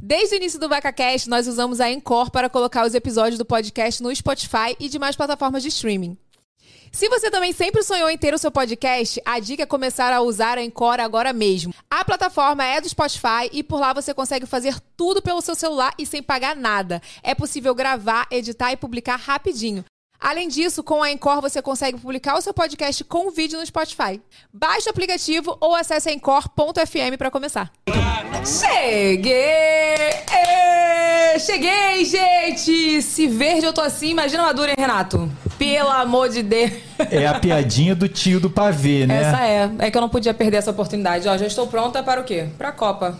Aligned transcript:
Desde 0.00 0.36
o 0.36 0.36
início 0.36 0.60
do 0.60 0.68
VacaCast, 0.68 1.28
nós 1.28 1.48
usamos 1.48 1.80
a 1.80 1.90
Encore 1.90 2.30
para 2.30 2.48
colocar 2.48 2.86
os 2.86 2.94
episódios 2.94 3.36
do 3.36 3.44
podcast 3.44 4.00
no 4.00 4.14
Spotify 4.14 4.76
e 4.78 4.88
demais 4.88 5.16
plataformas 5.16 5.60
de 5.60 5.70
streaming. 5.70 6.16
Se 6.92 7.08
você 7.08 7.30
também 7.32 7.52
sempre 7.52 7.82
sonhou 7.82 8.08
em 8.08 8.16
ter 8.16 8.32
o 8.32 8.38
seu 8.38 8.50
podcast, 8.50 9.20
a 9.24 9.40
dica 9.40 9.64
é 9.64 9.66
começar 9.66 10.12
a 10.12 10.20
usar 10.20 10.56
a 10.56 10.62
Encore 10.62 11.00
agora 11.00 11.32
mesmo. 11.32 11.74
A 11.90 12.04
plataforma 12.04 12.64
é 12.64 12.80
do 12.80 12.88
Spotify 12.88 13.50
e 13.52 13.64
por 13.64 13.80
lá 13.80 13.92
você 13.92 14.14
consegue 14.14 14.46
fazer 14.46 14.78
tudo 14.96 15.20
pelo 15.20 15.42
seu 15.42 15.56
celular 15.56 15.92
e 15.98 16.06
sem 16.06 16.22
pagar 16.22 16.54
nada. 16.54 17.02
É 17.20 17.34
possível 17.34 17.74
gravar, 17.74 18.28
editar 18.30 18.70
e 18.70 18.76
publicar 18.76 19.16
rapidinho. 19.16 19.84
Além 20.20 20.48
disso, 20.48 20.82
com 20.82 21.02
a 21.02 21.12
Encore 21.12 21.40
você 21.40 21.62
consegue 21.62 21.98
publicar 21.98 22.36
o 22.36 22.40
seu 22.40 22.52
podcast 22.52 23.04
com 23.04 23.30
vídeo 23.30 23.58
no 23.58 23.64
Spotify. 23.64 24.20
Baixe 24.52 24.88
o 24.88 24.90
aplicativo 24.90 25.56
ou 25.60 25.74
acesse 25.76 26.10
encore.fm 26.10 27.16
para 27.16 27.30
começar. 27.30 27.70
Cheguei! 28.44 29.34
Ê, 30.32 31.38
cheguei, 31.38 32.04
gente! 32.04 33.00
Se 33.02 33.26
verde 33.28 33.66
eu 33.66 33.72
tô 33.72 33.80
assim, 33.80 34.08
imagina 34.08 34.42
Madura, 34.42 34.70
hein, 34.70 34.76
Renato? 34.78 35.30
Pelo 35.56 35.90
amor 35.90 36.28
de 36.28 36.42
Deus. 36.42 36.72
É 37.10 37.26
a 37.26 37.38
piadinha 37.38 37.94
do 37.94 38.08
tio 38.08 38.40
do 38.40 38.50
pavê, 38.50 39.06
né? 39.06 39.22
Essa 39.22 39.46
é. 39.46 39.70
É 39.78 39.90
que 39.90 39.96
eu 39.96 40.00
não 40.00 40.08
podia 40.08 40.34
perder 40.34 40.56
essa 40.56 40.72
oportunidade. 40.72 41.28
Ó, 41.28 41.36
já 41.36 41.46
estou 41.46 41.66
pronta 41.68 42.02
para 42.02 42.20
o 42.20 42.24
quê? 42.24 42.48
Para 42.58 42.70
a 42.70 42.72
Copa. 42.72 43.18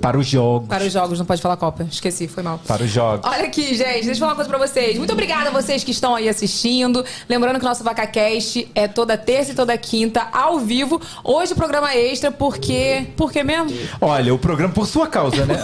Para 0.00 0.18
os 0.18 0.26
jogos. 0.26 0.68
Para 0.68 0.84
os 0.84 0.92
jogos, 0.92 1.18
não 1.18 1.26
pode 1.26 1.40
falar 1.40 1.56
Copa. 1.56 1.86
Esqueci, 1.90 2.28
foi 2.28 2.42
mal. 2.42 2.60
Para 2.66 2.82
os 2.82 2.90
jogos. 2.90 3.30
Olha 3.30 3.44
aqui, 3.44 3.74
gente, 3.74 4.04
deixa 4.04 4.10
eu 4.10 4.16
falar 4.16 4.30
uma 4.30 4.36
coisa 4.36 4.50
pra 4.50 4.58
vocês. 4.58 4.96
Muito 4.96 5.12
obrigada 5.12 5.50
a 5.50 5.52
vocês 5.52 5.84
que 5.84 5.90
estão 5.90 6.14
aí 6.14 6.28
assistindo. 6.28 7.04
Lembrando 7.28 7.58
que 7.58 7.64
o 7.64 7.68
nosso 7.68 7.84
VacaCast 7.84 8.70
é 8.74 8.88
toda 8.88 9.16
terça 9.16 9.52
e 9.52 9.54
toda 9.54 9.76
quinta, 9.76 10.26
ao 10.32 10.58
vivo. 10.58 11.00
Hoje 11.24 11.52
o 11.52 11.56
programa 11.56 11.92
é 11.92 12.12
extra, 12.12 12.30
porque. 12.30 13.06
Por 13.16 13.32
que 13.32 13.42
mesmo? 13.42 13.70
Olha, 14.00 14.34
o 14.34 14.38
programa 14.38 14.72
por 14.72 14.86
sua 14.86 15.06
causa, 15.06 15.44
né? 15.44 15.56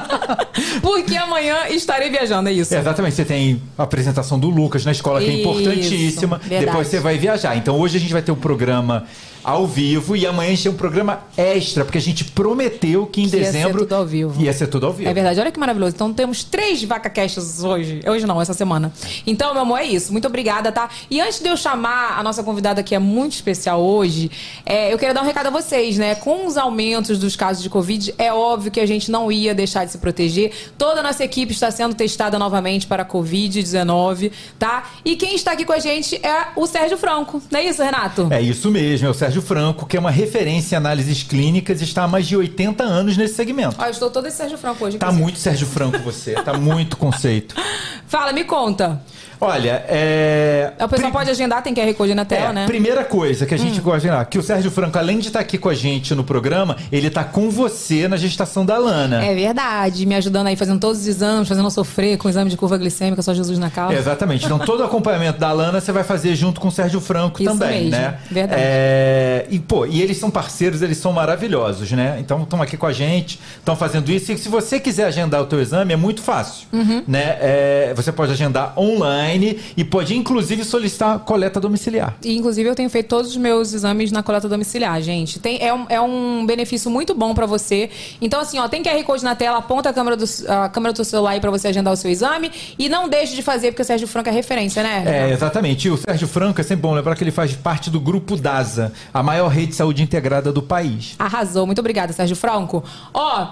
porque 0.82 1.16
amanhã 1.16 1.68
estarei 1.68 2.10
viajando, 2.10 2.48
é 2.48 2.52
isso. 2.52 2.74
É, 2.74 2.78
exatamente. 2.78 3.14
Você 3.14 3.24
tem 3.24 3.62
a 3.76 3.82
apresentação 3.82 4.38
do 4.38 4.48
Lucas 4.48 4.84
na 4.84 4.92
escola, 4.92 5.20
que 5.20 5.30
é 5.30 5.40
importantíssima. 5.40 6.38
verdade. 6.38 6.66
Depois 6.66 6.88
você 6.88 7.00
vai 7.00 7.18
viajar. 7.18 7.56
Então 7.56 7.78
hoje 7.78 7.96
a 7.96 8.00
gente 8.00 8.12
vai 8.12 8.22
ter 8.22 8.32
um 8.32 8.36
programa 8.36 9.06
ao 9.44 9.66
vivo 9.66 10.16
e 10.16 10.26
amanhã 10.26 10.48
a 10.48 10.54
gente 10.54 10.62
tem 10.64 10.72
um 10.72 10.76
programa 10.76 11.20
extra, 11.36 11.84
porque 11.84 11.98
a 11.98 12.00
gente 12.00 12.24
prometeu 12.24 13.06
que 13.06 13.20
em 13.20 13.28
Que 13.28 13.36
ia 13.36 13.44
ser 13.44 13.52
dezembro 13.52 13.80
tudo 13.80 13.94
ao 13.94 14.06
vivo. 14.06 14.42
ia 14.42 14.52
ser 14.52 14.66
tudo 14.68 14.86
ao 14.86 14.92
vivo. 14.92 15.08
É 15.08 15.12
verdade, 15.14 15.38
olha 15.38 15.52
que 15.52 15.60
maravilhoso. 15.60 15.94
Então 15.94 16.12
temos 16.12 16.42
três 16.42 16.82
vacacasts 16.82 17.62
hoje. 17.62 18.00
Hoje 18.06 18.26
não, 18.26 18.40
essa 18.40 18.54
semana. 18.54 18.90
Então, 19.26 19.52
meu 19.52 19.62
amor, 19.62 19.78
é 19.78 19.84
isso. 19.84 20.10
Muito 20.12 20.26
obrigada, 20.26 20.72
tá? 20.72 20.88
E 21.10 21.20
antes 21.20 21.40
de 21.40 21.48
eu 21.48 21.56
chamar 21.56 22.18
a 22.18 22.22
nossa 22.22 22.42
convidada, 22.42 22.82
que 22.82 22.94
é 22.94 22.98
muito 22.98 23.32
especial 23.32 23.80
hoje, 23.82 24.30
é, 24.64 24.92
eu 24.92 24.98
queria 24.98 25.12
dar 25.12 25.22
um 25.22 25.26
recado 25.26 25.48
a 25.48 25.50
vocês, 25.50 25.98
né? 25.98 26.14
Com 26.14 26.46
os 26.46 26.56
aumentos 26.56 27.18
dos 27.18 27.36
casos 27.36 27.62
de 27.62 27.68
Covid, 27.68 28.14
é 28.16 28.32
óbvio 28.32 28.70
que 28.70 28.80
a 28.80 28.86
gente 28.86 29.10
não 29.10 29.30
ia 29.30 29.54
deixar 29.54 29.84
de 29.84 29.92
se 29.92 29.98
proteger. 29.98 30.52
Toda 30.78 31.00
a 31.00 31.02
nossa 31.02 31.22
equipe 31.22 31.52
está 31.52 31.70
sendo 31.70 31.94
testada 31.94 32.38
novamente 32.38 32.86
para 32.86 33.02
a 33.02 33.06
Covid-19, 33.06 34.32
tá? 34.58 34.90
E 35.04 35.16
quem 35.16 35.34
está 35.34 35.52
aqui 35.52 35.64
com 35.64 35.72
a 35.72 35.78
gente 35.78 36.16
é 36.16 36.48
o 36.56 36.66
Sérgio 36.66 36.96
Franco. 36.96 37.42
Não 37.50 37.60
é 37.60 37.64
isso, 37.66 37.82
Renato? 37.82 38.28
É 38.30 38.40
isso 38.40 38.70
mesmo, 38.70 39.06
é 39.06 39.10
o 39.10 39.14
Sérgio 39.14 39.33
Franco, 39.42 39.86
que 39.86 39.96
é 39.96 40.00
uma 40.00 40.10
referência 40.10 40.74
em 40.74 40.78
análises 40.78 41.22
clínicas 41.22 41.80
e 41.80 41.84
está 41.84 42.04
há 42.04 42.08
mais 42.08 42.26
de 42.26 42.36
80 42.36 42.82
anos 42.82 43.16
nesse 43.16 43.34
segmento. 43.34 43.76
Ó, 43.78 43.84
eu 43.84 43.90
estou 43.90 44.10
toda 44.10 44.28
esse 44.28 44.36
Sérgio 44.36 44.58
Franco 44.58 44.84
hoje. 44.84 44.98
Tá 44.98 45.06
inclusive. 45.06 45.22
muito 45.22 45.38
Sérgio 45.38 45.66
Franco 45.66 45.98
você, 45.98 46.34
tá 46.34 46.54
muito 46.54 46.96
conceito. 46.96 47.54
Fala, 48.06 48.32
me 48.32 48.44
conta. 48.44 49.02
Olha, 49.40 49.84
é. 49.88 50.72
O 50.80 50.88
pessoal 50.88 51.10
pri- 51.10 51.18
pode 51.18 51.30
agendar, 51.30 51.62
tem 51.62 51.74
QR 51.74 51.92
Code 51.94 52.14
na 52.14 52.24
tela, 52.24 52.50
É, 52.50 52.52
né? 52.52 52.66
Primeira 52.66 53.04
coisa 53.04 53.46
que 53.46 53.54
a 53.54 53.58
gente 53.58 53.80
gosta 53.80 54.00
de 54.00 54.06
lembrar, 54.06 54.24
que 54.26 54.38
o 54.38 54.42
Sérgio 54.42 54.70
Franco, 54.70 54.98
além 54.98 55.18
de 55.18 55.28
estar 55.28 55.40
aqui 55.40 55.58
com 55.58 55.68
a 55.68 55.74
gente 55.74 56.14
no 56.14 56.24
programa, 56.24 56.76
ele 56.90 57.10
tá 57.10 57.24
com 57.24 57.50
você 57.50 58.08
na 58.08 58.16
gestação 58.16 58.64
da 58.64 58.78
Lana. 58.78 59.24
É 59.24 59.34
verdade, 59.34 60.06
me 60.06 60.14
ajudando 60.14 60.46
aí, 60.48 60.56
fazendo 60.56 60.80
todos 60.80 61.00
os 61.00 61.06
exames, 61.06 61.48
fazendo 61.48 61.66
eu 61.66 61.70
sofrer 61.70 62.16
com 62.18 62.28
o 62.28 62.30
exame 62.30 62.50
de 62.50 62.56
curva 62.56 62.76
glicêmica, 62.78 63.22
só 63.22 63.34
Jesus 63.34 63.58
na 63.58 63.70
causa. 63.70 63.94
Exatamente. 63.96 64.44
Então, 64.44 64.58
todo 64.58 64.80
o 64.80 64.84
acompanhamento 64.84 65.38
da 65.38 65.52
Lana 65.52 65.80
você 65.80 65.92
vai 65.92 66.04
fazer 66.04 66.34
junto 66.34 66.60
com 66.60 66.68
o 66.68 66.72
Sérgio 66.72 67.00
Franco 67.00 67.42
Isso 67.42 67.50
também, 67.52 67.84
mesmo, 67.90 67.90
né? 68.00 68.18
verdade. 68.30 68.60
É, 68.64 69.46
E, 69.50 69.58
pô, 69.58 69.86
e 69.86 70.00
eles 70.02 70.16
são 70.16 70.30
parceiros, 70.30 70.82
eles 70.82 70.98
são 70.98 71.12
maravilhosos, 71.12 71.90
né? 71.92 72.16
Então, 72.20 72.42
estão 72.42 72.62
aqui 72.62 72.76
com 72.76 72.86
a 72.86 72.92
gente, 72.92 73.38
estão 73.58 73.76
fazendo 73.76 74.10
isso. 74.10 74.32
E 74.32 74.38
se 74.38 74.48
você 74.48 74.78
quiser 74.80 75.04
agendar 75.06 75.40
o 75.42 75.46
teu 75.46 75.60
exame, 75.60 75.92
é 75.92 75.96
muito 75.96 76.22
fácil, 76.22 76.66
Uhum. 76.72 77.02
né? 77.06 77.36
É, 77.40 77.92
você 77.96 78.10
pode 78.12 78.32
agendar 78.32 78.72
online 78.78 79.33
e 79.76 79.84
pode, 79.84 80.16
inclusive, 80.16 80.64
solicitar 80.64 81.18
coleta 81.20 81.60
domiciliar. 81.60 82.16
E, 82.22 82.36
inclusive, 82.36 82.68
eu 82.68 82.74
tenho 82.74 82.90
feito 82.90 83.08
todos 83.08 83.30
os 83.30 83.36
meus 83.36 83.72
exames 83.72 84.12
na 84.12 84.22
coleta 84.22 84.48
domiciliar, 84.48 85.00
gente. 85.02 85.38
Tem, 85.38 85.58
é, 85.60 85.72
um, 85.72 85.86
é 85.88 86.00
um 86.00 86.44
benefício 86.46 86.90
muito 86.90 87.14
bom 87.14 87.34
pra 87.34 87.46
você. 87.46 87.90
Então, 88.20 88.40
assim, 88.40 88.58
ó, 88.58 88.68
tem 88.68 88.82
QR 88.82 89.02
Code 89.04 89.24
na 89.24 89.34
tela, 89.34 89.58
aponta 89.58 89.90
a 89.90 89.92
câmera 89.92 90.16
do, 90.16 90.24
a 90.48 90.68
câmera 90.68 90.92
do 90.92 90.96
seu 90.96 91.04
celular 91.04 91.32
aí 91.32 91.40
pra 91.40 91.50
você 91.50 91.68
agendar 91.68 91.92
o 91.92 91.96
seu 91.96 92.10
exame. 92.10 92.50
E 92.78 92.88
não 92.88 93.08
deixe 93.08 93.34
de 93.34 93.42
fazer, 93.42 93.72
porque 93.72 93.82
o 93.82 93.84
Sérgio 93.84 94.06
Franco 94.06 94.28
é 94.28 94.32
referência, 94.32 94.82
né? 94.82 95.04
É, 95.06 95.32
exatamente. 95.32 95.88
E 95.88 95.90
o 95.90 95.96
Sérgio 95.96 96.28
Franco 96.28 96.60
é 96.60 96.64
sempre 96.64 96.82
bom 96.82 96.94
lembrar 96.94 97.16
que 97.16 97.24
ele 97.24 97.30
faz 97.30 97.52
parte 97.54 97.90
do 97.90 98.00
grupo 98.00 98.36
DASA, 98.36 98.92
a 99.12 99.22
maior 99.22 99.48
rede 99.48 99.68
de 99.68 99.74
saúde 99.74 100.02
integrada 100.02 100.52
do 100.52 100.62
país. 100.62 101.14
Arrasou. 101.18 101.66
Muito 101.66 101.78
obrigada, 101.78 102.12
Sérgio 102.12 102.36
Franco. 102.36 102.84
Ó. 103.12 103.48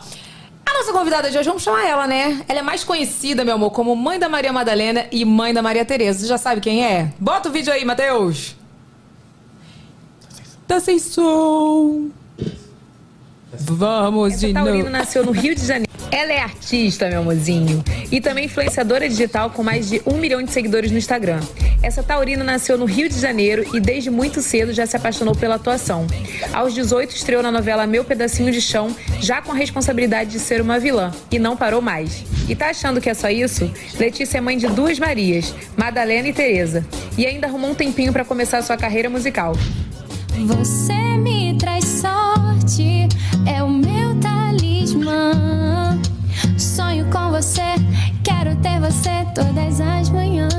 A 0.72 0.78
nossa 0.78 0.90
convidada 0.90 1.30
de 1.30 1.36
hoje, 1.36 1.46
vamos 1.46 1.62
chamar 1.62 1.86
ela, 1.86 2.06
né? 2.06 2.42
Ela 2.48 2.60
é 2.60 2.62
mais 2.62 2.82
conhecida, 2.82 3.44
meu 3.44 3.56
amor, 3.56 3.72
como 3.72 3.94
mãe 3.94 4.18
da 4.18 4.26
Maria 4.26 4.54
Madalena 4.54 5.06
e 5.12 5.22
mãe 5.22 5.52
da 5.52 5.60
Maria 5.60 5.84
Tereza. 5.84 6.20
Você 6.20 6.26
já 6.26 6.38
sabe 6.38 6.62
quem 6.62 6.82
é? 6.82 7.12
Bota 7.20 7.50
o 7.50 7.52
vídeo 7.52 7.70
aí, 7.70 7.84
Matheus. 7.84 8.56
Tá 10.66 10.80
sem 10.80 10.98
som. 10.98 12.08
Vamos 13.58 14.40
de 14.40 14.46
Essa 14.46 14.54
taurina 14.54 14.78
novo. 14.78 14.90
nasceu 14.90 15.24
no 15.24 15.30
Rio 15.32 15.54
de 15.54 15.66
Janeiro. 15.66 15.90
Ela 16.10 16.32
é 16.32 16.40
artista, 16.40 17.08
meu 17.08 17.20
amorzinho, 17.20 17.82
e 18.10 18.20
também 18.20 18.44
influenciadora 18.44 19.08
digital 19.08 19.50
com 19.50 19.62
mais 19.62 19.88
de 19.88 20.02
um 20.06 20.18
milhão 20.18 20.42
de 20.42 20.50
seguidores 20.50 20.90
no 20.90 20.98
Instagram. 20.98 21.40
Essa 21.82 22.02
taurina 22.02 22.44
nasceu 22.44 22.76
no 22.78 22.84
Rio 22.84 23.08
de 23.08 23.18
Janeiro 23.18 23.64
e 23.74 23.80
desde 23.80 24.10
muito 24.10 24.40
cedo 24.40 24.72
já 24.72 24.86
se 24.86 24.96
apaixonou 24.96 25.34
pela 25.34 25.56
atuação. 25.56 26.06
Aos 26.52 26.74
18 26.74 27.14
estreou 27.16 27.42
na 27.42 27.50
novela 27.50 27.86
Meu 27.86 28.04
Pedacinho 28.04 28.52
de 28.52 28.60
Chão, 28.60 28.94
já 29.20 29.40
com 29.42 29.52
a 29.52 29.54
responsabilidade 29.54 30.30
de 30.30 30.38
ser 30.38 30.60
uma 30.60 30.78
vilã, 30.78 31.10
e 31.30 31.38
não 31.38 31.56
parou 31.56 31.80
mais. 31.80 32.24
E 32.48 32.54
tá 32.54 32.70
achando 32.70 33.00
que 33.00 33.10
é 33.10 33.14
só 33.14 33.30
isso? 33.30 33.70
Letícia 33.98 34.38
é 34.38 34.40
mãe 34.40 34.56
de 34.56 34.68
duas 34.68 34.98
Marias, 34.98 35.54
Madalena 35.76 36.28
e 36.28 36.32
Tereza, 36.32 36.86
e 37.16 37.26
ainda 37.26 37.46
arrumou 37.46 37.70
um 37.70 37.74
tempinho 37.74 38.12
para 38.12 38.24
começar 38.24 38.62
sua 38.62 38.76
carreira 38.76 39.08
musical. 39.10 39.54
Você 40.46 40.92
me 41.18 41.56
traz 41.58 41.84
sorte, 42.62 43.08
é 43.46 43.62
o 43.62 43.68
meu 43.68 44.14
talismã. 44.20 45.71
Sonho 46.62 47.04
com 47.10 47.28
você, 47.30 47.60
quero 48.22 48.54
ter 48.62 48.78
você 48.78 49.26
todas 49.34 49.80
as 49.80 50.08
manhãs. 50.10 50.52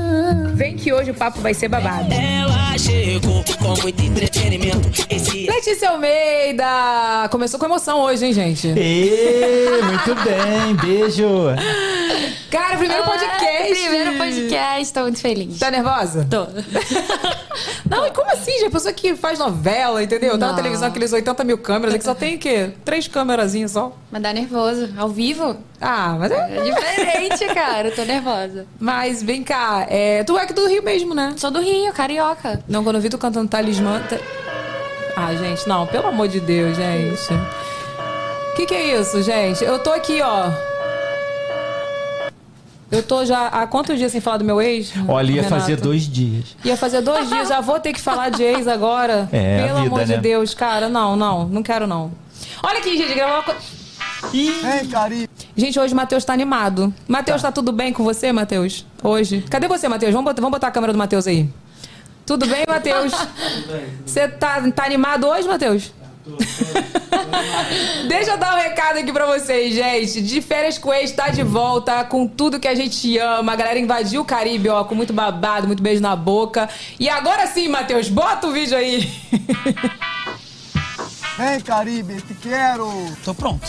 Vem 0.52 0.76
que 0.76 0.92
hoje 0.92 1.10
o 1.10 1.14
papo 1.14 1.40
vai 1.40 1.54
ser 1.54 1.68
babado. 1.68 2.12
Ela 2.12 2.76
chegou 2.76 3.42
com 3.58 3.80
muito 3.80 4.02
entretenimento. 4.02 4.90
Esse 5.08 5.46
Letícia 5.46 5.88
Almeida! 5.88 7.26
Começou 7.30 7.58
com 7.58 7.64
emoção 7.64 8.02
hoje, 8.02 8.26
hein, 8.26 8.32
gente? 8.34 8.68
Ê, 8.68 9.80
muito 9.82 10.14
bem, 10.22 10.76
beijo. 10.76 11.26
Cara, 12.50 12.76
primeiro 12.76 13.02
Olá, 13.02 13.12
podcast! 13.18 13.80
Primeiro 13.80 14.18
podcast, 14.18 14.94
tô 14.94 15.00
muito 15.00 15.20
feliz. 15.20 15.58
Tá 15.58 15.70
nervosa? 15.70 16.26
Tô. 16.30 16.46
Não, 17.88 18.06
e 18.06 18.10
como 18.10 18.30
assim, 18.30 18.52
gente? 18.52 18.66
A 18.66 18.70
pessoa 18.70 18.92
que 18.92 19.14
faz 19.14 19.38
novela, 19.38 20.02
entendeu? 20.02 20.38
Tá 20.38 20.48
na 20.48 20.54
televisão, 20.54 20.88
aqueles 20.88 21.12
80 21.12 21.44
mil 21.44 21.58
câmeras, 21.58 21.94
aqui 21.94 22.04
só 22.04 22.14
tem 22.14 22.36
o 22.36 22.38
quê? 22.38 22.72
Três 22.84 23.06
câmerazinhas 23.08 23.72
só. 23.72 23.96
Mas 24.10 24.22
dá 24.22 24.32
nervoso. 24.32 24.90
Ao 24.96 25.08
vivo? 25.08 25.56
Ah, 25.80 25.93
mas 26.18 26.30
É 26.32 26.56
é. 26.58 26.62
diferente, 26.62 27.54
cara. 27.54 27.88
Eu 27.88 27.94
tô 27.94 28.02
nervosa. 28.04 28.66
Mas 28.78 29.22
vem 29.22 29.42
cá, 29.42 29.86
é, 29.88 30.22
tu 30.24 30.36
é 30.38 30.42
aqui 30.42 30.52
do 30.52 30.66
Rio 30.66 30.82
mesmo, 30.82 31.14
né? 31.14 31.34
Sou 31.36 31.50
do 31.50 31.60
Rio, 31.60 31.92
carioca. 31.92 32.62
Não, 32.68 32.82
quando 32.84 32.96
eu 32.96 33.02
vi 33.02 33.08
tu 33.08 33.18
cantando 33.18 33.48
talismã. 33.48 34.00
ta- 34.08 34.18
Ah, 35.16 35.34
gente, 35.34 35.68
não, 35.68 35.86
pelo 35.86 36.08
amor 36.08 36.28
de 36.28 36.40
Deus, 36.40 36.76
gente. 36.76 37.32
O 38.52 38.56
que, 38.56 38.66
que 38.66 38.74
é 38.74 39.00
isso, 39.00 39.22
gente? 39.22 39.64
Eu 39.64 39.78
tô 39.78 39.90
aqui, 39.90 40.20
ó. 40.22 40.50
Eu 42.90 43.02
tô 43.02 43.24
já 43.24 43.48
há 43.48 43.66
quantos 43.66 43.98
dias 43.98 44.12
sem 44.12 44.20
falar 44.20 44.36
do 44.36 44.44
meu 44.44 44.62
ex? 44.62 44.92
Olha, 45.08 45.30
ia 45.32 45.42
Renato? 45.42 45.60
fazer 45.62 45.76
dois 45.76 46.02
dias. 46.02 46.56
Ia 46.64 46.76
fazer 46.76 47.00
dois 47.00 47.28
dias, 47.28 47.48
já 47.48 47.60
vou 47.60 47.80
ter 47.80 47.92
que 47.92 48.00
falar 48.00 48.28
de 48.30 48.42
ex 48.44 48.68
agora. 48.68 49.28
É, 49.32 49.62
a 49.62 49.66
Pelo 49.66 49.78
vida, 49.80 49.86
amor 49.94 50.04
de 50.04 50.12
né? 50.12 50.18
Deus, 50.18 50.54
cara, 50.54 50.88
não, 50.88 51.16
não, 51.16 51.44
não 51.48 51.62
quero 51.62 51.86
não. 51.88 52.12
Olha 52.62 52.78
aqui, 52.78 52.96
gente, 52.96 53.12
gravar 53.14 53.34
uma 53.34 53.42
coisa. 53.42 53.60
Ei, 54.32 54.88
Cari. 54.88 55.28
Gente, 55.56 55.78
hoje 55.78 55.92
o 55.92 55.96
Matheus 55.96 56.24
tá 56.24 56.32
animado. 56.32 56.92
Matheus, 57.06 57.42
tá. 57.42 57.52
tudo 57.52 57.72
bem 57.72 57.92
com 57.92 58.02
você, 58.02 58.32
Matheus? 58.32 58.86
Hoje? 59.02 59.44
Cadê 59.50 59.68
você, 59.68 59.88
Matheus? 59.88 60.12
Vamos 60.12 60.24
botar, 60.24 60.40
vamos 60.40 60.56
botar 60.56 60.68
a 60.68 60.70
câmera 60.70 60.92
do 60.92 60.98
Matheus 60.98 61.26
aí. 61.26 61.48
Tudo 62.26 62.46
bem, 62.46 62.64
Matheus? 62.66 63.12
Você 64.04 64.26
tá, 64.28 64.62
tá 64.70 64.84
animado 64.84 65.26
hoje, 65.26 65.46
Matheus? 65.46 65.92
Deixa 68.08 68.30
eu 68.30 68.38
dar 68.38 68.54
um 68.54 68.58
recado 68.58 68.98
aqui 68.98 69.12
pra 69.12 69.26
vocês, 69.26 69.74
gente. 69.74 70.22
De 70.22 70.40
férias 70.40 70.78
com 70.78 70.92
ex 70.92 71.12
tá 71.12 71.28
de 71.28 71.42
volta 71.42 72.02
com 72.04 72.26
tudo 72.26 72.58
que 72.58 72.66
a 72.66 72.74
gente 72.74 73.18
ama. 73.18 73.52
A 73.52 73.56
galera 73.56 73.78
invadiu 73.78 74.22
o 74.22 74.24
Caribe, 74.24 74.70
ó, 74.70 74.84
com 74.84 74.94
muito 74.94 75.12
babado, 75.12 75.66
muito 75.66 75.82
beijo 75.82 76.00
na 76.00 76.16
boca. 76.16 76.66
E 76.98 77.10
agora 77.10 77.46
sim, 77.46 77.68
Matheus, 77.68 78.08
bota 78.08 78.46
o 78.46 78.52
vídeo 78.52 78.76
aí. 78.76 79.06
Ei, 81.38 81.60
Caribe, 81.62 82.22
te 82.22 82.34
quero. 82.34 82.88
Tô 83.22 83.34
pronto. 83.34 83.68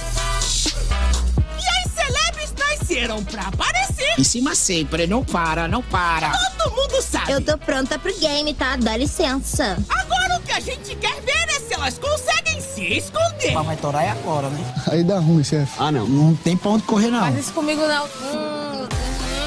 Nasceram 2.88 3.24
pra 3.24 3.48
aparecer. 3.48 4.14
Em 4.16 4.24
cima 4.24 4.54
sempre, 4.54 5.08
não 5.08 5.24
para, 5.24 5.68
não 5.68 5.82
para. 5.82 6.32
Todo 6.60 6.76
mundo 6.76 7.02
sabe. 7.02 7.32
Eu 7.32 7.42
tô 7.42 7.58
pronta 7.58 7.98
pro 7.98 8.16
game, 8.20 8.54
tá? 8.54 8.76
Dá 8.76 8.96
licença. 8.96 9.76
Agora 9.90 10.38
o 10.38 10.42
que 10.44 10.52
a 10.52 10.60
gente 10.60 10.96
quer 10.96 11.20
ver 11.22 11.50
é 11.50 11.60
se 11.62 11.74
elas 11.74 11.98
conseguem 11.98 12.62
se 12.62 12.84
esconder. 12.84 13.54
Mas 13.54 13.66
vai 13.66 13.76
torar 13.78 14.04
é 14.04 14.12
agora, 14.12 14.50
né? 14.50 14.74
Aí 14.92 15.04
dá 15.04 15.18
ruim, 15.18 15.44
chefe. 15.44 15.72
Ah, 15.80 15.92
não. 15.92 16.08
Não 16.08 16.36
tem 16.36 16.56
pra 16.56 16.70
onde 16.70 16.84
correr, 16.84 17.10
não. 17.10 17.22
Faz 17.22 17.40
isso 17.40 17.54
comigo, 17.54 17.82
não. 17.82 18.06
Hum, 18.06 18.88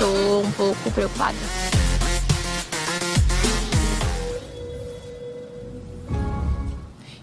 tô 0.01 0.41
um 0.41 0.53
pouco 0.53 0.91
preocupada. 0.91 1.37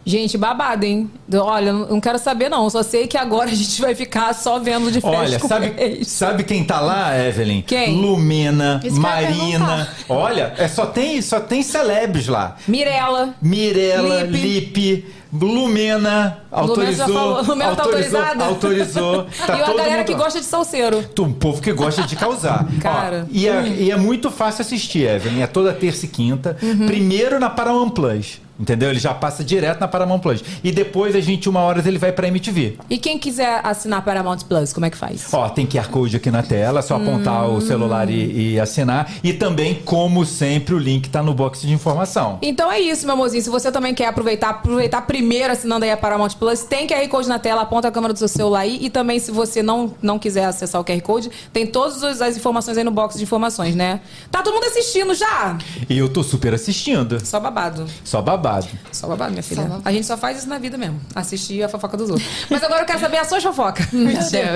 Gente, 0.06 0.38
babado, 0.38 0.86
hein? 0.86 1.10
Olha, 1.34 1.74
não 1.74 2.00
quero 2.00 2.20
saber, 2.20 2.48
não. 2.48 2.70
Só 2.70 2.84
sei 2.84 3.08
que 3.08 3.18
agora 3.18 3.50
a 3.50 3.54
gente 3.56 3.82
vai 3.82 3.96
ficar 3.96 4.34
só 4.34 4.60
vendo 4.60 4.92
de 4.92 5.02
festa 5.02 5.18
Olha, 5.18 5.40
com 5.40 5.48
sabe, 5.48 5.74
ex. 5.78 6.08
sabe 6.08 6.44
quem 6.44 6.64
tá 6.64 6.80
lá, 6.80 7.18
Evelyn? 7.18 7.64
Quem? 7.64 7.96
Lumena, 7.96 8.80
Marina. 8.92 9.90
Olha, 10.08 10.54
é, 10.58 10.68
só, 10.68 10.86
tem, 10.86 11.22
só 11.24 11.40
tem 11.40 11.64
celebres 11.64 12.28
lá. 12.28 12.56
Mirella. 12.68 13.34
Mirella, 13.42 14.24
Lipe. 14.24 14.38
Lipe, 14.38 15.06
Lumena, 15.34 16.38
autorizou. 16.52 17.08
falou. 17.08 17.44
Lumena 17.44 17.76
tá 17.76 17.84
autorizou, 17.84 18.20
autorizada? 18.20 18.46
autorizou. 18.46 19.28
Tá 19.46 19.58
e 19.58 19.62
a 19.62 19.66
galera 19.66 19.98
mundo 19.98 20.06
que 20.06 20.12
lá. 20.14 20.18
gosta 20.20 20.40
de 20.40 20.46
salseiro. 20.46 21.04
Tu, 21.16 21.24
Um 21.24 21.34
povo 21.34 21.62
que 21.62 21.74
gosta 21.74 22.04
de 22.04 22.16
causar. 22.16 22.68
Cara. 22.80 23.26
Ó, 23.26 23.28
e, 23.32 23.48
é, 23.48 23.68
e 23.68 23.92
é 23.92 23.98
muito 23.98 24.30
fácil 24.30 24.62
assistir, 24.62 25.08
Evelyn. 25.10 25.42
É 25.42 25.48
toda 25.48 25.74
terça 25.74 26.06
e 26.06 26.10
quinta. 26.10 26.56
Uhum. 26.62 26.86
Primeiro 26.86 27.40
na 27.40 27.50
Paramount 27.50 27.90
Plus. 27.90 28.45
Entendeu? 28.60 28.90
Ele 28.90 29.00
já 29.00 29.14
passa 29.14 29.44
direto 29.44 29.80
na 29.80 29.88
Paramount 29.88 30.20
Plus. 30.20 30.44
E 30.64 30.72
depois, 30.72 31.16
às 31.16 31.26
21 31.26 31.56
horas, 31.56 31.86
ele 31.86 31.98
vai 31.98 32.12
pra 32.12 32.28
MTV. 32.28 32.78
E 32.90 32.98
quem 32.98 33.18
quiser 33.18 33.62
assinar 33.64 34.04
Paramount 34.04 34.40
Plus, 34.48 34.72
como 34.74 34.86
é 34.86 34.90
que 34.90 34.98
faz? 34.98 35.34
Ó, 35.34 35.48
tem 35.50 35.66
QR 35.66 35.88
Code 35.90 36.16
aqui 36.18 36.32
na 36.32 36.44
tela, 36.44 36.80
é 36.80 36.82
só 36.82 36.96
apontar 36.96 37.50
Hum. 37.50 37.56
o 37.56 37.62
celular 37.62 38.10
e, 38.10 38.54
e 38.54 38.60
assinar. 38.60 39.12
E 39.24 39.34
também, 39.34 39.76
como 39.84 40.26
sempre, 40.26 40.74
o 40.76 40.80
link 40.80 41.10
tá 41.10 41.22
no 41.22 41.34
box 41.34 41.62
de 41.62 41.74
informação. 41.74 42.40
Então 42.42 42.72
é 42.72 42.80
isso, 42.80 43.06
meu 43.06 43.14
amorzinho. 43.16 43.44
Se 43.44 43.50
você 43.50 43.72
também 43.72 43.94
quer 43.94 44.08
aproveitar, 44.08 44.50
aproveitar 44.50 45.02
primeiro 45.02 45.52
assinando 45.52 45.86
aí 45.86 45.92
a 45.92 45.98
Paramount 45.98 46.32
Plus, 46.40 46.62
tem 46.64 46.88
QR 46.88 47.08
Code 47.08 47.28
na 47.28 47.40
tela, 47.40 47.62
aponta 47.62 47.88
a 47.88 47.92
câmera 47.92 48.14
do 48.14 48.20
seu 48.20 48.28
celular 48.28 48.60
aí. 48.62 48.78
E 48.82 48.90
também, 48.90 49.20
se 49.20 49.32
você 49.32 49.62
não, 49.62 49.94
não 50.02 50.18
quiser 50.20 50.46
acessar 50.46 50.80
o 50.80 50.84
QR 50.84 51.02
Code, 51.02 51.30
tem 51.54 51.66
todas 51.68 52.04
as 52.04 52.22
as 52.22 52.38
informações 52.38 52.78
aí 52.78 52.84
no 52.84 52.92
box 52.92 53.18
de 53.18 53.24
informações, 53.24 53.76
né? 53.76 54.00
Tá 54.32 54.42
todo 54.42 54.54
mundo 54.54 54.64
assistindo 54.66 55.14
já? 55.14 55.58
E 55.90 55.98
eu 55.98 56.10
tô 56.10 56.24
super 56.24 56.54
assistindo. 56.54 57.24
Só 57.26 57.40
babado. 57.40 57.86
Só 58.04 58.22
babado. 58.22 58.45
Só 58.92 59.08
babado, 59.08 59.32
minha 59.32 59.44
filha. 59.44 59.80
A 59.84 59.92
gente 59.92 60.06
só 60.06 60.18
faz 60.18 60.40
isso 60.40 60.50
na 60.50 60.58
vida 60.58 60.78
mesmo. 60.78 61.00
Assistir 61.14 61.64
a 61.64 61.70
fofoca 61.70 61.98
dos 61.98 62.10
outros. 62.10 62.28
Mas 62.50 62.64
agora 62.64 62.82
eu 62.82 62.86
quero 62.86 63.00
saber 63.00 63.18
a 63.18 63.26
sua 63.26 63.42
fofoca. 63.42 63.88
Mentira. 63.92 64.54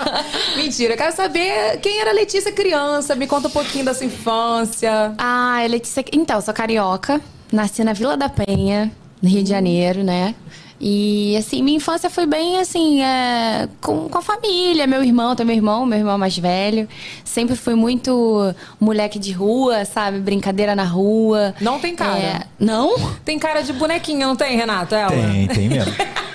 Mentira. 0.56 0.94
Eu 0.94 0.96
quero 0.96 1.14
saber 1.14 1.78
quem 1.80 2.00
era 2.00 2.10
a 2.10 2.14
Letícia 2.14 2.52
criança. 2.52 3.14
Me 3.14 3.26
conta 3.26 3.48
um 3.48 3.50
pouquinho 3.50 3.84
da 3.84 3.94
sua 3.94 4.06
infância. 4.06 5.14
Ah, 5.18 5.64
Letícia. 5.68 6.04
Então, 6.12 6.36
eu 6.36 6.42
sou 6.42 6.54
carioca. 6.54 7.20
Nasci 7.52 7.82
na 7.82 7.92
Vila 7.92 8.16
da 8.16 8.28
Penha, 8.28 8.92
no 9.20 9.28
Rio 9.28 9.42
de 9.42 9.50
Janeiro, 9.50 10.04
né? 10.04 10.34
E, 10.80 11.36
assim, 11.36 11.62
minha 11.62 11.76
infância 11.76 12.08
foi 12.08 12.24
bem, 12.24 12.58
assim, 12.58 13.02
é, 13.02 13.68
com, 13.82 14.08
com 14.08 14.18
a 14.18 14.22
família. 14.22 14.86
Meu 14.86 15.04
irmão, 15.04 15.36
tem 15.36 15.44
meu 15.44 15.54
irmão, 15.54 15.84
meu 15.84 15.98
irmão 15.98 16.16
mais 16.16 16.38
velho. 16.38 16.88
Sempre 17.22 17.54
fui 17.54 17.74
muito 17.74 18.54
moleque 18.80 19.18
de 19.18 19.30
rua, 19.30 19.84
sabe? 19.84 20.18
Brincadeira 20.20 20.74
na 20.74 20.84
rua. 20.84 21.54
Não 21.60 21.78
tem 21.78 21.94
cara. 21.94 22.18
É, 22.18 22.40
não? 22.58 22.96
Tem 23.24 23.38
cara 23.38 23.60
de 23.60 23.74
bonequinha, 23.74 24.26
não 24.26 24.36
tem, 24.36 24.56
Renato? 24.56 24.94
Ela? 24.94 25.10
Tem, 25.10 25.46
tem 25.48 25.68
mesmo. 25.68 25.92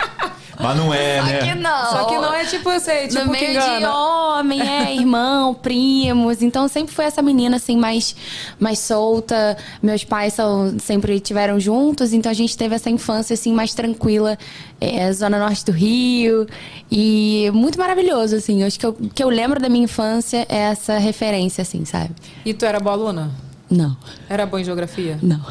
Mas 0.59 0.77
não 0.77 0.93
é, 0.93 1.19
Só 1.19 1.25
né? 1.25 1.39
que 1.39 1.55
não. 1.55 1.91
Só 1.91 2.03
que 2.05 2.15
não 2.15 2.33
é 2.33 2.45
tipo, 2.45 2.69
eu 2.69 2.79
sei, 2.79 3.07
tipo 3.07 3.25
no 3.25 3.33
que 3.33 3.47
meio 3.47 3.59
de 3.59 3.85
homem, 3.85 4.61
é, 4.61 4.95
irmão, 4.95 5.53
primos. 5.53 6.41
Então 6.41 6.67
sempre 6.67 6.93
foi 6.93 7.05
essa 7.05 7.21
menina 7.21 7.57
assim 7.57 7.77
mais 7.77 8.15
mais 8.59 8.79
solta. 8.79 9.57
Meus 9.81 10.03
pais 10.03 10.33
são 10.33 10.77
sempre 10.79 11.19
tiveram 11.19 11.59
juntos, 11.59 12.13
então 12.13 12.31
a 12.31 12.35
gente 12.35 12.57
teve 12.57 12.75
essa 12.75 12.89
infância 12.89 13.33
assim 13.33 13.53
mais 13.53 13.73
tranquila, 13.73 14.37
é, 14.79 15.11
zona 15.11 15.39
norte 15.39 15.65
do 15.65 15.71
Rio 15.71 16.47
e 16.91 17.49
muito 17.53 17.77
maravilhoso 17.77 18.35
assim. 18.35 18.61
Eu 18.61 18.67
acho 18.67 18.79
que 18.79 18.85
eu, 18.85 18.93
que 18.93 19.23
eu 19.23 19.29
lembro 19.29 19.59
da 19.59 19.69
minha 19.69 19.85
infância 19.85 20.45
é 20.49 20.57
essa 20.57 20.97
referência 20.97 21.61
assim, 21.61 21.85
sabe? 21.85 22.11
E 22.45 22.53
tu 22.53 22.65
era 22.65 22.79
boa 22.79 22.95
aluna? 22.95 23.44
Não. 23.69 23.97
Era 24.29 24.45
boa 24.45 24.61
em 24.61 24.63
geografia? 24.63 25.17
Não. 25.21 25.41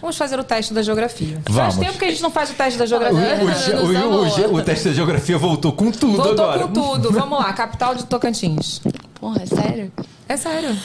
Vamos 0.00 0.16
fazer 0.16 0.38
o 0.38 0.44
teste 0.44 0.74
da 0.74 0.82
geografia. 0.82 1.40
Vamos. 1.48 1.74
Faz 1.74 1.86
tempo 1.86 1.98
que 1.98 2.04
a 2.04 2.10
gente 2.10 2.22
não 2.22 2.30
faz 2.30 2.50
o 2.50 2.54
teste 2.54 2.78
da 2.78 2.84
geografia. 2.86 3.76
o, 3.76 3.86
o, 3.86 4.52
o, 4.52 4.54
o 4.56 4.62
teste 4.62 4.88
da 4.88 4.94
geografia 4.94 5.38
voltou 5.38 5.72
com 5.72 5.90
tudo 5.90 6.16
Voltou 6.16 6.44
agora. 6.50 6.68
com 6.68 6.72
tudo. 6.72 7.12
Vamos 7.12 7.38
lá, 7.38 7.52
capital 7.52 7.94
de 7.94 8.04
Tocantins. 8.04 8.80
Porra, 9.14 9.42
é 9.42 9.46
sério? 9.46 9.92
É 10.28 10.36
sério. 10.36 10.76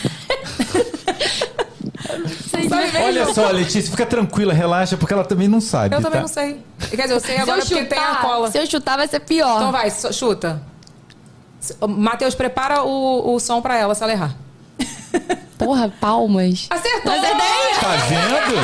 Olha 3.03 3.33
só, 3.33 3.49
Letícia, 3.51 3.91
fica 3.91 4.05
tranquila, 4.05 4.53
relaxa, 4.53 4.95
porque 4.97 5.13
ela 5.13 5.25
também 5.25 5.47
não 5.47 5.59
sabe. 5.59 5.95
Eu 5.95 6.01
também 6.01 6.17
tá? 6.17 6.21
não 6.21 6.27
sei. 6.27 6.61
Quer 6.89 7.03
dizer, 7.03 7.13
eu 7.13 7.19
sei 7.19 7.35
Se 7.35 7.41
agora 7.41 7.59
eu 7.61 7.65
porque 7.65 7.85
tem 7.85 7.99
a 7.99 8.15
cola. 8.15 8.51
Se 8.51 8.57
eu 8.57 8.65
chutar 8.65 8.97
vai 8.97 9.07
ser 9.07 9.19
pior. 9.19 9.57
Então 9.57 9.71
vai, 9.71 9.89
chuta. 9.91 10.61
Matheus, 11.87 12.33
prepara 12.35 12.83
o, 12.83 13.35
o 13.35 13.39
som 13.39 13.61
pra 13.61 13.77
ela 13.77 13.93
se 13.93 14.03
ela 14.03 14.11
errar. 14.13 14.35
Porra, 15.57 15.89
palmas. 15.99 16.67
Acertou! 16.69 17.13
Tá 17.79 17.95
vendo? 18.07 18.55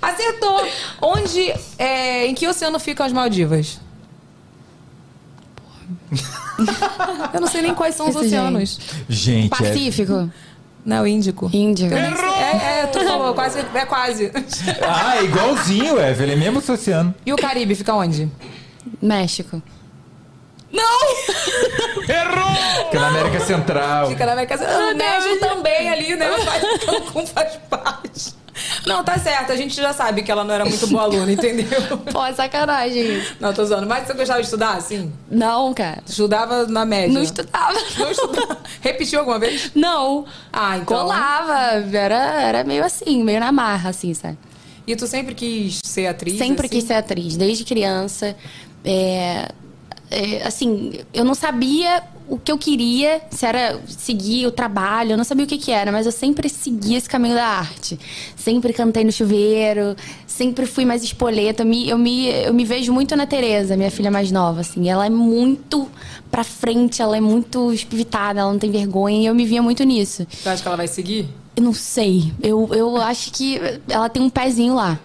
Acertou! 0.00 0.66
Onde, 1.02 1.52
é, 1.78 2.26
em 2.26 2.34
que 2.34 2.46
oceano 2.46 2.78
ficam 2.78 3.04
as 3.04 3.12
Maldivas? 3.12 3.80
Eu 7.32 7.40
não 7.40 7.48
sei 7.48 7.62
nem 7.62 7.74
quais 7.74 7.94
são 7.94 8.08
os 8.08 8.16
Esse 8.16 8.26
oceanos. 8.26 8.78
Gente, 9.08 9.52
é... 9.52 9.56
Pacífico. 9.56 10.30
Não, 10.84 11.06
Índico. 11.06 11.50
Índico. 11.52 11.92
Eu 11.92 12.02
nem 12.02 12.16
sei. 12.16 12.28
É, 12.28 12.80
é, 12.80 12.86
tu 12.86 13.00
falou, 13.04 13.34
quase, 13.34 13.58
é 13.58 13.86
quase. 13.86 14.32
Ah, 14.82 15.18
é 15.18 15.24
igualzinho, 15.24 16.00
Evelyn, 16.00 16.32
é 16.32 16.36
mesmo 16.36 16.58
oceano. 16.58 17.14
E 17.24 17.32
o 17.32 17.36
Caribe 17.36 17.74
fica 17.74 17.94
onde? 17.94 18.30
México. 19.00 19.62
Não! 20.72 21.16
Fica 22.84 23.00
na 23.00 23.08
América 23.08 23.40
Central. 23.40 24.08
Fica 24.08 24.26
na 24.26 24.32
América 24.32 24.58
Central. 24.58 24.92
O 24.92 24.96
México 24.96 25.38
também 25.40 25.88
ali, 25.88 26.16
né? 26.16 26.28
Faz, 26.44 26.84
Cancún 26.84 27.26
faz 27.26 27.56
parte. 27.68 28.40
Não, 28.86 29.02
tá 29.04 29.18
certo. 29.18 29.52
A 29.52 29.56
gente 29.56 29.74
já 29.74 29.92
sabe 29.92 30.22
que 30.22 30.30
ela 30.30 30.44
não 30.44 30.54
era 30.54 30.64
muito 30.64 30.86
boa 30.88 31.02
aluna, 31.02 31.32
entendeu? 31.32 31.66
Pô, 32.12 32.24
é 32.24 32.32
sacanagem 32.32 33.18
isso. 33.18 33.36
Não, 33.40 33.52
tô 33.52 33.64
zoando. 33.64 33.86
Mas 33.86 34.06
você 34.06 34.14
gostava 34.14 34.40
de 34.40 34.46
estudar, 34.46 34.76
assim? 34.76 35.12
Não, 35.30 35.72
cara. 35.74 36.02
Estudava 36.06 36.66
na 36.66 36.84
média? 36.84 37.12
Não 37.12 37.22
estudava. 37.22 37.78
Não 37.98 38.10
estudava. 38.10 38.58
Repetiu 38.80 39.20
alguma 39.20 39.38
vez? 39.38 39.70
Não. 39.74 40.24
Ah, 40.52 40.76
então... 40.76 40.98
Colava. 40.98 41.84
Era, 41.92 42.42
era 42.42 42.64
meio 42.64 42.84
assim, 42.84 43.22
meio 43.22 43.40
na 43.40 43.52
marra, 43.52 43.90
assim, 43.90 44.12
sabe? 44.14 44.38
E 44.86 44.96
tu 44.96 45.06
sempre 45.06 45.34
quis 45.34 45.80
ser 45.84 46.06
atriz? 46.06 46.38
Sempre 46.38 46.66
assim? 46.66 46.76
quis 46.76 46.84
ser 46.84 46.94
atriz, 46.94 47.36
desde 47.36 47.64
criança. 47.64 48.36
É, 48.84 49.52
é, 50.10 50.46
assim, 50.46 51.00
eu 51.14 51.24
não 51.24 51.34
sabia 51.34 52.02
o 52.28 52.38
que 52.38 52.50
eu 52.50 52.58
queria, 52.58 53.20
se 53.30 53.44
era 53.44 53.80
seguir 53.88 54.46
o 54.46 54.52
trabalho, 54.52 55.12
eu 55.12 55.16
não 55.16 55.24
sabia 55.24 55.44
o 55.44 55.48
que, 55.48 55.58
que 55.58 55.72
era, 55.72 55.90
mas 55.90 56.06
eu 56.06 56.12
sempre 56.12 56.48
segui 56.48 56.94
esse 56.94 57.08
caminho 57.08 57.34
da 57.34 57.44
arte. 57.44 57.98
Sempre 58.36 58.72
cantei 58.72 59.04
no 59.04 59.10
chuveiro, 59.10 59.96
sempre 60.26 60.64
fui 60.66 60.84
mais 60.84 61.02
espoleta. 61.02 61.62
Eu 61.62 61.66
me, 61.66 61.88
eu 61.88 61.98
me, 61.98 62.28
eu 62.28 62.54
me 62.54 62.64
vejo 62.64 62.92
muito 62.92 63.16
na 63.16 63.26
Tereza, 63.26 63.76
minha 63.76 63.90
filha 63.90 64.10
mais 64.10 64.30
nova, 64.30 64.60
assim. 64.60 64.88
Ela 64.88 65.06
é 65.06 65.10
muito 65.10 65.88
pra 66.30 66.44
frente, 66.44 67.02
ela 67.02 67.16
é 67.16 67.20
muito 67.20 67.72
espivitada, 67.72 68.40
ela 68.40 68.52
não 68.52 68.58
tem 68.58 68.70
vergonha, 68.70 69.22
e 69.22 69.26
eu 69.26 69.34
me 69.34 69.44
via 69.44 69.60
muito 69.60 69.82
nisso. 69.82 70.24
Tu 70.42 70.48
acha 70.48 70.62
que 70.62 70.68
ela 70.68 70.76
vai 70.76 70.86
seguir? 70.86 71.28
Eu 71.56 71.64
não 71.64 71.72
sei. 71.72 72.32
Eu, 72.40 72.68
eu 72.72 72.96
acho 72.96 73.32
que 73.32 73.60
ela 73.88 74.08
tem 74.08 74.22
um 74.22 74.30
pezinho 74.30 74.74
lá, 74.74 75.00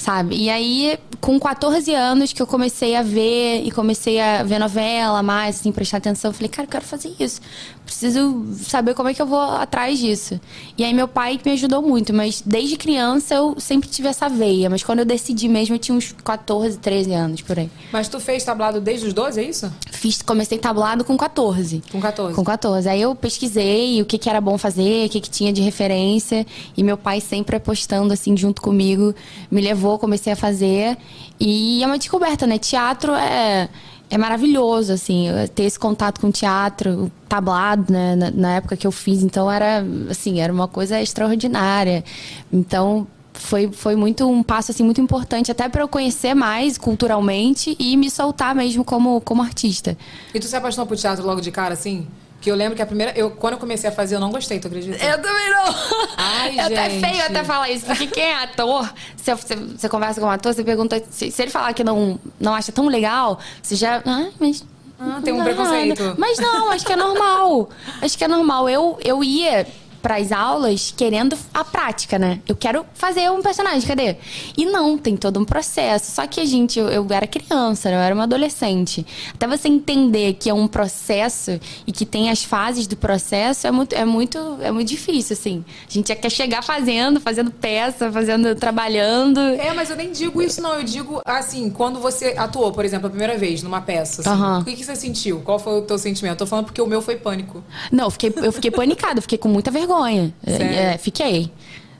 sabe? 0.00 0.34
E 0.34 0.48
aí, 0.48 0.98
com 1.20 1.38
14 1.38 1.92
anos 1.94 2.32
que 2.32 2.40
eu 2.40 2.46
comecei 2.46 2.96
a 2.96 3.02
ver 3.02 3.62
e 3.62 3.70
comecei 3.70 4.18
a 4.18 4.42
ver 4.42 4.58
novela 4.58 5.22
mais, 5.22 5.60
assim, 5.60 5.70
prestar 5.70 5.98
atenção, 5.98 6.30
eu 6.30 6.34
falei, 6.34 6.48
cara, 6.48 6.66
eu 6.66 6.70
quero 6.70 6.84
fazer 6.86 7.14
isso. 7.20 7.40
Preciso 7.84 8.46
saber 8.56 8.94
como 8.94 9.08
é 9.08 9.14
que 9.14 9.20
eu 9.20 9.26
vou 9.26 9.40
atrás 9.40 9.98
disso. 9.98 10.40
E 10.78 10.84
aí, 10.84 10.94
meu 10.94 11.08
pai 11.08 11.40
me 11.44 11.52
ajudou 11.52 11.82
muito, 11.82 12.14
mas 12.14 12.42
desde 12.44 12.76
criança 12.76 13.34
eu 13.34 13.56
sempre 13.58 13.88
tive 13.88 14.08
essa 14.08 14.28
veia. 14.28 14.70
Mas 14.70 14.82
quando 14.82 15.00
eu 15.00 15.04
decidi 15.04 15.48
mesmo, 15.48 15.74
eu 15.74 15.78
tinha 15.78 15.96
uns 15.96 16.12
14, 16.24 16.78
13 16.78 17.12
anos 17.12 17.40
por 17.42 17.58
aí. 17.58 17.70
Mas 17.92 18.08
tu 18.08 18.20
fez 18.20 18.44
tablado 18.44 18.80
desde 18.80 19.08
os 19.08 19.12
12, 19.12 19.40
é 19.40 19.44
isso? 19.44 19.72
Fiz, 19.90 20.22
comecei 20.22 20.56
tablado 20.56 21.04
com 21.04 21.16
14. 21.16 21.82
Com 21.90 22.00
14. 22.00 22.34
Com 22.34 22.44
14. 22.44 22.88
Aí 22.88 23.02
eu 23.02 23.14
pesquisei 23.14 24.00
o 24.00 24.04
que, 24.04 24.18
que 24.18 24.30
era 24.30 24.40
bom 24.40 24.56
fazer, 24.56 25.06
o 25.06 25.10
que, 25.10 25.20
que 25.20 25.30
tinha 25.30 25.52
de 25.52 25.60
referência. 25.60 26.46
E 26.76 26.82
meu 26.82 26.96
pai 26.96 27.20
sempre 27.20 27.56
apostando, 27.56 28.12
assim, 28.12 28.36
junto 28.36 28.62
comigo, 28.62 29.14
me 29.50 29.60
levou, 29.60 29.98
comecei 29.98 30.32
a 30.32 30.36
fazer. 30.36 30.96
E 31.38 31.82
é 31.82 31.86
uma 31.86 31.98
descoberta, 31.98 32.46
né? 32.46 32.58
Teatro 32.58 33.12
é, 33.14 33.68
é 34.10 34.18
maravilhoso, 34.18 34.92
assim, 34.92 35.28
ter 35.54 35.62
esse 35.62 35.78
contato 35.78 36.20
com 36.20 36.26
o 36.26 36.32
teatro, 36.32 37.04
o 37.04 37.12
tablado, 37.28 37.92
né? 37.92 38.16
Na, 38.16 38.30
na 38.30 38.56
época 38.56 38.76
que 38.76 38.86
eu 38.86 38.90
fiz. 38.90 39.22
Então 39.22 39.50
era, 39.50 39.84
assim, 40.10 40.40
era 40.40 40.52
uma 40.52 40.66
coisa 40.66 41.00
extraordinária. 41.00 42.04
Então 42.52 43.06
foi, 43.32 43.70
foi 43.72 43.96
muito 43.96 44.28
um 44.28 44.42
passo 44.42 44.70
assim 44.70 44.82
muito 44.82 45.00
importante 45.00 45.50
até 45.50 45.68
para 45.68 45.82
eu 45.82 45.88
conhecer 45.88 46.34
mais 46.34 46.76
culturalmente 46.76 47.76
e 47.78 47.96
me 47.96 48.10
soltar 48.10 48.54
mesmo 48.54 48.84
como, 48.84 49.20
como 49.20 49.42
artista. 49.42 49.96
E 50.34 50.40
tu 50.40 50.46
se 50.46 50.56
apaixonou 50.56 50.86
por 50.86 50.96
teatro 50.96 51.24
logo 51.24 51.40
de 51.40 51.50
cara, 51.50 51.74
assim? 51.74 52.06
Que 52.40 52.50
eu 52.50 52.54
lembro 52.54 52.74
que 52.74 52.80
a 52.80 52.86
primeira. 52.86 53.12
Eu, 53.16 53.30
quando 53.30 53.54
eu 53.54 53.58
comecei 53.58 53.90
a 53.90 53.92
fazer, 53.92 54.14
eu 54.14 54.20
não 54.20 54.30
gostei, 54.30 54.58
tu 54.58 54.66
acredita? 54.66 54.96
Eu 55.04 55.20
também 55.20 55.50
não. 55.50 55.74
Ai, 56.16 56.58
é 56.58 56.62
até 56.62 56.90
gente. 56.90 57.06
feio 57.06 57.26
até 57.26 57.44
falar 57.44 57.70
isso, 57.70 57.84
porque 57.84 58.06
quem 58.06 58.24
é 58.24 58.42
ator, 58.42 58.90
se 59.16 59.34
você, 59.34 59.56
você 59.56 59.88
conversa 59.88 60.20
com 60.20 60.26
um 60.26 60.30
ator, 60.30 60.54
você 60.54 60.64
pergunta. 60.64 61.02
Se, 61.10 61.30
se 61.30 61.42
ele 61.42 61.50
falar 61.50 61.74
que 61.74 61.84
não, 61.84 62.18
não 62.38 62.54
acha 62.54 62.72
tão 62.72 62.86
legal, 62.88 63.38
você 63.62 63.76
já. 63.76 64.02
Ah, 64.06 64.28
mas. 64.38 64.64
Ah, 64.98 65.20
tem 65.22 65.32
um 65.32 65.38
não, 65.38 65.44
preconceito. 65.44 66.14
Mas 66.18 66.38
não, 66.38 66.70
acho 66.70 66.84
que 66.84 66.92
é 66.92 66.96
normal. 66.96 67.70
Acho 68.02 68.18
que 68.18 68.24
é 68.24 68.28
normal. 68.28 68.68
Eu, 68.68 68.98
eu 69.02 69.22
ia 69.24 69.66
para 70.00 70.16
as 70.16 70.32
aulas 70.32 70.92
querendo 70.96 71.36
a 71.52 71.64
prática, 71.64 72.18
né? 72.18 72.40
Eu 72.48 72.56
quero 72.56 72.84
fazer 72.94 73.30
um 73.30 73.42
personagem, 73.42 73.86
cadê? 73.86 74.16
E 74.56 74.66
não, 74.66 74.98
tem 74.98 75.16
todo 75.16 75.38
um 75.38 75.44
processo. 75.44 76.12
Só 76.12 76.26
que 76.26 76.40
a 76.40 76.44
gente, 76.44 76.78
eu, 76.78 76.88
eu 76.88 77.06
era 77.10 77.26
criança, 77.26 77.90
né? 77.90 77.96
eu 77.96 78.00
era 78.00 78.14
uma 78.14 78.24
adolescente. 78.24 79.06
Até 79.34 79.46
você 79.46 79.68
entender 79.68 80.34
que 80.34 80.48
é 80.48 80.54
um 80.54 80.66
processo 80.66 81.60
e 81.86 81.92
que 81.92 82.06
tem 82.06 82.30
as 82.30 82.44
fases 82.44 82.86
do 82.86 82.96
processo 82.96 83.66
é 83.66 83.70
muito, 83.70 83.94
é 83.94 84.04
muito, 84.04 84.38
é 84.60 84.70
muito 84.70 84.88
difícil, 84.88 85.34
assim. 85.34 85.64
A 85.88 85.92
gente 85.92 86.14
quer 86.14 86.30
chegar 86.30 86.62
fazendo, 86.62 87.20
fazendo 87.20 87.50
peça, 87.50 88.10
fazendo, 88.10 88.54
trabalhando. 88.54 89.40
É, 89.40 89.72
mas 89.72 89.90
eu 89.90 89.96
nem 89.96 90.12
digo 90.12 90.40
isso, 90.40 90.60
não. 90.62 90.74
Eu 90.74 90.84
digo, 90.84 91.20
assim, 91.24 91.70
quando 91.70 92.00
você 92.00 92.34
atuou, 92.36 92.72
por 92.72 92.84
exemplo, 92.84 93.06
a 93.06 93.10
primeira 93.10 93.36
vez 93.36 93.62
numa 93.62 93.80
peça, 93.80 94.22
assim, 94.22 94.30
Aham. 94.30 94.60
o 94.60 94.64
que, 94.64 94.74
que 94.74 94.84
você 94.84 94.96
sentiu? 94.96 95.40
Qual 95.40 95.58
foi 95.58 95.78
o 95.78 95.82
teu 95.82 95.98
sentimento? 95.98 96.38
Tô 96.38 96.46
falando 96.46 96.66
porque 96.66 96.80
o 96.80 96.86
meu 96.86 97.02
foi 97.02 97.16
pânico. 97.16 97.62
Não, 97.92 98.04
eu 98.04 98.10
fiquei, 98.10 98.32
eu 98.36 98.52
fiquei 98.52 98.70
panicada, 98.70 99.18
eu 99.18 99.22
fiquei 99.22 99.38
com 99.38 99.48
muita 99.48 99.70
vergonha. 99.70 99.89
Sério? 99.96 100.34
É, 100.78 100.98
fiquei. 100.98 101.50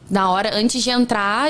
Na 0.09 0.30
hora, 0.30 0.50
antes 0.56 0.82
de 0.82 0.90
entrar, 0.90 1.49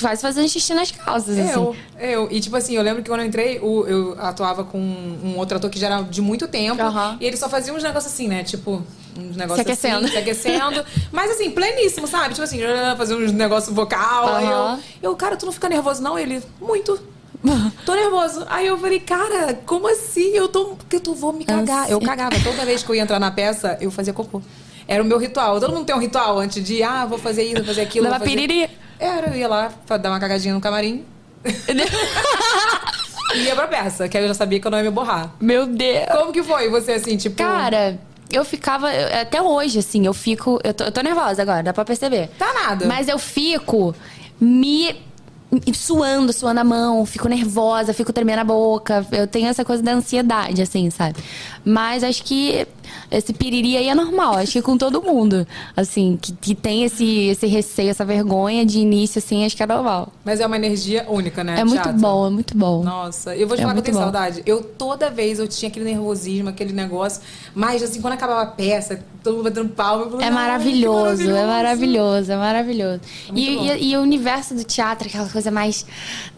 quase 0.00 0.20
fazendo 0.22 0.48
xixi 0.48 0.74
nas 0.74 0.90
calças, 0.90 1.36
Eu, 1.38 1.44
assim. 1.70 1.78
eu. 2.00 2.28
E 2.32 2.40
tipo 2.40 2.56
assim, 2.56 2.74
eu 2.74 2.82
lembro 2.82 3.02
que 3.02 3.08
quando 3.08 3.20
eu 3.20 3.26
entrei, 3.26 3.60
o- 3.60 3.86
eu 3.86 4.16
atuava 4.20 4.64
com 4.64 4.78
um 4.78 5.36
outro 5.38 5.56
ator 5.56 5.70
que 5.70 5.78
já 5.78 5.86
era 5.86 6.02
de 6.02 6.20
muito 6.20 6.48
tempo. 6.48 6.82
E 7.20 7.24
ele 7.24 7.36
só 7.36 7.48
fazia 7.48 7.72
uns 7.72 7.82
negócios 7.82 8.12
assim, 8.12 8.26
né? 8.26 8.42
Tipo, 8.42 8.82
uns 9.16 9.36
negócios 9.36 9.54
Se 9.56 9.60
aquecendo. 9.60 9.98
assim, 10.06 10.08
se 10.14 10.18
aquecendo. 10.18 10.84
Mas 11.12 11.30
assim, 11.30 11.50
pleníssimo, 11.52 12.08
sabe? 12.08 12.30
Tipo 12.30 12.42
assim, 12.42 12.58
fazia 12.98 13.16
uns 13.16 13.30
negócios 13.30 13.72
vocal. 13.74 14.34
Aí 14.34 14.46
Aham. 14.46 14.80
eu, 15.00 15.10
eu, 15.10 15.16
cara, 15.16 15.36
tu 15.36 15.46
não 15.46 15.52
fica 15.52 15.68
nervoso, 15.68 16.02
não? 16.02 16.18
Ele, 16.18 16.42
muito. 16.60 16.98
Tô 17.86 17.94
nervoso. 17.94 18.44
Aí 18.48 18.66
eu 18.66 18.78
falei, 18.78 18.98
cara, 19.00 19.54
como 19.66 19.86
assim? 19.88 20.30
Eu 20.32 20.48
tô. 20.48 20.64
Porque 20.76 20.98
tu 20.98 21.14
vou 21.14 21.32
me 21.32 21.44
cagar. 21.44 21.88
Eu 21.90 22.00
cagava. 22.00 22.36
Toda 22.42 22.64
vez 22.64 22.82
que 22.82 22.90
eu 22.90 22.94
ia 22.96 23.02
entrar 23.02 23.20
na 23.20 23.30
peça, 23.30 23.76
eu 23.80 23.90
fazia 23.92 24.12
cocô. 24.12 24.42
Era 24.86 25.02
o 25.02 25.06
meu 25.06 25.18
ritual. 25.18 25.60
Todo 25.60 25.72
mundo 25.72 25.84
tem 25.84 25.94
um 25.94 25.98
ritual 25.98 26.38
antes 26.38 26.62
de, 26.62 26.82
ah, 26.82 27.04
vou 27.06 27.18
fazer 27.18 27.44
isso, 27.44 27.56
vou 27.56 27.66
fazer 27.66 27.82
aquilo. 27.82 28.04
Dava 28.04 28.18
fazer... 28.18 28.30
piriri. 28.30 28.70
Era, 28.98 29.28
eu 29.28 29.36
ia 29.36 29.48
lá 29.48 29.72
pra 29.86 29.96
dar 29.96 30.10
uma 30.10 30.20
cagadinha 30.20 30.54
no 30.54 30.60
camarim. 30.60 31.04
e 33.34 33.38
ia 33.38 33.54
pra 33.54 33.66
peça, 33.66 34.08
que 34.08 34.16
aí 34.16 34.24
eu 34.24 34.28
já 34.28 34.34
sabia 34.34 34.60
que 34.60 34.66
eu 34.66 34.70
não 34.70 34.78
ia 34.78 34.84
me 34.84 34.90
borrar. 34.90 35.34
Meu 35.40 35.66
Deus. 35.66 36.06
Como 36.10 36.32
que 36.32 36.42
foi 36.42 36.68
você, 36.68 36.92
assim, 36.92 37.16
tipo... 37.16 37.36
Cara, 37.36 37.98
eu 38.32 38.44
ficava. 38.44 38.88
Até 39.20 39.40
hoje, 39.42 39.78
assim, 39.78 40.06
eu 40.06 40.14
fico. 40.14 40.58
Eu 40.64 40.72
tô, 40.72 40.84
eu 40.84 40.92
tô 40.92 41.02
nervosa 41.02 41.42
agora, 41.42 41.62
dá 41.62 41.72
pra 41.72 41.84
perceber. 41.84 42.28
Tá 42.38 42.52
nada. 42.54 42.86
Mas 42.86 43.06
eu 43.06 43.18
fico 43.18 43.94
me. 44.40 44.96
Suando, 45.74 46.32
suando 46.32 46.60
a 46.60 46.64
mão, 46.64 47.04
fico 47.04 47.28
nervosa, 47.28 47.92
fico 47.92 48.10
tremendo 48.10 48.38
a 48.38 48.44
boca. 48.44 49.06
Eu 49.12 49.26
tenho 49.26 49.48
essa 49.48 49.62
coisa 49.66 49.82
da 49.82 49.92
ansiedade, 49.92 50.62
assim, 50.62 50.88
sabe? 50.88 51.22
Mas 51.62 52.02
acho 52.02 52.24
que 52.24 52.66
esse 53.10 53.32
piriri 53.32 53.76
aí 53.76 53.88
é 53.88 53.94
normal, 53.94 54.34
acho 54.34 54.52
que 54.52 54.62
com 54.62 54.76
todo 54.76 55.02
mundo. 55.02 55.46
Assim, 55.76 56.18
que, 56.20 56.32
que 56.32 56.54
tem 56.54 56.84
esse, 56.84 57.04
esse 57.28 57.46
receio, 57.46 57.90
essa 57.90 58.04
vergonha 58.04 58.64
de 58.64 58.78
início, 58.78 59.18
assim, 59.18 59.44
acho 59.44 59.56
que 59.56 59.62
é 59.62 59.66
normal. 59.66 60.12
Mas 60.24 60.40
é 60.40 60.46
uma 60.46 60.56
energia 60.56 61.06
única, 61.08 61.42
né? 61.44 61.58
É 61.60 61.64
muito 61.64 61.82
teatro. 61.82 62.00
bom, 62.00 62.26
é 62.26 62.30
muito 62.30 62.56
bom. 62.56 62.82
Nossa, 62.82 63.36
eu 63.36 63.46
vou 63.46 63.56
te 63.56 63.60
É 63.60 63.62
falar 63.62 63.74
que 63.74 63.80
eu 63.80 63.84
tenho 63.84 63.96
bom. 63.96 64.02
saudade. 64.02 64.42
Eu, 64.46 64.62
toda 64.62 65.10
vez, 65.10 65.38
eu 65.38 65.48
tinha 65.48 65.68
aquele 65.68 65.84
nervosismo, 65.86 66.48
aquele 66.48 66.72
negócio. 66.72 67.20
Mas, 67.54 67.82
assim, 67.82 68.00
quando 68.00 68.14
acabava 68.14 68.42
a 68.42 68.46
peça, 68.46 69.00
todo 69.22 69.34
mundo 69.36 69.44
batendo 69.44 69.68
palma. 69.70 70.04
falava, 70.04 70.22
É 70.22 70.24
"Ai, 70.24 70.28
que 70.30 70.34
maravilhoso, 70.34 71.30
é 71.30 71.46
maravilhoso, 71.46 72.32
é 72.32 72.36
maravilhoso. 72.36 73.00
E, 73.28 73.30
muito 73.32 73.58
bom. 73.58 73.64
e- 73.74 73.90
e 73.92 73.96
o 73.96 74.00
universo 74.00 74.54
do 74.54 74.64
teatro, 74.64 75.08
aquela 75.08 75.28
coisa 75.28 75.50
mais, 75.50 75.86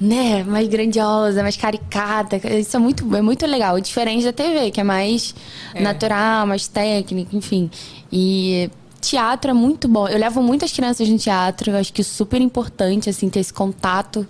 né, 0.01 0.43
mais 0.45 0.69
grandiosa, 0.69 1.43
mais 1.43 1.57
caricata, 1.57 2.37
isso 2.59 2.77
é 2.77 2.81
muito, 2.81 3.17
é 3.17 3.23
muito 3.23 3.47
legal. 3.47 3.81
Diferente 3.81 4.25
da 4.25 4.33
TV, 4.33 4.71
que 4.71 4.81
é 4.81 4.85
mais 4.85 5.35
É. 5.75 5.83
natural, 5.83 6.47
mais 6.47 6.67
técnica, 6.69 7.37
enfim. 7.37 7.71
E 8.13 8.71
teatro 9.01 9.51
é 9.51 9.55
muito 9.55 9.87
bom. 9.89 10.09
Eu 10.09 10.19
levo 10.19 10.43
muitas 10.43 10.73
crianças 10.73 11.09
no 11.09 11.19
teatro, 11.19 11.71
eu 11.71 11.77
acho 11.77 11.93
que 11.93 12.01
é 12.01 12.05
super 12.05 12.41
importante, 12.41 13.11
assim, 13.11 13.29
ter 13.29 13.41
esse 13.41 13.53
contato 13.53 14.27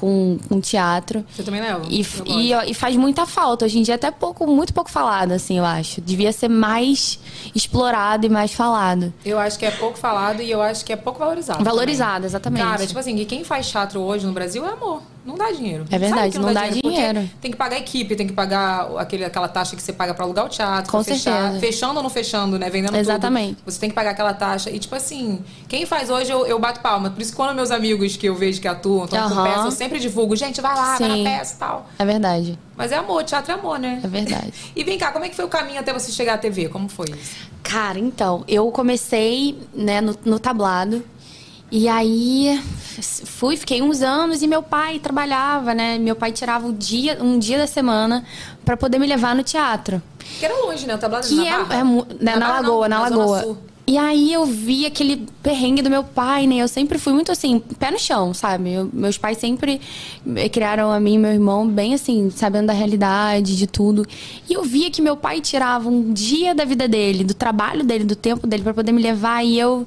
com, 0.00 0.38
com 0.48 0.58
teatro. 0.62 1.22
Você 1.30 1.42
também 1.42 1.60
leva? 1.60 1.82
E, 1.90 2.02
e, 2.26 2.70
e 2.70 2.74
faz 2.74 2.96
muita 2.96 3.26
falta. 3.26 3.66
Hoje 3.66 3.78
em 3.78 3.82
dia 3.82 3.94
é 3.94 3.96
até 3.96 4.10
pouco, 4.10 4.46
muito 4.46 4.72
pouco 4.72 4.90
falado, 4.90 5.32
assim, 5.32 5.58
eu 5.58 5.64
acho. 5.64 6.00
Devia 6.00 6.32
ser 6.32 6.48
mais 6.48 7.20
explorado 7.54 8.24
e 8.24 8.30
mais 8.30 8.54
falado. 8.54 9.12
Eu 9.22 9.38
acho 9.38 9.58
que 9.58 9.66
é 9.66 9.70
pouco 9.70 9.98
falado 9.98 10.40
e 10.40 10.50
eu 10.50 10.62
acho 10.62 10.86
que 10.86 10.92
é 10.94 10.96
pouco 10.96 11.18
valorizado. 11.18 11.62
Valorizado, 11.62 12.14
também. 12.14 12.26
exatamente. 12.28 12.64
Cara, 12.64 12.86
tipo 12.86 12.98
assim, 12.98 13.24
quem 13.26 13.44
faz 13.44 13.70
teatro 13.70 14.00
hoje 14.00 14.26
no 14.26 14.32
Brasil 14.32 14.64
é 14.64 14.70
amor. 14.70 15.02
Não 15.24 15.34
dá 15.34 15.50
dinheiro. 15.50 15.84
É 15.90 15.98
verdade, 15.98 16.32
que 16.32 16.38
não 16.38 16.52
dá 16.52 16.62
porque 16.62 16.80
dinheiro. 16.80 17.30
Tem 17.40 17.50
que 17.50 17.56
pagar 17.56 17.76
a 17.76 17.78
equipe, 17.78 18.16
tem 18.16 18.26
que 18.26 18.32
pagar 18.32 18.90
aquele, 18.96 19.24
aquela 19.24 19.48
taxa 19.48 19.76
que 19.76 19.82
você 19.82 19.92
paga 19.92 20.14
pra 20.14 20.24
alugar 20.24 20.46
o 20.46 20.48
teatro. 20.48 20.90
Com 20.90 21.04
fechar. 21.04 21.42
certeza. 21.42 21.60
Fechando 21.60 21.96
ou 21.98 22.02
não 22.02 22.10
fechando, 22.10 22.58
né? 22.58 22.70
Vendendo 22.70 22.96
Exatamente. 22.96 23.56
tudo. 23.56 23.70
Você 23.70 23.78
tem 23.78 23.90
que 23.90 23.94
pagar 23.94 24.10
aquela 24.10 24.32
taxa. 24.32 24.70
E, 24.70 24.78
tipo 24.78 24.94
assim, 24.94 25.44
quem 25.68 25.84
faz 25.84 26.08
hoje, 26.08 26.30
eu, 26.30 26.46
eu 26.46 26.58
bato 26.58 26.80
palma. 26.80 27.10
Por 27.10 27.20
isso 27.20 27.34
quando 27.36 27.54
meus 27.54 27.70
amigos 27.70 28.16
que 28.16 28.26
eu 28.26 28.34
vejo 28.34 28.60
que 28.60 28.68
atuam, 28.68 29.04
estão 29.04 29.28
com 29.28 29.34
Aham. 29.34 29.44
peça, 29.44 29.66
eu 29.66 29.70
sempre 29.70 29.98
divulgo. 29.98 30.34
Gente, 30.34 30.60
vai 30.60 30.74
lá, 30.74 30.96
vai 30.96 31.10
Sim. 31.10 31.22
na 31.24 31.30
peça 31.30 31.54
e 31.54 31.58
tal. 31.58 31.88
É 31.98 32.04
verdade. 32.04 32.58
Mas 32.76 32.92
é 32.92 32.96
amor, 32.96 33.22
teatro 33.24 33.52
é 33.52 33.54
amor, 33.54 33.78
né? 33.78 34.00
É 34.02 34.08
verdade. 34.08 34.52
E 34.74 34.82
vem 34.84 34.96
cá, 34.96 35.12
como 35.12 35.24
é 35.24 35.28
que 35.28 35.36
foi 35.36 35.44
o 35.44 35.48
caminho 35.48 35.80
até 35.80 35.92
você 35.92 36.10
chegar 36.12 36.34
à 36.34 36.38
TV? 36.38 36.68
Como 36.68 36.88
foi 36.88 37.10
isso? 37.10 37.36
Cara, 37.62 37.98
então, 37.98 38.44
eu 38.48 38.70
comecei, 38.70 39.58
né, 39.74 40.00
no, 40.00 40.16
no 40.24 40.38
tablado. 40.38 41.04
E 41.70 41.88
aí 41.88 42.60
fui, 43.24 43.56
fiquei 43.56 43.80
uns 43.80 44.02
anos 44.02 44.42
e 44.42 44.46
meu 44.48 44.62
pai 44.62 44.98
trabalhava, 44.98 45.72
né? 45.72 45.98
Meu 45.98 46.16
pai 46.16 46.32
tirava 46.32 46.66
o 46.66 46.72
dia, 46.72 47.18
um 47.22 47.38
dia 47.38 47.58
da 47.58 47.66
semana 47.66 48.24
pra 48.64 48.76
poder 48.76 48.98
me 48.98 49.06
levar 49.06 49.34
no 49.36 49.42
teatro. 49.44 50.02
Que 50.38 50.44
era 50.44 50.54
longe, 50.64 50.86
né? 50.86 50.94
O 50.94 50.98
tablado 50.98 51.26
Que 51.28 51.34
na 51.36 51.46
é, 51.46 51.50
Barra? 51.64 51.74
é 51.76 51.84
né, 51.84 52.04
na, 52.20 52.38
Barra 52.40 52.62
não, 52.62 52.70
lagoa, 52.70 52.88
na, 52.88 53.08
Zona 53.08 53.16
lagoa. 53.26 53.58
E 53.86 53.98
aí 53.98 54.32
eu 54.32 54.44
vi 54.46 54.86
aquele 54.86 55.26
perrengue 55.42 55.82
do 55.82 55.90
meu 55.90 56.04
pai, 56.04 56.46
né? 56.46 56.56
Eu 56.56 56.68
sempre 56.68 56.96
fui 56.96 57.12
muito 57.12 57.32
assim, 57.32 57.58
pé 57.78 57.90
no 57.90 57.98
chão, 57.98 58.32
sabe? 58.32 58.72
Eu- 58.72 58.88
meus 58.92 59.18
pais 59.18 59.38
sempre 59.38 59.80
eh, 60.36 60.48
criaram 60.48 60.92
a 60.92 61.00
mim 61.00 61.14
e 61.14 61.18
meu 61.18 61.32
irmão 61.32 61.66
bem 61.66 61.94
assim, 61.94 62.30
sabendo 62.30 62.66
da 62.66 62.72
realidade, 62.72 63.56
de 63.56 63.66
tudo. 63.66 64.06
E 64.48 64.52
eu 64.54 64.62
via 64.62 64.90
que 64.90 65.02
meu 65.02 65.16
pai 65.16 65.40
tirava 65.40 65.88
um 65.88 66.12
dia 66.12 66.54
da 66.54 66.64
vida 66.64 66.86
dele, 66.86 67.24
do 67.24 67.34
trabalho 67.34 67.82
dele, 67.82 68.04
do 68.04 68.14
tempo 68.14 68.46
dele 68.46 68.62
pra 68.62 68.74
poder 68.74 68.92
me 68.92 69.02
levar 69.02 69.44
e 69.44 69.58
eu 69.58 69.84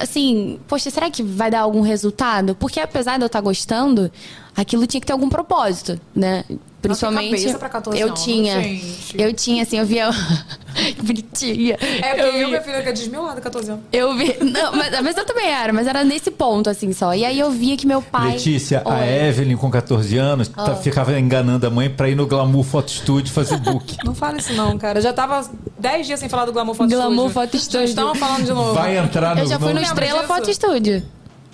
assim, 0.00 0.58
poxa, 0.66 0.90
será 0.90 1.10
que 1.10 1.22
vai 1.22 1.50
dar 1.50 1.60
algum 1.60 1.80
resultado? 1.80 2.54
Porque 2.54 2.80
apesar 2.80 3.16
de 3.16 3.24
eu 3.24 3.26
estar 3.26 3.40
gostando, 3.40 4.10
aquilo 4.56 4.86
tinha 4.86 5.00
que 5.00 5.06
ter 5.06 5.12
algum 5.12 5.28
propósito, 5.28 6.00
né? 6.14 6.44
Principalmente 6.88 7.36
cabeça 7.36 7.58
pra 7.58 7.68
14 7.68 7.98
eu 8.00 8.06
anos, 8.08 8.22
tinha, 8.24 8.60
gente. 8.62 9.14
eu 9.20 9.32
tinha 9.32 9.62
assim, 9.62 9.78
eu 9.78 9.86
via 9.86 10.10
que 10.96 11.02
bonitinha. 11.02 11.76
É, 11.80 12.14
porque 12.14 12.20
eu, 12.20 12.26
eu, 12.40 12.48
minha 12.48 12.60
vi, 12.60 12.64
filha, 12.66 12.82
que 12.82 12.88
é 12.88 12.92
desmiolada, 12.92 13.40
14 13.40 13.70
anos. 13.70 13.84
eu 13.92 14.14
vi, 14.16 14.36
não, 14.42 14.74
mas, 14.76 15.00
mas 15.02 15.16
eu 15.16 15.24
também 15.24 15.46
era, 15.50 15.72
mas 15.72 15.86
era 15.86 16.04
nesse 16.04 16.30
ponto 16.30 16.68
assim 16.68 16.92
só. 16.92 17.14
E 17.14 17.24
aí 17.24 17.38
eu 17.38 17.50
via 17.50 17.76
que 17.76 17.86
meu 17.86 18.02
pai 18.02 18.32
Letícia, 18.32 18.82
a 18.84 18.94
Oi. 18.94 19.08
Evelyn, 19.28 19.56
com 19.56 19.70
14 19.70 20.16
anos, 20.18 20.48
tá- 20.48 20.72
Ah. 20.72 20.76
ficava 20.76 21.18
enganando 21.18 21.66
a 21.66 21.70
mãe 21.70 21.88
pra 21.90 22.08
ir 22.08 22.14
no 22.14 22.26
Glamour 22.26 22.64
Photo 22.64 22.90
Studio 22.90 23.32
fazer 23.32 23.56
book. 23.58 23.96
Não 24.04 24.14
fala 24.14 24.38
isso 24.38 24.52
não, 24.54 24.76
cara. 24.78 24.98
Eu 24.98 25.02
já 25.02 25.12
tava 25.12 25.48
10 25.78 26.06
dias 26.06 26.20
sem 26.20 26.28
falar 26.28 26.44
do 26.44 26.52
Glamour 26.52 26.74
Foto 26.74 26.88
Glamour 26.90 27.30
Studio. 27.30 27.32
Foto 27.32 27.52
Já 27.56 27.62
Studio. 27.62 27.84
estão 27.86 28.14
falando 28.14 28.44
de 28.44 28.52
novo. 28.52 28.74
Vai 28.74 28.98
entrar 28.98 29.34
no. 29.34 29.42
eu 29.42 29.46
já 29.46 29.58
fui 29.58 29.68
no 29.68 29.80
lembra 29.80 29.88
Estrela 30.04 30.20
disso? 30.20 30.34
Foto 30.34 30.50
Estúdio. 30.50 31.02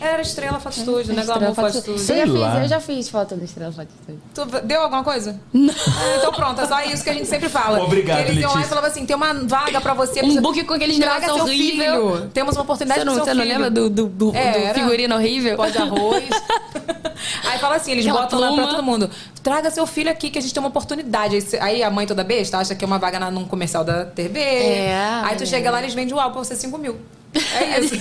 Era 0.00 0.22
Estrela 0.22 0.58
Foto 0.58 0.74
Studio, 0.80 1.14
né? 1.14 1.22
Glamour 1.24 1.54
Foto. 1.54 1.98
Sei 1.98 2.22
eu 2.22 2.26
já 2.26 2.32
lá. 2.38 2.52
fiz, 2.52 2.62
eu 2.62 2.68
já 2.68 2.80
fiz 2.80 3.08
foto 3.08 3.36
do 3.36 3.44
Estrela 3.44 3.70
Foto 3.72 3.88
Estúdio. 4.00 4.22
Tu 4.34 4.66
deu 4.66 4.80
alguma 4.80 5.04
coisa? 5.04 5.38
Não. 5.52 5.74
então 6.16 6.32
pronto, 6.32 6.60
é 6.60 6.66
só 6.66 6.80
isso 6.82 7.04
que 7.04 7.10
a 7.10 7.12
gente 7.12 7.26
sempre 7.26 7.48
fala. 7.48 7.82
Obrigado, 7.82 8.24
que 8.24 8.30
eles 8.32 8.40
iam 8.42 8.54
lá 8.54 8.62
e 8.62 8.64
falavam 8.64 8.90
assim, 8.90 9.04
tem 9.04 9.14
uma 9.14 9.34
vaga 9.34 9.80
pra 9.80 9.92
você. 9.94 10.22
Um 10.24 10.32
você- 10.34 10.40
book 10.40 10.64
com 10.64 10.74
aqueles 10.74 10.98
negócios 10.98 11.24
seu 11.24 11.34
horrível. 11.44 12.16
filho. 12.16 12.30
Temos 12.32 12.56
uma 12.56 12.62
oportunidade 12.62 13.00
Você 13.00 13.04
não, 13.04 13.14
pro 13.14 13.24
seu 13.24 13.34
você 13.34 13.38
não 13.38 13.44
lembra 13.46 13.70
do, 13.70 13.90
do, 13.90 14.06
do, 14.06 14.36
É, 14.36 14.52
do 14.52 14.58
era. 14.58 14.74
figurino 14.74 15.14
horrível? 15.16 15.56
Pó 15.56 15.66
de 15.66 15.78
arroz. 15.78 16.24
Aí 17.44 17.58
fala 17.58 17.76
assim, 17.76 17.92
eles 17.92 18.06
Aquela 18.06 18.22
botam 18.22 18.40
lá 18.40 18.52
pra 18.54 18.66
todo 18.68 18.82
mundo. 18.82 19.10
Traga 19.42 19.70
seu 19.70 19.86
filho 19.86 20.10
aqui 20.10 20.30
que 20.30 20.38
a 20.38 20.40
gente 20.42 20.54
tem 20.54 20.62
uma 20.62 20.68
oportunidade. 20.70 21.38
Aí, 21.60 21.82
a 21.82 21.90
mãe 21.90 22.06
toda 22.06 22.24
besta 22.24 22.58
acha 22.58 22.74
que 22.74 22.84
é 22.84 22.86
uma 22.86 22.98
vaga 22.98 23.30
num 23.30 23.44
comercial 23.44 23.84
da 23.84 24.04
TV. 24.06 24.40
É, 24.40 24.94
Aí 25.24 25.36
tu 25.36 25.42
é. 25.42 25.46
chega 25.46 25.70
lá 25.70 25.80
e 25.80 25.84
eles 25.84 25.94
vendem 25.94 26.14
o 26.14 26.18
álbum 26.18 26.34
pra 26.36 26.44
você 26.44 26.56
5 26.56 26.76
mil. 26.78 26.98
É 27.32 27.80
isso. 27.80 27.94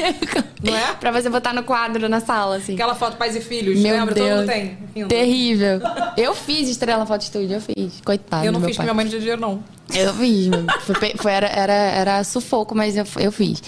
Não 0.64 0.76
é? 0.76 0.94
pra 1.00 1.12
você 1.12 1.30
botar 1.30 1.54
no 1.54 1.64
quadro 1.64 2.10
na 2.10 2.20
sala, 2.20 2.58
assim. 2.58 2.74
Aquela 2.74 2.96
foto 2.96 3.18
pais 3.18 3.36
e 3.36 3.42
filhos, 3.42 3.80
Meu 3.80 3.96
lembra? 3.96 4.14
Deus. 4.16 4.28
Todo 4.28 4.38
mundo 4.40 4.48
tem. 4.48 5.08
Terrível. 5.08 5.82
Eu 6.18 6.34
fiz 6.34 6.68
Estrela 6.68 7.06
Foto 7.06 7.22
Estúdio, 7.22 7.56
eu 7.56 7.62
fiz. 7.62 8.02
Coitado 8.04 8.46
Eu 8.46 8.52
não 8.52 8.60
fiz 8.62 8.76
pai. 8.76 8.86
minha 8.86 8.94
mãe 8.94 9.06
não 9.06 9.10
tinha 9.10 9.22
dinheiro, 9.22 9.40
não. 9.40 9.64
Eu 9.94 10.14
fiz. 10.16 10.50
Foi 10.82 11.14
foi- 11.16 11.32
era, 11.32 11.48
era, 11.48 11.74
era 11.74 12.24
sufoco, 12.24 12.76
mas 12.76 12.98
eu, 12.98 13.06
eu 13.20 13.32
fiz. 13.32 13.64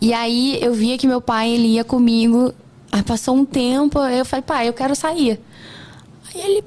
E 0.00 0.12
aí 0.12 0.58
eu 0.60 0.74
via 0.74 0.98
que 0.98 1.06
meu 1.06 1.20
pai, 1.20 1.50
ele 1.50 1.68
ia 1.68 1.84
comigo 1.84 2.52
Aí 2.94 3.02
passou 3.02 3.34
um 3.34 3.44
tempo, 3.44 3.98
aí 3.98 4.20
eu 4.20 4.24
falei, 4.24 4.42
pai, 4.42 4.68
eu 4.68 4.72
quero 4.72 4.94
sair. 4.94 5.40
Aí 6.32 6.40
ele 6.40 6.64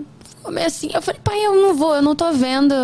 assim, 0.65 0.89
eu 0.93 1.01
falei, 1.01 1.21
pai, 1.23 1.45
eu 1.45 1.55
não 1.55 1.73
vou, 1.73 1.95
eu 1.95 2.01
não 2.01 2.17
tô 2.17 2.33
vendo, 2.33 2.75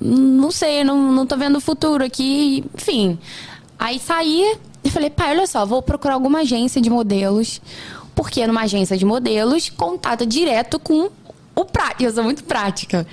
não 0.00 0.50
sei, 0.50 0.82
não, 0.82 1.12
não 1.12 1.24
tô 1.24 1.36
vendo 1.36 1.54
o 1.58 1.60
futuro 1.60 2.04
aqui, 2.04 2.64
enfim. 2.74 3.16
Aí 3.78 4.00
saí 4.00 4.58
e 4.82 4.90
falei, 4.90 5.10
pai, 5.10 5.30
olha 5.30 5.46
só, 5.46 5.64
vou 5.66 5.82
procurar 5.82 6.14
alguma 6.14 6.40
agência 6.40 6.80
de 6.80 6.90
modelos, 6.90 7.60
porque 8.14 8.46
numa 8.46 8.62
agência 8.62 8.96
de 8.96 9.04
modelos, 9.04 9.68
contato 9.68 10.24
direto 10.26 10.78
com 10.78 11.10
o 11.54 11.64
prático, 11.64 12.04
eu 12.04 12.12
sou 12.12 12.24
muito 12.24 12.44
prática. 12.44 13.06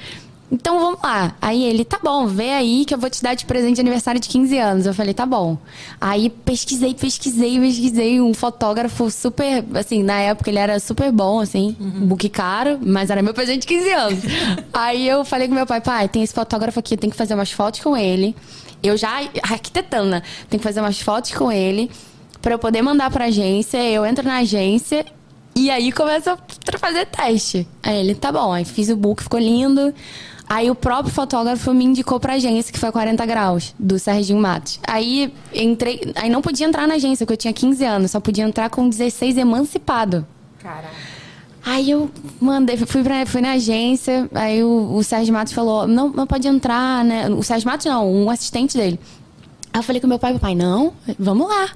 Então 0.50 0.80
vamos 0.80 1.02
lá. 1.04 1.36
Aí 1.42 1.64
ele, 1.64 1.84
tá 1.84 2.00
bom, 2.02 2.26
vê 2.26 2.52
aí 2.52 2.86
que 2.86 2.94
eu 2.94 2.98
vou 2.98 3.10
te 3.10 3.22
dar 3.22 3.34
de 3.34 3.46
presente 3.46 3.76
de 3.76 3.82
aniversário 3.82 4.20
de 4.20 4.30
15 4.30 4.58
anos. 4.58 4.86
Eu 4.86 4.94
falei, 4.94 5.14
tá 5.14 5.26
bom. 5.26 5.58
Aí 6.00 6.30
pesquisei, 6.30 6.94
pesquisei, 6.94 7.60
pesquisei. 7.60 8.22
Um 8.22 8.34
fotógrafo 8.34 9.12
super, 9.12 9.66
assim, 9.74 10.04
na 10.04 10.20
época 10.20 10.50
ele 10.50 10.60
era 10.60 10.80
super 10.80 11.12
bom, 11.12 11.42
assim, 11.42 11.76
uhum. 11.80 12.08
book 12.08 12.30
caro, 12.30 12.80
mas 12.82 13.10
era 13.10 13.22
meu 13.22 13.34
presente 13.34 13.62
de 13.62 13.68
15 13.68 13.90
anos. 13.92 14.20
aí 14.72 15.08
eu 15.08 15.26
falei 15.26 15.50
com 15.50 15.54
meu 15.54 15.66
pai, 15.66 15.82
pai, 15.82 16.08
tem 16.08 16.24
esse 16.24 16.34
fotógrafo 16.34 16.80
aqui, 16.80 16.96
tem 16.96 17.10
que 17.10 17.18
fazer 17.18 17.34
umas 17.34 17.52
fotos 17.52 17.82
com 17.82 17.98
ele. 17.98 18.34
Eu 18.82 18.96
já, 18.98 19.22
arquitetando, 19.44 20.10
né? 20.10 20.22
Tem 20.50 20.60
que 20.60 20.64
fazer 20.64 20.80
umas 20.80 21.02
fotos 21.02 21.32
com 21.32 21.52
ele 21.52 21.90
para 22.42 22.54
eu 22.54 22.60
poder 22.60 22.82
mandar 22.82 23.10
pra 23.12 23.26
agência. 23.26 23.78
Eu 23.78 24.06
entro 24.06 24.26
na 24.26 24.38
agência 24.38 25.06
e 25.56 25.70
aí 25.70 25.92
começa 25.92 26.34
a 26.34 26.78
fazer 26.78 27.06
teste. 27.08 27.68
Aí 27.82 27.98
ele, 27.98 28.16
tá 28.16 28.32
bom. 28.32 28.54
Aí 28.54 28.64
fiz 28.64 28.90
o 28.90 28.96
book, 28.96 29.24
ficou 29.24 29.40
lindo. 29.40 29.94
Aí 30.50 30.72
o 30.72 30.76
próprio 30.76 31.14
fotógrafo 31.14 31.74
me 31.74 31.84
indicou 31.84 32.20
pra 32.20 32.36
agência, 32.36 32.72
que 32.72 32.80
foi 32.80 32.90
40 32.90 33.26
graus, 33.26 33.76
do 33.78 34.00
Serginho 34.00 34.40
Matos. 34.40 34.80
Aí 34.88 35.34
entrei. 35.54 36.14
Aí 36.16 36.30
não 36.30 36.42
podia 36.42 36.66
entrar 36.66 36.88
na 36.88 36.96
agência, 36.96 37.26
porque 37.26 37.34
eu 37.34 37.38
tinha 37.38 37.54
15 37.54 37.84
anos, 37.84 38.12
só 38.12 38.20
podia 38.20 38.46
entrar 38.46 38.70
com 38.70 38.88
16 38.88 39.38
emancipado. 39.38 40.26
Caraca. 40.60 41.17
Aí 41.70 41.92
eu 41.92 42.10
mandei, 42.40 42.78
fui, 42.78 43.04
pra, 43.04 43.26
fui 43.26 43.42
na 43.42 43.52
agência, 43.52 44.30
aí 44.34 44.64
o, 44.64 44.96
o 44.96 45.04
Sérgio 45.04 45.34
Matos 45.34 45.52
falou, 45.52 45.86
não, 45.86 46.08
não 46.08 46.26
pode 46.26 46.48
entrar, 46.48 47.04
né? 47.04 47.30
O 47.30 47.44
Sérgio 47.44 47.70
Matos 47.70 47.86
não, 47.86 48.10
um 48.10 48.30
assistente 48.30 48.78
dele. 48.78 48.98
Aí 49.74 49.80
eu 49.80 49.84
falei 49.84 50.00
com 50.00 50.08
meu 50.08 50.18
pai, 50.18 50.32
meu 50.32 50.40
pai, 50.40 50.56
não, 50.56 50.94
vamos 51.20 51.46
lá. 51.50 51.70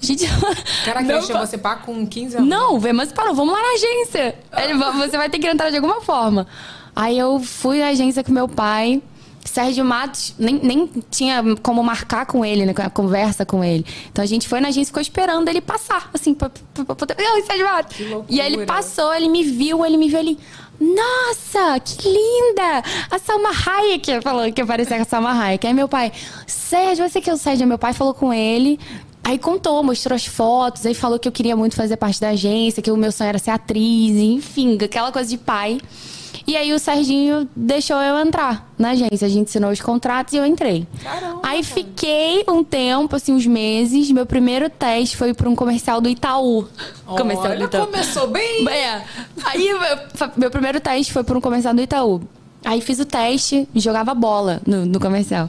Gente, 0.00 0.24
Caraca, 0.84 1.12
ele 1.12 1.22
chamou 1.22 1.44
você 1.44 1.58
pá 1.58 1.74
com 1.74 2.06
15 2.06 2.36
anos? 2.36 2.48
Não, 2.48 2.86
emancipado, 2.86 3.34
vamos 3.34 3.52
lá 3.52 3.60
na 3.60 3.74
agência. 3.74 4.38
Ele, 4.56 4.74
você 4.74 5.16
vai 5.16 5.28
ter 5.28 5.40
que 5.40 5.48
entrar 5.48 5.68
de 5.70 5.76
alguma 5.76 6.00
forma. 6.00 6.46
Aí 6.94 7.18
eu 7.18 7.40
fui 7.40 7.82
à 7.82 7.88
agência 7.88 8.22
com 8.22 8.30
meu 8.30 8.46
pai. 8.46 9.02
Sérgio 9.44 9.84
Matos 9.84 10.34
nem, 10.38 10.58
nem 10.58 10.90
tinha 11.10 11.42
como 11.62 11.82
marcar 11.82 12.26
com 12.26 12.44
ele, 12.44 12.64
né? 12.64 12.74
A 12.78 12.90
conversa 12.90 13.44
com 13.44 13.62
ele. 13.62 13.84
Então 14.10 14.24
a 14.24 14.26
gente 14.26 14.48
foi 14.48 14.60
na 14.60 14.68
agência 14.68 14.82
e 14.82 14.86
ficou 14.86 15.02
esperando 15.02 15.48
ele 15.48 15.60
passar, 15.60 16.10
assim, 16.12 16.34
pra, 16.34 16.50
pra, 16.72 16.94
poder. 16.94 17.16
Não, 17.18 17.44
Sérgio 17.44 17.66
Matos! 17.66 17.96
E 18.28 18.40
aí 18.40 18.52
ele 18.52 18.64
passou, 18.64 19.14
ele 19.14 19.28
me 19.28 19.42
viu, 19.42 19.84
ele 19.84 19.96
me 19.96 20.08
viu 20.08 20.18
ali. 20.18 20.38
Nossa, 20.80 21.78
que 21.78 22.08
linda! 22.08 22.82
A 23.10 23.18
Salma 23.18 23.50
Hayek 23.50 24.20
falou 24.22 24.50
que 24.52 24.64
parecia 24.64 24.96
com 24.96 25.02
a 25.02 25.06
Salma 25.06 25.30
Hayek. 25.30 25.66
Aí 25.66 25.74
meu 25.74 25.88
pai, 25.88 26.10
Sérgio, 26.46 27.08
você 27.08 27.20
que 27.20 27.30
é 27.30 27.32
o 27.32 27.36
Sérgio? 27.36 27.66
Meu 27.66 27.78
pai 27.78 27.92
falou 27.92 28.14
com 28.14 28.32
ele. 28.32 28.80
Aí 29.22 29.38
contou, 29.38 29.82
mostrou 29.82 30.14
as 30.14 30.26
fotos, 30.26 30.84
aí 30.84 30.92
falou 30.92 31.18
que 31.18 31.26
eu 31.26 31.32
queria 31.32 31.56
muito 31.56 31.74
fazer 31.74 31.96
parte 31.96 32.20
da 32.20 32.30
agência, 32.30 32.82
que 32.82 32.90
o 32.90 32.96
meu 32.96 33.10
sonho 33.10 33.28
era 33.28 33.38
ser 33.38 33.52
atriz, 33.52 34.16
enfim, 34.16 34.76
aquela 34.82 35.10
coisa 35.10 35.30
de 35.30 35.38
pai. 35.38 35.80
E 36.46 36.56
aí 36.56 36.72
o 36.72 36.78
Serginho 36.78 37.48
deixou 37.56 37.96
eu 37.96 38.18
entrar 38.18 38.70
na 38.78 38.90
agência. 38.90 39.26
A 39.26 39.30
gente 39.30 39.48
assinou 39.48 39.70
os 39.70 39.80
contratos 39.80 40.34
e 40.34 40.36
eu 40.36 40.44
entrei. 40.44 40.86
Caramba. 41.02 41.40
Aí 41.42 41.62
fiquei 41.62 42.44
um 42.48 42.62
tempo, 42.62 43.16
assim, 43.16 43.32
uns 43.32 43.46
meses. 43.46 44.10
Meu 44.10 44.26
primeiro 44.26 44.68
teste 44.68 45.16
foi 45.16 45.32
para 45.32 45.48
um 45.48 45.54
comercial 45.56 46.00
do 46.00 46.08
Itaú. 46.08 46.68
Olha, 47.06 47.18
comercial 47.18 47.56
do 47.56 47.64
Itaú. 47.64 47.86
começou 47.86 48.28
bem. 48.28 48.68
É. 48.68 49.02
Aí 49.44 49.70
meu 50.36 50.50
primeiro 50.50 50.80
teste 50.80 51.12
foi 51.12 51.24
para 51.24 51.36
um 51.36 51.40
comercial 51.40 51.72
do 51.72 51.80
Itaú. 51.80 52.20
Aí 52.64 52.80
fiz 52.80 52.98
o 52.98 53.04
teste, 53.04 53.68
jogava 53.74 54.14
bola 54.14 54.60
no, 54.66 54.84
no 54.84 55.00
comercial. 55.00 55.48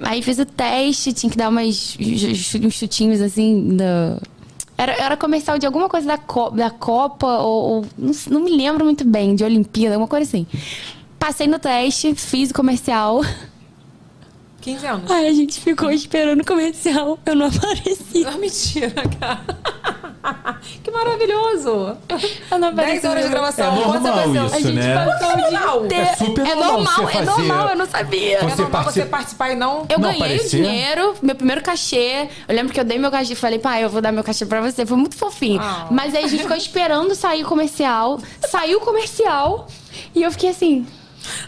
Aí 0.00 0.22
fiz 0.22 0.38
o 0.38 0.44
teste, 0.44 1.12
tinha 1.12 1.30
que 1.30 1.36
dar 1.36 1.48
umas, 1.48 1.96
uns 1.98 2.74
chutinhos 2.74 3.20
assim 3.20 3.76
do, 3.76 4.20
era, 4.76 4.92
era 4.92 5.16
comercial 5.16 5.58
de 5.58 5.66
alguma 5.66 5.88
coisa 5.88 6.06
da, 6.06 6.18
Co 6.18 6.50
da 6.50 6.70
Copa, 6.70 7.26
ou, 7.26 7.62
ou 7.64 7.86
não, 7.96 8.12
não, 8.30 8.40
me 8.40 8.56
lembro 8.56 8.84
muito 8.84 9.04
bem, 9.04 9.34
de 9.34 9.44
Olimpíada, 9.44 9.94
alguma 9.94 10.08
coisa 10.08 10.26
assim. 10.26 10.46
Passei 11.18 11.46
no 11.46 11.58
teste, 11.58 12.14
fiz 12.14 12.50
o 12.50 12.54
comercial. 12.54 13.20
15 14.62 14.86
anos. 14.86 15.10
Aí 15.10 15.26
a 15.26 15.32
gente 15.32 15.60
ficou 15.60 15.90
esperando 15.90 16.40
o 16.40 16.46
comercial, 16.46 17.18
eu 17.26 17.34
não 17.34 17.46
apareci. 17.46 18.20
Não, 18.20 18.38
mentira, 18.38 19.02
cara. 19.18 19.42
que 20.84 20.90
maravilhoso! 20.90 21.96
Eu 22.48 22.58
não 22.58 22.72
10 22.72 23.04
horas 23.04 23.24
de 23.24 23.30
gravação. 23.30 23.66
É 23.66 23.84
normal 23.84 24.46
isso, 24.46 24.54
a 24.54 24.60
gente 24.60 24.72
né? 24.72 25.04
passou 25.04 25.32
o 25.32 25.36
dia 25.36 25.84
inteiro. 25.84 26.08
É 26.08 26.14
super 26.14 26.46
é 26.46 26.54
normal, 26.54 26.78
normal 26.78 27.10
é 27.10 27.24
normal, 27.24 27.68
eu 27.70 27.76
não 27.76 27.86
sabia. 27.86 28.38
Você 28.38 28.52
é 28.52 28.56
normal 28.56 28.84
você 28.84 29.04
participar 29.04 29.50
e 29.50 29.56
não... 29.56 29.84
Eu 29.88 29.98
não 29.98 30.10
ganhei 30.10 30.22
aparecer? 30.22 30.60
o 30.60 30.62
dinheiro, 30.62 31.14
meu 31.20 31.34
primeiro 31.34 31.60
cachê. 31.60 32.28
Eu 32.46 32.54
lembro 32.54 32.72
que 32.72 32.78
eu 32.78 32.84
dei 32.84 32.98
meu 32.98 33.10
cachê 33.10 33.32
e 33.32 33.36
falei, 33.36 33.58
pai, 33.58 33.82
eu 33.82 33.90
vou 33.90 34.00
dar 34.00 34.12
meu 34.12 34.22
cachê 34.22 34.46
pra 34.46 34.60
você. 34.60 34.86
Foi 34.86 34.96
muito 34.96 35.16
fofinho. 35.16 35.60
Ah. 35.60 35.88
Mas 35.90 36.14
aí 36.14 36.24
a 36.24 36.28
gente 36.28 36.42
ficou 36.42 36.56
esperando 36.56 37.16
sair 37.16 37.42
o 37.42 37.48
comercial. 37.48 38.20
Saiu 38.48 38.78
o 38.78 38.80
comercial. 38.80 39.66
E 40.14 40.22
eu 40.22 40.30
fiquei 40.30 40.50
assim, 40.50 40.86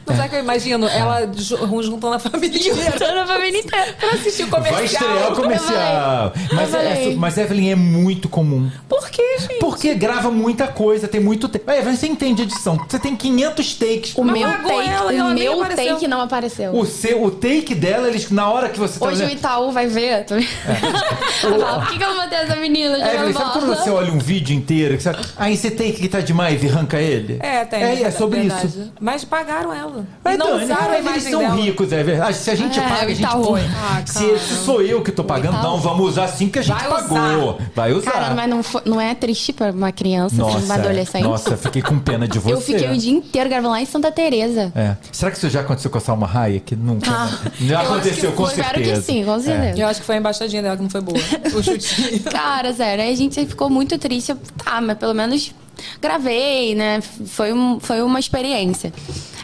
Mas 0.07 0.19
é 0.21 0.29
que 0.29 0.37
eu 0.37 0.41
imagino 0.41 0.87
ela 0.89 1.27
ju- 1.35 1.59
juntando 1.83 2.15
a 2.15 2.19
família 2.19 2.57
inteira. 2.59 2.93
Juntando 2.93 3.19
a 3.21 3.27
família 3.27 3.61
inteira. 3.61 3.93
pra 3.99 4.11
assistir 4.11 4.45
o 4.45 4.49
comercial. 4.49 4.75
Vai 4.77 4.85
estrear 4.85 5.33
o 5.33 5.37
comercial. 5.37 6.33
Mas, 6.53 6.71
falei. 6.71 7.13
é, 7.13 7.15
mas 7.17 7.39
Evelyn 7.39 7.71
é 7.71 7.75
muito 7.75 8.29
comum. 8.29 8.71
Por 8.89 9.09
quê, 9.11 9.37
gente? 9.41 9.59
Porque 9.59 9.95
grava 9.95 10.31
muita 10.31 10.67
coisa, 10.69 11.09
tem 11.09 11.21
muito 11.21 11.49
tempo. 11.49 11.71
É, 11.71 11.81
você 11.83 12.07
entende 12.07 12.43
edição. 12.43 12.77
Você 12.89 12.99
tem 12.99 13.17
500 13.17 13.75
takes. 13.75 14.15
o 14.17 14.25
Mas 14.25 14.39
meu 14.39 14.49
take, 14.51 14.89
ela 14.89 15.13
e 15.13 15.17
o 15.17 15.21
ela 15.21 15.35
meu 15.35 15.65
take 15.67 16.07
não 16.09 16.21
apareceu. 16.21 16.73
O, 16.75 16.85
seu, 16.87 17.23
o 17.25 17.31
take 17.31 17.75
dela, 17.75 18.09
eles, 18.09 18.31
na 18.31 18.49
hora 18.51 18.69
que 18.69 18.79
você 18.79 18.99
tá 18.99 19.07
Hoje 19.07 19.23
o 19.23 19.25
olhando- 19.27 19.37
Itaú 19.39 19.73
vai 19.73 19.87
ver. 19.87 20.25
Tá 20.25 20.35
vendo? 20.37 20.47
Fala, 21.41 21.81
Por 21.81 21.89
que, 21.91 21.99
que 21.99 22.05
eu 22.05 22.09
não 22.15 22.23
botei 22.23 22.39
essa 22.39 22.57
menina 22.57 22.97
É, 22.97 23.15
Evelyn, 23.15 23.33
sabe 23.33 23.53
quando 23.53 23.67
você 23.67 23.91
olha 23.91 24.13
um 24.13 24.19
vídeo 24.19 24.55
inteiro? 24.57 24.97
Que 24.97 25.03
você... 25.03 25.13
Ah, 25.37 25.51
esse 25.51 25.71
take 25.71 25.93
que 25.93 26.09
tá 26.09 26.21
demais 26.21 26.63
e 26.63 26.69
arranca 26.69 27.01
ele? 27.01 27.39
É, 27.41 27.65
tem. 27.65 27.83
É, 27.83 28.03
é 28.03 28.11
sobre 28.11 28.41
verdade. 28.41 28.67
isso. 28.67 28.93
Mas 29.01 29.25
pagaram 29.25 29.64
ela. 29.73 30.07
Mas 30.23 30.35
e 30.35 30.39
não 30.39 30.47
Dani, 30.47 30.65
usaram 30.65 30.91
a 30.93 30.99
eles 30.99 31.23
são 31.25 31.41
dela. 31.41 31.55
ricos, 31.55 31.93
é 31.93 32.03
verdade. 32.03 32.37
Se 32.37 32.51
a 32.51 32.55
gente 32.55 32.79
É, 32.79 32.83
paga, 32.83 33.05
a 33.05 33.09
gente 33.09 33.21
Itaú. 33.21 33.45
põe. 33.47 33.63
Ah, 33.63 34.03
se, 34.07 34.39
se 34.39 34.55
sou 34.65 34.83
eu 34.83 35.03
que 35.03 35.13
tô 35.13 35.25
pagando, 35.25 35.59
Itaú. 35.59 35.63
não, 35.71 35.79
vamos 35.81 36.09
usar 36.11 36.25
assim 36.25 36.49
que 36.49 36.59
a 36.59 36.63
gente 36.63 36.77
Vai 36.79 36.89
pagou. 36.89 37.19
usar. 37.19 37.57
Vai 37.75 37.93
usar. 37.93 38.11
Cara, 38.11 38.35
mas 38.35 38.49
não, 38.51 38.63
foi- 38.63 38.83
não 38.85 39.01
é 39.01 39.15
triste 39.15 39.53
pra 39.53 39.71
uma 39.71 39.93
criança, 39.93 40.35
assim, 40.35 40.37
nossa, 40.55 40.65
uma 40.65 40.75
adolescente? 40.75 41.23
nossa, 41.25 41.57
fiquei 41.57 41.83
com 41.83 41.99
pena 41.99 42.27
de 42.29 42.39
você. 42.39 42.55
Eu 42.55 42.61
fiquei 42.61 42.91
o 42.91 42.97
dia 42.97 43.13
inteiro 43.13 43.49
gravando 43.49 43.71
lá 43.71 43.81
em 43.81 43.87
Santa 43.87 44.11
Teresa. 44.11 44.73
É. 44.75 44.97
Será 45.13 45.31
que 45.31 45.39
isso 45.39 45.49
já 45.51 45.61
aconteceu 45.61 45.91
com 45.91 45.99
a 45.99 46.01
Salma 46.01 46.31
Hayek? 46.33 46.75
Nunca. 46.77 47.11
Ah, 47.11 47.27
né? 47.27 47.53
eu 47.61 47.67
já 47.69 47.81
aconteceu, 47.83 48.31
que 48.31 48.37
com 48.37 48.45
foi. 48.47 48.55
Espero 48.55 48.79
certeza. 48.79 49.01
que 49.01 49.07
sim, 49.07 49.25
com 49.25 49.41
certeza. 49.41 49.79
Eu 49.81 49.87
acho 49.87 50.01
que 50.01 50.07
foi 50.07 50.15
a 50.17 50.19
embaixadinha 50.19 50.63
dela 50.63 50.77
que 50.77 50.83
não 50.83 50.91
foi 50.91 51.01
boa. 51.01 51.19
O 51.55 51.63
chutinho. 51.63 52.21
Cara, 52.31 52.73
sério, 52.73 53.05
aí 53.05 53.13
a 53.13 53.17
gente 53.17 53.45
ficou 53.47 53.69
muito 53.71 53.99
triste. 53.99 54.35
Tá, 54.65 54.81
mas 54.81 54.97
pelo 54.99 55.15
menos 55.15 55.53
gravei, 56.01 56.75
né? 56.75 57.01
Foi, 57.01 57.53
um, 57.53 57.81
foi 57.81 58.03
uma 58.03 58.19
experiência. 58.19 58.93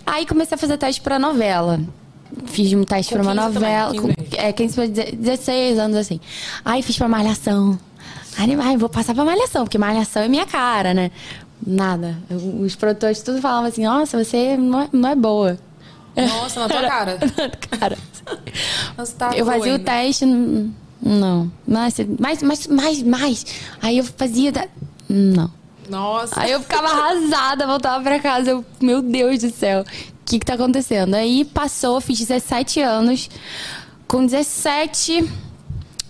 Aí 0.06 0.26
comecei 0.26 0.54
a 0.54 0.58
fazer 0.58 0.76
teste 0.76 1.00
pra 1.00 1.18
novela. 1.18 1.80
Fiz 2.46 2.72
um 2.72 2.84
teste 2.84 3.12
pra 3.12 3.22
uma 3.22 3.32
15 3.32 3.54
também, 3.54 3.60
novela. 3.60 3.92
15 3.92 4.02
com, 4.02 4.36
é, 4.36 4.52
15 4.52 4.74
pra 4.74 4.86
16 4.86 5.78
anos 5.78 5.96
assim. 5.96 6.20
Aí 6.64 6.82
fiz 6.82 6.96
pra 6.96 7.08
Malhação. 7.08 7.78
Aí, 8.38 8.56
ai, 8.60 8.76
vou 8.76 8.88
passar 8.88 9.14
pra 9.14 9.24
Malhação, 9.24 9.64
porque 9.64 9.78
Malhação 9.78 10.22
é 10.22 10.28
minha 10.28 10.46
cara, 10.46 10.94
né? 10.94 11.10
Nada. 11.66 12.16
Os 12.30 12.74
produtores 12.74 13.20
tudo 13.22 13.40
falavam 13.40 13.68
assim: 13.68 13.84
nossa, 13.84 14.22
você 14.22 14.56
não 14.56 14.80
é, 14.80 14.88
não 14.92 15.08
é 15.10 15.14
boa. 15.14 15.58
Nossa, 16.16 16.60
na 16.60 16.68
tua 16.68 16.82
cara. 16.82 17.18
cara. 17.78 17.98
Nossa, 18.96 19.14
tá 19.16 19.30
Eu 19.36 19.46
fazia 19.46 19.74
o 19.74 19.78
teste. 19.78 20.24
Não. 21.02 21.50
Mas, 21.66 21.94
mais, 22.18 22.42
mais, 22.42 22.66
mais, 22.66 23.02
mais. 23.02 23.46
Aí 23.80 23.98
eu 23.98 24.04
fazia. 24.04 24.52
Não. 25.08 25.50
Nossa. 25.90 26.40
Aí 26.40 26.52
eu 26.52 26.60
ficava 26.60 26.86
arrasada, 26.86 27.66
voltava 27.66 28.02
pra 28.02 28.20
casa. 28.20 28.50
Eu, 28.50 28.64
meu 28.80 29.02
Deus 29.02 29.40
do 29.40 29.50
céu, 29.50 29.82
o 29.82 29.84
que 30.24 30.38
que 30.38 30.46
tá 30.46 30.54
acontecendo? 30.54 31.14
Aí 31.14 31.44
passou, 31.44 32.00
fiz 32.00 32.18
17 32.18 32.80
anos. 32.80 33.28
Com 34.06 34.24
17, 34.24 35.28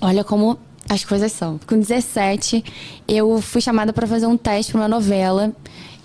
olha 0.01 0.23
como 0.23 0.59
as 0.89 1.05
coisas 1.05 1.33
são. 1.33 1.59
Com 1.67 1.79
17, 1.79 2.63
eu 3.09 3.41
fui 3.41 3.61
chamada 3.61 3.93
pra 3.93 4.07
fazer 4.07 4.27
um 4.27 4.37
teste 4.37 4.73
pra 4.73 4.83
uma 4.83 4.89
novela 4.89 5.53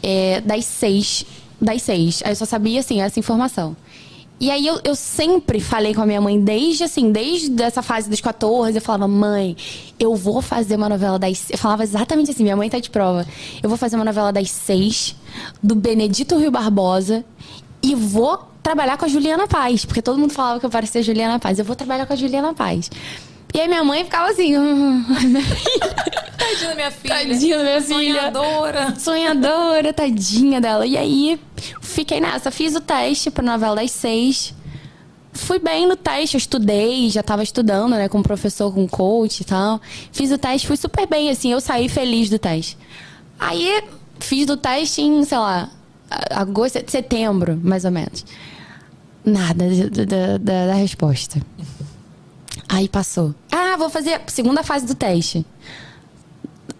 é, 0.01 0.41
das 0.41 0.65
seis. 0.65 1.25
Das 1.59 1.81
seis. 1.81 2.21
Aí 2.23 2.31
eu 2.31 2.35
só 2.35 2.45
sabia, 2.45 2.79
assim, 2.79 3.01
essa 3.01 3.19
informação. 3.19 3.75
E 4.39 4.51
aí 4.51 4.67
eu, 4.67 4.79
eu 4.83 4.95
sempre 4.95 5.61
falei 5.61 5.93
com 5.93 6.01
a 6.01 6.05
minha 6.05 6.19
mãe, 6.19 6.39
desde 6.39 6.83
assim, 6.83 7.11
desde 7.11 7.61
essa 7.63 7.81
fase 7.81 8.09
dos 8.09 8.19
14, 8.19 8.75
eu 8.77 8.81
falava, 8.81 9.07
mãe, 9.07 9.55
eu 9.97 10.13
vou 10.15 10.41
fazer 10.41 10.75
uma 10.75 10.89
novela 10.89 11.17
das. 11.17 11.49
Eu 11.49 11.57
falava 11.57 11.83
exatamente 11.83 12.31
assim, 12.31 12.43
minha 12.43 12.55
mãe 12.55 12.69
tá 12.69 12.79
de 12.79 12.89
prova. 12.89 13.25
Eu 13.63 13.69
vou 13.69 13.77
fazer 13.77 13.95
uma 13.95 14.03
novela 14.03 14.33
das 14.33 14.51
seis, 14.51 15.15
do 15.63 15.73
Benedito 15.73 16.37
Rio 16.37 16.51
Barbosa, 16.51 17.23
e 17.81 17.95
vou 17.95 18.49
trabalhar 18.61 18.97
com 18.97 19.05
a 19.05 19.07
Juliana 19.07 19.47
Paz, 19.47 19.85
porque 19.85 20.01
todo 20.01 20.17
mundo 20.17 20.33
falava 20.33 20.59
que 20.59 20.65
eu 20.65 20.69
parecia 20.69 21.01
Juliana 21.01 21.39
Paz. 21.39 21.57
Eu 21.57 21.65
vou 21.65 21.75
trabalhar 21.75 22.05
com 22.05 22.13
a 22.13 22.15
Juliana 22.15 22.53
Paz. 22.53 22.89
E 23.53 23.61
aí 23.61 23.69
minha 23.69 23.85
mãe 23.85 24.03
ficava 24.03 24.31
assim. 24.31 24.53
Tadinha 26.45 26.69
da 26.69 26.75
minha 26.75 26.91
filha. 26.91 27.15
Tadinha 27.15 27.57
da 27.57 27.63
minha 27.63 27.81
filha. 27.81 27.95
Sonhadora. 27.95 28.95
Sonhadora, 28.99 29.93
tadinha 29.93 30.61
dela. 30.61 30.85
E 30.85 30.97
aí, 30.97 31.39
fiquei 31.81 32.19
nessa. 32.19 32.51
Fiz 32.51 32.75
o 32.75 32.81
teste 32.81 33.31
pra 33.31 33.43
novela 33.43 33.75
das 33.75 33.91
seis. 33.91 34.53
Fui 35.33 35.59
bem 35.59 35.85
no 35.85 35.97
teste, 35.97 36.35
eu 36.35 36.37
estudei, 36.37 37.09
já 37.09 37.21
tava 37.21 37.43
estudando, 37.43 37.91
né, 37.91 38.07
com 38.07 38.23
professor, 38.23 38.73
com 38.73 38.87
coach 38.87 39.41
e 39.41 39.43
tal. 39.43 39.81
Fiz 40.11 40.31
o 40.31 40.37
teste, 40.37 40.65
fui 40.65 40.77
super 40.77 41.05
bem, 41.07 41.29
assim, 41.29 41.51
eu 41.51 41.59
saí 41.59 41.89
feliz 41.89 42.29
do 42.29 42.39
teste. 42.39 42.77
Aí, 43.37 43.83
fiz 44.17 44.49
o 44.49 44.55
teste 44.55 45.01
em, 45.01 45.25
sei 45.25 45.37
lá, 45.37 45.69
agosto, 46.29 46.79
setembro, 46.89 47.59
mais 47.61 47.83
ou 47.83 47.91
menos. 47.91 48.25
Nada 49.25 49.65
da, 49.89 50.37
da, 50.37 50.67
da 50.67 50.73
resposta. 50.75 51.41
Aí 52.69 52.87
passou. 52.87 53.35
Ah, 53.51 53.75
vou 53.77 53.89
fazer 53.89 54.13
a 54.13 54.21
segunda 54.27 54.63
fase 54.63 54.85
do 54.85 54.95
teste. 54.95 55.45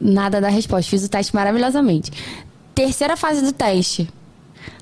Nada 0.05 0.39
da 0.39 0.49
resposta. 0.49 0.89
Fiz 0.89 1.03
o 1.03 1.09
teste 1.09 1.33
maravilhosamente. 1.33 2.11
Terceira 2.75 3.17
fase 3.17 3.41
do 3.41 3.51
teste. 3.51 4.07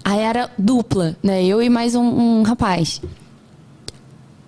Aí 0.04 0.20
era 0.20 0.52
dupla, 0.58 1.16
né? 1.24 1.46
Eu 1.46 1.62
e 1.62 1.70
mais 1.70 1.96
um, 1.96 2.04
um 2.04 2.44
rapaz. 2.44 3.02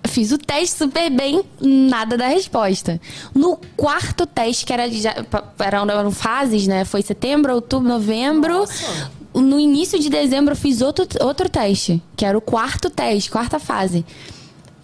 Fiz 0.06 0.32
o 0.32 0.38
teste 0.38 0.76
super 0.76 1.10
bem, 1.10 1.42
nada 1.60 2.16
da 2.16 2.28
resposta. 2.28 3.00
No 3.34 3.58
quarto 3.76 4.26
teste, 4.26 4.66
que 4.66 4.72
era 4.72 4.90
já, 4.90 5.14
eram, 5.58 5.88
eram 5.90 6.10
fases, 6.10 6.66
né? 6.66 6.84
Foi 6.84 7.00
setembro, 7.00 7.54
outubro, 7.54 7.88
novembro. 7.88 8.58
Nossa. 8.58 9.10
No 9.34 9.58
início 9.58 9.98
de 9.98 10.08
dezembro 10.08 10.52
eu 10.52 10.56
fiz 10.56 10.80
outro, 10.80 11.06
outro 11.20 11.48
teste, 11.48 12.02
que 12.14 12.24
era 12.24 12.36
o 12.36 12.40
quarto 12.40 12.88
teste, 12.90 13.30
quarta 13.30 13.58
fase. 13.58 14.04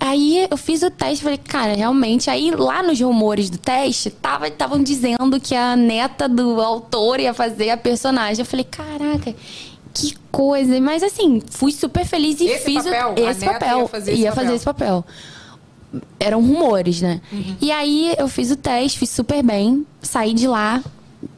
Aí 0.04 0.48
eu 0.50 0.56
fiz 0.56 0.82
o 0.82 0.90
teste 0.90 1.22
falei, 1.22 1.38
cara, 1.38 1.74
realmente. 1.74 2.28
Aí 2.28 2.50
lá 2.50 2.82
nos 2.82 3.00
rumores 3.00 3.48
do 3.48 3.56
teste, 3.56 4.08
estavam 4.08 4.82
dizendo 4.82 5.38
que 5.40 5.54
a 5.54 5.76
neta 5.76 6.28
do 6.28 6.60
autor 6.60 7.20
ia 7.20 7.32
fazer 7.32 7.70
a 7.70 7.76
personagem. 7.76 8.42
Eu 8.42 8.46
falei, 8.46 8.64
caraca, 8.64 9.32
que 9.94 10.16
coisa. 10.32 10.80
Mas 10.80 11.04
assim, 11.04 11.40
fui 11.48 11.70
super 11.70 12.04
feliz 12.04 12.40
e 12.40 12.46
esse 12.46 12.64
fiz 12.64 12.82
papel, 12.82 13.14
o, 13.16 13.30
esse 13.30 13.44
papel. 13.44 13.78
Ia, 13.78 13.88
fazer 13.88 14.12
esse, 14.12 14.20
ia 14.22 14.30
papel. 14.30 14.44
fazer 14.44 14.56
esse 14.56 14.64
papel. 14.64 15.04
Eram 16.18 16.40
rumores, 16.40 17.00
né? 17.00 17.20
Uhum. 17.30 17.56
E 17.60 17.70
aí 17.70 18.12
eu 18.18 18.26
fiz 18.26 18.50
o 18.50 18.56
teste, 18.56 18.98
fiz 18.98 19.10
super 19.10 19.40
bem, 19.40 19.86
saí 20.02 20.34
de 20.34 20.48
lá 20.48 20.82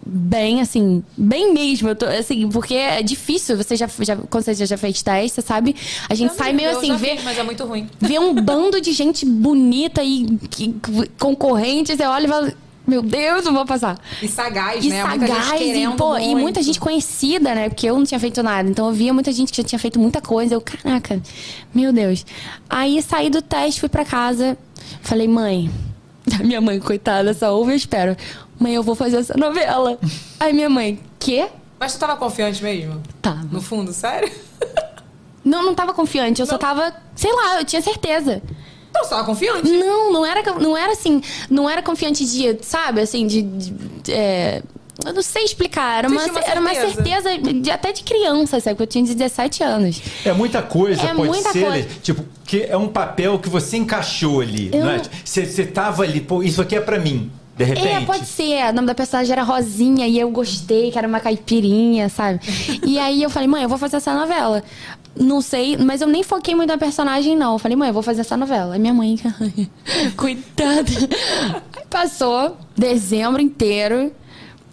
bem, 0.05 0.61
assim, 0.61 1.03
bem 1.17 1.53
mesmo. 1.53 1.89
Eu 1.89 1.97
tô, 1.97 2.07
assim, 2.07 2.49
porque 2.49 2.75
é 2.75 3.03
difícil. 3.03 3.57
Você 3.57 3.77
já, 3.77 3.89
já 4.01 4.17
quando 4.17 4.45
você 4.45 4.67
já 4.67 4.77
fez 4.77 5.03
teste, 5.03 5.37
você 5.37 5.43
sabe? 5.43 5.75
A 6.09 6.15
gente 6.15 6.35
sai 6.35 6.53
meio 6.53 6.71
assim, 6.71 6.95
vê. 6.97 7.19
mas 7.25 7.39
é 7.39 7.43
muito 7.43 7.65
ruim. 7.65 7.89
Vê 7.99 8.19
um 8.19 8.35
bando 8.41 8.81
de 8.81 8.93
gente 8.93 9.25
bonita 9.25 10.03
e, 10.03 10.39
e 10.59 10.75
concorrente, 11.19 11.97
você 11.97 12.05
olha 12.05 12.27
e 12.27 12.29
fala. 12.29 12.55
Meu 12.87 13.01
Deus, 13.01 13.47
não 13.47 13.55
vou 13.55 13.65
passar. 13.65 13.99
E 14.21 14.29
sagaz, 14.29 14.85
e 14.85 14.91
né? 14.91 15.01
Sagaz, 15.01 15.19
muita 15.19 15.59
gente 15.59 15.79
e, 15.79 15.97
pô, 15.97 16.19
e 16.19 16.35
muita 16.35 16.63
gente 16.63 16.79
conhecida, 16.79 17.55
né? 17.55 17.71
Porque 17.71 17.89
eu 17.89 17.97
não 17.97 18.05
tinha 18.05 18.21
feito 18.21 18.43
nada. 18.43 18.69
Então 18.69 18.89
eu 18.89 18.93
via 18.93 19.11
muita 19.11 19.33
gente 19.33 19.51
que 19.51 19.57
já 19.57 19.67
tinha 19.67 19.79
feito 19.79 19.99
muita 19.99 20.21
coisa. 20.21 20.55
Eu, 20.55 20.61
caraca, 20.61 21.19
meu 21.75 21.95
Deus. 21.95 22.27
Aí 22.69 23.01
saí 23.01 23.31
do 23.31 23.41
teste, 23.41 23.81
fui 23.81 23.89
para 23.89 24.05
casa. 24.05 24.59
Falei, 25.01 25.27
mãe, 25.27 25.71
minha 26.45 26.61
mãe, 26.61 26.79
coitada, 26.79 27.33
só 27.33 27.57
ouve 27.57 27.73
e 27.73 27.77
espero 27.77 28.15
mãe, 28.59 28.75
eu 28.75 28.83
vou 28.83 28.95
fazer 28.95 29.19
essa 29.19 29.37
novela. 29.37 29.99
Aí 30.39 30.53
minha 30.53 30.69
mãe, 30.69 31.01
quê? 31.19 31.49
Mas 31.79 31.95
tu 31.95 31.99
tava 31.99 32.17
confiante 32.17 32.63
mesmo? 32.63 33.03
Tá. 33.21 33.35
No 33.51 33.61
fundo, 33.61 33.93
sério? 33.93 34.31
Não, 35.45 35.63
não 35.63 35.75
tava 35.75 35.93
confiante. 35.93 36.41
Eu 36.41 36.47
não. 36.47 36.53
só 36.55 36.59
tava, 36.59 36.91
sei 37.15 37.31
lá, 37.31 37.61
eu 37.61 37.67
tinha 37.67 37.83
certeza. 37.83 38.41
Então, 38.89 39.05
você 39.05 39.11
tava 39.11 39.25
confiante? 39.25 39.71
Não, 39.71 40.11
não 40.11 40.25
era, 40.25 40.43
não 40.55 40.75
era 40.75 40.93
assim, 40.93 41.21
não 41.51 41.69
era 41.69 41.83
confiante 41.83 42.25
de, 42.25 42.65
sabe, 42.65 43.03
assim, 43.03 43.27
de. 43.27 43.43
de 43.43 43.75
é, 44.11 44.63
eu 45.05 45.13
não 45.13 45.21
sei 45.21 45.45
explicar. 45.45 45.99
Era, 45.99 46.09
uma, 46.09 46.25
uma 46.25 46.41
era 46.41 46.61
uma 46.61 46.75
certeza 46.75 47.37
de, 47.37 47.71
até 47.71 47.93
de 47.93 48.05
criança, 48.05 48.61
sabe? 48.61 48.77
Porque 48.77 48.85
eu 48.85 48.87
tinha 48.87 49.15
17 49.15 49.63
anos. 49.63 50.01
É 50.25 50.33
muita 50.33 50.63
coisa, 50.63 51.03
é 51.03 51.15
pode 51.15 51.29
muita 51.29 51.53
ser. 51.53 51.67
Coisa. 51.67 51.89
Tipo, 52.03 52.25
que 52.47 52.63
é 52.63 52.77
um 52.77 52.89
papel 52.89 53.39
que 53.39 53.49
você 53.49 53.77
encaixou 53.77 54.41
ali. 54.41 54.71
Eu... 54.73 54.85
Não 54.85 54.91
é? 54.91 55.03
Você, 55.25 55.45
você 55.45 55.67
tava 55.67 56.05
ali, 56.05 56.21
pô, 56.21 56.43
isso 56.43 56.63
aqui 56.63 56.77
é 56.77 56.81
para 56.81 56.99
mim. 56.99 57.31
De 57.57 57.65
repente. 57.65 57.89
É, 57.89 58.01
pode 58.01 58.27
ser. 58.27 58.71
O 58.71 58.73
nome 58.73 58.87
da 58.87 58.95
personagem 58.95 59.33
era 59.33 59.43
Rosinha 59.43 60.07
e 60.07 60.19
eu 60.19 60.31
gostei, 60.31 60.91
que 60.91 60.99
era 60.99 61.07
uma 61.07 61.21
caipirinha, 61.21 62.09
sabe? 62.09 62.41
e 62.85 62.99
aí 62.99 63.23
eu 63.23 63.31
falei, 63.31 63.49
mãe, 63.49 63.63
eu 63.63 63.69
vou 63.69 63.79
fazer 63.79 63.97
essa 63.97 64.15
novela. 64.15 64.63
Não 65.17 65.41
sei, 65.41 65.77
mas 65.77 66.01
eu 66.01 66.09
nem 66.09 66.25
foquei 66.25 66.55
muito 66.55 66.71
na 66.71 66.79
personagem, 66.79 67.37
não. 67.37 67.53
Eu 67.53 67.59
falei, 67.59 67.77
mãe, 67.77 67.89
eu 67.89 67.95
vou 67.95 68.03
fazer 68.03 68.23
essa 68.23 68.37
novela. 68.37 68.75
Aí 68.75 68.81
minha 68.81 68.93
mãe, 68.93 69.17
coitada. 70.17 70.91
Aí 71.77 71.85
passou 71.89 72.57
dezembro 72.77 73.41
inteiro. 73.41 74.11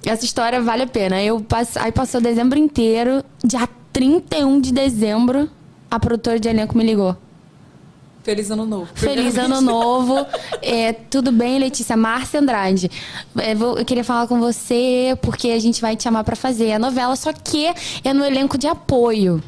Essa 0.04 0.26
história 0.26 0.60
vale 0.60 0.84
a 0.84 0.88
pena. 0.88 1.22
Eu. 1.22 1.46
Aí 1.76 1.92
passou 1.92 2.20
dezembro 2.20 2.58
inteiro. 2.58 3.24
Dia 3.44 3.70
31 3.94 4.60
de 4.60 4.74
dezembro, 4.74 5.48
a 5.90 6.00
produtora 6.00 6.40
de 6.40 6.50
elenco 6.50 6.76
me 6.76 6.84
ligou. 6.84 7.16
Feliz 8.24 8.52
ano 8.52 8.66
novo. 8.66 8.88
Feliz 8.94 9.38
ano 9.38 9.62
novo. 9.62 10.26
É, 10.62 10.94
tudo 10.94 11.32
bem, 11.32 11.58
Letícia? 11.60 11.98
Márcia 11.98 12.40
Andrade. 12.40 12.90
É, 13.38 13.56
vou, 13.56 13.78
eu 13.78 13.86
queria 13.86 14.04
falar 14.04 14.28
com 14.28 14.40
você 14.40 15.18
porque 15.22 15.50
a 15.50 15.60
gente 15.60 15.82
vai 15.82 15.96
te 15.96 16.04
chamar 16.04 16.24
para 16.24 16.36
fazer 16.36 16.72
a 16.74 16.80
novela, 16.80 17.16
só 17.16 17.34
que 17.34 17.74
é 18.04 18.14
no 18.14 18.24
elenco 18.24 18.58
de 18.58 18.68
apoio. 18.68 19.42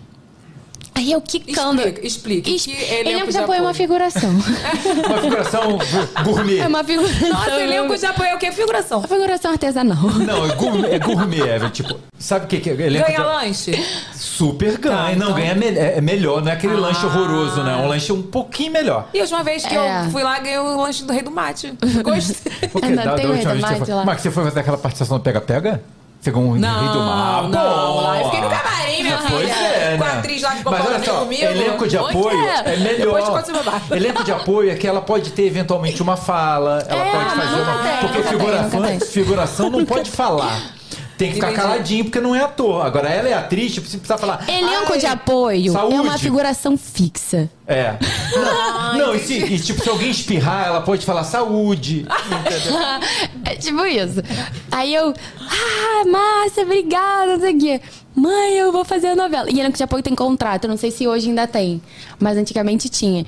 Aí 0.96 1.12
eu 1.12 1.22
quicando. 1.22 1.82
Explica, 1.82 2.08
explica. 2.08 2.50
Es... 2.50 2.66
Que 2.66 2.72
elenco, 2.72 3.10
elenco 3.10 3.38
apoio 3.40 3.60
é 3.60 3.62
uma 3.62 3.74
figuração. 3.74 4.30
uma 5.10 5.18
figuração 5.18 5.80
gourmet. 6.24 6.60
É 6.60 6.68
uma 6.68 6.84
figuração. 6.84 7.30
Nossa, 7.30 7.62
elenco 7.62 7.98
de 7.98 8.06
apoio 8.06 8.30
é 8.30 8.36
o 8.36 8.38
que? 8.38 8.52
Figuração. 8.52 9.00
Uma 9.00 9.08
figuração 9.08 9.52
artesanal. 9.52 10.04
Não, 10.04 10.46
é 10.46 10.56
gourmet. 10.56 10.90
É, 10.92 11.00
gourmet, 11.00 11.42
é 11.42 11.70
tipo, 11.70 12.00
sabe 12.18 12.46
o 12.46 12.48
que, 12.48 12.60
que 12.60 12.70
é? 12.70 12.74
Elenco 12.74 13.08
ganha 13.08 13.20
de... 13.20 13.26
lanche? 13.26 13.86
Super 14.14 14.78
ganha. 14.78 14.96
Tá, 14.96 15.04
não, 15.04 15.14
então... 15.14 15.34
ganha 15.34 15.56
me... 15.56 15.66
é 15.68 16.02
melhor. 16.02 16.42
Não 16.42 16.52
é 16.52 16.54
aquele 16.54 16.74
ah. 16.74 16.80
lanche 16.80 17.06
horroroso, 17.06 17.64
né? 17.64 17.76
Um 17.78 17.88
lanche 17.88 18.12
um 18.12 18.22
pouquinho 18.22 18.72
melhor. 18.72 19.10
E 19.14 19.18
a 19.18 19.22
última 19.22 19.44
vez 19.44 19.66
que 19.66 19.76
é. 19.76 20.06
eu 20.06 20.12
fui 20.12 20.22
lá, 20.24 20.40
ganhei 20.40 20.60
o 20.60 20.80
lanche 20.80 21.04
do 21.04 21.12
Rei 21.12 21.24
do 21.24 21.32
Mate. 21.32 21.74
Gostei. 22.04 22.70
Porque 22.70 22.90
da, 22.92 23.16
da 23.16 23.24
última 23.24 23.54
vez 23.54 23.66
que 23.66 23.80
você 23.80 23.86
foi... 23.86 24.06
Mas 24.06 24.22
você 24.22 24.32
foi 24.32 24.44
fazer 24.44 24.60
aquela 24.60 24.78
participação 24.78 25.18
do 25.18 25.24
Pega-Pega? 25.24 25.82
Segundo 26.24 26.52
um 26.52 26.56
não, 26.56 26.80
rei 26.80 26.90
do 26.94 27.00
mar. 27.00 27.50
Não, 27.50 27.96
lá 27.98 28.20
eu 28.22 28.26
fiquei 28.26 28.40
no 28.40 28.50
camarim, 28.50 29.04
minha 29.04 29.18
pois 29.18 29.42
filha. 29.42 29.54
É, 29.54 29.98
com 29.98 30.04
a 30.06 30.14
atriz 30.14 30.42
lá 30.42 30.52
que 30.52 30.58
ficou 30.60 30.72
Mas 30.72 30.88
olha 30.88 31.04
só, 31.04 31.20
comigo. 31.20 31.44
elenco 31.44 31.88
de 31.88 31.98
apoio 31.98 32.40
é, 32.40 32.74
é 32.74 32.78
melhor. 32.78 33.44
Elenco 33.92 34.24
de 34.24 34.32
apoio 34.32 34.72
é 34.72 34.76
que 34.76 34.88
ela 34.88 35.02
pode 35.02 35.32
ter 35.32 35.44
eventualmente 35.44 36.02
uma 36.02 36.16
fala, 36.16 36.82
ela 36.88 37.06
é, 37.06 37.12
pode 37.12 37.30
fazer 37.36 37.62
uma. 37.62 37.78
Tem, 37.84 37.98
porque 37.98 38.24
figuração, 38.24 38.82
tem, 38.84 39.00
figuração 39.02 39.70
não 39.70 39.86
pode 39.86 40.10
falar. 40.10 40.62
Tem 41.18 41.30
que 41.30 41.36
ficar 41.36 41.52
Entendi. 41.52 41.62
caladinho 41.62 42.04
porque 42.06 42.20
não 42.20 42.36
é 42.36 42.44
ator. 42.44 42.86
Agora 42.86 43.08
ela 43.08 43.30
é 43.30 43.34
atriz, 43.34 43.74
tipo, 43.74 43.88
você 43.88 43.98
precisa 43.98 44.18
falar. 44.18 44.48
Elenco 44.50 44.98
de 44.98 45.06
apoio 45.06 45.72
saúde. 45.72 45.96
é 45.96 46.02
uma 46.02 46.18
figuração 46.18 46.78
fixa. 46.78 47.50
É. 47.68 47.96
Não, 48.94 48.98
não 49.08 49.16
e, 49.16 49.20
se, 49.20 49.34
e, 49.34 49.60
tipo, 49.60 49.82
se 49.82 49.90
alguém 49.90 50.10
espirrar, 50.10 50.68
ela 50.68 50.82
pode 50.82 51.06
falar 51.06 51.24
saúde. 51.24 52.06
é 53.46 53.56
tipo 53.56 53.86
isso. 53.86 54.22
Aí 54.72 54.94
eu, 54.94 55.14
ah, 55.40 56.04
Márcia, 56.06 56.64
obrigada, 56.64 57.34
não 57.34 57.40
sei 57.40 57.56
o 57.56 57.60
quê. 57.60 57.82
Mãe, 58.16 58.54
eu 58.54 58.72
vou 58.72 58.84
fazer 58.84 59.08
a 59.08 59.16
novela. 59.16 59.50
E 59.50 59.60
elenco 59.60 59.78
de 59.78 59.84
apoio 59.84 60.04
tem 60.04 60.14
contrato, 60.14 60.68
não 60.68 60.78
sei 60.78 60.92
se 60.92 61.08
hoje 61.08 61.30
ainda 61.30 61.48
tem, 61.48 61.82
mas 62.20 62.38
antigamente 62.38 62.90
tinha. 62.90 63.26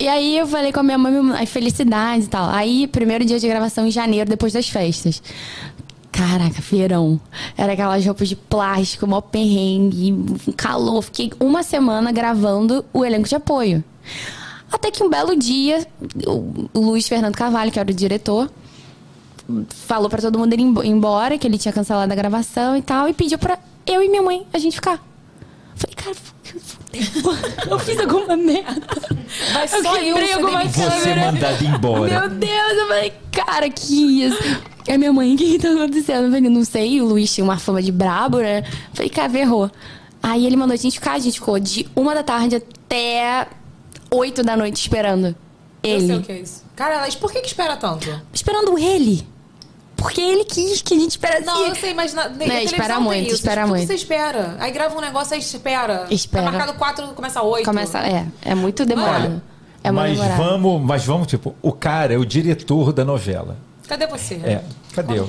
E 0.00 0.06
aí 0.06 0.38
eu 0.38 0.46
falei 0.46 0.72
com 0.72 0.78
a 0.78 0.82
minha 0.82 0.98
mãe, 0.98 1.42
as 1.42 1.48
felicidades 1.48 2.26
e 2.26 2.30
tal. 2.30 2.48
Aí, 2.50 2.86
primeiro 2.86 3.24
dia 3.24 3.38
de 3.40 3.48
gravação 3.48 3.86
em 3.86 3.90
janeiro, 3.90 4.30
depois 4.30 4.52
das 4.52 4.68
festas. 4.68 5.20
Caraca, 6.18 6.60
verão. 6.60 7.20
Era 7.56 7.74
aquelas 7.74 8.04
roupas 8.04 8.28
de 8.28 8.34
plástico, 8.34 9.06
mó 9.06 9.20
perrengue, 9.20 10.12
calor. 10.56 11.00
Fiquei 11.00 11.30
uma 11.38 11.62
semana 11.62 12.10
gravando 12.10 12.84
o 12.92 13.04
elenco 13.04 13.28
de 13.28 13.36
apoio. 13.36 13.84
Até 14.70 14.90
que 14.90 15.00
um 15.00 15.08
belo 15.08 15.36
dia, 15.36 15.86
o 16.74 16.80
Luiz 16.80 17.06
Fernando 17.06 17.36
Carvalho, 17.36 17.70
que 17.70 17.78
era 17.78 17.88
o 17.88 17.94
diretor, 17.94 18.50
falou 19.70 20.10
para 20.10 20.20
todo 20.20 20.40
mundo 20.40 20.52
ir 20.54 20.60
embora, 20.60 21.38
que 21.38 21.46
ele 21.46 21.56
tinha 21.56 21.72
cancelado 21.72 22.12
a 22.12 22.16
gravação 22.16 22.76
e 22.76 22.82
tal, 22.82 23.08
e 23.08 23.14
pediu 23.14 23.38
pra 23.38 23.56
eu 23.86 24.02
e 24.02 24.08
minha 24.08 24.22
mãe 24.22 24.44
a 24.52 24.58
gente 24.58 24.74
ficar. 24.74 25.00
Falei, 25.76 25.94
cara, 25.94 26.16
eu 27.70 27.78
fiz 27.78 28.00
alguma 28.00 28.36
merda. 28.36 28.82
Vai 29.52 29.68
só 29.68 29.76
eu 29.76 30.14
quebrei 30.14 30.32
alguma 30.32 30.64
Você 30.64 31.14
mandado 31.14 31.64
embora. 31.64 32.20
Meu 32.20 32.28
Deus, 32.30 32.72
eu 32.72 32.88
falei, 32.88 33.12
cara, 33.32 33.70
que 33.70 34.22
isso. 34.24 34.38
Aí 34.88 34.96
minha 34.96 35.12
mãe, 35.12 35.34
o 35.34 35.36
que 35.36 35.58
tá 35.58 35.70
acontecendo? 35.70 36.24
Eu 36.24 36.32
falei, 36.32 36.50
não 36.50 36.64
sei, 36.64 37.00
o 37.00 37.04
Luiz 37.04 37.32
tinha 37.32 37.44
uma 37.44 37.58
fama 37.58 37.82
de 37.82 37.92
brabo, 37.92 38.38
né? 38.38 38.60
Eu 38.60 38.64
falei, 38.94 39.10
cara, 39.10 39.38
errou. 39.38 39.70
Aí 40.22 40.46
ele 40.46 40.56
mandou 40.56 40.74
a 40.74 40.76
gente 40.76 40.94
ficar, 40.98 41.12
a 41.12 41.18
gente 41.18 41.38
ficou 41.38 41.58
de 41.58 41.86
uma 41.94 42.14
da 42.14 42.22
tarde 42.22 42.56
até 42.56 43.46
oito 44.10 44.42
da 44.42 44.56
noite 44.56 44.76
esperando. 44.76 45.36
Ele. 45.82 46.02
Eu 46.02 46.06
sei 46.06 46.16
o 46.16 46.22
que 46.22 46.32
é 46.32 46.40
isso. 46.40 46.64
Cara, 46.74 47.00
mas 47.00 47.14
por 47.14 47.30
que, 47.30 47.40
que 47.40 47.46
espera 47.48 47.76
tanto? 47.76 48.08
Esperando 48.32 48.78
ele. 48.78 49.26
Porque 49.98 50.20
ele 50.20 50.44
quis 50.44 50.80
que 50.80 50.94
a 50.94 50.96
gente 50.96 51.10
esperasse. 51.10 51.44
Não, 51.44 51.66
eu 51.66 51.74
sei, 51.74 51.92
mas 51.92 52.14
na, 52.14 52.28
na 52.28 52.44
é, 52.44 52.62
espera 52.62 53.00
muito, 53.00 53.26
isso. 53.26 53.34
espera 53.34 53.62
tipo, 53.62 53.74
muito. 53.74 53.86
você 53.88 53.94
espera. 53.94 54.56
Aí 54.60 54.70
grava 54.70 54.96
um 54.96 55.00
negócio, 55.00 55.34
aí 55.34 55.40
espera. 55.40 56.06
Espera. 56.08 56.44
Tá 56.44 56.52
marcado 56.52 56.78
quatro, 56.78 57.08
começa 57.08 57.42
oito. 57.42 57.64
Começa, 57.64 57.98
é. 57.98 58.24
É 58.42 58.54
muito 58.54 58.86
demorado. 58.86 59.42
É 59.82 59.90
uma 59.90 60.02
mas 60.02 60.16
namorada. 60.16 60.42
vamos, 60.42 60.82
mas 60.82 61.04
vamos, 61.04 61.26
tipo, 61.26 61.52
o 61.60 61.72
cara 61.72 62.14
é 62.14 62.16
o 62.16 62.24
diretor 62.24 62.92
da 62.92 63.04
novela. 63.04 63.56
Cadê 63.88 64.06
você? 64.06 64.34
É, 64.36 64.62
cadê 64.94 65.18
eu? 65.18 65.28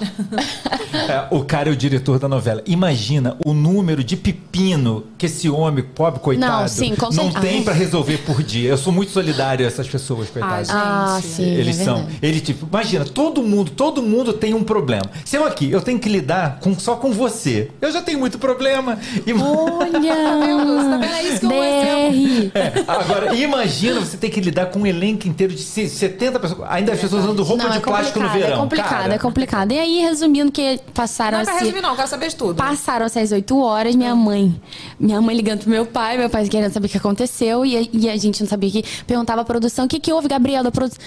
É, 0.00 1.26
o 1.30 1.44
cara 1.44 1.68
é 1.68 1.72
o 1.72 1.76
diretor 1.76 2.18
da 2.18 2.28
novela. 2.28 2.62
Imagina 2.66 3.36
o 3.44 3.52
número 3.52 4.02
de 4.02 4.16
pepino 4.16 5.04
que 5.18 5.26
esse 5.26 5.48
homem, 5.48 5.84
pobre 5.84 6.20
coitado, 6.20 6.62
Não, 6.62 6.68
sim, 6.68 6.94
não 7.12 7.30
tem 7.30 7.62
pra 7.62 7.72
resolver 7.72 8.18
por 8.18 8.42
dia. 8.42 8.70
Eu 8.70 8.76
sou 8.78 8.92
muito 8.92 9.12
solidário 9.12 9.64
a 9.64 9.68
essas 9.68 9.86
pessoas, 9.88 10.28
coitadas. 10.30 10.68
Ah, 10.70 11.20
sim, 11.22 11.42
Eles 11.44 11.80
é 11.80 11.84
são. 11.84 12.06
Ele, 12.22 12.40
tipo, 12.40 12.66
imagina, 12.66 13.04
todo 13.04 13.42
mundo, 13.42 13.70
todo 13.70 14.02
mundo 14.02 14.32
tem 14.32 14.54
um 14.54 14.64
problema. 14.64 15.04
Se 15.24 15.36
eu 15.36 15.44
aqui, 15.44 15.70
eu 15.70 15.80
tenho 15.80 15.98
que 15.98 16.08
lidar 16.08 16.58
com, 16.60 16.78
só 16.78 16.96
com 16.96 17.12
você. 17.12 17.70
Eu 17.80 17.92
já 17.92 18.02
tenho 18.02 18.18
muito 18.18 18.38
problema. 18.38 18.98
Ima- 19.26 19.46
Olha! 19.48 20.00
Tá? 21.00 21.06
É 21.18 21.22
isso 21.22 21.40
que 21.40 21.46
eu 21.46 21.50
vou 21.50 21.60
DR! 21.60 22.50
É, 22.54 22.72
agora, 22.86 23.34
imagina 23.34 24.00
você 24.00 24.16
ter 24.16 24.30
que 24.30 24.40
lidar 24.40 24.66
com 24.66 24.80
um 24.80 24.86
elenco 24.86 25.26
inteiro 25.28 25.52
de 25.54 25.60
se- 25.62 25.88
70 25.88 26.38
pessoas. 26.40 26.68
Ainda 26.70 26.92
as 26.92 27.00
pessoas 27.00 27.24
usando 27.24 27.42
roupa 27.42 27.64
Não, 27.64 27.70
de 27.70 27.76
é 27.78 27.80
plástico 27.80 28.18
no 28.18 28.24
complicado, 28.26 28.42
verão. 28.46 28.56
é 28.56 28.60
complicado, 28.60 28.88
cara. 28.90 29.14
é 29.14 29.18
complicado. 29.18 29.72
E 29.72 29.78
aí, 29.78 29.89
resumindo, 29.98 30.52
que 30.52 30.80
passaram 30.94 31.38
Não 31.38 31.42
é 31.42 31.44
pra 31.44 31.58
resumir, 31.58 31.80
não, 31.80 31.96
quero 31.96 32.08
saber 32.08 32.28
de 32.28 32.36
tudo. 32.36 32.54
Passaram-se 32.54 33.18
as 33.18 33.32
8 33.32 33.58
horas, 33.58 33.94
minha 33.96 34.14
mãe. 34.14 34.60
Minha 34.98 35.20
mãe 35.20 35.34
ligando 35.36 35.60
pro 35.60 35.70
meu 35.70 35.84
pai, 35.84 36.16
meu 36.16 36.30
pai 36.30 36.48
querendo 36.48 36.72
saber 36.72 36.86
o 36.86 36.90
que 36.90 36.96
aconteceu. 36.98 37.66
E, 37.66 37.76
a- 37.76 37.88
e 37.92 38.08
a 38.08 38.16
gente 38.16 38.40
não 38.40 38.48
sabia 38.48 38.68
o 38.68 38.72
que. 38.72 38.84
Perguntava 39.06 39.40
à 39.40 39.44
produção: 39.44 39.86
o 39.86 39.88
que, 39.88 39.98
que 39.98 40.12
houve, 40.12 40.28
Gabriela? 40.28 40.64
Da 40.64 40.70
produção. 40.70 41.02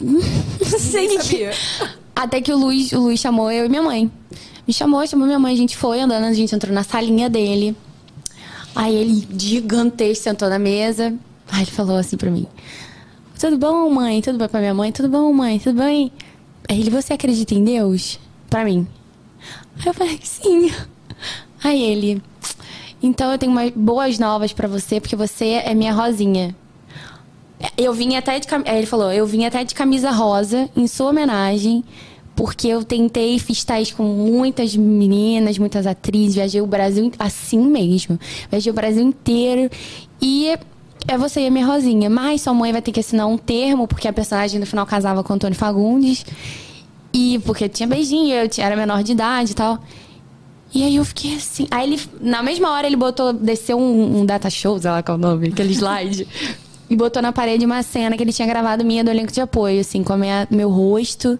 Não 0.00 0.20
sei 0.78 1.06
o 1.06 1.10
que. 1.10 1.22
sabia. 1.22 1.50
Até 2.16 2.40
que 2.40 2.52
o 2.52 2.56
Luiz, 2.56 2.92
o 2.92 3.00
Luiz 3.00 3.20
chamou 3.20 3.50
eu 3.50 3.66
e 3.66 3.68
minha 3.68 3.82
mãe. 3.82 4.10
Me 4.66 4.72
chamou, 4.72 5.06
chamou 5.06 5.26
minha 5.26 5.38
mãe, 5.38 5.52
a 5.52 5.56
gente 5.56 5.76
foi 5.76 6.00
andando, 6.00 6.24
a 6.24 6.32
gente 6.32 6.54
entrou 6.54 6.72
na 6.74 6.82
salinha 6.82 7.28
dele. 7.28 7.76
Aí 8.74 8.94
ele, 8.94 9.28
gigantesco, 9.38 10.24
sentou 10.24 10.48
na 10.48 10.58
mesa. 10.58 11.14
Aí 11.52 11.62
ele 11.62 11.70
falou 11.70 11.96
assim 11.96 12.16
pra 12.16 12.30
mim: 12.30 12.46
Tudo 13.38 13.58
bom, 13.58 13.90
mãe? 13.90 14.22
Tudo 14.22 14.38
bom 14.38 14.48
pra 14.48 14.60
minha 14.60 14.72
mãe? 14.74 14.90
Tudo 14.90 15.08
bom, 15.08 15.32
mãe? 15.32 15.58
Tudo 15.58 15.78
bem? 15.82 16.10
Ele, 16.68 16.90
você 16.90 17.12
acredita 17.12 17.54
em 17.54 17.64
Deus? 17.64 18.18
Pra 18.48 18.64
mim. 18.64 18.86
Aí 19.78 19.86
eu 19.86 19.94
falei, 19.94 20.18
sim. 20.22 20.70
Aí 21.62 21.82
ele, 21.82 22.22
então 23.02 23.30
eu 23.30 23.36
tenho 23.38 23.52
umas 23.52 23.70
boas 23.70 24.18
novas 24.18 24.54
pra 24.54 24.66
você, 24.66 24.98
porque 24.98 25.14
você 25.14 25.62
é 25.64 25.74
minha 25.74 25.92
rosinha. 25.92 26.56
Eu 27.76 27.92
vim 27.92 28.16
até 28.16 28.38
de 28.38 28.46
aí 28.64 28.78
ele 28.78 28.86
falou, 28.86 29.12
eu 29.12 29.26
vim 29.26 29.44
até 29.44 29.62
de 29.62 29.74
camisa 29.74 30.10
rosa 30.10 30.70
em 30.74 30.86
sua 30.86 31.10
homenagem, 31.10 31.84
porque 32.34 32.68
eu 32.68 32.82
tentei, 32.82 33.38
fiz 33.38 33.62
tais 33.62 33.92
com 33.92 34.02
muitas 34.02 34.74
meninas, 34.74 35.58
muitas 35.58 35.86
atrizes, 35.86 36.34
viajei 36.34 36.62
o 36.62 36.66
Brasil 36.66 37.12
assim 37.18 37.58
mesmo. 37.58 38.18
Viajei 38.50 38.72
o 38.72 38.74
Brasil 38.74 39.02
inteiro 39.02 39.70
e 40.20 40.56
é 41.06 41.16
você 41.18 41.40
e 41.40 41.46
a 41.46 41.50
minha 41.50 41.66
Rosinha. 41.66 42.08
Mas 42.10 42.42
sua 42.42 42.54
mãe 42.54 42.72
vai 42.72 42.82
ter 42.82 42.92
que 42.92 43.00
assinar 43.00 43.26
um 43.26 43.36
termo, 43.38 43.86
porque 43.86 44.08
a 44.08 44.12
personagem 44.12 44.58
no 44.60 44.66
final 44.66 44.86
casava 44.86 45.22
com 45.22 45.32
o 45.32 45.36
Antônio 45.36 45.56
Fagundes. 45.56 46.24
E 47.12 47.38
porque 47.40 47.68
tinha 47.68 47.86
beijinho, 47.86 48.34
eu 48.34 48.48
tinha- 48.48 48.66
era 48.66 48.76
menor 48.76 49.02
de 49.02 49.12
idade 49.12 49.52
e 49.52 49.54
tal. 49.54 49.78
E 50.74 50.82
aí 50.82 50.96
eu 50.96 51.04
fiquei 51.04 51.36
assim. 51.36 51.66
Aí 51.70 51.86
ele, 51.92 52.02
na 52.20 52.42
mesma 52.42 52.70
hora, 52.72 52.86
ele 52.86 52.96
botou, 52.96 53.32
desceu 53.32 53.78
um, 53.78 54.20
um 54.20 54.26
data 54.26 54.50
show, 54.50 54.78
sei 54.78 54.90
lá 54.90 55.02
qual 55.02 55.16
é 55.16 55.18
o 55.18 55.20
nome, 55.20 55.48
aquele 55.48 55.70
slide. 55.74 56.26
e 56.90 56.96
botou 56.96 57.22
na 57.22 57.32
parede 57.32 57.64
uma 57.64 57.82
cena 57.84 58.16
que 58.16 58.22
ele 58.22 58.32
tinha 58.32 58.48
gravado 58.48 58.84
minha 58.84 59.04
do 59.04 59.10
elenco 59.10 59.32
de 59.32 59.40
apoio, 59.40 59.80
assim, 59.80 60.02
com 60.02 60.12
a 60.12 60.16
minha, 60.16 60.48
meu 60.50 60.68
rosto. 60.70 61.38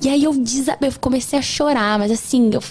E 0.00 0.08
aí 0.08 0.22
eu 0.22 0.32
desabei, 0.32 0.90
eu 0.90 0.94
comecei 1.00 1.36
a 1.38 1.42
chorar, 1.42 1.98
mas 1.98 2.12
assim, 2.12 2.50
eu 2.52 2.62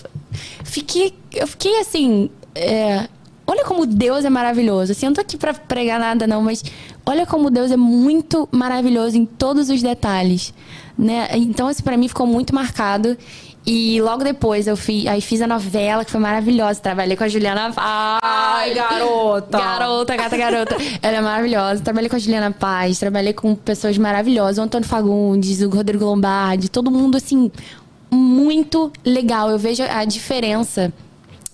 fiquei, 0.64 1.14
eu 1.34 1.46
fiquei 1.46 1.78
assim. 1.82 2.30
é, 2.56 3.10
olha 3.48 3.64
como 3.64 3.86
Deus 3.86 4.26
é 4.26 4.30
maravilhoso. 4.30 4.92
Assim, 4.92 5.06
eu 5.06 5.10
não 5.10 5.16
tô 5.16 5.22
aqui 5.22 5.38
pra 5.38 5.54
pregar 5.54 6.00
nada, 6.00 6.28
não, 6.28 6.42
mas 6.44 6.64
olha 7.06 7.26
como 7.26 7.50
Deus 7.50 7.72
é 7.72 7.78
muito 7.78 8.48
maravilhoso 8.52 9.18
em 9.18 9.26
todos 9.26 9.70
os 9.70 9.82
detalhes. 9.82 10.54
Né? 10.98 11.30
Então, 11.34 11.72
isso 11.72 11.82
pra 11.82 11.96
mim 11.96 12.08
ficou 12.08 12.28
muito 12.28 12.54
marcado. 12.54 13.18
E 13.70 14.02
logo 14.02 14.24
depois 14.24 14.66
eu 14.66 14.78
fiz, 14.78 15.06
aí 15.08 15.20
fiz 15.20 15.42
a 15.42 15.48
novela, 15.48 16.06
que 16.06 16.12
foi 16.12 16.22
maravilhosa. 16.22 16.80
Trabalhei 16.80 17.18
com 17.18 17.26
a 17.26 17.28
Juliana 17.28 17.74
Paz. 17.74 18.20
Ai, 18.24 18.74
garota. 18.74 19.58
Garota, 19.58 20.16
gata, 20.16 20.38
garota. 20.38 20.78
Ela 21.02 21.18
é 21.18 21.22
maravilhosa. 21.22 21.84
Trabalhei 21.84 22.10
com 22.10 22.16
a 22.16 22.20
Juliana 22.20 22.52
Paz, 22.52 22.98
trabalhei 22.98 23.34
com 23.34 23.54
pessoas 23.56 23.98
maravilhosas. 23.98 24.58
O 24.58 24.62
Antônio 24.62 24.88
Fagundes, 24.88 25.62
o 25.62 25.70
Rodrigo 25.70 26.06
Lombardi, 26.06 26.70
todo 26.70 26.90
mundo, 26.90 27.18
assim, 27.18 27.52
muito 28.10 28.90
legal. 29.06 29.50
Eu 29.50 29.60
vejo 29.60 29.84
a 29.84 30.06
diferença. 30.06 30.94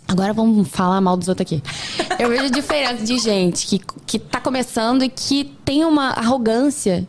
Agora 0.07 0.33
vamos 0.33 0.67
falar 0.67 0.99
mal 1.01 1.17
dos 1.17 1.27
outros 1.27 1.45
aqui. 1.45 1.63
Eu 2.19 2.29
vejo 2.29 2.45
a 2.45 2.49
diferença 2.49 3.03
de 3.03 3.17
gente 3.17 3.65
que, 3.65 3.81
que 4.05 4.19
tá 4.19 4.39
começando 4.39 5.03
e 5.03 5.09
que 5.09 5.45
tem 5.65 5.85
uma 5.85 6.09
arrogância 6.09 7.07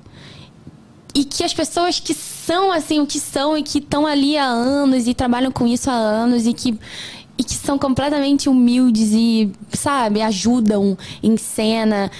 e 1.14 1.24
que 1.24 1.44
as 1.44 1.54
pessoas 1.54 2.00
que 2.00 2.12
são 2.12 2.72
assim 2.72 3.00
o 3.00 3.06
que 3.06 3.20
são 3.20 3.56
e 3.56 3.62
que 3.62 3.78
estão 3.78 4.06
ali 4.06 4.36
há 4.36 4.46
anos 4.46 5.06
e 5.06 5.14
trabalham 5.14 5.52
com 5.52 5.66
isso 5.66 5.88
há 5.88 5.94
anos 5.94 6.46
e 6.46 6.52
que 6.52 6.78
e 7.36 7.42
que 7.42 7.54
são 7.54 7.78
completamente 7.78 8.48
humildes 8.48 9.10
e 9.12 9.50
sabe 9.72 10.22
ajudam 10.22 10.96
em 11.22 11.36
cena 11.36 12.10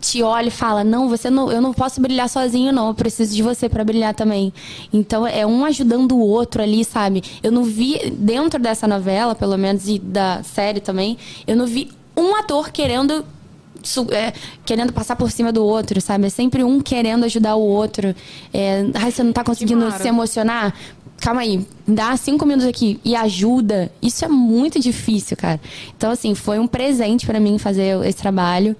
te 0.00 0.22
olha 0.22 0.48
e 0.48 0.50
fala 0.50 0.82
não 0.82 1.08
você 1.08 1.30
não 1.30 1.50
eu 1.50 1.60
não 1.60 1.72
posso 1.72 2.00
brilhar 2.00 2.28
sozinho 2.28 2.72
não 2.72 2.88
eu 2.88 2.94
preciso 2.94 3.34
de 3.34 3.42
você 3.42 3.68
para 3.68 3.84
brilhar 3.84 4.14
também 4.14 4.52
então 4.92 5.26
é 5.26 5.46
um 5.46 5.64
ajudando 5.64 6.12
o 6.12 6.20
outro 6.20 6.62
ali 6.62 6.84
sabe 6.84 7.22
eu 7.42 7.52
não 7.52 7.62
vi 7.62 8.10
dentro 8.10 8.60
dessa 8.60 8.88
novela 8.88 9.34
pelo 9.34 9.56
menos 9.56 9.88
e 9.88 9.98
da 9.98 10.42
série 10.42 10.80
também 10.80 11.16
eu 11.46 11.56
não 11.56 11.66
vi 11.66 11.90
um 12.16 12.34
ator 12.36 12.70
querendo 12.70 13.24
é, 14.10 14.32
querendo 14.64 14.92
passar 14.92 15.14
por 15.14 15.30
cima 15.30 15.52
do 15.52 15.62
outro, 15.62 16.00
sabe? 16.00 16.26
É 16.26 16.30
sempre 16.30 16.64
um 16.64 16.80
querendo 16.80 17.24
ajudar 17.24 17.54
o 17.54 17.60
outro. 17.60 18.14
É, 18.52 18.86
ai, 18.94 19.10
você 19.10 19.22
não 19.22 19.32
tá 19.32 19.44
conseguindo 19.44 19.90
se 19.92 20.08
emocionar? 20.08 20.74
Calma 21.20 21.40
aí, 21.40 21.66
dá 21.88 22.16
cinco 22.16 22.44
minutos 22.44 22.66
aqui 22.68 23.00
e 23.04 23.16
ajuda. 23.16 23.90
Isso 24.02 24.24
é 24.24 24.28
muito 24.28 24.78
difícil, 24.78 25.36
cara. 25.36 25.60
Então, 25.96 26.10
assim, 26.10 26.34
foi 26.34 26.58
um 26.58 26.66
presente 26.66 27.24
pra 27.26 27.40
mim 27.40 27.56
fazer 27.58 28.04
esse 28.04 28.18
trabalho. 28.18 28.76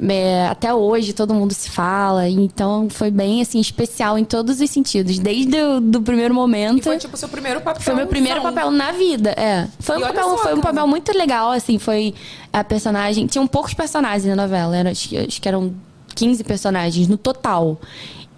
É, 0.00 0.46
até 0.46 0.72
hoje 0.72 1.12
todo 1.12 1.34
mundo 1.34 1.52
se 1.52 1.68
fala, 1.70 2.28
então 2.28 2.88
foi 2.88 3.10
bem 3.10 3.42
assim 3.42 3.58
especial 3.58 4.16
em 4.16 4.24
todos 4.24 4.60
os 4.60 4.70
sentidos, 4.70 5.18
desde 5.18 5.60
o 5.60 5.80
do 5.80 6.00
primeiro 6.00 6.32
momento. 6.32 6.78
E 6.78 6.82
foi 6.82 6.98
tipo 6.98 7.16
seu 7.16 7.28
primeiro 7.28 7.60
papel. 7.62 7.82
Foi 7.82 7.94
meu 7.96 8.06
primeiro 8.06 8.40
papel 8.40 8.70
na 8.70 8.92
vida, 8.92 9.30
é. 9.30 9.66
Foi 9.80 9.96
um, 9.96 10.00
E 10.00 10.02
papel, 10.04 10.22
só, 10.22 10.38
foi 10.38 10.54
um 10.54 10.60
papel 10.60 10.86
muito 10.86 11.10
legal, 11.18 11.50
assim, 11.50 11.80
foi 11.80 12.14
a 12.52 12.62
personagem... 12.62 13.26
Tinham 13.26 13.44
poucos 13.48 13.74
personagens 13.74 14.24
na 14.24 14.40
novela, 14.40 14.76
era, 14.76 14.92
acho, 14.92 15.08
que- 15.08 15.18
acho 15.18 15.42
que 15.42 15.48
eram 15.48 15.74
15 16.14 16.44
personagens 16.44 17.08
no 17.08 17.16
total. 17.18 17.80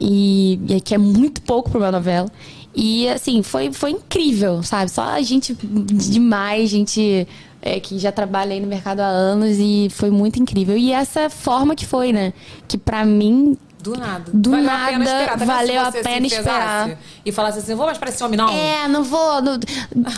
E, 0.00 0.58
e 0.66 0.80
que 0.80 0.94
é 0.94 0.98
muito 0.98 1.42
pouco 1.42 1.68
pra 1.68 1.78
uma 1.78 1.92
novela. 1.92 2.30
E, 2.74 3.08
assim, 3.08 3.42
foi, 3.42 3.72
foi 3.72 3.90
incrível, 3.90 4.62
sabe? 4.62 4.90
Só 4.90 5.02
a 5.02 5.20
gente 5.22 5.56
demais, 5.62 6.70
gente 6.70 7.26
é, 7.60 7.80
que 7.80 7.98
já 7.98 8.12
trabalha 8.12 8.52
aí 8.52 8.60
no 8.60 8.66
mercado 8.68 9.00
há 9.00 9.06
anos 9.06 9.56
e 9.58 9.88
foi 9.90 10.10
muito 10.10 10.40
incrível. 10.40 10.76
E 10.76 10.92
essa 10.92 11.28
forma 11.28 11.74
que 11.74 11.84
foi, 11.84 12.12
né? 12.12 12.32
Que 12.68 12.78
pra 12.78 13.04
mim 13.04 13.56
Do 13.82 13.96
nada. 13.96 14.30
Do 14.32 14.50
valeu 14.52 14.70
a 14.70 14.72
nada, 14.72 14.90
pena 14.92 15.04
esperar. 15.04 15.38
Tá 15.38 15.44
valeu 15.44 15.80
a 15.80 15.92
pena 15.92 16.26
esperar. 16.26 16.98
E 17.26 17.32
falasse 17.32 17.58
assim, 17.58 17.74
vou 17.74 17.86
mais 17.86 17.98
pra 17.98 18.08
esse 18.08 18.22
homem, 18.22 18.36
não. 18.38 18.48
É, 18.48 18.86
não 18.86 19.02
vou, 19.02 19.42
não- 19.42 19.58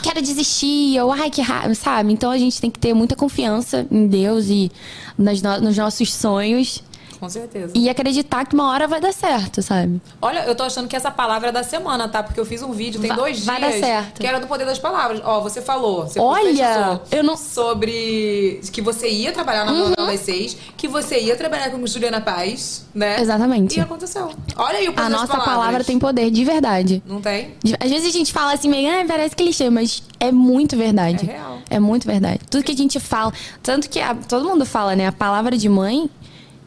quero 0.02 0.20
desistir, 0.20 1.00
ou 1.00 1.10
ai 1.10 1.30
que 1.30 1.40
raiva, 1.40 1.74
sabe? 1.74 2.12
Então 2.12 2.30
a 2.30 2.36
gente 2.38 2.60
tem 2.60 2.70
que 2.70 2.78
ter 2.78 2.92
muita 2.92 3.16
confiança 3.16 3.86
em 3.90 4.06
Deus 4.06 4.46
e 4.48 4.70
nas 5.16 5.40
no- 5.40 5.60
nos 5.60 5.76
nossos 5.76 6.12
sonhos 6.12 6.82
Com 7.22 7.28
certeza. 7.28 7.72
e 7.76 7.88
acreditar 7.88 8.44
que 8.44 8.52
uma 8.52 8.68
hora 8.72 8.88
vai 8.88 9.00
dar 9.00 9.12
certo, 9.12 9.62
sabe? 9.62 10.02
Olha, 10.20 10.40
eu 10.40 10.56
tô 10.56 10.64
achando 10.64 10.88
que 10.88 10.96
essa 10.96 11.08
palavra 11.08 11.50
é 11.50 11.52
da 11.52 11.62
semana, 11.62 12.08
tá? 12.08 12.20
Porque 12.20 12.40
eu 12.40 12.44
fiz 12.44 12.62
um 12.64 12.72
vídeo 12.72 13.00
tem 13.00 13.06
Vai- 13.11 13.16
dois 13.16 13.37
dias. 13.37 13.46
vai 13.46 13.61
dar 13.61 13.70
certo. 13.72 14.20
Que 14.20 14.26
era 14.26 14.40
do 14.40 14.48
poder 14.48 14.64
das 14.64 14.80
palavras. 14.80 15.20
Ó, 15.24 15.40
você 15.40 15.62
falou. 15.62 16.02
Você 16.08 16.18
Olha, 16.18 17.00
eu 17.12 17.22
não- 17.22 17.37
Sobre 17.37 18.61
que 18.72 18.82
você 18.82 19.08
ia 19.08 19.30
trabalhar 19.30 19.64
na 19.64 19.94
das 19.94 20.20
seis, 20.20 20.56
que 20.76 20.88
você 20.88 21.20
ia 21.20 21.37
trabalhar 21.37 21.70
com 21.70 21.87
Juliana 21.87 22.20
Paz, 22.20 22.87
né? 22.92 23.20
Exatamente. 23.20 23.78
E 23.78 23.80
aconteceu. 23.80 24.32
Olha 24.56 24.78
aí 24.78 24.88
o 24.88 24.92
poder 24.92 25.06
A 25.06 25.08
nossa 25.08 25.38
palavra 25.38 25.85
tem 25.85 26.00
poder, 26.00 26.28
de 26.28 26.44
verdade. 26.44 27.00
Não 27.06 27.20
tem? 27.20 27.54
Às 27.78 27.88
vezes 27.88 28.08
a 28.08 28.12
gente 28.12 28.32
fala 28.32 28.52
assim, 28.52 28.68
meio, 28.68 28.90
ah, 28.90 29.04
parece 29.06 29.37
clichê, 29.37 29.70
mas 29.70 30.02
é 30.18 30.32
muito 30.32 30.76
verdade. 30.76 31.28
É 31.30 31.32
real. 31.35 31.58
É 31.70 31.78
muito 31.78 32.04
verdade. 32.04 32.40
Tudo 32.50 32.64
que 32.64 32.72
a 32.72 32.76
gente 32.76 32.98
fala, 32.98 33.32
tanto 33.62 33.88
que 33.88 34.00
a- 34.00 34.14
todo 34.14 34.44
mundo 34.44 34.66
fala, 34.66 34.96
né? 34.96 35.06
A 35.06 35.12
palavra 35.12 35.56
de 35.56 35.68
mãe 35.68 36.11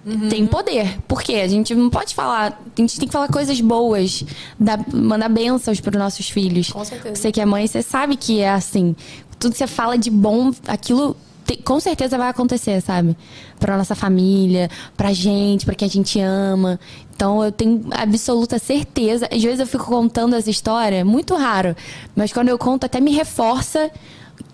Uhum. 0.05 0.29
tem 0.29 0.45
poder. 0.45 0.99
Por 1.07 1.23
quê? 1.23 1.35
A 1.37 1.47
gente 1.47 1.73
não 1.73 1.89
pode 1.89 2.13
falar, 2.13 2.61
a 2.77 2.81
gente 2.81 2.99
tem 2.99 3.07
que 3.07 3.11
falar 3.13 3.27
coisas 3.27 3.59
boas, 3.59 4.23
dar, 4.59 4.79
mandar 4.93 5.29
bênçãos 5.29 5.79
para 5.79 5.91
os 5.91 5.97
nossos 5.97 6.29
filhos. 6.29 6.69
Com 6.69 6.85
certeza. 6.85 7.15
Você 7.15 7.31
que 7.31 7.41
é 7.41 7.45
mãe, 7.45 7.65
você 7.65 7.81
sabe 7.81 8.15
que 8.15 8.39
é 8.39 8.49
assim. 8.51 8.95
Tudo 9.39 9.53
que 9.53 9.57
você 9.57 9.67
fala 9.67 9.97
de 9.97 10.09
bom, 10.11 10.51
aquilo 10.67 11.15
te- 11.45 11.57
com 11.57 11.79
certeza 11.79 12.17
vai 12.17 12.29
acontecer, 12.29 12.81
sabe? 12.81 13.17
Pra 13.59 13.77
nossa 13.77 13.95
família, 13.95 14.69
pra 14.95 15.11
gente, 15.11 15.65
pra 15.65 15.73
quem 15.75 15.87
a 15.87 15.91
gente 15.91 16.19
ama. 16.19 16.79
Então 17.15 17.43
eu 17.43 17.51
tenho 17.51 17.85
absoluta 17.91 18.59
certeza. 18.59 19.27
Às 19.31 19.41
vezes 19.41 19.59
eu 19.59 19.67
fico 19.67 19.85
contando 19.85 20.35
essa 20.35 20.49
história, 20.49 21.03
muito 21.03 21.33
raro. 21.35 21.75
Mas 22.15 22.31
quando 22.31 22.49
eu 22.49 22.57
conto, 22.57 22.85
até 22.85 22.99
me 23.01 23.11
reforça 23.11 23.89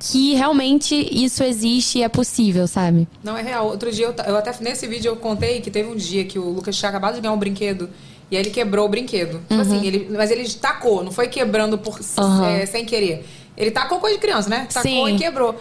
que 0.02 0.34
realmente 0.34 0.96
isso 1.12 1.44
existe 1.44 2.00
e 2.00 2.04
é 2.04 2.10
possível, 2.10 2.68
sabe? 2.68 3.08
Não, 3.24 3.38
é 3.38 3.42
real. 3.42 3.68
Outro 3.68 3.92
dia, 3.92 4.06
eu, 4.08 4.16
eu 4.26 4.36
até 4.38 4.54
nesse 4.62 4.88
vídeo 4.88 5.10
eu 5.10 5.16
contei 5.16 5.62
que 5.62 5.70
teve 5.70 5.90
um 5.90 5.96
dia 5.96 6.24
que 6.26 6.40
o 6.40 6.50
Lucas 6.50 6.76
tinha 6.76 6.90
acabado 6.90 7.16
de 7.16 7.22
ganhar 7.22 7.34
um 7.34 7.38
brinquedo 7.38 7.90
e 8.30 8.36
aí 8.36 8.42
ele 8.42 8.50
quebrou 8.50 8.86
o 8.86 8.90
brinquedo. 8.90 9.40
Tipo 9.42 9.54
Uhum. 9.56 9.62
assim, 9.62 9.86
ele, 9.86 10.08
mas 10.12 10.32
ele 10.32 10.48
tacou, 10.50 11.04
não 11.04 11.12
foi 11.12 11.28
quebrando 11.28 11.78
por, 11.78 12.00
Uhum. 12.18 12.46
é, 12.46 12.66
sem 12.66 12.84
querer. 12.86 13.26
Ele 13.56 13.70
tacou 13.72 14.00
coisa 14.00 14.16
de 14.16 14.22
criança, 14.22 14.50
né? 14.50 14.68
Tacou 14.74 15.08
Sim. 15.08 15.16
e 15.16 15.18
quebrou. 15.18 15.56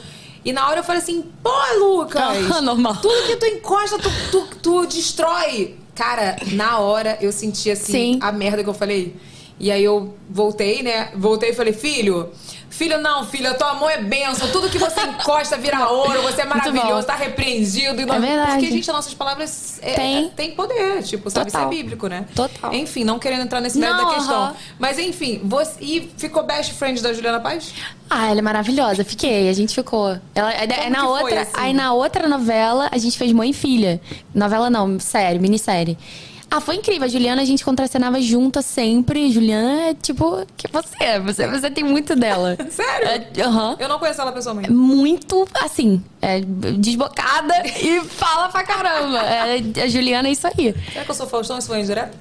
E 0.44 0.52
na 0.54 0.68
hora 0.68 0.80
eu 0.80 0.84
falei 0.84 1.02
assim, 1.02 1.24
pô, 1.42 1.50
Lucas! 1.78 2.22
Ah, 2.50 2.62
normal. 2.62 2.96
Tudo 2.96 3.26
que 3.26 3.36
tu 3.36 3.44
encosta, 3.46 3.98
tu, 3.98 4.10
tu, 4.30 4.46
tu 4.62 4.86
destrói. 4.86 5.74
Cara, 5.94 6.36
na 6.52 6.78
hora 6.78 7.18
eu 7.20 7.30
senti 7.30 7.70
assim 7.70 7.92
Sim. 8.14 8.18
a 8.22 8.32
merda 8.32 8.62
que 8.64 8.70
eu 8.70 8.74
falei. 8.74 9.14
E 9.58 9.70
aí 9.70 9.84
eu 9.84 10.14
voltei, 10.30 10.82
né? 10.82 11.10
Voltei 11.14 11.50
e 11.50 11.52
falei, 11.52 11.74
filho. 11.74 12.30
Filho, 12.70 12.98
não, 12.98 13.26
filho, 13.26 13.50
a 13.50 13.54
tua 13.54 13.74
mão 13.74 13.90
é 13.90 13.98
benção. 14.00 14.48
Tudo 14.50 14.70
que 14.70 14.78
você 14.78 15.00
encosta 15.02 15.56
vira 15.58 15.86
ouro, 15.90 16.22
você 16.22 16.42
é 16.42 16.44
maravilhoso, 16.44 17.04
tá 17.06 17.16
repreendido. 17.16 18.00
E 18.00 18.04
É 18.04 18.06
verdade. 18.18 18.52
Porque, 18.52 18.70
gente, 18.70 18.88
as 18.88 18.96
nossas 18.96 19.12
palavras 19.12 19.78
é, 19.82 19.94
Tem. 19.94 20.24
é- 20.26 20.28
tem 20.28 20.50
poder, 20.52 21.02
tipo, 21.02 21.28
sabe? 21.28 21.50
Total. 21.50 21.68
Isso 21.68 21.74
é 21.74 21.76
bíblico, 21.82 22.06
né? 22.06 22.24
Total. 22.34 22.72
Enfim, 22.72 23.02
não 23.04 23.18
querendo 23.18 23.42
entrar 23.42 23.60
nesse 23.60 23.76
mérito 23.78 23.98
Não, 23.98 24.08
da 24.08 24.14
questão. 24.14 24.42
aham. 24.44 24.54
Mas 24.78 24.98
enfim, 24.98 25.40
você. 25.44 25.72
E 25.80 26.10
ficou 26.16 26.44
best 26.44 26.72
friend 26.74 27.02
da 27.02 27.12
Juliana 27.12 27.40
Paz? 27.40 27.74
Ah, 28.08 28.28
ela 28.30 28.38
é 28.38 28.42
maravilhosa. 28.42 29.04
Fiquei, 29.04 29.48
a 29.48 29.52
gente 29.52 29.74
ficou. 29.74 30.16
Ela, 30.34 30.52
é- 30.54 30.64
é 30.64 30.66
Como 30.68 30.90
na 30.90 30.98
que 31.00 31.06
foi, 31.06 31.22
outra, 31.22 31.40
assim? 31.42 31.50
aí 31.54 31.72
na 31.74 31.92
outra 31.92 32.28
novela 32.28 32.88
a 32.92 32.98
gente 32.98 33.18
fez 33.18 33.32
Mãe 33.32 33.50
e 33.50 33.52
Filha. 33.52 34.00
Novela 34.34 34.70
não, 34.70 34.98
série, 35.00 35.38
minissérie. 35.38 35.98
Ah, 36.50 36.60
foi 36.60 36.76
incrível. 36.76 37.04
A 37.04 37.08
Juliana 37.08 37.42
a 37.42 37.44
gente 37.44 37.64
contracenava 37.64 38.20
juntas 38.20 38.64
sempre. 38.66 39.30
Juliana 39.30 39.90
é 39.90 39.94
tipo 39.94 40.44
que 40.56 40.66
você, 40.66 41.20
você, 41.20 41.46
você 41.46 41.70
tem 41.70 41.84
muito 41.84 42.16
dela. 42.16 42.56
Sério? 42.70 43.08
É. 43.08 43.26
Eu 43.78 43.88
não 43.88 43.98
conheço 44.00 44.20
ela 44.20 44.32
pessoalmente. 44.32 44.70
Muito 44.70 45.46
assim, 45.62 46.02
é, 46.20 46.40
desbocada 46.40 47.54
e 47.80 48.00
fala 48.04 48.48
pra 48.48 48.64
caramba. 48.64 49.18
É, 49.20 49.82
a 49.82 49.88
Juliana 49.88 50.28
é 50.28 50.32
isso 50.32 50.46
aí. 50.46 50.74
Será 50.92 51.04
que 51.04 51.10
eu 51.10 51.14
sou 51.14 51.26
Faustão? 51.28 51.56
Isso 51.56 51.68
foi 51.68 51.78
indireto? 51.80 52.16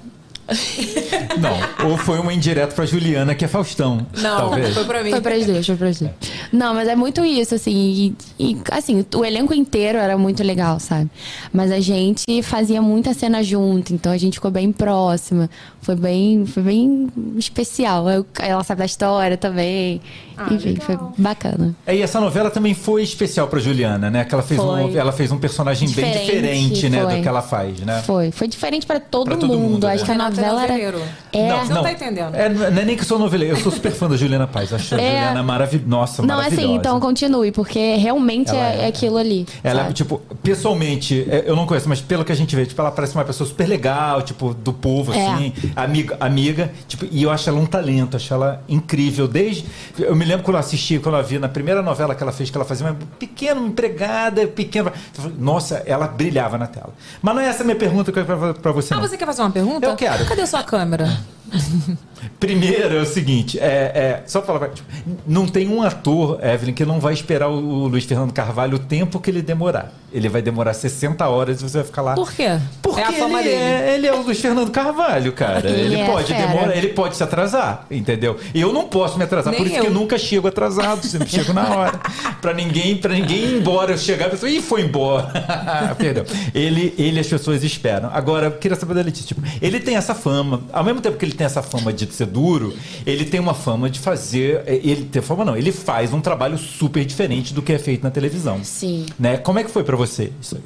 Não, 1.38 1.88
ou 1.90 1.96
foi 1.96 2.18
uma 2.18 2.32
indireta 2.32 2.74
pra 2.74 2.84
Juliana, 2.86 3.34
que 3.34 3.44
é 3.44 3.48
Faustão. 3.48 4.06
Não, 4.18 4.36
talvez. 4.36 4.74
foi 4.74 4.84
pra 4.84 5.02
mim. 5.02 5.10
Foi 5.10 5.20
pras 5.20 5.46
duas, 5.46 5.66
foi 5.66 5.76
pras 5.76 5.98
duas. 6.00 6.12
Não, 6.52 6.74
mas 6.74 6.88
é 6.88 6.96
muito 6.96 7.24
isso, 7.24 7.54
assim. 7.54 8.14
E, 8.38 8.50
e, 8.52 8.56
assim, 8.70 9.04
o 9.14 9.24
elenco 9.24 9.54
inteiro 9.54 9.98
era 9.98 10.16
muito 10.18 10.42
legal, 10.42 10.78
sabe? 10.80 11.08
Mas 11.52 11.70
a 11.70 11.80
gente 11.80 12.42
fazia 12.42 12.82
muita 12.82 13.14
cena 13.14 13.42
junto, 13.42 13.92
então 13.94 14.12
a 14.12 14.18
gente 14.18 14.34
ficou 14.34 14.50
bem 14.50 14.72
próxima. 14.72 15.48
Foi 15.82 15.94
bem, 15.96 16.44
foi 16.46 16.62
bem 16.62 17.08
especial. 17.36 18.08
Eu- 18.08 18.26
ela 18.38 18.62
sabe 18.64 18.80
da 18.80 18.84
história 18.86 19.36
também. 19.36 20.00
Ah, 20.42 20.54
Enfim, 20.54 20.70
legal. 20.70 20.86
foi 20.86 20.98
bacana. 21.18 21.74
É, 21.86 21.94
e 21.94 22.00
essa 22.00 22.18
novela 22.18 22.50
também 22.50 22.72
foi 22.72 23.02
especial 23.02 23.46
pra 23.46 23.60
Juliana, 23.60 24.08
né? 24.10 24.24
Que 24.24 24.32
ela 24.34 24.42
fez, 24.42 24.58
um, 24.58 24.96
ela 24.98 25.12
fez 25.12 25.30
um 25.30 25.36
personagem 25.38 25.86
bem 25.90 26.06
Diferente, 26.12 26.24
diferente, 26.26 26.88
né? 26.88 27.02
foi. 27.02 27.16
Do 27.16 27.22
que 27.22 27.28
ela 27.28 27.42
faz, 27.42 27.80
né? 27.80 28.02
Foi. 28.06 28.30
Foi 28.30 28.48
diferente 28.48 28.86
pra 28.86 28.98
todo, 28.98 29.26
Pra 29.26 29.36
todo 29.36 29.50
mundo. 29.58 29.72
mundo, 29.72 29.86
Acho 29.86 29.98
né? 29.98 30.04
que 30.06 30.10
a 30.10 30.14
é 30.14 30.18
novela 30.18 30.64
era. 30.64 30.98
É. 31.32 31.58
Você 31.64 31.72
não 31.74 31.82
tá 31.82 31.92
entendendo. 31.92 32.34
É, 32.34 32.48
não 32.48 32.80
é 32.80 32.84
nem 32.84 32.96
que 32.96 33.04
sou 33.04 33.18
noveleiro, 33.18 33.56
eu 33.56 33.60
sou 33.62 33.70
super 33.70 33.92
fã 33.92 34.08
da 34.08 34.16
Juliana 34.16 34.46
Paz. 34.46 34.72
Acho 34.72 34.94
a 34.94 35.00
É. 35.00 35.06
Juliana 35.10 35.42
maravilhosa. 35.42 35.86
Nossa, 35.86 36.22
Não, 36.22 36.36
maravilhosa. 36.36 36.62
assim, 36.66 36.74
então 36.76 36.98
continue, 37.00 37.52
porque 37.52 37.96
realmente 37.96 38.50
é, 38.50 38.76
é. 38.80 38.80
é 38.82 38.86
aquilo 38.86 39.18
ali. 39.18 39.46
Ela, 39.62 39.82
sabe? 39.82 39.94
tipo, 39.94 40.20
pessoalmente, 40.42 41.26
é, 41.28 41.44
eu 41.46 41.54
não 41.56 41.66
conheço, 41.66 41.88
mas 41.88 42.00
pelo 42.00 42.24
que 42.24 42.32
a 42.32 42.34
gente 42.34 42.54
vê, 42.56 42.66
tipo, 42.66 42.80
ela 42.80 42.90
parece 42.90 43.14
uma 43.14 43.24
pessoa 43.24 43.48
super 43.48 43.66
legal, 43.68 44.22
tipo, 44.22 44.52
do 44.54 44.72
povo, 44.72 45.12
É. 45.12 45.26
assim, 45.26 45.52
amiga, 45.76 46.16
amiga, 46.20 46.70
tipo, 46.88 47.06
e 47.10 47.22
eu 47.22 47.30
acho 47.30 47.48
ela 47.48 47.58
um 47.58 47.66
talento, 47.66 48.16
acho 48.16 48.32
ela 48.32 48.62
incrível. 48.68 49.26
Desde. 49.28 49.64
Eu 49.98 50.14
me 50.16 50.24
lembro 50.30 50.44
quando 50.44 50.54
eu 50.56 50.60
assisti, 50.60 50.98
quando 50.98 51.18
eu 51.18 51.24
vi 51.24 51.38
na 51.38 51.48
primeira 51.48 51.82
novela 51.82 52.14
que 52.14 52.22
ela 52.22 52.32
fez, 52.32 52.50
que 52.50 52.56
ela 52.56 52.64
fazia 52.64 52.86
uma 52.86 52.96
pequena 53.18 53.60
empregada, 53.60 54.46
pequena. 54.46 54.92
Nossa, 55.38 55.82
ela 55.86 56.06
brilhava 56.06 56.56
na 56.56 56.66
tela. 56.66 56.94
Mas 57.20 57.34
não 57.34 57.42
é 57.42 57.46
essa 57.48 57.62
a 57.62 57.64
minha 57.64 57.76
pergunta 57.76 58.10
que 58.12 58.18
eu 58.18 58.24
quero 58.24 58.38
pra, 58.38 58.54
pra 58.54 58.72
você, 58.72 58.94
Ah, 58.94 58.96
não. 58.98 59.06
você 59.08 59.16
quer 59.16 59.26
fazer 59.26 59.42
uma 59.42 59.50
pergunta? 59.50 59.86
Eu 59.86 59.96
quero. 59.96 60.24
Cadê 60.26 60.42
a 60.42 60.46
sua 60.46 60.62
câmera? 60.62 61.18
Primeiro 62.38 62.96
é 62.96 63.00
o 63.00 63.06
seguinte, 63.06 63.58
é, 63.58 63.62
é, 63.64 64.22
só 64.26 64.42
falar, 64.42 64.68
tipo, 64.70 64.88
não 65.26 65.46
tem 65.46 65.68
um 65.68 65.82
ator, 65.82 66.38
Evelyn, 66.44 66.74
que 66.74 66.84
não 66.84 67.00
vai 67.00 67.12
esperar 67.14 67.48
o, 67.48 67.54
o 67.54 67.86
Luiz 67.88 68.04
Fernando 68.04 68.32
Carvalho 68.32 68.76
o 68.76 68.78
tempo 68.78 69.20
que 69.20 69.30
ele 69.30 69.42
demorar. 69.42 69.92
Ele 70.12 70.28
vai 70.28 70.42
demorar 70.42 70.74
60 70.74 71.24
horas 71.28 71.60
e 71.60 71.62
você 71.62 71.78
vai 71.78 71.86
ficar 71.86 72.02
lá. 72.02 72.14
Por 72.14 72.32
quê? 72.32 72.58
Porque 72.82 73.00
é 73.00 73.04
a 73.04 73.12
fama 73.12 73.40
ele, 73.40 73.48
dele. 73.48 73.62
É, 73.62 73.94
ele 73.94 74.06
é 74.08 74.12
o 74.12 74.22
Luiz 74.22 74.40
Fernando 74.40 74.70
Carvalho, 74.70 75.32
cara. 75.32 75.68
Ele 75.70 75.82
Ele, 75.82 76.00
é 76.00 76.06
pode 76.06 76.26
fera. 76.34 76.46
demorar, 76.48 76.76
ele 76.76 76.88
pode 76.88 77.16
se 77.16 77.22
atrasar, 77.22 77.86
entendeu? 77.90 78.36
Eu 78.52 78.72
não 78.72 78.88
posso 78.88 79.16
me 79.16 79.22
atrasar, 79.24 79.52
Nem 79.52 79.60
por 79.60 79.66
isso 79.68 79.76
eu. 79.76 79.82
que 79.82 79.86
eu 79.88 79.94
nunca 79.94 80.18
chego 80.18 80.48
atrasado, 80.48 81.06
sempre 81.06 81.28
chego 81.28 81.52
na 81.52 81.68
hora. 81.76 82.00
pra 82.42 82.52
ninguém, 82.52 82.96
para 82.96 83.14
ninguém 83.14 83.38
ir 83.44 83.54
embora, 83.58 83.92
eu 83.92 83.98
chegar 83.98 84.26
e 84.26 84.30
pessoa, 84.30 84.50
ih, 84.50 84.60
foi 84.60 84.82
embora. 84.82 85.30
Perdão. 85.96 86.24
Ele, 86.52 86.92
ele 86.98 87.20
as 87.20 87.28
pessoas 87.28 87.62
esperam. 87.62 88.10
Agora, 88.12 88.46
eu 88.46 88.52
queria 88.52 88.76
saber 88.76 88.94
da 88.94 89.02
Letícia, 89.02 89.28
tipo, 89.28 89.42
ele 89.62 89.78
tem 89.78 89.94
essa 89.94 90.14
fama, 90.14 90.62
ao 90.72 90.82
mesmo 90.82 91.00
tempo 91.00 91.16
que 91.16 91.24
ele 91.24 91.34
tem 91.34 91.44
essa 91.44 91.62
fama 91.62 91.92
de 91.92 92.06
ser 92.14 92.26
duro, 92.26 92.74
ele 93.06 93.24
tem 93.24 93.40
uma 93.40 93.54
fama 93.54 93.88
de 93.90 93.98
fazer, 93.98 94.62
ele 94.66 95.04
tem 95.04 95.20
fama 95.22 95.44
não, 95.44 95.56
ele 95.56 95.72
faz 95.72 96.12
um 96.12 96.20
trabalho 96.20 96.58
super 96.58 97.04
diferente 97.04 97.52
do 97.54 97.62
que 97.62 97.72
é 97.72 97.78
feito 97.78 98.02
na 98.02 98.10
televisão. 98.10 98.60
Sim. 98.62 99.06
Né? 99.18 99.36
Como 99.38 99.58
é 99.58 99.64
que 99.64 99.70
foi 99.70 99.84
pra 99.84 99.96
você 99.96 100.32
isso 100.40 100.56
aí? 100.56 100.62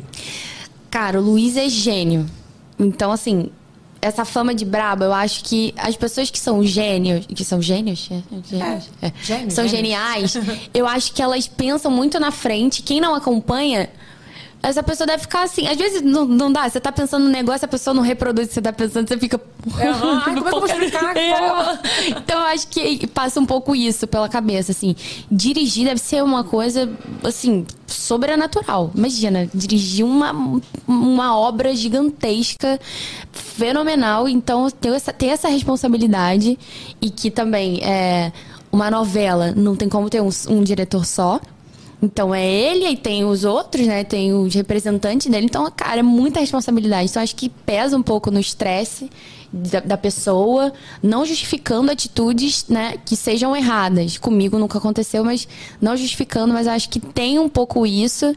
Cara, 0.91 1.21
o 1.21 1.25
Luiz 1.25 1.57
é 1.57 1.69
gênio. 1.69 2.27
Então, 2.79 3.11
assim, 3.13 3.51
essa 4.05 4.25
fama 4.25 4.55
de 4.55 4.65
braba, 4.65 5.07
eu 5.07 5.13
acho 5.15 5.43
que 5.45 5.73
as 5.79 5.97
pessoas 5.97 6.31
que 6.31 6.39
são 6.39 6.63
gênios. 6.65 7.27
Que 7.27 7.43
são 7.45 7.61
gênios? 7.63 8.09
É, 8.11 8.23
gênios? 8.49 8.91
É. 9.01 9.13
gênios, 9.23 9.55
São 9.55 9.67
gênios. 9.67 9.71
geniais. 9.71 10.37
eu 10.75 10.87
acho 10.87 11.13
que 11.15 11.23
elas 11.23 11.49
pensam 11.49 11.91
muito 11.91 12.21
na 12.21 12.31
frente. 12.31 12.83
Quem 12.83 13.01
não 13.01 13.15
acompanha. 13.15 13.89
Essa 14.65 14.83
pessoa 14.83 15.07
deve 15.07 15.21
ficar 15.23 15.43
assim. 15.43 15.67
Às 15.67 15.77
vezes 15.77 16.01
não, 16.01 16.25
não 16.25 16.51
dá. 16.51 16.67
Você 16.67 16.81
tá 16.81 16.91
pensando 16.91 17.25
no 17.25 17.31
negócio, 17.31 17.67
a 17.67 17.69
pessoa 17.69 17.93
não 17.93 18.03
reproduz 18.03 18.47
o 18.47 18.49
que 18.49 18.55
você 18.55 18.63
tá 18.63 18.73
pensando, 18.73 19.07
você 19.07 19.19
fica. 19.19 19.39
Aham. 19.79 20.23
Ai, 20.25 20.35
como 20.35 20.39
é 20.39 20.51
que 20.51 20.57
eu 20.57 20.61
vou 20.61 20.67
explicar? 20.67 21.15
Então 22.09 22.41
eu 22.41 22.47
acho 22.47 22.69
que 22.69 23.07
passa 23.09 23.39
um 23.39 23.45
pouco 23.45 23.77
isso 23.77 24.07
pela 24.07 24.29
cabeça, 24.29 24.73
assim. 24.73 24.97
Dirigir 25.31 25.85
deve 25.85 26.01
ser 26.01 26.23
uma 26.23 26.43
coisa, 26.45 26.91
assim, 27.23 27.67
sobrenatural. 27.87 28.91
Imagina, 28.95 29.49
dirigir 29.53 30.05
uma, 30.05 30.61
uma 30.87 31.37
obra 31.39 31.75
gigantesca, 31.75 32.81
fenomenal. 33.33 34.27
Então, 34.27 34.71
ter 34.71 34.95
essa, 34.95 35.13
ter 35.13 35.27
essa 35.27 35.49
responsabilidade 35.49 36.59
e 37.03 37.11
que 37.11 37.31
também 37.31 37.81
é 37.83 38.33
uma 38.73 38.91
novela, 38.91 39.53
não 39.55 39.77
tem 39.77 39.89
como 39.89 40.09
ter 40.09 40.21
um, 40.23 40.31
um 40.49 40.65
diretor 40.65 41.05
só. 41.05 41.39
Então 42.03 42.35
é 42.35 42.47
ele 42.47 42.87
e 42.87 42.97
tem 42.97 43.25
os 43.25 43.45
outros, 43.45 43.87
né? 43.87 44.05
Tem 44.05 44.33
os 44.33 44.55
representantes 44.55 45.27
dele. 45.31 45.47
Então, 45.47 45.71
cara, 45.75 46.01
é 46.01 46.03
muita 46.03 46.41
responsabilidade. 46.41 47.11
Então 47.11 47.23
acho 47.23 47.37
que 47.37 47.49
pesa 47.49 47.97
um 47.97 48.03
pouco 48.03 48.31
no 48.31 48.39
estresse 48.39 49.11
da, 49.55 49.81
da 49.81 49.97
pessoa, 49.97 50.73
não 51.01 51.25
justificando 51.25 51.91
atitudes, 51.91 52.67
né, 52.69 52.97
que 53.07 53.15
sejam 53.15 53.57
erradas. 53.57 54.19
Comigo 54.19 54.59
nunca 54.59 54.79
aconteceu, 54.79 55.25
mas 55.25 55.47
não 55.81 55.97
justificando, 55.97 56.53
mas 56.53 56.67
acho 56.67 56.89
que 56.89 56.99
tem 56.99 57.39
um 57.39 57.49
pouco 57.49 57.87
isso. 57.87 58.35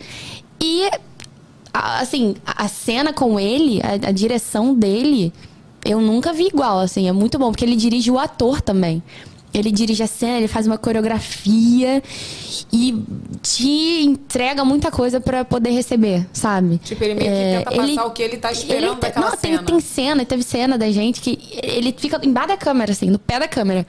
E 0.62 0.90
assim, 1.74 2.36
a 2.46 2.68
cena 2.68 3.12
com 3.12 3.40
ele, 3.40 3.82
a, 3.82 4.10
a 4.10 4.12
direção 4.12 4.76
dele, 4.76 5.34
eu 5.84 6.02
nunca 6.02 6.34
vi 6.34 6.48
igual, 6.48 6.80
assim, 6.80 7.08
é 7.08 7.12
muito 7.12 7.38
bom, 7.40 7.52
porque 7.52 7.66
ele 7.66 7.76
dirige 7.76 8.12
o 8.12 8.20
ator 8.20 8.62
também. 8.62 9.02
Ele 9.54 9.72
dirige 9.72 10.04
a 10.04 10.08
cena, 10.08 10.38
ele 10.38 10.48
faz 10.48 10.68
uma 10.68 10.78
coreografia 10.78 12.04
e 12.72 13.02
te 13.42 14.04
entrega 14.04 14.64
muita 14.66 14.92
coisa 14.92 15.20
pra 15.20 15.46
poder 15.46 15.72
receber, 15.72 16.28
sabe? 16.34 16.78
Tipo, 16.80 17.04
ele 17.04 17.16
meio 17.16 17.32
que 17.32 17.38
É, 17.38 17.58
tenta 17.60 17.72
passar 17.72 18.06
o 18.06 18.12
que 18.12 18.24
ele 18.24 18.38
tá 18.38 18.52
esperando 18.52 18.84
ele 18.84 18.96
daquela 18.96 19.32
não, 19.32 19.38
cena. 19.38 19.58
Tem, 19.58 19.66
tem 19.66 19.80
cena, 19.80 20.26
teve 20.26 20.44
cena 20.44 20.78
da 20.78 20.92
gente 20.92 21.22
que 21.22 21.40
ele 21.64 21.96
fica 21.98 22.20
embaixo 22.24 22.50
da 22.50 22.58
câmera, 22.58 22.92
assim, 22.92 23.10
no 23.10 23.18
pé 23.18 23.40
da 23.40 23.48
câmera. 23.48 23.88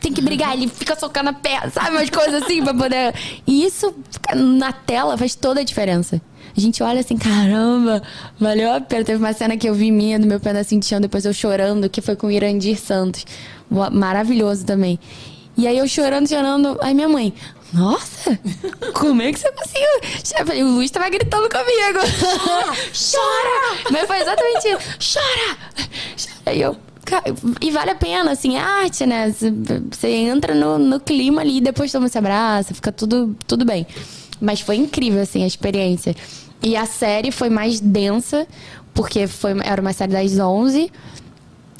Tem 0.00 0.12
que 0.12 0.22
brigar, 0.22 0.54
ele 0.54 0.68
fica 0.68 0.98
socando 0.98 1.30
a 1.30 1.32
pé, 1.32 1.68
sabe? 1.70 1.90
Umas 1.90 2.08
coisas 2.08 2.42
assim 2.42 2.62
pra 2.62 2.72
poder. 2.72 3.14
E 3.46 3.64
isso 3.64 3.94
na 4.34 4.72
tela 4.72 5.18
faz 5.18 5.34
toda 5.34 5.60
a 5.60 5.64
diferença. 5.64 6.20
A 6.56 6.60
gente 6.60 6.82
olha 6.82 7.00
assim, 7.00 7.16
caramba, 7.18 8.02
valeu 8.40 8.72
a 8.72 8.80
pena. 8.80 9.04
Teve 9.04 9.18
uma 9.18 9.32
cena 9.32 9.56
que 9.56 9.68
eu 9.68 9.74
vi 9.74 9.90
minha 9.90 10.18
do 10.18 10.26
meu 10.26 10.40
pedacinho 10.40 10.80
de 10.80 10.86
chão, 10.86 11.00
depois 11.00 11.24
eu 11.24 11.34
chorando, 11.34 11.88
que 11.90 12.00
foi 12.00 12.16
com 12.16 12.28
o 12.28 12.30
Irandir 12.30 12.78
Santos. 12.80 13.26
Maravilhoso 13.92 14.64
também. 14.64 14.98
E 15.56 15.66
aí 15.66 15.76
eu 15.78 15.86
chorando, 15.88 16.28
chorando. 16.28 16.78
Aí 16.80 16.94
minha 16.94 17.08
mãe, 17.08 17.32
nossa, 17.72 18.38
como 18.94 19.20
é 19.22 19.32
que 19.32 19.38
você 19.38 19.50
conseguiu? 19.52 20.44
Falei, 20.46 20.62
o 20.62 20.70
Luiz 20.70 20.90
tava 20.90 21.08
gritando 21.10 21.48
comigo. 21.48 21.98
Chora! 22.92 23.78
Mas 23.90 24.06
foi 24.06 24.18
exatamente 24.20 24.68
isso. 24.68 25.14
Chora! 25.18 25.58
Aí 26.46 26.60
eu. 26.62 26.76
"Ca- 27.04 27.22
E 27.60 27.70
vale 27.70 27.90
a 27.90 27.94
pena, 27.94 28.30
assim, 28.32 28.56
é 28.56 28.60
arte, 28.60 29.04
né? 29.06 29.30
Você- 29.32 30.08
entra 30.08 30.54
no, 30.54 30.78
no 30.78 30.98
clima 31.00 31.40
ali, 31.42 31.60
depois 31.60 31.92
toma 31.92 32.08
se 32.08 32.18
abraça, 32.18 32.74
fica 32.74 32.90
tudo, 32.90 33.36
tudo 33.46 33.64
bem. 33.64 33.86
Mas 34.40 34.60
foi 34.60 34.76
incrível, 34.76 35.22
assim, 35.22 35.42
a 35.42 35.46
experiência. 35.46 36.14
E 36.66 36.74
a 36.74 36.84
série 36.84 37.30
foi 37.30 37.48
mais 37.48 37.78
densa, 37.78 38.44
porque 38.92 39.28
foi, 39.28 39.52
era 39.62 39.80
uma 39.80 39.92
série 39.92 40.10
das 40.10 40.36
11. 40.36 40.90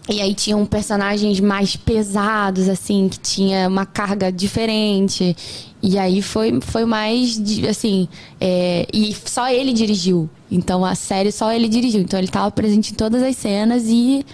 E 0.09 0.20
aí 0.20 0.32
tinham 0.32 0.64
personagens 0.64 1.41
mais 1.41 1.74
pesados, 1.74 2.68
assim, 2.68 3.09
que 3.09 3.18
tinha 3.18 3.66
uma 3.66 3.84
carga 3.84 4.30
diferente. 4.30 5.37
E 5.82 5.99
aí 5.99 6.22
foi, 6.22 6.61
foi 6.61 6.84
mais, 6.84 7.37
assim, 7.68 8.07
é, 8.41 8.87
e 8.95 9.12
só 9.12 9.51
ele 9.51 9.72
dirigiu. 9.72 10.30
Então 10.49 10.84
a 10.84 10.95
série 10.95 11.32
só 11.32 11.53
ele 11.53 11.68
dirigiu. 11.68 12.03
Então 12.03 12.20
ele 12.20 12.28
estava 12.28 12.49
presente 12.53 12.93
em 12.93 12.95
todas 12.95 13.24
as 13.24 13.37
cenas 13.37 13.87
e 13.89 14.24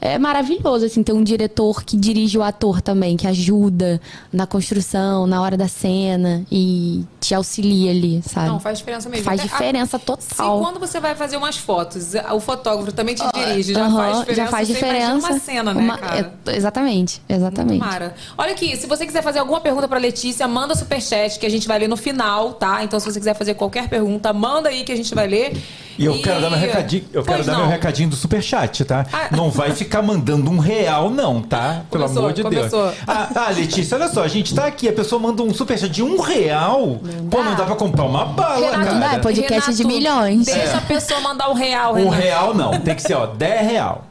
é 0.00 0.18
maravilhoso, 0.18 0.86
assim, 0.86 1.02
ter 1.02 1.12
um 1.12 1.22
diretor 1.22 1.84
que 1.84 1.96
dirige 1.96 2.38
o 2.38 2.42
ator 2.42 2.80
também, 2.80 3.16
que 3.16 3.26
ajuda 3.26 4.00
na 4.32 4.46
construção, 4.46 5.26
na 5.26 5.42
hora 5.42 5.56
da 5.56 5.68
cena 5.68 6.44
e 6.50 7.04
te 7.20 7.34
auxilia 7.34 7.90
ali, 7.90 8.22
sabe? 8.26 8.48
Não, 8.48 8.58
faz 8.60 8.78
diferença 8.78 9.08
mesmo. 9.08 9.24
Faz 9.24 9.42
diferença 9.42 9.98
Se 9.98 10.04
total. 10.04 10.60
quando 10.60 10.80
você 10.80 10.98
vai 11.00 11.14
fazer 11.14 11.36
umas 11.36 11.56
fotos, 11.56 12.12
o 12.32 12.40
fotógrafo 12.40 12.92
também 12.92 13.14
te 13.14 13.22
dirige, 13.34 13.74
já 13.74 13.84
Aham, 13.86 13.96
faz 13.96 14.18
diferença. 14.18 14.34
já 14.42 14.46
faz 14.48 14.68
diferença. 14.68 15.28
uma 15.28 15.38
cena, 15.40 15.74
né, 15.74 15.80
Uma- 15.82 15.98
cara? 15.98 16.32
é, 16.46 16.56
exatamente, 16.56 17.20
exatamente. 17.28 17.78
Mara. 17.80 18.14
Olha 18.38 18.52
aqui, 18.52 18.76
se 18.76 18.86
você 18.86 19.04
quiser 19.06 19.22
fazer 19.22 19.38
alguma 19.40 19.60
pergunta 19.60 19.86
pra 19.86 19.98
Letícia, 19.98 20.48
manda 20.48 20.74
superchat 20.74 21.38
que 21.38 21.46
a 21.46 21.50
gente 21.50 21.68
vai 21.68 21.78
ler 21.78 21.88
no 21.88 21.96
final, 21.96 22.54
tá? 22.54 22.82
Então, 22.82 22.98
se 22.98 23.04
você 23.10 23.18
quiser 23.18 23.34
fazer 23.34 23.54
qualquer 23.54 23.88
pergunta, 23.88 24.32
manda 24.32 24.68
aí 24.70 24.82
que 24.84 24.92
a 24.92 24.96
gente 24.96 25.14
vai 25.14 25.26
ler. 25.26 25.52
E 25.98 26.04
eu 26.04 26.20
quero 26.22 26.40
dar 26.40 26.50
meu 26.50 26.58
recadinho, 26.58 27.04
eu 27.12 27.22
quero 27.22 27.44
dar 27.44 27.52
não. 27.52 27.60
meu 27.60 27.68
recadinho 27.68 28.08
do 28.08 28.16
superchat, 28.16 28.84
tá? 28.84 29.04
Não 29.30 29.50
vai 29.50 29.72
ficar 29.72 30.02
mandando 30.02 30.50
um 30.50 30.58
real, 30.58 31.10
não, 31.10 31.42
tá? 31.42 31.82
Pelo 31.90 32.04
Começou, 32.04 32.22
amor 32.22 32.32
de 32.32 32.42
começou. 32.42 32.84
Deus. 32.86 32.96
Ah, 33.06 33.28
ah, 33.34 33.50
Letícia, 33.50 33.96
olha 33.96 34.08
só, 34.08 34.22
a 34.22 34.28
gente 34.28 34.54
tá 34.54 34.66
aqui, 34.66 34.88
a 34.88 34.92
pessoa 34.92 35.20
manda 35.20 35.42
um 35.42 35.52
superchat 35.52 35.90
de 35.90 36.02
um 36.02 36.20
real. 36.20 37.00
Pô, 37.30 37.42
não 37.42 37.54
dá 37.54 37.64
pra 37.64 37.76
comprar 37.76 38.04
uma 38.04 38.24
bala, 38.24 38.70
Renato, 38.70 38.84
cara. 38.86 38.98
dá, 39.16 39.18
podcast 39.18 39.74
de 39.74 39.84
milhões. 39.84 40.46
Deixa 40.46 40.60
É. 40.60 40.74
a 40.76 40.80
pessoa 40.80 41.20
mandar 41.20 41.50
um 41.50 41.54
real, 41.54 41.92
Um 41.94 42.08
Renato. 42.08 42.22
real 42.22 42.54
não, 42.54 42.80
tem 42.80 42.94
que 42.94 43.02
ser, 43.02 43.14
ó, 43.14 43.26
10 43.26 43.66
real. 43.70 44.06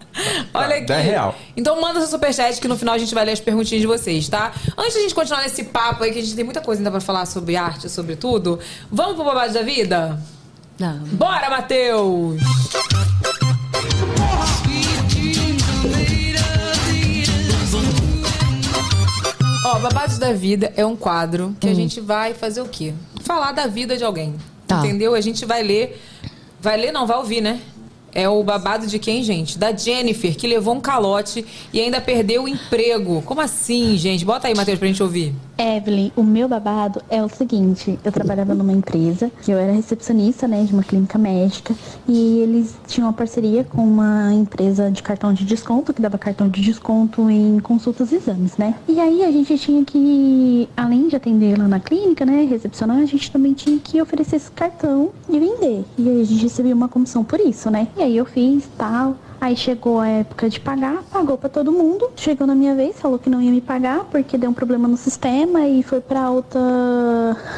Olha 0.54 0.76
aqui. 0.78 0.86
10 0.86 1.06
real. 1.06 1.36
Então 1.56 1.80
manda 1.80 2.00
seu 2.02 2.10
superchat 2.10 2.60
que 2.60 2.68
no 2.68 2.76
final 2.78 2.96
a 2.96 2.98
gente 2.98 3.14
vai 3.16 3.24
ler 3.24 3.32
as 3.34 3.40
perguntinhas 3.40 3.82
de 3.82 3.88
vocês, 3.88 4.28
tá? 4.28 4.52
Antes 4.78 4.96
da 4.96 5.00
gente 5.02 5.16
continuar 5.16 5.42
nesse 5.44 5.64
papo 5.66 6.04
aí, 6.04 6.12
que 6.12 6.20
a 6.20 6.22
gente 6.22 6.36
tem 6.36 6.44
muita 6.44 6.62
coisa 6.62 6.82
ainda 6.82 6.92
pra 6.92 7.00
falar 7.00 7.26
sobre 7.26 7.56
arte, 7.56 7.88
sobre 7.90 8.16
tudo, 8.16 8.60
vamos 8.92 9.16
pro 9.16 9.24
babado 9.24 9.54
da 9.54 9.62
vida? 9.62 10.20
Não. 10.80 11.00
Bora, 11.12 11.50
Matheus! 11.50 12.42
Ó, 19.66 19.80
Babados 19.80 20.18
da 20.18 20.32
Vida 20.32 20.72
é 20.78 20.86
um 20.86 20.96
quadro 20.96 21.54
que 21.60 21.68
a 21.68 21.74
gente 21.74 22.00
vai 22.00 22.34
fazer 22.34 22.62
o 22.62 22.66
quê? 22.66 22.94
Falar 23.22 23.52
da 23.52 23.68
vida 23.68 23.98
de 23.98 24.06
alguém. 24.06 24.36
Tá. 24.66 24.80
Entendeu? 24.80 25.14
A 25.14 25.22
gente 25.22 25.46
vai 25.46 25.62
ler. 25.62 26.02
Vai 26.62 26.78
ler, 26.78 26.94
não, 26.94 27.06
vai 27.06 27.18
ouvir, 27.18 27.42
né? 27.42 27.60
É 28.14 28.28
o 28.28 28.42
babado 28.42 28.88
de 28.88 28.98
quem, 28.98 29.22
gente? 29.22 29.60
Da 29.60 29.76
Jennifer, 29.76 30.36
que 30.36 30.48
levou 30.48 30.74
um 30.74 30.82
calote 30.82 31.46
e 31.74 31.80
ainda 31.80 32.00
perdeu 32.00 32.44
o 32.44 32.48
emprego. 32.48 33.22
Como 33.24 33.42
assim, 33.42 33.98
gente? 33.98 34.24
Bota 34.24 34.48
aí, 34.48 34.56
Matheus, 34.56 34.80
pra 34.80 34.88
gente 34.88 35.04
ouvir. 35.04 35.36
Evelyn, 35.60 36.10
o 36.16 36.24
meu 36.24 36.48
babado 36.48 37.02
é 37.10 37.22
o 37.22 37.28
seguinte, 37.28 38.00
eu 38.02 38.12
trabalhava 38.14 38.56
numa 38.56 38.72
empresa, 38.72 39.30
eu 39.46 39.58
era 39.58 39.74
recepcionista, 39.74 40.48
né, 40.48 40.64
de 40.64 40.72
uma 40.72 40.84
clínica 40.84 41.18
médica, 41.18 41.76
e 42.08 42.40
eles 42.40 42.78
tinham 42.88 43.08
uma 43.08 43.14
parceria 43.14 43.66
com 43.66 43.84
uma 43.84 44.34
empresa 44.34 44.90
de 44.90 45.04
cartão 45.04 45.34
de 45.34 45.44
desconto, 45.44 45.94
que 45.94 46.02
dava 46.02 46.18
cartão 46.18 46.48
de 46.48 46.62
desconto 46.62 47.30
em 47.30 47.60
consultas 47.60 48.14
e 48.14 48.16
exames, 48.16 48.56
né? 48.56 48.74
E 48.88 49.02
aí 49.02 49.22
a 49.22 49.32
gente 49.32 49.58
tinha 49.58 49.84
que, 49.84 50.70
além 50.78 51.10
de 51.10 51.18
atender 51.18 51.60
lá 51.60 51.68
na 51.68 51.82
clínica, 51.82 52.26
né, 52.26 52.48
recepcionar, 52.50 53.00
a 53.00 53.06
gente 53.06 53.30
também 53.30 53.54
tinha 53.54 53.78
que 53.80 54.02
oferecer 54.02 54.38
esse 54.38 54.52
cartão 54.52 55.10
e 55.28 55.38
vender. 55.38 55.84
E 55.98 56.08
aí 56.08 56.22
a 56.22 56.24
gente 56.24 56.42
recebia 56.42 56.74
uma 56.74 56.88
comissão 56.88 57.22
por 57.22 57.38
isso, 57.38 57.70
né? 57.70 57.90
E 57.98 58.02
aí 58.02 58.16
eu 58.16 58.26
fiz 58.26 58.64
tal, 58.78 59.18
Aí 59.42 59.56
chegou 59.56 60.00
a 60.00 60.08
época 60.08 60.50
de 60.50 60.60
pagar, 60.60 61.02
pagou 61.12 61.38
pra 61.38 61.48
todo 61.48 61.72
mundo. 61.72 62.10
Chegou 62.16 62.46
na 62.46 62.54
minha 62.54 62.76
vez, 62.76 63.00
falou 63.00 63.18
que 63.18 63.30
não 63.30 63.42
ia 63.42 63.52
me 63.52 63.62
pagar 63.62 64.04
porque 64.06 64.38
deu 64.38 64.50
um 64.50 64.54
problema 64.54 64.88
no 64.88 64.98
sistema 64.98 65.66
e 65.68 65.82
foi 65.82 66.02
pra 66.02 66.30
outra 66.30 66.60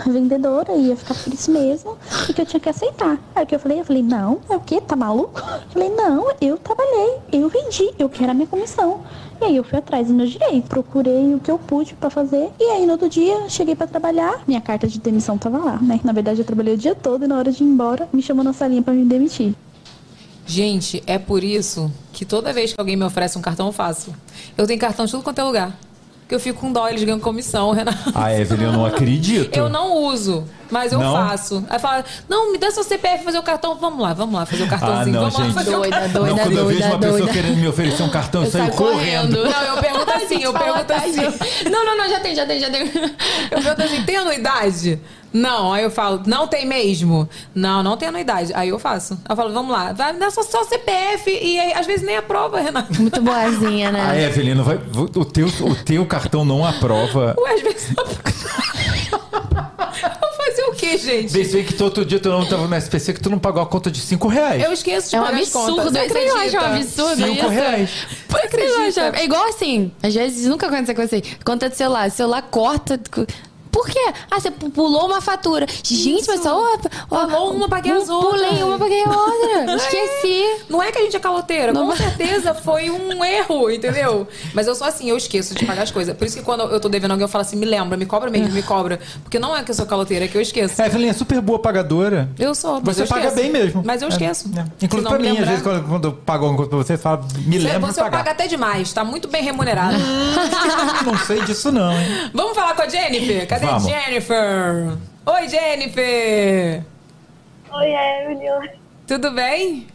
vendedora 0.06 0.74
e 0.74 0.88
ia 0.88 0.96
ficar 0.96 1.16
por 1.16 1.34
isso 1.34 1.52
mesmo 1.52 1.98
e 2.30 2.34
que 2.34 2.42
eu 2.42 2.46
tinha 2.46 2.60
que 2.60 2.70
aceitar. 2.70 3.20
Aí 3.36 3.46
que 3.46 3.56
eu 3.56 3.60
falei, 3.60 3.80
eu 3.80 3.86
falei, 3.86 4.04
não, 4.04 4.40
é 4.50 4.56
o 4.56 4.60
quê? 4.60 4.80
Tá 4.80 4.96
maluco? 4.96 5.40
Eu 5.40 5.70
falei, 5.72 5.90
não, 5.90 6.28
eu 6.40 6.58
trabalhei, 6.58 7.18
eu 7.32 7.50
vendi, 7.50 7.92
eu 7.98 8.10
quero 8.10 8.32
a 8.32 8.34
minha 8.34 8.48
comissão. 8.48 9.02
E 9.42 9.46
aí 9.46 9.56
eu 9.56 9.64
fui 9.64 9.80
atrás 9.80 10.06
dos 10.06 10.16
meus 10.16 10.30
direitos, 10.30 10.70
procurei 10.70 11.34
o 11.34 11.40
que 11.40 11.50
eu 11.50 11.58
pude 11.58 11.96
pra 11.96 12.12
fazer. 12.12 12.52
E 12.60 12.64
aí 12.64 12.86
no 12.86 12.92
outro 12.92 13.10
dia, 13.10 13.50
cheguei 13.50 13.76
pra 13.76 13.88
trabalhar, 13.88 14.44
minha 14.48 14.62
carta 14.62 14.88
de 14.88 15.00
demissão 15.00 15.36
tava 15.36 15.58
lá, 15.58 15.80
né? 15.82 16.00
Na 16.04 16.14
verdade 16.14 16.40
eu 16.40 16.46
trabalhei 16.46 16.76
o 16.76 16.78
dia 16.78 16.94
todo 16.94 17.26
e 17.26 17.28
na 17.28 17.38
hora 17.38 17.52
de 17.52 17.64
ir 17.64 17.68
embora, 17.68 18.08
me 18.14 18.22
chamou 18.22 18.44
na 18.44 18.54
salinha 18.54 18.84
pra 18.84 18.94
me 18.94 19.04
demitir. 19.04 19.56
Gente, 20.46 21.02
é 21.08 21.18
por 21.18 21.44
isso 21.44 21.92
que 22.12 22.26
toda 22.26 22.52
vez 22.52 22.74
que 22.74 22.80
alguém 22.80 22.96
me 22.96 23.06
oferece 23.06 23.38
um 23.38 23.42
cartão, 23.42 23.68
eu 23.68 23.74
faço. 23.74 24.14
Eu 24.58 24.68
tenho 24.68 24.80
cartão 24.80 25.06
de 25.06 25.12
tudo 25.12 25.24
quanto 25.24 25.40
é 25.40 25.44
lugar. 25.44 25.78
Porque 26.22 26.36
eu 26.36 26.40
fico 26.40 26.62
com 26.62 26.72
dó, 26.72 26.88
eles 26.88 27.04
ganham 27.04 27.20
comissão, 27.20 27.72
Renato. 27.76 28.12
Ah, 28.16 28.34
Evelyn, 28.34 28.68
eu 28.68 28.72
não 28.72 28.86
acredito. 28.86 29.56
Eu 29.58 29.68
não 29.70 29.98
uso, 29.98 30.46
mas 30.72 30.94
eu 30.94 31.00
Não? 31.00 31.14
faço. 31.14 31.66
Aí 31.70 31.78
fala, 31.78 32.06
não, 32.30 32.54
me 32.54 32.58
dá 32.58 32.72
seu 32.72 32.84
CPF 32.86 33.24
fazer 33.26 33.38
o 33.38 33.44
cartão. 33.44 33.76
Vamos 33.76 34.00
lá, 34.02 34.14
vamos 34.14 34.36
lá 34.36 34.46
fazer 34.46 34.64
o 34.64 34.66
Ah, 34.66 34.70
cartãozinho. 34.70 35.14
não, 35.16 35.22
vamos 35.30 35.38
lá 35.40 35.44
gente. 35.46 35.54
fazer 35.54 35.72
Doida, 35.72 35.88
o 35.88 36.00
cartão. 36.00 36.22
doida, 36.24 36.30
não, 36.36 36.44
quando 36.44 36.58
eu 36.58 36.66
vejo 36.68 36.80
doida, 36.80 36.94
uma 36.96 37.00
pessoa 37.00 37.18
doida. 37.20 37.34
querendo 37.34 37.58
me 37.58 37.68
oferecer 37.68 38.04
um 38.04 38.10
cartão, 38.10 38.42
eu, 38.42 38.46
Eu 38.46 38.52
saio 38.52 38.66
saio 38.66 38.78
correndo. 38.78 39.36
correndo. 39.38 39.52
Não, 39.52 39.62
eu 39.76 39.78
pergunto 39.82 40.12
assim, 40.16 40.42
eu 40.42 40.54
pergunto 40.54 40.94
assim. 40.94 41.70
Não, 41.70 41.86
não, 41.86 41.98
não, 41.98 42.10
já 42.10 42.20
tem, 42.22 42.34
já 42.36 42.46
tem, 42.46 42.60
já 42.62 42.70
tem. 42.70 42.82
Eu 43.52 43.62
pergunto 43.62 43.82
assim, 43.84 44.02
tem 44.04 44.16
anuidade? 44.16 45.00
Não, 45.34 45.72
aí 45.72 45.84
eu 45.84 45.90
falo, 45.92 46.22
não 46.26 46.46
tem 46.48 46.66
mesmo? 46.66 47.28
Não, 47.56 47.82
não 47.82 47.96
tem 47.96 48.10
anuidade. 48.10 48.52
Aí 48.54 48.70
eu 48.70 48.78
faço. 48.80 49.18
Eu 49.30 49.36
falo, 49.36 49.54
vamos 49.54 49.72
lá, 49.72 49.94
vai 49.94 50.12
me 50.14 50.20
dar 50.20 50.30
só, 50.32 50.44
só 50.44 50.64
CPF 50.66 51.30
e 51.32 51.60
aí, 51.60 51.74
às 51.74 51.86
vezes 51.86 52.06
nem 52.06 52.18
aprova, 52.18 52.60
Renato. 52.60 53.02
Muito 53.02 53.22
boazinha, 53.22 53.92
né? 53.92 54.26
Evelyn, 54.26 54.56
não 54.56 54.64
vai, 54.64 54.76
o, 54.96 55.24
teu, 55.26 55.48
o 55.48 55.76
teu 55.76 56.06
cartão 56.06 56.44
não 56.44 56.66
aprova. 56.66 57.36
Ué, 57.40 57.54
às 57.54 57.62
vezes. 57.62 57.94
Vou 59.12 60.32
fazer 60.46 60.64
o 60.64 60.72
quê, 60.74 60.98
gente? 60.98 61.32
Vê 61.32 61.46
se 61.46 61.64
que 61.64 61.82
outro 61.84 62.04
dia 62.06 62.20
tu 62.20 62.30
não 62.30 62.46
tava 62.46 62.68
no 62.68 62.76
SPC 62.76 63.14
que 63.14 63.20
tu 63.22 63.30
não 63.30 63.40
pagou 63.40 63.62
a 63.62 63.66
conta 63.66 63.92
de 63.92 64.00
5 64.00 64.28
reais. 64.28 64.64
Eu 64.64 64.72
esqueço 64.74 65.10
de 65.10 65.16
É 65.16 65.22
um 65.22 65.26
pagar 65.26 65.40
as 65.42 65.50
contas. 65.50 65.70
absurdo, 65.70 65.92
Você 66.00 66.10
você 66.10 66.26
não 66.26 66.38
acha 66.38 66.60
um 66.62 66.66
absurdo 66.76 67.16
Cinco 67.16 67.32
isso? 67.38 67.48
reais. 67.48 67.90
Você 68.28 68.38
acredita? 68.38 69.08
acha- 69.08 69.20
É 69.20 69.24
igual 69.26 69.48
assim, 69.48 69.92
às 70.02 70.14
vezes 70.14 70.48
nunca 70.48 70.68
acontece 70.68 70.94
com 70.96 71.08
você. 71.08 71.22
Conta 71.46 71.70
de 71.70 71.76
celular, 71.78 72.10
celular 72.12 72.42
corta. 72.44 73.00
Por 73.72 73.88
quê? 73.88 74.14
Ah, 74.30 74.40
você 74.40 74.52
pu- 74.52 74.70
pulou 74.70 75.06
uma 75.08 75.22
fatura. 75.22 75.66
Gente, 75.84 76.28
mas 76.28 76.42
só. 76.42 76.78
Pulou 77.08 77.54
uma, 77.54 77.70
paguei 77.70 77.92
as 77.94 78.10
outras. 78.10 78.42
Pulei 78.48 78.64
uma, 78.64 78.78
paguei 78.78 79.04
a 79.04 79.10
outra. 79.10 79.76
Esqueci. 79.76 80.44
Não 80.70 80.82
é 80.84 80.92
que 80.92 80.98
a 81.00 81.02
gente 81.02 81.16
é 81.16 81.20
caloteira, 81.20 81.72
Não 81.72 81.82
com 81.84 81.88
vai- 81.90 81.98
certeza 81.98 82.54
foi 82.54 82.90
um 82.90 83.24
erro, 83.24 83.70
entendeu? 83.72 84.28
Mas 84.54 84.68
eu 84.68 84.76
sou 84.76 84.86
assim, 84.88 85.10
eu 85.10 85.18
esqueço 85.18 85.56
de 85.56 85.66
pagar 85.66 85.84
as 85.84 85.92
coisas. 85.92 86.16
Por 86.16 86.26
isso 86.28 86.38
que 86.38 86.44
quando 86.44 86.62
eu 86.64 86.80
tô 86.80 86.90
devendo 86.90 87.12
alguém, 87.12 87.24
eu 87.24 87.30
falo 87.30 87.42
assim, 87.44 87.56
me 87.56 87.66
lembra, 87.66 87.98
me 87.98 88.06
cobra 88.06 88.30
mesmo, 88.30 88.50
me 88.54 88.62
cobra. 88.64 89.00
Porque 89.24 89.40
não 89.40 89.56
é 89.56 89.64
que 89.64 89.72
eu 89.72 89.76
sou 89.76 89.86
caloteira, 89.86 90.26
é 90.26 90.28
que 90.28 90.38
eu 90.38 90.42
esqueço. 90.42 90.82
A 90.82 90.86
Evelyn 90.88 91.10
é 91.10 91.14
super 91.14 91.40
boa 91.42 91.60
pagadora. 91.60 92.30
Eu 92.38 92.54
sou, 92.54 92.82
mas 92.86 92.96
Você 92.98 93.04
eu 93.04 93.08
paga 93.08 93.28
esqueço. 93.28 93.42
bem 93.42 93.52
mesmo. 93.52 93.82
Mas 93.86 94.02
eu 94.02 94.08
É, 94.08 94.12
esqueço. 94.12 94.50
é. 94.56 94.64
Se 94.80 94.86
Inclusive 94.86 95.10
pra 95.10 95.20
mim, 95.20 95.38
às 95.38 95.48
vezes, 95.48 95.62
quando, 95.64 95.88
quando 95.88 96.06
eu 96.10 96.14
pago 96.14 96.46
alguma 96.46 96.58
coisa 96.58 96.70
pra 96.70 96.78
você, 96.78 96.98
fala, 96.98 97.22
me 97.46 97.60
Você, 97.60 97.68
lembra 97.68 97.92
você 97.92 98.02
pagar. 98.02 98.18
paga 98.18 98.32
até 98.32 98.48
demais, 98.48 98.92
tá 98.92 99.04
muito 99.04 99.28
bem 99.28 99.44
remunerado. 99.44 99.96
Não 101.06 101.18
sei 101.20 101.42
disso 101.44 101.72
não, 101.72 101.92
hein? 101.92 102.30
Vamos 102.34 102.54
falar 102.56 102.76
com 102.76 102.82
a 102.84 102.88
Jennifer? 102.90 103.48
Cadê 103.48 103.61
Vamos. 103.62 103.84
Jennifer? 103.84 104.98
Oi, 105.26 105.48
Jennifer! 105.48 106.84
Oi, 107.72 107.94
Evelyn. 107.94 108.70
Tudo 109.08 109.32
bem? 109.32 109.88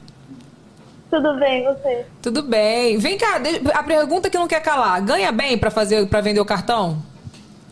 Tudo 1.10 1.36
bem, 1.38 1.64
você? 1.64 2.06
Tudo 2.22 2.42
bem. 2.42 2.98
Vem 2.98 3.18
cá, 3.18 3.40
a 3.74 3.82
pergunta 3.82 4.30
que 4.30 4.38
não 4.38 4.46
quer 4.46 4.60
calar. 4.60 5.00
Ganha 5.02 5.32
bem 5.32 5.58
pra 5.58 5.70
fazer 5.70 6.06
para 6.08 6.20
vender 6.20 6.40
o 6.40 6.44
cartão? 6.44 7.02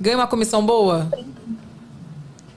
Ganha 0.00 0.16
uma 0.16 0.26
comissão 0.26 0.64
boa? 0.64 1.08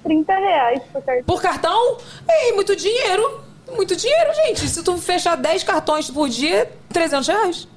30 0.04 0.34
reais 0.34 0.82
por 0.92 1.02
cartão. 1.04 1.24
Por 1.26 1.42
cartão? 1.42 1.98
Ei, 2.30 2.54
muito 2.54 2.76
dinheiro. 2.76 3.42
Muito 3.76 3.96
dinheiro, 3.96 4.34
gente. 4.34 4.68
Se 4.68 4.84
tu 4.84 4.98
fechar 4.98 5.36
10 5.36 5.64
cartões 5.64 6.10
por 6.10 6.30
dia, 6.30 6.72
300 6.90 7.28
reais. 7.28 7.68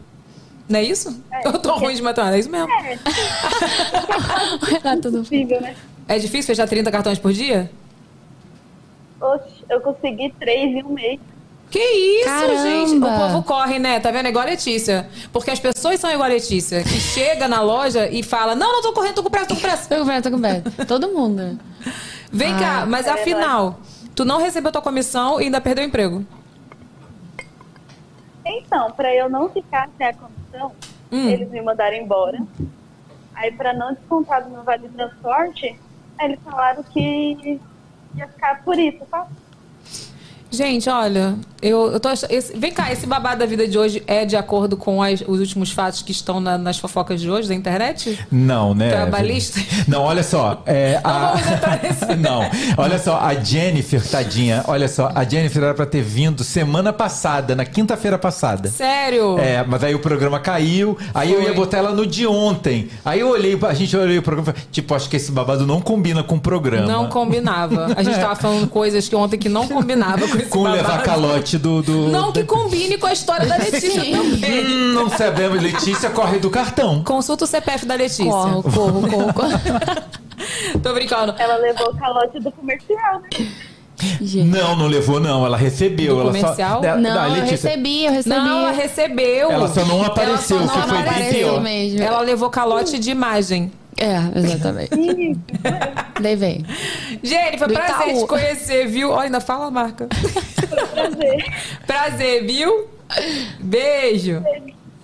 Não 0.71 0.79
é 0.79 0.85
isso? 0.85 1.23
Eu 1.45 1.59
tô 1.59 1.75
ruim 1.75 1.97
de 1.97 2.03
matemática, 2.03 2.37
é 2.37 2.39
isso 2.39 2.49
mesmo. 2.49 2.69
Renato, 4.63 5.11
não 5.11 5.21
Possível, 5.21 5.61
né? 5.61 5.75
É 6.07 6.17
difícil 6.17 6.47
fechar 6.47 6.69
30 6.69 6.89
cartões 6.93 7.19
por 7.19 7.33
dia? 7.33 7.69
Oxe, 9.21 9.65
eu 9.69 9.81
consegui 9.81 10.33
três 10.39 10.71
em 10.71 10.85
um 10.85 10.91
mês. 10.91 11.19
Que 11.71 11.79
isso, 11.79 12.25
Caramba! 12.25 12.63
gente? 12.63 12.97
O 12.97 13.01
povo 13.01 13.43
corre, 13.43 13.81
né? 13.81 13.99
Tá 13.99 14.13
vendo? 14.13 14.27
É 14.27 14.29
igual 14.29 14.45
a 14.45 14.51
Letícia. 14.51 15.09
Porque 15.33 15.51
as 15.51 15.59
pessoas 15.59 15.99
são 15.99 16.11
igual 16.11 16.27
a 16.27 16.33
Letícia. 16.33 16.83
Que 16.85 16.99
chega 17.01 17.49
na 17.49 17.61
loja 17.63 18.09
e 18.09 18.23
fala, 18.23 18.55
não, 18.55 18.73
não, 18.73 18.83
tô 18.83 18.93
correndo, 18.93 19.15
tô 19.15 19.23
com 19.25 19.31
pressa, 19.31 19.49
tô 19.49 19.55
com 19.57 19.61
pressa. 19.61 19.89
Tô 19.89 19.97
com 19.97 20.05
pressa, 20.05 20.23
tô 20.23 20.31
com 20.31 20.41
pressa. 20.41 20.87
Todo 20.87 21.09
mundo. 21.09 21.59
Vem 22.33 22.57
cá, 22.57 22.87
mas 22.87 23.09
é 23.09 23.11
afinal, 23.11 23.81
tu 24.15 24.25
não 24.25 24.39
recebeu 24.39 24.71
tua 24.71 24.83
comissão 24.83 25.41
e 25.41 25.45
ainda 25.45 25.61
perdeu 25.61 25.85
o 25.85 25.87
emprego. 25.89 26.25
Então, 28.47 28.91
pra 28.93 29.13
eu 29.15 29.29
não 29.29 29.49
ficar 29.49 29.89
sem 29.99 30.07
a 30.07 30.15
comissão, 30.15 30.40
Hum. 31.13 31.29
eles 31.29 31.51
me 31.51 31.61
mandaram 31.61 31.97
embora. 31.97 32.39
Aí, 33.35 33.53
pra 33.53 33.73
não 33.73 33.95
descontar 33.95 34.45
do 34.45 34.51
meu 34.51 34.63
vale 34.63 34.89
transporte, 34.89 35.79
aí 36.19 36.27
eles 36.27 36.41
falaram 36.43 36.83
que 36.83 37.61
ia 38.15 38.29
ficar 38.29 38.63
por 38.63 38.79
isso, 38.79 39.05
tá? 39.07 39.27
Gente, 40.53 40.91
olha, 40.91 41.35
eu, 41.63 41.93
eu 41.93 42.01
tô 42.01 42.09
achando. 42.09 42.31
esse- 42.33 42.57
vem 42.59 42.73
cá, 42.73 42.91
esse 42.93 43.07
babado 43.07 43.39
da 43.39 43.47
vida 43.47 43.69
de 43.69 43.79
hoje 43.79 44.03
é 44.07 44.25
de 44.25 44.35
acordo 44.37 44.77
com 44.77 45.01
as- 45.01 45.21
os 45.21 45.39
últimos 45.39 45.71
fatos 45.71 46.03
que 46.03 46.11
estão 46.11 46.41
na- 46.41 46.59
nas 46.59 46.77
fofocas 46.79 47.21
de 47.21 47.31
hoje 47.31 47.47
da 47.49 47.55
internet? 47.55 48.19
Não, 48.33 48.75
né? 48.75 48.91
Trabalhista? 48.91 49.61
Não, 49.87 50.03
olha 50.03 50.23
só. 50.25 50.63
É, 50.67 51.01
a... 51.05 51.35
Não, 52.19 52.41
olha 52.77 52.99
só, 52.99 53.19
a 53.21 53.33
Jennifer, 53.35 54.03
tadinha, 54.07 54.65
olha 54.67 54.89
só, 54.89 55.13
a 55.15 55.23
Jennifer 55.25 55.63
era 55.63 55.75
pra 55.75 55.87
ter 55.87 56.03
vindo 56.03 56.43
semana 56.43 56.93
passada, 56.93 57.55
na 57.55 57.65
quinta-feira 57.65 58.19
passada. 58.19 58.69
Sério? 58.69 59.39
É, 59.39 59.63
mas 59.65 59.85
aí 59.85 59.95
o 59.95 60.01
programa 60.01 60.41
caiu, 60.41 60.99
aí 61.15 61.33
eu 61.33 61.43
ia 61.43 61.55
botar 61.55 61.79
ela 61.79 61.93
no 61.93 62.05
de 62.07 62.27
ontem. 62.27 62.89
Aí 63.05 63.21
eu 63.21 63.29
olhei, 63.29 63.57
a 63.63 63.75
gente 63.75 63.97
olhou 63.97 64.19
o 64.19 64.23
programa 64.23 64.51
e 64.51 64.53
falei, 64.53 64.69
tipo, 64.73 64.95
acho 64.95 65.09
que 65.09 65.17
esse 65.17 65.31
babado 65.31 65.65
não 65.65 65.81
combina 65.81 66.23
com 66.25 66.35
o 66.35 66.41
programa. 66.41 66.87
Não 66.87 67.09
combinava. 67.09 67.95
A 67.97 68.03
gente 68.03 68.19
tava 68.19 68.35
falando 68.37 68.67
coisas 68.69 69.09
que 69.09 69.15
ontem 69.15 69.39
que 69.39 69.49
não 69.49 69.69
combinava 69.69 70.27
com 70.27 70.40
esse 70.41 70.49
Com 70.51 70.63
babado. 70.65 70.77
levar 70.77 71.03
calote 71.03 71.59
do. 71.59 71.83
do 71.83 72.09
Não 72.09 72.33
que 72.33 72.45
combine 72.45 72.99
com 72.99 73.07
a 73.07 73.13
história 73.13 73.47
da 73.47 73.57
Letícia 73.57 74.01
também. 74.01 74.65
Hum, 74.65 74.93
não 74.95 75.09
sabemos, 75.11 75.63
Letícia 75.63 76.11
corre 76.11 76.39
do 76.39 76.51
cartão. 76.51 77.03
Consulta 77.05 77.45
o 77.45 77.47
CPF 77.47 77.87
da 77.87 77.95
Letícia. 77.95 78.25
Corro, 78.25 78.63
corro, 78.63 79.09
corro, 79.09 79.35
corro. 79.35 79.61
Tô 80.83 80.93
brincando. 80.95 81.35
Ela 81.39 81.57
levou 81.57 81.91
o 81.91 81.97
calote 81.97 82.41
do 82.41 82.51
comercial, 82.53 83.21
né? 83.21 83.47
Não, 84.47 84.77
não 84.77 84.87
levou, 84.87 85.21
não. 85.21 85.45
Ela 85.45 85.59
recebeu. 85.59 86.15
Do 86.15 86.21
ela 86.23 86.33
comercial? 86.33 86.77
Só... 86.77 86.81
Da- 86.81 86.97
Não, 86.97 87.15
da 87.15 87.29
eu 87.39 87.45
recebi, 87.45 88.05
eu 88.07 88.13
recebi. 88.13 88.35
Não, 88.35 88.59
ela 88.61 88.71
recebeu. 88.71 89.51
Ela 89.51 89.69
só 89.69 89.85
não 89.85 90.03
apareceu, 90.03 90.57
Ela 90.57 90.67
só 90.69 90.75
não 90.81 90.89
foi 90.89 90.99
bem 90.99 91.07
apareceu 91.09 91.49
pior. 91.49 91.61
mesmo. 91.61 92.03
Ela 92.03 92.21
levou 92.23 92.49
calote 92.49 92.99
de 92.99 93.11
imagem. 93.11 93.71
É, 94.01 94.39
exatamente. 94.39 94.91
Levei. 96.19 96.65
Jennifer, 97.23 97.69
Do 97.69 97.75
prazer 97.75 98.09
Itaú. 98.09 98.21
te 98.23 98.27
conhecer, 98.27 98.87
viu? 98.89 99.11
Olha, 99.11 99.25
ainda 99.25 99.41
fala 99.41 99.67
a 99.67 99.71
marca. 99.71 100.09
Prazer. 100.93 101.45
Prazer, 101.87 102.47
viu? 102.47 102.89
Beijo. 103.59 104.43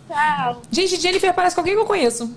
Tchau. 0.08 0.62
Gente, 0.70 0.98
Jennifer 1.00 1.34
parece 1.34 1.54
com 1.54 1.60
alguém 1.60 1.74
que 1.74 1.80
eu 1.80 1.86
conheço. 1.86 2.34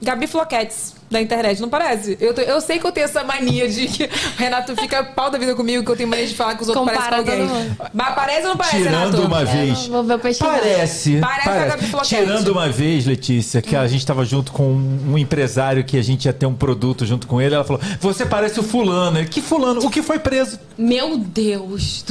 Gabi 0.00 0.26
Floquetes, 0.26 0.94
da 1.12 1.20
internet, 1.22 1.60
não 1.60 1.68
parece? 1.68 2.16
Eu, 2.20 2.34
tô- 2.34 2.40
eu 2.40 2.60
sei 2.60 2.78
que 2.78 2.86
eu 2.86 2.90
tenho 2.92 3.04
essa 3.04 3.22
mania 3.22 3.68
de 3.68 3.86
que 3.86 4.04
o 4.04 4.08
Renato 4.38 4.74
fica 4.76 5.04
pau 5.04 5.30
da 5.30 5.38
vida 5.38 5.54
comigo, 5.54 5.84
que 5.84 5.90
eu 5.90 5.96
tenho 5.96 6.08
mania 6.08 6.26
de 6.26 6.34
falar 6.34 6.56
que 6.56 6.62
os 6.62 6.68
outros 6.68 6.86
Compara 6.86 7.22
parecem 7.22 7.46
com 7.46 7.54
alguém. 7.54 7.76
Mas 7.92 8.14
parece 8.14 8.42
ou 8.42 8.48
não 8.48 8.56
parece, 8.56 8.76
Tirando 8.78 8.94
Renato? 9.16 9.22
uma 9.22 9.44
vez. 9.44 9.86
Vou 9.86 10.02
ver 10.04 10.14
o 10.14 10.18
pesquisar. 10.18 10.50
Parece. 10.52 11.18
Parece 11.20 11.48
a. 11.96 12.00
Tirando 12.02 12.48
uma 12.48 12.68
vez, 12.68 13.06
Letícia, 13.06 13.60
que 13.62 13.76
a 13.76 13.86
gente 13.86 14.04
tava 14.04 14.24
junto 14.24 14.50
com 14.52 14.72
um 14.72 15.16
empresário 15.18 15.84
que 15.84 15.96
a 15.98 16.02
gente 16.02 16.24
ia 16.24 16.32
ter 16.32 16.46
um 16.46 16.54
produto 16.54 17.04
junto 17.06 17.26
com 17.26 17.40
ele. 17.40 17.54
Ela 17.54 17.64
falou: 17.64 17.80
Você 18.00 18.24
parece 18.26 18.58
o 18.58 18.62
fulano. 18.62 19.18
Ele, 19.18 19.28
que 19.28 19.40
fulano? 19.42 19.84
O 19.84 19.90
que 19.90 20.02
foi 20.02 20.18
preso? 20.18 20.58
Meu 20.78 21.18
Deus. 21.18 22.04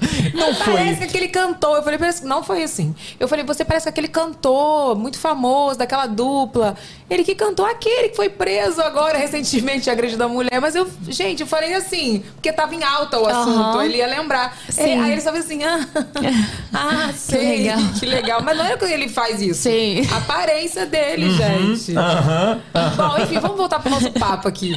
Não 0.34 0.54
foi. 0.54 0.74
Parece 0.74 0.98
que 0.98 1.04
aquele 1.04 1.28
cantor. 1.28 1.76
Eu 1.76 1.82
falei, 1.82 1.98
parece... 1.98 2.24
não 2.24 2.42
foi 2.42 2.62
assim. 2.62 2.94
Eu 3.18 3.28
falei, 3.28 3.44
você 3.44 3.64
parece 3.64 3.88
aquele 3.88 4.08
cantor 4.08 4.96
muito 4.96 5.18
famoso, 5.18 5.78
daquela 5.78 6.06
dupla. 6.06 6.76
Ele 7.08 7.24
que 7.24 7.34
cantou 7.34 7.66
aquele 7.66 8.08
que 8.10 8.16
foi 8.16 8.28
preso 8.28 8.80
agora 8.80 9.18
recentemente, 9.18 9.90
agredido 9.90 10.22
a 10.24 10.28
mulher. 10.28 10.60
Mas 10.60 10.74
eu, 10.74 10.88
gente, 11.08 11.40
eu 11.40 11.46
falei 11.46 11.74
assim, 11.74 12.22
porque 12.34 12.52
tava 12.52 12.74
em 12.74 12.82
alta 12.82 13.18
o 13.18 13.26
assunto, 13.26 13.58
Aham. 13.58 13.84
ele 13.84 13.98
ia 13.98 14.06
lembrar. 14.06 14.56
Ele- 14.76 14.92
aí 14.92 15.12
ele 15.12 15.20
só 15.20 15.32
fez 15.32 15.44
assim, 15.44 15.62
ah, 15.64 15.86
ah 16.72 17.12
sei, 17.14 17.58
legal. 17.58 17.78
que 17.98 18.06
legal. 18.06 18.42
Mas 18.42 18.56
não 18.56 18.64
é 18.64 18.76
que 18.76 18.84
ele 18.84 19.08
faz 19.08 19.42
isso. 19.42 19.62
Sim. 19.62 20.06
A 20.12 20.18
aparência 20.18 20.86
dele, 20.86 21.30
gente. 21.30 21.96
Aham. 21.96 22.60
Bom, 22.96 23.22
enfim, 23.22 23.38
vamos 23.40 23.56
voltar 23.56 23.80
pro 23.80 23.90
nosso 23.90 24.10
papo 24.12 24.48
aqui. 24.48 24.76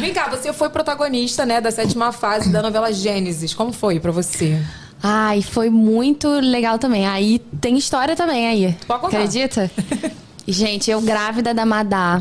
Vem 0.00 0.12
cá, 0.12 0.28
você 0.28 0.52
foi 0.52 0.70
protagonista, 0.70 1.44
né, 1.44 1.60
da 1.60 1.70
sétima 1.70 2.12
fase 2.12 2.50
da 2.50 2.62
novela 2.62 2.92
Gênesis. 2.92 3.52
Como 3.52 3.72
foi 3.72 3.98
pra 3.98 4.12
você? 4.12 4.61
Ai, 5.02 5.42
foi 5.42 5.68
muito 5.68 6.28
legal 6.28 6.78
também. 6.78 7.06
Aí 7.06 7.38
tem 7.60 7.76
história 7.76 8.14
também 8.14 8.46
aí. 8.46 8.76
Pode 8.86 9.00
contar. 9.00 9.16
Acredita? 9.18 9.70
Gente, 10.46 10.90
eu 10.90 11.00
grávida 11.00 11.52
da 11.54 11.64
Madá, 11.66 12.20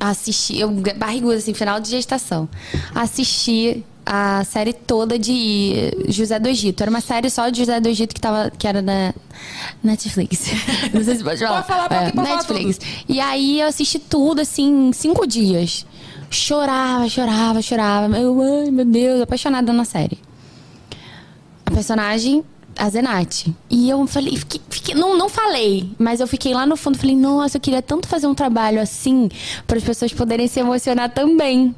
assisti, 0.00 0.58
eu 0.58 0.70
barriguda 0.70 1.36
assim, 1.36 1.52
final 1.54 1.78
de 1.80 1.90
gestação. 1.90 2.48
Assisti 2.94 3.84
a 4.04 4.42
série 4.44 4.72
toda 4.72 5.18
de 5.18 5.92
José 6.08 6.38
do 6.38 6.48
Egito. 6.48 6.80
Era 6.82 6.90
uma 6.90 7.00
série 7.02 7.28
só 7.28 7.48
de 7.50 7.58
José 7.58 7.78
do 7.78 7.88
Egito 7.88 8.14
que, 8.14 8.20
tava, 8.20 8.50
que 8.50 8.66
era 8.66 8.80
na 8.80 9.12
Netflix. 9.84 10.46
Não 10.94 11.04
sei 11.04 11.16
se 11.16 11.22
pode 11.24 11.38
falar. 11.40 11.62
Pode 11.62 11.66
falar, 11.68 11.88
pode- 11.88 12.00
É, 12.00 12.12
pode 12.12 12.26
falar 12.28 12.36
Netflix. 12.38 12.80
E 13.08 13.20
aí 13.20 13.60
eu 13.60 13.68
assisti 13.68 13.98
tudo, 13.98 14.40
assim, 14.40 14.88
em 14.88 14.92
cinco 14.94 15.26
dias. 15.26 15.84
Chorava, 16.30 17.08
chorava, 17.08 17.60
chorava. 17.62 18.18
Eu, 18.18 18.40
ai, 18.62 18.70
meu 18.70 18.84
Deus, 18.84 19.20
apaixonada 19.20 19.72
na 19.72 19.84
série 19.84 20.18
a 21.68 21.70
personagem, 21.70 22.42
a 22.76 22.88
Zenate. 22.90 23.54
E 23.70 23.88
eu 23.88 24.06
falei, 24.06 24.36
fiquei, 24.36 24.60
fiquei- 24.68 24.94
não, 24.94 25.16
não 25.16 25.28
falei, 25.28 25.90
mas 25.98 26.20
eu 26.20 26.26
fiquei 26.26 26.52
lá 26.54 26.66
no 26.66 26.76
fundo, 26.76 26.98
falei, 26.98 27.16
nossa, 27.16 27.56
eu 27.56 27.60
queria 27.60 27.82
tanto 27.82 28.08
fazer 28.08 28.26
um 28.26 28.34
trabalho 28.34 28.80
assim 28.80 29.28
para 29.66 29.78
as 29.78 29.84
pessoas 29.84 30.12
poderem 30.12 30.46
se 30.48 30.60
emocionar 30.60 31.10
também. 31.10 31.74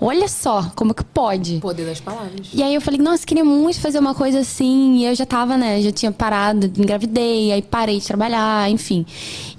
Olha 0.00 0.28
só, 0.28 0.70
como 0.76 0.94
que 0.94 1.02
pode? 1.04 1.58
Poder 1.58 1.84
das 1.84 2.00
palavras. 2.00 2.48
E 2.54 2.62
aí 2.62 2.72
eu 2.72 2.80
falei, 2.80 3.00
nossa, 3.00 3.26
queria 3.26 3.44
muito 3.44 3.80
fazer 3.80 3.98
uma 3.98 4.14
coisa 4.14 4.38
assim. 4.40 4.98
E 4.98 5.04
eu 5.06 5.14
já 5.14 5.26
tava, 5.26 5.56
né? 5.56 5.80
Já 5.82 5.90
tinha 5.90 6.12
parado, 6.12 6.66
engravidei, 6.78 7.50
aí 7.50 7.62
parei 7.62 7.98
de 7.98 8.06
trabalhar, 8.06 8.70
enfim. 8.70 9.04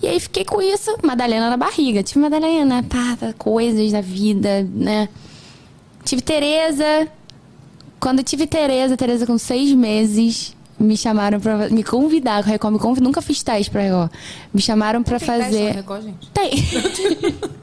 E 0.01 0.07
aí 0.07 0.17
fiquei 0.17 0.45
com 0.45 0.61
isso, 0.61 0.95
Madalena 1.03 1.49
na 1.49 1.57
barriga. 1.57 2.01
Tive 2.03 2.21
Madalena, 2.21 2.83
pá, 2.83 3.17
coisas 3.37 3.91
da 3.91 3.99
vida, 3.99 4.65
né? 4.73 5.09
Tive 6.05 6.21
Tereza. 6.21 7.09
Quando 7.99 8.19
eu 8.19 8.23
tive 8.23 8.47
Tereza, 8.47 8.95
Tereza 8.95 9.25
com 9.25 9.37
seis 9.37 9.71
meses, 9.73 10.55
me 10.79 10.95
chamaram 10.95 11.39
pra 11.39 11.69
me 11.69 11.83
convidar. 11.83 12.37
A 12.37 12.41
Record 12.41 12.73
me 12.73 12.79
convidou, 12.79 13.07
nunca 13.07 13.21
fiz 13.21 13.43
teste 13.43 13.69
pra 13.71 13.81
Record. 13.81 14.11
Me 14.53 14.61
chamaram 14.61 15.03
pra 15.03 15.19
Tem 15.19 15.27
teste 15.27 15.43
fazer. 15.43 15.65
na 15.69 15.71
Record, 15.75 16.03
gente? 16.03 16.29
Tem. 16.31 16.51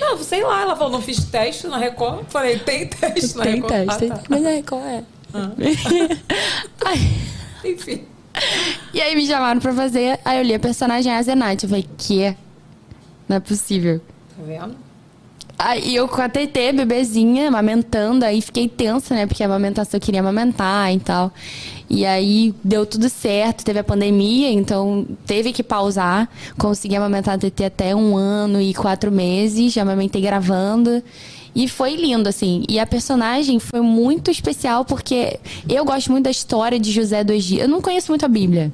Não, 0.00 0.18
sei 0.18 0.42
lá, 0.42 0.62
ela 0.62 0.74
falou, 0.74 0.94
não 0.94 1.02
fiz 1.02 1.24
teste 1.26 1.68
na 1.68 1.76
Record. 1.78 2.24
Falei, 2.28 2.58
tem 2.58 2.88
teste 2.88 3.36
na 3.36 3.44
Tem 3.44 3.54
Record. 3.56 3.72
teste, 3.72 3.90
Ah, 3.94 3.98
tem- 3.98 4.08
tá. 4.08 4.20
mas 4.28 4.44
a 4.44 4.48
Record 4.50 4.82
é. 4.84 5.04
Ai. 6.84 6.98
Enfim. 7.70 8.02
E 8.92 9.00
aí 9.00 9.14
me 9.14 9.24
chamaram 9.26 9.60
pra 9.60 9.72
fazer, 9.72 10.18
aí 10.24 10.38
eu 10.38 10.44
li 10.44 10.54
a 10.54 10.58
personagem 10.58 11.12
a 11.12 11.22
Zenate. 11.22 11.64
Eu 11.64 11.70
falei, 11.70 11.86
que? 11.96 12.34
Não 13.28 13.36
é 13.36 13.40
possível. 13.40 14.00
Tá 14.36 14.42
vendo? 14.44 14.74
Aí 15.64 15.94
eu 15.94 16.08
com 16.08 16.20
a 16.20 16.28
TT, 16.28 16.72
bebezinha, 16.72 17.46
amamentando, 17.46 18.24
aí 18.24 18.42
fiquei 18.42 18.68
tensa, 18.68 19.14
né? 19.14 19.26
Porque 19.26 19.44
a 19.44 19.46
amamentação 19.46 19.96
eu 19.96 20.00
queria 20.00 20.18
amamentar 20.18 20.92
e 20.92 20.98
tal. 20.98 21.32
E 21.88 22.04
aí 22.04 22.52
deu 22.64 22.84
tudo 22.84 23.08
certo, 23.08 23.64
teve 23.64 23.78
a 23.78 23.84
pandemia, 23.84 24.50
então 24.50 25.06
teve 25.24 25.52
que 25.52 25.62
pausar. 25.62 26.28
Consegui 26.58 26.96
amamentar 26.96 27.34
a 27.34 27.38
TT 27.38 27.64
até 27.64 27.94
um 27.94 28.16
ano 28.16 28.60
e 28.60 28.74
quatro 28.74 29.12
meses, 29.12 29.72
já 29.72 29.82
amamentei 29.82 30.20
gravando. 30.20 31.00
E 31.54 31.68
foi 31.68 31.94
lindo, 31.94 32.28
assim. 32.28 32.64
E 32.68 32.80
a 32.80 32.86
personagem 32.86 33.60
foi 33.60 33.82
muito 33.82 34.32
especial 34.32 34.84
porque 34.84 35.38
eu 35.68 35.84
gosto 35.84 36.10
muito 36.10 36.24
da 36.24 36.30
história 36.30 36.80
de 36.80 36.90
José 36.90 37.22
do 37.22 37.32
Egito. 37.32 37.62
Eu 37.62 37.68
não 37.68 37.80
conheço 37.80 38.10
muito 38.10 38.24
a 38.24 38.28
Bíblia. 38.28 38.72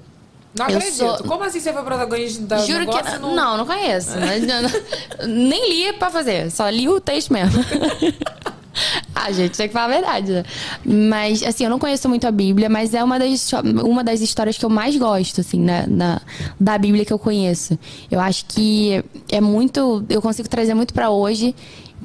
Não 0.57 0.67
Eu 0.69 0.77
acredito. 0.79 0.97
sou- 0.99 1.19
Como 1.25 1.45
assim 1.45 1.61
você 1.61 1.73
foi 1.73 1.83
protagonista 1.83 2.43
da 2.43 2.59
Juro 2.59 2.87
que 2.87 3.19
não, 3.21 3.35
não, 3.35 3.57
não 3.59 3.67
conheço. 3.67 4.13
Nem 5.27 5.69
li 5.87 5.93
pra 5.95 6.11
fazer, 6.11 6.51
só 6.51 6.69
li 6.69 6.89
o 6.89 7.01
texto 7.01 7.33
mesmo. 7.33 7.63
ah, 9.15 9.31
gente, 9.33 9.57
tem 9.57 9.67
que 9.69 9.73
falar 9.73 9.87
a 9.87 9.89
verdade. 9.89 10.33
né? 10.33 10.45
Mas, 10.85 11.43
assim, 11.43 11.65
eu 11.65 11.71
não 11.71 11.79
conheço 11.79 12.09
muito 12.09 12.27
a 12.27 12.31
Bíblia, 12.31 12.69
mas 12.69 12.95
é 12.95 13.03
uma 13.03 13.19
das, 13.19 13.51
uma 13.85 14.03
das 14.05 14.21
histórias 14.21 14.57
que 14.57 14.65
eu 14.65 14.71
mais 14.71 14.97
gosto, 14.97 15.41
assim, 15.41 15.61
na, 15.61 15.87
na- 15.87 16.21
da 16.59 16.79
Bíblia 16.79 17.05
que 17.05 17.13
eu 17.13 17.19
conheço. 17.19 17.79
Eu 18.11 18.21
acho 18.21 18.45
que 18.47 19.03
é 19.31 19.41
muito. 19.41 20.05
Eu 20.09 20.23
consigo 20.23 20.49
trazer 20.49 20.75
muito 20.75 20.95
pra 20.95 21.11
hoje, 21.11 21.55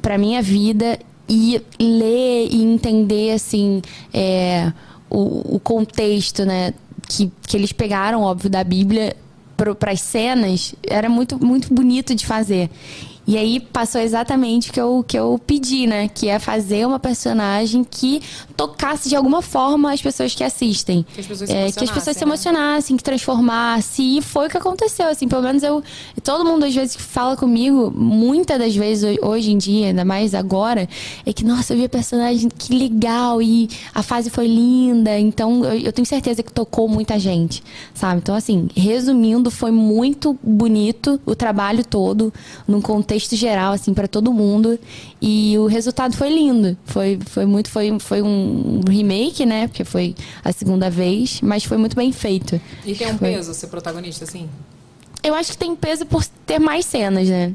pra 0.02 0.18
minha 0.18 0.42
vida, 0.42 0.98
e 1.28 1.62
ler 1.80 2.48
e 2.50 2.62
entender, 2.62 3.32
assim, 3.32 3.80
é, 4.12 4.72
o, 5.08 5.56
o 5.56 5.60
contexto, 5.60 6.44
né? 6.44 6.74
Que, 7.08 7.30
que 7.46 7.56
eles 7.56 7.72
pegaram, 7.72 8.22
óbvio, 8.22 8.50
da 8.50 8.64
Bíblia 8.64 9.16
para 9.78 9.92
as 9.92 10.00
cenas 10.00 10.74
era 10.82 11.08
muito 11.08 11.42
muito 11.42 11.72
bonito 11.72 12.14
de 12.14 12.26
fazer. 12.26 12.70
E 13.26 13.38
aí 13.38 13.58
passou 13.58 14.00
exatamente 14.00 14.68
o 14.68 14.72
que 14.72 14.80
eu, 14.80 15.04
que 15.06 15.18
eu 15.18 15.40
pedi, 15.46 15.86
né? 15.86 16.08
Que 16.08 16.28
é 16.28 16.38
fazer 16.38 16.86
uma 16.86 16.98
personagem 16.98 17.82
que 17.82 18.20
tocasse 18.56 19.08
de 19.08 19.16
alguma 19.16 19.42
forma 19.42 19.92
as 19.92 20.00
pessoas 20.00 20.34
que 20.34 20.44
assistem. 20.44 21.04
Que 21.14 21.20
as 21.20 21.26
pessoas 21.26 21.50
se 21.50 21.56
É, 21.56 21.72
que 21.72 21.84
as 21.84 21.90
pessoas 21.90 22.16
se 22.16 22.22
emocionassem, 22.24 22.24
emocionassem, 22.24 22.96
que 22.96 23.02
transformasse. 23.02 24.18
E 24.18 24.22
foi 24.22 24.46
o 24.46 24.50
que 24.50 24.56
aconteceu, 24.56 25.06
assim. 25.08 25.26
Pelo 25.28 25.42
menos 25.42 25.62
eu... 25.62 25.82
Todo 26.22 26.44
mundo, 26.44 26.64
às 26.64 26.74
vezes, 26.74 26.96
que 26.96 27.02
fala 27.02 27.36
comigo, 27.36 27.92
muitas 27.94 28.58
das 28.58 28.74
vezes, 28.74 29.18
ho- 29.18 29.26
hoje 29.28 29.50
em 29.50 29.58
dia, 29.58 29.88
ainda 29.88 30.04
mais 30.04 30.34
agora, 30.34 30.88
é 31.26 31.32
que, 31.32 31.44
nossa, 31.44 31.72
eu 31.72 31.78
vi 31.78 31.84
a 31.84 31.88
personagem, 31.88 32.48
que 32.48 32.76
legal. 32.76 33.42
E 33.42 33.68
a 33.94 34.02
fase 34.02 34.30
foi 34.30 34.46
linda. 34.46 35.18
Então, 35.18 35.64
eu, 35.64 35.78
eu 35.78 35.92
tenho 35.92 36.06
certeza 36.06 36.42
que 36.42 36.52
tocou 36.52 36.88
muita 36.88 37.18
gente, 37.18 37.62
sabe? 37.94 38.18
Então, 38.18 38.34
assim, 38.34 38.68
resumindo, 38.76 39.50
foi 39.50 39.70
muito 39.70 40.38
bonito 40.42 41.20
o 41.26 41.34
trabalho 41.34 41.84
todo, 41.84 42.32
num 42.66 42.80
contexto 42.80 43.34
geral, 43.36 43.72
assim, 43.72 43.92
para 43.92 44.06
todo 44.06 44.32
mundo. 44.32 44.78
E 45.20 45.56
o 45.58 45.66
resultado 45.66 46.16
foi 46.16 46.28
lindo. 46.30 46.76
Foi, 46.84 47.18
foi 47.26 47.46
muito... 47.46 47.70
Foi, 47.70 47.98
foi 47.98 48.22
um 48.22 48.43
um 48.44 48.80
remake, 48.90 49.44
né? 49.46 49.66
Porque 49.68 49.84
foi 49.84 50.14
a 50.44 50.52
segunda 50.52 50.90
vez, 50.90 51.40
mas 51.40 51.64
foi 51.64 51.76
muito 51.76 51.96
bem 51.96 52.12
feito. 52.12 52.60
E 52.84 52.94
tem 52.94 53.08
um 53.12 53.18
Foi- 53.18 53.32
peso 53.32 53.54
ser 53.54 53.66
protagonista, 53.68 54.24
assim? 54.24 54.48
Eu 55.22 55.34
acho 55.34 55.52
que 55.52 55.58
tem 55.58 55.74
peso 55.74 56.04
por 56.04 56.24
ter 56.46 56.58
mais 56.58 56.84
cenas, 56.84 57.28
né? 57.28 57.54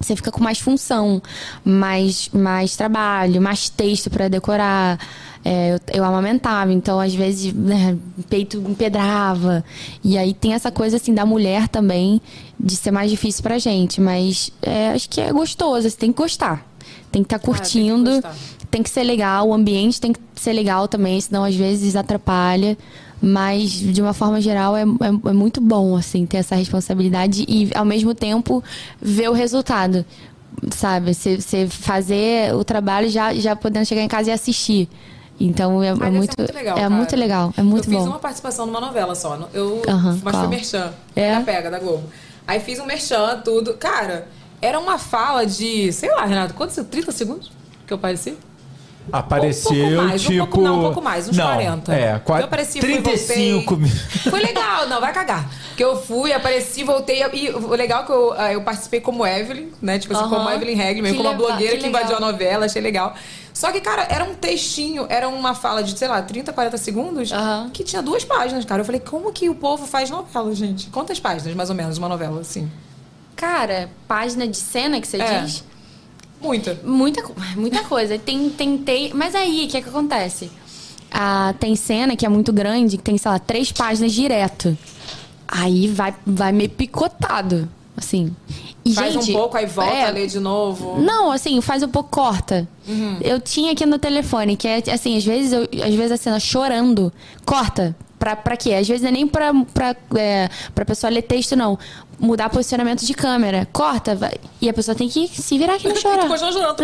Você 0.00 0.14
fica 0.14 0.30
com 0.30 0.42
mais 0.44 0.58
função, 0.58 1.22
mais, 1.64 2.28
mais 2.32 2.76
trabalho, 2.76 3.40
mais 3.40 3.68
texto 3.70 4.10
pra 4.10 4.28
decorar. 4.28 4.98
É, 5.44 5.74
eu, 5.74 5.80
eu 5.94 6.04
amamentava, 6.04 6.72
então 6.72 6.98
às 6.98 7.14
vezes 7.14 7.52
né, 7.54 7.96
o 8.18 8.22
peito 8.24 8.58
empedrava. 8.58 9.64
E 10.04 10.18
aí 10.18 10.34
tem 10.34 10.52
essa 10.52 10.70
coisa 10.70 10.96
assim 10.96 11.14
da 11.14 11.24
mulher 11.24 11.68
também, 11.68 12.20
de 12.58 12.74
ser 12.76 12.90
mais 12.90 13.10
difícil 13.10 13.42
pra 13.42 13.56
gente. 13.58 14.00
Mas 14.00 14.50
é, 14.60 14.88
acho 14.90 15.08
que 15.08 15.20
é 15.20 15.32
gostoso, 15.32 15.88
você 15.88 15.96
tem 15.96 16.12
que 16.12 16.20
gostar. 16.20 16.66
Tem 17.10 17.22
que 17.22 17.26
estar 17.26 17.38
curtindo, 17.38 18.10
gostar. 18.10 18.34
Tem 18.70 18.82
que 18.82 18.90
ser 18.90 19.02
legal, 19.02 19.48
o 19.48 19.54
ambiente 19.54 20.00
tem 20.00 20.12
que 20.12 20.20
ser 20.34 20.52
legal 20.52 20.88
também, 20.88 21.20
senão 21.20 21.44
às 21.44 21.54
vezes 21.54 21.96
atrapalha. 21.96 22.76
Mas, 23.20 23.70
de 23.70 24.02
uma 24.02 24.12
forma 24.12 24.40
geral, 24.40 24.76
é, 24.76 24.82
é, 24.82 25.28
é 25.30 25.32
muito 25.32 25.60
bom, 25.60 25.96
assim, 25.96 26.26
ter 26.26 26.36
essa 26.36 26.54
responsabilidade 26.54 27.46
e, 27.48 27.70
ao 27.74 27.84
mesmo 27.84 28.14
tempo, 28.14 28.62
ver 29.00 29.30
o 29.30 29.32
resultado. 29.32 30.04
Sabe? 30.70 31.14
Você 31.14 31.66
fazer 31.68 32.54
o 32.54 32.62
trabalho 32.62 33.08
já, 33.08 33.32
já 33.34 33.56
podendo 33.56 33.86
chegar 33.86 34.02
em 34.02 34.08
casa 34.08 34.30
e 34.30 34.32
assistir. 34.32 34.88
Então, 35.40 35.82
é, 35.82 35.88
é 35.88 35.94
deve 35.94 36.04
ser 36.04 36.10
muito, 36.10 36.34
muito 36.38 36.54
legal, 36.54 36.76
é 36.76 36.80
cara. 36.80 36.90
muito 36.90 37.16
legal, 37.16 37.54
é 37.56 37.62
muito 37.62 37.88
eu 37.88 37.92
bom. 37.92 37.98
fiz 37.98 38.06
uma 38.06 38.18
participação 38.18 38.66
numa 38.66 38.80
novela 38.80 39.14
só. 39.14 39.48
Eu, 39.52 39.82
Aham, 39.86 40.20
mas 40.22 40.36
foi 40.36 40.48
merchan. 40.48 40.92
É? 41.14 41.34
Da 41.34 41.40
Pega, 41.40 41.70
da 41.70 41.78
Globo. 41.78 42.04
Aí 42.46 42.60
fiz 42.60 42.78
um 42.78 42.86
merchan, 42.86 43.40
tudo. 43.44 43.74
Cara, 43.74 44.28
era 44.62 44.78
uma 44.78 44.98
fala 44.98 45.44
de, 45.44 45.92
sei 45.92 46.10
lá, 46.10 46.24
Renato, 46.24 46.54
quantos? 46.54 46.76
30 46.76 47.12
segundos 47.12 47.52
que 47.86 47.92
eu 47.92 47.98
pareci? 47.98 48.36
Apareceu, 49.12 49.72
Um 49.72 49.88
pouco 49.90 49.96
mais, 50.08 50.22
um 50.22 50.28
tipo... 50.28 50.38
pouco- 50.46 50.60
não, 50.62 50.78
um 50.78 50.82
pouco 50.82 51.02
mais, 51.02 51.28
uns 51.28 51.36
não, 51.36 51.44
40. 51.46 51.94
É, 51.94 52.18
quase 52.18 52.42
Eu 52.42 52.46
apareci, 52.46 52.80
fui, 52.80 52.92
35 53.00 53.76
mil. 53.76 53.90
Foi 54.30 54.40
legal, 54.40 54.86
não, 54.88 55.00
vai 55.00 55.12
cagar. 55.12 55.48
Porque 55.68 55.84
eu 55.84 56.00
fui, 56.02 56.32
apareci, 56.32 56.82
voltei. 56.84 57.22
E 57.32 57.50
o 57.50 57.68
legal 57.74 58.02
é 58.02 58.06
que 58.06 58.12
eu, 58.12 58.34
ah, 58.36 58.52
eu 58.52 58.62
participei 58.62 59.00
como 59.00 59.26
Evelyn, 59.26 59.68
né? 59.80 59.98
Tipo 59.98 60.14
assim, 60.14 60.24
Aham. 60.24 60.36
como 60.36 60.50
Evelyn 60.50 60.74
Regli, 60.74 61.02
Que 61.02 61.08
como 61.16 61.20
uma 61.28 61.30
legal, 61.32 61.46
blogueira 61.48 61.74
que 61.76 61.82
que, 61.82 61.86
invadiu 61.88 62.16
a 62.16 62.20
novela, 62.20 62.66
achei 62.66 62.80
legal. 62.82 63.14
Só 63.52 63.72
que, 63.72 63.80
cara, 63.80 64.06
era 64.10 64.24
um 64.24 64.34
textinho, 64.34 65.06
era 65.08 65.28
uma 65.28 65.54
fala 65.54 65.82
de, 65.82 65.98
sei 65.98 66.08
lá, 66.08 66.20
30, 66.20 66.52
40 66.52 66.76
segundos, 66.76 67.30
que 67.72 67.84
tinha 67.84 68.02
duas 68.02 68.22
páginas, 68.24 68.64
cara. 68.64 68.82
Eu 68.82 68.84
falei, 68.84 69.00
como 69.00 69.32
que 69.32 69.48
o 69.48 69.54
povo 69.54 69.86
faz 69.86 70.10
novela, 70.10 70.54
gente? 70.54 70.88
Quantas 70.90 71.18
páginas, 71.20 71.54
mais 71.54 71.70
ou 71.70 71.76
menos, 71.76 71.94
de 71.94 72.00
uma 72.00 72.08
novela, 72.08 72.40
assim? 72.40 72.70
Cara, 73.34 73.88
página 74.08 74.46
de 74.48 74.56
cena 74.56 75.00
que 75.00 75.06
você 75.06 75.18
É. 75.20 75.40
diz? 75.40 75.62
Muita. 76.40 76.78
Muita, 76.84 77.22
muita 77.56 77.84
coisa. 77.84 78.18
Tem, 78.18 78.48
tentei. 78.50 79.12
Mas 79.14 79.34
aí, 79.34 79.66
o 79.66 79.68
que 79.68 79.76
é 79.76 79.80
que 79.82 79.88
acontece? 79.88 80.50
Ah, 81.10 81.54
tem 81.58 81.76
cena 81.76 82.16
que 82.16 82.26
é 82.26 82.28
muito 82.28 82.52
grande, 82.52 82.96
que 82.96 83.02
tem, 83.02 83.16
sei 83.16 83.30
lá, 83.30 83.38
três 83.38 83.72
páginas 83.72 84.12
direto. 84.12 84.76
Aí 85.48 85.88
vai, 85.88 86.14
vai 86.26 86.52
meio 86.52 86.70
picotado. 86.70 87.68
Assim. 87.96 88.34
E, 88.84 88.92
Faz 88.92 89.14
gente, 89.14 89.30
um 89.30 89.34
pouco, 89.34 89.56
aí 89.56 89.64
volta 89.64 89.92
é, 89.92 90.04
a 90.04 90.10
ler 90.10 90.26
de 90.26 90.38
novo. 90.38 91.00
Não, 91.00 91.32
assim, 91.32 91.60
faz 91.60 91.82
um 91.82 91.88
pouco 91.88 92.10
corta. 92.10 92.68
Uhum. 92.86 93.18
Eu 93.22 93.40
tinha 93.40 93.72
aqui 93.72 93.86
no 93.86 93.98
telefone, 93.98 94.56
que 94.56 94.68
é 94.68 94.82
assim, 94.92 95.16
às 95.16 95.24
vezes, 95.24 95.52
eu, 95.52 95.62
às 95.82 95.94
vezes 95.94 96.12
a 96.12 96.16
cena 96.16 96.38
chorando, 96.38 97.12
corta. 97.44 97.96
Pra, 98.26 98.34
pra 98.34 98.56
quê? 98.56 98.74
Às 98.74 98.88
vezes 98.88 99.02
não 99.02 99.10
é 99.10 99.12
nem 99.12 99.24
pra, 99.24 99.52
pra, 99.72 99.94
é, 100.16 100.48
pra 100.74 100.84
pessoa 100.84 101.08
ler 101.08 101.22
texto, 101.22 101.54
não. 101.54 101.78
Mudar 102.18 102.50
posicionamento 102.50 103.04
de 103.06 103.14
câmera. 103.14 103.68
Corta. 103.72 104.16
vai. 104.16 104.32
E 104.60 104.68
a 104.68 104.72
pessoa 104.72 104.96
tem 104.96 105.08
que 105.08 105.28
se 105.28 105.56
virar 105.56 105.74
aqui. 105.74 105.86
Tu 105.94 106.02
continua 106.02 106.52
chorando, 106.52 106.74
tu. 106.74 106.82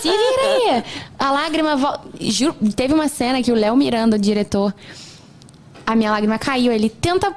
Se 0.00 0.08
vira 0.08 0.42
aí. 0.78 0.84
A 1.18 1.30
lágrima 1.30 1.76
volta. 1.76 2.00
Juro, 2.18 2.56
teve 2.74 2.94
uma 2.94 3.06
cena 3.06 3.42
que 3.42 3.52
o 3.52 3.54
Léo 3.54 3.76
Miranda, 3.76 4.16
o 4.16 4.18
diretor, 4.18 4.72
a 5.86 5.94
minha 5.94 6.10
lágrima 6.10 6.38
caiu. 6.38 6.72
Ele 6.72 6.88
tenta 6.88 7.34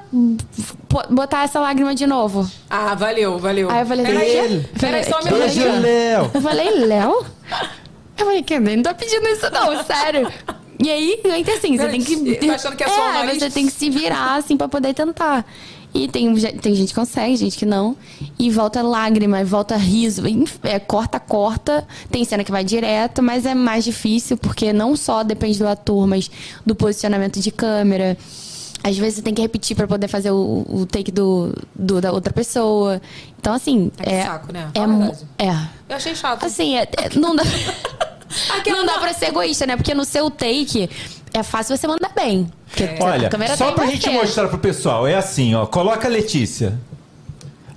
botar 1.10 1.44
essa 1.44 1.60
lágrima 1.60 1.94
de 1.94 2.08
novo. 2.08 2.50
Ah, 2.70 2.96
valeu, 2.96 3.38
valeu. 3.38 3.70
Aí 3.70 3.82
eu 3.82 3.86
falei, 3.86 4.06
Peraí, 4.06 4.30
Ele. 4.38 4.70
peraí, 4.80 5.04
só 5.04 5.20
Beijo, 5.22 5.36
minutinho. 5.36 5.82
Léo. 5.82 6.32
Eu 6.34 6.42
falei, 6.42 6.70
Léo? 6.86 7.26
Eu 8.18 8.26
falei, 8.26 8.44
que 8.44 8.60
não 8.60 8.84
tô 8.84 8.94
pedindo 8.96 9.28
isso 9.30 9.50
não, 9.50 9.82
sério. 9.84 10.30
E 10.82 10.90
aí, 10.90 11.20
então 11.38 11.54
assim, 11.56 11.78
você 11.78 11.90
tem 11.90 12.02
que... 12.02 12.36
Tá 12.36 12.56
achando 12.56 12.76
que 12.76 12.84
é 12.84 12.88
só 12.88 13.12
nariz? 13.14 13.40
você 13.40 13.50
tem 13.50 13.66
que 13.66 13.72
se 13.74 13.90
virar, 13.90 14.36
assim, 14.36 14.56
pra 14.56 14.68
poder 14.70 14.94
tentar. 14.94 15.46
E 15.94 16.08
tem, 16.08 16.34
tem 16.36 16.76
gente 16.76 16.90
que 16.90 16.96
consegue, 16.96 17.36
gente 17.36 17.58
que 17.58 17.66
não. 17.66 17.98
E 18.38 18.50
volta 18.50 18.82
lágrima, 18.82 19.44
volta 19.44 19.76
riso. 19.76 20.22
É, 20.64 20.80
corta, 20.80 21.20
corta. 21.20 21.86
Tem 22.12 22.24
cena 22.24 22.44
que 22.44 22.52
vai 22.52 22.64
direto, 22.64 23.24
mas 23.24 23.46
é 23.46 23.56
mais 23.56 23.84
difícil, 23.84 24.38
porque 24.38 24.72
não 24.72 24.96
só 24.96 25.24
depende 25.24 25.58
do 25.60 25.68
ator, 25.68 26.06
mas 26.08 26.30
do 26.66 26.76
posicionamento 26.76 27.40
de 27.40 27.52
câmera. 27.52 28.16
Às 28.84 28.98
vezes 28.98 29.16
você 29.16 29.22
tem 29.24 29.34
que 29.34 29.42
repetir 29.42 29.76
pra 29.76 29.88
poder 29.88 30.08
fazer 30.08 30.32
o, 30.32 30.66
o 30.70 30.86
take 30.86 31.12
do, 31.12 31.54
do- 31.76 32.00
da 32.00 32.14
outra 32.14 32.32
pessoa. 32.32 33.02
Então, 33.38 33.54
assim. 33.54 33.92
Que 34.02 34.10
é, 34.10 34.24
saco, 34.24 34.54
né? 34.54 34.72
É, 35.38 35.46
é. 35.46 35.68
Eu 35.90 35.96
achei 35.98 36.16
chato. 36.16 36.46
Assim, 36.46 36.78
é- 36.78 36.84
é- 36.84 37.20
não 37.20 37.36
dá. 37.36 37.44
não 38.72 38.86
dá 38.86 39.00
pra 39.00 39.14
ser 39.14 39.28
egoísta, 39.28 39.66
né? 39.66 39.76
Porque 39.76 39.94
no 39.94 40.06
seu 40.06 40.30
take 40.30 40.90
é 41.34 41.44
fácil 41.44 41.76
você 41.78 41.88
mandar 41.88 42.12
bem. 42.16 42.50
Porque 42.68 42.84
a 42.84 43.04
Olha, 43.06 43.30
câmera 43.30 43.56
só 43.58 43.68
tá 43.68 43.72
pra 43.74 43.86
gente 43.88 44.10
mostrar 44.10 44.48
pro 44.48 44.58
pessoal, 44.60 45.08
é 45.08 45.16
assim, 45.16 45.56
ó. 45.56 45.66
Coloca 45.66 46.08
a 46.08 46.12
Letícia. 46.12 46.78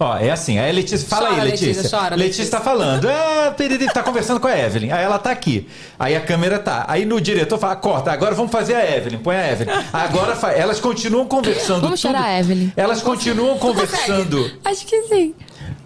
Ó, 0.00 0.16
é 0.16 0.30
assim, 0.30 0.58
aí 0.58 0.68
a 0.68 0.72
Letícia. 0.72 1.06
Fala 1.06 1.28
Chora, 1.28 1.42
aí, 1.42 1.50
Letícia. 1.50 1.66
Letícia, 1.68 1.90
chora, 1.98 2.16
Letícia 2.16 2.42
Letícia. 2.42 2.58
tá 2.58 2.64
falando. 2.64 3.08
Ah, 3.08 3.54
tá 3.94 4.02
conversando 4.02 4.40
com 4.40 4.48
a 4.48 4.58
Evelyn. 4.58 4.90
Aí 4.90 5.04
ela 5.04 5.16
tá 5.18 5.30
aqui. 5.30 5.68
Aí 5.96 6.16
a 6.16 6.20
câmera 6.20 6.58
tá. 6.58 6.84
Aí 6.88 7.04
no 7.04 7.20
diretor 7.20 7.56
fala, 7.56 7.76
corta, 7.76 8.10
agora 8.10 8.34
vamos 8.34 8.50
fazer 8.50 8.74
a 8.74 8.96
Evelyn. 8.96 9.18
Põe 9.18 9.36
a 9.36 9.52
Evelyn. 9.52 9.72
Agora 9.92 10.34
fa- 10.34 10.50
elas 10.50 10.80
continuam 10.80 11.26
conversando. 11.26 11.82
Vamos 11.82 12.00
tudo. 12.00 12.10
chorar 12.12 12.24
a 12.24 12.40
Evelyn. 12.40 12.72
Elas 12.76 13.00
continuam 13.00 13.56
conversando. 13.58 14.50
Acho 14.64 14.84
que 14.86 15.02
sim. 15.04 15.34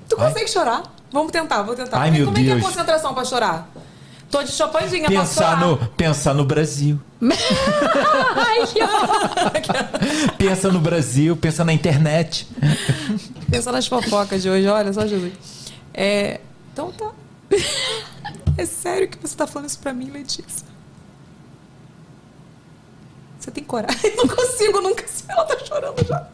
Tu 0.09 0.17
consegue 0.17 0.49
chorar? 0.51 0.83
Vamos 1.13 1.31
tentar, 1.31 1.63
vou 1.63 1.75
tentar. 1.75 1.99
Ai, 1.99 2.09
Como 2.11 2.17
é- 2.17 2.19
meu 2.19 2.27
Como 2.27 2.39
é 2.39 2.41
que 2.43 2.49
é 2.49 2.53
a 2.53 2.55
Deus. 2.57 2.67
concentração 2.67 3.13
pra 3.13 3.25
chorar? 3.25 3.71
Tô 4.37 4.43
de 4.43 4.53
posso 4.53 5.09
Pensar 5.09 5.59
no, 5.59 5.79
pensar 5.97 6.35
no 6.35 6.45
Brasil. 6.45 7.01
Ai, 7.23 8.67
que 8.67 8.83
horror. 8.83 10.37
Pensa 10.37 10.71
no 10.71 10.79
Brasil, 10.79 11.35
pensa 11.39 11.65
na 11.65 11.73
internet. 11.73 12.47
Pensa 13.51 13.73
nas 13.73 13.87
fofocas 13.87 14.43
de 14.43 14.51
hoje, 14.51 14.67
olha 14.69 14.93
só, 14.93 15.07
Jesus. 15.07 15.33
É, 15.95 16.41
então 16.71 16.93
tá. 16.93 17.13
É 18.59 18.65
sério 18.65 19.09
que 19.09 19.19
você 19.19 19.37
tá 19.37 19.47
falando 19.47 19.69
isso 19.69 19.79
pra 19.79 19.93
mim, 19.93 20.11
Letícia? 20.11 20.67
Você 23.39 23.51
tem 23.51 23.63
coragem? 23.63 24.17
Não 24.17 24.27
consigo 24.27 24.81
nunca. 24.81 25.05
Ela 25.29 25.45
tá 25.45 25.59
chorando 25.65 26.07
já. 26.07 26.27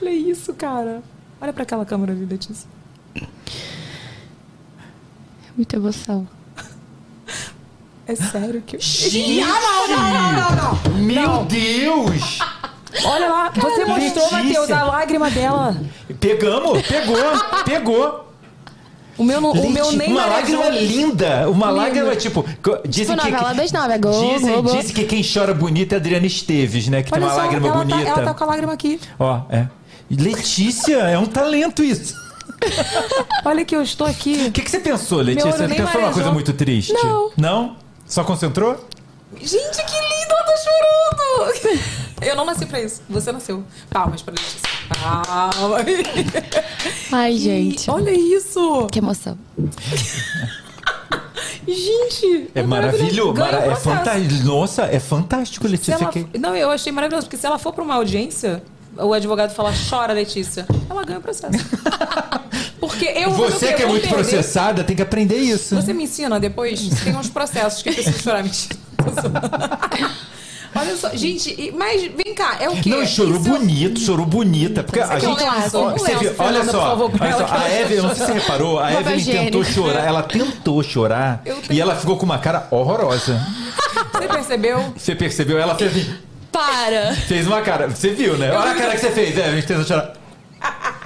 Olha 0.00 0.10
isso, 0.10 0.52
cara. 0.54 1.02
Olha 1.40 1.52
pra 1.54 1.62
aquela 1.62 1.86
câmera 1.86 2.12
ali, 2.12 2.26
Letícia. 2.26 2.68
Muita 5.56 5.76
emoção. 5.76 6.28
É 8.08 8.14
sério 8.14 8.62
que 8.64 8.76
eu. 8.76 8.80
Gente! 8.80 9.42
Ah, 9.42 9.60
não, 9.60 9.88
não, 9.88 10.12
não, 10.12 10.32
não, 10.32 10.90
não. 10.92 10.98
Meu 11.02 11.44
Deus! 11.44 12.38
Olha 13.04 13.28
lá, 13.28 13.50
você 13.54 13.84
mostrou. 13.84 14.30
Matheus, 14.30 14.70
a 14.70 14.84
lágrima 14.84 15.30
dela. 15.30 15.76
Pegamos, 16.20 16.82
pegou, 16.82 17.16
pegou. 17.64 18.26
O 19.18 19.24
meu, 19.24 19.40
não- 19.40 19.52
o 19.52 19.70
meu 19.70 19.92
nem 19.92 20.12
Uma 20.12 20.26
lágrima 20.26 20.68
linda. 20.68 21.48
Uma 21.50 21.66
Lindo. 21.68 21.76
lágrima, 21.78 22.16
tipo. 22.16 22.44
Dizem 22.86 23.16
Tipo 23.16 23.26
que. 23.26 23.32
novela 23.32 23.54
das 23.54 23.72
nove, 23.72 23.92
é 23.94 23.98
Globo, 23.98 24.34
dizem, 24.34 24.62
dizem 24.62 24.94
que 24.94 25.04
quem 25.04 25.22
chora 25.24 25.54
bonito 25.54 25.92
é 25.92 25.96
a 25.96 25.98
Adriana 25.98 26.26
Esteves, 26.26 26.88
né? 26.88 27.02
Que 27.02 27.12
Olha 27.14 27.20
tem 27.22 27.28
uma 27.28 27.34
só, 27.34 27.40
lágrima 27.42 27.66
ela 27.68 27.76
bonita. 27.78 28.04
Tá, 28.04 28.10
ela 28.10 28.22
tá 28.24 28.34
com 28.34 28.44
a 28.44 28.46
lágrima 28.46 28.72
aqui. 28.74 29.00
Ó, 29.18 29.40
é. 29.50 29.66
Letícia, 30.10 30.96
é 30.98 31.18
um 31.18 31.24
talento 31.26 31.82
isso. 31.82 32.14
Olha 33.44 33.64
que 33.64 33.74
eu 33.74 33.82
estou 33.82 34.06
aqui. 34.06 34.46
O 34.48 34.52
que, 34.52 34.62
que 34.62 34.70
você 34.70 34.78
pensou, 34.80 35.20
Letícia? 35.20 35.50
Você 35.50 35.58
pensou 35.66 35.76
numa 35.78 35.92
marejou. 35.92 36.12
coisa 36.12 36.30
muito 36.32 36.52
triste? 36.52 36.92
Não. 36.92 37.30
Não? 37.36 37.76
Só 38.06 38.24
concentrou? 38.24 38.86
Gente, 39.40 39.76
que 39.84 39.92
lindo, 39.92 40.30
ela 40.30 40.42
tá 40.44 40.54
chorando. 40.56 42.22
Eu 42.22 42.36
não 42.36 42.44
nasci 42.46 42.64
pra 42.66 42.80
isso. 42.80 43.02
Você 43.10 43.30
nasceu. 43.32 43.64
Palmas 43.90 44.22
pra 44.22 44.32
Letícia. 44.32 44.60
Palmas. 45.02 45.84
Ai, 47.12 47.36
gente. 47.36 47.90
Olha 47.90 48.10
isso. 48.12 48.86
Que 48.90 49.00
emoção. 49.00 49.36
Gente. 51.66 52.50
É 52.54 52.62
maravilhoso. 52.62 53.32
Ganha 53.32 53.52
mara- 53.52 53.68
o 53.68 53.72
é 53.72 53.76
fantástico. 53.76 54.44
Nossa, 54.44 54.82
é 54.84 55.00
fantástico, 55.00 55.66
Letícia. 55.66 55.94
ela- 55.94 56.12
Não, 56.38 56.56
eu 56.56 56.70
achei 56.70 56.92
maravilhoso, 56.92 57.26
porque 57.26 57.36
se 57.36 57.44
ela 57.46 57.58
for 57.58 57.72
pra 57.72 57.82
uma 57.82 57.94
audiência, 57.96 58.62
o 58.98 59.12
advogado 59.12 59.52
fala, 59.54 59.72
chora, 59.88 60.12
Letícia, 60.12 60.66
ela 60.88 61.04
ganha 61.04 61.18
o 61.18 61.22
processo. 61.22 61.52
Porque 62.80 63.06
eu 63.06 63.30
Você 63.32 63.72
que 63.72 63.82
é 63.82 63.86
muito 63.86 64.02
perder. 64.02 64.14
processada 64.14 64.84
tem 64.84 64.94
que 64.94 65.02
aprender 65.02 65.36
isso. 65.36 65.74
Você 65.74 65.92
me 65.92 66.04
ensina 66.04 66.38
depois? 66.38 66.80
Tem 67.02 67.16
uns 67.16 67.28
processos 67.28 67.82
que 67.82 67.88
eu 67.88 67.94
preciso 67.94 68.18
chorar. 68.22 68.42
Mentira. 68.42 68.76
Olha 70.78 70.94
só, 70.94 71.08
gente, 71.16 71.72
mas 71.74 72.02
vem 72.02 72.34
cá, 72.34 72.58
é 72.60 72.68
o 72.68 72.76
quê? 72.76 72.90
Não, 72.90 73.06
chorou 73.06 73.36
Isso- 73.40 73.48
bonito, 73.48 73.98
chorou 74.00 74.26
bonita. 74.26 74.82
Porque 74.84 75.00
a 75.00 75.18
gente. 75.18 75.42
lenço? 75.42 75.78
ó, 75.78 75.90
você 75.92 76.08
lenço, 76.12 76.18
viu- 76.20 76.34
olha 76.38 76.48
Fernanda, 76.52 76.72
só, 76.72 76.80
favor, 76.82 77.10
olha 77.18 77.32
só, 77.38 77.46
a 77.54 77.80
Evelyn, 77.80 78.02
não 78.02 78.08
sei 78.14 78.26
se 78.26 78.26
você 78.26 78.38
reparou, 78.38 78.78
a 78.78 78.92
Evelyn 78.92 79.24
tentou 79.24 79.64
chorar, 79.64 80.04
ela 80.06 80.22
tentou 80.22 80.82
chorar 80.82 81.42
e 81.70 81.80
ela 81.80 81.96
ficou 81.96 82.18
com 82.18 82.26
uma 82.26 82.38
cara 82.38 82.68
horrorosa. 82.70 83.40
percebeu? 84.30 84.92
Você 84.94 85.14
percebeu? 85.14 85.58
Ela 85.58 85.74
fez 85.76 85.92
assim, 85.96 86.14
Para! 86.56 87.14
fez 87.14 87.46
uma 87.46 87.60
cara. 87.60 87.88
Você 87.88 88.10
viu, 88.10 88.38
né? 88.38 88.50
Olha 88.50 88.70
a 88.70 88.74
cara 88.74 88.92
que 88.92 89.00
você 89.00 89.10
fez. 89.10 89.36
É, 89.36 89.44
a 89.44 89.54
gente 89.54 89.66
tentou 89.66 89.84
chorar. 89.84 90.12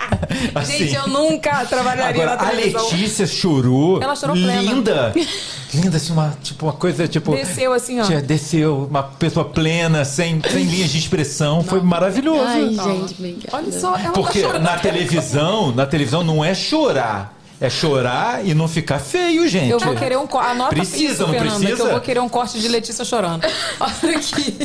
Gente, 0.64 0.94
eu 0.94 1.08
nunca 1.08 1.64
trabalharia 1.66 2.22
Agora, 2.22 2.36
na 2.36 2.48
a 2.48 2.50
televisão. 2.50 2.82
Letícia 2.90 3.26
chorou. 3.26 4.00
Ela 4.00 4.14
chorou 4.14 4.36
plena. 4.36 4.62
Linda. 4.62 5.12
Linda, 5.74 5.96
assim, 5.96 6.12
uma, 6.12 6.36
tipo, 6.42 6.66
uma 6.66 6.72
coisa, 6.72 7.06
tipo... 7.08 7.34
Desceu 7.34 7.72
assim, 7.72 8.00
ó. 8.00 8.04
Desceu, 8.20 8.88
uma 8.88 9.02
pessoa 9.02 9.44
plena, 9.44 10.04
sem, 10.04 10.40
sem 10.40 10.64
linhas 10.64 10.90
de 10.90 10.98
expressão. 10.98 11.62
Foi 11.64 11.80
maravilhoso. 11.80 12.44
Ai, 12.44 12.68
gente, 12.68 13.14
obrigada. 13.14 13.48
Olha 13.52 13.72
só, 13.72 13.96
ela 13.96 14.12
Porque 14.12 14.40
tá 14.40 14.46
chorando. 14.48 14.62
na 14.62 14.78
televisão, 14.78 15.72
na 15.72 15.86
televisão 15.86 16.22
não 16.22 16.44
é 16.44 16.54
chorar. 16.54 17.39
É 17.60 17.68
chorar 17.68 18.44
e 18.46 18.54
não 18.54 18.66
ficar 18.66 18.98
feio, 18.98 19.46
gente. 19.46 19.68
Eu 19.70 19.78
vou 19.78 19.94
querer 19.94 20.16
um 20.16 20.26
corte. 20.26 20.48
Anota 20.50 20.74
Precisa, 20.74 21.12
isso, 21.12 21.22
não 21.22 21.28
Fernanda, 21.30 21.50
precisa? 21.58 21.76
que 21.76 21.82
eu 21.82 21.90
vou 21.90 22.00
querer 22.00 22.20
um 22.20 22.28
corte 22.28 22.58
de 22.58 22.68
Letícia 22.68 23.04
chorando. 23.04 23.44
Olha 23.78 24.16
aqui. 24.16 24.56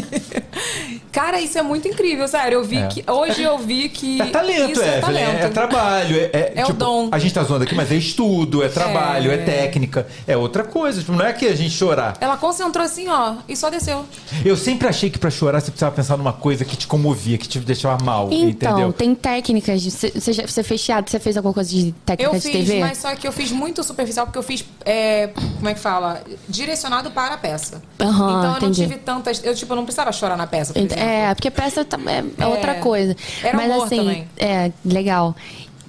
Cara, 1.12 1.40
isso 1.40 1.58
é 1.58 1.62
muito 1.62 1.88
incrível, 1.88 2.28
sério. 2.28 2.56
Eu 2.60 2.64
vi 2.64 2.78
É. 2.78 2.88
que. 2.88 3.04
Hoje 3.10 3.42
eu 3.44 3.58
vi 3.58 3.90
que. 3.90 4.22
É 4.22 4.26
talento, 4.28 4.72
isso 4.72 4.82
é, 4.82 4.98
Evelyn. 4.98 5.02
talento. 5.02 5.44
É, 5.46 5.50
trabalho. 5.50 6.16
É, 6.18 6.24
é, 6.34 6.54
É 6.56 6.64
o 6.64 6.68
tipo, 6.68 6.80
dom. 6.80 7.10
A 7.12 7.20
gente 7.20 7.34
tá 7.34 7.44
zoando 7.44 7.64
aqui, 7.64 7.76
mas 7.76 7.92
é 7.92 7.96
estudo, 7.96 8.64
é 8.64 8.70
trabalho, 8.70 9.32
é, 9.32 9.36
É. 9.36 9.38
técnica. 9.38 10.08
É 10.28 10.36
outra 10.38 10.64
coisa. 10.64 11.00
Tipo, 11.00 11.14
não 11.14 11.26
é 11.26 11.32
que 11.34 11.46
a 11.48 11.56
gente 11.56 11.72
chorar. 11.72 12.16
Ela 12.20 12.38
concentrou 12.38 12.84
assim, 12.86 13.08
ó, 13.08 13.36
e 13.48 13.56
só 13.56 13.70
desceu. 13.70 14.06
Eu 14.44 14.56
sempre 14.58 14.88
achei 14.88 15.10
que 15.10 15.18
pra 15.20 15.30
chorar 15.30 15.60
você 15.62 15.72
precisava 15.72 15.96
pensar 15.96 16.18
numa 16.18 16.34
coisa 16.34 16.64
que 16.66 16.76
te 16.76 16.88
comovia, 16.88 17.38
que 17.38 17.48
te 17.48 17.60
deixava 17.60 18.04
mal, 18.04 18.30
Então, 18.32 18.72
entendeu? 18.72 18.94
tem 18.94 19.14
técnicas. 19.16 19.82
de- 19.82 19.92
Você, 19.92 20.12
você 20.46 20.64
fez 20.64 20.82
teatro, 20.84 21.12
você 21.12 21.20
fez 21.20 21.38
alguma 21.38 21.54
coisa 21.54 21.70
de 21.70 21.94
técnica 22.06 22.32
Eu 22.36 22.40
de 22.40 22.42
fiz, 22.42 22.52
TV? 22.68 22.80
Mas 22.88 22.98
só 22.98 23.16
que 23.16 23.28
eu 23.28 23.32
fiz 23.32 23.52
muito 23.52 23.84
superficial, 23.84 24.26
porque 24.26 24.38
eu 24.40 24.44
fiz, 24.44 24.64
é, 24.86 25.28
como 25.58 25.70
é 25.70 25.74
que 25.74 25.80
fala? 25.80 26.22
Direcionado 26.48 27.12
para 27.12 27.34
a 27.36 27.38
peça. 27.38 27.82
Aham, 28.00 28.12
então 28.40 28.44
eu 28.52 28.58
entendi. 28.58 28.82
não 28.82 28.88
tive 28.90 29.00
tantas. 29.02 29.44
Eu, 29.44 29.54
tipo, 29.56 29.72
eu 29.72 29.76
não 29.78 29.84
precisava 29.86 30.12
chorar 30.12 30.38
na 30.38 30.48
peça, 30.48 30.74
por 30.74 30.80
Ent- 30.82 30.92
exemplo. 30.92 31.10
É, 31.10 31.34
porque 31.36 31.52
peça 31.52 31.84
tá- 31.86 32.00
é, 32.08 32.20
é 32.20 32.44
É. 32.44 32.48
outra 32.48 32.76
coisa. 32.76 33.16
Era 33.44 33.58
Mas 33.58 33.72
assim, 33.72 33.98
também. 33.98 34.28
é, 34.38 34.72
legal. 34.86 35.36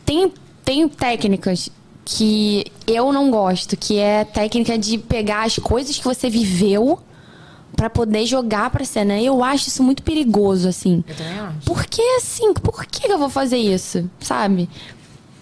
Tem, 0.04 0.32
tem 0.64 0.88
técnicas 0.88 1.68
que 2.04 2.64
eu 2.86 3.12
não 3.12 3.30
gosto, 3.30 3.76
que 3.76 3.98
é 3.98 4.24
técnica 4.24 4.78
de 4.78 4.96
pegar 4.98 5.44
as 5.44 5.56
coisas 5.58 5.96
que 5.98 6.04
você 6.04 6.30
viveu 6.30 7.00
pra 7.74 7.90
poder 7.90 8.24
jogar 8.24 8.70
pra 8.70 8.84
cena. 8.84 9.20
Eu 9.20 9.42
acho 9.44 9.68
isso 9.68 9.82
muito 9.82 10.02
perigoso, 10.02 10.68
assim. 10.68 11.04
Eu 11.06 11.14
também 11.14 11.38
acho. 11.40 11.58
Por 11.66 11.84
que 11.84 12.00
assim? 12.16 12.54
Por 12.54 12.86
que 12.86 13.10
eu 13.10 13.18
vou 13.18 13.28
fazer 13.28 13.58
isso? 13.58 14.08
Sabe? 14.20 14.68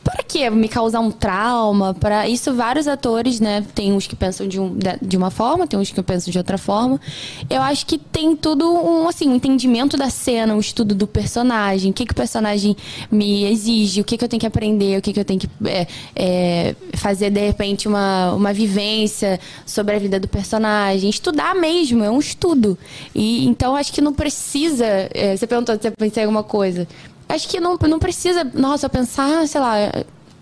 Para 0.05 0.23
que 0.23 0.49
me 0.51 0.69
causar 0.69 1.01
um 1.01 1.11
trauma? 1.11 1.95
Para 1.95 2.29
isso 2.29 2.53
vários 2.55 2.87
atores, 2.87 3.41
né? 3.41 3.65
Tem 3.75 3.91
uns 3.91 4.07
que 4.07 4.15
pensam 4.15 4.47
de, 4.47 4.61
um, 4.61 4.77
de- 5.01 5.17
uma 5.17 5.31
forma, 5.31 5.67
tem 5.67 5.79
uns 5.79 5.91
que 5.91 6.03
pensam 6.03 6.31
de 6.31 6.37
outra 6.37 6.59
forma. 6.59 7.01
Eu 7.49 7.63
acho 7.63 7.87
que 7.87 7.97
tem 7.97 8.37
tudo 8.37 8.71
um 8.71 9.09
assim, 9.09 9.29
um 9.29 9.35
entendimento 9.35 9.97
da 9.97 10.11
cena, 10.11 10.55
um 10.55 10.61
estudo 10.61 10.95
do 10.95 11.07
personagem, 11.07 11.91
o 11.91 11.95
que, 11.95 12.05
que 12.05 12.13
o 12.13 12.15
personagem 12.15 12.77
me 13.11 13.45
exige, 13.51 14.03
o 14.03 14.05
que, 14.05 14.19
que 14.19 14.25
eu 14.25 14.29
tenho 14.29 14.41
que 14.41 14.47
aprender, 14.47 14.99
o 14.99 15.03
que, 15.03 15.13
que 15.13 15.21
eu 15.21 15.25
tenho 15.25 15.41
que 15.41 15.49
é, 15.65 15.87
é, 16.15 16.77
fazer 16.95 17.31
de 17.31 17.41
repente 17.41 17.89
uma, 17.89 18.33
uma 18.35 18.53
vivência 18.53 19.41
sobre 19.65 19.97
a 19.97 19.99
vida 19.99 20.21
do 20.21 20.29
personagem, 20.29 21.09
estudar 21.09 21.55
mesmo, 21.55 22.05
é 22.05 22.11
um 22.11 22.19
estudo. 22.19 22.77
E 23.15 23.47
então 23.47 23.75
acho 23.75 23.91
que 23.91 24.03
não 24.03 24.13
precisa. 24.13 24.85
é, 25.15 25.35
você 25.35 25.47
perguntou 25.47 25.75
se 25.81 25.89
eu 25.89 25.93
pensei 25.93 26.23
em 26.23 26.27
alguma 26.27 26.43
coisa. 26.43 26.87
Acho 27.29 27.49
que 27.49 27.59
não, 27.61 27.77
não 27.77 27.99
precisa, 27.99 28.45
nossa, 28.55 28.89
pensar, 28.89 29.47
sei 29.49 29.61
lá, 29.61 29.75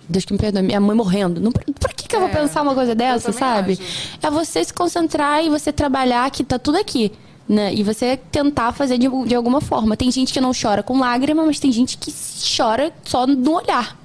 Deus 0.09 0.25
que 0.25 0.33
me 0.33 0.39
perdoe, 0.39 0.63
minha 0.63 0.81
mãe 0.81 0.97
morrendo. 0.97 1.41
Não, 1.41 1.53
pra 1.53 1.93
que, 1.95 2.09
que 2.09 2.15
eu 2.15 2.21
vou 2.21 2.29
É, 2.29 2.33
pensar 2.33 2.63
uma 2.63 2.75
coisa 2.75 2.95
dessa, 2.95 3.33
sabe? 3.33 3.73
acho. 3.75 4.19
É 4.23 4.31
você 4.31 4.65
se 4.65 4.73
concentrar 4.75 5.45
e 5.45 5.49
você 5.49 5.73
trabalhar 5.73 6.31
que 6.31 6.43
tá 6.45 6.59
tudo 6.59 6.79
aqui. 6.79 7.13
Né? 7.49 7.75
E 7.75 7.83
você 7.83 8.17
tentar 8.17 8.73
fazer 8.73 8.99
de, 8.99 9.09
de 9.27 9.35
alguma 9.35 9.61
forma. 9.61 9.97
Tem 9.97 10.11
gente 10.11 10.33
que 10.33 10.41
não 10.41 10.53
chora 10.53 10.83
com 10.83 10.99
lágrima, 10.99 11.45
mas 11.45 11.59
tem 11.59 11.73
gente 11.73 11.99
que 11.99 12.13
chora 12.57 12.93
só 13.05 13.27
no 13.27 13.53
olhar. 13.55 13.99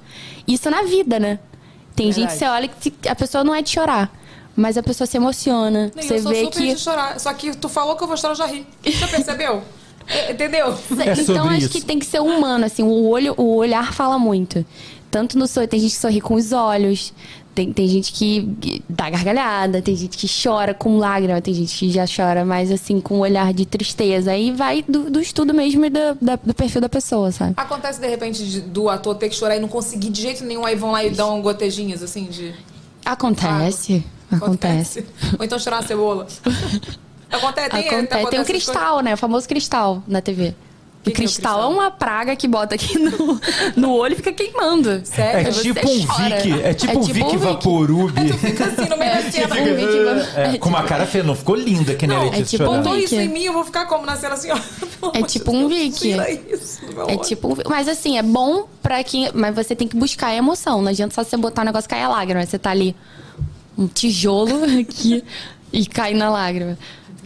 Isso 0.46 0.68
na 0.70 0.82
vida, 0.82 1.20
né? 1.20 1.38
Tem 1.94 2.10
gente 2.12 2.28
que 2.28 2.38
você 2.38 2.46
olha 2.46 2.68
que 2.68 2.92
a 3.08 3.14
pessoa 3.14 3.44
não 3.44 3.54
é 3.54 3.62
de 3.62 3.70
chorar. 3.70 4.10
Mas 4.56 4.76
a 4.76 4.82
pessoa 4.82 5.06
se 5.06 5.16
emociona. 5.16 5.90
Nem 5.94 6.04
você 6.06 6.14
eu 6.14 6.22
sou 6.22 6.32
vê 6.32 6.44
super 6.44 6.58
que. 6.58 6.74
de 6.74 6.80
chorar. 6.80 7.18
Só 7.20 7.32
que 7.32 7.56
tu 7.56 7.68
falou 7.68 7.96
que 7.96 8.02
eu 8.02 8.08
vou 8.08 8.16
chorar, 8.16 8.32
eu 8.32 8.36
já 8.36 8.46
ri. 8.46 8.66
Você 8.84 9.06
percebeu? 9.06 9.62
É, 10.08 10.32
Entendeu? 10.32 10.68
É 10.98 11.12
então 11.12 11.24
sobre 11.24 11.40
acho 11.56 11.58
isso. 11.58 11.70
que 11.70 11.80
tem 11.82 11.98
que 11.98 12.06
ser 12.06 12.20
humano, 12.20 12.64
assim, 12.64 12.82
o 12.82 13.06
olho, 13.08 13.34
o 13.36 13.56
olhar 13.56 13.92
fala 13.92 14.18
muito. 14.18 14.64
Tanto 15.10 15.38
no 15.38 15.46
sorriso, 15.46 15.70
tem 15.70 15.80
gente 15.80 15.92
que 15.94 16.00
sorri 16.00 16.20
com 16.20 16.34
os 16.34 16.52
olhos, 16.52 17.12
tem, 17.54 17.72
tem 17.72 17.88
gente 17.88 18.12
que 18.12 18.82
dá 18.88 19.08
gargalhada, 19.10 19.80
tem 19.82 19.96
gente 19.96 20.16
que 20.18 20.26
chora 20.42 20.74
com 20.74 20.98
lágrima, 20.98 21.40
tem 21.40 21.52
gente 21.54 21.76
que 21.76 21.90
já 21.90 22.04
chora 22.06 22.44
mais 22.44 22.70
assim 22.70 23.00
com 23.00 23.16
um 23.16 23.20
olhar 23.20 23.52
de 23.54 23.64
tristeza. 23.66 24.30
Aí 24.32 24.52
vai 24.52 24.84
do, 24.86 25.10
do 25.10 25.20
estudo 25.20 25.52
mesmo 25.54 25.84
e 25.84 25.90
da- 25.90 26.14
da- 26.20 26.36
do 26.36 26.52
perfil 26.54 26.80
da 26.82 26.88
pessoa, 26.90 27.32
sabe? 27.32 27.54
Acontece 27.56 28.00
de 28.00 28.06
repente 28.06 28.44
de- 28.46 28.60
do 28.60 28.88
ator 28.88 29.14
ter 29.14 29.28
que 29.30 29.34
chorar 29.34 29.56
e 29.56 29.60
não 29.60 29.68
conseguir 29.68 30.10
de 30.10 30.20
jeito 30.22 30.44
nenhum, 30.44 30.64
aí 30.64 30.76
vão 30.76 30.90
lá 30.92 31.02
e 31.04 31.10
dão 31.10 31.40
gotejinhas 31.42 32.02
assim 32.02 32.24
de. 32.26 32.54
Acontece. 33.04 34.04
Acontece. 34.30 35.06
Ou 35.38 35.44
então 35.44 35.58
chorar 35.58 35.76
uma 35.80 35.86
cebola. 35.86 36.26
Acontece, 37.30 37.70
tem, 37.70 37.88
Acontece. 37.88 38.30
Tem 38.30 38.40
um 38.40 38.44
cristal, 38.44 39.00
né? 39.00 39.14
O 39.14 39.16
famoso 39.16 39.48
cristal 39.48 40.02
na 40.06 40.20
TV. 40.20 40.54
O 41.06 41.10
é 41.10 41.12
o 41.12 41.14
cristal 41.14 41.62
é, 41.62 41.66
uma 41.66 41.90
praga 41.90 42.34
que 42.34 42.48
bota 42.48 42.74
aqui 42.74 42.98
no, 42.98 43.40
no 43.76 43.92
olho 43.94 44.14
e 44.14 44.16
fica 44.16 44.32
queimando. 44.32 45.00
Sério? 45.04 45.48
É 45.48 45.52
Você 45.52 45.62
tipo 45.62 45.88
um 45.88 46.06
chora. 46.06 46.40
Vic, 46.40 46.60
é 46.62 46.74
tipo 46.74 46.98
um 46.98 47.02
Vic 47.02 47.36
Vaporub. 47.36 48.12
Fica 48.38 48.64
assim 48.64 48.88
no 48.88 48.96
meio 48.96 49.14
da 49.14 49.30
cena. 49.30 49.46
tipo 49.46 49.54
um 49.54 49.76
Vic 49.76 50.28
É, 50.36 50.58
com 50.58 50.68
uma 50.68 50.82
cara 50.82 51.06
feia, 51.06 51.22
não 51.22 51.36
ficou 51.36 51.54
linda 51.54 51.94
que 51.94 52.06
nem 52.06 52.16
a 52.16 52.20
Não, 52.20 52.30
Letícia 52.30 52.56
é 52.56 52.58
tipo 52.58 52.70
um 52.70 52.82
Vic. 52.82 53.04
isso 53.04 53.14
em 53.14 53.28
mim, 53.28 53.44
eu 53.44 53.52
vou 53.52 53.64
ficar 53.64 53.86
como 53.86 54.04
na 54.04 54.16
cena 54.16 54.34
assim, 54.34 54.50
ó. 54.50 54.58
É 55.14 55.22
tipo 55.22 55.52
um 55.54 55.68
Vic. 55.68 55.98
Tira 55.98 56.30
isso 56.30 56.80
É 57.06 57.16
tipo, 57.16 57.52
um- 57.52 57.56
mas 57.68 57.88
assim, 57.88 58.18
é 58.18 58.22
bom 58.22 58.66
pra 58.82 59.02
quem, 59.04 59.30
mas 59.32 59.54
você 59.54 59.76
tem 59.76 59.86
que 59.86 59.96
buscar 59.96 60.28
a 60.28 60.34
emoção. 60.34 60.82
Não 60.82 60.88
adianta 60.90 61.14
só 61.14 61.22
você 61.22 61.36
botar 61.36 61.62
o 61.62 61.64
negócio 61.64 61.86
e 61.86 61.90
cair 61.90 62.02
a 62.02 62.08
lágrima. 62.08 62.44
Você 62.44 62.58
tá 62.58 62.70
ali 62.70 62.94
um 63.78 63.86
tijolo 63.86 64.64
aqui 64.80 65.22
e 65.72 65.86
cai 65.86 66.12
na 66.12 66.28
lágrima. 66.28 66.76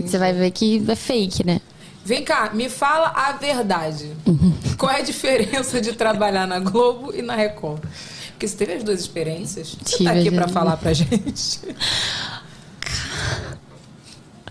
Você 0.07 0.19
vai 0.19 0.33
ver 0.33 0.51
que 0.51 0.85
é 0.89 0.95
fake, 0.97 1.47
né? 1.47 1.61
Vem 2.05 2.25
cá, 2.25 2.51
me 2.53 2.69
fala 2.69 3.13
a 3.15 3.33
verdade. 3.33 4.11
Uhum. 4.27 4.53
Qual 4.77 4.91
é 4.91 4.99
a 4.99 5.03
diferença 5.03 5.81
de 5.81 5.93
trabalhar 5.93 6.47
na 6.47 6.59
Globo 6.59 7.15
e 7.15 7.23
na 7.23 7.37
Record? 7.37 7.83
Porque 8.31 8.49
você 8.49 8.57
teve 8.57 8.75
as 8.75 8.83
duas 8.83 9.01
experiências. 9.01 9.77
Você 9.81 9.99
Tive 9.99 10.05
tá 10.05 10.19
aqui 10.19 10.31
duas. 10.31 10.51
falar 10.51 10.77
pra 10.77 10.93
gente. 10.93 11.61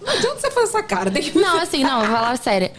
Não 0.02 0.10
adianta 0.14 0.40
você 0.40 0.52
fazer 0.52 0.68
essa 0.68 0.84
cara. 0.84 1.12
Que... 1.12 1.38
Não, 1.38 1.60
assim, 1.60 1.84
não, 1.84 2.00
vou 2.00 2.10
falar 2.10 2.38
sério. 2.38 2.72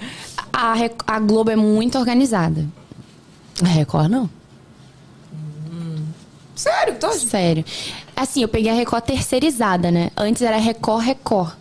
A, 0.53 0.75
a 1.07 1.19
Globo 1.21 1.51
é 1.51 1.57
muito 1.57 1.99
organizada. 1.99 2.67
A 3.63 3.69
Record 3.69 4.11
não. 4.11 4.31
Sério? 6.55 6.95
Tô... 6.95 7.13
Sério. 7.13 7.65
Assim, 8.17 8.43
eu 8.43 8.49
peguei 8.49 8.71
a 8.71 8.75
Record 8.75 9.05
terceirizada, 9.05 9.91
né? 9.91 10.11
Antes 10.17 10.43
era 10.43 10.57
Record 10.57 11.05
Record. 11.05 11.53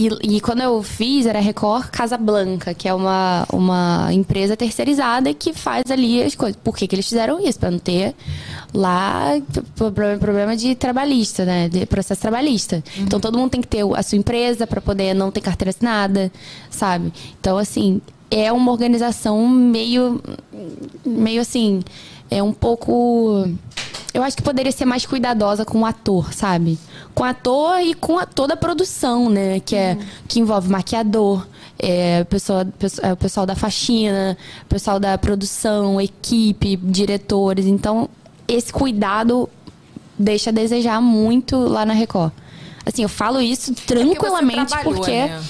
E, 0.00 0.36
e 0.36 0.40
quando 0.40 0.62
eu 0.62 0.82
fiz, 0.82 1.26
era 1.26 1.40
Record 1.40 1.90
Casa 1.90 2.16
Blanca, 2.16 2.72
que 2.72 2.88
é 2.88 2.94
uma, 2.94 3.46
uma 3.52 4.08
empresa 4.10 4.56
terceirizada 4.56 5.34
que 5.34 5.52
faz 5.52 5.90
ali 5.90 6.22
as 6.22 6.34
coisas. 6.34 6.56
Por 6.64 6.74
que, 6.74 6.86
que 6.86 6.94
eles 6.94 7.06
fizeram 7.06 7.38
isso? 7.38 7.58
Pra 7.58 7.70
não 7.70 7.78
ter 7.78 8.14
lá 8.72 9.38
problema, 9.76 10.18
problema 10.18 10.56
de 10.56 10.74
trabalhista, 10.74 11.44
né? 11.44 11.68
De 11.68 11.84
processo 11.84 12.18
trabalhista. 12.18 12.82
Então 12.96 13.20
todo 13.20 13.36
mundo 13.36 13.50
tem 13.50 13.60
que 13.60 13.68
ter 13.68 13.84
a 13.94 14.02
sua 14.02 14.16
empresa 14.16 14.66
pra 14.66 14.80
poder 14.80 15.12
não 15.12 15.30
ter 15.30 15.42
carteira 15.42 15.68
assinada, 15.68 16.32
sabe? 16.70 17.12
Então, 17.38 17.58
assim, 17.58 18.00
é 18.30 18.50
uma 18.50 18.72
organização 18.72 19.46
meio. 19.46 20.18
meio 21.04 21.42
assim. 21.42 21.82
É 22.30 22.42
um 22.42 22.54
pouco. 22.54 23.46
Eu 24.14 24.22
acho 24.22 24.34
que 24.34 24.42
poderia 24.42 24.72
ser 24.72 24.86
mais 24.86 25.04
cuidadosa 25.04 25.66
com 25.66 25.80
o 25.80 25.84
ator, 25.84 26.32
sabe? 26.32 26.78
Com 27.20 27.24
o 27.24 27.28
ator 27.28 27.80
e 27.82 27.92
com 27.92 28.18
a, 28.18 28.24
toda 28.24 28.54
a 28.54 28.56
produção, 28.56 29.28
né? 29.28 29.60
Que, 29.60 29.76
é, 29.76 29.98
que 30.26 30.40
envolve 30.40 30.70
maquiador, 30.70 31.46
é, 31.78 32.24
pessoa, 32.24 32.66
pesso- 32.78 33.04
é, 33.04 33.12
o 33.12 33.16
pessoal 33.16 33.44
da 33.44 33.54
faxina, 33.54 34.38
o 34.62 34.66
pessoal 34.66 34.98
da 34.98 35.18
produção, 35.18 36.00
equipe, 36.00 36.76
diretores. 36.76 37.66
Então, 37.66 38.08
esse 38.48 38.72
cuidado 38.72 39.50
deixa 40.18 40.48
a 40.48 40.52
desejar 40.52 40.98
muito 41.02 41.58
lá 41.58 41.84
na 41.84 41.92
Record. 41.92 42.32
Assim, 42.86 43.02
eu 43.02 43.08
falo 43.10 43.38
isso 43.38 43.70
É 43.72 43.74
tranquilamente 43.86 44.68
trabalhou, 44.68 44.94
porque. 44.94 45.12
né? 45.12 45.42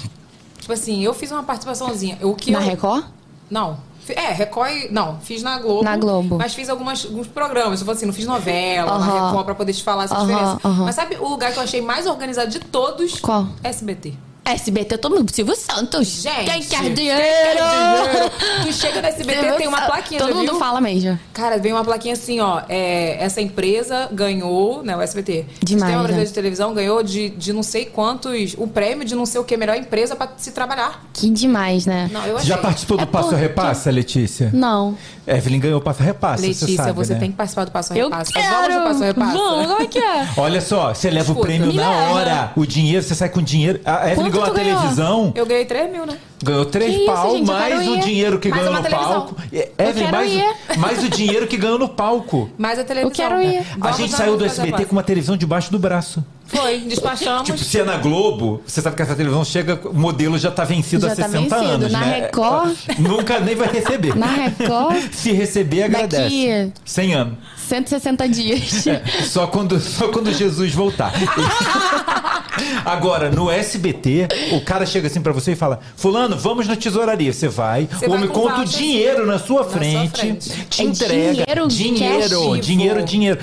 Tipo 0.59 0.73
assim, 0.73 1.05
eu 1.05 1.15
fiz 1.15 1.31
uma 1.31 1.45
participaçãozinha. 1.45 2.19
O 2.23 2.35
que 2.35 2.51
Na 2.51 2.59
eu... 2.59 2.65
Record? 2.67 3.05
Não. 3.49 3.79
É, 4.17 4.33
Record. 4.33 4.91
Não, 4.91 5.19
fiz 5.21 5.43
na 5.43 5.59
Globo. 5.59 5.83
Na 5.85 5.97
Globo. 5.97 6.39
Mas 6.39 6.55
fiz 6.55 6.69
algumas, 6.69 7.05
alguns 7.05 7.27
programas. 7.27 7.79
Tipo 7.81 7.91
assim, 7.91 8.07
não 8.07 8.13
fiz 8.13 8.27
novela 8.27 8.99
na 8.99 9.05
Aham. 9.07 9.27
Record 9.27 9.45
pra 9.47 9.55
poder 9.55 9.73
te 9.73 9.83
falar 9.83 10.05
essa 10.05 10.17
diferença. 10.17 10.59
Mas 10.65 10.95
sabe 10.95 11.17
o 11.17 11.29
lugar 11.29 11.53
que 11.53 11.59
eu 11.59 11.63
achei 11.63 11.81
mais 11.81 12.07
organizado 12.07 12.51
de 12.51 12.61
todos? 12.61 13.21
Qual? 13.21 13.47
SBT. 13.63 14.15
SBT, 14.53 14.99
todo 14.99 15.17
mundo. 15.17 15.31
Silvio 15.33 15.55
Santos. 15.57 16.09
Gente, 16.23 16.45
quem 16.51 16.63
quer 16.63 16.81
quem 16.83 16.95
dinheiro? 16.95 17.21
quer 17.21 17.57
dinheiro? 17.57 18.31
Tu 18.67 18.73
chega 18.73 19.01
no 19.03 19.09
SBT, 19.09 19.39
Silvio 19.41 19.57
tem 19.57 19.67
uma 19.69 19.83
plaquinha, 19.83 20.21
Todo 20.21 20.31
já 20.31 20.37
mundo 20.37 20.51
viu? 20.51 20.59
fala 20.59 20.81
mesmo. 20.81 21.19
Cara, 21.33 21.59
vem 21.59 21.73
uma 21.73 21.85
plaquinha 21.85 22.15
assim, 22.15 22.41
ó. 22.41 22.63
é, 22.69 23.23
essa 23.23 23.41
empresa 23.41 24.09
ganhou, 24.13 24.83
né? 24.83 24.97
O 24.97 25.01
SBT. 25.01 25.47
Demais, 25.63 25.69
Sistema 25.69 25.87
Brasileiro 26.03 26.17
né? 26.21 26.25
de 26.25 26.33
Televisão 26.33 26.75
ganhou 26.75 27.03
de, 27.03 27.29
de 27.31 27.53
não 27.53 27.63
sei 27.63 27.85
quantos. 27.87 28.55
O 28.59 28.67
prêmio 28.67 29.05
de 29.05 29.15
não 29.15 29.27
sei 29.27 29.41
o 29.41 29.45
que, 29.45 29.57
melhor 29.57 29.77
empresa 29.77 30.15
pra 30.17 30.29
se 30.37 30.51
trabalhar. 30.53 31.05
Que 31.13 31.29
demais, 31.31 31.87
né? 31.87 32.09
Não, 32.13 32.39
já 32.41 32.59
participou 32.59 32.97
do 32.97 33.03
É 33.05 33.07
Passo 33.07 33.29
porque- 33.31 33.41
Repassa, 33.43 33.91
Letícia? 33.91 34.51
Não. 34.53 34.97
Evelyn 35.37 35.61
ganhou 35.61 35.79
o 35.79 35.83
Passo 35.83 36.03
Repassa, 36.03 36.43
Letícia, 36.43 36.67
você 36.67 36.77
sabe, 36.77 36.93
você 36.93 37.15
né? 37.15 37.21
tem 37.21 37.31
que 37.31 37.37
participar 37.37 37.65
do 37.65 37.71
Passo 37.71 37.93
a 37.93 37.97
Eu 37.97 38.11
quero! 38.11 38.25
Vamos 38.33 38.75
do 38.75 38.83
Passo 38.83 39.03
a 39.03 39.07
Repassa? 39.07 39.33
Vamos, 39.39 39.67
como 39.67 39.83
é 39.83 39.87
que 39.87 39.99
é? 39.99 40.29
Olha 40.37 40.61
só, 40.61 40.93
você 40.95 41.09
leva 41.11 41.21
Escuta. 41.33 41.41
o 41.41 41.43
prêmio 41.43 41.73
na 41.73 41.89
leva. 41.91 42.13
hora. 42.15 42.53
O 42.57 42.67
dinheiro, 42.67 43.03
você 43.03 43.15
sai 43.15 43.29
com 43.29 43.41
dinheiro. 43.43 43.81
A 43.85 44.11
Evelyn 44.11 44.31
ganhou 44.31 44.47
a 44.47 44.51
televisão. 44.51 45.33
Eu 45.35 45.47
ganhei 45.47 45.65
3 45.65 45.93
mil, 45.93 46.07
né? 46.07 46.17
Ganhou 46.43 46.65
três 46.65 46.91
Que 46.91 47.03
isso, 47.03 47.13
pau, 47.13 47.31
gente, 47.37 47.49
eu 47.51 47.55
mais 47.55 47.87
o 47.87 47.95
ir. 47.97 48.01
dinheiro 48.01 48.39
que 48.39 48.49
Mais 48.49 48.63
ganhou 48.63 48.77
no 48.77 48.83
televisão. 48.83 49.13
palco. 49.13 49.37
É, 49.53 49.71
Evelyn, 49.79 50.11
mais, 50.11 50.33
o, 50.33 50.79
mais 50.81 51.05
o 51.05 51.09
dinheiro 51.11 51.47
que 51.47 51.57
ganhou 51.59 51.79
no 51.79 51.87
palco. 51.89 52.49
Mais 52.57 52.79
a 52.79 52.85
televisão. 52.85 53.11
quero 53.15 53.43
ir. 53.43 53.63
A 53.81 53.93
gente 53.93 54.11
saiu 54.13 54.39
do 54.39 54.45
SBT 54.47 54.87
com 54.87 54.93
uma 54.93 55.03
televisão 55.03 55.37
debaixo 55.37 55.71
do 55.71 55.79
braço. 55.79 56.25
Foi, 56.53 56.79
despachamos. 56.81 57.43
Tipo, 57.45 57.59
se 57.59 57.79
é 57.79 57.85
na 57.85 57.97
Globo, 57.99 58.61
você 58.67 58.81
sabe 58.83 58.97
que 58.97 59.03
essa 59.03 59.15
televisão 59.15 59.45
chega, 59.45 59.79
o 59.85 59.95
modelo 59.95 60.37
já 60.39 60.51
tá 60.51 60.65
vencido 60.65 61.07
Já 61.07 61.13
há 61.13 61.17
tá 61.17 61.23
60 61.29 61.39
vencido. 61.57 61.71
anos, 61.75 61.93
Na 61.93 62.01
né? 62.01 62.21
Record? 62.23 62.77
Nunca 62.99 63.39
nem 63.41 63.55
vai 63.55 63.69
receber. 63.71 64.17
Na 64.17 64.27
Record? 64.27 64.97
Se 65.13 65.33
receber, 65.33 65.85
agradece. 65.85 66.23
Daqui- 66.25 66.73
100 66.85 67.15
anos. 67.15 67.35
160 67.69 68.29
dias. 68.29 68.87
É, 68.89 69.01
só, 69.25 69.47
quando, 69.47 69.79
só 69.79 70.09
quando 70.09 70.33
Jesus 70.33 70.75
voltar. 70.75 71.13
Agora, 72.85 73.31
no 73.31 73.49
SBT, 73.51 74.27
o 74.53 74.61
cara 74.61 74.85
chega 74.85 75.07
assim 75.07 75.21
pra 75.21 75.33
você 75.33 75.53
e 75.53 75.57
fala: 75.57 75.79
Fulano, 75.97 76.37
vamos 76.37 76.67
na 76.67 76.75
tesouraria. 76.77 77.33
Você 77.33 77.49
vai, 77.49 77.87
Você 77.91 78.07
o 78.07 78.13
homem 78.13 78.29
conta 78.29 78.61
o 78.63 78.65
dinheiro 78.65 79.25
na 79.27 79.39
sua 79.39 79.61
na 79.63 79.65
sua 79.69 79.79
frente, 79.79 80.21
frente. 80.21 80.51
te 80.69 80.83
É 80.83 80.85
entrega. 80.85 81.33
dinheiro, 81.33 81.69
dinheiro, 81.69 82.61
dinheiro, 82.61 83.03
dinheiro. 83.05 83.39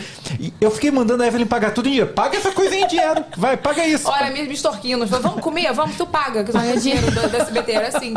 Eu 0.59 0.71
fiquei 0.71 0.91
mandando 0.91 1.23
a 1.23 1.27
Evelyn 1.27 1.45
pagar 1.47 1.71
tudo 1.71 1.87
em 1.87 1.91
dinheiro. 1.91 2.11
Paga 2.13 2.37
essa 2.37 2.51
coisa 2.51 2.75
em 2.75 2.85
dinheiro. 2.87 2.96
Vai, 3.37 3.57
paga 3.57 3.85
isso. 3.87 4.07
Olha, 4.09 4.31
me, 4.31 4.43
me 4.43 4.53
extorquindo. 4.53 5.07
Falou, 5.07 5.23
vamos 5.29 5.41
comer? 5.41 5.71
Vamos, 5.73 5.95
tu 5.95 6.05
paga. 6.05 6.43
Que 6.43 6.49
eu 6.49 6.53
Paga 6.53 6.77
dinheiro 6.79 7.09
do, 7.11 7.29
do 7.29 7.35
SBT. 7.37 7.71
Era 7.71 7.87
assim. 7.97 8.13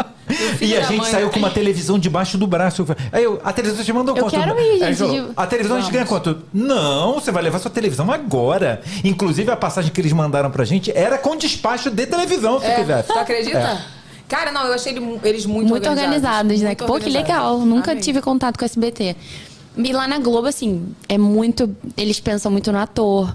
E 0.60 0.76
a 0.76 0.80
da 0.80 0.86
gente 0.86 0.98
mãe- 1.00 1.10
saiu 1.10 1.30
com 1.30 1.38
uma 1.38 1.50
televisão 1.50 1.98
debaixo 1.98 2.38
do 2.38 2.46
braço. 2.46 2.86
Aí 3.12 3.24
eu, 3.24 3.40
a 3.44 3.52
televisão 3.52 3.84
te 3.84 3.92
mandou 3.92 4.16
Eu 4.16 4.22
quanto? 4.24 4.34
quero 4.38 4.58
ir, 4.60 4.78
gente, 4.78 4.96
falou, 4.96 5.30
A 5.36 5.46
televisão 5.46 5.76
a 5.76 5.80
gente 5.80 5.92
ganha 5.92 6.06
quanto? 6.06 6.42
Não, 6.52 7.14
você 7.14 7.30
vai 7.32 7.42
levar 7.42 7.58
sua 7.58 7.70
televisão 7.70 8.10
agora. 8.10 8.80
Inclusive, 9.04 9.50
a 9.50 9.56
passagem 9.56 9.90
que 9.92 10.00
eles 10.00 10.12
mandaram 10.12 10.50
pra 10.50 10.64
gente 10.64 10.90
era 10.96 11.18
com 11.18 11.36
despacho 11.36 11.90
de 11.90 12.06
televisão, 12.06 12.60
se 12.60 12.66
É, 12.66 12.74
quiser. 12.76 13.02
Tu 13.02 13.12
acredita? 13.18 13.58
É. 13.58 14.00
Cara, 14.28 14.52
não, 14.52 14.64
eu 14.66 14.74
achei 14.74 14.94
eles 15.24 15.44
muito, 15.44 15.68
Muito 15.70 15.88
organizados, 15.88 16.60
né? 16.60 16.68
Muito 16.68 16.78
Pô, 16.86 16.86
que 16.86 16.92
organizados. 17.06 17.28
legal. 17.28 17.58
Nunca 17.58 17.90
Amei. 17.90 18.02
tive 18.02 18.20
contato 18.22 18.56
com 18.56 18.64
o 18.64 18.66
SBT. 18.66 19.16
E 19.76 19.92
lá 19.92 20.06
na 20.06 20.18
Globo, 20.18 20.46
assim, 20.46 20.94
é 21.08 21.18
muito. 21.18 21.74
Eles 21.96 22.20
pensam 22.20 22.50
muito 22.52 22.70
no 22.70 22.78
ator. 22.78 23.34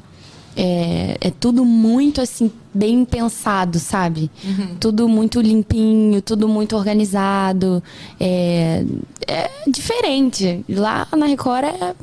É, 0.57 1.17
é 1.19 1.31
tudo 1.31 1.65
muito, 1.65 2.21
assim, 2.21 2.51
bem 2.73 3.03
pensado, 3.03 3.77
sabe? 3.79 4.29
Uhum. 4.43 4.75
Tudo 4.79 5.07
muito 5.07 5.41
limpinho, 5.41 6.21
tudo 6.21 6.47
muito 6.47 6.75
organizado. 6.75 7.83
É, 8.19 8.83
é 9.27 9.49
diferente. 9.67 10.63
Lá 10.69 11.07
na 11.15 11.25
Record 11.25 11.65
é 11.65 11.95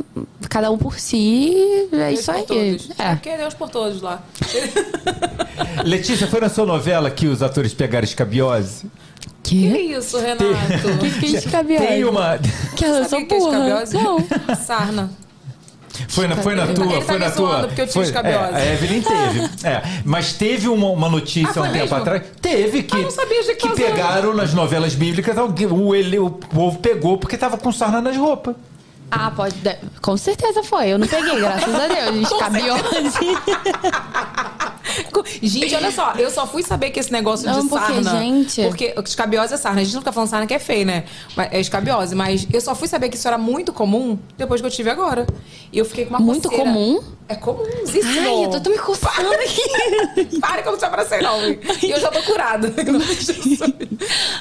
cada 0.49 0.71
um 0.71 0.77
por 0.77 0.99
si. 0.99 1.55
É 1.93 2.09
Deus 2.09 2.21
isso 2.21 2.33
por 2.33 2.39
aí. 2.39 2.47
todos. 2.47 2.91
É. 2.99 3.15
Porque 3.15 3.29
é 3.29 3.37
Deus 3.39 3.55
por 3.55 3.69
todos 3.71 4.03
lá. 4.03 4.23
Letícia, 5.85 6.27
foi 6.27 6.41
na 6.41 6.49
sua 6.49 6.67
novela 6.67 7.11
que 7.11 7.27
os 7.27 7.43
atores 7.43 7.73
pegaram 7.73 8.05
escabiose? 8.05 8.87
Que 9.43 9.67
isso, 9.67 10.19
Renato? 10.19 10.45
Que 11.01 11.11
que 11.21 11.37
é 11.37 11.39
escabiose? 11.39 11.87
Tem 11.87 12.05
uma. 12.05 12.39
Que 12.77 12.85
eu 12.85 12.95
sou 12.95 13.05
Sabe 13.05 13.25
o 13.25 13.27
que 13.27 13.35
é 13.35 13.39
escabiose? 13.39 13.95
Não. 13.95 14.57
Sarna. 14.57 15.11
Foi 16.09 16.27
na, 16.27 16.37
foi 16.37 16.55
na 16.55 16.65
Ele 16.65 16.75
tua, 16.75 16.87
tá 16.95 17.01
foi 17.03 17.19
na 17.19 17.31
tua. 17.31 17.61
porque 17.61 17.81
eu 17.83 17.87
tive 17.87 17.93
foi, 17.93 18.05
escabiose. 18.05 18.55
É, 18.55 18.57
a 18.57 18.73
Evelyn 18.73 19.03
teve. 19.03 19.51
É, 19.65 19.83
mas 20.05 20.33
teve 20.33 20.69
uma, 20.69 20.89
uma 20.89 21.09
notícia 21.09 21.61
Ah, 21.61 21.67
há 21.67 21.69
um 21.69 21.73
tempo 21.73 21.79
mesmo? 21.85 21.97
atrás. 21.97 22.23
Teve 22.41 22.83
que. 22.83 22.97
Ah, 22.97 23.01
não 23.03 23.11
sabia 23.11 23.43
de 23.43 23.55
que 23.55 23.69
que 23.69 23.75
pegaram 23.75 24.35
nas 24.35 24.55
novelas 24.55 24.95
bíblicas, 24.95 25.37
alguém, 25.37 25.67
o, 25.67 25.95
ele, 25.95 26.19
o 26.19 26.31
povo 26.31 26.79
pegou 26.79 27.19
porque 27.19 27.37
tava 27.37 27.57
com 27.59 27.71
sarna 27.73 28.01
nas 28.01 28.17
roupas. 28.17 28.55
Ah, 29.11 29.31
pode. 29.31 29.55
de- 29.57 29.77
Com 30.01 30.17
certeza 30.17 30.63
foi. 30.63 30.89
Eu 30.89 30.99
não 30.99 31.07
peguei, 31.07 31.39
graças 31.39 31.75
a 31.75 31.87
Deus. 31.87 32.23
Escabiose. 32.33 33.37
Gente, 35.43 35.75
olha 35.75 35.91
só, 35.91 36.13
eu 36.17 36.31
só 36.31 36.47
fui 36.47 36.63
saber 36.63 36.91
que 36.91 36.99
esse 37.01 37.13
negócio 37.13 37.47
Não, 37.47 37.63
de 37.63 37.69
porque, 37.69 37.85
sarna. 38.03 38.21
gente- 38.21 38.63
Porque 38.63 38.95
escabiose 39.05 39.55
é 39.55 39.57
sarna. 39.57 39.81
A 39.81 39.85
gente 39.85 39.95
não 39.95 40.01
fica 40.03 40.13
falando 40.13 40.29
sarna 40.29 40.47
que 40.47 40.55
é 40.55 40.59
feio, 40.59 40.85
né? 40.87 41.05
Mas 41.37 41.53
É 41.53 41.61
escabiose, 41.61 42.15
mas 42.15 42.47
eu 42.53 42.61
só 42.61 42.75
fui 42.75 42.89
saber 42.89 43.09
que 43.09 43.17
isso 43.17 43.27
era 43.29 43.39
muito 43.39 43.73
comum 43.73 44.19
depois 44.37 44.61
que 44.61 44.67
eu 44.67 44.71
tive 44.71 44.91
agora. 44.91 45.27
E 45.73 45.79
eu 45.79 45.85
fiquei 45.85 46.05
com 46.05 46.11
uma 46.11 46.21
Muito 46.21 46.49
coceira. 46.49 46.71
comum? 46.71 47.03
É 47.29 47.35
comumzíssimo. 47.35 48.21
Ai, 48.21 48.45
eu 48.45 48.51
tô, 48.51 48.61
tô 48.61 48.71
me 48.71 48.79
coçando 48.79 49.33
aqui. 49.33 50.37
Para 50.41 50.61
que 50.63 50.69
eu 50.69 50.73
não 50.73 50.79
te 50.79 50.85
abracei, 50.85 51.21
não. 51.23 51.39
E 51.83 51.91
eu 51.91 51.99
já 52.01 52.09
tô 52.11 52.23
curada. 52.23 52.73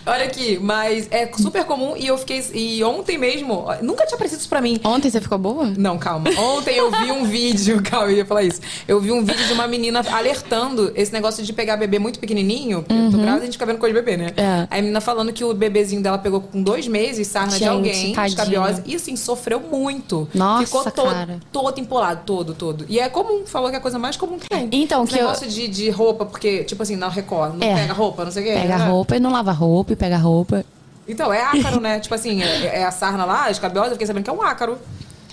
Olha 0.05 0.25
aqui, 0.25 0.57
mas 0.59 1.07
é 1.11 1.29
super 1.37 1.63
comum 1.63 1.95
e 1.95 2.07
eu 2.07 2.17
fiquei. 2.17 2.43
E 2.53 2.83
ontem 2.83 3.17
mesmo, 3.17 3.65
nunca 3.81 4.05
tinha 4.05 4.15
aparecido 4.15 4.39
isso 4.39 4.49
pra 4.49 4.61
mim. 4.61 4.79
Ontem 4.83 5.09
você 5.09 5.21
ficou 5.21 5.37
boa? 5.37 5.71
Não, 5.77 5.97
calma. 5.97 6.29
Ontem 6.37 6.75
eu 6.77 6.91
vi 6.91 7.11
um 7.11 7.23
vídeo, 7.25 7.81
calma, 7.83 8.07
eu 8.07 8.17
ia 8.17 8.25
falar 8.25 8.43
isso. 8.43 8.59
Eu 8.87 8.99
vi 8.99 9.11
um 9.11 9.23
vídeo 9.23 9.45
de 9.45 9.53
uma 9.53 9.67
menina 9.67 10.03
alertando 10.31 10.91
esse 10.95 11.11
negócio 11.11 11.43
de 11.43 11.53
pegar 11.53 11.77
bebê 11.77 11.99
muito 11.99 12.19
pequenininho. 12.19 12.83
Porque 12.83 12.93
eu 12.93 13.11
tô 13.11 13.17
grávida, 13.17 13.41
a 13.41 13.45
gente 13.45 13.53
fica 13.53 13.65
vendo 13.65 13.77
coisa 13.77 13.93
de 13.93 14.01
bebê, 14.01 14.17
né? 14.17 14.33
Uhum. 14.37 14.43
É. 14.43 14.67
Aí 14.71 14.79
a 14.79 14.81
menina 14.81 15.01
falando 15.01 15.31
que 15.33 15.43
o 15.43 15.53
bebezinho 15.53 16.01
dela 16.01 16.17
pegou 16.17 16.41
com 16.41 16.61
dois 16.63 16.87
meses 16.87 17.27
sarna 17.27 17.49
de 17.51 17.59
Gente, 17.59 17.67
alguém, 17.67 18.13
tadinha. 18.13 18.27
escabiose, 18.27 18.81
e 18.85 18.95
assim, 18.95 19.15
sofreu 19.15 19.59
muito. 19.59 20.27
Nossa, 20.33 20.65
Ficou 20.65 20.83
todo, 20.91 21.11
cara. 21.11 21.39
todo 21.51 21.79
empolado, 21.79 22.21
todo, 22.25 22.53
todo. 22.53 22.85
E 22.87 22.99
é 22.99 23.09
comum, 23.09 23.45
falou 23.45 23.69
que 23.69 23.75
é 23.75 23.79
a 23.79 23.81
coisa 23.81 23.99
mais 23.99 24.15
comum 24.17 24.39
que 24.39 24.47
tem. 24.49 24.69
Então, 24.71 25.03
Esse 25.03 25.13
que 25.13 25.19
eu- 25.19 25.23
negócio 25.25 25.47
de, 25.47 25.67
de 25.67 25.89
roupa, 25.89 26.25
porque, 26.25 26.63
tipo 26.63 26.81
assim, 26.81 26.95
na 26.95 27.09
Record, 27.09 27.55
não 27.57 27.67
É. 27.67 27.75
pega 27.75 27.93
roupa, 27.93 28.23
não 28.25 28.31
sei 28.31 28.43
o 28.43 28.45
quê. 28.45 28.53
Pega 28.61 28.77
né? 28.77 28.85
roupa 28.87 29.15
e 29.15 29.19
não 29.19 29.31
lava 29.31 29.51
roupa 29.51 29.93
e 29.93 29.95
pega 29.95 30.17
roupa. 30.17 30.63
Então, 31.07 31.33
é 31.33 31.41
ácaro, 31.41 31.79
né? 31.81 31.99
tipo 31.99 32.15
assim, 32.15 32.41
é, 32.41 32.79
é 32.79 32.83
a 32.85 32.91
sarna 32.91 33.25
lá, 33.25 33.45
a 33.45 33.51
escabiose, 33.51 33.87
eu 33.89 33.93
fiquei 33.93 34.07
sabendo 34.07 34.23
que 34.23 34.29
é 34.29 34.33
um 34.33 34.41
ácaro. 34.41 34.77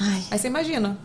Ai. 0.01 0.23
Aí 0.31 0.39
você 0.39 0.47
imagina. 0.49 0.97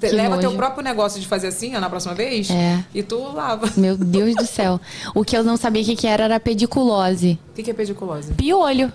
Que 0.00 0.16
Leva 0.16 0.36
nojo. 0.36 0.40
teu 0.48 0.52
próprio 0.56 0.82
negócio 0.82 1.20
de 1.20 1.26
fazer 1.26 1.48
assim, 1.48 1.76
ó, 1.76 1.80
na 1.80 1.90
próxima 1.90 2.14
vez. 2.14 2.48
É. 2.50 2.82
E 2.94 3.02
tu 3.02 3.18
lava. 3.34 3.70
Meu 3.76 3.96
Deus 3.96 4.34
do 4.34 4.46
céu. 4.46 4.80
O 5.14 5.24
que 5.24 5.36
eu 5.36 5.44
não 5.44 5.56
sabia 5.56 5.82
o 5.82 5.84
que, 5.84 5.94
que 5.96 6.06
era 6.06 6.24
era 6.24 6.40
pediculose. 6.40 7.38
O 7.50 7.54
que, 7.54 7.62
que 7.62 7.70
é 7.70 7.74
pediculose? 7.74 8.32
Piolho. 8.34 8.92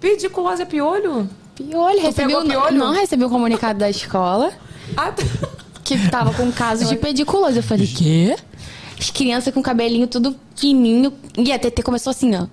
Pediculose 0.00 0.62
é 0.62 0.64
piolho? 0.64 1.28
Piolho. 1.54 2.00
Recebi 2.00 2.34
o- 2.34 2.42
piolho? 2.44 2.76
Não 2.78 2.92
recebi 2.92 3.24
o 3.24 3.30
comunicado 3.30 3.78
da 3.78 3.88
escola 3.88 4.52
Ah, 4.96 5.12
tá. 5.12 5.22
que 5.84 6.08
tava 6.10 6.32
com 6.34 6.50
caso 6.50 6.86
de 6.86 6.96
pediculose. 6.96 7.58
Eu 7.58 7.62
falei, 7.62 7.86
quê? 7.86 8.36
As 8.98 9.10
crianças 9.10 9.52
com 9.54 9.62
cabelinho 9.62 10.06
tudo 10.06 10.34
fininho. 10.56 11.12
E 11.36 11.52
a 11.52 11.58
TT 11.58 11.82
começou 11.82 12.10
assim, 12.10 12.34
ó. 12.34 12.46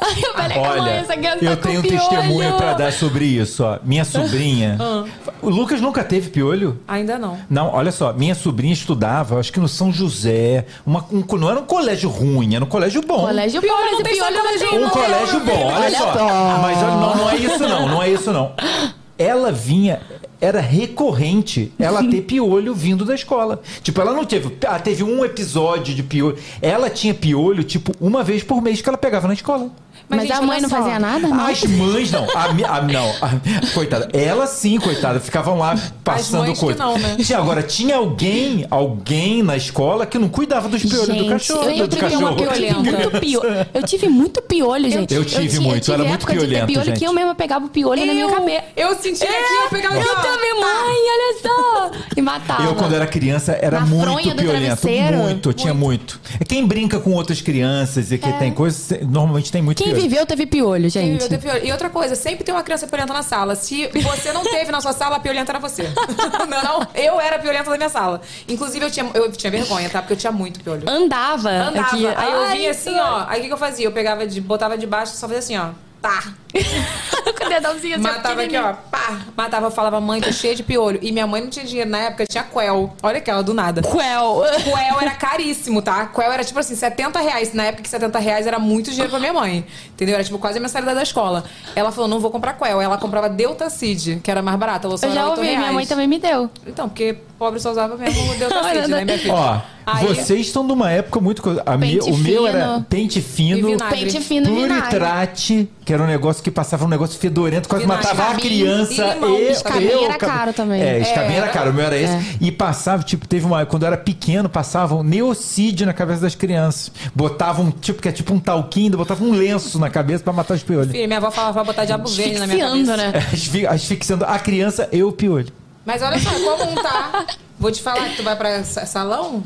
Ai, 0.00 0.14
eu 0.24 0.32
falei, 0.32 0.58
Olha, 0.58 0.90
essa 0.90 1.16
criança 1.16 1.44
eu 1.44 1.50
tá 1.50 1.56
com 1.56 1.62
tenho 1.68 1.80
um 1.80 1.82
piolho. 1.82 1.98
testemunho 2.08 2.52
pra 2.56 2.72
dar 2.74 2.92
sobre 2.92 3.24
isso. 3.24 3.64
Ó. 3.64 3.78
Minha 3.82 4.04
sobrinha. 4.06 4.76
Ah. 4.80 5.04
O 5.42 5.48
Lucas 5.50 5.80
nunca 5.80 6.04
teve 6.04 6.30
piolho? 6.30 6.80
Ainda 6.86 7.18
não. 7.18 7.38
Não, 7.50 7.72
olha 7.74 7.90
só, 7.92 8.12
minha 8.12 8.34
sobrinha 8.34 8.72
estudava, 8.72 9.38
acho 9.40 9.52
que 9.52 9.60
no 9.60 9.68
São 9.68 9.92
José, 9.92 10.66
uma, 10.86 11.04
um, 11.12 11.24
não 11.36 11.50
era 11.50 11.60
um 11.60 11.64
colégio 11.64 12.08
ruim, 12.10 12.54
era 12.54 12.64
um 12.64 12.68
colégio 12.68 13.02
bom. 13.02 13.20
Colégio 13.26 13.60
Piolho 13.60 13.76
bom, 13.76 13.90
não 13.90 13.98
mas 13.98 14.08
tem 14.08 14.14
piolho 14.14 14.40
colégio 14.40 14.76
Um 14.76 14.80
não. 14.80 14.90
colégio 14.90 15.40
bom, 15.40 15.66
olha, 15.66 15.76
Olha 15.76 15.98
só. 15.98 16.58
Mas 16.62 16.78
não, 16.82 17.16
não 17.16 17.30
é 17.30 17.36
isso 17.36 17.68
não, 17.68 17.88
não 17.88 18.02
é 18.02 18.10
isso 18.10 18.32
não. 18.32 18.52
Ela 19.18 19.50
vinha, 19.50 20.00
era 20.40 20.60
recorrente 20.60 21.72
ela 21.78 22.02
ter 22.04 22.22
piolho 22.28 22.74
vindo 22.74 23.04
da 23.04 23.14
escola. 23.14 23.60
Tipo, 23.82 24.00
ela 24.00 24.12
não 24.12 24.24
teve, 24.24 24.56
ah, 24.66 24.78
teve 24.78 25.02
um 25.02 25.24
episódio 25.24 25.94
de 25.94 26.02
piolho. 26.02 26.36
Ela 26.62 26.88
tinha 26.88 27.14
piolho, 27.14 27.64
tipo, 27.64 27.92
uma 28.00 28.22
vez 28.22 28.42
por 28.42 28.62
mês 28.62 28.80
que 28.80 28.88
ela 28.88 28.98
pegava 28.98 29.26
na 29.28 29.34
escola. 29.34 29.70
Mas, 30.08 30.22
gente, 30.22 30.32
a 30.32 30.42
mãe 30.42 30.60
não 30.60 30.68
só. 30.68 30.76
fazia 30.78 30.98
nada, 30.98 31.28
não? 31.28 31.46
As 31.46 31.62
mães 31.64 32.10
não. 32.10 32.24
A, 32.34 32.44
a- 32.76 32.82
não. 32.82 33.08
a- 33.20 33.72
coitada. 33.74 34.08
Ela 34.12 34.46
sim, 34.46 34.78
coitada. 34.78 35.20
Ficavam 35.20 35.58
lá 35.58 35.76
passando 36.02 36.54
coisa. 36.56 36.78
não, 36.78 36.96
né? 36.98 37.16
Tinha- 37.22 37.38
Agora, 37.38 37.62
tinha 37.62 37.96
alguém, 37.96 38.66
alguém 38.70 39.42
na 39.42 39.56
escola 39.56 40.06
que 40.06 40.18
não 40.18 40.28
cuidava 40.28 40.68
dos 40.68 40.82
piolhos 40.82 41.06
do 41.08 41.14
Gente, 41.14 41.28
cachorro. 41.28 41.70
eu 41.70 41.86
do 41.86 41.96
tive, 41.96 42.16
uma, 42.16 42.34
cachorro. 42.34 42.44
eu 42.44 42.52
tive 42.52 42.74
muito 42.74 43.20
piolho. 43.20 43.66
Eu 43.74 43.82
tive 43.82 44.08
muito 44.08 44.42
piolho, 44.42 44.90
gente. 44.90 45.14
Eu 45.14 45.24
tive 45.24 45.48
ti- 45.48 45.60
muito, 45.60 45.88
eu 45.90 45.94
era 45.94 46.04
muito 46.04 46.26
piolento, 46.26 46.66
piolho 46.66 46.86
gente. 46.86 46.98
que 46.98 47.04
eu 47.04 47.12
mesma 47.12 47.34
pegava 47.34 47.66
o 47.66 47.68
piolho 47.68 48.04
na 48.06 48.12
minha 48.12 48.24
Eu- 48.24 48.30
cabeça. 48.34 48.64
Eu 48.76 48.94
senti 48.96 49.24
aqui, 49.24 49.34
eu 49.64 49.68
pegava 49.70 49.96
Eu 49.98 50.14
também, 50.16 50.54
mãe, 50.54 50.96
olha 51.12 51.38
só. 51.42 51.90
e 52.16 52.22
matava. 52.22 52.62
Eu, 52.64 52.74
quando 52.74 52.94
era 52.94 53.06
criança, 53.06 53.52
era 53.60 53.80
Na 53.80 53.86
muito 53.86 54.28
do 54.30 54.34
piolento. 54.36 54.88
Muito, 55.18 55.52
tinha 55.52 55.74
muito. 55.74 56.20
É 56.40 56.44
Quem 56.44 56.66
brinca 56.66 56.98
com 56.98 57.12
outras 57.12 57.40
crianças 57.40 58.10
e 58.10 58.18
que 58.18 58.32
tem 58.34 58.52
coisas, 58.52 58.98
normalmente 59.02 59.52
tem 59.52 59.60
muito 59.62 59.82
piolho. 59.82 59.97
Viveu 60.02 60.26
teve 60.26 60.46
piolho, 60.46 60.90
Quem 60.90 60.90
gente. 60.90 61.12
viveu 61.12 61.28
teve 61.28 61.42
piolho. 61.42 61.64
E 61.64 61.72
outra 61.72 61.90
coisa, 61.90 62.14
sempre 62.14 62.44
tem 62.44 62.54
uma 62.54 62.62
criança 62.62 62.86
piolenta 62.86 63.12
na 63.12 63.22
sala. 63.22 63.54
Se 63.54 63.88
você 63.88 64.32
não 64.32 64.42
teve 64.42 64.70
na 64.70 64.80
sua 64.80 64.92
sala, 64.92 65.16
a 65.16 65.20
piolenta 65.20 65.52
era 65.52 65.58
você. 65.58 65.82
não, 66.48 66.62
não, 66.62 66.86
eu 66.94 67.20
era 67.20 67.36
a 67.36 67.38
piolenta 67.38 67.70
da 67.70 67.76
minha 67.76 67.88
sala. 67.88 68.20
Inclusive, 68.48 68.84
eu 68.84 68.90
tinha, 68.90 69.10
eu 69.14 69.30
tinha 69.32 69.50
vergonha, 69.50 69.88
tá? 69.90 70.00
Porque 70.00 70.14
eu 70.14 70.16
tinha 70.16 70.32
muito 70.32 70.60
piolho. 70.60 70.88
Andava. 70.88 71.50
Andava. 71.50 71.86
aqui. 71.88 72.06
Aí 72.06 72.32
eu 72.32 72.46
vinha 72.52 72.70
assim, 72.70 72.94
ó. 72.98 73.24
Aí 73.28 73.38
o 73.38 73.42
que, 73.42 73.48
que 73.48 73.54
eu 73.54 73.58
fazia? 73.58 73.86
Eu 73.86 73.92
pegava 73.92 74.26
de, 74.26 74.40
botava 74.40 74.76
debaixo, 74.76 75.14
só 75.14 75.26
fazia 75.26 75.38
assim, 75.38 75.56
ó. 75.56 75.70
Tá. 76.00 76.32
Com 77.38 77.44
o 77.44 77.48
dedãozinho 77.48 77.94
assim, 77.94 78.02
Matava 78.02 78.42
aqui, 78.42 78.56
ó. 78.56 78.72
Pá. 78.72 79.20
Matava, 79.36 79.66
eu 79.66 79.70
falava, 79.70 80.00
mãe, 80.00 80.20
tô 80.20 80.32
cheia 80.32 80.54
de 80.54 80.62
piolho. 80.62 80.98
E 81.02 81.10
minha 81.10 81.26
mãe 81.26 81.42
não 81.42 81.50
tinha 81.50 81.64
dinheiro 81.64 81.90
na 81.90 81.98
época, 81.98 82.26
tinha 82.26 82.44
Quel. 82.44 82.94
Olha 83.02 83.18
aquela, 83.18 83.42
do 83.42 83.52
nada. 83.52 83.82
Quel. 83.82 84.42
Quel 84.64 85.00
era 85.00 85.10
caríssimo, 85.12 85.82
tá? 85.82 86.06
Quel 86.06 86.32
era 86.32 86.44
tipo 86.44 86.58
assim, 86.58 86.74
70 86.74 87.20
reais. 87.20 87.52
Na 87.52 87.64
época 87.64 87.82
que 87.82 87.88
70 87.88 88.18
reais 88.18 88.46
era 88.46 88.58
muito 88.58 88.90
dinheiro 88.90 89.10
pra 89.10 89.18
minha 89.18 89.32
mãe. 89.32 89.66
Entendeu? 89.90 90.14
Era 90.14 90.24
tipo 90.24 90.38
quase 90.38 90.58
a 90.58 90.60
mensalidade 90.60 90.96
da 90.96 91.02
escola. 91.02 91.44
Ela 91.74 91.90
falou, 91.90 92.08
não 92.08 92.20
vou 92.20 92.30
comprar 92.30 92.54
Quel. 92.54 92.80
Ela 92.80 92.96
comprava 92.96 93.28
Deltacid, 93.28 94.20
que 94.20 94.30
era 94.30 94.40
mais 94.40 94.58
barata. 94.58 94.86
Eu 94.86 94.96
já 94.96 95.08
era 95.08 95.28
8 95.30 95.38
ouvi, 95.38 95.56
minha 95.56 95.72
mãe 95.72 95.86
também 95.86 96.06
me 96.06 96.18
deu. 96.18 96.48
Então, 96.66 96.88
porque 96.88 97.16
pobre 97.38 97.60
só 97.60 97.70
usava 97.70 97.96
mesmo 97.96 98.32
o 98.32 98.34
Deltacid, 98.36 98.86
né, 98.88 99.04
minha 99.04 99.18
filha? 99.18 99.34
Ó, 99.34 99.60
Aí- 99.94 100.06
vocês 100.06 100.46
estão 100.46 100.62
numa 100.62 100.90
época 100.90 101.20
muito. 101.20 101.42
A 101.64 101.74
o 101.74 102.16
meu 102.18 102.46
era 102.46 102.84
pente 102.88 103.18
E 103.18 103.22
fino. 103.22 103.76
Pente 103.90 104.20
fino 104.20 104.46
e 104.48 104.66
pluritrate, 104.66 105.68
que 105.84 105.92
era 105.92 106.02
um 106.02 106.06
negócio 106.06 106.42
que 106.42 106.50
passava 106.50 106.84
um 106.84 106.88
negócio 106.88 107.18
fedorento, 107.18 107.68
quase 107.68 107.84
Vinagre. 107.84 108.06
matava 108.06 108.32
a 108.32 108.34
criança. 108.36 108.92
e 109.06 109.14
limão. 109.14 109.28
eu- 109.38 109.50
Escabinho 109.50 109.90
eu- 109.90 110.04
era 110.04 110.18
caro 110.18 110.52
também. 110.52 110.82
É, 110.82 110.98
escabinho 111.00 111.36
era 111.38 111.46
Era. 111.46 111.52
caro, 111.52 111.70
o 111.70 111.74
meu 111.74 111.84
era 111.84 111.96
esse. 111.96 112.36
E 112.40 112.50
passava, 112.52 113.02
tipo, 113.02 113.26
teve 113.26 113.44
uma. 113.46 113.64
Quando 113.66 113.82
eu 113.84 113.86
era 113.88 113.96
pequeno, 113.96 114.48
passavam 114.48 115.02
neocídio 115.02 115.86
na 115.86 115.92
cabeça 115.92 116.20
das 116.20 116.34
crianças. 116.34 116.90
Botavam, 117.14 117.70
tipo, 117.70 118.00
que 118.02 118.08
é 118.08 118.12
tipo 118.12 118.32
um 118.34 118.38
talquinho, 118.40 118.96
botavam 118.96 119.28
um 119.28 119.32
lenço 119.32 119.78
na 119.78 119.90
cabeça 119.90 120.22
pra 120.24 120.32
matar 120.32 120.54
os 120.54 120.62
piolhos. 120.62 120.90
Filha, 120.92 121.06
minha 121.06 121.18
avó 121.18 121.30
falava 121.30 121.54
pra 121.54 121.64
botar 121.64 121.84
diabo 121.84 122.08
verde 122.08 122.38
na 122.38 122.46
minha 122.46 122.66
cabeça. 122.68 122.96
né? 122.96 123.12
Asfi- 123.32 123.66
Asfixiando 123.66 124.24
a 124.24 124.38
criança 124.38 124.88
e 124.92 125.02
o 125.02 125.12
piolho. 125.12 125.52
Mas 125.84 126.02
olha 126.02 126.18
só, 126.18 126.30
é 126.30 126.34
comum, 126.40 126.74
tá? 126.74 127.24
Vou 127.58 127.72
te 127.72 127.80
falar 127.82 128.10
que 128.10 128.16
tu 128.16 128.22
vai 128.22 128.36
pra 128.36 128.62
sa- 128.62 128.84
salão, 128.86 129.42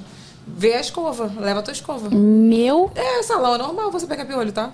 vê 0.46 0.74
a 0.74 0.80
escova, 0.80 1.30
leva 1.38 1.60
a 1.60 1.62
tua 1.62 1.72
escova. 1.72 2.10
Meu. 2.10 2.90
É, 2.94 3.22
salão 3.22 3.54
é 3.54 3.58
normal 3.58 3.90
você 3.90 4.06
pegar 4.06 4.24
piolho, 4.24 4.52
tá? 4.52 4.72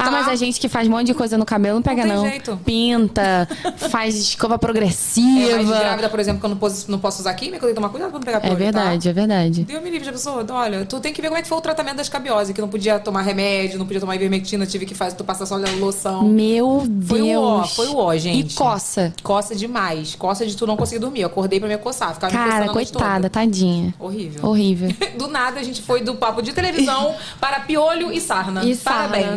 Ah, 0.00 0.04
Tá. 0.04 0.10
mas 0.10 0.28
a 0.28 0.34
gente 0.36 0.58
que 0.58 0.68
faz 0.68 0.88
um 0.88 0.90
monte 0.92 1.06
de 1.08 1.14
coisa 1.14 1.36
no 1.36 1.44
cabelo 1.44 1.76
não 1.76 1.82
pega, 1.82 2.04
Não 2.04 2.08
tem 2.08 2.16
não. 2.16 2.28
jeito. 2.28 2.60
Pinta, 2.64 3.46
faz 3.90 4.16
escova 4.16 4.54
É, 4.54 4.56
mas 4.56 4.60
progressiva. 4.60 5.78
grávida, 5.78 6.08
por 6.08 6.18
exemplo, 6.20 6.40
que 6.40 6.46
eu 6.46 6.50
não 6.50 6.56
posso, 6.56 6.90
não 6.90 6.98
posso 6.98 7.20
usar 7.20 7.34
química, 7.34 7.56
eu 7.56 7.60
tenho 7.60 7.70
que 7.70 7.74
tomar 7.76 7.88
cuidado 7.90 8.10
pra 8.10 8.18
não 8.18 8.24
pegar 8.24 8.38
É 8.38 8.40
piolho, 8.40 8.56
verdade, 8.56 9.08
é 9.08 9.12
verdade. 9.12 9.60
Tá? 9.64 9.72
Deus 9.72 9.82
me 9.82 9.90
livre 9.90 10.06
de 10.06 10.12
pessoa. 10.12 10.44
Olha, 10.50 10.84
tu 10.86 10.98
tem 11.00 11.12
que 11.12 11.20
ver 11.20 11.28
como 11.28 11.38
é 11.38 11.42
que 11.42 11.48
foi 11.48 11.58
o 11.58 11.60
tratamento 11.60 11.96
da 11.96 12.02
escabiose, 12.02 12.52
que 12.54 12.60
não 12.60 12.68
podia 12.68 12.98
tomar 12.98 13.22
remédio, 13.22 13.78
não 13.78 13.86
podia 13.86 14.00
tomar 14.00 14.14
ivermectina, 14.16 14.64
tive 14.66 14.86
que 14.86 14.94
fazer, 14.94 15.16
tu 15.16 15.24
passar 15.24 15.46
só 15.46 15.56
loção. 15.78 16.24
Meu 16.24 16.80
Foi 17.06 17.20
Deus. 17.22 17.36
o 17.36 17.42
ó, 17.42 17.64
foi 17.64 17.86
o 17.88 17.96
ó, 17.96 18.16
gente. 18.16 18.52
E 18.52 18.56
coça. 18.56 19.12
Coça 19.22 19.54
demais. 19.54 20.14
Coça 20.14 20.46
de 20.46 20.56
tu 20.56 20.66
não 20.66 20.76
conseguir 20.76 21.00
dormir. 21.00 21.20
Eu 21.22 21.26
acordei 21.26 21.60
pra 21.60 21.68
me 21.68 21.76
coçar. 21.78 22.14
Ficava 22.14 22.32
me 22.32 22.38
Cara, 22.50 22.66
noite 22.66 22.92
coitada, 22.92 23.28
tadinha. 23.30 23.94
Horrível. 23.98 24.44
Horrível. 24.48 24.90
Do 25.18 25.28
nada, 25.28 25.60
a 25.60 25.62
gente 25.62 25.82
foi 25.82 26.00
do 26.02 26.14
papo 26.14 26.40
de 26.42 26.52
televisão 26.52 27.14
para 27.40 27.60
piolho 27.60 28.12
e 28.12 28.20
sarna. 28.20 28.64
E 28.64 28.74
sarna. 28.74 29.36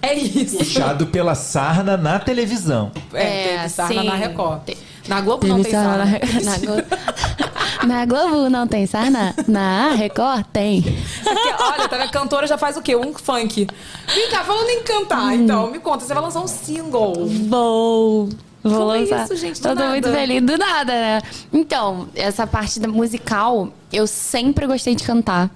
É 0.00 0.14
isso. 0.14 0.58
Puxado 0.58 1.06
pela 1.08 1.34
sarna 1.34 1.96
na 1.96 2.18
televisão. 2.18 2.92
É, 3.12 3.24
É, 3.54 3.56
teve 3.58 3.68
sarna 3.68 4.00
sim. 4.02 4.06
na 4.08 4.14
Record. 4.14 4.60
Te- 4.64 4.78
Na 5.08 5.20
Globo 5.20 5.46
não 5.46 5.62
tem 5.62 5.72
sarna. 5.72 6.04
Na, 6.04 6.10
na 6.50 6.58
Globo. 6.58 6.82
na 7.86 8.04
Globo 8.04 8.50
não 8.50 8.66
tem 8.66 8.86
sarna? 8.86 9.34
Na 9.48 9.90
Record 9.94 10.44
tem. 10.52 10.82
Porque, 10.82 11.52
olha, 11.62 11.88
tá, 11.88 12.02
a 12.04 12.08
cantora 12.08 12.46
já 12.46 12.56
faz 12.58 12.76
o 12.76 12.82
quê? 12.82 12.94
Um 12.94 13.12
funk. 13.14 13.66
Vem 14.14 14.30
cá, 14.30 14.44
falando 14.44 14.68
em 14.70 14.82
cantar, 14.82 15.34
então, 15.34 15.70
me 15.70 15.78
conta, 15.78 16.04
você 16.04 16.14
vai 16.14 16.22
lançar 16.22 16.40
um 16.40 16.48
single. 16.48 17.26
Vou. 17.48 18.28
Vou 18.62 18.72
Como 18.78 18.92
é 18.94 18.98
lançar. 19.00 19.24
isso, 19.24 19.36
gente? 19.36 19.60
Do 19.60 19.68
Tô 19.68 19.74
nada. 19.74 19.88
muito 19.90 20.08
feliz 20.10 20.42
do 20.42 20.58
nada, 20.58 20.92
né? 20.92 21.22
Então, 21.52 22.08
essa 22.14 22.46
parte 22.46 22.78
da 22.80 22.88
musical, 22.88 23.68
eu 23.92 24.06
sempre 24.06 24.66
gostei 24.66 24.94
de 24.94 25.04
cantar. 25.04 25.48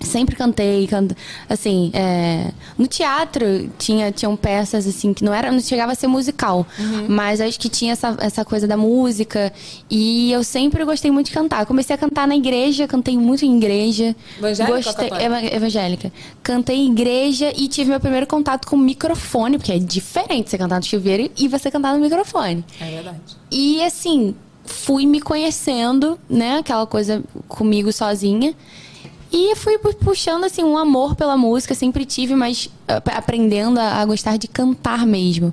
Sempre 0.00 0.34
cantei, 0.34 0.86
canto, 0.88 1.14
assim, 1.48 1.90
é, 1.94 2.50
no 2.76 2.86
teatro 2.86 3.70
tinha 3.78 4.10
tinham 4.10 4.34
peças 4.36 4.86
assim 4.86 5.14
que 5.14 5.24
não 5.24 5.32
era, 5.32 5.52
não 5.52 5.60
chegava 5.60 5.92
a 5.92 5.94
ser 5.94 6.08
musical, 6.08 6.66
Uhum. 6.78 7.06
mas 7.08 7.40
acho 7.40 7.58
que 7.60 7.68
tinha 7.68 7.92
essa, 7.92 8.16
essa 8.20 8.44
coisa 8.44 8.66
da 8.66 8.76
música 8.76 9.52
e 9.88 10.32
eu 10.32 10.42
sempre 10.42 10.84
gostei 10.84 11.10
muito 11.10 11.26
de 11.26 11.32
cantar. 11.32 11.64
Comecei 11.64 11.94
a 11.94 11.98
cantar 11.98 12.26
na 12.26 12.34
igreja, 12.36 12.88
cantei 12.88 13.16
muito 13.16 13.44
em 13.44 13.56
igreja. 13.56 14.16
Evangélica 14.36 14.74
gostei, 14.76 15.10
evangélica. 15.54 16.12
Cantei 16.42 16.76
em 16.76 16.90
igreja 16.90 17.52
e 17.56 17.68
tive 17.68 17.90
meu 17.90 18.00
primeiro 18.00 18.26
contato 18.26 18.66
com 18.66 18.74
o 18.76 18.78
microfone, 18.78 19.58
porque 19.58 19.72
é 19.72 19.78
diferente 19.78 20.50
você 20.50 20.58
cantar 20.58 20.76
no 20.80 20.84
chuveiro 20.84 21.30
e 21.38 21.46
você 21.48 21.70
cantar 21.70 21.94
no 21.94 22.00
microfone. 22.00 22.64
É 22.80 22.90
verdade. 22.90 23.18
E 23.50 23.80
assim, 23.82 24.34
fui 24.64 25.06
me 25.06 25.20
conhecendo, 25.20 26.18
né? 26.28 26.58
Aquela 26.58 26.86
coisa 26.86 27.22
comigo 27.46 27.92
sozinha. 27.92 28.54
E 29.36 29.56
fui 29.56 29.76
pu- 29.78 29.92
puxando, 29.96 30.44
assim, 30.44 30.62
um 30.62 30.78
amor 30.78 31.16
pela 31.16 31.36
música, 31.36 31.74
sempre 31.74 32.04
tive, 32.04 32.36
mas 32.36 32.70
ah, 32.86 33.02
aprendendo 33.16 33.80
a, 33.80 33.94
a 34.00 34.04
gostar 34.04 34.36
de 34.36 34.46
cantar 34.46 35.04
mesmo. 35.04 35.52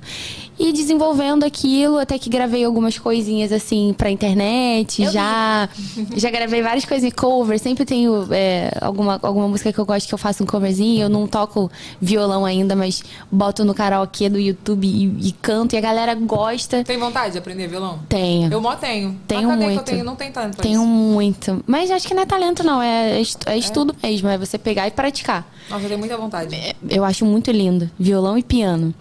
E 0.58 0.72
desenvolvendo 0.72 1.44
aquilo, 1.44 1.98
até 1.98 2.18
que 2.18 2.28
gravei 2.28 2.64
algumas 2.64 2.98
coisinhas, 2.98 3.50
assim, 3.52 3.94
pra 3.96 4.10
internet, 4.10 5.04
já. 5.10 5.68
Já 6.14 6.30
gravei 6.30 6.62
várias 6.62 6.84
coisinhas, 6.84 7.14
cover. 7.14 7.58
Sempre 7.58 7.84
tenho 7.84 8.28
é, 8.30 8.70
alguma, 8.80 9.18
alguma 9.22 9.48
música 9.48 9.72
que 9.72 9.78
eu 9.78 9.84
gosto 9.86 10.06
que 10.06 10.14
eu 10.14 10.18
faço 10.18 10.42
um 10.42 10.46
coverzinho. 10.46 11.02
Eu 11.02 11.08
não 11.08 11.26
toco 11.26 11.70
violão 12.00 12.44
ainda, 12.44 12.76
mas 12.76 13.02
boto 13.30 13.64
no 13.64 13.74
karaokê 13.74 14.28
do 14.28 14.38
YouTube 14.38 14.86
e, 14.86 15.28
e 15.28 15.32
canto, 15.32 15.74
e 15.74 15.78
a 15.78 15.80
galera 15.80 16.14
gosta. 16.14 16.84
Tem 16.84 16.98
vontade 16.98 17.32
de 17.32 17.38
aprender 17.38 17.66
violão? 17.66 18.00
Tenho. 18.08 18.52
Eu 18.52 18.60
mó 18.60 18.74
tenho. 18.76 19.18
Tenho 19.26 19.48
Mas 19.48 19.58
muito. 19.58 19.72
Que 19.72 19.78
eu 19.78 19.84
tenho? 19.94 20.04
Não 20.04 20.16
tem 20.16 20.30
tanto. 20.30 20.58
Tenho 20.58 20.80
isso. 20.82 20.86
muito. 20.86 21.64
Mas 21.66 21.90
acho 21.90 22.06
que 22.06 22.14
não 22.14 22.22
é 22.22 22.26
talento, 22.26 22.62
não. 22.62 22.80
É, 22.82 23.20
estu- 23.20 23.48
é 23.48 23.56
estudo 23.56 23.96
mesmo. 24.02 24.28
É 24.28 24.36
você 24.38 24.58
pegar 24.58 24.86
e 24.86 24.90
praticar. 24.90 25.46
Nossa, 25.70 25.82
eu 25.84 25.88
tenho 25.88 25.98
muita 25.98 26.16
vontade. 26.16 26.56
Eu 26.88 27.04
acho 27.04 27.24
muito 27.24 27.50
lindo. 27.50 27.90
Violão 27.98 28.36
e 28.36 28.42
piano. 28.42 28.94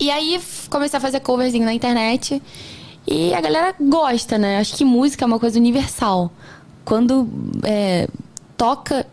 E 0.00 0.10
aí 0.10 0.40
comecei 0.70 0.96
a 0.96 1.00
fazer 1.00 1.20
coverzinho 1.20 1.66
na 1.66 1.74
internet. 1.74 2.42
E 3.06 3.34
a 3.34 3.40
galera 3.40 3.74
gosta, 3.78 4.38
né? 4.38 4.58
Acho 4.58 4.74
que 4.74 4.84
música 4.84 5.24
é 5.24 5.26
uma 5.26 5.38
coisa 5.38 5.58
universal. 5.58 6.32
Quando 6.86 7.28
é, 7.64 8.08
toca 8.56 9.06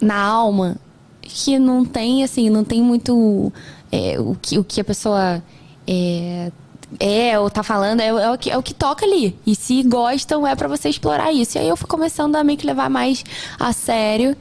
na 0.00 0.16
alma, 0.16 0.76
que 1.20 1.58
não 1.58 1.84
tem, 1.84 2.24
assim, 2.24 2.48
não 2.48 2.64
tem 2.64 2.82
muito 2.82 3.52
é, 3.90 4.18
o, 4.18 4.34
que, 4.40 4.58
o 4.58 4.64
que 4.64 4.80
a 4.80 4.84
pessoa 4.84 5.42
é, 5.86 6.50
é 6.98 7.38
ou 7.38 7.50
tá 7.50 7.62
falando, 7.62 8.00
é, 8.00 8.06
é 8.06 8.30
o 8.30 8.38
que, 8.38 8.50
é 8.50 8.56
o 8.56 8.62
que 8.62 8.72
toca 8.72 9.04
ali. 9.04 9.38
E 9.46 9.54
se 9.54 9.82
gostam, 9.82 10.46
é 10.46 10.56
pra 10.56 10.66
você 10.66 10.88
explorar 10.88 11.30
isso. 11.30 11.58
E 11.58 11.60
aí 11.60 11.68
eu 11.68 11.76
fui 11.76 11.86
começando 11.86 12.36
a 12.36 12.44
meio 12.44 12.58
que 12.58 12.66
levar 12.66 12.88
mais 12.88 13.22
a 13.60 13.72
sério 13.72 14.34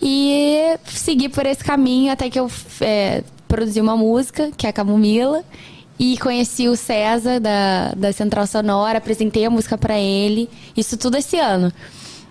e 0.00 0.78
seguir 0.84 1.30
por 1.30 1.46
esse 1.46 1.64
caminho 1.64 2.12
até 2.12 2.28
que 2.28 2.38
eu 2.38 2.50
é, 2.82 3.24
produzi 3.48 3.80
uma 3.80 3.96
música, 3.96 4.50
que 4.56 4.66
é 4.66 4.70
a 4.70 4.72
Camomila. 4.72 5.42
E 5.98 6.16
conheci 6.18 6.68
o 6.68 6.76
César 6.76 7.40
da, 7.40 7.92
da 7.96 8.12
Central 8.12 8.46
Sonora, 8.46 8.98
apresentei 8.98 9.44
a 9.44 9.50
música 9.50 9.76
pra 9.76 9.98
ele. 9.98 10.48
Isso 10.76 10.96
tudo 10.96 11.16
esse 11.16 11.36
ano. 11.36 11.72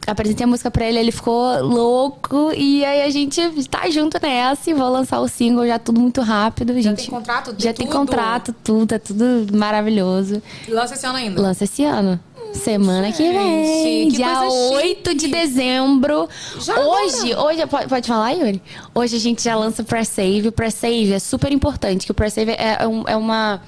Apresentei 0.05 0.45
a 0.45 0.47
música 0.47 0.72
pra 0.72 0.86
ele, 0.88 0.97
ele 0.99 1.11
ficou 1.11 1.61
louco. 1.61 2.53
E 2.55 2.86
aí 2.86 3.01
a 3.01 3.09
gente 3.09 3.41
tá 3.70 3.89
junto 3.89 4.18
nessa 4.22 4.70
e 4.70 4.74
vou 4.74 4.88
lançar 4.89 5.20
o 5.20 5.28
single 5.28 5.68
já 5.68 5.78
tudo 5.78 5.99
muito 5.99 6.22
rápido. 6.22 6.74
Já 6.76 6.91
gente, 6.91 7.01
tem 7.01 7.09
contrato? 7.09 7.53
Tem 7.53 7.59
Já 7.59 7.74
tem 7.74 7.88
tudo? 7.88 7.97
contrato, 7.97 8.55
tudo, 8.63 8.88
tá 8.88 8.99
tudo 8.99 9.26
maravilhoso. 9.51 10.41
E 10.65 10.72
lança 10.72 10.93
esse 10.93 11.05
ano 11.05 11.18
ainda? 11.18 11.41
Lança 11.41 11.65
esse 11.65 11.84
ano. 11.84 12.18
Semana 12.54 13.12
que 13.12 13.24
vem. 13.32 14.10
que 14.10 14.18
dia 14.18 14.36
coisa 14.36 14.54
8 14.76 15.14
de 15.16 15.28
dezembro. 15.28 16.28
Já 16.60 16.80
hoje, 16.80 17.36
hoje, 17.36 17.66
pode, 17.68 17.88
pode 17.88 18.08
falar, 18.08 18.32
Yuri? 18.32 18.62
Hoje 18.93 19.16
a 19.16 19.20
gente 19.20 19.43
já 19.43 19.56
lança 19.56 19.82
o 19.82 19.86
Pre-Save. 19.86 20.48
O 20.48 20.52
Pre-Save 20.52 21.14
é 21.14 21.20
super 21.20 21.52
importante, 21.52 22.06
que 22.06 22.12
o 22.12 22.16
Pre-Save 22.16 22.52
é, 22.52 22.78
é 22.82 22.88
um- 22.88 23.04
é 23.08 23.16
uma, 23.16 23.62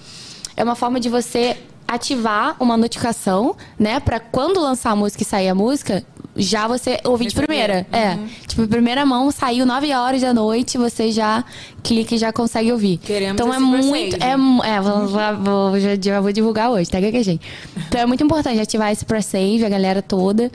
é 0.58 0.64
uma 0.64 0.76
forma 0.76 1.00
de 1.00 1.10
você 1.10 1.58
ativar 1.88 2.56
uma 2.60 2.78
notificação, 2.78 3.56
né? 3.78 4.00
Pra 4.00 4.20
quando 4.20 4.60
lançar 4.60 4.92
a 4.92 4.96
música 4.96 5.24
e 5.24 5.26
sair 5.26 5.50
a 5.50 5.56
música, 5.56 6.04
já 6.36 6.68
você 6.68 7.00
ouvir 7.04 7.28
de 7.28 7.36
primeira. 7.36 7.86
É. 7.92 8.18
Tipo, 8.48 8.64
em 8.64 8.68
primeira 8.68 9.06
mão, 9.06 9.32
saiu 9.32 9.66
9 9.66 9.94
horas 9.94 10.22
da 10.22 10.34
noite, 10.34 10.78
você 10.78 11.12
já 11.12 11.44
clica 11.84 12.16
e 12.16 12.18
já 12.18 12.32
consegue 12.32 12.72
ouvir. 12.72 12.98
Queremos 12.98 13.34
então 13.34 13.54
é 13.54 13.60
muito. 13.60 14.16
É, 14.16 14.32
é 14.32 14.82
vou, 14.82 15.08
vou, 15.08 15.38
vou- 15.72 15.80
já, 15.80 15.90
já 16.00 16.22
vou 16.22 16.32
divulgar 16.32 16.70
hoje, 16.70 16.90
tá, 16.90 17.00
gente? 17.02 17.42
Então 17.88 18.02
é 18.02 18.06
muito 18.06 18.24
importante 18.24 18.60
ativar 18.60 18.92
esse 18.92 19.06
pre-save, 19.06 19.66
a 19.66 19.70
galera 19.70 20.02
toda. 20.02 20.52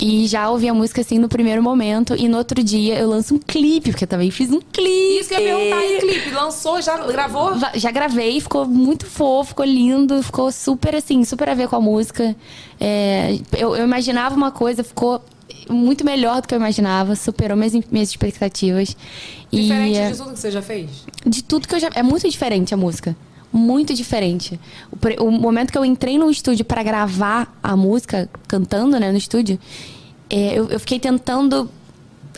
E 0.00 0.26
já 0.26 0.50
ouvi 0.50 0.68
a 0.68 0.72
música 0.72 1.02
assim 1.02 1.18
no 1.18 1.28
primeiro 1.28 1.62
momento. 1.62 2.14
E 2.16 2.28
no 2.28 2.38
outro 2.38 2.62
dia 2.62 2.98
eu 2.98 3.08
lanço 3.08 3.34
um 3.34 3.38
clipe, 3.38 3.90
porque 3.90 4.04
eu 4.04 4.08
também 4.08 4.30
fiz 4.30 4.50
um 4.50 4.60
clipe. 4.60 5.20
Isso 5.20 5.28
que 5.28 5.34
eu 5.34 5.40
ia 5.40 5.54
perguntar 5.54 5.84
em 5.84 5.98
clipe. 6.00 6.30
Lançou, 6.30 6.80
já 6.80 6.96
gravou? 7.06 7.52
Já 7.74 7.90
gravei, 7.90 8.40
ficou 8.40 8.64
muito 8.64 9.04
fofo, 9.04 9.50
ficou 9.50 9.66
lindo, 9.66 10.22
ficou 10.22 10.50
super 10.50 10.94
assim, 10.94 11.22
super 11.24 11.50
a 11.50 11.54
ver 11.54 11.68
com 11.68 11.76
a 11.76 11.80
música. 11.80 12.34
É, 12.80 13.38
eu, 13.58 13.76
eu 13.76 13.84
imaginava 13.84 14.34
uma 14.34 14.50
coisa, 14.50 14.82
ficou 14.82 15.22
muito 15.68 16.04
melhor 16.04 16.40
do 16.40 16.48
que 16.48 16.54
eu 16.54 16.58
imaginava, 16.58 17.14
superou 17.14 17.56
minhas, 17.56 17.74
minhas 17.90 18.08
expectativas. 18.08 18.96
Diferente 19.52 19.94
e, 19.94 19.98
é, 19.98 20.10
de 20.10 20.16
tudo 20.16 20.32
que 20.32 20.38
você 20.40 20.50
já 20.50 20.62
fez? 20.62 20.90
de 21.26 21.44
tudo 21.44 21.68
que 21.68 21.74
eu 21.74 21.80
já. 21.80 21.90
É 21.94 22.02
muito 22.02 22.28
diferente 22.28 22.72
a 22.72 22.76
música. 22.76 23.14
Muito 23.52 23.92
diferente. 23.94 24.58
O, 25.18 25.24
o 25.24 25.30
momento 25.30 25.72
que 25.72 25.78
eu 25.78 25.84
entrei 25.84 26.16
no 26.18 26.30
estúdio 26.30 26.64
pra 26.64 26.82
gravar 26.82 27.58
a 27.62 27.76
música, 27.76 28.28
cantando, 28.46 28.98
né, 28.98 29.10
no 29.10 29.18
estúdio, 29.18 29.58
é, 30.28 30.58
eu, 30.58 30.68
eu 30.68 30.78
fiquei 30.78 31.00
tentando 31.00 31.68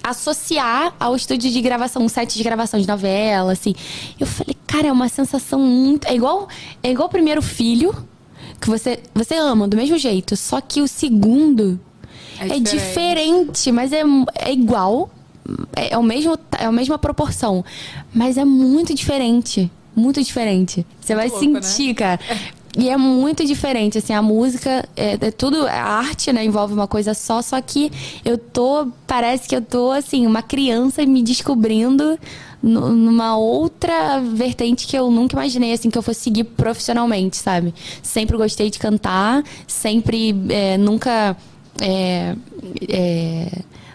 associar 0.03 0.95
ao 0.99 1.15
estúdio 1.15 1.51
de 1.51 1.61
gravação, 1.61 2.03
um 2.03 2.09
set 2.09 2.37
de 2.37 2.43
gravação 2.43 2.81
de 2.81 2.89
novela, 2.89 3.53
assim. 3.53 3.75
Eu 4.19 4.27
falei, 4.27 4.57
cara, 4.67 4.89
é 4.89 4.93
uma 4.93 5.09
sensação 5.09 5.61
muito. 5.61 6.07
É 6.09 6.15
igual, 6.15 6.49
é 6.83 6.91
igual 6.91 7.09
o 7.09 7.11
primeiro 7.11 7.41
filho, 7.41 7.95
que 8.61 8.69
você, 8.69 8.99
você 9.15 9.35
ama 9.37 9.69
do 9.69 9.77
mesmo 9.77 9.97
jeito, 9.99 10.37
só 10.37 10.61
que 10.61 10.81
o 10.81 10.89
segundo 10.89 11.79
É 12.39 12.45
é, 12.45 12.59
diferente. 12.59 12.71
diferente, 12.71 13.73
mas 13.73 13.93
é, 13.93 14.03
é 14.35 14.53
igual. 14.53 15.11
É, 15.77 15.95
é 15.95 15.99
o 15.99 16.03
mesmo, 16.03 16.39
é 16.59 16.65
a 16.65 16.73
mesma 16.73 16.99
proporção. 16.99 17.65
Mas 18.15 18.37
é 18.37 18.45
muito 18.45 18.95
diferente. 18.95 19.71
Muito 19.95 20.23
diferente. 20.23 20.87
Você 21.01 21.15
vai 21.15 21.29
louco, 21.29 21.47
né? 21.47 21.63
sentir, 21.63 21.95
cara. 21.95 22.19
E 22.77 22.89
é 22.89 22.97
muito 22.97 23.45
diferente, 23.45 23.99
assim, 23.99 24.15
a 24.15 24.23
música, 24.23 24.89
é, 24.97 25.19
é 25.21 25.31
tudo, 25.31 25.67
a 25.67 25.73
arte, 25.83 26.33
né, 26.33 26.43
envolve 26.43 26.73
uma 26.73 26.87
coisa 26.89 27.13
só, 27.13 27.43
só 27.43 27.61
que 27.61 27.93
eu 28.25 28.39
tô, 28.39 28.89
parece 29.07 29.47
que 29.47 29.55
eu 29.55 29.61
tô, 29.61 29.91
assim, 29.91 30.27
uma 30.27 30.41
criança 30.41 31.05
me 31.05 31.23
descobrindo 31.23 32.19
nu- 32.63 32.89
numa 32.89 33.37
outra 33.37 34.21
vertente 34.21 34.87
que 34.87 34.97
eu 34.97 35.11
nunca 35.11 35.35
imaginei, 35.37 35.75
assim, 35.75 35.91
que 35.91 35.99
eu 35.99 36.03
fosse 36.03 36.21
seguir 36.21 36.45
profissionalmente, 36.45 37.37
sabe? 37.37 37.75
Sempre 38.03 38.39
gostei 38.39 38.71
de 38.71 38.79
cantar, 38.79 39.45
sempre, 39.67 40.35
é, 40.49 40.79
nunca, 40.79 41.37
é, 41.79 42.35
é, 42.89 43.49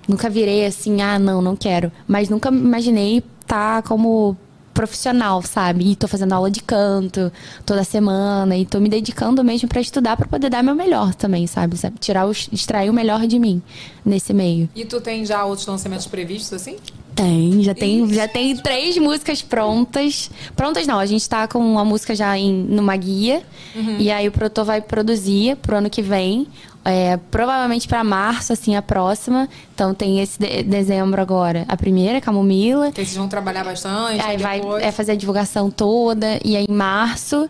nunca 0.07 0.29
virei 0.29 0.67
assim, 0.67 1.01
ah, 1.01 1.17
não, 1.17 1.41
não 1.41 1.55
quero. 1.55 1.91
Mas 2.07 2.29
nunca 2.29 2.49
imaginei 2.49 3.23
estar 3.41 3.81
como 3.81 4.37
profissional, 4.77 5.41
sabe? 5.41 5.89
E 5.89 5.95
tô 5.95 6.07
fazendo 6.07 6.33
aula 6.33 6.51
de 6.51 6.61
canto 6.61 7.31
toda 7.65 7.83
semana 7.83 8.55
e 8.55 8.63
tô 8.63 8.79
me 8.79 8.87
dedicando 8.87 9.43
mesmo 9.43 9.67
pra 9.67 9.81
estudar 9.81 10.15
pra 10.15 10.27
poder 10.27 10.51
dar 10.51 10.61
meu 10.61 10.75
melhor 10.75 11.15
também, 11.15 11.47
sabe? 11.47 11.75
Sabe? 11.75 11.97
Tirar 11.97 12.27
o, 12.27 12.31
extrair 12.31 12.87
o 12.87 12.93
melhor 12.93 13.25
de 13.25 13.39
mim 13.39 13.59
nesse 14.05 14.33
meio. 14.33 14.69
E 14.75 14.85
tu 14.85 15.01
tem 15.01 15.25
já 15.25 15.43
outros 15.43 15.65
lançamentos 15.65 16.05
previstos, 16.05 16.53
assim? 16.53 16.75
Tem, 17.15 17.63
já 17.63 17.73
tem, 17.73 18.13
já 18.13 18.27
tem 18.27 18.55
três 18.55 18.95
músicas 18.99 19.41
prontas. 19.41 20.29
Prontas 20.55 20.85
não, 20.85 20.99
a 20.99 21.05
gente 21.07 21.27
tá 21.27 21.47
com 21.47 21.57
uma 21.57 21.83
música 21.83 22.13
já 22.13 22.37
em, 22.37 22.53
numa 22.53 22.95
guia. 22.95 23.41
Uhum. 23.75 23.97
E 23.97 24.11
aí 24.11 24.27
o 24.27 24.31
produtor 24.31 24.65
vai 24.65 24.79
produzir 24.79 25.55
pro 25.55 25.77
ano 25.77 25.89
que 25.89 26.03
vem. 26.03 26.45
É, 26.89 27.17
provavelmente 27.29 27.85
pra 27.85 28.01
março, 28.01 28.53
assim, 28.53 28.75
a 28.77 28.81
próxima. 28.81 29.49
Então 29.75 29.93
tem 29.93 30.21
esse 30.21 30.39
de- 30.39 30.63
dezembro 30.63 31.21
agora. 31.21 31.65
A 31.67 31.75
primeira, 31.75 32.21
Camomila. 32.21 32.91
Que 32.93 33.03
vocês 33.03 33.15
vão 33.17 33.27
trabalhar 33.27 33.65
bastante. 33.65 34.21
Aí 34.25 34.37
vai 34.37 34.61
depois... 34.61 34.81
é, 34.81 34.89
fazer 34.91 35.11
a 35.11 35.15
divulgação 35.15 35.69
toda. 35.69 36.39
E 36.45 36.55
aí 36.55 36.65
em 36.69 36.73
março. 36.73 37.49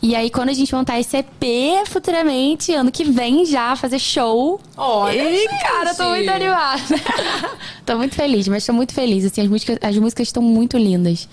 E 0.00 0.14
aí 0.14 0.30
quando 0.30 0.50
a 0.50 0.52
gente 0.52 0.72
montar 0.72 1.00
esse 1.00 1.16
EP 1.16 1.84
futuramente, 1.86 2.72
ano 2.72 2.92
que 2.92 3.02
vem 3.02 3.44
já, 3.44 3.74
fazer 3.74 3.98
show. 3.98 4.60
Olha, 4.76 5.20
e, 5.20 5.36
gente! 5.40 5.62
cara, 5.62 5.92
tô 5.92 6.10
muito 6.10 6.30
animada. 6.30 6.82
tô 7.84 7.96
muito 7.96 8.14
feliz, 8.14 8.46
mas 8.46 8.64
tô 8.64 8.72
muito 8.72 8.94
feliz. 8.94 9.24
Assim, 9.24 9.40
as 9.40 9.48
músicas, 9.48 9.78
as 9.82 9.96
músicas 9.96 10.28
estão 10.28 10.42
muito 10.42 10.78
lindas. 10.78 11.28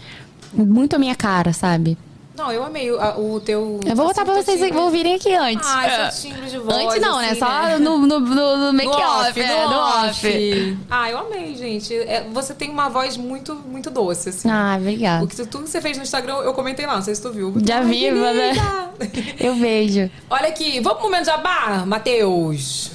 Muito 0.52 0.96
a 0.96 1.00
minha 1.00 1.14
cara, 1.16 1.54
sabe? 1.54 1.98
Não, 2.36 2.52
eu 2.52 2.64
amei 2.64 2.90
o, 2.92 3.00
a- 3.00 3.16
o 3.16 3.40
teu... 3.40 3.80
Eu 3.86 3.96
vou 3.96 4.08
botar 4.08 4.26
pra 4.26 4.34
vocês 4.34 4.60
timbre. 4.60 4.76
ouvirem 4.78 5.14
aqui 5.16 5.32
antes. 5.36 5.68
Ah, 5.70 6.10
seu 6.12 6.32
timbre 6.32 6.50
de 6.50 6.58
voz. 6.58 6.76
Antes 6.76 7.00
não, 7.00 7.20
né? 7.20 7.30
assim, 7.30 7.40
Só 7.40 7.80
no, 7.80 8.00
no, 8.00 8.20
no, 8.20 8.58
no 8.58 8.74
make-off. 8.74 9.40
no 9.40 9.46
é, 9.46 9.56
off, 9.56 9.66
no 9.66 9.70
no 9.70 9.80
off. 10.10 10.78
Ah, 10.90 11.12
eu 11.12 11.18
amei, 11.20 11.56
gente. 11.56 11.94
É, 11.96 12.26
você 12.34 12.56
tem 12.56 12.72
uma 12.72 12.90
voz 12.90 13.18
muito, 13.18 13.54
muito 13.54 13.92
doce, 13.92 14.30
assim. 14.30 14.50
Ah, 14.50 14.76
obrigada. 14.80 15.24
O 15.24 15.28
que 15.28 15.36
tu- 15.36 15.46
tudo 15.46 15.66
que 15.66 15.70
você 15.70 15.80
fez 15.80 15.96
no 15.96 16.02
Instagram, 16.04 16.38
eu 16.38 16.56
comentei 16.56 16.88
lá, 16.88 16.96
não 16.96 17.04
sei 17.04 17.14
se 17.14 17.22
tu 17.22 17.32
viu. 17.32 17.54
Já 17.64 17.78
Ai, 17.78 17.86
vi, 17.86 18.00
que 18.00 18.12
né? 18.12 18.54
Eu 19.40 19.56
vejo. 19.56 20.10
Olha 20.28 20.48
aqui, 20.48 20.80
vamos 20.80 21.00
pro 21.00 21.10
momento 21.12 21.26
jabá, 21.26 21.84
Matheus? 21.86 22.90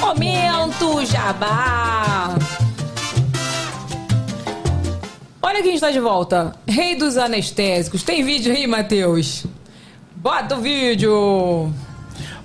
Momento 0.00 1.04
jabá! 1.06 2.34
Olha 5.42 5.62
quem 5.62 5.74
está 5.74 5.90
de 5.90 6.00
volta. 6.00 6.52
Rei 6.66 6.94
dos 6.96 7.16
anestésicos. 7.16 8.02
Tem 8.02 8.22
vídeo 8.22 8.52
aí, 8.52 8.66
Matheus? 8.66 9.46
Bota 10.16 10.56
o 10.56 10.60
vídeo! 10.60 11.72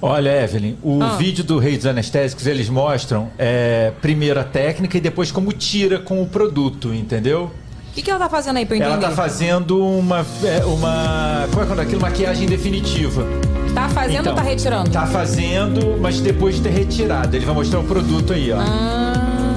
Olha, 0.02 0.44
Evelyn, 0.44 0.76
o 0.84 1.02
Ah. 1.02 1.16
vídeo 1.18 1.44
do 1.44 1.58
Rei 1.58 1.76
dos 1.78 1.86
Anestésicos, 1.86 2.46
eles 2.48 2.70
mostram 2.70 3.30
é, 3.38 3.92
primeiro 4.02 4.40
a 4.40 4.44
técnica 4.44 4.98
e 4.98 5.02
depois 5.02 5.32
como 5.32 5.52
tira 5.52 6.00
com 6.00 6.22
o 6.22 6.28
produto, 6.28 6.94
entendeu? 6.94 7.52
O 7.90 7.94
que, 7.96 8.02
que 8.02 8.10
ela 8.12 8.20
tá 8.20 8.30
fazendo 8.30 8.58
aí 8.58 8.66
pra 8.66 8.76
eu 8.76 8.82
entender? 8.82 8.94
Ela 8.94 9.10
tá 9.10 9.12
fazendo 9.16 9.84
uma. 9.84 10.26
é, 10.44 10.64
uma 10.66 11.48
como 11.50 11.62
é 11.64 11.66
que 11.66 11.72
é 11.72 11.74
o 11.74 11.76
nome 11.76 11.76
daquilo? 11.84 12.02
Maquiagem 12.02 12.48
definitiva. 12.48 13.26
Tá 13.74 13.90
fazendo 13.90 14.20
Então, 14.22 14.34
ou 14.34 14.38
tá 14.38 14.44
retirando? 14.44 14.90
Tá 14.92 15.08
fazendo, 15.08 15.98
mas 16.00 16.20
depois 16.22 16.56
de 16.56 16.62
ter 16.62 16.70
retirado. 16.70 17.36
Ele 17.36 17.46
vai 17.46 17.56
mostrar 17.56 17.80
o 17.80 17.84
produto 17.84 18.32
aí, 18.34 18.52
ó. 18.52 18.58
Ah, 18.60 19.56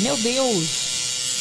meu 0.00 0.16
Deus. 0.16 0.91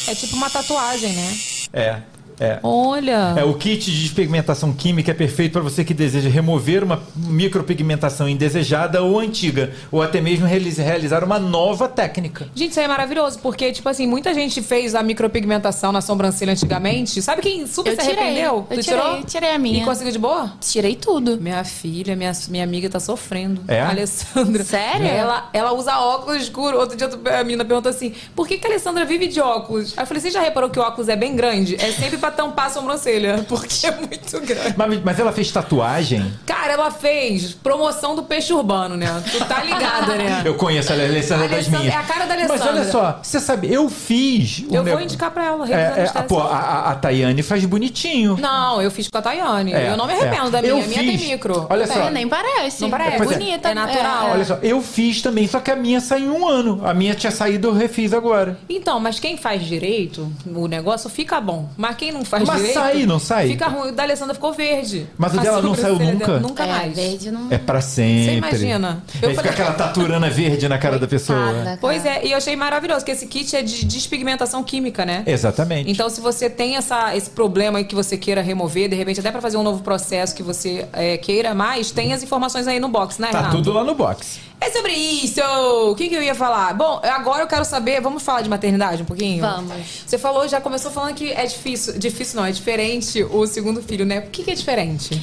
É 0.08 0.16
tipo 0.16 0.36
uma 0.36 0.50
tatuagem, 0.50 1.14
né? 1.14 1.40
É. 1.74 2.02
É. 2.40 2.60
Olha. 2.64 3.36
É, 3.38 3.44
o 3.44 3.54
kit 3.54 3.92
de 3.92 4.02
despigmentação 4.02 4.74
química 4.74 5.12
é 5.12 5.14
perfeito 5.14 5.54
para 5.54 5.62
você 5.62 5.84
que 5.84 5.94
deseja 5.94 6.30
remover 6.30 6.84
uma 6.84 7.02
micropigmentação 7.16 8.28
indesejada 8.30 9.02
ou 9.02 9.20
antiga, 9.20 9.72
ou 9.92 10.02
até 10.02 10.22
mesmo 10.22 10.46
reali- 10.46 10.70
realizar 10.72 11.24
uma 11.24 11.38
nova 11.40 11.88
técnica. 11.88 12.48
Gente, 12.56 12.72
isso 12.72 12.80
aí 12.80 12.86
é 12.86 12.88
maravilhoso, 12.88 13.40
porque, 13.40 13.72
tipo 13.72 13.88
assim, 13.90 14.08
muita 14.08 14.34
gente 14.34 14.62
fez 14.62 14.96
a 14.96 15.04
micropigmentação 15.04 15.92
na 15.92 16.02
sobrancelha 16.02 16.54
antigamente. 16.54 17.22
Sabe 17.22 17.42
quem 17.42 17.68
super 17.68 17.92
Eu 17.94 17.96
se 18.00 18.08
tirei. 18.08 18.24
arrependeu? 18.24 18.68
Eu 18.70 18.78
Tu 18.78 18.84
tirei, 18.84 19.00
tirou? 19.02 19.24
tirei 19.24 19.52
a 19.52 19.58
minha. 19.58 19.82
E 19.82 19.86
conseguiu 19.86 20.12
de 20.14 20.20
boa? 20.20 20.54
Tirei 20.62 20.96
tudo. 20.96 21.38
Minha 21.42 21.64
filha, 21.64 22.16
minha, 22.16 22.32
minha 22.50 22.64
amiga 22.64 22.90
tá 22.90 23.00
sofrendo. 23.00 23.62
É? 23.68 23.82
A 23.82 23.90
Alessandra. 23.90 24.64
Sério? 24.64 25.08
Ela, 25.08 25.50
ela 25.54 25.74
usa 25.74 25.98
óculos 26.00 26.42
escuro. 26.42 26.78
Outro 26.80 26.96
dia 26.98 27.10
a 27.40 27.44
menina 27.44 27.66
perguntou 27.66 27.90
assim: 27.90 28.14
por 28.36 28.48
que, 28.48 28.58
que 28.58 28.66
a 28.68 28.70
Alessandra 28.70 29.06
vive 29.06 29.28
de 29.28 29.40
óculos? 29.42 29.94
Aí 29.98 30.04
eu 30.04 30.08
falei: 30.08 30.22
você 30.22 30.32
já 30.32 30.42
reparou 30.42 30.70
que 30.70 30.80
o 30.80 30.82
óculos 30.82 31.10
é 31.10 31.16
bem 31.16 31.36
grande? 31.36 31.76
É 31.76 31.92
sempre 31.92 32.18
pra 32.18 32.31
tampar 32.32 32.68
a 32.68 32.70
sobrancelha, 32.70 33.46
porque 33.50 33.88
é 33.88 33.92
muito 33.92 34.40
grande. 34.42 34.74
Mas, 34.78 35.04
mas 35.04 35.20
ela 35.20 35.32
fez 35.32 35.52
tatuagem? 35.52 36.32
Cara, 36.46 36.74
ela 36.74 36.92
fez 36.92 37.54
promoção 37.54 38.16
do 38.16 38.24
peixe 38.24 38.54
urbano, 38.54 38.96
né? 38.98 39.08
Tu 39.32 39.44
tá 39.46 39.64
ligada, 39.64 40.16
né? 40.16 40.42
Eu 40.46 40.56
conheço 40.56 40.92
a 40.92 40.96
Alessandra 40.96 41.48
das 41.48 41.68
minhas. 41.68 41.94
é 41.94 41.98
a 41.98 42.04
cara 42.04 42.26
da 42.26 42.36
Mas 42.36 42.50
Alessandra. 42.50 42.74
olha 42.82 42.92
só, 42.92 43.20
você 43.22 43.40
sabe, 43.40 43.72
eu 43.74 43.90
fiz. 43.90 44.64
Eu 44.64 44.76
vou 44.76 44.84
nego- 44.84 45.02
indicar 45.02 45.32
pra 45.32 45.46
ela, 45.46 45.68
É, 45.68 45.72
é, 45.74 45.88
Anestésicos. 45.88 46.26
pô, 46.28 46.40
a, 46.42 46.56
a, 46.58 46.92
a 46.92 46.96
Tayane 46.96 47.44
faz 47.44 47.66
bonitinho. 47.66 48.38
Não, 48.40 48.82
eu 48.82 48.90
fiz 48.92 49.08
com 49.10 49.18
a 49.18 49.22
Tayane. 49.22 49.74
É, 49.74 49.90
eu 49.92 49.98
não 49.98 50.06
me 50.08 50.14
é. 50.14 50.22
arrependo 50.22 50.52
da 50.52 50.62
minha. 50.62 50.74
Eu 50.74 50.80
a 50.80 50.88
minha 50.88 51.00
tem 51.00 51.18
micro. 51.18 51.68
Olha 51.70 51.84
Eu 51.84 51.88
só. 51.88 52.00
É, 52.08 52.12
nem 52.12 52.28
parece. 52.28 52.82
Não 52.82 52.90
parece. 52.90 53.16
É. 53.22 53.26
bonita. 53.26 53.70
É 53.70 53.74
natural. 53.74 54.30
Olha 54.32 54.46
só, 54.46 54.58
eu 54.62 54.82
fiz 54.82 55.22
também, 55.22 55.48
só 55.48 55.60
que 55.60 55.72
a 55.72 55.76
minha 55.76 56.00
saiu 56.00 56.34
um 56.36 56.48
ano. 56.48 56.82
A 56.86 56.94
minha 56.94 57.14
tinha 57.16 57.32
saído, 57.32 57.70
eu 57.70 57.74
refiz 57.74 58.14
agora. 58.14 58.58
Então, 58.70 59.00
mas 59.00 59.20
quem 59.20 59.38
faz 59.38 59.64
direito, 59.64 60.32
o 60.46 60.68
negócio 60.68 61.10
fica 61.10 61.40
bom. 61.42 61.70
Mas 61.78 61.96
quem 61.96 62.11
não 62.12 62.24
faz 62.26 62.44
Mas 62.46 62.58
direito. 62.58 62.74
sai, 62.74 63.06
não 63.06 63.20
sai? 63.20 63.48
Fica 63.50 63.68
ruim. 63.68 63.90
O 63.90 63.92
da 63.92 64.04
Alessandra 64.04 64.34
ficou 64.34 64.54
verde. 64.54 65.08
Mas 65.18 65.34
o 65.34 65.40
A 65.40 65.44
dela 65.44 65.62
não 65.62 65.74
saiu 65.76 65.98
nunca? 66.00 66.26
dela 66.28 66.40
Nunca 66.40 66.64
É, 66.64 66.68
mais. 66.68 66.96
verde 66.96 67.32
não... 67.32 67.48
É 67.52 67.58
pra 67.58 67.82
sempre. 67.82 68.26
Você 68.26 68.34
imagina? 68.36 69.04
Eu 69.22 69.30
Aí 69.30 69.36
fica 69.36 69.50
falei- 69.50 69.52
aquela 69.52 69.72
taturana 69.74 70.30
verde 70.30 70.68
na 70.68 70.78
cara 70.78 71.00
da 71.00 71.08
pessoa. 71.08 71.52
Nada, 71.54 71.78
Pois 71.82 72.04
cara. 72.04 72.18
é, 72.18 72.28
e 72.28 72.32
eu 72.32 72.38
achei 72.38 72.56
maravilhoso, 72.56 73.04
que 73.06 73.12
esse 73.12 73.26
kit 73.28 73.56
é 73.56 73.62
de 73.62 73.86
despigmentação 73.86 74.64
química, 74.64 75.06
né? 75.06 75.24
Exatamente. 75.26 75.90
Então, 75.90 76.10
se 76.10 76.20
você 76.22 76.50
tem 76.50 76.76
essa, 76.78 77.16
esse 77.16 77.30
problema 77.30 77.80
aí 77.80 77.86
que 77.86 77.96
você 77.96 78.18
queira 78.18 78.42
remover, 78.42 78.90
de 78.90 78.96
repente, 78.96 79.20
até 79.20 79.32
pra 79.32 79.42
fazer 79.42 79.58
um 79.58 79.64
novo 79.64 79.82
processo 79.84 80.36
que 80.36 80.44
você 80.44 80.86
é, 80.94 81.18
queira 81.18 81.54
mais, 81.54 81.92
tem 81.92 82.14
as 82.14 82.22
informações 82.24 82.68
aí 82.68 82.80
no 82.80 82.90
box, 82.90 83.20
né, 83.20 83.30
tá 83.32 83.38
Renato? 83.40 83.58
tudo 83.58 83.72
lá 83.74 83.84
no 83.84 83.96
box. 83.96 84.40
É 84.62 84.70
sobre 84.70 84.94
isso! 84.94 85.42
O 85.90 85.96
que, 85.96 86.08
que 86.08 86.14
eu 86.14 86.22
ia 86.22 86.36
falar? 86.36 86.76
Bom, 86.76 87.02
agora 87.04 87.42
eu 87.42 87.48
quero 87.48 87.66
saber. 87.66 88.00
Vamos 88.00 88.22
falar 88.22 88.44
de 88.44 88.50
maternidade 88.50 89.02
um 89.02 89.06
pouquinho? 89.06 89.42
Vamos. 89.42 89.74
Você 90.06 90.20
falou, 90.20 90.48
já 90.48 90.62
começou 90.62 90.92
falando 90.92 91.16
que 91.16 91.32
é 91.32 91.44
difícil. 91.48 91.98
Difícil 91.98 92.40
não, 92.40 92.46
é 92.46 92.52
diferente 92.52 93.24
o 93.24 93.48
segundo 93.48 93.82
filho, 93.82 94.06
né? 94.06 94.20
O 94.20 94.30
que, 94.30 94.44
que 94.44 94.52
é 94.52 94.54
diferente? 94.54 95.20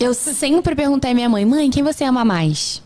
Eu 0.00 0.12
sempre 0.14 0.74
perguntei 0.74 1.12
à 1.12 1.14
minha 1.14 1.28
mãe, 1.28 1.44
mãe, 1.44 1.70
quem 1.70 1.84
você 1.84 2.02
ama 2.02 2.24
mais? 2.24 2.82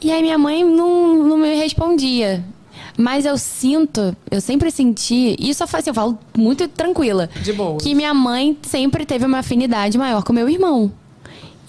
E 0.00 0.10
aí 0.10 0.20
minha 0.20 0.36
mãe 0.36 0.64
não, 0.64 1.14
não 1.22 1.38
me 1.38 1.54
respondia. 1.54 2.44
Mas 2.98 3.24
eu 3.24 3.38
sinto, 3.38 4.16
eu 4.28 4.40
sempre 4.40 4.72
senti, 4.72 5.36
isso 5.38 5.62
eu 5.62 5.68
falo, 5.68 5.80
assim, 5.80 5.90
eu 5.90 5.94
falo 5.94 6.18
muito 6.36 6.66
tranquila. 6.66 7.30
De 7.40 7.52
boa. 7.52 7.78
Que 7.78 7.94
minha 7.94 8.12
mãe 8.12 8.58
sempre 8.62 9.06
teve 9.06 9.24
uma 9.24 9.38
afinidade 9.38 9.96
maior 9.96 10.24
com 10.24 10.32
meu 10.32 10.48
irmão. 10.48 10.92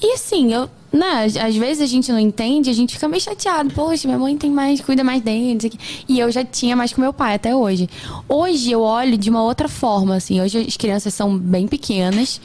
E 0.01 0.13
assim, 0.13 0.53
eu 0.53 0.69
né, 0.95 1.25
às- 1.25 1.55
vezes 1.55 1.81
a 1.81 1.85
gente 1.85 2.11
não 2.11 2.19
entende, 2.19 2.69
a 2.69 2.73
gente 2.73 2.93
fica 2.93 3.07
meio 3.07 3.21
chateado. 3.21 3.71
Poxa, 3.73 4.07
minha 4.07 4.17
mãe 4.19 4.37
tem 4.37 4.49
mais, 4.49 4.79
cuida 4.81 5.03
mais 5.03 5.21
dele. 5.21 5.71
E 6.07 6.19
eu 6.19 6.31
já 6.31 6.43
tinha 6.43 6.75
mais 6.75 6.93
com 6.93 7.01
meu 7.01 7.11
pai 7.13 7.35
até 7.35 7.55
hoje. 7.55 7.89
Hoje 8.27 8.71
eu 8.71 8.81
olho 8.81 9.17
de 9.17 9.29
uma 9.29 9.43
outra 9.43 9.67
forma, 9.67 10.15
assim. 10.15 10.41
Hoje 10.41 10.65
as 10.67 10.77
crianças 10.77 11.13
são 11.13 11.37
bem 11.37 11.67
pequenas, 11.67 12.39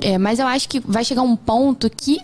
é, 0.00 0.16
mas 0.18 0.38
eu 0.38 0.46
acho 0.46 0.68
que 0.68 0.80
vai 0.80 1.04
chegar 1.04 1.22
um 1.22 1.36
ponto 1.36 1.90
que, 1.90 2.18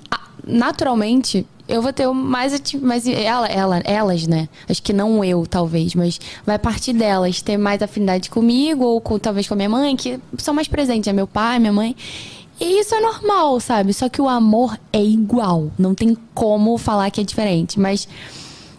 naturalmente, 0.46 1.46
eu 1.68 1.82
vou 1.82 1.92
ter 1.92 2.06
mais, 2.08 2.60
mais 2.80 3.06
ela, 3.06 3.46
ela, 3.48 3.78
elas, 3.84 4.26
né? 4.26 4.48
Acho 4.68 4.82
que 4.82 4.92
não 4.92 5.24
eu, 5.24 5.44
talvez, 5.46 5.94
mas 5.94 6.20
vai 6.46 6.58
partir 6.58 6.92
delas 6.92 7.42
ter 7.42 7.56
mais 7.56 7.82
afinidade 7.82 8.30
comigo 8.30 8.84
ou 8.84 9.00
com, 9.00 9.18
talvez 9.18 9.46
com 9.48 9.54
a 9.54 9.56
minha 9.56 9.68
mãe, 9.68 9.96
que 9.96 10.18
são 10.38 10.54
mais 10.54 10.68
presentes, 10.68 11.08
é 11.08 11.12
meu 11.12 11.26
pai, 11.26 11.58
minha 11.58 11.72
mãe. 11.72 11.94
E 12.60 12.80
isso 12.80 12.94
é 12.94 13.00
normal, 13.00 13.60
sabe? 13.60 13.92
Só 13.92 14.08
que 14.08 14.20
o 14.20 14.28
amor 14.28 14.78
é 14.92 15.02
igual. 15.02 15.70
Não 15.78 15.94
tem 15.94 16.16
como 16.34 16.78
falar 16.78 17.10
que 17.10 17.20
é 17.20 17.24
diferente. 17.24 17.78
Mas 17.78 18.08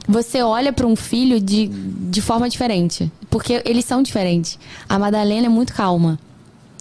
você 0.07 0.41
olha 0.41 0.73
para 0.73 0.87
um 0.87 0.95
filho 0.95 1.39
de, 1.39 1.67
de 1.67 2.21
forma 2.21 2.49
diferente. 2.49 3.11
Porque 3.29 3.61
eles 3.65 3.85
são 3.85 4.01
diferentes. 4.01 4.57
A 4.89 4.97
Madalena 4.97 5.45
é 5.45 5.49
muito 5.49 5.73
calma. 5.73 6.17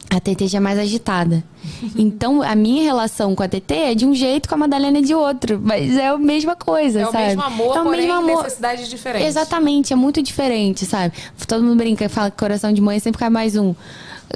A 0.09 0.21
TT 0.21 0.47
já 0.47 0.59
é 0.59 0.61
mais 0.61 0.79
agitada. 0.79 1.43
Então, 1.99 2.43
a 2.43 2.55
minha 2.55 2.83
relação 2.85 3.35
com 3.35 3.43
a 3.43 3.49
TT 3.49 3.75
é 3.75 3.95
de 3.95 4.07
um 4.07 4.15
jeito, 4.15 4.49
com 4.49 4.55
a 4.55 4.59
Madalena 4.59 4.99
é 4.99 5.01
de 5.03 5.13
outro. 5.15 5.61
Mas 5.63 5.97
é 5.97 6.07
a 6.09 6.17
mesma 6.17 6.55
coisa, 6.55 7.01
É 7.01 7.09
o 7.09 7.11
sabe? 7.13 7.27
mesmo 7.27 7.43
amor, 7.43 7.77
é 7.77 7.81
o 7.81 7.83
porém 7.85 8.01
mesmo 8.07 8.13
amor. 8.15 8.43
necessidades 8.45 8.89
diferentes. 8.89 9.27
Exatamente, 9.29 9.93
é 9.93 9.97
muito 9.97 10.23
diferente, 10.23 10.87
sabe? 10.87 11.13
Todo 11.49 11.63
mundo 11.65 11.77
brinca, 11.77 12.09
fala 12.09 12.31
que 12.31 12.37
coração 12.39 12.73
de 12.73 12.81
mãe 12.81 12.99
sempre 13.01 13.19
cai 13.19 13.29
mais 13.29 13.57
um. 13.57 13.75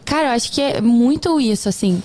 Cara, 0.05 0.29
eu 0.29 0.33
acho 0.33 0.53
que 0.53 0.61
é 0.61 0.81
muito 0.81 1.41
isso, 1.41 1.69
assim. 1.69 2.03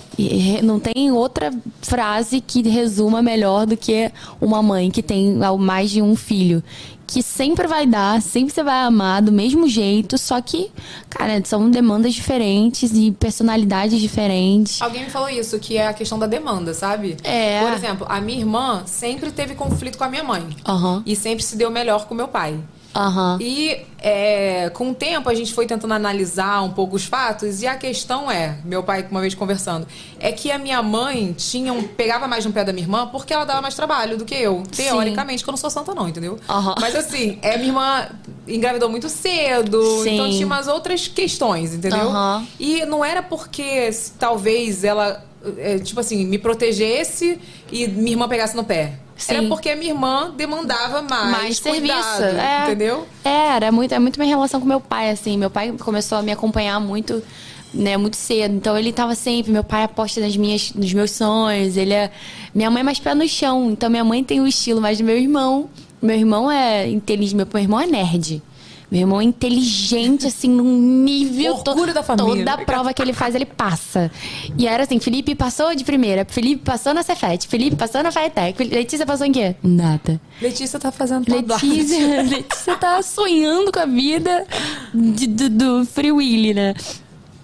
Não 0.62 0.78
tem 0.78 1.10
outra 1.12 1.52
frase 1.82 2.40
que 2.40 2.62
resuma 2.68 3.22
melhor 3.22 3.66
do 3.66 3.76
que 3.76 4.10
uma 4.40 4.62
mãe 4.62 4.90
que 4.90 5.02
tem 5.02 5.34
mais 5.58 5.90
de 5.90 6.02
um 6.02 6.14
filho. 6.14 6.62
Que 7.06 7.22
sempre 7.22 7.68
vai 7.68 7.86
dar, 7.86 8.20
sempre 8.20 8.52
você 8.52 8.64
vai 8.64 8.80
amar 8.80 9.22
do 9.22 9.30
mesmo 9.30 9.68
jeito, 9.68 10.18
só 10.18 10.40
que, 10.40 10.72
cara, 11.08 11.40
são 11.44 11.70
demandas 11.70 12.12
diferentes 12.12 12.90
e 12.92 13.12
personalidades 13.12 14.00
diferentes. 14.00 14.82
Alguém 14.82 15.04
me 15.04 15.10
falou 15.10 15.28
isso, 15.28 15.56
que 15.60 15.76
é 15.76 15.86
a 15.86 15.94
questão 15.94 16.18
da 16.18 16.26
demanda, 16.26 16.74
sabe? 16.74 17.16
É. 17.22 17.62
Por 17.62 17.72
exemplo, 17.72 18.06
a 18.10 18.20
minha 18.20 18.40
irmã 18.40 18.82
sempre 18.86 19.30
teve 19.30 19.54
conflito 19.54 19.96
com 19.96 20.02
a 20.02 20.08
minha 20.08 20.24
mãe. 20.24 20.48
Aham. 20.66 21.04
E 21.06 21.14
sempre 21.14 21.44
se 21.44 21.56
deu 21.56 21.70
melhor 21.70 22.06
com 22.08 22.14
meu 22.14 22.26
pai. 22.26 22.58
Aham. 22.96 23.38
E 23.40 23.82
é, 24.00 24.70
com 24.70 24.90
o 24.90 24.94
tempo 24.94 25.28
a 25.28 25.34
gente 25.34 25.52
foi 25.52 25.66
tentando 25.66 25.92
analisar 25.92 26.62
um 26.62 26.70
pouco 26.70 26.96
os 26.96 27.04
fatos 27.04 27.60
e 27.60 27.66
a 27.66 27.76
questão 27.76 28.30
é, 28.30 28.56
meu 28.64 28.82
pai 28.82 29.06
uma 29.10 29.20
vez 29.20 29.34
conversando, 29.34 29.86
é 30.18 30.32
que 30.32 30.50
a 30.50 30.58
minha 30.58 30.82
mãe 30.82 31.34
tinha 31.36 31.72
um, 31.72 31.82
pegava 31.82 32.26
mais 32.26 32.46
no 32.46 32.52
pé 32.52 32.64
da 32.64 32.72
minha 32.72 32.84
irmã 32.84 33.06
porque 33.08 33.34
ela 33.34 33.44
dava 33.44 33.60
mais 33.60 33.74
trabalho 33.74 34.16
do 34.16 34.24
que 34.24 34.34
eu. 34.34 34.62
Sim. 34.72 34.84
Teoricamente, 34.84 35.44
que 35.44 35.50
eu 35.50 35.52
não 35.52 35.58
sou 35.58 35.68
santa 35.68 35.94
não, 35.94 36.08
entendeu? 36.08 36.38
Aham. 36.48 36.74
Mas 36.80 36.94
assim, 36.94 37.38
é, 37.42 37.56
minha 37.56 37.68
irmã 37.68 38.08
engravidou 38.48 38.88
muito 38.88 39.08
cedo, 39.10 39.82
Sim. 40.02 40.14
então 40.14 40.30
tinha 40.30 40.46
umas 40.46 40.66
outras 40.66 41.06
questões, 41.06 41.74
entendeu? 41.74 42.08
Aham. 42.08 42.46
E 42.58 42.86
não 42.86 43.04
era 43.04 43.22
porque 43.22 43.90
talvez 44.18 44.84
ela, 44.84 45.22
é, 45.58 45.78
tipo 45.78 46.00
assim, 46.00 46.24
me 46.24 46.38
protegesse 46.38 47.38
e 47.70 47.86
minha 47.88 48.12
irmã 48.12 48.26
pegasse 48.26 48.56
no 48.56 48.64
pé. 48.64 49.00
Era 49.28 49.40
Sim. 49.40 49.48
porque 49.48 49.70
a 49.70 49.76
minha 49.76 49.92
irmã 49.92 50.30
demandava 50.36 51.00
mais, 51.00 51.30
mais 51.30 51.60
cuidado, 51.60 52.16
serviço. 52.16 52.38
É, 52.38 52.64
entendeu? 52.64 53.06
É, 53.24 53.56
era 53.56 53.72
muito, 53.72 53.92
é 53.92 53.98
muito 53.98 54.18
minha 54.20 54.28
relação 54.28 54.60
com 54.60 54.66
meu 54.66 54.80
pai, 54.80 55.10
assim. 55.10 55.38
Meu 55.38 55.50
pai 55.50 55.72
começou 55.72 56.18
a 56.18 56.22
me 56.22 56.30
acompanhar 56.30 56.78
muito, 56.80 57.22
né, 57.72 57.96
muito 57.96 58.16
cedo. 58.16 58.54
Então 58.54 58.76
ele 58.78 58.92
tava 58.92 59.14
sempre, 59.14 59.50
meu 59.50 59.64
pai 59.64 59.84
aposta 59.84 60.20
nas 60.20 60.36
minhas, 60.36 60.72
nos 60.74 60.92
meus 60.92 61.12
sonhos. 61.12 61.76
Ele 61.76 61.94
é. 61.94 62.10
Minha 62.54 62.70
mãe 62.70 62.80
é 62.80 62.84
mais 62.84 62.98
pé 62.98 63.14
no 63.14 63.26
chão. 63.26 63.70
Então 63.70 63.88
minha 63.88 64.04
mãe 64.04 64.22
tem 64.22 64.40
o 64.40 64.46
estilo 64.46 64.80
mais 64.80 64.98
do 64.98 65.04
meu 65.04 65.16
irmão. 65.16 65.68
Meu 66.02 66.16
irmão 66.16 66.50
é 66.50 66.86
inteligente, 66.88 67.34
meu 67.34 67.48
irmão 67.60 67.80
é 67.80 67.86
nerd. 67.86 68.42
Meu 68.90 69.00
irmão 69.00 69.20
é 69.20 69.24
inteligente, 69.24 70.26
assim, 70.28 70.48
num 70.48 70.78
nível. 71.02 71.54
Orgulho 71.66 71.92
da 71.92 72.02
família. 72.04 72.44
Toda 72.44 72.64
prova 72.64 72.94
que 72.94 73.02
ele 73.02 73.12
faz, 73.12 73.34
ele 73.34 73.44
passa. 73.44 74.10
E 74.56 74.66
era 74.68 74.84
assim: 74.84 75.00
Felipe 75.00 75.34
passou 75.34 75.74
de 75.74 75.82
primeira, 75.84 76.24
Felipe 76.28 76.62
passou 76.64 76.94
na 76.94 77.02
Cefet, 77.02 77.48
Felipe 77.48 77.74
passou 77.76 78.00
na 78.02 78.12
Faetec, 78.12 78.62
Letícia 78.62 79.04
passou 79.04 79.26
em 79.26 79.32
quê? 79.32 79.56
Nada. 79.62 80.20
Letícia 80.40 80.78
tá 80.78 80.92
fazendo 80.92 81.24
Letícia, 81.28 82.22
Letícia 82.22 82.76
tá 82.76 83.02
sonhando 83.02 83.72
com 83.72 83.80
a 83.80 83.86
vida 83.86 84.46
de- 84.94 85.26
do, 85.26 85.48
do 85.50 85.84
Free 85.86 86.12
Willy, 86.12 86.54
né? 86.54 86.74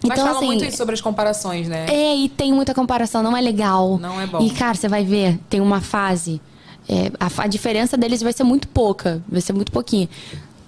Mas 0.06 0.19
falam 0.20 0.43
muito 0.43 0.64
isso 0.64 0.77
sobre 0.77 0.94
as 0.94 1.01
comparações, 1.01 1.69
né? 1.69 1.86
É, 1.89 2.16
e 2.16 2.28
tem 2.28 2.52
muita 2.52 2.73
comparação, 2.74 3.23
não 3.23 3.36
é 3.36 3.40
legal. 3.40 3.98
Não 3.98 4.20
é 4.20 4.27
bom. 4.27 4.40
E, 4.43 4.51
cara, 4.51 4.74
você 4.74 4.89
vai 4.89 5.05
ver, 5.05 5.39
tem 5.48 5.60
uma 5.60 5.81
fase. 5.81 6.40
é, 6.89 7.10
a, 7.20 7.44
a 7.44 7.47
diferença 7.47 7.97
deles 7.97 8.20
vai 8.23 8.32
ser 8.32 8.43
muito 8.44 8.66
pouca. 8.69 9.23
Vai 9.28 9.40
ser 9.40 9.52
muito 9.52 9.70
pouquinho. 9.70 10.09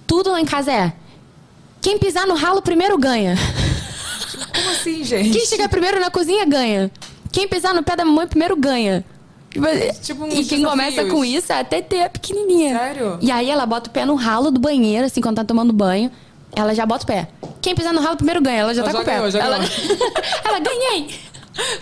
Tudo 0.07 0.31
lá 0.31 0.39
em 0.39 0.45
casa 0.45 0.71
é. 0.71 0.93
Quem 1.81 1.97
pisar 1.99 2.25
no 2.25 2.35
ralo 2.35 2.61
primeiro 2.61 2.97
ganha. 2.97 3.35
Como 4.53 4.69
assim, 4.69 5.03
gente? 5.03 5.29
Quem 5.31 5.45
chegar 5.45 5.69
primeiro 5.69 5.99
na 5.99 6.09
cozinha 6.09 6.45
ganha. 6.45 6.91
Quem 7.31 7.47
pisar 7.47 7.73
no 7.73 7.83
pé 7.83 7.95
da 7.95 8.05
mamãe 8.05 8.27
primeiro 8.27 8.55
ganha. 8.55 9.03
Tipo 10.01 10.25
uns 10.25 10.33
e 10.33 10.43
quem 10.43 10.63
começa 10.63 11.05
com 11.05 11.23
isso 11.23 11.51
é 11.53 11.59
a 11.59 11.63
TT, 11.63 12.01
a 12.01 12.09
pequenininha. 12.09 12.77
Sério? 12.77 13.17
E 13.21 13.31
aí 13.31 13.49
ela 13.49 13.65
bota 13.65 13.89
o 13.89 13.93
pé 13.93 14.05
no 14.05 14.15
ralo 14.15 14.51
do 14.51 14.59
banheiro, 14.59 15.05
assim, 15.05 15.21
quando 15.21 15.37
tá 15.37 15.45
tomando 15.45 15.71
banho. 15.71 16.11
Ela 16.53 16.73
já 16.73 16.85
bota 16.85 17.03
o 17.03 17.07
pé. 17.07 17.27
Quem 17.61 17.75
pisar 17.75 17.93
no 17.93 18.01
ralo 18.01 18.15
primeiro 18.17 18.41
ganha. 18.41 18.59
Ela 18.59 18.73
já 18.73 18.81
Ela 18.81 18.91
tá 18.91 18.97
já 18.97 19.19
com 19.21 19.27
o 19.27 19.31
pé. 19.31 19.39
ela... 19.39 19.59
ela 20.43 20.59
ganhei. 20.59 21.15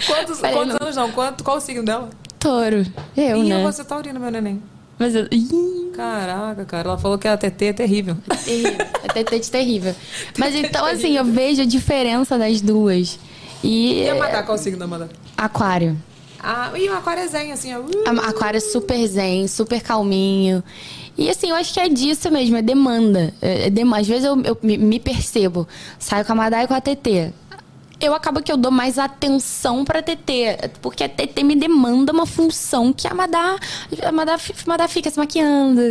Quantos, 0.06 0.40
Falei, 0.40 0.56
quantos 0.56 0.74
não. 0.74 0.82
anos 0.82 0.96
não? 0.96 1.12
Quanto, 1.12 1.44
qual 1.44 1.58
o 1.58 1.62
signo 1.62 1.84
dela? 1.84 2.10
Touro. 2.40 2.86
Eu, 3.18 3.38
Ih, 3.38 3.50
né? 3.50 3.64
você 3.64 3.84
tá 3.84 3.98
urina, 3.98 4.20
meu 4.20 4.30
neném. 4.30 4.62
Mas 5.00 5.16
eu... 5.16 5.28
Ih, 5.32 5.83
Caraca, 5.96 6.66
cara. 6.66 6.90
Ela 6.90 6.98
falou 6.98 7.18
que 7.18 7.28
a 7.28 7.38
TT 7.38 7.66
é 7.66 7.74
terrível. 7.74 8.18
terrível. 8.44 8.86
É 9.04 9.24
TT 9.24 9.40
de 9.40 9.52
terrível. 9.52 9.96
Mas 10.38 10.56
então, 10.56 10.86
assim, 10.86 11.16
eu 11.18 11.26
vejo 11.26 11.62
a 11.62 11.66
diferença 11.66 12.38
das 12.38 12.62
duas. 12.62 13.20
E... 13.64 14.02
E 14.04 14.10
a 14.10 14.16
Madá, 14.16 14.44
qual 14.44 14.58
signo 14.58 14.80
da 14.80 14.88
Madá? 14.88 15.08
Aquário. 15.38 15.98
Ah, 16.46 16.72
e 16.76 16.90
o 16.90 16.94
aquário 16.94 17.24
é 17.24 17.28
zen, 17.28 17.52
assim, 17.54 17.74
ó. 17.74 17.80
Uh. 17.80 17.86
A- 18.20 18.30
Aquário 18.30 18.58
é 18.58 18.60
super 18.60 19.08
zen, 19.08 19.48
super 19.48 19.82
calminho. 19.82 20.62
E 21.18 21.30
assim, 21.30 21.50
eu 21.50 21.56
acho 21.56 21.74
que 21.74 21.80
é 21.80 21.88
disso 21.88 22.30
mesmo, 22.30 22.58
é 22.58 22.62
demanda. 22.62 23.34
É, 23.42 23.68
é 23.68 23.70
dema- 23.70 24.00
Às 24.00 24.08
vezes 24.08 24.26
eu, 24.26 24.42
eu 24.42 24.58
me, 24.62 25.00
percebo, 25.00 25.66
saio 25.98 26.26
com 26.26 26.34
a 26.34 26.36
Madá 26.36 26.62
e 26.64 26.68
com 26.68 26.74
a 26.74 26.82
TT. 26.82 27.32
Eu 28.06 28.14
acabo 28.14 28.42
que 28.42 28.52
eu 28.52 28.58
dou 28.58 28.72
mais 28.72 29.00
atenção 29.00 29.86
pra 29.86 30.02
TT, 30.02 30.72
porque 30.82 31.04
a 31.06 31.10
TT 31.10 31.42
me 31.44 31.56
demanda 31.56 32.12
uma 32.12 32.26
função 32.26 32.92
que 32.92 33.08
a 33.08 33.14
Madá, 33.14 33.56
a 34.06 34.12
Madá, 34.12 34.36
a 34.36 34.70
Madá 34.70 34.88
fica 34.90 35.10
se 35.10 35.18
maquiando. 35.18 35.82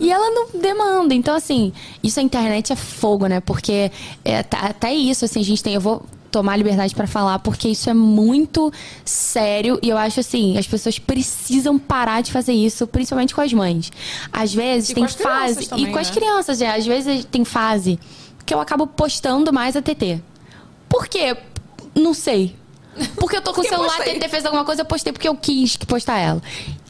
e 0.00 0.10
ela 0.10 0.30
não 0.30 0.48
demanda. 0.60 1.14
Então, 1.14 1.34
assim, 1.34 1.72
isso 2.02 2.18
a 2.18 2.22
internet 2.22 2.72
é 2.72 2.76
fogo, 2.76 3.26
né? 3.28 3.38
Porque 3.40 3.90
é, 4.24 4.42
tá- 4.42 4.58
até 4.62 4.92
isso, 4.92 5.24
assim, 5.24 5.40
a 5.40 5.44
gente 5.44 5.62
tem. 5.62 5.74
Eu 5.74 5.80
vou 5.80 6.04
tomar 6.30 6.56
liberdade 6.56 6.94
pra 6.94 7.06
falar, 7.06 7.38
porque 7.40 7.68
isso 7.68 7.88
é 7.88 7.94
muito 7.94 8.72
sério 9.04 9.78
e 9.82 9.88
eu 9.88 9.98
acho 9.98 10.20
assim, 10.20 10.56
as 10.58 10.66
pessoas 10.66 10.96
precisam 10.98 11.76
parar 11.78 12.20
de 12.20 12.30
fazer 12.30 12.52
isso, 12.52 12.86
principalmente 12.86 13.34
com 13.34 13.40
as 13.40 13.52
mães. 13.52 13.90
Às 14.32 14.54
vezes 14.54 14.90
E 14.90 14.94
tem 14.94 15.04
as 15.04 15.14
fase 15.14 15.68
também, 15.68 15.86
e 15.86 15.92
com 15.92 15.98
as 15.98 16.08
né? 16.08 16.14
crianças, 16.14 16.60
é, 16.62 16.70
às 16.74 16.86
vezes 16.86 17.24
tem 17.24 17.44
fase 17.44 17.98
que 18.46 18.54
eu 18.54 18.60
acabo 18.60 18.86
postando 18.86 19.52
mais 19.52 19.74
a 19.76 19.82
TT. 19.82 20.20
Por 20.88 21.06
quê? 21.08 21.36
Não 21.94 22.14
sei. 22.14 22.56
Porque 23.16 23.36
eu 23.36 23.40
tô 23.42 23.52
com 23.52 23.60
o 23.60 23.64
celular, 23.64 23.96
postei. 23.96 24.18
TT 24.18 24.28
fez 24.28 24.44
alguma 24.44 24.64
coisa, 24.64 24.82
eu 24.82 24.84
postei 24.86 25.12
porque 25.12 25.28
eu 25.28 25.34
quis 25.36 25.76
que 25.76 25.86
postar 25.86 26.18
ela. 26.18 26.42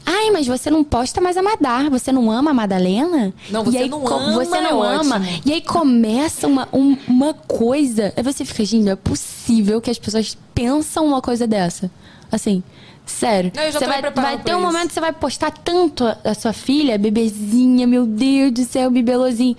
Ai, 0.05 0.31
mas 0.31 0.47
você 0.47 0.69
não 0.71 0.83
posta 0.83 1.21
mais 1.21 1.37
a 1.37 1.43
Madar, 1.43 1.89
você 1.91 2.11
não 2.11 2.31
ama 2.31 2.51
a 2.51 2.53
Madalena? 2.53 3.31
Não, 3.49 3.63
você 3.63 3.77
aí 3.77 3.89
não 3.89 4.05
ama, 4.07 4.33
Você 4.43 4.57
é 4.57 4.61
não 4.61 4.81
ama. 4.81 5.17
ótimo. 5.17 5.41
E 5.45 5.53
aí 5.53 5.61
começa 5.61 6.47
uma, 6.47 6.67
um- 6.73 6.97
uma 7.07 7.33
coisa. 7.35 8.11
Aí 8.17 8.23
você 8.23 8.43
fica, 8.43 8.65
gente, 8.65 8.83
não 8.83 8.93
é 8.93 8.95
possível 8.95 9.79
que 9.79 9.91
as 9.91 9.99
pessoas 9.99 10.35
pensam 10.55 11.05
uma 11.05 11.21
coisa 11.21 11.45
dessa. 11.45 11.89
Assim, 12.31 12.63
sério. 13.05 13.51
Não, 13.55 13.61
eu 13.63 13.71
já 13.71 13.79
você 13.79 13.85
vai, 13.85 14.01
vai 14.01 14.37
ter 14.39 14.55
um 14.55 14.57
isso. 14.57 14.65
momento 14.67 14.87
que 14.87 14.93
você 14.95 14.99
vai 15.01 15.13
postar 15.13 15.51
tanto 15.51 16.03
a, 16.05 16.17
a 16.25 16.33
sua 16.33 16.51
filha, 16.51 16.97
bebezinha, 16.97 17.85
meu 17.85 18.05
Deus 18.07 18.51
do 18.51 18.63
céu, 18.65 18.89
bibelozinho. 18.89 19.55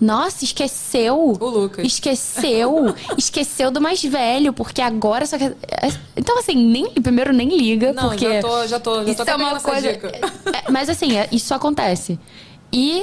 Nossa, 0.00 0.44
esqueceu. 0.44 1.36
O 1.40 1.46
Lucas. 1.48 1.84
Esqueceu. 1.86 2.94
esqueceu 3.16 3.70
do 3.70 3.80
mais 3.80 4.02
velho, 4.02 4.52
porque 4.52 4.80
agora 4.82 5.24
só 5.26 5.38
quer. 5.38 5.54
Então, 6.16 6.38
assim, 6.38 6.54
nem, 6.54 6.90
primeiro 6.92 7.32
nem 7.32 7.56
liga, 7.56 7.92
Não, 7.92 8.08
porque. 8.10 8.34
já 8.34 8.40
tô, 8.40 8.66
já 8.66 8.80
tô, 8.80 8.94
já 9.04 9.10
Isso 9.10 9.16
tô 9.16 9.30
é 9.30 9.34
até 9.34 9.36
uma 9.36 9.60
coisa. 9.60 9.92
dica. 9.92 10.08
É, 10.08 10.70
mas 10.70 10.88
assim, 10.88 11.16
é- 11.16 11.28
isso 11.32 11.54
acontece. 11.54 12.18
E, 12.72 13.00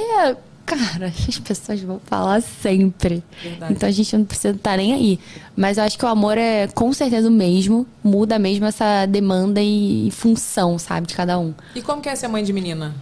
cara, 0.64 1.06
as 1.28 1.38
pessoas 1.38 1.80
vão 1.80 2.00
falar 2.04 2.40
sempre. 2.42 3.22
Verdade. 3.42 3.72
Então 3.72 3.88
a 3.88 3.92
gente 3.92 4.16
não 4.16 4.24
precisa 4.24 4.54
estar 4.54 4.76
nem 4.76 4.92
aí. 4.92 5.18
Mas 5.56 5.78
eu 5.78 5.84
acho 5.84 5.98
que 5.98 6.04
o 6.04 6.08
amor 6.08 6.38
é 6.38 6.68
com 6.68 6.92
certeza 6.92 7.28
o 7.28 7.30
mesmo. 7.32 7.86
Muda 8.02 8.38
mesmo 8.38 8.66
essa 8.66 9.06
demanda 9.06 9.60
e, 9.60 10.08
e 10.08 10.10
função, 10.10 10.78
sabe, 10.78 11.06
de 11.08 11.14
cada 11.14 11.38
um. 11.38 11.52
E 11.74 11.82
como 11.82 12.00
que 12.00 12.08
é 12.08 12.14
ser 12.14 12.28
mãe 12.28 12.44
de 12.44 12.52
menina? 12.52 12.94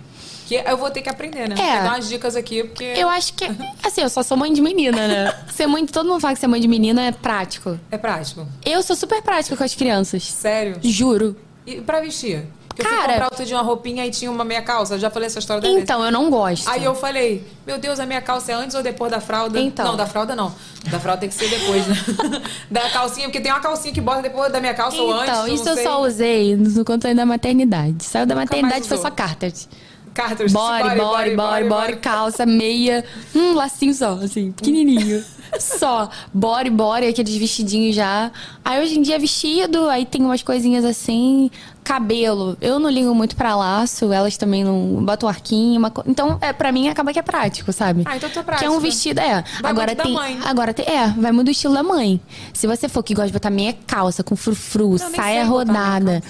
Que 0.46 0.56
eu 0.56 0.76
vou 0.76 0.90
ter 0.90 1.02
que 1.02 1.08
aprender, 1.08 1.48
né? 1.48 1.54
É. 1.58 1.74
Vou 1.74 1.82
dar 1.84 1.94
umas 1.94 2.08
dicas 2.08 2.36
aqui, 2.36 2.64
porque... 2.64 2.84
Eu 2.84 3.08
acho 3.08 3.34
que. 3.34 3.44
Assim, 3.82 4.02
eu 4.02 4.08
só 4.08 4.22
sou 4.22 4.36
mãe 4.36 4.52
de 4.52 4.60
menina, 4.60 5.08
né? 5.08 5.34
Ser 5.52 5.66
mãe. 5.66 5.84
Todo 5.86 6.08
mundo 6.08 6.20
fala 6.20 6.34
que 6.34 6.40
ser 6.40 6.46
mãe 6.46 6.60
de 6.60 6.68
menina 6.68 7.02
é 7.02 7.12
prático. 7.12 7.78
É 7.90 7.98
prático. 7.98 8.46
Eu 8.64 8.82
sou 8.82 8.96
super 8.96 9.22
prática 9.22 9.56
com 9.56 9.64
as 9.64 9.74
crianças. 9.74 10.24
Sério? 10.24 10.78
Juro. 10.82 11.36
E 11.66 11.80
pra 11.80 12.00
vestir? 12.00 12.44
Eu 12.78 12.84
fui 12.86 12.96
Cara- 12.96 13.12
comprar 13.12 13.24
outro 13.26 13.44
dia 13.44 13.56
uma 13.56 13.62
roupinha 13.62 14.06
e 14.06 14.10
tinha 14.10 14.30
uma 14.30 14.44
meia 14.44 14.62
calça. 14.62 14.94
Eu 14.94 14.98
já 14.98 15.10
falei 15.10 15.26
essa 15.26 15.38
história 15.38 15.60
da 15.60 15.68
vez. 15.68 15.82
Então, 15.82 16.04
eu 16.04 16.10
não 16.10 16.30
gosto. 16.30 16.68
Aí 16.68 16.82
eu 16.82 16.94
falei, 16.94 17.46
meu 17.66 17.78
Deus, 17.78 18.00
a 18.00 18.06
minha 18.06 18.20
calça 18.22 18.52
é 18.52 18.54
antes 18.54 18.74
ou 18.74 18.82
depois 18.82 19.10
da 19.10 19.20
fralda? 19.20 19.60
Então. 19.60 19.84
Não, 19.84 19.96
da 19.96 20.06
fralda 20.06 20.34
não. 20.34 20.54
Da 20.90 20.98
fralda 20.98 21.20
tem 21.20 21.28
que 21.28 21.34
ser 21.34 21.48
depois, 21.48 21.86
né? 21.86 21.96
da 22.70 22.88
calcinha, 22.90 23.26
porque 23.26 23.40
tem 23.40 23.52
uma 23.52 23.60
calcinha 23.60 23.92
que 23.92 24.00
bota 24.00 24.22
depois 24.22 24.50
da 24.50 24.60
minha 24.60 24.74
calça 24.74 24.96
ou 24.96 25.12
antes. 25.12 25.28
Então, 25.28 25.48
isso 25.48 25.68
eu 25.68 25.74
sei. 25.74 25.84
só 25.84 26.02
usei 26.02 26.56
no 26.56 26.84
controle 26.84 27.14
da 27.14 27.26
maternidade. 27.26 28.04
Saiu 28.04 28.26
da 28.26 28.34
maternidade 28.34 28.80
mais 28.80 28.86
foi 28.86 28.98
só 28.98 29.10
cartas. 29.10 29.68
Cartas. 30.14 30.52
Body, 30.52 30.96
body, 30.96 31.36
body, 31.36 31.68
body, 31.68 31.96
calça, 31.96 32.44
meia, 32.44 33.04
um 33.34 33.54
lacinho 33.54 33.94
só, 33.94 34.12
assim, 34.14 34.52
pequenininho. 34.52 35.24
Só. 35.60 36.08
Body, 36.32 36.70
body, 36.70 37.08
aqueles 37.08 37.36
vestidinhos 37.36 37.94
já. 37.94 38.30
Aí 38.64 38.82
hoje 38.82 38.98
em 38.98 39.02
dia 39.02 39.16
é 39.16 39.18
vestido, 39.18 39.86
aí 39.86 40.06
tem 40.06 40.22
umas 40.24 40.42
coisinhas 40.42 40.82
assim. 40.82 41.50
Cabelo, 41.84 42.56
eu 42.58 42.78
não 42.78 42.88
ligo 42.88 43.14
muito 43.14 43.36
pra 43.36 43.54
laço, 43.54 44.10
elas 44.12 44.38
também 44.38 44.64
não 44.64 45.04
botam 45.04 45.28
arquinho. 45.28 45.78
Uma 45.78 45.90
co... 45.90 46.02
Então, 46.06 46.38
é, 46.40 46.54
pra 46.54 46.72
mim 46.72 46.88
acaba 46.88 47.12
que 47.12 47.18
é 47.18 47.22
prático, 47.22 47.70
sabe? 47.70 48.02
Ah, 48.06 48.16
então 48.16 48.30
tá 48.30 48.34
Que 48.34 48.38
é 48.38 48.42
prático. 48.44 48.72
um 48.72 48.78
vestido, 48.80 49.18
é. 49.20 49.44
Vai 49.60 49.70
agora 49.72 49.86
muito 49.88 49.98
da 49.98 50.04
tem. 50.04 50.14
mãe. 50.14 50.38
Agora 50.42 50.72
tem. 50.72 50.86
É, 50.86 51.08
vai 51.08 51.32
muito 51.32 51.46
do 51.48 51.50
estilo 51.50 51.74
da 51.74 51.82
mãe. 51.82 52.18
Se 52.54 52.66
você 52.66 52.88
for 52.88 53.02
que 53.02 53.12
gosta 53.12 53.26
de 53.26 53.34
botar 53.34 53.50
meia 53.50 53.76
calça 53.86 54.22
com 54.22 54.34
frufru, 54.34 54.96
nem 54.96 55.14
saia 55.14 55.44
rodada, 55.44 56.22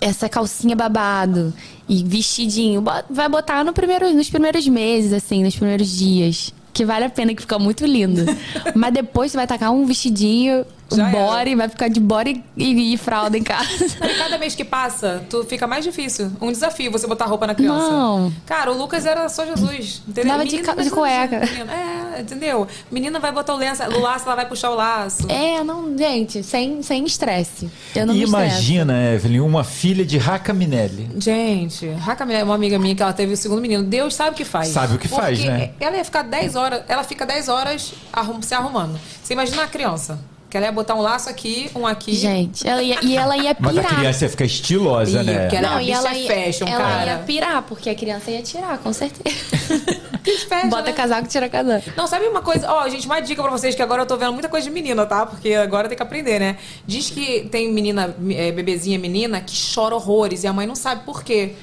essa 0.00 0.28
calcinha 0.28 0.76
babado 0.76 1.52
e 1.88 2.02
vestidinho, 2.04 2.84
vai 3.08 3.28
botar 3.28 3.64
no 3.64 3.72
primeiro, 3.72 4.12
nos 4.12 4.28
primeiros 4.28 4.66
meses, 4.68 5.12
assim, 5.12 5.42
nos 5.42 5.56
primeiros 5.56 5.88
dias. 5.88 6.52
Que 6.72 6.84
vale 6.84 7.06
a 7.06 7.10
pena, 7.10 7.34
que 7.34 7.42
fica 7.42 7.58
muito 7.58 7.84
lindo. 7.84 8.24
Mas 8.74 8.92
depois 8.92 9.32
você 9.32 9.36
vai 9.36 9.46
tacar 9.46 9.72
um 9.72 9.84
vestidinho, 9.84 10.64
Já 10.96 11.08
era. 11.10 11.18
body, 11.18 11.54
vai 11.54 11.68
ficar 11.68 11.88
de 11.88 12.00
body 12.00 12.42
e, 12.56 12.94
e 12.94 12.96
fralda 12.96 13.36
em 13.36 13.42
casa. 13.42 13.68
E 14.08 14.14
cada 14.16 14.38
mês 14.38 14.54
que 14.54 14.64
passa, 14.64 15.22
tu 15.28 15.44
fica 15.44 15.66
mais 15.66 15.84
difícil. 15.84 16.32
Um 16.40 16.50
desafio 16.50 16.90
você 16.90 17.06
botar 17.06 17.26
roupa 17.26 17.46
na 17.46 17.54
criança. 17.54 17.90
Não. 17.90 18.32
Cara, 18.46 18.72
o 18.72 18.76
Lucas 18.78 19.04
era 19.04 19.28
só 19.28 19.44
Jesus. 19.44 20.02
Entendeu? 20.08 20.32
Dava 20.32 20.44
de 20.44 20.56
de 20.56 20.90
cueca. 20.90 21.40
menina. 21.40 21.72
É, 21.72 22.20
entendeu? 22.20 22.66
Menina 22.90 23.18
vai 23.20 23.32
botar 23.32 23.54
o 23.54 23.56
lenço, 23.58 23.82
o 23.82 24.00
laço, 24.00 24.24
ela 24.24 24.34
vai 24.36 24.46
puxar 24.46 24.70
o 24.70 24.74
laço. 24.74 25.30
É, 25.30 25.62
não, 25.62 25.96
gente, 25.96 26.42
sem 26.42 26.82
sem 26.82 27.04
estresse. 27.04 27.68
Eu 27.94 28.06
não. 28.06 28.14
Imagina, 28.14 29.12
Evelyn, 29.14 29.40
uma 29.40 29.64
filha 29.64 30.04
de 30.04 30.16
Raca 30.18 30.52
Minelli. 30.52 31.08
Gente, 31.18 31.88
Raca 31.90 32.24
é 32.32 32.42
uma 32.44 32.54
amiga 32.54 32.78
minha 32.78 32.94
que 32.94 33.02
ela 33.02 33.12
teve 33.12 33.32
o 33.34 33.36
segundo 33.36 33.60
menino. 33.60 33.82
Deus 33.84 34.14
sabe 34.14 34.30
o 34.30 34.34
que 34.34 34.44
faz. 34.44 34.68
Sabe 34.68 34.94
o 34.94 34.98
que 34.98 35.08
faz, 35.08 35.38
Porque 35.38 35.50
né? 35.50 35.70
Ela 35.80 35.96
ia 35.98 36.04
ficar 36.04 36.22
10 36.22 36.56
horas, 36.56 36.82
ela 36.88 37.04
fica 37.04 37.26
10 37.26 37.48
horas 37.48 37.92
arrum- 38.12 38.40
se 38.42 38.54
arrumando. 38.54 38.98
Você 39.22 39.32
imagina 39.34 39.64
a 39.64 39.66
criança. 39.68 40.18
Que 40.50 40.56
ela 40.56 40.64
ia 40.66 40.72
botar 40.72 40.94
um 40.94 41.02
laço 41.02 41.28
aqui, 41.28 41.70
um 41.74 41.86
aqui. 41.86 42.14
Gente, 42.14 42.66
ela 42.66 42.82
ia, 42.82 42.98
e 43.04 43.14
ela 43.16 43.36
ia 43.36 43.54
Mas 43.60 43.76
a 43.76 43.82
pirar. 43.82 43.96
criança 43.98 44.24
ia 44.24 44.30
ficar 44.30 44.44
estilosa, 44.46 45.18
Ia, 45.18 45.22
né? 45.22 45.40
porque 45.40 45.56
ela- 45.56 45.68
Não, 45.70 45.76
a 45.76 45.82
e 45.82 45.90
ela 45.90 46.14
é 46.14 46.18
ia, 46.22 46.34
fashion, 46.46 46.66
ela 46.66 46.78
cara. 46.84 47.10
ia 47.10 47.18
pirar, 47.18 47.62
porque 47.62 47.90
a 47.90 47.94
criança 47.94 48.30
ia 48.30 48.42
tirar, 48.42 48.78
com 48.78 48.92
certeza. 48.92 49.36
Fashion, 50.48 50.68
Bota 50.70 50.82
né? 50.84 50.92
casaco, 50.92 51.28
tira 51.28 51.48
casaco. 51.48 51.90
Não, 51.96 52.06
sabe 52.06 52.26
uma 52.26 52.40
coisa? 52.42 52.70
Ó, 52.70 52.88
gente, 52.88 53.06
uma 53.06 53.20
dica 53.20 53.42
pra 53.42 53.50
vocês 53.50 53.74
que 53.74 53.82
agora 53.82 54.02
eu 54.02 54.06
tô 54.06 54.16
vendo 54.16 54.32
muita 54.32 54.48
coisa 54.48 54.66
de 54.66 54.72
menina, 54.72 55.04
tá? 55.06 55.24
Porque 55.26 55.52
agora 55.54 55.86
tem 55.88 55.96
que 55.96 56.02
aprender, 56.02 56.38
né? 56.38 56.56
Diz 56.86 57.10
que 57.10 57.42
tem 57.50 57.70
menina, 57.72 58.14
é, 58.30 58.50
bebezinha 58.52 58.98
menina, 58.98 59.40
que 59.40 59.54
chora 59.74 59.94
horrores 59.94 60.44
e 60.44 60.46
a 60.46 60.52
mãe 60.52 60.66
não 60.66 60.74
sabe 60.74 61.04
por 61.04 61.22
quê. 61.22 61.54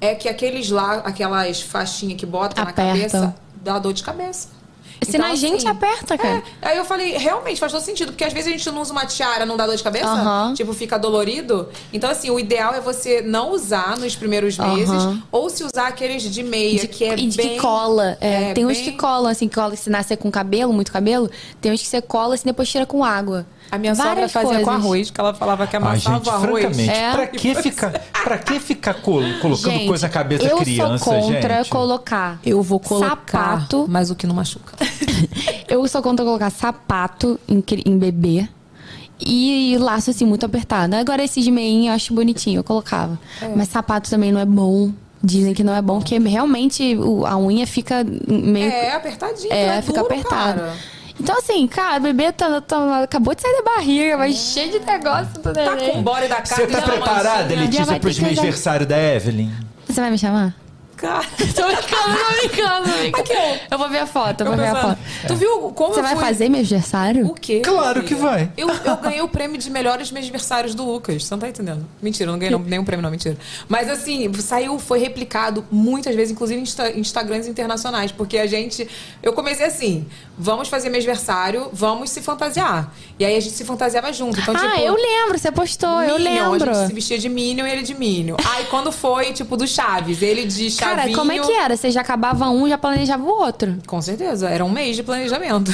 É 0.00 0.14
que 0.14 0.28
aqueles 0.28 0.70
lá, 0.70 0.96
aquelas 1.04 1.60
faixinhas 1.62 2.18
que 2.18 2.26
bota 2.26 2.56
na 2.62 2.70
Apertam. 2.70 2.94
cabeça, 2.96 3.34
dá 3.62 3.78
dor 3.78 3.92
de 3.92 4.02
cabeça. 4.02 4.48
Se 5.02 5.18
na 5.18 5.34
gente 5.34 5.66
aperta, 5.66 6.16
cara. 6.16 6.42
É, 6.62 6.68
aí 6.68 6.76
eu 6.78 6.84
falei, 6.84 7.16
realmente 7.16 7.58
faz 7.60 7.72
todo 7.72 7.82
sentido, 7.82 8.12
porque 8.12 8.24
às 8.24 8.32
vezes 8.32 8.48
a 8.48 8.56
gente 8.56 8.70
não 8.70 8.80
usa 8.80 8.92
uma 8.92 9.04
tiara, 9.06 9.44
não 9.44 9.56
dá 9.56 9.66
dor 9.66 9.76
de 9.76 9.82
cabeça, 9.82 10.06
tipo, 10.56 10.72
fica 10.72 10.98
dolorido. 10.98 11.68
Então, 11.92 12.10
assim, 12.10 12.30
o 12.30 12.38
ideal 12.38 12.74
é 12.74 12.80
você 12.80 13.20
não 13.20 13.52
usar 13.52 13.98
nos 13.98 14.14
primeiros 14.16 14.56
meses, 14.58 14.94
ou 15.30 15.50
se 15.50 15.64
usar 15.64 15.88
aqueles 15.88 16.22
de 16.22 16.42
meia, 16.42 16.86
que 16.86 17.04
é 17.04 17.14
e 17.18 17.26
de 17.26 17.36
bem... 17.36 17.50
que 17.50 17.60
cola. 17.60 18.16
É, 18.20 18.50
é, 18.50 18.54
tem 18.54 18.64
uns 18.64 18.76
bem- 18.78 18.84
que 18.84 18.92
colam, 18.92 19.30
assim, 19.30 19.48
que 19.48 19.54
cola 19.54 19.76
se 19.76 19.90
nascer 19.90 20.16
com 20.16 20.30
cabelo, 20.30 20.72
muito 20.72 20.92
cabelo. 20.92 21.30
Tem 21.60 21.72
uns 21.72 21.80
que 21.82 21.88
você 21.88 22.00
cola 22.00 22.34
assim, 22.34 22.44
depois 22.46 22.68
tira 22.68 22.86
com 22.86 23.04
água. 23.04 23.46
A 23.70 23.78
minha 23.78 23.94
sogra 23.94 24.12
Várias 24.14 24.32
fazia 24.32 24.48
com 24.58 24.64
coisas. 24.64 24.84
arroz, 24.84 25.10
que 25.10 25.20
ela 25.20 25.34
falava 25.34 25.66
que 25.66 25.74
Ah, 25.74 25.78
amassava 25.80 26.16
gente, 26.18 26.28
o 26.28 26.30
arroz. 26.32 26.62
francamente, 26.62 26.90
É. 26.90 27.12
pra, 27.12 27.26
que 27.26 27.54
ficar, 27.60 27.90
pra 28.22 28.38
que 28.38 28.60
ficar 28.60 28.94
col- 28.94 29.22
colocando 29.42 29.72
Gente, 29.72 29.86
coisa 29.88 30.06
na 30.06 30.12
cabeça 30.12 30.44
eu 30.44 30.58
da 30.58 30.64
criança, 30.64 31.04
sou 31.04 31.20
contra 31.20 31.56
gente? 31.58 31.70
colocar 31.70 32.38
Eu 32.44 32.62
vou 32.62 32.78
colocar, 32.78 33.08
sapato. 33.10 33.86
mas 33.88 34.10
o 34.10 34.14
que 34.14 34.26
não 34.26 34.34
machuca. 34.36 34.74
Eu 35.68 35.86
sou 35.88 36.00
contra 36.02 36.24
colocar 36.24 36.50
sapato 36.50 37.38
em, 37.48 37.62
em 37.86 37.98
bebê. 37.98 38.46
E 39.20 39.76
laço 39.80 40.10
assim, 40.10 40.24
muito 40.26 40.44
apertado. 40.44 40.94
Agora 40.96 41.22
esse 41.24 41.40
de 41.40 41.50
meinha 41.50 41.90
eu 41.90 41.94
acho 41.94 42.12
bonitinho, 42.12 42.58
eu 42.60 42.64
colocava. 42.64 43.18
Mas 43.56 43.68
sapato 43.68 44.10
também 44.10 44.30
não 44.32 44.40
é 44.40 44.44
bom. 44.44 44.92
Dizem 45.22 45.54
que 45.54 45.64
não 45.64 45.74
é 45.74 45.80
bom, 45.80 45.98
porque 46.00 46.18
realmente 46.18 46.96
a 47.26 47.38
unha 47.38 47.66
fica 47.66 48.04
meio. 48.28 48.70
É, 48.70 48.92
apertadinho, 48.92 49.52
É, 49.52 49.78
é 49.78 49.82
fica 49.82 50.00
duro, 50.02 50.12
apertado. 50.12 50.60
cara. 50.60 50.74
Então, 51.18 51.38
assim, 51.38 51.66
cara, 51.68 51.98
o 51.98 52.00
bebê 52.02 52.32
tá, 52.32 52.60
tá- 52.60 53.02
acabou 53.04 53.34
de 53.34 53.40
sair 53.42 53.54
da 53.56 53.62
barriga, 53.62 54.18
mas 54.18 54.34
cheio 54.36 54.72
de 54.72 54.80
negócio 54.80 55.34
do 55.34 55.52
Tá 55.52 55.74
neném. 55.76 55.92
com 55.92 55.98
o 56.00 56.02
body 56.02 56.28
da 56.28 56.44
Você 56.44 56.54
cara. 56.54 56.66
tá 56.66 56.80
já 56.80 56.86
preparada, 56.92 57.54
Letícia, 57.54 58.00
pros 58.00 58.16
usar- 58.18 58.26
aniversário 58.26 58.86
da 58.86 58.98
Evelyn? 58.98 59.50
Você 59.88 60.00
vai 60.00 60.10
me 60.10 60.18
chamar? 60.18 60.54
Cara, 60.96 61.24
Tô 61.36 61.66
brincando, 61.66 62.16
tô 62.16 62.48
brincando, 62.48 62.88
brincando. 62.98 63.32
Aqui, 63.32 63.60
Eu 63.70 63.76
vou 63.78 63.90
ver 63.90 63.98
a 63.98 64.06
foto, 64.06 64.40
eu 64.40 64.46
vou 64.46 64.56
ver 64.56 64.68
a 64.68 64.74
foto. 64.76 64.98
Tu 65.26 65.34
viu 65.34 65.58
como 65.72 65.92
Você 65.92 65.98
eu 66.00 66.04
vai 66.04 66.14
fui... 66.14 66.24
fazer 66.24 66.48
meu 66.48 66.60
aniversário? 66.60 67.26
O 67.26 67.34
quê? 67.34 67.60
Claro 67.60 68.04
que 68.04 68.14
vai. 68.14 68.50
Eu, 68.56 68.68
eu 68.70 68.96
ganhei 68.98 69.20
o 69.20 69.28
prêmio 69.28 69.58
de 69.58 69.68
melhores 69.70 70.10
aniversários 70.14 70.72
do 70.74 70.84
Lucas. 70.84 71.24
Você 71.24 71.34
não 71.34 71.40
tá 71.40 71.48
entendendo? 71.48 71.84
Mentira, 72.00 72.28
eu 72.28 72.32
não 72.32 72.38
ganhei 72.38 72.56
nenhum 72.58 72.84
prêmio, 72.84 73.02
não, 73.02 73.10
mentira. 73.10 73.36
Mas 73.68 73.90
assim, 73.90 74.32
saiu, 74.34 74.78
foi 74.78 75.00
replicado 75.00 75.66
muitas 75.70 76.14
vezes, 76.14 76.32
inclusive 76.32 76.60
em 76.60 76.62
Insta- 76.62 76.90
Instagrams 76.92 77.48
internacionais. 77.48 78.12
Porque 78.12 78.38
a 78.38 78.46
gente. 78.46 78.88
Eu 79.22 79.32
comecei 79.34 79.66
assim: 79.66 80.06
vamos 80.36 80.68
fazer 80.68 80.88
meu 80.90 80.98
aniversário, 80.98 81.68
vamos 81.72 82.10
se 82.10 82.20
fantasiar. 82.20 82.92
E 83.18 83.24
aí 83.24 83.36
a 83.36 83.40
gente 83.40 83.54
se 83.54 83.64
fantasiava 83.64 84.12
junto. 84.12 84.40
Então, 84.40 84.54
ah, 84.54 84.58
tipo, 84.58 84.80
eu 84.80 84.94
lembro, 84.94 85.38
você 85.38 85.50
postou, 85.50 86.02
eu 86.02 86.18
Minion, 86.18 86.50
lembro. 86.50 86.70
A 86.70 86.74
gente 86.74 86.86
se 86.88 86.94
vestia 86.94 87.18
de 87.18 87.28
Minion 87.28 87.66
e 87.66 87.70
ele 87.70 87.82
de 87.82 87.94
Minion. 87.94 88.36
Aí 88.44 88.64
quando 88.66 88.92
foi, 88.92 89.32
tipo, 89.32 89.56
do 89.56 89.66
Chaves, 89.66 90.22
ele 90.22 90.44
de 90.44 90.70
Cara, 90.72 90.98
Chavinho... 90.98 91.16
como 91.18 91.32
é 91.32 91.38
que 91.38 91.52
era? 91.52 91.76
Você 91.76 91.90
já 91.90 92.00
acabava 92.00 92.48
um, 92.50 92.68
já 92.68 92.76
planejava 92.76 93.22
o 93.22 93.28
outro. 93.28 93.78
Com 93.86 94.00
certeza, 94.02 94.48
era 94.48 94.64
um 94.64 94.70
mês 94.70 94.96
de 94.96 95.02
planejamento. 95.02 95.70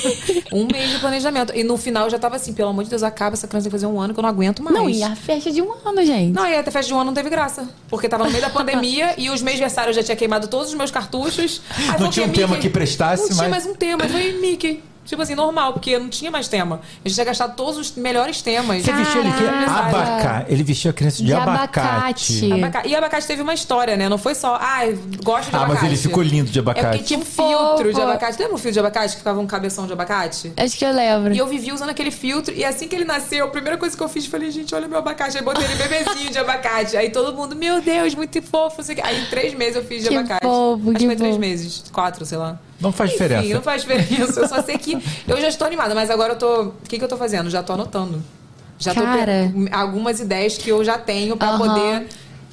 um 0.52 0.66
mês 0.66 0.90
de 0.90 0.98
planejamento. 0.98 1.52
E 1.54 1.64
no 1.64 1.76
final 1.76 2.04
eu 2.04 2.10
já 2.10 2.18
tava 2.18 2.36
assim, 2.36 2.52
pelo 2.52 2.68
amor 2.68 2.84
de 2.84 2.90
Deus, 2.90 3.02
acaba 3.02 3.34
essa 3.34 3.48
criança 3.48 3.64
tem 3.64 3.70
que 3.70 3.76
fazer 3.76 3.86
um 3.86 4.00
ano 4.00 4.12
que 4.12 4.20
eu 4.20 4.22
não 4.22 4.28
aguento 4.28 4.62
mais. 4.62 4.76
Não, 4.76 4.88
e 4.88 5.02
a 5.02 5.16
festa 5.16 5.50
de 5.50 5.62
um 5.62 5.72
ano, 5.84 6.04
gente. 6.04 6.32
Não, 6.32 6.46
e 6.46 6.56
até 6.56 6.70
festa 6.70 6.88
de 6.88 6.94
um 6.94 6.98
ano 6.98 7.06
não 7.06 7.14
teve 7.14 7.30
graça. 7.30 7.68
Porque 7.88 8.08
tava 8.08 8.24
no 8.24 8.30
meio 8.30 8.42
da 8.42 8.50
pandemia 8.50 9.14
e 9.18 9.30
os 9.30 9.40
meus 9.40 9.54
aniversários 9.54 9.96
eu 9.96 10.02
já 10.02 10.06
tinha 10.06 10.16
queimado 10.16 10.48
todos 10.48 10.68
os 10.68 10.74
meus 10.74 10.90
cartuchos. 10.90 11.62
Aí 11.88 12.00
Não 12.00 12.10
tinha 12.10 12.26
um 12.26 12.30
tema 12.30 12.56
que 12.56 12.68
prestasse, 12.68 13.22
Não 13.22 13.28
tinha 13.30 13.48
mas- 13.48 13.64
mais 13.64 13.66
um 13.66 13.74
tema, 13.74 13.93
foi 14.08 14.32
Mickey. 14.40 14.82
Tipo 15.04 15.20
assim, 15.20 15.34
normal, 15.34 15.74
porque 15.74 15.98
não 15.98 16.08
tinha 16.08 16.30
mais 16.30 16.48
tema. 16.48 16.80
A 17.04 17.06
gente 17.06 17.14
tinha 17.14 17.26
gastado 17.26 17.54
todos 17.54 17.76
os 17.76 17.92
melhores 17.94 18.40
temas. 18.40 18.82
Você 18.82 18.90
vestiu 18.90 19.20
ele 19.20 19.32
que 19.32 19.44
abacate. 19.44 20.50
Ele 20.50 20.62
vestiu 20.62 20.90
a 20.90 20.94
criança 20.94 21.18
de, 21.18 21.24
De 21.24 21.34
abacate. 21.34 21.78
abacate. 21.78 22.52
Abaca- 22.54 22.88
E 22.88 22.96
abacate 22.96 23.26
teve 23.26 23.42
uma 23.42 23.52
história, 23.52 23.98
né? 23.98 24.08
Não 24.08 24.16
foi 24.16 24.34
só, 24.34 24.54
ah, 24.58 24.80
gosto 25.22 25.50
de 25.50 25.56
Ah, 25.56 25.58
abacate. 25.64 25.82
mas 25.82 25.92
ele 25.92 25.96
ficou 26.00 26.22
lindo 26.22 26.50
de 26.50 26.58
É 26.58 26.62
porque 26.62 26.80
abacate. 26.80 27.04
tinha 27.04 27.18
um 27.18 27.22
Que 27.22 27.30
filtro 27.32 27.92
de 27.92 28.00
abacate. 28.00 28.38
Lembra 28.38 28.54
um 28.54 28.56
filtro 28.56 28.72
de 28.72 28.78
abacate 28.78 29.12
que 29.12 29.18
ficava 29.18 29.38
um 29.40 29.46
cabeção 29.46 29.86
de 29.86 29.92
abacate? 29.92 30.54
Acho 30.56 30.78
que 30.78 30.84
eu 30.86 30.92
lembro. 30.94 31.34
E 31.34 31.38
eu 31.38 31.46
vivi 31.46 31.70
usando 31.70 31.90
aquele 31.90 32.10
filtro. 32.10 32.54
E 32.54 32.64
assim 32.64 32.88
que 32.88 32.96
ele 32.96 33.04
nasceu, 33.04 33.44
a 33.44 33.48
primeira 33.50 33.76
coisa 33.76 33.94
que 33.94 34.02
eu 34.02 34.08
fiz, 34.08 34.24
falei, 34.24 34.50
gente, 34.50 34.74
olha 34.74 34.88
meu 34.88 34.98
abacate. 35.00 35.36
Aí 35.36 35.44
botei 35.44 35.64
ele 35.66 35.74
bebezinho 35.74 36.30
de 36.30 36.38
abacate. 36.38 36.96
Aí 36.96 37.10
todo 37.10 37.34
mundo, 37.36 37.54
meu 37.54 37.82
Deus, 37.82 38.14
muito 38.14 38.40
fofo. 38.40 38.80
o. 38.80 39.02
Aí 39.02 39.20
em 39.20 39.26
três 39.26 39.52
meses 39.52 39.76
eu 39.76 39.84
fiz 39.84 40.02
de 40.02 40.08
Que 40.08 40.16
abacate. 40.16 40.42
fofo, 40.46 40.88
Acho 40.88 40.98
que 40.98 41.06
foi 41.06 41.16
três 41.16 41.36
meses. 41.36 41.84
Quatro, 41.92 42.24
sei 42.24 42.38
lá. 42.38 42.58
Não 42.80 42.92
faz 42.92 43.10
Enfim, 43.10 43.22
diferença. 43.22 43.54
não 43.54 43.62
faz 43.62 43.82
diferença. 43.82 44.40
Eu 44.40 44.48
só 44.48 44.62
sei 44.62 44.76
que 44.78 44.98
eu 45.26 45.40
já 45.40 45.48
estou 45.48 45.66
animada, 45.66 45.94
mas 45.94 46.10
agora 46.10 46.32
eu 46.34 46.38
tô. 46.38 46.62
O 46.62 46.74
que, 46.88 46.98
que 46.98 47.04
eu 47.04 47.08
tô 47.08 47.16
fazendo? 47.16 47.48
Já 47.50 47.62
tô 47.62 47.72
anotando. 47.72 48.22
Já 48.78 48.92
Cara. 48.94 49.50
tô 49.52 49.60
pe- 49.64 49.72
algumas 49.72 50.20
ideias 50.20 50.58
que 50.58 50.68
eu 50.70 50.84
já 50.84 50.98
tenho 50.98 51.36
pra 51.36 51.50
Aham. 51.50 51.58
poder 51.58 52.06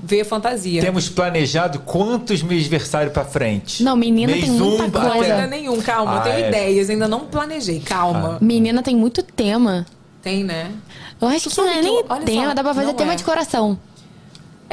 ver 0.03 0.23
fantasia. 0.23 0.81
Temos 0.81 1.09
planejado 1.09 1.79
quantos 1.79 2.41
meus 2.43 2.61
aniversários 2.61 3.11
pra 3.11 3.25
frente? 3.25 3.83
Não, 3.83 3.95
menina 3.95 4.31
Mês 4.31 4.45
tem 4.45 4.51
muita 4.53 4.83
um, 4.85 4.91
coisa. 4.91 5.09
Até- 5.19 5.31
ainda 5.33 5.47
nenhum, 5.47 5.81
calma. 5.81 6.13
Ah, 6.13 6.17
eu 6.17 6.21
tenho 6.33 6.45
é. 6.45 6.47
ideias, 6.49 6.89
ainda 6.89 7.07
não 7.07 7.21
planejei. 7.21 7.79
Calma. 7.81 8.37
Menina 8.39 8.81
tem 8.83 8.95
muito 8.95 9.21
tema. 9.23 9.85
Tem, 10.21 10.43
né? 10.43 10.71
Eu 11.19 11.27
acho 11.27 11.49
que 11.49 11.57
não 11.57 11.67
é 11.67 11.73
que 11.73 11.81
nem 11.81 11.95
eu- 11.97 12.03
tema, 12.25 12.47
só, 12.49 12.53
dá 12.53 12.63
pra 12.63 12.73
fazer 12.73 12.93
tema 12.93 13.13
é. 13.13 13.15
de 13.15 13.23
coração. 13.23 13.79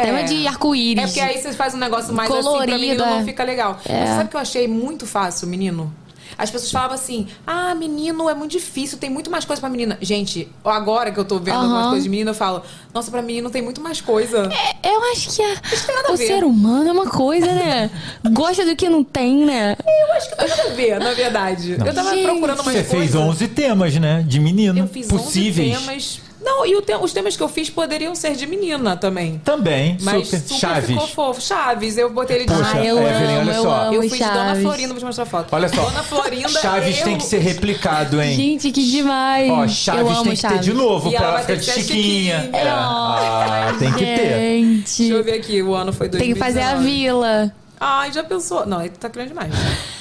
Tema 0.05 0.23
de 0.25 0.47
arco-íris. 0.47 1.03
É 1.03 1.07
porque 1.07 1.21
aí 1.21 1.41
você 1.43 1.53
faz 1.53 1.75
um 1.75 1.79
negócio 1.79 2.13
mais 2.15 2.31
assim, 2.31 2.41
pra 2.41 2.51
Colorido, 2.51 2.79
menino 2.79 3.05
é. 3.05 3.11
não 3.11 3.25
fica 3.25 3.45
legal. 3.45 3.79
É. 3.89 4.01
Mas 4.01 4.09
sabe 4.11 4.25
o 4.25 4.29
que 4.29 4.37
eu 4.37 4.41
achei 4.41 4.69
muito 4.69 5.07
fácil, 5.07 5.49
menino? 5.49 5.93
As 6.37 6.51
pessoas 6.51 6.71
falavam 6.71 6.95
assim: 6.95 7.27
ah, 7.47 7.75
menino 7.75 8.29
é 8.31 8.35
muito 8.35 8.53
difícil, 8.53 8.97
tem 8.99 9.11
muito 9.11 9.29
mais 9.31 9.45
coisa 9.45 9.59
pra 9.61 9.69
menina. 9.69 9.99
Gente, 10.01 10.47
agora 10.65 11.11
que 11.11 11.19
eu 11.19 11.25
tô 11.25 11.39
vendo 11.39 11.57
Aham. 11.57 11.65
algumas 11.65 11.87
coisas 11.87 12.05
de 12.05 12.11
menino, 12.11 12.31
eu 12.31 12.35
falo: 12.35 12.63
nossa, 12.95 13.11
pra 13.11 13.21
menino 13.23 13.51
tem 13.51 13.61
muito 13.63 13.81
mais 13.81 14.01
coisa. 14.01 14.49
É, 14.83 14.89
Eu 14.95 15.03
acho 15.11 15.35
que 15.35 15.43
a- 15.43 16.13
o 16.13 16.17
ver. 16.17 16.27
ser 16.27 16.45
humano 16.45 16.89
é 16.89 16.93
uma 16.93 17.07
coisa, 17.07 17.47
né? 17.47 17.91
Gosta 18.31 18.65
do 18.65 18.77
que 18.77 18.89
não 18.89 19.03
tem, 19.03 19.45
né? 19.47 19.75
Eu 19.85 20.13
acho 20.17 20.29
que 20.31 20.37
tem 20.37 20.49
nada 20.49 20.63
a 20.63 20.69
ver, 20.75 21.01
na 21.01 21.13
verdade. 21.13 21.73
Eu 21.85 21.95
tava 21.95 22.11
Gente. 22.15 22.25
procurando 22.25 22.61
umas 22.61 22.75
Você 22.75 22.85
coisas. 22.85 23.11
fez 23.11 23.15
11 23.17 23.49
temas, 23.49 23.97
né? 23.97 24.23
De 24.25 24.39
menino. 24.39 24.79
Eu 24.79 24.87
fiz 24.87 25.09
possíveis. 25.09 25.77
11 25.77 25.87
temas. 25.87 26.21
Não, 26.49 26.65
e 26.65 26.75
o 26.77 26.81
te- 26.83 26.97
os 26.97 27.13
temas 27.13 27.37
que 27.37 27.43
eu 27.43 27.49
fiz 27.49 27.69
poderiam 27.69 28.15
ser 28.15 28.35
de 28.35 28.47
menina 28.47 28.97
também. 28.97 29.39
Também, 29.45 29.99
Mas 30.01 30.27
super. 30.29 30.41
super 30.41 30.59
Chaves. 30.61 30.87
ficou 30.91 31.07
fofo. 31.07 31.41
Chaves, 31.43 31.99
eu 31.99 32.09
botei 32.11 32.37
ele 32.39 32.47
de 32.47 32.53
Poxa, 32.55 32.71
Ah, 32.75 32.85
eu 32.85 32.99
Evelyn, 32.99 33.35
amo, 33.37 33.41
olha 33.41 33.53
eu 33.57 33.63
só. 33.63 33.71
amo 33.83 33.95
Eu 33.95 34.03
fiz 34.03 34.13
de 34.13 34.19
Dona 34.19 34.35
Chaves. 34.35 34.63
Florinda, 34.63 34.89
vou 34.89 34.99
te 34.99 35.05
mostrar 35.05 35.23
a 35.25 35.27
foto. 35.27 35.49
Olha 35.53 35.69
só. 35.69 35.83
Dona 35.83 36.03
Florinda. 36.03 36.49
Chaves 36.49 36.99
eu... 36.99 37.05
tem 37.05 37.19
que 37.19 37.25
ser 37.25 37.39
replicado, 37.39 38.21
hein? 38.23 38.35
Gente, 38.35 38.73
que 38.73 38.91
demais. 38.91 39.51
Ó, 39.51 39.69
Chaves 39.69 40.19
tem 40.23 40.31
que 40.33 40.37
Chaves. 40.37 40.59
ter 40.59 40.65
de 40.65 40.73
novo 40.73 41.11
E 41.11 41.15
ela 41.17 41.33
pra 41.33 41.41
ficar 41.41 41.53
ter 41.55 41.59
de 41.61 41.65
chiquinha. 41.67 42.41
chiquinha. 42.41 42.51
É. 42.53 42.69
Ah, 42.69 43.75
tem 43.79 43.93
que 43.93 44.05
ter. 44.05 44.39
Gente, 44.39 44.99
Deixa 45.03 45.15
eu 45.15 45.25
ver 45.25 45.35
aqui, 45.35 45.63
o 45.63 45.75
ano 45.75 45.93
foi 45.93 46.09
2019. 46.09 46.19
tem 46.19 46.33
que 46.35 46.39
fazer 46.39 46.63
a 46.63 46.81
vila. 46.81 47.53
Ai, 47.79 48.11
já 48.13 48.25
pensou? 48.25 48.67
Não, 48.67 48.81
ele 48.81 48.91
tá 48.91 49.09
grande 49.09 49.29
demais. 49.29 49.53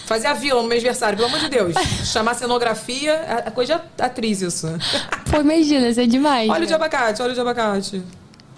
Fazer 0.07 0.27
a 0.27 0.33
vila 0.33 0.61
no 0.61 0.67
meu 0.67 0.75
aniversário, 0.77 1.15
pelo 1.17 1.27
amor 1.29 1.39
de 1.41 1.49
Deus. 1.49 1.75
Chamar 2.11 2.33
cenografia, 2.33 3.11
é 3.45 3.51
coisa 3.51 3.75
de 3.97 4.01
atriz 4.03 4.41
isso. 4.41 4.67
Pô, 5.29 5.41
imagina, 5.41 5.87
isso 5.89 5.99
é 6.01 6.05
demais. 6.07 6.49
Olha 6.49 6.63
o 6.63 6.65
de 6.65 6.73
abacate, 6.73 7.21
olha 7.21 7.31
o 7.31 7.35
de 7.35 7.41
abacate. 7.41 8.01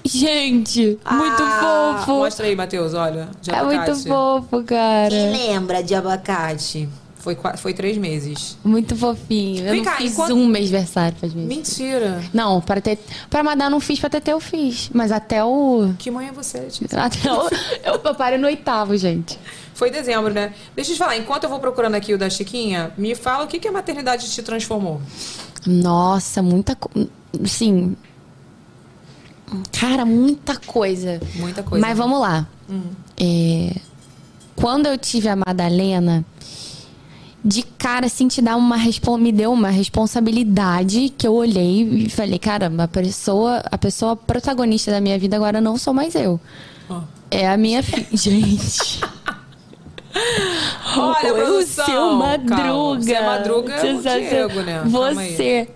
Gente, 0.06 0.98
muito 1.12 1.44
Ah, 1.44 1.96
fofo. 1.98 2.20
Mostra 2.20 2.46
aí, 2.46 2.56
Matheus, 2.56 2.94
olha. 2.94 3.28
De 3.42 3.52
É 3.52 3.56
abacate. 3.58 3.92
muito 3.92 4.08
fofo, 4.08 4.64
cara. 4.64 5.10
Quem 5.10 5.32
lembra 5.50 5.84
de 5.84 5.94
abacate? 5.94 6.88
Foi, 7.18 7.38
foi 7.58 7.74
três 7.74 7.98
meses. 7.98 8.58
Muito 8.64 8.96
fofinho. 8.96 9.66
Eu 9.66 9.72
Vem 9.72 9.82
não 9.84 9.92
cá, 9.92 9.98
fiz 9.98 10.14
enquanto- 10.14 10.34
um 10.36 10.48
mês 10.48 10.68
aniversário 10.70 11.18
faz 11.20 11.34
meses. 11.34 11.50
Mentira. 11.50 12.22
Não, 12.34 12.62
para 12.62 12.80
ter. 12.80 12.98
Pra 13.30 13.44
Madá 13.44 13.70
não 13.70 13.82
fiz, 13.82 14.00
pra 14.00 14.10
TT 14.10 14.32
eu 14.32 14.40
fiz. 14.40 14.90
Mas 14.94 15.12
até 15.12 15.44
o. 15.44 15.94
Que 16.00 16.10
mãe 16.10 16.30
é 16.30 16.32
você? 16.32 16.68
Até 16.96 17.32
o. 17.34 17.50
Eu, 17.84 18.00
eu 18.06 18.16
paro 18.16 18.38
no 18.38 18.48
oitavo, 18.48 18.96
gente. 18.96 19.38
Foi 19.80 19.88
em 19.88 19.94
dezembro, 19.94 20.34
né? 20.34 20.54
Deixa 20.76 20.92
eu 20.92 20.96
te 20.96 21.00
falar, 21.00 21.16
enquanto 21.16 21.46
eu 21.46 21.50
vou 21.50 21.58
procurando 21.58 21.96
aqui 21.96 22.14
o 22.14 22.18
da 22.18 22.30
Chiquinha, 22.30 22.92
me 22.98 23.16
fala 23.16 23.46
o 23.46 23.48
que, 23.48 23.58
que 23.58 23.68
a 23.70 23.72
maternidade 23.72 24.30
te 24.30 24.44
transformou. 24.44 25.02
Nossa, 25.66 26.42
muita 26.42 26.76
coisa. 26.76 27.10
Sim. 27.46 27.96
Cara, 29.72 30.04
muita 30.04 30.58
coisa. 30.58 31.22
Muita 31.36 31.64
coisa. 31.64 31.86
Mas 31.86 31.98
vamos 31.98 32.20
lá. 32.20 32.46
Hum. 32.70 32.82
É, 33.18 33.74
Quando 34.54 34.88
eu 34.88 34.98
tive 34.98 35.30
a 35.30 35.38
Madalena, 35.38 36.26
de 37.44 37.64
cara, 37.64 38.08
assim, 38.08 38.28
te 38.28 38.42
dá 38.42 38.58
uma 38.58 38.78
me 39.18 39.32
deu 39.32 39.54
uma 39.54 39.70
responsabilidade 39.70 41.08
que 41.18 41.26
eu 41.26 41.34
olhei 41.34 41.84
e 41.84 42.10
falei, 42.10 42.38
caramba, 42.38 42.84
a 42.84 42.88
pessoa, 42.90 43.64
a 43.72 43.78
pessoa 43.78 44.18
protagonista 44.18 44.92
da 44.92 45.00
minha 45.00 45.18
vida 45.18 45.38
agora 45.38 45.62
não 45.62 45.78
sou 45.78 45.94
mais 45.94 46.16
eu. 46.16 46.38
Ó. 46.90 47.02
É 47.32 47.48
a 47.48 47.56
minha 47.56 47.82
filha. 47.82 48.08
Gente. 48.12 49.00
Olha, 50.98 51.34
o 51.34 51.36
produção. 51.36 51.86
seu 51.86 52.14
Madruga. 52.14 52.56
Calma, 52.56 53.02
Seu 53.02 53.24
Madruga 53.24 53.74
é 53.74 53.94
o. 53.94 54.02
Diego, 54.02 54.62
né? 54.62 54.82
Você. 54.86 55.68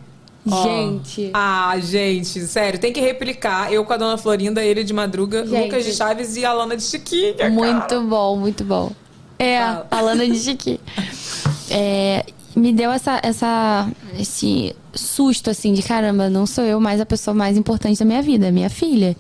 Gente. 0.46 1.30
Ah, 1.34 1.74
gente, 1.80 2.42
sério, 2.42 2.78
tem 2.78 2.92
que 2.92 3.00
replicar. 3.00 3.72
Eu 3.72 3.86
com 3.86 3.94
a 3.94 3.98
dona 3.98 4.18
Florinda, 4.18 4.62
ele 4.62 4.84
de 4.84 4.92
Madruga, 4.94 5.46
Gente. 5.46 5.66
Lucas 5.66 5.86
de 5.86 5.94
Chaves 5.94 6.36
e 6.36 6.44
a 6.44 6.52
Lana 6.52 6.76
de 6.76 6.84
Chiquinha. 6.84 7.34
cara. 7.34 7.50
Muito 7.50 8.02
bom, 8.02 8.36
muito 8.36 8.64
bom. 8.66 8.92
É, 9.40 9.60
Fala. 9.60 9.88
a 9.90 10.02
Lana 10.02 10.28
de 10.28 10.38
Chiqui. 10.40 10.80
É, 11.76 12.24
me 12.56 12.72
deu 12.72 12.92
essa, 12.92 13.20
essa, 13.24 13.90
esse 14.20 14.76
susto, 14.94 15.50
assim, 15.50 15.74
de 15.74 15.82
caramba, 15.82 16.30
não 16.30 16.46
sou 16.46 16.64
eu 16.64 16.80
mais 16.80 17.02
a 17.02 17.06
pessoa 17.06 17.34
mais 17.34 17.58
importante 17.58 17.98
da 17.98 18.06
minha 18.06 18.22
vida, 18.22 18.52
minha 18.52 18.70
filha. 18.70 19.16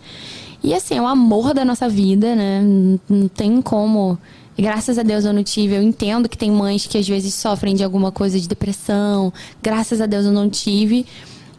E 0.64 0.72
assim, 0.72 0.98
é 0.98 1.02
o 1.02 1.08
amor 1.08 1.52
da 1.54 1.66
nossa 1.66 1.90
vida, 1.90 2.36
né? 2.36 2.62
Não 3.10 3.28
tem 3.28 3.60
como. 3.62 4.20
Graças 4.58 5.00
a 5.00 5.04
Deus 5.04 5.26
eu 5.26 5.34
não 5.34 5.44
tive. 5.44 5.76
Eu 5.76 5.82
entendo 5.82 6.30
que 6.30 6.38
tem 6.38 6.52
mães 6.52 6.86
que 6.86 6.98
às 6.98 7.08
vezes 7.08 7.34
sofrem 7.34 7.76
de 7.76 7.84
alguma 7.84 8.12
coisa 8.12 8.40
de 8.40 8.48
depressão. 8.48 9.34
Graças 9.62 10.00
a 10.00 10.06
Deus 10.06 10.26
eu 10.26 10.32
não 10.32 10.50
tive. 10.50 11.06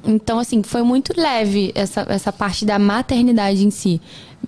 Então, 0.06 0.38
assim, 0.38 0.62
foi 0.62 0.82
muito 0.82 1.18
leve 1.18 1.72
essa, 1.74 2.06
essa 2.08 2.32
parte 2.32 2.64
da 2.64 2.78
maternidade 2.78 3.64
em 3.64 3.70
si. 3.70 4.00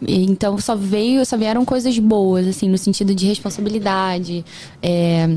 Então, 0.07 0.59
só 0.59 0.77
veio, 0.77 1.25
só 1.25 1.37
vieram 1.37 1.65
coisas 1.65 1.99
boas, 1.99 2.47
assim, 2.47 2.69
no 2.69 2.77
sentido 2.77 3.15
de 3.15 3.27
responsabilidade, 3.27 4.45
é, 4.83 5.29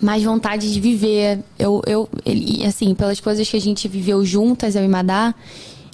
mais 0.00 0.22
vontade 0.22 0.72
de 0.72 0.80
viver. 0.80 1.40
Eu, 1.58 1.82
eu, 1.86 2.08
assim, 2.66 2.94
pelas 2.94 3.20
coisas 3.20 3.48
que 3.48 3.56
a 3.56 3.60
gente 3.60 3.86
viveu 3.86 4.24
juntas, 4.24 4.74
eu 4.74 4.84
e 4.84 4.88
Madá, 4.88 5.34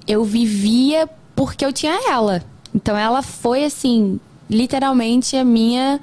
eu 0.07 0.25
vivia 0.25 1.09
porque 1.35 1.65
eu 1.65 1.73
tinha 1.73 2.09
ela. 2.09 2.43
Então, 2.73 2.97
ela 2.97 3.21
foi, 3.21 3.65
assim, 3.65 4.21
literalmente 4.49 5.37
a 5.37 5.45
minha, 5.45 6.01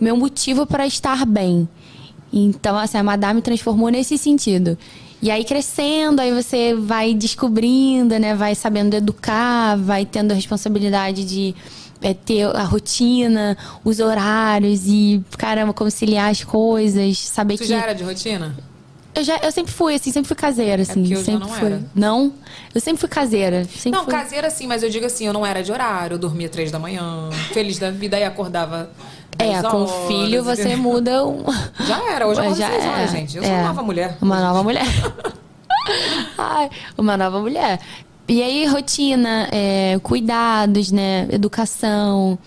meu 0.00 0.16
motivo 0.16 0.66
para 0.66 0.86
estar 0.86 1.26
bem. 1.26 1.68
Então, 2.32 2.78
assim, 2.78 2.96
a 2.96 3.02
Madá 3.02 3.34
me 3.34 3.42
transformou 3.42 3.88
nesse 3.88 4.16
sentido. 4.16 4.78
E 5.22 5.30
aí, 5.30 5.44
crescendo, 5.44 6.20
aí 6.20 6.32
você 6.32 6.74
vai 6.74 7.12
descobrindo, 7.12 8.18
né? 8.18 8.34
Vai 8.34 8.54
sabendo 8.54 8.94
educar, 8.94 9.76
vai 9.76 10.06
tendo 10.06 10.32
a 10.32 10.34
responsabilidade 10.34 11.24
de 11.24 11.54
é, 12.00 12.14
ter 12.14 12.44
a 12.44 12.62
rotina, 12.62 13.56
os 13.84 14.00
horários 14.00 14.86
e, 14.86 15.22
caramba, 15.36 15.74
conciliar 15.74 16.30
as 16.30 16.42
coisas, 16.42 17.18
saber 17.18 17.56
Tu 17.56 17.64
que... 17.64 17.68
já 17.68 17.82
era 17.82 17.92
de 17.92 18.02
rotina? 18.02 18.56
Eu, 19.14 19.24
já, 19.24 19.38
eu 19.38 19.50
sempre 19.50 19.72
fui, 19.72 19.94
assim, 19.94 20.12
sempre 20.12 20.28
fui 20.28 20.36
caseira, 20.36 20.82
assim. 20.82 21.00
porque 21.00 21.14
eu 21.14 21.24
sempre 21.24 21.48
não 21.48 21.48
fui. 21.48 21.66
era. 21.66 21.82
Não? 21.94 22.32
Eu 22.72 22.80
sempre 22.80 23.00
fui 23.00 23.08
caseira. 23.08 23.64
Sempre 23.64 23.98
não, 23.98 24.04
fui... 24.04 24.14
caseira 24.14 24.48
sim, 24.50 24.66
mas 24.66 24.82
eu 24.82 24.88
digo 24.88 25.04
assim, 25.04 25.26
eu 25.26 25.32
não 25.32 25.44
era 25.44 25.62
de 25.62 25.72
horário, 25.72 26.14
eu 26.14 26.18
dormia 26.18 26.48
três 26.48 26.70
da 26.70 26.78
manhã, 26.78 27.28
feliz 27.52 27.78
da 27.78 27.90
vida, 27.90 28.18
e 28.18 28.24
acordava. 28.24 28.90
É, 29.40 29.60
10 29.60 29.62
com 29.62 29.82
horas, 29.82 30.06
filho 30.06 30.44
você 30.44 30.76
muda 30.76 31.26
um... 31.26 31.44
Já 31.86 32.12
era, 32.12 32.26
hoje 32.26 32.40
eu 32.40 32.54
Já 32.54 32.72
é, 32.72 32.88
horas, 32.88 33.10
gente. 33.10 33.36
Eu 33.36 33.42
sou 33.42 33.52
é. 33.52 33.56
uma 33.56 33.68
nova 33.68 33.82
mulher. 33.82 34.18
Uma 34.20 34.40
nova 34.40 34.62
mulher. 34.62 34.86
Ai, 36.36 36.70
uma 36.96 37.16
nova 37.16 37.40
mulher. 37.40 37.80
E 38.28 38.42
aí, 38.42 38.64
rotina, 38.66 39.48
é, 39.50 39.98
cuidados, 40.02 40.92
né? 40.92 41.26
Educação. 41.30 42.38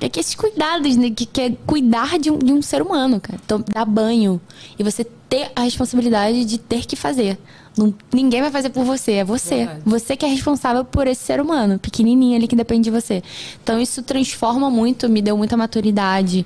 É 0.00 0.08
que 0.08 0.18
esses 0.18 0.34
cuidados, 0.34 0.96
né? 0.96 1.10
Que, 1.10 1.26
que 1.26 1.40
é 1.40 1.52
cuidar 1.66 2.18
de 2.18 2.30
um, 2.30 2.38
de 2.38 2.52
um 2.52 2.60
ser 2.60 2.82
humano, 2.82 3.20
cara. 3.20 3.38
Então, 3.44 3.64
dar 3.72 3.84
banho. 3.84 4.40
E 4.78 4.82
você 4.82 5.04
ter 5.04 5.50
a 5.54 5.62
responsabilidade 5.62 6.44
de 6.44 6.58
ter 6.58 6.86
que 6.86 6.96
fazer. 6.96 7.38
Não- 7.78 7.94
ninguém 8.12 8.40
vai 8.42 8.50
fazer 8.50 8.70
por 8.70 8.84
você, 8.84 9.12
é 9.12 9.24
você. 9.24 9.56
Verdade. 9.56 9.80
Você 9.86 10.16
que 10.16 10.26
é 10.26 10.28
responsável 10.28 10.84
por 10.84 11.06
esse 11.06 11.22
ser 11.24 11.40
humano, 11.40 11.78
pequenininho 11.78 12.36
ali 12.36 12.46
que 12.48 12.56
depende 12.56 12.84
de 12.84 12.90
você. 12.90 13.22
Então, 13.62 13.80
isso 13.80 14.02
transforma 14.02 14.68
muito, 14.68 15.08
me 15.08 15.22
deu 15.22 15.36
muita 15.36 15.56
maturidade. 15.56 16.44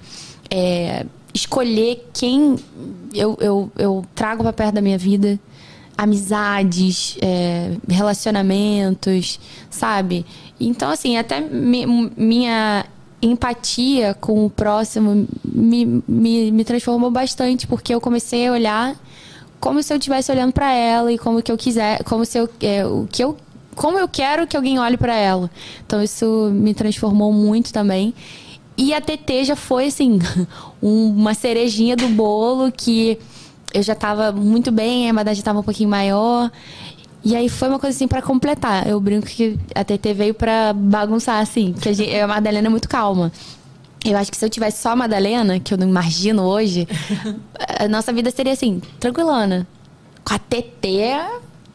É, 0.50 1.06
escolher 1.32 2.06
quem 2.12 2.56
eu, 3.14 3.36
eu, 3.40 3.72
eu 3.78 4.04
trago 4.14 4.42
pra 4.42 4.52
perto 4.52 4.74
da 4.74 4.82
minha 4.82 4.98
vida. 4.98 5.40
Amizades, 5.96 7.16
é, 7.22 7.72
relacionamentos, 7.88 9.38
sabe? 9.70 10.26
Então, 10.60 10.90
assim, 10.90 11.16
até 11.16 11.40
mi- 11.40 11.86
minha 12.16 12.84
empatia 13.20 14.14
com 14.20 14.44
o 14.46 14.50
próximo 14.50 15.26
me, 15.44 16.02
me, 16.08 16.50
me 16.50 16.64
transformou 16.64 17.10
bastante, 17.10 17.66
porque 17.66 17.94
eu 17.94 18.00
comecei 18.00 18.48
a 18.48 18.52
olhar 18.52 18.96
como 19.62 19.80
se 19.82 19.92
eu 19.92 19.96
estivesse 19.96 20.30
olhando 20.32 20.52
pra 20.52 20.72
ela 20.74 21.12
e 21.12 21.16
como 21.16 21.40
que 21.40 21.52
eu 21.52 21.56
quiser, 21.56 22.02
como 22.02 22.24
se 22.24 22.36
eu, 22.36 22.48
é, 22.60 22.84
o 22.84 23.06
que 23.10 23.22
eu 23.22 23.36
como 23.76 23.96
eu 23.98 24.06
quero 24.08 24.46
que 24.46 24.56
alguém 24.56 24.78
olhe 24.78 24.96
pra 24.98 25.14
ela. 25.16 25.48
Então 25.86 26.02
isso 26.02 26.50
me 26.52 26.74
transformou 26.74 27.32
muito 27.32 27.72
também. 27.72 28.12
E 28.76 28.92
a 28.92 29.00
TT 29.00 29.44
já 29.44 29.56
foi 29.56 29.86
assim, 29.86 30.18
um- 30.82 31.10
uma 31.16 31.32
cerejinha 31.32 31.94
do 31.96 32.08
bolo 32.08 32.70
que 32.72 33.18
eu 33.72 33.82
já 33.82 33.94
tava 33.94 34.32
muito 34.32 34.70
bem, 34.72 35.08
a 35.08 35.12
Madá 35.12 35.32
já 35.32 35.42
tava 35.42 35.60
um 35.60 35.62
pouquinho 35.62 35.88
maior. 35.88 36.50
E 37.24 37.36
aí 37.36 37.48
foi 37.48 37.68
uma 37.68 37.78
coisa 37.78 37.96
assim 37.96 38.08
pra 38.08 38.20
completar. 38.20 38.86
Eu 38.88 39.00
brinco 39.00 39.26
que 39.28 39.56
a 39.74 39.84
TT 39.84 40.12
veio 40.12 40.34
pra 40.34 40.72
bagunçar 40.74 41.40
assim, 41.40 41.72
porque 41.72 41.88
a, 41.88 42.24
a 42.24 42.26
Madalena 42.28 42.66
é 42.66 42.70
muito 42.70 42.88
calma. 42.88 43.30
Eu 44.04 44.16
acho 44.16 44.30
que 44.30 44.36
se 44.36 44.44
eu 44.44 44.50
tivesse 44.50 44.82
só 44.82 44.90
a 44.90 44.96
Madalena, 44.96 45.60
que 45.60 45.72
eu 45.72 45.78
não 45.78 45.88
imagino 45.88 46.42
hoje, 46.42 46.88
a 47.78 47.86
nossa 47.88 48.12
vida 48.12 48.30
seria 48.30 48.52
assim, 48.52 48.80
tranquilona. 48.98 49.66
Com 50.24 50.34
a 50.34 50.38
TT 50.38 50.88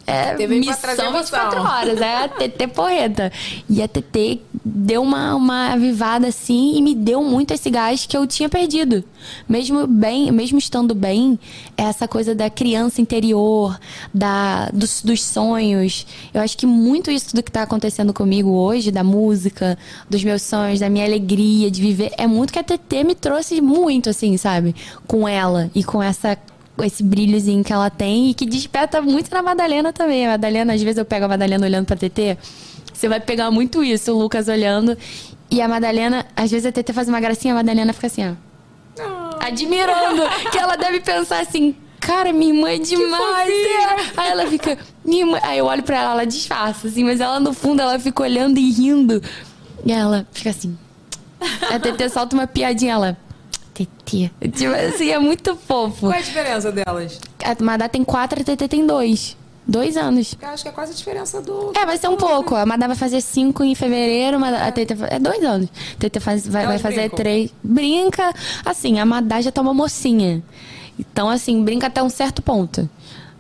é 0.08 0.48
missão 0.48 1.06
emoção. 1.06 1.12
24 1.12 1.62
horas, 1.62 2.02
é 2.02 2.24
a 2.24 2.30
TT 2.30 2.68
porreta. 2.68 3.32
E 3.70 3.82
a 3.82 3.88
TT 3.88 4.42
deu 4.68 5.02
uma, 5.02 5.36
uma 5.36 5.74
avivada 5.74 6.28
assim 6.28 6.78
e 6.78 6.82
me 6.82 6.94
deu 6.94 7.24
muito 7.24 7.54
esse 7.54 7.70
gás 7.70 8.06
que 8.06 8.18
eu 8.18 8.28
tinha 8.28 8.50
perdido. 8.50 9.04
Mesmo 9.48 9.88
bem, 9.88 10.32
mesmo 10.32 10.58
estando 10.58 10.94
bem, 10.94 11.40
essa 11.76 12.08
coisa 12.08 12.36
da 12.36 12.50
criança 12.50 13.02
interior, 13.02 13.80
da, 14.14 14.70
dos, 14.70 15.02
dos 15.02 15.24
sonhos. 15.24 16.06
Eu 16.34 16.42
acho 16.42 16.58
que 16.58 16.66
muito 16.66 17.10
isso 17.10 17.36
do 17.36 17.42
que 17.42 17.52
tá 17.52 17.64
acontecendo 17.64 18.14
comigo 18.14 18.50
hoje, 18.50 18.92
da 18.92 19.04
música, 19.04 19.78
dos 20.10 20.24
meus 20.24 20.42
sonhos, 20.42 20.80
da 20.80 20.90
minha 20.90 21.06
alegria 21.06 21.72
de 21.72 21.82
viver, 21.82 22.12
é 22.18 22.28
muito 22.28 22.52
que 22.52 22.60
a 22.60 22.64
TT 22.64 23.04
me 23.04 23.16
trouxe 23.16 23.62
muito, 23.62 24.10
assim, 24.10 24.36
sabe? 24.38 24.76
Com 25.06 25.28
ela 25.28 25.72
e 25.74 25.84
com 25.84 26.02
essa 26.02 26.38
esse 26.84 27.02
brilhozinho 27.02 27.64
que 27.64 27.74
ela 27.74 27.90
tem 27.90 28.30
e 28.30 28.34
que 28.34 28.46
desperta 28.46 29.02
muito 29.02 29.32
na 29.32 29.42
Madalena 29.42 29.92
também. 29.92 30.28
A 30.28 30.32
Madalena, 30.32 30.74
às 30.74 30.82
vezes 30.82 30.98
eu 30.98 31.06
pego 31.06 31.26
a 31.26 31.28
Madalena 31.28 31.66
olhando 31.66 31.86
pra 31.86 31.96
TT, 31.96 32.38
você 32.98 33.08
vai 33.08 33.20
pegar 33.20 33.52
muito 33.52 33.84
isso, 33.84 34.12
o 34.14 34.18
Lucas 34.20 34.48
olhando. 34.48 34.98
E 35.50 35.62
a 35.62 35.68
Madalena, 35.68 36.26
às 36.36 36.52
vezes 36.52 36.66
a 36.66 36.72
TT 36.72 36.92
faz 36.94 37.08
uma 37.08 37.20
gracinha, 37.20 37.54
a 37.54 37.58
Madalena 37.58 37.94
fica 37.94 38.08
assim, 38.08 38.30
ó. 38.30 38.34
Admirando. 39.40 40.24
que 40.52 40.58
ela 40.58 40.76
deve 40.76 41.00
pensar 41.00 41.40
assim, 41.42 41.76
cara, 42.00 42.34
minha 42.34 42.54
irmã 42.54 42.70
é 42.72 42.78
demais. 42.78 43.50
é. 43.50 43.96
Aí 44.18 44.32
ela 44.32 44.48
fica, 44.48 44.78
Minha 45.06 45.26
mãe- 45.26 45.42
Aí 45.44 45.58
eu 45.60 45.66
olho 45.66 45.84
pra 45.84 45.98
ela, 45.98 46.12
ela 46.12 46.26
disfarça, 46.26 46.88
assim, 46.88 47.04
mas 47.04 47.20
ela 47.22 47.40
no 47.40 47.54
fundo 47.54 47.82
ela 47.82 47.98
fica 48.00 48.24
olhando 48.24 48.58
e 48.58 48.72
rindo. 48.72 49.22
E 49.86 49.92
ela 49.92 50.28
fica 50.32 50.50
assim. 50.50 50.78
A 51.72 51.80
TT 51.80 52.10
solta 52.10 52.36
uma 52.36 52.48
piadinha, 52.48 52.94
ela. 52.94 53.18
TT. 53.74 54.32
Tipo 54.56 54.74
assim, 54.74 55.12
é 55.12 55.20
muito 55.20 55.56
fofo. 55.56 56.00
Qual 56.08 56.14
é 56.14 56.18
a 56.18 56.22
diferença 56.22 56.72
delas? 56.72 57.20
A 57.44 57.64
Madá 57.64 57.88
tem 57.88 58.04
quatro, 58.04 58.42
a 58.42 58.44
TT 58.44 58.68
tem 58.68 58.86
dois. 58.88 59.38
Dois 59.68 59.98
anos. 59.98 60.34
Eu 60.42 60.48
acho 60.48 60.64
que 60.64 60.70
é 60.70 60.72
quase 60.72 60.94
a 60.94 60.96
diferença 60.96 61.42
do. 61.42 61.74
É, 61.76 61.86
vai 61.86 61.98
ser 61.98 62.08
um 62.08 62.16
pouco. 62.16 62.56
A 62.56 62.66
Madá 62.66 62.88
vai 62.88 62.96
fazer 62.96 63.20
cinco 63.20 63.64
em 63.64 63.76
fevereiro, 63.76 64.40
mas 64.40 64.54
a 64.56 64.72
TT 64.72 64.96
é 65.10 65.20
dois 65.20 65.44
anos. 65.44 65.70
A 65.96 66.08
TT 66.08 66.20
faz, 66.22 66.48
vai, 66.48 66.66
vai 66.66 66.80
fazer 66.80 67.02
brincam? 67.02 67.18
três. 67.18 67.54
Brinca. 67.62 68.34
Assim, 68.64 69.00
a 69.00 69.06
Madá 69.06 69.42
já 69.42 69.52
tá 69.52 69.62
uma 69.62 69.74
mocinha. 69.74 70.42
Então, 70.98 71.30
assim, 71.30 71.64
brinca 71.64 71.88
até 71.88 72.02
um 72.02 72.10
certo 72.10 72.42
ponto. 72.42 72.90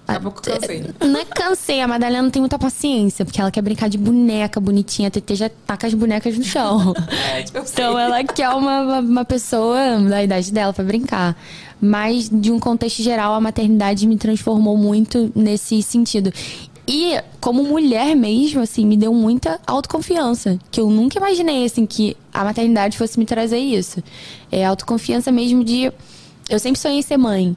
Daqui 0.07 0.19
a 0.19 0.21
pouco 0.21 0.41
cansei. 0.41 0.85
Não 1.01 1.19
é 1.19 1.25
cansei, 1.25 1.81
a 1.81 1.88
Madalena 1.88 2.23
não 2.23 2.29
tem 2.29 2.41
muita 2.41 2.57
paciência, 2.57 3.25
porque 3.25 3.41
ela 3.41 3.51
quer 3.51 3.61
brincar 3.61 3.89
de 3.89 3.97
boneca 3.97 4.59
bonitinha. 4.59 5.09
A 5.09 5.11
TT 5.11 5.35
já 5.35 5.49
taca 5.49 5.85
as 5.85 5.93
bonecas 5.93 6.38
no 6.38 6.43
chão. 6.43 6.93
É, 7.34 7.43
tipo, 7.43 7.59
sei. 7.65 7.84
Então 7.84 7.99
ela 7.99 8.23
quer 8.23 8.49
uma, 8.49 8.81
uma, 8.81 8.99
uma 8.99 9.25
pessoa 9.25 9.99
da 9.99 10.23
idade 10.23 10.51
dela 10.51 10.71
pra 10.71 10.84
brincar. 10.84 11.35
Mas, 11.81 12.29
de 12.31 12.51
um 12.51 12.59
contexto 12.59 13.03
geral, 13.03 13.34
a 13.34 13.41
maternidade 13.41 14.07
me 14.07 14.17
transformou 14.17 14.77
muito 14.77 15.31
nesse 15.35 15.81
sentido. 15.81 16.31
E, 16.88 17.21
como 17.41 17.63
mulher 17.63 18.15
mesmo, 18.15 18.61
assim, 18.61 18.85
me 18.85 18.95
deu 18.95 19.13
muita 19.13 19.59
autoconfiança. 19.67 20.57
Que 20.71 20.79
eu 20.79 20.89
nunca 20.89 21.17
imaginei, 21.17 21.65
assim, 21.65 21.85
que 21.85 22.15
a 22.34 22.45
maternidade 22.45 22.97
fosse 22.97 23.19
me 23.19 23.25
trazer 23.25 23.59
isso. 23.59 24.01
É 24.49 24.65
autoconfiança 24.65 25.31
mesmo 25.31 25.63
de. 25.63 25.91
Eu 26.49 26.59
sempre 26.59 26.79
sonhei 26.79 26.99
em 26.99 27.01
ser 27.01 27.17
mãe. 27.17 27.55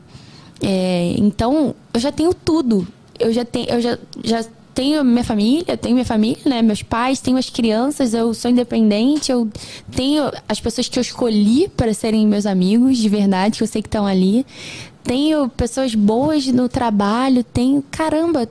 É, 0.62 1.14
então, 1.16 1.74
eu 1.92 2.00
já 2.00 2.12
tenho 2.12 2.34
tudo. 2.34 2.86
Eu 3.18 3.32
já 3.32 3.44
tenho, 3.44 3.68
eu 3.68 3.80
já, 3.80 3.98
já 4.22 4.44
tenho 4.74 5.04
minha 5.04 5.24
família, 5.24 5.76
tenho 5.76 5.94
minha 5.94 6.04
família, 6.04 6.40
né? 6.44 6.62
Meus 6.62 6.82
pais, 6.82 7.20
tenho 7.20 7.36
as 7.36 7.50
crianças, 7.50 8.14
eu 8.14 8.32
sou 8.32 8.50
independente, 8.50 9.30
eu 9.30 9.48
tenho 9.90 10.30
as 10.48 10.60
pessoas 10.60 10.88
que 10.88 10.98
eu 10.98 11.02
escolhi 11.02 11.68
para 11.68 11.92
serem 11.92 12.26
meus 12.26 12.46
amigos, 12.46 12.98
de 12.98 13.08
verdade, 13.08 13.58
que 13.58 13.62
eu 13.62 13.68
sei 13.68 13.82
que 13.82 13.88
estão 13.88 14.06
ali. 14.06 14.46
Tenho 15.02 15.48
pessoas 15.48 15.94
boas 15.94 16.46
no 16.46 16.68
trabalho, 16.68 17.42
tenho. 17.42 17.82
Caramba, 17.90 18.48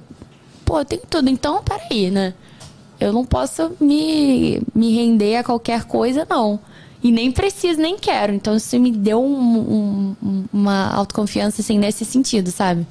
pô, 0.65 0.79
eu 0.79 0.85
tenho 0.85 1.01
tudo. 1.09 1.29
Então, 1.29 1.63
peraí, 1.63 2.11
né? 2.11 2.33
Eu 2.99 3.13
não 3.13 3.25
posso 3.25 3.71
me, 3.79 4.61
me 4.75 4.93
render 4.93 5.37
a 5.37 5.43
qualquer 5.43 5.85
coisa, 5.85 6.27
não. 6.29 6.59
E 7.01 7.11
nem 7.11 7.31
preciso, 7.31 7.79
nem 7.79 7.97
quero. 7.97 8.33
Então, 8.33 8.55
isso 8.55 8.77
me 8.79 8.91
deu 8.91 9.23
um- 9.23 10.15
um- 10.21 10.45
uma 10.51 10.89
autoconfiança, 10.93 11.61
assim, 11.61 11.79
nesse 11.79 12.03
sentido, 12.03 12.51
sabe? 12.51 12.85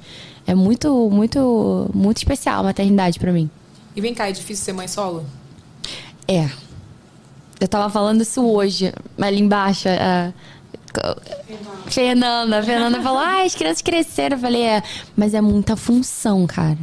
É 0.47 0.55
muito, 0.55 1.09
muito, 1.11 1.89
muito 1.93 2.17
especial 2.17 2.61
a 2.61 2.63
maternidade 2.63 3.19
pra 3.19 3.31
mim. 3.31 3.49
E 3.95 4.01
vem 4.01 4.13
cá, 4.13 4.27
é 4.29 4.31
difícil 4.31 4.65
ser 4.65 4.73
mãe 4.73 4.87
solo? 4.87 5.23
É. 6.27 6.49
Eu 7.59 7.67
tava 7.67 7.89
falando 7.89 8.21
isso 8.21 8.41
hoje, 8.43 8.91
ali 9.19 9.39
embaixo. 9.39 9.87
A... 9.89 10.33
Fernanda, 11.87 12.59
a 12.59 12.63
Fernanda 12.63 13.01
falou: 13.01 13.19
ah, 13.19 13.43
as 13.43 13.53
crianças 13.53 13.81
cresceram. 13.81 14.37
Eu 14.37 14.41
falei: 14.41 14.63
é, 14.63 14.83
mas 15.15 15.33
é 15.33 15.41
muita 15.41 15.75
função, 15.75 16.47
cara. 16.47 16.77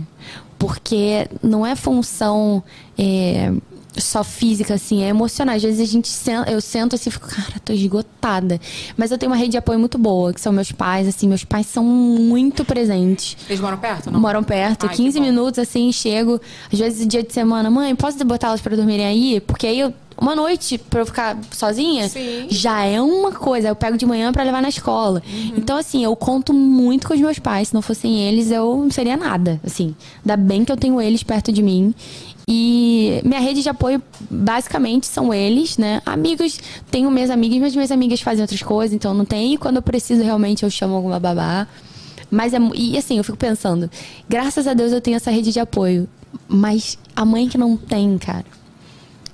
Porque 0.59 1.29
não 1.43 1.67
é 1.67 1.75
função 1.77 2.63
é, 2.99 3.53
só 3.99 4.23
física, 4.25 4.75
assim, 4.75 5.03
é 5.03 5.09
emocional. 5.09 5.57
Às 5.57 5.63
vezes 5.63 5.81
a 5.81 5.85
gente 5.91 6.09
sen- 6.09 6.45
eu 6.47 6.61
sento 6.61 6.95
assim 6.95 7.09
e 7.09 7.13
fico, 7.13 7.29
cara, 7.29 7.59
tô 7.65 7.73
esgotada. 7.73 8.61
Mas 8.97 9.11
eu 9.11 9.19
tenho 9.19 9.31
uma 9.33 9.37
rede 9.37 9.53
de 9.53 9.57
apoio 9.59 9.79
muito 9.79 9.99
boa, 9.99 10.33
que 10.33 10.41
são 10.41 10.53
meus 10.53 10.73
pais, 10.73 11.07
assim, 11.09 11.27
meus 11.29 11.45
pais 11.45 11.67
são 11.67 11.85
muito 11.85 12.65
presentes. 12.65 13.37
Eles 13.49 13.61
moram 13.61 13.79
perto, 13.79 14.11
não? 14.11 14.21
Moram 14.21 14.43
perto, 14.43 14.85
Ai, 14.87 14.91
que 14.91 14.97
15 15.03 15.19
bom. 15.19 15.25
minutos 15.27 15.59
assim, 15.59 15.91
chego. 15.93 16.41
Às 16.73 16.79
vezes, 16.79 17.07
dia 17.07 17.23
de 17.23 17.33
semana, 17.33 17.71
mãe, 17.71 17.95
posso 17.95 18.23
botá-las 18.25 18.61
pra 18.61 18.77
dormirem 18.77 19.07
aí? 19.07 19.41
Porque 19.41 19.67
aí 19.67 19.81
eu. 19.81 19.93
Uma 20.19 20.35
noite 20.35 20.79
pra 20.79 21.01
eu 21.03 21.05
ficar 21.05 21.37
sozinha 21.51 22.09
Sim. 22.09 22.47
já 22.49 22.83
é 22.85 22.99
uma 23.03 23.33
coisa. 23.33 23.69
Eu 23.69 23.77
pego 23.77 23.99
de 23.99 24.07
manhã 24.07 24.33
pra 24.33 24.43
levar 24.45 24.63
na 24.63 24.69
escola. 24.71 25.23
Uhum. 25.31 25.53
Então, 25.59 25.77
assim, 25.77 26.03
eu 26.03 26.17
conto 26.17 26.55
muito 26.55 27.07
com 27.07 27.13
os 27.13 27.21
meus 27.21 27.39
pais. 27.39 27.69
Se 27.69 27.75
não 27.75 27.83
fossem 27.83 28.27
eles, 28.27 28.51
eu 28.51 28.79
não 28.79 28.91
seria 28.91 29.15
nada. 29.15 29.61
Assim, 29.63 29.95
ainda 30.25 30.35
bem 30.39 30.65
que 30.65 30.73
eu 30.73 30.77
tenho 30.79 30.99
eles 31.03 31.23
perto 31.23 31.53
de 31.53 31.63
mim. 31.63 31.95
E 32.49 33.21
minha 33.25 33.41
rede 33.41 33.61
de 33.61 33.69
apoio, 33.69 34.01
basicamente, 34.31 35.09
são 35.09 35.35
eles, 35.35 35.77
né? 35.77 36.01
Amigos, 36.07 36.61
tenho 36.89 37.11
minhas 37.11 37.29
amigas, 37.29 37.59
mas 37.59 37.75
minhas 37.75 37.91
amigas 37.91 38.21
fazem 38.21 38.43
outras 38.43 38.63
coisas, 38.63 38.95
então 38.95 39.13
não 39.13 39.25
tem. 39.25 39.55
E 39.55 39.59
quando 39.59 39.77
eu 39.77 39.83
preciso, 39.83 40.23
realmente, 40.23 40.63
eu 40.63 40.71
chamo 40.71 40.95
alguma 40.95 41.19
babá. 41.19 41.67
Mas 42.31 42.55
é. 42.55 42.59
E 42.77 42.97
assim, 42.97 43.19
eu 43.19 43.25
fico 43.25 43.37
pensando, 43.37 43.91
graças 44.29 44.69
a 44.69 44.75
Deus 44.75 44.93
eu 44.93 45.01
tenho 45.01 45.17
essa 45.17 45.29
rede 45.29 45.53
de 45.53 45.59
apoio. 45.59 46.09
Mas 46.47 46.97
a 47.17 47.25
mãe 47.25 47.49
que 47.49 47.59
não 47.59 47.77
tem, 47.77 48.17
cara. 48.17 48.45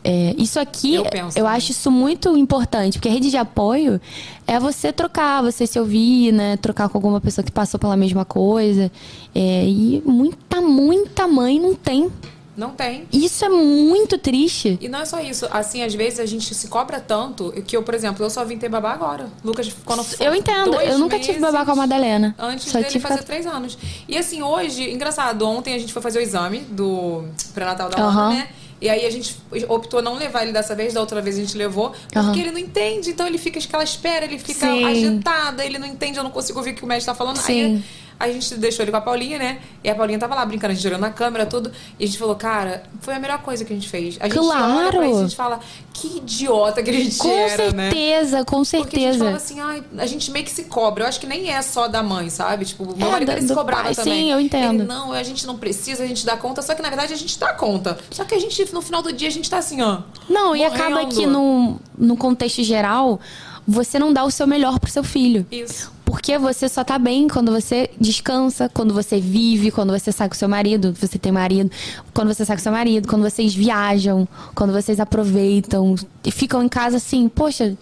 É, 0.03 0.35
isso 0.39 0.59
aqui, 0.59 0.95
Eu 0.95 1.05
eu, 1.37 1.47
acho 1.47 1.71
isso 1.71 1.91
muito 1.91 2.35
importante, 2.37 2.99
porque 2.99 3.09
a 3.09 3.13
rede 3.13 3.31
de 3.31 3.37
apoio 3.37 4.01
é 4.47 4.59
você 4.59 4.91
trocar, 4.91 5.43
você 5.43 5.67
se 5.67 5.79
ouvir, 5.79 6.33
né? 6.33 6.57
Trocar 6.57 6.89
com 6.89 6.97
alguma 6.97 7.21
pessoa 7.21 7.45
que 7.45 7.53
passou 7.53 7.79
pela 7.79 7.97
mesma 7.97 8.25
coisa. 8.25 8.91
É, 9.35 9.67
e 9.67 10.03
muita, 10.07 10.63
muita 10.63 11.29
mãe 11.29 11.61
não 11.61 11.75
tem. 11.75 12.11
Não 12.57 12.71
tem. 12.71 13.07
Isso 13.13 13.45
é 13.45 13.49
muito 13.49 14.19
triste. 14.19 14.79
E 14.81 14.89
não 14.89 15.01
é 15.01 15.05
só 15.07 15.21
isso. 15.21 15.47
Assim, 15.51 15.83
às 15.83 15.95
vezes 15.95 16.21
a 16.21 16.27
gente 16.27 16.55
se 16.55 16.69
cobra 16.69 17.01
tanto 17.01 17.51
que 17.67 17.77
eu, 17.77 17.83
por 17.83 17.95
exemplo, 17.95 18.25
eu 18.25 18.29
só 18.29 18.45
vim 18.45 18.59
ter 18.59 18.69
babá 18.69 18.93
agora. 18.93 19.31
Lucas, 19.43 19.75
quando 19.85 20.05
Eu 20.21 20.35
entendo, 20.35 20.75
eu 20.81 20.99
nunca 20.99 21.19
tive 21.19 21.39
babá 21.39 21.65
com 21.65 21.73
a 21.73 21.77
Madalena. 21.77 22.35
Antes 22.39 22.71
Só 22.71 22.79
dele 22.79 22.91
tive 22.91 23.07
fazer 23.07 23.23
três 23.23 23.47
anos. 23.47 23.79
E 24.07 24.19
assim, 24.19 24.43
hoje, 24.43 24.91
engraçado, 24.91 25.47
ontem 25.49 25.75
a 25.75 25.79
gente 25.79 25.93
foi 25.93 26.03
fazer 26.03 26.19
o 26.19 26.23
exame 26.23 26.61
do 26.61 27.25
pré-natal 27.55 27.89
da. 27.89 28.03
Ana, 28.03 28.29
né? 28.31 28.49
E 28.83 28.91
aí 28.91 29.07
a 29.07 29.11
gente 29.11 29.37
optou 29.69 30.03
não 30.03 30.17
levar 30.17 30.43
ele 30.43 30.51
dessa 30.51 30.75
vez, 30.75 30.93
da 30.93 31.01
outra 31.01 31.23
vez 31.23 31.37
a 31.37 31.41
gente 31.41 31.57
levou, 31.57 31.91
porque 31.91 32.19
Aham. 32.19 32.37
ele 32.37 32.51
não 32.51 32.59
entende, 32.59 33.11
então 33.11 33.25
ele 33.29 33.39
fica 33.39 33.61
aquela 33.61 33.85
espera, 33.85 34.25
ele 34.25 34.41
fica 34.41 34.67
Sim. 34.67 34.85
agitado, 34.85 35.63
ele 35.63 35.79
não 35.79 35.87
entende, 35.87 36.19
eu 36.19 36.25
não 36.25 36.33
consigo 36.33 36.59
ouvir 36.59 36.73
o 36.73 36.75
que 36.75 36.83
o 36.83 36.87
médico 36.87 37.07
tá 37.07 37.15
falando. 37.15 37.37
Sim. 37.37 37.77
Aí 37.77 37.85
a 38.31 38.33
gente 38.33 38.55
deixou 38.57 38.85
ele 38.85 38.91
com 38.91 38.97
a 38.99 39.01
Paulinha, 39.01 39.39
né? 39.39 39.59
E 39.83 39.91
a 39.91 39.95
Paulinha 39.95 40.19
tava 40.19 40.35
lá 40.35 40.45
brincando, 40.47 40.73
a 40.73 40.75
gente 40.77 40.97
na 40.99 41.11
câmera, 41.11 41.45
tudo. 41.47 41.73
E 41.99 42.05
a 42.05 42.07
gente 42.07 42.19
falou, 42.19 42.35
cara, 42.37 42.85
foi 43.01 43.15
a 43.15 43.19
melhor 43.19 43.39
coisa 43.43 43.65
que 43.65 43.73
a 43.73 43.77
gente 43.77 43.89
fez. 43.89 44.17
A 44.21 44.29
gente 44.29 44.39
Claro. 44.39 44.99
olha 44.99 45.07
isso 45.09 45.17
e 45.17 45.19
a 45.19 45.23
gente 45.25 45.37
fala, 45.37 45.61
que 45.93 46.19
idiota 46.19 46.83
que 46.83 46.91
a 46.91 46.93
gente 46.93 47.19
Com 47.19 47.29
era, 47.31 47.73
né? 47.73 47.91
certeza, 47.91 48.45
com 48.45 48.63
Porque 48.63 48.77
a 48.77 48.79
gente 48.81 48.91
certeza. 48.91 49.25
fala 49.25 49.37
assim, 49.37 49.61
ai, 49.61 49.83
a 49.99 50.07
gente 50.07 50.31
meio 50.31 50.45
que 50.45 50.51
se 50.51 50.65
cobra. 50.65 51.05
Eu 51.05 51.09
acho 51.09 51.19
que 51.21 51.27
nem 51.27 51.51
é 51.51 51.61
só 51.63 51.89
da 51.89 52.03
mãe, 52.03 52.31
sabe? 52.31 52.65
Tipo, 52.65 52.85
o 52.85 52.97
meu 52.97 53.09
É, 53.09 53.11
marido 53.11 53.33
do- 53.33 53.39
ele 53.39 53.49
se 53.49 53.55
cobrava 53.55 53.83
pai, 53.85 53.95
também. 53.95 54.25
sim, 54.27 54.31
eu 54.33 54.41
entendo. 54.41 54.81
Ele, 54.83 54.89
não, 54.89 55.13
a 55.13 55.23
gente 55.23 55.47
não 55.47 55.57
precisa, 55.59 56.05
a 56.05 56.07
gente 56.07 56.25
dá 56.25 56.37
conta. 56.37 56.63
Só 56.63 56.75
que 56.75 56.83
na 56.83 56.89
verdade 56.89 57.13
a 57.13 57.17
gente 57.17 57.39
dá 57.39 57.53
conta. 57.53 57.99
Só 58.11 58.25
que 58.25 58.35
a 58.35 58.39
gente, 58.39 58.73
no 58.73 58.81
final 58.83 59.03
do 59.03 59.13
dia, 59.13 59.29
a 59.29 59.33
gente 59.33 59.51
tá 59.51 59.59
assim, 59.59 59.83
ó. 59.83 59.99
Não, 60.29 60.55
e 60.55 60.61
morrendo. 60.61 60.75
acaba 60.75 61.07
que 61.07 61.27
no, 61.27 61.77
no 61.99 62.17
contexto 62.17 62.63
geral, 62.63 63.21
você 63.67 63.99
não 63.99 64.13
dá 64.13 64.25
o 64.25 64.31
seu 64.31 64.47
melhor 64.47 64.79
pro 64.79 64.91
seu 64.91 65.03
filho. 65.05 65.47
Isso. 65.51 65.91
Porque 66.13 66.37
você 66.37 66.69
só 66.69 66.85
tá 66.85 66.99
bem 66.99 67.27
quando 67.27 67.51
você 67.51 67.89
descansa, 67.99 68.69
quando 68.69 68.93
você 68.93 69.19
vive, 69.19 69.71
quando 69.71 69.99
você 69.99 70.13
sai 70.13 70.29
com 70.29 70.35
seu 70.35 70.47
marido, 70.47 70.93
você 70.93 71.19
tem 71.19 71.33
marido, 71.33 71.71
quando 72.13 72.29
você 72.35 72.45
sai 72.45 72.55
com 72.55 72.63
seu 72.63 72.71
marido, 72.71 73.09
quando 73.09 73.23
vocês 73.23 73.55
viajam, 73.55 74.29
quando 74.55 74.75
vocês 74.75 75.01
aproveitam 75.01 75.95
e 76.23 76.31
ficam 76.31 76.63
em 76.63 76.69
casa 76.69 76.99
assim, 76.99 77.31
poxa, 77.31 77.75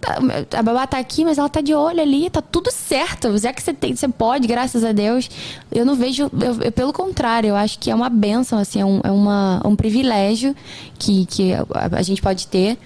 tá- 0.00 0.18
a 0.58 0.62
babá 0.62 0.86
tá 0.86 0.98
aqui, 0.98 1.26
mas 1.26 1.36
ela 1.36 1.48
tá 1.50 1.60
de 1.60 1.74
olho 1.74 2.00
ali, 2.00 2.30
tá 2.30 2.40
tudo 2.40 2.70
certo. 2.72 3.36
Já 3.36 3.52
que 3.52 3.62
você 3.62 3.74
tem, 3.74 3.94
você 3.94 4.08
pode, 4.08 4.48
graças 4.48 4.82
a 4.82 4.90
Deus. 4.92 5.28
Eu 5.70 5.84
não 5.84 5.94
vejo, 5.94 6.30
eu- 6.40 6.62
eu- 6.62 6.72
pelo 6.72 6.92
contrário, 6.92 7.48
eu 7.48 7.54
acho 7.56 7.78
que 7.78 7.90
é 7.90 7.94
uma 7.94 8.08
benção, 8.08 8.58
assim, 8.58 8.80
é 8.80 8.84
um, 8.86 9.00
é 9.04 9.10
uma, 9.10 9.60
um 9.62 9.76
privilégio 9.76 10.56
que, 10.98 11.26
que 11.26 11.52
a, 11.52 11.66
a 11.98 12.02
gente 12.02 12.22
pode 12.22 12.46
ter. 12.46 12.78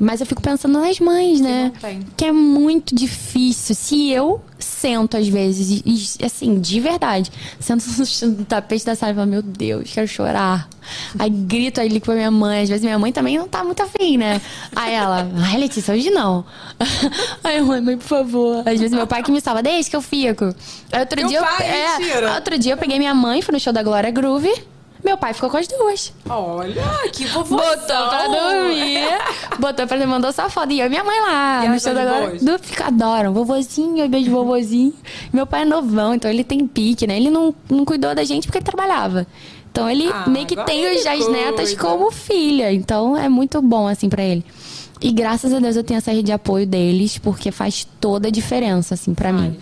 Mas 0.00 0.20
eu 0.20 0.26
fico 0.26 0.42
pensando 0.42 0.80
nas 0.80 0.98
mães, 0.98 1.40
né? 1.40 1.72
Que 2.16 2.26
é 2.26 2.32
muito 2.32 2.94
difícil. 2.94 3.74
Se 3.74 4.10
eu 4.10 4.42
sento 4.58 5.16
às 5.16 5.28
vezes, 5.28 5.82
e, 5.84 6.24
assim, 6.24 6.60
de 6.60 6.80
verdade, 6.80 7.30
sento 7.60 7.84
no, 8.26 8.44
tapete 8.44 8.84
da 8.84 8.94
sala 8.94 9.12
e 9.12 9.14
falo, 9.14 9.26
meu 9.26 9.42
Deus, 9.42 9.90
quero 9.92 10.08
chorar. 10.08 10.68
Aí 11.18 11.30
grito 11.30 11.80
ali 11.80 12.00
com 12.00 12.10
a 12.10 12.14
minha 12.14 12.30
mãe. 12.30 12.62
Às 12.62 12.68
vezes 12.68 12.84
minha 12.84 12.98
mãe 12.98 13.12
também 13.12 13.38
não 13.38 13.46
tá 13.46 13.62
muito 13.62 13.82
afim, 13.82 14.16
né? 14.16 14.40
Aí 14.74 14.94
ela, 14.94 15.30
ai, 15.36 15.58
Letícia, 15.58 15.94
hoje 15.94 16.10
não. 16.10 16.44
Aí 17.44 17.60
mãe, 17.60 17.80
mãe, 17.80 17.96
por 17.96 18.06
favor. 18.06 18.58
Às 18.66 18.80
vezes 18.80 18.92
meu 18.92 19.06
pai 19.06 19.22
que 19.22 19.30
me 19.30 19.40
salva, 19.40 19.62
deixa 19.62 19.90
que 19.90 19.96
eu 19.96 20.02
fico. 20.02 20.54
Aí 20.90 21.00
outro 21.00 21.18
Teu 21.18 21.28
dia 21.28 21.38
eu, 21.38 21.44
pai, 21.44 21.66
é, 21.66 21.98
mentira. 21.98 22.34
outro 22.34 22.58
dia 22.58 22.72
eu 22.72 22.78
peguei 22.78 22.98
minha 22.98 23.14
mãe, 23.14 23.42
fui 23.42 23.52
no 23.52 23.60
show 23.60 23.72
da 23.72 23.82
Glória 23.82 24.10
Groove. 24.10 24.52
Meu 25.04 25.16
pai 25.16 25.34
ficou 25.34 25.50
com 25.50 25.56
as 25.56 25.66
duas. 25.66 26.12
Olha, 26.30 26.82
que 27.12 27.24
vovô. 27.26 27.56
Botou 27.56 28.08
pra 28.08 28.26
dormir. 28.28 29.00
Botou 29.58 29.86
pra 29.86 29.96
dormir, 29.96 30.06
mandou 30.12 30.32
só 30.32 30.48
foto. 30.48 30.70
E 30.72 30.78
eu 30.80 30.86
e 30.86 30.88
minha 30.88 31.02
mãe 31.02 31.20
lá. 31.20 31.56
E 31.64 31.68
no 31.68 31.74
elas 31.74 31.82
show 31.82 31.92
boas? 31.94 32.42
Do, 32.42 32.84
adoram. 32.84 33.32
Vovozinho, 33.34 34.08
beijo 34.08 34.30
vovozinho. 34.30 34.92
Meu 35.32 35.44
pai 35.46 35.62
é 35.62 35.64
novão, 35.64 36.14
então 36.14 36.30
ele 36.30 36.44
tem 36.44 36.66
pique, 36.66 37.06
né? 37.06 37.16
Ele 37.16 37.30
não, 37.30 37.52
não 37.68 37.84
cuidou 37.84 38.14
da 38.14 38.22
gente 38.24 38.46
porque 38.46 38.58
ele 38.58 38.64
trabalhava. 38.64 39.26
Então 39.72 39.88
ele 39.90 40.08
Ah, 40.12 40.28
meio 40.28 40.46
que 40.46 40.54
agora 40.54 40.66
tem 40.68 40.84
ele 40.84 40.98
os- 41.00 41.06
as 41.06 41.28
netas 41.28 41.68
cuida. 41.74 41.82
como 41.82 42.10
filha. 42.12 42.72
Então 42.72 43.16
é 43.16 43.28
muito 43.28 43.60
bom, 43.60 43.88
assim, 43.88 44.08
pra 44.08 44.22
ele. 44.22 44.44
E 45.00 45.10
graças 45.10 45.52
a 45.52 45.58
Deus 45.58 45.74
eu 45.74 45.82
tenho 45.82 45.98
essa 45.98 46.10
rede 46.12 46.24
de 46.24 46.32
apoio 46.32 46.64
deles, 46.66 47.18
porque 47.18 47.50
faz 47.50 47.88
toda 48.00 48.28
a 48.28 48.30
diferença, 48.30 48.94
assim, 48.94 49.14
pra 49.14 49.32
mim. 49.32 49.56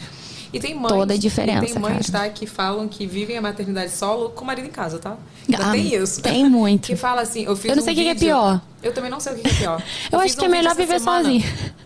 E 0.53 0.59
tem 0.59 0.75
mães, 0.75 0.93
toda 0.93 1.15
a 1.15 1.17
diferença, 1.17 1.65
e 1.65 1.73
tem 1.73 1.79
mães, 1.81 2.11
cara. 2.11 2.25
tá, 2.25 2.31
que 2.31 2.47
falam 2.47 2.89
que 2.89 3.07
vivem 3.07 3.37
a 3.37 3.41
maternidade 3.43 3.93
solo 3.93 4.31
com 4.31 4.43
o 4.43 4.47
marido 4.47 4.67
em 4.67 4.71
casa, 4.71 4.99
tá? 4.99 5.17
Ah, 5.57 5.71
tem 5.71 5.95
isso. 5.95 6.21
tem 6.21 6.49
muito. 6.49 6.87
Que 6.87 6.97
fala 6.97 7.23
assim, 7.23 7.45
eu 7.45 7.55
fiz 7.55 7.71
Eu 7.71 7.77
não 7.77 7.83
sei 7.85 7.93
o 7.93 7.97
que 7.97 8.03
que 8.03 8.09
é 8.09 8.15
pior. 8.15 8.61
Eu 8.83 8.93
também 8.93 9.11
não 9.11 9.21
sei 9.21 9.35
o 9.35 9.37
que 9.39 9.47
é 9.49 9.53
pior. 9.53 9.83
Eu 10.11 10.19
acho 10.19 10.29
fiz 10.31 10.37
que 10.37 10.45
é 10.45 10.49
melhor 10.49 10.75
viver 10.75 10.99
semana- 10.99 11.23
sozinho. 11.25 11.45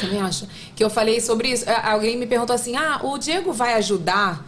Também 0.00 0.20
acho. 0.20 0.46
Que 0.74 0.82
eu 0.82 0.90
falei 0.90 1.20
sobre 1.20 1.48
isso. 1.52 1.64
Alguém 1.84 2.16
me 2.16 2.26
perguntou 2.26 2.52
assim: 2.52 2.74
ah, 2.74 3.00
o 3.04 3.16
Diego 3.16 3.52
vai 3.52 3.74
ajudar, 3.74 4.44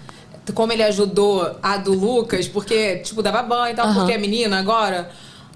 como 0.54 0.72
ele 0.72 0.82
ajudou 0.82 1.56
a 1.62 1.76
do 1.76 1.92
Lucas, 1.92 2.48
porque, 2.48 2.96
tipo, 2.96 3.22
dava 3.22 3.42
banho 3.44 3.72
e 3.72 3.76
tal, 3.76 3.86
Aham. 3.86 3.94
porque 4.00 4.12
é 4.12 4.18
menina 4.18 4.58
agora. 4.58 5.08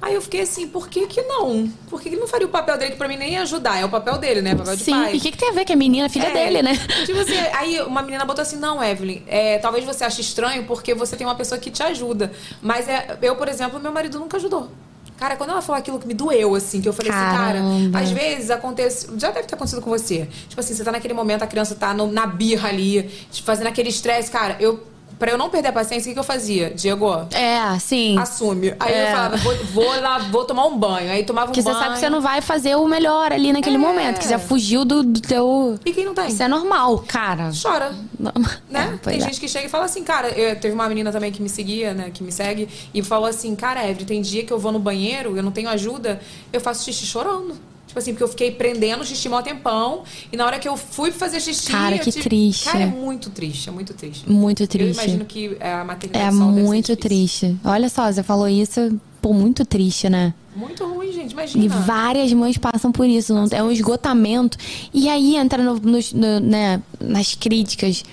Aí 0.03 0.15
eu 0.15 0.23
fiquei 0.23 0.41
assim, 0.41 0.67
por 0.67 0.89
que 0.89 1.07
que 1.07 1.21
não? 1.23 1.71
Por 1.91 2.01
que 2.01 2.09
que 2.09 2.15
ele 2.15 2.21
não 2.23 2.29
faria 2.29 2.47
o 2.47 2.51
papel 2.51 2.79
dele 2.79 2.93
que 2.93 2.97
pra 2.97 3.07
mim 3.07 3.17
nem 3.19 3.33
ia 3.35 3.43
ajudar? 3.43 3.79
É 3.79 3.85
o 3.85 3.89
papel 3.91 4.17
dele, 4.17 4.41
né? 4.41 4.55
O 4.55 4.57
papel 4.59 4.77
de 4.77 4.83
Sim, 4.85 4.93
pai. 4.93 5.15
e 5.15 5.19
o 5.19 5.21
que, 5.21 5.31
que 5.31 5.37
tem 5.39 5.51
a 5.51 5.53
ver 5.53 5.65
que 5.67 5.73
é 5.73 5.77
menina, 5.77 6.09
filha 6.09 6.29
É, 6.29 6.33
dele, 6.33 6.63
né? 6.63 6.75
Tipo 7.05 7.19
assim, 7.21 7.37
aí 7.55 7.81
uma 7.83 8.01
menina 8.03 8.25
botou 8.25 8.41
assim, 8.41 8.57
não, 8.57 8.83
Evelyn, 8.83 9.23
é, 9.27 9.59
talvez 9.59 9.85
você 9.85 10.03
ache 10.05 10.23
estranho 10.23 10.65
porque 10.65 10.95
você 10.95 11.17
tem 11.17 11.27
uma 11.27 11.35
pessoa 11.35 11.59
que 11.61 11.71
te 11.71 11.83
ajuda. 11.83 12.33
Mas 12.63 12.89
é, 12.89 13.19
eu, 13.21 13.37
por 13.37 13.47
exemplo, 13.49 13.79
meu 13.79 13.93
marido 13.93 14.19
nunca 14.19 14.39
ajudou. 14.39 14.71
Cara, 15.19 15.37
quando 15.37 15.51
ela 15.51 15.61
falou 15.61 15.79
aquilo 15.79 15.99
que 15.99 16.07
me 16.07 16.15
doeu, 16.15 16.55
assim, 16.55 16.81
que 16.81 16.89
eu 16.89 16.95
falei 16.95 17.13
assim, 17.13 17.21
Caramba. 17.37 17.91
cara, 17.93 18.03
às 18.03 18.11
vezes 18.11 18.51
acontece. 18.51 19.07
Já 19.19 19.31
deve 19.31 19.47
ter 19.49 19.55
acontecido 19.55 19.83
com 19.83 19.91
você. 19.91 20.27
Tipo 20.49 20.59
assim, 20.63 20.75
você 20.75 20.83
tá 20.83 20.91
naquele 20.91 21.13
momento, 21.13 21.43
a 21.43 21.47
criança 21.47 21.75
tá 21.75 21.93
no- 21.93 22.11
na 22.11 22.27
birra 22.27 22.71
ali, 22.71 23.07
fazendo 23.45 23.67
aquele 23.67 23.91
estresse, 23.91 24.31
cara, 24.31 24.57
eu. 24.59 24.83
Pra 25.21 25.31
eu 25.33 25.37
não 25.39 25.51
perder 25.51 25.69
a 25.69 25.73
paciência, 25.73 26.09
o 26.09 26.09
que, 26.09 26.15
que 26.15 26.19
eu 26.19 26.25
fazia? 26.25 26.71
Diego, 26.71 27.07
É, 27.33 27.79
sim. 27.79 28.19
assume. 28.19 28.75
Aí 28.81 28.93
É. 28.93 29.03
eu 29.09 29.15
falava, 29.15 29.37
vou, 29.37 29.55
vou 29.67 30.01
lá, 30.01 30.19
vou 30.19 30.45
tomar 30.47 30.65
um 30.65 30.79
banho. 30.79 31.13
Aí 31.13 31.23
tomava 31.25 31.49
um 31.49 31.53
Porque 31.53 31.61
banho. 31.63 31.77
você 31.77 31.83
sabe 31.83 31.95
que 31.95 32.01
você 32.01 32.09
não 32.09 32.23
vai 32.23 32.41
fazer 32.41 32.75
o 32.77 32.89
melhor 32.89 33.31
ali 33.31 33.53
naquele 33.53 33.77
É. 33.77 33.79
momento, 33.79 34.19
que 34.19 34.25
você 34.25 34.39
fugiu 34.39 34.83
do, 34.83 35.03
do 35.03 35.21
teu. 35.21 35.79
E 35.85 35.93
quem 35.93 36.07
não 36.07 36.15
tem? 36.15 36.29
Isso 36.29 36.43
é 36.43 36.49
normal, 36.49 37.05
cara. 37.07 37.51
Chora. 37.63 37.93
Não- 38.19 38.33
né? 38.69 38.95
É, 39.05 39.11
tem 39.11 39.19
é. 39.19 39.21
gente 39.21 39.39
que 39.39 39.47
chega 39.47 39.67
e 39.67 39.69
fala 39.69 39.85
assim, 39.85 40.03
cara, 40.03 40.29
eu- 40.31 40.57
teve 40.57 40.75
uma 40.75 40.89
menina 40.89 41.13
também 41.13 41.31
que 41.31 41.43
me 41.43 41.51
seguia, 41.51 41.93
né, 41.93 42.11
que 42.13 42.23
me 42.25 42.33
segue, 42.33 42.67
e 42.95 43.03
falou 43.03 43.27
assim, 43.29 43.55
cara, 43.55 43.87
Evelyn, 43.87 44.07
tem 44.07 44.23
dia 44.23 44.43
que 44.43 44.53
eu 44.53 44.59
vou 44.59 44.73
no 44.73 44.79
banheiro, 44.79 45.37
eu 45.37 45.43
não 45.43 45.53
tenho 45.53 45.69
ajuda, 45.69 46.19
eu 46.51 46.61
faço 46.63 46.83
xixi 46.85 47.05
chorando. 47.07 47.55
Tipo 47.91 47.99
assim, 47.99 48.13
porque 48.13 48.23
eu 48.23 48.29
fiquei 48.29 48.53
prendendo 48.53 49.01
o 49.01 49.05
xixi 49.05 49.29
mó 49.29 49.43
tempão, 49.43 50.05
e 50.33 50.37
na 50.37 50.47
hora 50.47 50.61
que 50.61 50.69
eu 50.69 50.77
fui 50.77 51.11
fazer 51.11 51.41
xixi... 51.41 51.73
Cara, 51.73 51.97
eu 51.97 52.01
que 52.01 52.13
triste. 52.13 52.67
Cara, 52.67 52.85
é 52.85 52.87
muito 52.87 53.31
triste, 53.31 53.69
é 53.69 53.73
muito 53.73 53.93
triste. 53.95 54.31
Muito 54.31 54.63
Eu 54.63 54.69
triste. 54.69 54.93
imagino 55.03 55.25
que 55.25 55.57
é, 55.59 55.73
a 55.73 55.85
maternidade 55.85 56.25
É 56.25 56.31
muito 56.31 56.95
triste. 56.95 57.57
Olha 57.65 57.89
só, 57.89 58.11
você 58.13 58.23
falou 58.23 58.49
isso, 58.49 58.97
pô, 59.21 59.33
muito 59.33 59.65
triste, 59.65 60.09
né? 60.09 60.33
Muito 60.55 60.87
ruim, 60.87 61.13
gente, 61.13 61.31
E 61.31 61.33
imagina. 61.33 61.69
várias 61.81 62.33
mães 62.33 62.57
passam 62.57 62.93
por 62.93 63.07
isso, 63.09 63.35
não 63.35 63.47
é 63.51 63.61
um 63.61 63.73
esgotamento. 63.73 64.57
E 64.95 65.09
aí 65.09 65.35
entra 65.35 65.61
no- 65.61 65.81
nos- 65.81 66.13
no- 66.13 66.39
né, 66.39 66.81
nas 67.01 67.35
críticas. 67.35 68.05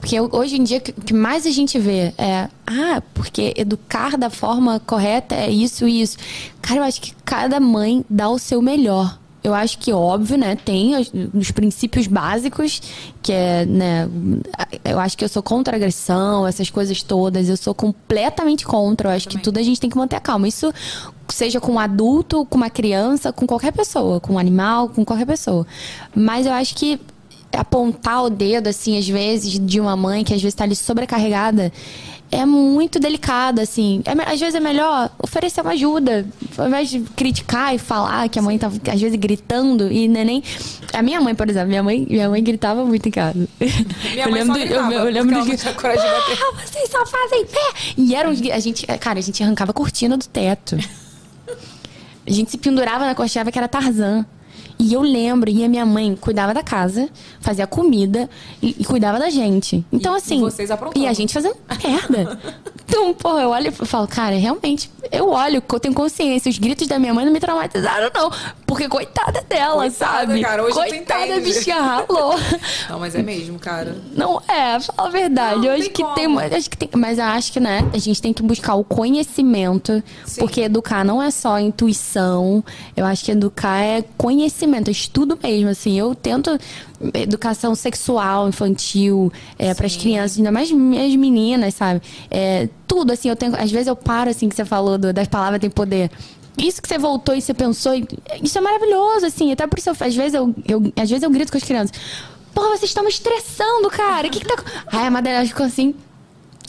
Porque 0.00 0.18
hoje 0.18 0.56
em 0.56 0.64
dia 0.64 0.78
o 0.96 1.02
que 1.02 1.12
mais 1.12 1.44
a 1.46 1.50
gente 1.50 1.78
vê 1.78 2.14
é, 2.16 2.48
ah, 2.66 3.02
porque 3.12 3.52
educar 3.56 4.16
da 4.16 4.30
forma 4.30 4.80
correta 4.80 5.34
é 5.34 5.50
isso 5.50 5.86
e 5.86 6.00
isso. 6.00 6.16
Cara, 6.62 6.80
eu 6.80 6.84
acho 6.84 7.02
que 7.02 7.12
cada 7.24 7.60
mãe 7.60 8.02
dá 8.08 8.30
o 8.30 8.38
seu 8.38 8.62
melhor. 8.62 9.18
Eu 9.46 9.54
acho 9.54 9.78
que, 9.78 9.92
óbvio, 9.92 10.36
né, 10.36 10.56
tem 10.56 10.96
os, 10.96 11.12
os 11.32 11.52
princípios 11.52 12.08
básicos, 12.08 12.82
que 13.22 13.30
é, 13.30 13.64
né, 13.64 14.08
eu 14.84 14.98
acho 14.98 15.16
que 15.16 15.24
eu 15.24 15.28
sou 15.28 15.40
contra 15.40 15.76
a 15.76 15.78
agressão, 15.78 16.44
essas 16.44 16.68
coisas 16.68 17.00
todas, 17.00 17.48
eu 17.48 17.56
sou 17.56 17.72
completamente 17.72 18.64
contra. 18.64 19.08
Eu 19.08 19.14
acho 19.14 19.28
que 19.28 19.38
tudo 19.38 19.58
a 19.58 19.62
gente 19.62 19.80
tem 19.80 19.88
que 19.88 19.96
manter 19.96 20.16
a 20.16 20.20
calma. 20.20 20.48
Isso 20.48 20.74
seja 21.28 21.60
com 21.60 21.74
um 21.74 21.78
adulto, 21.78 22.44
com 22.46 22.56
uma 22.56 22.68
criança, 22.68 23.32
com 23.32 23.46
qualquer 23.46 23.72
pessoa, 23.72 24.18
com 24.18 24.32
um 24.32 24.38
animal, 24.38 24.88
com 24.88 25.04
qualquer 25.04 25.26
pessoa. 25.26 25.64
Mas 26.12 26.44
eu 26.44 26.52
acho 26.52 26.74
que 26.74 26.98
apontar 27.52 28.24
o 28.24 28.30
dedo, 28.30 28.66
assim, 28.66 28.98
às 28.98 29.06
vezes, 29.06 29.60
de 29.64 29.80
uma 29.80 29.94
mãe 29.94 30.24
que 30.24 30.34
às 30.34 30.42
vezes 30.42 30.56
tá 30.56 30.64
ali 30.64 30.74
sobrecarregada, 30.74 31.72
é 32.30 32.44
muito 32.44 32.98
delicado, 32.98 33.60
assim. 33.60 34.02
É 34.04 34.32
às 34.32 34.40
vezes 34.40 34.54
é 34.54 34.60
melhor 34.60 35.10
oferecer 35.22 35.60
uma 35.60 35.72
ajuda, 35.72 36.26
ao 36.58 36.66
invés 36.66 36.90
de 36.90 37.00
criticar 37.00 37.74
e 37.74 37.78
falar 37.78 38.28
que 38.28 38.38
a 38.38 38.42
mãe 38.42 38.58
tá, 38.58 38.66
às 38.66 39.00
vezes, 39.00 39.16
gritando 39.18 39.90
e 39.90 40.08
nem... 40.08 40.42
A 40.92 41.02
minha 41.02 41.20
mãe, 41.20 41.34
por 41.34 41.48
exemplo, 41.48 41.68
minha 41.68 41.82
mãe, 41.82 42.06
minha 42.08 42.28
mãe 42.28 42.42
gritava 42.42 42.84
muito 42.84 43.08
em 43.08 43.12
casa. 43.12 43.48
Minha 43.60 44.24
eu 44.26 44.30
mãe 44.30 44.40
lembro, 44.40 44.54
só 44.54 44.60
gritava, 44.60 44.92
eu, 44.92 45.00
eu 45.00 45.12
lembro 45.12 45.44
de 45.44 45.56
tinha 45.56 45.74
coragem 45.74 46.04
de 46.04 46.10
bater. 46.10 46.36
Ah, 46.46 46.52
vocês 46.64 46.90
só 46.90 47.06
fazem 47.06 47.46
pé! 47.46 47.72
E 47.96 48.14
eram. 48.14 48.30
A 48.30 48.58
gente, 48.58 48.86
cara, 48.86 49.18
a 49.18 49.22
gente 49.22 49.42
arrancava 49.42 49.70
a 49.70 49.74
cortina 49.74 50.16
do 50.16 50.26
teto. 50.26 50.76
A 52.26 52.30
gente 52.30 52.50
se 52.50 52.58
pendurava 52.58 53.06
na 53.06 53.14
cortina 53.14 53.50
que 53.50 53.58
era 53.58 53.68
Tarzan. 53.68 54.26
E 54.78 54.92
eu 54.92 55.00
lembro, 55.00 55.48
e 55.50 55.64
a 55.64 55.68
minha 55.68 55.86
mãe 55.86 56.14
cuidava 56.20 56.52
da 56.52 56.62
casa, 56.62 57.08
fazia 57.40 57.66
comida 57.66 58.28
e, 58.62 58.76
e 58.78 58.84
cuidava 58.84 59.18
da 59.18 59.30
gente. 59.30 59.84
Então, 59.92 60.14
E- 60.14 60.16
assim. 60.18 60.36
e 60.36 60.40
vocês 60.40 60.70
aprontavam. 60.70 61.02
E 61.02 61.08
a 61.08 61.12
gente 61.12 61.32
fazendo 61.32 61.56
merda. 61.82 62.38
Então, 62.88 63.12
pô, 63.14 63.38
eu 63.38 63.50
olho 63.50 63.68
e 63.68 63.86
falo, 63.86 64.06
cara, 64.06 64.36
realmente, 64.36 64.90
eu 65.10 65.30
olho, 65.30 65.62
eu 65.72 65.80
tenho 65.80 65.94
consciência. 65.94 66.48
Os 66.48 66.58
gritos 66.58 66.86
da 66.86 66.98
minha 66.98 67.12
mãe 67.12 67.24
não 67.24 67.32
me 67.32 67.40
traumatizaram, 67.40 68.10
não. 68.14 68.30
Porque 68.66 68.88
coitada 68.88 69.42
dela, 69.48 69.74
Coitada, 69.76 70.26
sabe? 70.26 70.40
cara, 70.40 70.62
hoje 70.62 70.72
tu 70.74 70.78
coitada, 70.78 71.26
entende. 71.26 71.40
bichinha 71.52 71.80
ralou. 71.80 72.34
Não, 72.88 73.00
mas 73.00 73.14
é 73.14 73.22
mesmo, 73.22 73.58
cara. 73.58 73.96
Não 74.14 74.40
é, 74.48 74.78
fala 74.80 75.08
a 75.08 75.10
verdade. 75.10 75.56
Não, 75.60 75.64
eu 75.66 75.72
acho 75.72 75.90
que 75.90 76.04
tem, 76.14 76.38
acho 76.38 76.70
que 76.70 76.76
tem, 76.76 76.88
mas 76.96 77.18
eu 77.18 77.24
acho 77.24 77.52
que 77.52 77.58
né, 77.60 77.88
a 77.92 77.98
gente 77.98 78.20
tem 78.22 78.32
que 78.32 78.42
buscar 78.42 78.74
o 78.74 78.84
conhecimento, 78.84 80.02
porque 80.38 80.60
educar 80.62 81.04
não 81.04 81.20
é 81.22 81.30
só 81.30 81.58
intuição. 81.58 82.62
Eu 82.96 83.04
acho 83.06 83.24
que 83.24 83.32
educar 83.32 83.78
é 83.80 84.04
conhecimento, 84.16 84.65
é 84.74 84.90
estudo 84.90 85.38
mesmo. 85.42 85.68
Assim, 85.68 85.98
eu 85.98 86.14
tento 86.14 86.58
educação 87.14 87.74
sexual, 87.74 88.48
infantil, 88.48 89.32
é, 89.58 89.74
para 89.74 89.86
as 89.86 89.96
crianças, 89.96 90.38
ainda 90.38 90.50
mais 90.50 90.70
minhas 90.70 91.14
meninas, 91.16 91.74
sabe? 91.74 92.02
É, 92.30 92.68
tudo 92.86 93.12
assim. 93.12 93.28
Eu 93.28 93.36
tenho, 93.36 93.54
às 93.56 93.70
vezes 93.70 93.86
eu 93.86 93.96
paro 93.96 94.30
assim 94.30 94.48
que 94.48 94.56
você 94.56 94.64
falou 94.64 94.98
do, 94.98 95.12
das 95.12 95.28
palavras 95.28 95.60
tem 95.60 95.70
poder. 95.70 96.10
Isso 96.58 96.80
que 96.80 96.88
você 96.88 96.96
voltou 96.96 97.34
e 97.34 97.42
você 97.42 97.52
pensou, 97.52 97.92
isso 98.42 98.56
é 98.56 98.60
maravilhoso, 98.60 99.26
assim. 99.26 99.52
Até 99.52 99.66
por 99.66 99.78
isso, 99.78 99.90
eu, 99.90 99.96
às 100.00 100.14
vezes 100.14 100.34
eu, 100.34 100.54
eu, 100.66 100.92
às 100.96 101.08
vezes 101.10 101.22
eu 101.22 101.30
grito 101.30 101.52
com 101.52 101.58
as 101.58 101.64
crianças. 101.64 101.96
Porra, 102.54 102.70
vocês 102.70 102.84
estão 102.84 103.02
me 103.04 103.10
estressando, 103.10 103.90
cara. 103.90 104.26
O 104.26 104.30
que 104.30 104.40
que 104.40 104.46
tá... 104.46 104.56
Aí 104.86 105.06
a 105.06 105.10
Madeira 105.10 105.44
ficou 105.44 105.66
assim... 105.66 105.94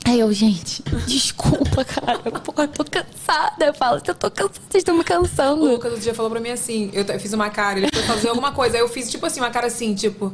Aí 0.06 0.20
eu, 0.20 0.32
gente, 0.32 0.82
desculpa, 1.06 1.84
cara. 1.84 2.18
Porra, 2.20 2.64
eu 2.64 2.68
tô 2.70 2.86
cansada. 2.86 3.66
Eu 3.66 3.74
falo, 3.74 4.02
eu 4.06 4.16
tô 4.16 4.32
cansada, 4.32 4.60
vocês 4.70 4.82
estão 4.82 4.96
me 4.96 5.02
O 5.02 5.04
cansando. 5.04 5.66
Lucas 5.66 5.92
outro 5.92 6.00
dia 6.02 6.14
falou 6.14 6.32
pra 6.32 6.40
mim 6.40 6.50
assim, 6.50 6.90
eu 6.94 7.04
t- 7.04 7.18
fiz 7.20 7.34
uma 7.34 7.50
cara, 7.50 7.80
ele 7.80 7.90
foi 7.94 8.04
fazer 8.04 8.30
alguma 8.30 8.52
coisa, 8.52 8.78
aí 8.78 8.82
eu 8.82 8.88
fiz 8.90 9.10
tipo 9.12 9.26
assim, 9.26 9.40
uma 9.42 9.50
cara 9.52 9.68
assim, 9.68 9.94
tipo. 9.94 10.34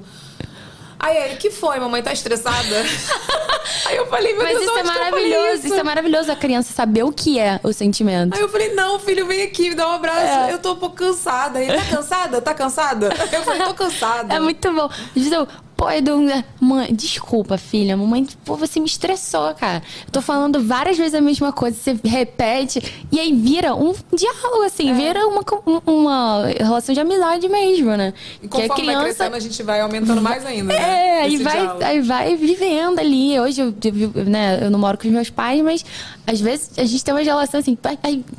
Aí 1.00 1.18
ele, 1.18 1.36
que 1.36 1.52
foi? 1.52 1.78
Mamãe 1.80 2.02
tá 2.02 2.14
estressada? 2.14 2.56
aí 3.88 3.98
eu 3.98 4.08
falei, 4.08 4.34
meu 4.36 4.44
Mas 4.44 4.58
Deus, 4.58 4.64
isso 4.64 4.72
é 4.72 4.80
onde 4.80 4.84
que 4.84 4.88
eu 4.88 4.94
falei 4.94 5.12
maravilhoso. 5.12 5.68
Isso 5.68 5.76
é 5.76 5.84
maravilhoso 5.84 6.32
a 6.32 6.36
criança 6.36 6.72
saber 6.74 7.04
o 7.04 7.12
que 7.12 7.38
é 7.38 7.60
o 7.62 7.74
sentimento. 7.74 8.34
Aí 8.34 8.40
eu 8.42 8.48
falei, 8.48 8.74
não, 8.74 8.98
filho, 9.00 9.26
vem 9.26 9.42
aqui, 9.42 9.68
me 9.70 9.76
dá 9.76 9.86
um 9.90 9.92
abraço. 9.92 10.22
É. 10.50 10.54
Eu 10.54 10.60
tô 10.60 10.72
um 10.72 10.76
pouco 10.78 10.96
cansada. 10.96 11.62
Ele, 11.62 11.74
tá 11.78 11.84
cansada? 11.90 12.42
Tá 12.42 12.54
cansada? 12.54 13.10
Eu 13.34 13.42
falei, 13.44 13.64
tô 13.64 13.74
cansada. 13.74 14.34
É 14.34 14.40
muito 14.40 14.72
bom. 14.72 14.90
Eu, 15.14 15.46
pô, 15.76 15.90
Edu, 15.90 16.18
né? 16.20 16.44
mãe, 16.60 16.94
desculpa, 16.94 17.58
filha. 17.58 17.98
Mamãe, 17.98 18.26
pô, 18.46 18.56
você 18.56 18.80
me 18.80 18.86
estressou, 18.86 19.54
cara. 19.56 19.82
Eu 20.06 20.12
tô 20.12 20.22
falando 20.22 20.62
várias 20.64 20.98
vezes 20.98 21.14
a 21.14 21.22
mesma 21.22 21.52
coisa, 21.52 21.76
você 21.78 21.98
repete, 22.04 22.82
e 23.12 23.20
aí 23.20 23.34
vira 23.34 23.76
um 23.76 23.94
diálogo, 24.14 24.64
assim, 24.64 24.90
É. 24.90 24.94
vira 24.94 25.28
uma, 25.28 25.42
um- 25.68 25.82
uma 26.04 26.46
relação 26.48 26.94
de 26.94 27.02
amizade 27.02 27.48
mesmo, 27.50 27.96
né? 27.98 28.14
E 28.42 28.48
conforme 28.48 28.86
vai 28.94 29.04
crescendo, 29.04 29.36
a 29.36 29.40
gente 29.40 29.64
vai 29.64 29.82
aumentando 29.82 30.22
mais 30.22 30.46
ainda, 30.46 30.74
né? 30.74 30.80
É, 30.80 31.22
aí 31.24 31.38
vai, 31.38 31.60
diálogo. 31.62 31.84
aí 31.84 32.02
vai 32.02 32.36
vivendo 32.36 33.00
ali. 33.00 33.40
Hoje 33.40 33.62
eu, 33.62 33.74
eu, 34.16 34.26
né, 34.26 34.60
eu 34.62 34.70
não 34.72 34.80
moro 34.80 34.98
com 34.98 35.08
os 35.08 35.14
meus 35.14 35.30
pais, 35.30 35.62
mas 35.62 35.86
às 36.26 36.40
vezes 36.40 36.72
a 36.78 36.86
gente 36.86 37.04
tem 37.04 37.14
uma 37.14 37.22
relação 37.22 37.60
assim, 37.60 37.78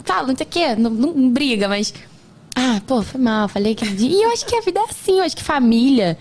fala, 0.05 0.27
não 0.27 0.37
sei 0.37 0.47
o 0.47 0.49
quê, 0.49 0.75
não, 0.77 0.91
não, 0.91 1.13
não 1.13 1.29
briga, 1.31 1.69
mas. 1.69 1.93
Ah, 2.57 2.81
pô, 2.87 3.03
foi 3.03 3.21
mal, 3.21 3.49
falei 3.49 3.73
aquele 3.73 3.97
dia. 3.97 4.09
E 4.09 4.23
eu 4.23 4.31
acho 4.33 4.47
que 4.47 4.55
a 4.55 4.61
vida 4.61 4.79
é 4.79 4.85
assim, 4.85 5.19
eu 5.19 5.25
acho 5.25 5.37
que 5.37 5.43
família. 5.43 6.17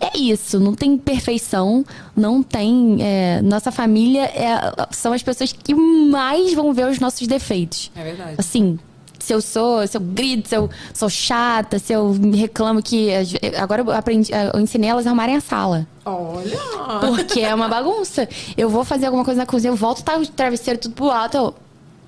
É 0.00 0.16
isso, 0.18 0.58
não 0.58 0.74
tem 0.74 0.96
perfeição, 0.96 1.84
não 2.16 2.42
tem. 2.42 2.98
é, 3.00 3.42
nossa 3.42 3.70
família 3.70 4.22
é- 4.24 4.72
são 4.90 5.12
as 5.12 5.22
pessoas 5.22 5.52
que 5.52 5.74
mais 5.74 6.54
vão 6.54 6.72
ver 6.72 6.86
os 6.88 6.98
nossos 6.98 7.26
defeitos. 7.26 7.90
É 7.94 8.02
verdade. 8.02 8.34
Assim, 8.38 8.78
se 9.18 9.34
eu 9.34 9.42
sou, 9.42 9.86
se 9.86 9.94
eu 9.96 10.00
grito, 10.00 10.48
se 10.48 10.56
eu 10.56 10.70
sou 10.94 11.10
chata, 11.10 11.78
se 11.78 11.92
eu 11.92 12.14
me 12.14 12.36
reclamo 12.38 12.82
que. 12.82 13.10
Agora 13.60 13.82
eu 13.82 13.90
aprendi, 13.92 14.32
eu 14.54 14.58
ensinei 14.60 14.88
elas 14.88 15.06
a 15.06 15.10
arrumarem 15.10 15.36
a 15.36 15.40
sala. 15.40 15.86
Olha! 16.06 16.58
Porque 17.00 17.40
é 17.40 17.54
uma 17.54 17.68
bagunça. 17.68 18.26
Eu 18.56 18.70
vou 18.70 18.84
fazer 18.84 19.04
alguma 19.06 19.24
coisa 19.24 19.40
na 19.40 19.46
cozinha, 19.46 19.70
eu 19.70 19.76
volto, 19.76 20.02
tá 20.02 20.16
o 20.16 20.26
travesseiro 20.26 20.80
tudo 20.80 20.94
pro 20.94 21.10
alto. 21.10 21.36
eu- 21.36 21.54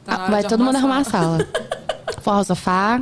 Tá 0.04 0.14
Ah, 0.26 0.30
vai 0.30 0.42
todo 0.42 0.64
mundo 0.64 0.74
arrumar 0.76 0.96
arrumar 0.96 1.00
a 1.00 1.04
sala. 1.04 1.48
Forra 2.22 2.40
o 2.40 2.44
sofá, 2.44 3.00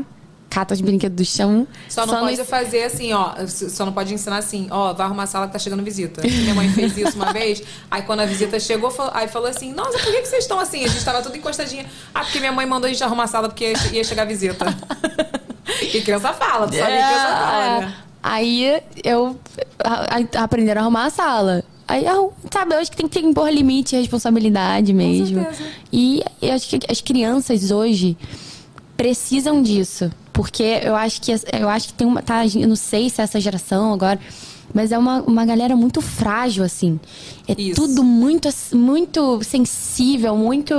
cata 0.50 0.74
os 0.74 0.80
brinquedos 0.80 1.16
do 1.16 1.24
chão. 1.24 1.66
Só 1.88 2.04
não 2.04 2.14
pode 2.20 2.44
fazer 2.44 2.82
assim, 2.82 3.12
ó. 3.12 3.34
Só 3.46 3.86
não 3.86 3.92
pode 3.92 4.12
ensinar 4.12 4.38
assim, 4.38 4.66
ó, 4.70 4.92
vai 4.92 5.06
arrumar 5.06 5.22
a 5.22 5.26
sala 5.26 5.46
que 5.46 5.52
tá 5.52 5.58
chegando 5.60 5.82
visita. 5.82 6.20
Minha 6.22 6.54
mãe 6.54 6.68
fez 6.70 6.96
isso 6.98 7.16
uma 7.16 7.32
vez, 7.32 7.62
aí 7.90 8.02
quando 8.02 8.20
a 8.20 8.26
visita 8.26 8.58
chegou, 8.58 8.90
fal- 8.90 9.12
aí 9.14 9.28
falou 9.28 9.48
assim, 9.48 9.72
nossa, 9.72 9.92
por 9.98 10.12
que, 10.12 10.22
que 10.22 10.26
vocês 10.28 10.42
estão 10.44 10.58
assim? 10.58 10.84
A 10.84 10.88
gente 10.88 11.04
tava 11.04 11.22
tudo 11.22 11.36
encostadinha. 11.36 11.86
Ah, 12.14 12.20
porque 12.24 12.40
minha 12.40 12.50
mãe 12.52 12.66
mandou 12.66 12.88
a 12.88 12.92
gente 12.92 13.02
arrumar 13.04 13.24
a 13.24 13.28
sala 13.28 13.48
porque 13.48 13.72
ia 13.92 14.02
chegar 14.04 14.24
visita. 14.26 14.66
que 15.90 16.00
criança 16.02 16.32
fala, 16.32 16.66
tu 16.66 16.76
sabe 16.76 16.90
que 16.92 16.96
criança 16.98 17.26
fala, 17.36 17.80
né? 17.80 17.94
É. 18.06 18.10
Aí 18.22 18.82
eu 19.04 19.38
a- 19.82 20.16
a- 20.38 20.42
aprenderam 20.44 20.80
a 20.80 20.84
arrumar 20.84 21.04
a 21.06 21.10
sala. 21.10 21.64
Aí, 21.88 22.04
sabe, 22.52 22.74
eu 22.74 22.78
acho 22.78 22.90
que 22.90 22.96
tem 22.96 23.08
que 23.08 23.20
ter 23.20 23.26
impor 23.26 23.50
limite 23.50 23.96
e 23.96 23.98
responsabilidade 23.98 24.92
mesmo. 24.92 25.44
E 25.92 26.22
eu 26.40 26.52
acho 26.54 26.68
que 26.68 26.80
as 26.90 27.00
crianças 27.00 27.70
hoje 27.72 28.16
precisam 28.96 29.62
disso. 29.62 30.10
Porque 30.32 30.62
eu 30.82 30.94
acho 30.96 31.20
que 31.20 31.32
eu 31.32 31.68
acho 31.68 31.88
que 31.88 31.94
tem 31.94 32.06
uma. 32.06 32.22
Tá, 32.22 32.44
eu 32.46 32.68
não 32.68 32.76
sei 32.76 33.10
se 33.10 33.20
é 33.20 33.24
essa 33.24 33.40
geração 33.40 33.92
agora. 33.92 34.18
Mas 34.72 34.92
é 34.92 34.98
uma, 34.98 35.20
uma 35.22 35.44
galera 35.44 35.74
muito 35.74 36.00
frágil, 36.00 36.62
assim. 36.62 37.00
É 37.48 37.56
tudo 37.74 38.04
muito, 38.04 38.48
muito 38.72 39.40
sensível, 39.42 40.36
muito. 40.36 40.72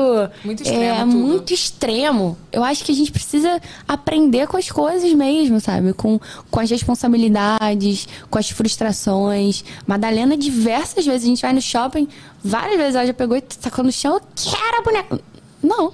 Muito 0.45 0.63
extremo 0.63 0.83
É 0.85 0.99
tudo. 0.99 1.17
muito 1.17 1.53
extremo. 1.53 2.37
Eu 2.53 2.63
acho 2.63 2.85
que 2.85 2.93
a 2.93 2.95
gente 2.95 3.11
precisa 3.11 3.61
aprender 3.85 4.47
com 4.47 4.55
as 4.55 4.71
coisas 4.71 5.11
mesmo, 5.13 5.59
sabe? 5.59 5.91
Com, 5.91 6.21
com 6.49 6.59
as 6.61 6.69
responsabilidades, 6.69 8.07
com 8.29 8.39
as 8.39 8.49
frustrações. 8.49 9.63
Madalena, 9.85 10.37
diversas 10.37 11.05
vezes, 11.05 11.23
a 11.25 11.27
gente 11.27 11.41
vai 11.41 11.51
no 11.51 11.61
shopping, 11.61 12.07
várias 12.41 12.77
vezes 12.77 12.95
ela 12.95 13.05
já 13.05 13.13
pegou 13.13 13.35
e 13.35 13.41
tacou 13.41 13.83
no 13.83 13.91
chão, 13.91 14.13
eu 14.15 14.21
quero 14.35 14.77
a 14.77 14.81
boneca. 14.83 15.19
Não. 15.61 15.91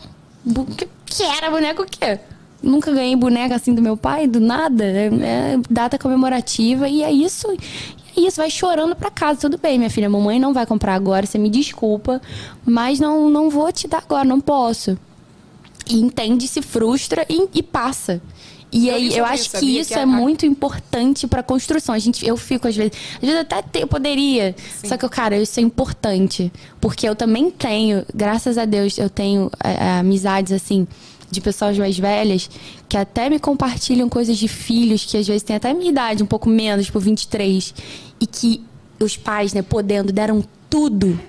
Que- 0.78 0.88
Quero 1.08 1.48
a 1.48 1.50
boneca 1.50 1.82
o 1.82 1.86
quê? 1.86 2.20
Nunca 2.62 2.92
ganhei 2.92 3.16
boneca 3.16 3.56
assim 3.56 3.74
do 3.74 3.82
meu 3.82 3.96
pai, 3.96 4.28
do 4.28 4.40
nada. 4.40 4.84
É, 4.84 5.06
é 5.08 5.60
data 5.70 5.98
comemorativa 5.98 6.88
e 6.90 7.04
é 7.04 7.12
isso. 7.12 7.48
É 8.16 8.20
isso, 8.22 8.38
vai 8.38 8.50
chorando 8.50 8.96
pra 8.96 9.12
casa. 9.12 9.42
Tudo 9.42 9.58
bem, 9.58 9.78
minha 9.78 9.90
filha, 9.92 10.10
mamãe 10.10 10.40
não 10.40 10.54
vai 10.54 10.66
comprar 10.66 10.96
agora, 10.96 11.26
você 11.26 11.38
me 11.38 11.50
desculpa, 11.50 12.20
mas 12.66 13.00
não, 13.00 13.30
não 13.30 13.50
vou 13.50 13.72
te 13.72 13.88
dar 13.88 14.00
agora, 14.00 14.24
não 14.24 14.42
posso. 14.42 14.98
E 15.90 16.00
entende, 16.02 16.48
se 16.48 16.62
frustra 16.62 17.26
e, 17.30 17.48
e 17.54 17.62
passa. 17.64 18.22
E 18.70 18.90
Eu 18.90 18.96
aí, 18.96 19.16
eu 19.18 19.24
acho 19.26 19.44
isso, 19.44 19.58
que 19.60 19.80
isso 19.80 19.94
Que 19.94 20.00
é 20.00 20.06
muito 20.06 20.46
importante 20.46 21.26
pra 21.26 21.42
construção. 21.42 21.96
A 21.96 22.00
gente, 22.00 22.28
eu 22.28 22.36
fico 22.36 22.68
às 22.68 22.76
vezes, 22.76 22.92
às 23.16 23.22
vezes 23.22 23.38
até 23.40 23.62
te- 23.62 23.80
eu 23.80 23.88
poderia, 23.88 24.54
só 24.84 24.98
que 24.98 25.06
eu, 25.06 25.10
cara, 25.10 25.38
isso 25.38 25.58
é 25.60 25.64
importante, 25.64 26.52
porque 26.82 27.08
eu 27.08 27.16
também 27.16 27.50
tenho, 27.50 28.04
graças 28.14 28.58
a 28.58 28.66
Deus, 28.66 28.98
eu 28.98 29.10
tenho 29.10 29.50
é, 29.64 29.72
é, 29.72 30.00
amizades 30.00 30.52
assim 30.52 30.86
de 31.30 31.42
pessoas 31.42 31.78
mais 31.78 31.98
velhas 31.98 32.50
que 32.88 32.98
até 32.98 33.30
me 33.30 33.40
compartilham 33.40 34.08
coisas 34.08 34.38
de 34.38 34.48
filhos 34.48 35.06
que 35.06 35.18
às 35.18 35.28
vezes 35.28 35.44
têm 35.44 35.56
até 35.56 35.74
minha 35.74 35.92
idade, 35.92 36.24
um 36.24 36.28
pouco 36.28 36.50
menos, 36.50 36.86
tipo 36.86 37.00
23, 37.00 37.74
e 38.20 38.26
que 38.26 38.64
os 39.00 39.18
pais, 39.18 39.54
né, 39.54 39.62
podendo, 39.62 40.12
deram 40.12 40.44
tudo 40.70 41.20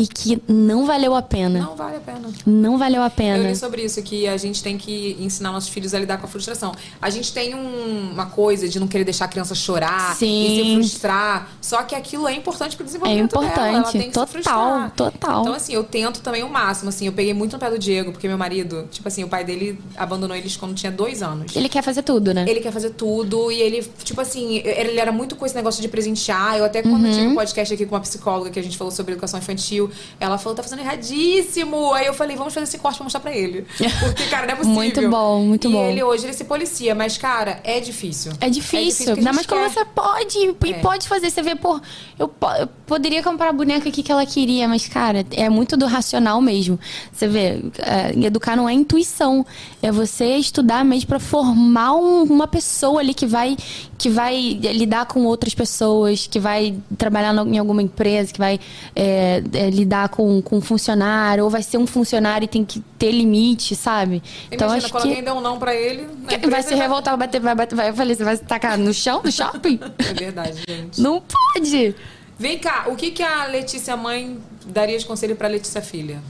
e 0.00 0.06
que 0.06 0.40
não 0.48 0.86
valeu 0.86 1.14
a 1.14 1.20
pena. 1.20 1.60
Não 1.60 1.76
vale 1.76 1.96
a 1.96 2.00
pena. 2.00 2.28
Não 2.46 2.78
valeu 2.78 3.02
a 3.02 3.10
pena. 3.10 3.44
Eu 3.44 3.50
li 3.50 3.56
sobre 3.56 3.82
isso, 3.82 4.02
que 4.02 4.26
a 4.26 4.36
gente 4.36 4.62
tem 4.62 4.78
que 4.78 5.16
ensinar 5.20 5.52
nossos 5.52 5.68
filhos 5.68 5.92
a 5.92 5.98
lidar 5.98 6.16
com 6.18 6.26
a 6.26 6.28
frustração. 6.28 6.72
A 7.02 7.10
gente 7.10 7.32
tem 7.32 7.54
um- 7.54 8.12
uma 8.12 8.26
coisa 8.26 8.68
de 8.68 8.80
não 8.80 8.86
querer 8.88 9.04
deixar 9.04 9.26
a 9.26 9.28
criança 9.28 9.54
chorar 9.54 10.16
Sim. 10.16 10.26
e 10.46 10.64
se 10.64 10.74
frustrar. 10.90 11.48
Só 11.60 11.82
que 11.82 11.94
aquilo 11.94 12.26
é 12.26 12.34
importante 12.34 12.76
pro 12.76 12.84
É 12.84 12.86
desenvolvimento 12.86 13.30
dela. 13.32 13.44
Ela 13.46 13.68
importante. 13.80 13.92
tem 13.98 14.10
que 14.10 14.18
se 14.18 14.42
Total, 14.42 14.90
total. 14.90 15.40
Então, 15.42 15.54
assim, 15.54 15.74
eu 15.74 15.84
tento 15.84 16.20
também 16.20 16.42
o 16.42 16.48
máximo. 16.48 16.88
Assim, 16.88 17.06
eu 17.06 17.12
peguei 17.12 17.34
muito 17.34 17.52
no 17.52 17.58
pé 17.58 17.70
do 17.70 17.78
Diego, 17.78 18.12
porque 18.12 18.26
meu 18.26 18.38
marido, 18.38 18.88
tipo 18.90 19.06
assim, 19.06 19.22
o 19.24 19.28
pai 19.28 19.44
dele 19.44 19.78
abandonou 19.96 20.36
eles 20.36 20.56
quando 20.56 20.74
tinha 20.74 20.90
dois 20.90 21.22
anos. 21.22 21.54
Ele 21.54 21.68
quer 21.68 21.82
fazer 21.82 22.02
tudo, 22.02 22.32
né? 22.32 22.44
Ele 22.48 22.60
quer 22.60 22.72
fazer 22.72 22.90
tudo 22.90 23.52
e 23.52 23.60
ele, 23.60 23.82
tipo 24.04 24.20
assim, 24.20 24.56
ele 24.64 24.98
era 24.98 25.12
muito 25.12 25.36
com 25.36 25.44
esse 25.44 25.54
negócio 25.54 25.82
de 25.82 25.88
presentear. 25.88 26.56
Eu 26.56 26.64
até 26.64 26.82
quando 26.82 27.04
Uhum. 27.04 27.10
tive 27.12 27.26
um 27.26 27.34
podcast 27.34 27.74
aqui 27.74 27.84
com 27.86 27.94
uma 27.94 28.00
psicóloga 28.00 28.50
que 28.50 28.58
a 28.58 28.62
gente 28.62 28.76
falou 28.78 28.90
sobre 28.90 29.12
educação 29.12 29.38
infantil, 29.38 29.89
ela 30.18 30.38
falou, 30.38 30.54
tá 30.56 30.62
fazendo 30.62 30.80
erradíssimo. 30.80 31.92
Aí 31.92 32.06
eu 32.06 32.14
falei, 32.14 32.36
vamos 32.36 32.52
fazer 32.54 32.64
esse 32.64 32.78
corte 32.78 32.96
pra 32.96 33.04
mostrar 33.04 33.20
pra 33.20 33.34
ele. 33.34 33.66
Porque, 34.00 34.26
cara, 34.26 34.46
não 34.46 34.52
é 34.54 34.56
possível. 34.56 34.74
Muito 34.74 35.08
bom, 35.08 35.40
muito 35.44 35.68
e 35.68 35.72
bom. 35.72 35.84
ele 35.88 36.02
hoje, 36.02 36.26
ele 36.26 36.32
se 36.32 36.44
policia, 36.44 36.94
mas, 36.94 37.16
cara, 37.16 37.60
é 37.64 37.80
difícil. 37.80 38.32
É 38.40 38.48
difícil. 38.48 39.10
Ainda 39.10 39.22
gente 39.22 39.34
mais 39.34 39.46
quando 39.46 39.70
você 39.72 39.84
pode 39.84 40.38
e 40.38 40.70
É. 40.72 40.78
pode 40.80 41.08
fazer. 41.08 41.30
Você 41.30 41.42
vê, 41.42 41.54
pô, 41.54 41.80
eu, 42.18 42.30
eu 42.58 42.66
poderia 42.86 43.22
comprar 43.22 43.48
a 43.48 43.52
boneca 43.52 43.88
aqui 43.88 44.02
que 44.02 44.10
ela 44.12 44.24
queria, 44.26 44.66
mas, 44.68 44.86
cara, 44.88 45.24
é 45.32 45.48
muito 45.48 45.76
do 45.76 45.86
racional 45.86 46.40
mesmo. 46.40 46.78
Você 47.12 47.26
vê, 47.28 47.60
é, 47.78 48.12
educar 48.26 48.56
não 48.56 48.68
é 48.68 48.72
intuição. 48.72 49.44
É 49.82 49.90
você 49.92 50.36
estudar 50.36 50.84
mesmo 50.84 51.08
pra 51.08 51.18
formar 51.18 51.92
um- 51.94 52.22
uma 52.24 52.46
pessoa 52.46 53.00
ali 53.00 53.14
que 53.14 53.26
vai, 53.26 53.56
que 53.98 54.08
vai 54.08 54.36
lidar 54.60 55.06
com 55.06 55.24
outras 55.24 55.54
pessoas, 55.54 56.26
que 56.26 56.38
vai 56.38 56.74
trabalhar 56.98 57.34
em 57.46 57.58
alguma 57.58 57.82
empresa, 57.82 58.32
que 58.32 58.38
vai 58.38 58.58
é, 58.94 59.42
é, 59.52 59.70
lidar 59.80 60.08
com, 60.08 60.40
com 60.42 60.58
um 60.58 60.60
funcionário, 60.60 61.44
ou 61.44 61.50
vai 61.50 61.62
ser 61.62 61.78
um 61.78 61.86
funcionário 61.86 62.44
e 62.44 62.48
tem 62.48 62.64
que 62.64 62.80
ter 62.98 63.10
limite, 63.12 63.74
sabe? 63.74 64.22
Então, 64.50 64.68
Imagina, 64.68 64.86
acho 64.86 64.92
quando 64.92 65.02
que. 65.02 65.08
alguém 65.08 65.24
der 65.24 65.32
um 65.32 65.40
não 65.40 65.58
pra 65.58 65.74
ele, 65.74 66.06
Vai 66.48 66.62
se 66.62 66.74
revoltar, 66.74 67.16
vai 67.16 67.26
bater, 67.26 67.40
vai 67.40 67.54
bater, 67.54 67.74
vai. 67.74 67.88
Eu 67.88 67.94
falei, 67.94 68.14
você 68.14 68.24
vai 68.24 68.36
se 68.36 68.44
tacar 68.44 68.78
no 68.78 68.92
chão 68.92 69.22
do 69.22 69.32
shopping? 69.32 69.78
É 69.98 70.14
verdade, 70.14 70.62
gente. 70.68 71.00
Não 71.00 71.22
pode. 71.22 71.94
Vem 72.38 72.58
cá, 72.58 72.86
o 72.88 72.96
que, 72.96 73.10
que 73.10 73.22
a 73.22 73.46
Letícia 73.46 73.96
mãe 73.96 74.38
daria 74.66 74.98
de 74.98 75.04
conselho 75.04 75.36
pra 75.36 75.48
Letícia 75.48 75.82
filha? 75.82 76.20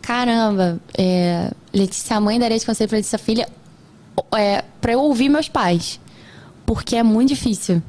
Caramba, 0.00 0.80
é, 0.96 1.50
Letícia, 1.72 2.18
mãe 2.20 2.38
daria 2.38 2.58
de 2.58 2.64
conselho 2.64 2.88
pra 2.88 2.96
Letícia 2.96 3.18
filha 3.18 3.48
é, 4.34 4.64
pra 4.80 4.92
eu 4.92 5.00
ouvir 5.00 5.28
meus 5.28 5.48
pais. 5.48 6.00
Porque 6.64 6.96
é 6.96 7.02
muito 7.02 7.28
difícil. 7.30 7.82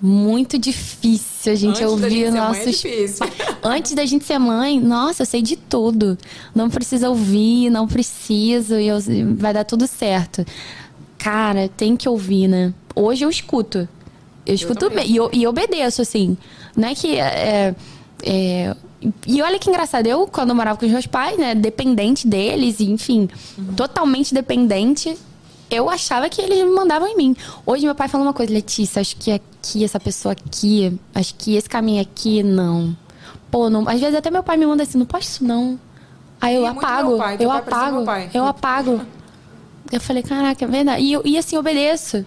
Muito 0.00 0.58
difícil 0.58 1.52
a 1.52 1.56
gente 1.56 1.70
Antes 1.70 1.80
da 1.80 1.88
ouvir 1.88 2.10
gente 2.10 2.24
ser 2.24 2.30
mãe 2.30 2.38
é 2.40 2.48
nossos. 2.48 2.80
difícil. 2.80 3.26
Antes 3.62 3.92
da 3.94 4.06
gente 4.06 4.24
ser 4.24 4.38
mãe, 4.38 4.80
nossa, 4.80 5.22
eu 5.22 5.26
sei 5.26 5.42
de 5.42 5.56
tudo. 5.56 6.16
Não 6.54 6.70
precisa 6.70 7.08
ouvir, 7.08 7.68
não 7.70 7.86
preciso, 7.88 8.76
e 8.76 8.86
eu- 8.86 8.98
vai 9.36 9.52
dar 9.52 9.64
tudo 9.64 9.86
certo. 9.86 10.44
Cara, 11.18 11.68
tem 11.68 11.96
que 11.96 12.08
ouvir, 12.08 12.46
né? 12.46 12.72
Hoje 12.94 13.24
eu 13.24 13.30
escuto. 13.30 13.88
Eu 14.46 14.54
escuto 14.54 14.88
bem. 14.88 15.10
E, 15.10 15.16
eu- 15.16 15.30
e 15.32 15.46
obedeço, 15.46 16.00
assim. 16.00 16.36
Não 16.76 16.88
é 16.88 16.94
que. 16.94 17.16
É, 17.16 17.74
é- 18.22 18.76
e 19.26 19.42
olha 19.42 19.58
que 19.58 19.68
engraçado, 19.68 20.06
eu, 20.06 20.26
quando 20.26 20.50
eu 20.50 20.54
morava 20.56 20.78
com 20.78 20.86
os 20.86 20.90
meus 20.92 21.06
pais, 21.06 21.36
né, 21.38 21.54
dependente 21.54 22.26
deles, 22.26 22.80
enfim, 22.80 23.28
totalmente 23.76 24.32
dependente, 24.34 25.16
eu 25.70 25.88
achava 25.88 26.28
que 26.28 26.40
eles 26.40 26.58
me 26.58 26.70
mandavam 26.70 27.08
em 27.08 27.16
mim. 27.16 27.36
Hoje 27.66 27.84
meu 27.84 27.94
pai 27.94 28.08
fala 28.08 28.24
uma 28.24 28.32
coisa, 28.32 28.52
Letícia, 28.52 29.00
acho 29.00 29.16
que 29.16 29.30
aqui, 29.30 29.84
essa 29.84 30.00
pessoa 30.00 30.32
aqui, 30.32 30.98
acho 31.14 31.34
que 31.34 31.56
esse 31.56 31.68
caminho 31.68 32.02
aqui, 32.02 32.42
não. 32.42 32.96
Pô, 33.50 33.70
não, 33.70 33.88
às 33.88 34.00
vezes 34.00 34.14
até 34.14 34.30
meu 34.30 34.42
pai 34.42 34.56
me 34.56 34.66
manda 34.66 34.82
assim, 34.82 34.98
não 34.98 35.06
posso 35.06 35.28
isso 35.28 35.44
não. 35.44 35.78
Aí 36.40 36.54
eu 36.54 36.62
muito 36.62 36.78
apago, 36.78 37.18
pai, 37.18 37.36
eu 37.40 37.50
apago, 37.50 38.04
eu 38.32 38.46
apago. 38.46 39.00
Eu 39.90 40.00
falei, 40.00 40.22
caraca, 40.22 40.64
é 40.64 40.68
verdade. 40.68 41.02
E, 41.02 41.12
eu, 41.12 41.22
e 41.24 41.38
assim, 41.38 41.56
obedeço. 41.56 42.24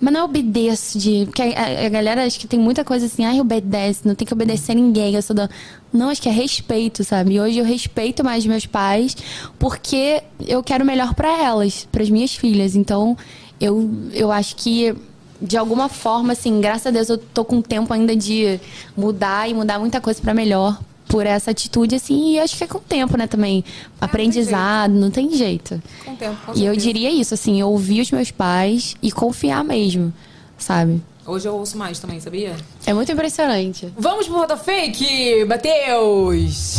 Mas 0.00 0.12
não 0.14 0.20
é 0.20 0.24
obedeço 0.24 0.98
de. 0.98 1.26
Porque 1.26 1.42
a, 1.42 1.46
a- 1.46 1.86
a 1.86 1.88
galera 1.90 2.24
acho 2.24 2.40
que 2.40 2.46
tem 2.46 2.58
muita 2.58 2.82
coisa 2.84 3.04
assim, 3.06 3.24
ai, 3.24 3.40
obedece, 3.40 4.00
não 4.08 4.14
tem 4.14 4.26
que 4.26 4.32
obedecer 4.32 4.74
ninguém. 4.74 5.14
Eu 5.14 5.22
sou 5.22 5.36
da. 5.36 5.48
Não, 5.92 6.08
acho 6.08 6.22
que 6.22 6.28
é 6.28 6.32
respeito, 6.32 7.04
sabe? 7.04 7.38
Hoje 7.40 7.58
eu 7.58 7.64
respeito 7.64 8.24
mais 8.24 8.46
meus 8.46 8.64
pais 8.64 9.16
porque 9.58 10.22
eu 10.46 10.62
quero 10.62 10.84
melhor 10.84 11.14
pra 11.14 11.42
elas, 11.44 11.86
para 11.92 12.02
as 12.02 12.08
minhas 12.10 12.34
filhas. 12.34 12.74
Então, 12.76 13.16
eu, 13.60 13.90
eu 14.12 14.30
acho 14.32 14.56
que. 14.56 14.94
De 15.42 15.56
alguma 15.56 15.88
forma, 15.88 16.34
assim, 16.34 16.60
graças 16.60 16.86
a 16.86 16.90
Deus 16.90 17.08
eu 17.08 17.16
tô 17.16 17.44
com 17.46 17.62
tempo 17.62 17.92
ainda 17.94 18.14
de 18.14 18.60
mudar 18.96 19.48
e 19.48 19.54
mudar 19.54 19.78
muita 19.78 19.98
coisa 19.98 20.20
pra 20.20 20.34
melhor 20.34 20.78
por 21.10 21.26
essa 21.26 21.50
atitude, 21.50 21.96
assim, 21.96 22.34
e 22.34 22.38
acho 22.40 22.56
que 22.56 22.64
é 22.64 22.66
com 22.66 22.78
o 22.78 22.80
tempo, 22.80 23.16
né, 23.18 23.26
também. 23.26 23.64
Aprendizado, 24.00 24.92
não 24.92 25.10
tem 25.10 25.30
jeito. 25.34 25.82
Com 26.04 26.12
o 26.12 26.16
tempo, 26.16 26.36
com 26.46 26.52
E 26.52 26.64
eu 26.64 26.72
certeza. 26.72 26.80
diria 26.86 27.10
isso, 27.10 27.34
assim, 27.34 27.62
ouvir 27.62 28.00
os 28.00 28.10
meus 28.10 28.30
pais 28.30 28.94
e 29.02 29.10
confiar 29.10 29.64
mesmo, 29.64 30.12
sabe? 30.56 31.02
Hoje 31.26 31.46
eu 31.48 31.54
ouço 31.54 31.76
mais 31.76 31.98
também, 31.98 32.18
sabia? 32.20 32.56
É 32.86 32.92
muito 32.94 33.10
impressionante. 33.12 33.92
Vamos 33.98 34.26
pro 34.26 34.36
Roda 34.36 34.56
Fake, 34.56 35.44
Matheus! 35.46 36.76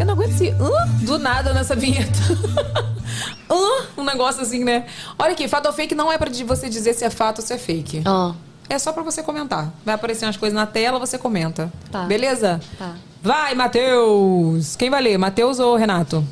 Eu 0.00 0.06
não 0.06 0.14
aguento 0.14 0.30
esse 0.32 0.48
hã? 0.50 1.04
do 1.04 1.18
nada 1.18 1.52
nessa 1.52 1.76
vinheta. 1.76 2.18
Hã? 3.50 3.86
um 3.98 4.04
negócio 4.04 4.40
assim, 4.40 4.64
né? 4.64 4.86
Olha 5.18 5.32
aqui, 5.32 5.46
fato 5.46 5.66
ou 5.66 5.72
fake 5.74 5.94
não 5.94 6.10
é 6.10 6.16
pra 6.16 6.30
de- 6.30 6.42
você 6.42 6.68
dizer 6.70 6.94
se 6.94 7.04
é 7.04 7.10
fato 7.10 7.40
ou 7.40 7.44
se 7.46 7.52
é 7.52 7.58
fake. 7.58 8.02
Ó. 8.06 8.32
É 8.68 8.78
só 8.78 8.92
pra 8.92 9.02
você 9.02 9.22
comentar. 9.22 9.72
Vai 9.84 9.94
aparecer 9.94 10.24
umas 10.26 10.36
coisas 10.36 10.54
na 10.56 10.66
tela, 10.66 10.98
você 10.98 11.18
comenta. 11.18 11.70
Tá. 11.90 12.04
Beleza? 12.04 12.60
Tá. 12.78 12.94
Vai, 13.22 13.54
Matheus! 13.54 14.74
Quem 14.76 14.90
vai 14.90 15.02
ler? 15.02 15.18
Matheus 15.18 15.58
ou 15.60 15.76
Renato? 15.76 16.24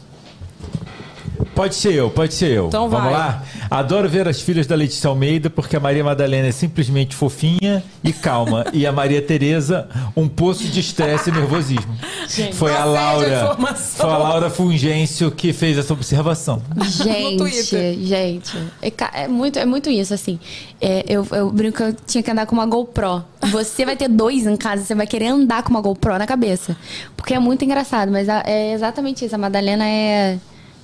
Pode 1.61 1.75
ser 1.75 1.93
eu, 1.93 2.09
pode 2.09 2.33
ser 2.33 2.53
eu. 2.53 2.69
Então 2.69 2.89
Vamos 2.89 3.11
vai. 3.11 3.13
lá? 3.13 3.43
Adoro 3.71 4.09
ver 4.09 4.27
as 4.27 4.41
filhas 4.41 4.67
da 4.67 4.75
Letícia 4.75 5.09
Almeida 5.09 5.51
porque 5.51 5.77
a 5.77 5.81
Maria 5.81 6.03
Madalena 6.03 6.49
é 6.49 6.53
simplesmente 6.53 7.15
fofinha 7.15 7.85
e 8.03 8.15
calma. 8.15 8.65
e 8.73 8.87
a 8.87 8.93
Maria 8.93 9.21
Tereza, 9.21 9.87
um 10.17 10.27
poço 10.27 10.65
de 10.65 10.81
estresse 10.81 11.29
e 11.29 11.33
nervosismo. 11.35 11.95
Gente, 12.27 12.57
Foi 12.57 12.75
a 12.75 12.85
Laura. 12.87 13.57
Foi 13.77 14.09
a 14.09 14.17
Laura 14.17 14.49
Fungêncio 14.49 15.31
que 15.31 15.53
fez 15.53 15.77
essa 15.77 15.93
observação. 15.93 16.63
Gente, 16.83 18.07
gente. 18.07 18.57
É, 18.81 19.25
é 19.25 19.29
muito, 19.29 19.59
é 19.59 19.67
muito 19.67 19.91
isso, 19.91 20.15
assim. 20.15 20.41
É, 20.81 21.05
eu, 21.07 21.27
eu 21.33 21.51
brinco 21.51 21.77
que 21.77 21.83
eu 21.83 21.93
tinha 22.07 22.23
que 22.23 22.31
andar 22.31 22.47
com 22.47 22.55
uma 22.55 22.65
GoPro. 22.65 23.23
Você 23.51 23.85
vai 23.85 23.97
ter 23.97 24.09
dois 24.09 24.47
em 24.47 24.57
casa, 24.57 24.83
você 24.83 24.95
vai 24.95 25.07
querer 25.07 25.27
andar 25.27 25.63
com 25.63 25.69
uma 25.69 25.83
GoPro 25.83 26.17
na 26.17 26.27
cabeça. 26.27 26.75
Porque 27.17 27.35
é 27.35 27.39
muito 27.39 27.65
engraçado, 27.67 28.11
mas 28.11 28.31
a- 28.31 28.43
é 28.47 28.73
exatamente 28.73 29.27
isso. 29.27 29.35
A 29.35 29.39
Madalena 29.39 29.87
é, 29.87 30.39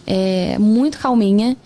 é 0.06 0.58
muito 0.58 0.98
calminha. 0.98 1.56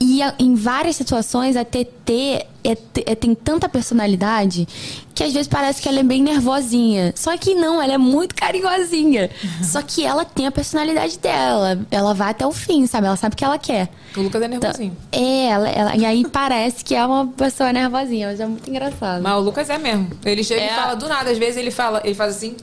E 0.00 0.22
a- 0.22 0.32
em 0.38 0.54
várias 0.54 0.94
situações, 0.94 1.56
a 1.56 1.64
TT 1.64 2.46
é 2.64 2.76
é- 3.06 3.14
tem 3.14 3.34
tanta 3.34 3.68
personalidade 3.68 4.68
que 5.14 5.24
às 5.24 5.32
vezes 5.32 5.48
parece 5.48 5.80
que 5.80 5.88
ela 5.88 6.00
é 6.00 6.02
bem 6.02 6.22
nervosinha. 6.22 7.12
Só 7.16 7.34
que 7.36 7.54
não, 7.54 7.80
ela 7.82 7.94
é 7.94 7.98
muito 7.98 8.34
carinhosinha. 8.34 9.30
Só 9.62 9.80
que 9.82 10.04
ela 10.04 10.24
tem 10.24 10.46
a 10.46 10.50
personalidade 10.52 11.18
dela. 11.18 11.78
Ela 11.90 12.12
vai 12.14 12.30
até 12.30 12.46
o 12.46 12.52
fim, 12.52 12.86
sabe? 12.86 13.06
Ela 13.06 13.16
sabe 13.16 13.34
o 13.34 13.36
que 13.36 13.44
ela 13.44 13.58
quer. 13.58 13.88
O 14.16 14.20
Lucas 14.20 14.42
é 14.42 14.48
nervosinho. 14.48 14.96
É, 15.10 15.46
ela, 15.46 15.68
ela- 15.68 15.96
e 15.96 16.04
aí 16.04 16.24
parece 16.28 16.84
que 16.84 16.94
é 16.94 17.04
uma 17.04 17.26
pessoa 17.28 17.72
nervosinha, 17.72 18.28
mas 18.28 18.38
é 18.40 18.46
muito 18.46 18.68
engraçado. 18.68 19.22
Mas 19.22 19.32
o 19.34 19.40
Lucas 19.40 19.70
é 19.70 19.78
mesmo. 19.78 20.10
Ele 20.24 20.44
chega 20.44 20.60
e 20.60 20.64
É. 20.64 20.74
fala 20.74 20.94
do 20.94 21.08
nada. 21.08 21.30
Às 21.30 21.38
vezes 21.38 21.56
ele 21.56 21.70
fala, 21.70 22.02
ele 22.04 22.14
faz 22.14 22.36
assim. 22.36 22.54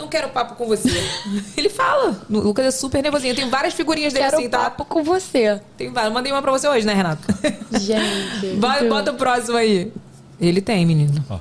Não 0.00 0.08
quero 0.08 0.30
papo 0.30 0.54
com 0.54 0.66
você. 0.66 0.88
ele 1.58 1.68
fala. 1.68 2.18
O 2.30 2.38
Lucas 2.38 2.64
é 2.64 2.70
super 2.70 3.02
nervosinho. 3.02 3.32
Eu 3.32 3.36
tenho 3.36 3.50
várias 3.50 3.74
figurinhas 3.74 4.14
dele 4.14 4.24
Quero 4.24 4.38
assim, 4.38 4.48
tá? 4.48 4.58
papo 4.70 4.86
com 4.86 5.04
você. 5.04 5.60
Tem 5.76 5.92
várias. 5.92 6.10
Mandei 6.10 6.32
uma 6.32 6.40
pra 6.40 6.50
você 6.50 6.66
hoje, 6.66 6.86
né, 6.86 6.94
Renato? 6.94 7.22
Gente. 7.78 8.56
Vai, 8.56 8.88
bota 8.88 9.12
o 9.12 9.14
próximo 9.14 9.58
aí. 9.58 9.92
Ele 10.40 10.62
tem, 10.62 10.86
menino. 10.86 11.22
Ó, 11.28 11.38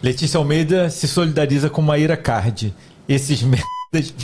Letícia 0.00 0.38
Almeida 0.38 0.88
se 0.88 1.08
solidariza 1.08 1.68
com 1.68 1.82
Maíra 1.82 2.16
Card. 2.16 2.72
Esses 3.08 3.42
merdas. 3.42 4.14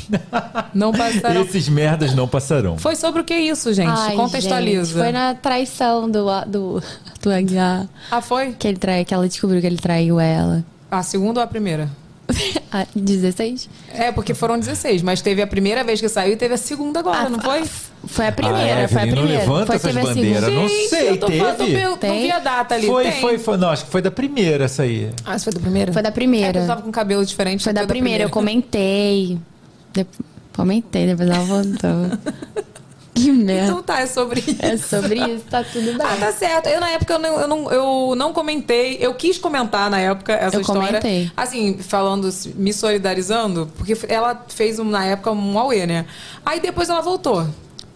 Não 0.73 0.93
passaram. 0.93 1.43
Esses 1.43 1.69
merdas 1.69 2.15
não 2.15 2.29
passarão. 2.29 2.79
Foi 2.79 2.95
sobre 2.95 3.23
o 3.23 3.25
que 3.25 3.35
isso, 3.35 3.73
gente? 3.73 3.91
Ai, 3.91 4.15
Contextualiza. 4.15 4.85
gente, 4.85 4.99
foi 5.03 5.11
na 5.11 5.35
traição 5.35 6.09
do, 6.09 6.25
do, 6.47 6.83
do 7.21 7.33
Aguiar. 7.33 7.89
Ah, 8.13 8.21
foi? 8.21 8.53
Que, 8.53 8.69
ele 8.69 8.77
trai, 8.77 9.05
que 9.05 9.13
ela 9.13 9.27
descobriu 9.27 9.61
que 9.61 9.67
ele 9.67 9.79
traiu 9.79 10.21
ela. 10.21 10.65
A 10.89 11.03
segunda 11.03 11.41
ou 11.41 11.45
a 11.45 11.47
primeira? 11.49 11.89
Ah, 12.75 12.87
16? 12.95 13.69
É, 13.93 14.11
porque 14.13 14.33
foram 14.33 14.59
16, 14.59 15.03
mas 15.03 15.21
teve 15.21 15.43
a 15.43 15.47
primeira 15.47 15.85
vez 15.85 16.01
que 16.01 16.09
saiu 16.09 16.33
e 16.33 16.37
teve 16.37 16.55
a 16.55 16.57
segunda 16.57 17.01
agora, 17.01 17.29
não 17.29 17.39
foi? 17.39 17.63
Foi 18.07 18.25
a 18.25 18.29
Ah, 18.29 18.33
primeira, 18.33 18.89
foi 18.89 19.03
a 19.03 19.07
Evelyn, 19.07 19.07
não 19.11 19.17
primeira. 19.23 19.41
levanta 19.41 19.67
foi, 19.67 19.77
essas 19.91 19.95
bandeiras, 20.03 20.53
não 20.55 20.67
Gente, 20.69 20.89
sei, 20.89 21.11
eu 21.11 21.17
tô 21.19 21.31
falando, 21.31 21.57
teve? 21.59 21.75
eu 21.83 21.91
não 21.91 21.99
Tem? 21.99 22.23
vi 22.23 22.31
a 22.31 22.39
data 22.39 22.75
ali. 22.75 22.87
Foi, 22.87 23.03
tem. 23.05 23.21
foi, 23.21 23.39
foi. 23.39 23.57
Não, 23.59 23.69
acho 23.69 23.85
que 23.85 23.91
foi 23.91 24.01
da 24.01 24.11
primeira 24.11 24.65
essa 24.65 24.85
aí. 24.85 25.11
Ah, 25.25 25.37
isso 25.37 25.45
foi 25.45 25.53
da 25.53 25.61
primeira? 25.61 25.93
Foi 25.93 26.03
da 26.03 26.09
É, 26.09 26.13
primeira. 26.13 26.47
porque 26.53 26.59
eu 26.63 26.67
tava 26.67 26.81
com 26.83 26.91
cabelo 26.91 27.27
diferente. 27.27 27.63
Foi 27.63 27.73
da 27.75 27.87
primeira, 27.87 28.25
eu 28.25 28.31
comentei. 28.31 29.39
De- 29.93 30.07
Comentei, 30.57 31.07
depois 31.07 31.29
ela 31.29 31.45
voltou. 31.45 32.19
que 33.15 33.31
merda. 33.31 33.65
Então 33.71 33.83
tá, 33.83 34.01
é 34.01 34.07
sobre 34.07 34.41
isso. 34.41 34.57
É 34.59 34.77
sobre 34.77 35.19
isso, 35.21 35.45
tá 35.51 35.63
tudo 35.63 35.85
bem. 35.85 35.97
Ah, 36.01 36.17
tá 36.19 36.33
certo. 36.33 36.67
Eu, 36.69 36.81
na 36.81 36.91
época, 36.91 37.13
eu 37.15 37.19
não, 37.19 37.41
eu, 37.41 37.49
não, 37.49 37.73
eu 37.73 38.15
não 38.17 38.33
comentei. 38.33 38.97
Eu 39.01 39.15
quis 39.15 39.39
comentar, 39.39 39.91
na 39.91 39.99
época, 40.01 40.33
essa 40.33 40.57
Eu 40.57 40.61
história. 40.63 40.87
comentei. 40.87 41.31
Assim, 41.37 41.77
falando, 41.79 42.29
me 42.55 42.73
solidarizando, 42.73 43.71
porque 43.77 43.97
ela 44.09 44.45
fez, 44.49 44.79
na 44.79 45.05
época, 45.05 45.31
um 45.33 45.59
auê, 45.59 45.87
né? 45.87 46.07
Aí 46.45 46.61
depois 46.61 46.89
ela 46.89 47.01
voltou. 47.03 47.47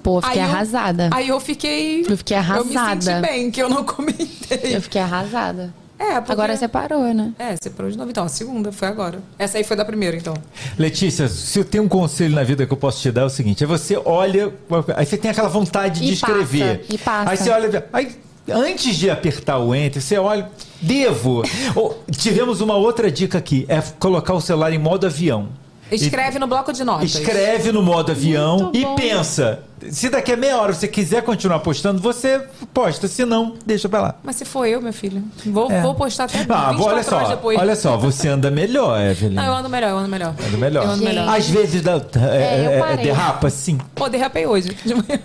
Pô, 0.02 0.18
eu 0.18 0.22
fiquei 0.22 0.40
Aí 0.40 0.46
eu- 0.48 0.54
arrasada. 0.54 1.10
Aí 1.12 1.28
eu 1.28 1.40
fiquei... 1.40 2.06
Eu 2.08 2.16
fiquei 2.16 2.36
Eu 2.36 2.64
me 2.64 2.76
arrasada. 2.76 3.00
senti 3.02 3.20
bem, 3.26 3.50
que 3.50 3.60
eu 3.60 3.68
não 3.68 3.82
comentei. 3.84 4.76
Eu 4.76 4.80
fiquei 4.82 5.00
arrasada. 5.00 5.74
É, 5.98 6.16
porque... 6.16 6.32
Agora 6.32 6.56
você 6.56 6.68
parou, 6.68 7.02
né? 7.14 7.32
É, 7.38 7.56
você 7.56 7.70
parou 7.70 7.90
de 7.90 7.96
novo. 7.96 8.10
Então, 8.10 8.24
a 8.24 8.28
segunda 8.28 8.70
foi 8.70 8.88
agora. 8.88 9.20
Essa 9.38 9.58
aí 9.58 9.64
foi 9.64 9.76
da 9.76 9.84
primeira, 9.84 10.16
então. 10.16 10.34
Letícia, 10.78 11.28
se 11.28 11.58
eu 11.58 11.64
tenho 11.64 11.84
um 11.84 11.88
conselho 11.88 12.34
na 12.34 12.42
vida 12.42 12.66
que 12.66 12.72
eu 12.72 12.76
posso 12.76 13.00
te 13.00 13.10
dar 13.10 13.22
é 13.22 13.24
o 13.24 13.30
seguinte: 13.30 13.64
é 13.64 13.66
você 13.66 13.96
olha, 14.04 14.52
aí 14.94 15.06
você 15.06 15.16
tem 15.16 15.30
aquela 15.30 15.48
vontade 15.48 16.00
de 16.00 16.10
E 16.10 16.12
escrever. 16.12 16.78
passa, 16.80 16.94
e 16.94 16.98
passa. 16.98 17.30
Aí 17.30 17.36
você 17.36 17.50
olha, 17.50 17.86
aí 17.92 18.16
antes 18.48 18.96
de 18.96 19.10
apertar 19.10 19.58
o 19.58 19.74
enter, 19.74 20.00
você 20.02 20.18
olha, 20.18 20.48
devo. 20.80 21.42
Ou, 21.74 22.02
tivemos 22.10 22.60
uma 22.60 22.74
outra 22.76 23.10
dica 23.10 23.38
aqui, 23.38 23.64
é 23.68 23.80
colocar 23.98 24.34
o 24.34 24.40
celular 24.40 24.72
em 24.72 24.78
modo 24.78 25.06
avião. 25.06 25.48
Escreve 25.90 26.38
no 26.38 26.46
bloco 26.46 26.72
de 26.72 26.82
notas. 26.84 27.14
Escreve 27.14 27.70
no 27.70 27.82
modo 27.82 28.10
avião 28.12 28.58
Muito 28.58 28.76
e 28.78 28.84
bom. 28.84 28.94
pensa. 28.96 29.60
Se 29.90 30.08
daqui 30.08 30.32
a 30.32 30.36
meia 30.36 30.56
hora 30.56 30.72
você 30.72 30.88
quiser 30.88 31.22
continuar 31.22 31.60
postando, 31.60 32.00
você 32.00 32.40
posta. 32.74 33.06
Se 33.06 33.24
não, 33.24 33.54
deixa 33.64 33.88
pra 33.88 34.00
lá. 34.00 34.14
Mas 34.24 34.36
se 34.36 34.44
for 34.44 34.64
eu, 34.66 34.80
meu 34.80 34.92
filho, 34.92 35.22
vou, 35.46 35.70
É. 35.70 35.82
vou 35.82 35.94
postar 35.94 36.24
até 36.24 36.38
Ah, 36.48 36.70
24 36.72 36.82
olha 36.84 37.02
só, 37.02 37.16
horas 37.16 37.28
depois. 37.28 37.58
olha 37.58 37.76
só, 37.76 37.96
você 37.96 38.28
anda 38.28 38.50
melhor, 38.50 39.00
Evelyn. 39.00 39.34
Não, 39.34 39.44
eu 39.44 39.52
ando 39.54 39.68
melhor, 39.68 39.90
eu 39.90 39.98
ando 39.98 40.08
melhor. 40.08 40.34
Anda 40.48 40.56
melhor. 40.56 40.84
Eu 40.84 40.90
ando 40.90 41.04
melhor. 41.04 41.28
Às 41.28 41.48
vezes 41.48 41.82
dá, 41.82 41.92
é, 41.92 42.66
eu 42.66 42.70
é, 42.72 42.78
parei. 42.80 43.04
derrapa, 43.04 43.48
sim. 43.50 43.78
Pô, 43.94 44.08
derrapei 44.08 44.46
hoje. 44.46 44.70
de 44.84 44.94
manhã. 44.94 45.20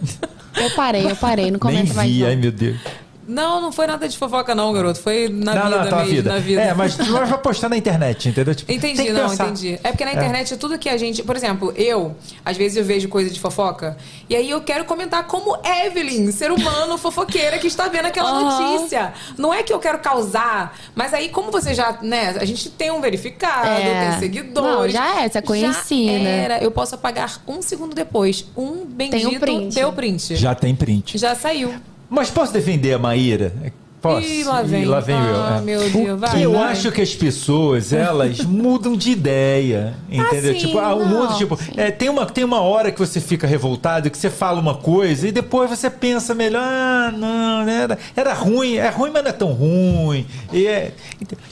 Eu 0.58 0.70
parei, 0.76 1.10
eu 1.10 1.16
parei. 1.16 1.46
Não 1.46 1.52
Nem 1.52 1.60
comenta 1.60 1.94
mais 1.94 2.10
vi, 2.12 2.20
não. 2.20 2.28
ai 2.28 2.36
meu 2.36 2.52
Deus. 2.52 2.78
Não, 3.28 3.62
não 3.62 3.72
foi 3.72 3.86
nada 3.88 4.08
de 4.10 4.18
fofoca, 4.18 4.54
não, 4.56 4.74
garoto. 4.74 5.00
Foi 5.00 5.30
na 5.30 5.54
não, 5.56 5.64
vida 5.66 5.78
não, 5.84 5.90
tá 5.90 5.96
mesmo, 5.98 6.12
vida. 6.16 6.34
na 6.34 6.40
vida. 6.40 6.62
É, 6.62 6.74
mas 6.74 6.96
tu 6.96 7.06
vai 7.12 7.38
postar 7.38 7.70
na 7.70 7.78
internet, 7.78 8.30
entendeu? 8.30 8.56
Tipo, 8.56 8.68
tem 8.68 8.78
Entendi, 8.78 9.12
não, 9.12 9.30
pensar. 9.30 9.46
entendi. 9.46 9.80
É 9.84 9.90
porque 9.92 10.04
na 10.06 10.14
internet 10.14 10.54
é 10.54 10.58
tudo 10.58 10.78
que 10.78 10.90
a 10.90 10.98
gente. 10.98 11.22
Por 11.24 11.36
exemplo, 11.36 11.72
eu, 11.76 12.16
às 12.44 12.58
vezes 12.58 12.78
eu 12.78 12.84
vejo 12.84 13.08
coisa 13.10 13.30
de 13.30 13.40
fofoca, 13.40 13.96
e 14.30 14.36
aí 14.36 14.50
eu 14.50 14.62
quero 14.62 14.86
comentar 14.86 15.26
como 15.28 15.58
Evelyn, 15.64 16.32
ser 16.32 16.52
humano 16.52 16.98
fofoqueira 16.98 17.58
que 17.60 17.68
está 17.68 17.88
vendo 17.88 18.08
aquela 18.08 18.30
Aham. 18.32 18.72
notícia. 18.74 19.14
Não 19.38 19.54
é 19.54 19.62
que 19.64 19.72
eu 19.72 19.80
quero 19.80 20.00
causar, 20.00 20.76
mas 20.96 21.14
aí, 21.14 21.30
como 21.30 21.52
você 21.52 21.74
já, 21.74 22.00
né, 22.02 22.36
a 22.40 22.46
gente 22.46 22.70
tem 22.70 22.92
um 22.92 23.00
verificado, 23.02 23.68
É. 23.68 24.10
tem 24.12 24.20
seguidores. 24.20 24.94
Não, 24.94 25.02
já 25.02 25.22
é, 25.22 25.30
você 25.30 25.38
é 25.38 25.42
conhecida. 25.42 26.12
Já 26.24 26.30
era. 26.30 26.58
Eu 26.64 26.72
posso 26.72 26.96
apagar 26.96 27.40
um 27.48 27.62
segundo 27.62 27.94
depois. 27.96 28.46
Um 28.58 28.84
bendito 28.86 29.40
print. 29.40 29.76
deu 29.76 29.94
print. 29.94 30.36
Já 30.36 30.56
tem 30.56 30.76
print. 30.76 31.18
Já 31.18 31.36
saiu. 31.36 31.74
Mas 32.12 32.30
posso 32.30 32.52
defender 32.52 32.92
a 32.92 33.00
Maíra? 33.00 33.54
Posso? 34.02 34.28
Ih, 34.28 34.44
lá 34.44 34.64
vem. 34.64 34.82
Ih, 34.82 34.86
lá 34.86 35.00
vem 35.00 35.16
eu. 35.16 35.44
Ah, 35.44 35.58
é. 35.60 35.62
meu 35.62 35.90
Deus, 35.90 36.20
vai. 36.20 36.44
Eu 36.44 36.54
vai. 36.54 36.72
acho 36.72 36.92
que 36.92 37.02
as 37.02 37.14
pessoas, 37.14 37.94
elas 37.94 38.40
mudam 38.44 38.98
de 38.98 39.12
ideia, 39.12 39.94
entendeu? 40.10 40.54
sim, 40.54 40.60
tipo, 40.60 40.80
ah, 40.80 40.96
o 40.96 41.06
mundo, 41.06 41.38
tipo, 41.38 41.60
é, 41.78 41.92
tem, 41.92 42.10
uma, 42.10 42.26
tem 42.26 42.44
uma 42.44 42.62
hora 42.62 42.92
que 42.92 42.98
você 42.98 43.22
fica 43.22 43.46
revoltado, 43.46 44.10
que 44.10 44.18
você 44.18 44.32
fala 44.32 44.60
uma 44.60 44.74
coisa 44.74 45.28
e 45.28 45.32
depois 45.32 45.70
você 45.70 45.88
pensa 45.88 46.34
melhor, 46.34 46.64
ah, 46.64 47.14
não, 47.16 47.64
né, 47.64 47.84
era, 47.84 48.00
era 48.16 48.34
ruim, 48.34 48.78
é 48.78 48.90
ruim, 48.90 49.12
mas 49.14 49.24
não 49.24 49.30
é 49.30 49.34
tão 49.34 49.52
ruim. 49.54 50.26
E 50.52 50.66
é, 50.66 50.94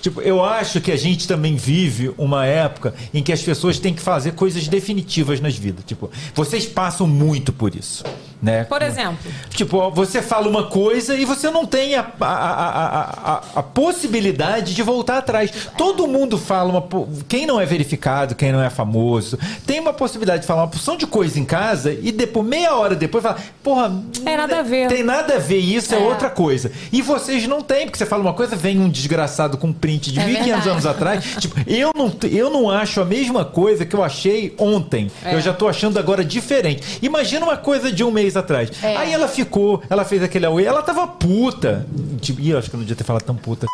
tipo, 0.01 0.19
eu 0.19 0.43
acho 0.43 0.81
que 0.81 0.91
a 0.91 0.97
gente 0.97 1.27
também 1.27 1.55
vive 1.55 2.11
uma 2.17 2.47
época 2.47 2.95
em 3.13 3.21
que 3.21 3.31
as 3.31 3.43
pessoas 3.43 3.77
têm 3.77 3.93
que 3.93 4.01
fazer 4.01 4.31
coisas 4.31 4.67
definitivas 4.67 5.39
nas 5.39 5.55
vidas. 5.55 5.85
Tipo, 5.85 6.09
vocês 6.34 6.65
passam 6.65 7.05
muito 7.05 7.53
por 7.53 7.76
isso. 7.76 8.03
Né? 8.41 8.63
Por 8.63 8.81
exemplo. 8.81 9.17
Tipo, 9.49 9.91
você 9.91 10.21
fala 10.21 10.47
uma 10.47 10.67
coisa 10.67 11.13
e 11.15 11.26
você 11.26 11.51
não 11.51 11.65
tem 11.65 11.95
a, 11.95 12.09
a, 12.21 12.39
a, 12.40 13.02
a, 13.34 13.60
a- 13.60 13.64
possibilidade 13.64 14.74
de 14.74 14.84
voltar 14.84 15.18
atrás. 15.20 15.52
Todo 15.78 16.07
mundo 16.07 16.38
fala 16.38 16.70
uma. 16.72 16.88
Quem 17.28 17.45
não 17.45 17.60
é 17.60 17.66
verificado, 17.66 18.36
quem 18.36 18.52
não 18.52 18.61
é 18.61 18.70
famoso, 18.70 19.38
tem 19.66 19.80
uma 19.80 19.94
possibilidade 19.94 20.41
de 20.41 20.48
falar 20.48 20.61
uma 20.64 20.68
porção 20.68 20.95
de 20.98 21.06
coisa 21.07 21.40
em 21.40 21.45
casa 21.45 21.91
e 21.94 22.11
depois, 22.11 22.45
meia 22.45 22.76
hora 22.76 22.95
depois, 22.95 23.24
fala, 23.24 23.38
porra. 23.64 23.91
É 24.26 24.38
nada 24.38 24.60
a 24.60 24.61
ver. 24.64 24.88
Tem 24.88 25.03
nada 25.03 25.36
a 25.36 25.40
ver, 25.40 25.57
isso 25.60 25.94
é, 25.94 25.98
É. 25.98 26.02
outra 26.02 26.30
coisa. 26.30 26.72
E 26.91 27.02
vocês 27.02 27.48
não 27.48 27.61
têm, 27.61 27.86
porque 27.86 27.98
você 27.98 28.06
fala 28.06 28.22
uma 28.22 28.34
coisa, 28.34 28.56
vem 28.56 28.80
um 28.80 28.90
desgraçado 28.90 29.57
com 29.57 29.68
um 29.68 29.74
print 29.74 30.11
de 30.11 30.20
É 30.20 30.24
1.500 30.26 30.44
verdade. 30.44 30.70
anos 30.70 30.86
atrás. 30.86 31.24
tipo, 31.40 31.56
eu 31.68 31.91
não, 31.95 32.11
eu 32.30 32.49
não 32.49 32.70
acho 32.70 33.02
a 33.02 33.06
mesma 33.06 33.44
coisa 33.45 33.86
que 33.86 33.95
eu 33.95 34.03
achei 34.03 34.53
ontem. 34.57 35.11
É. 35.24 35.36
Eu 35.36 35.41
já 35.41 35.53
tô 35.53 35.68
achando 35.68 35.98
agora 35.99 36.24
diferente. 36.24 36.99
Imagina 37.02 37.45
uma 37.45 37.57
coisa 37.57 37.91
de 37.91 38.03
um 38.03 38.11
mês 38.11 38.36
atrás. 38.38 38.70
É. 38.84 38.95
Aí 38.98 39.11
ela 39.14 39.28
ficou, 39.28 39.82
ela 39.90 40.06
fez 40.06 40.24
aquele 40.24 40.45
away, 40.45 40.66
ela 40.66 40.82
tava 40.82 41.06
puta. 41.07 41.86
Tipo, 42.30 42.41
ih, 42.41 42.49
eu 42.51 42.60
acho 42.60 42.69
que 42.69 42.76
eu 42.76 42.77
não 42.77 42.85
devia 42.85 42.95
ter 42.97 43.03
falado 43.03 43.23
tão 43.23 43.35
puta. 43.35 43.65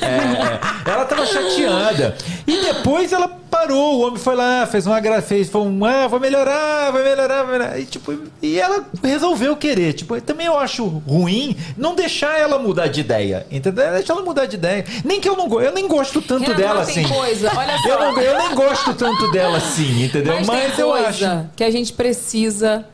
É, 0.00 0.06
é. 0.06 0.90
ela 0.90 1.04
tava 1.04 1.24
chateada. 1.24 2.16
E 2.46 2.60
depois 2.62 3.12
ela 3.12 3.28
parou, 3.28 3.98
o 4.00 4.06
homem 4.06 4.18
foi 4.18 4.34
lá, 4.34 4.66
fez 4.66 4.86
uma 4.88 4.98
gra... 4.98 5.22
fez, 5.22 5.48
foi 5.48 5.60
um, 5.60 5.84
ah, 5.84 6.08
vai 6.08 6.18
melhorar, 6.18 6.90
vai 6.90 7.04
melhorar, 7.04 7.42
vai 7.44 7.52
melhorar. 7.58 7.78
E, 7.78 7.84
tipo, 7.84 8.12
e 8.42 8.58
ela 8.58 8.84
resolveu 9.02 9.54
querer. 9.56 9.92
Tipo, 9.92 10.20
também 10.20 10.46
eu 10.46 10.58
acho 10.58 10.84
ruim 10.84 11.56
não 11.76 11.94
deixar 11.94 12.36
ela 12.38 12.58
mudar 12.58 12.88
de 12.88 13.00
ideia. 13.00 13.46
Entendeu? 13.52 13.92
Deixa 13.92 14.12
ela 14.12 14.22
mudar 14.22 14.46
de 14.46 14.56
ideia. 14.56 14.84
Nem 15.04 15.20
que 15.20 15.28
eu 15.28 15.36
não 15.36 15.60
eu 15.60 15.72
nem 15.72 15.86
gosto 15.86 16.20
tanto 16.20 16.42
Renan, 16.50 16.56
dela 16.56 16.80
assim. 16.82 17.06
coisa, 17.08 17.52
olha 17.56 17.78
só. 17.78 17.88
Eu, 17.88 17.98
não- 18.00 18.20
eu 18.20 18.38
nem 18.38 18.54
gosto 18.56 18.94
tanto 18.94 19.30
dela 19.30 19.58
assim, 19.58 20.04
entendeu? 20.04 20.34
Mas, 20.38 20.46
Mas, 20.48 20.78
eu 20.78 20.92
acho. 20.92 21.24
que 21.54 21.62
a 21.62 21.70
gente 21.70 21.92
precisa 21.92 22.84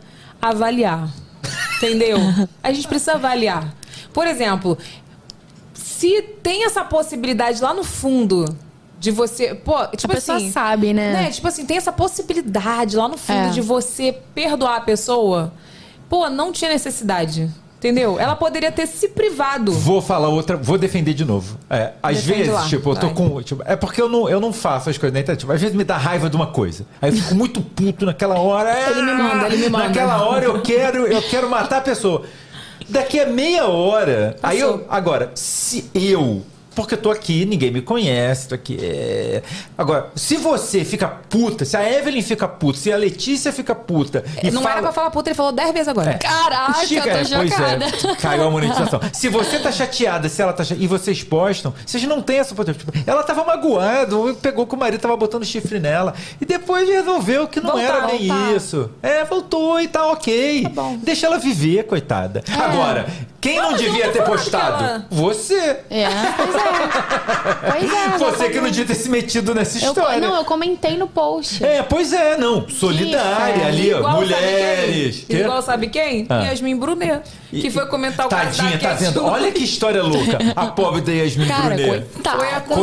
avaliar. 0.40 1.09
Entendeu? 1.78 2.18
A 2.62 2.72
gente 2.72 2.86
precisa 2.86 3.12
avaliar. 3.14 3.77
Por 4.19 4.27
exemplo, 4.27 4.77
se 5.73 6.23
tem 6.43 6.65
essa 6.65 6.85
possibilidade 6.85 7.62
lá 7.62 7.73
no 7.73 7.85
fundo 7.85 8.45
de 8.99 9.12
você. 9.12 9.55
Pô, 9.55 9.86
tipo 9.97 10.11
a 10.11 10.15
pessoa 10.16 10.39
assim. 10.39 10.51
sabe, 10.51 10.93
né? 10.93 11.31
Tipo 11.31 11.47
assim, 11.47 11.65
tem 11.65 11.77
essa 11.77 11.93
possibilidade 11.93 12.97
lá 12.97 13.07
no 13.07 13.16
fundo 13.16 13.47
É. 13.47 13.51
de 13.51 13.61
você 13.61 14.12
perdoar 14.35 14.78
a 14.78 14.81
pessoa. 14.81 15.53
Pô, 16.09 16.28
não 16.28 16.51
tinha 16.51 16.69
necessidade. 16.73 17.49
Entendeu? 17.77 18.19
Ela 18.19 18.35
poderia 18.35 18.73
ter 18.73 18.89
se 18.89 19.07
privado. 19.07 19.70
Vou 19.70 20.03
falar 20.03 20.27
outra, 20.31 20.57
vou 20.57 20.77
defender 20.77 21.15
de 21.15 21.24
novo. 21.24 21.57
É, 21.70 21.93
às 22.03 22.16
Defende 22.16 22.39
vezes, 22.39 22.53
lá, 22.53 22.66
tipo, 22.66 22.90
eu 22.90 22.97
tô 22.97 23.07
vai. 23.07 23.15
com. 23.15 23.40
tipo, 23.40 23.62
é 23.65 23.77
porque 23.77 24.03
eu 24.03 24.09
não, 24.09 24.28
eu 24.28 24.40
não 24.40 24.53
faço 24.53 24.90
as 24.90 24.99
coisas 24.99 25.15
na 25.15 25.20
internet. 25.20 25.39
Tipo, 25.43 25.53
às 25.53 25.61
vezes 25.61 25.77
me 25.77 25.85
dá 25.85 25.97
raiva 25.97 26.28
de 26.28 26.35
uma 26.35 26.49
coisa. 26.49 26.85
Aí 27.01 27.11
eu 27.11 27.16
fico 27.16 27.36
muito 27.36 27.61
puto 27.61 28.05
naquela 28.05 28.36
hora. 28.40 28.77
Ele 28.90 29.01
me 29.03 29.12
manda, 29.15 29.47
ele 29.47 29.57
me 29.59 29.69
manda. 29.69 29.85
Naquela 29.86 30.24
hora 30.24 30.45
eu 30.45 30.61
quero, 30.61 31.07
eu 31.07 31.23
quero 31.23 31.49
matar 31.49 31.77
a 31.77 31.82
pessoa. 31.82 32.24
Daqui 32.89 33.20
a 33.20 33.27
meia 33.27 33.66
hora. 33.66 34.36
Aí 34.43 34.60
eu. 34.60 34.78
Passou. 34.78 34.86
Agora, 34.89 35.31
se 35.35 35.90
eu 35.94 36.43
porque 36.78 36.94
eu 36.94 36.98
tô 36.98 37.10
aqui, 37.10 37.44
ninguém 37.44 37.72
me 37.72 37.82
conhece, 37.82 38.46
tô 38.46 38.55
aqui. 38.55 38.78
é. 38.80 39.42
Agora, 39.76 40.10
se 40.14 40.36
você 40.36 40.84
fica 40.84 41.09
puta, 41.09 41.64
se 41.64 41.76
a 41.76 41.92
Evelyn 41.92 42.22
fica 42.22 42.46
puta, 42.46 42.78
se 42.78 42.92
a 42.92 42.96
Letícia 42.96 43.52
fica 43.52 43.74
puta. 43.74 44.24
E 44.40 44.48
Não 44.48 44.62
fala... 44.62 44.74
era 44.74 44.82
pra 44.82 44.92
falar 44.92 45.10
puta, 45.10 45.28
ele 45.30 45.34
falou 45.34 45.50
10 45.50 45.72
vezes 45.72 45.88
agora. 45.88 46.16
Caraca, 46.18 46.86
Chica, 46.86 47.09
eu 47.09 47.26
tô 47.26 47.34
é, 47.34 47.48
chocada. 47.48 47.84
é, 47.84 48.14
caiu 48.14 48.44
a 48.44 48.50
monetização. 48.52 49.00
Se 49.12 49.28
você 49.28 49.59
tá 49.59 49.72
chateada, 49.72 50.28
se 50.28 50.40
ela 50.40 50.52
tá 50.52 50.62
chateada, 50.62 50.84
e 50.84 50.86
vocês 50.86 51.24
postam, 51.24 51.74
vocês 51.84 52.05
não 52.05 52.22
têm 52.22 52.38
essa 52.38 52.52
oportunidade. 52.52 52.92
Tipo, 52.92 53.10
ela 53.10 53.24
tava 53.24 53.42
magoada, 53.44 54.16
ou 54.16 54.32
pegou 54.36 54.64
que 54.64 54.76
o 54.76 54.78
marido 54.78 55.00
tava 55.00 55.16
botando 55.16 55.44
chifre 55.44 55.80
nela, 55.80 56.14
e 56.40 56.44
depois 56.44 56.88
resolveu 56.88 57.48
que 57.48 57.60
não 57.60 57.72
Voltar, 57.72 57.82
era 57.82 58.06
bem 58.06 58.28
voltar. 58.28 58.55
isso. 58.55 58.88
É, 59.02 59.24
voltou 59.24 59.80
e 59.80 59.88
tá 59.88 60.06
ok. 60.12 60.64
Deixa 61.02 61.26
ela 61.26 61.38
viver, 61.38 61.86
coitada. 61.86 62.44
É. 62.48 62.55
Agora, 62.55 63.05
quem 63.40 63.56
não 63.56 63.73
eu 63.73 63.77
devia 63.77 64.06
não 64.06 64.12
ter 64.12 64.23
postado? 64.24 64.85
ela- 64.85 65.06
Você. 65.10 65.55
É, 65.90 66.06
pois 66.36 66.55
é. 66.55 67.70
Pois 67.70 67.93
é. 67.93 68.19
Você 68.19 68.48
que 68.51 68.60
não 68.60 68.69
devia 68.70 68.86
ter 68.86 68.94
se 68.94 69.09
metido 69.09 69.55
nessa 69.55 69.78
Eu, 69.85 69.89
história. 69.93 70.20
não, 70.20 70.35
eu 70.36 70.44
comentei 70.44 70.97
no 70.97 71.06
post. 71.06 71.65
É, 71.65 71.82
pois 71.82 72.12
é, 72.12 72.36
não. 72.36 72.69
Solidária 72.69 73.55
inferno. 73.55 73.69
ali, 73.69 73.94
ó. 73.94 73.98
Igual 73.98 74.16
Mulheres. 74.16 75.15
Sabe 75.16 75.27
quem? 75.28 75.40
Igual 75.40 75.62
sabe 75.62 75.86
quem? 75.89 76.27
Ah. 76.28 76.43
Yasmin 76.44 76.77
Brunet. 76.77 77.23
Que 77.51 77.70
foi 77.70 77.86
comentar 77.86 78.27
o 78.27 78.28
Tadinha, 78.28 78.78
tá 78.78 78.93
vendo? 78.93 79.24
Olha 79.24 79.51
que 79.51 79.65
história 79.65 80.02
louca. 80.02 80.39
A 80.55 80.66
pobre 80.66 81.01
da 81.01 81.12
Yasmin 81.12 81.47
Cara, 81.47 81.74
Brunet. 81.74 81.89
coitada. 81.89 82.39
Foi 82.39 82.48
acusada. 82.52 82.81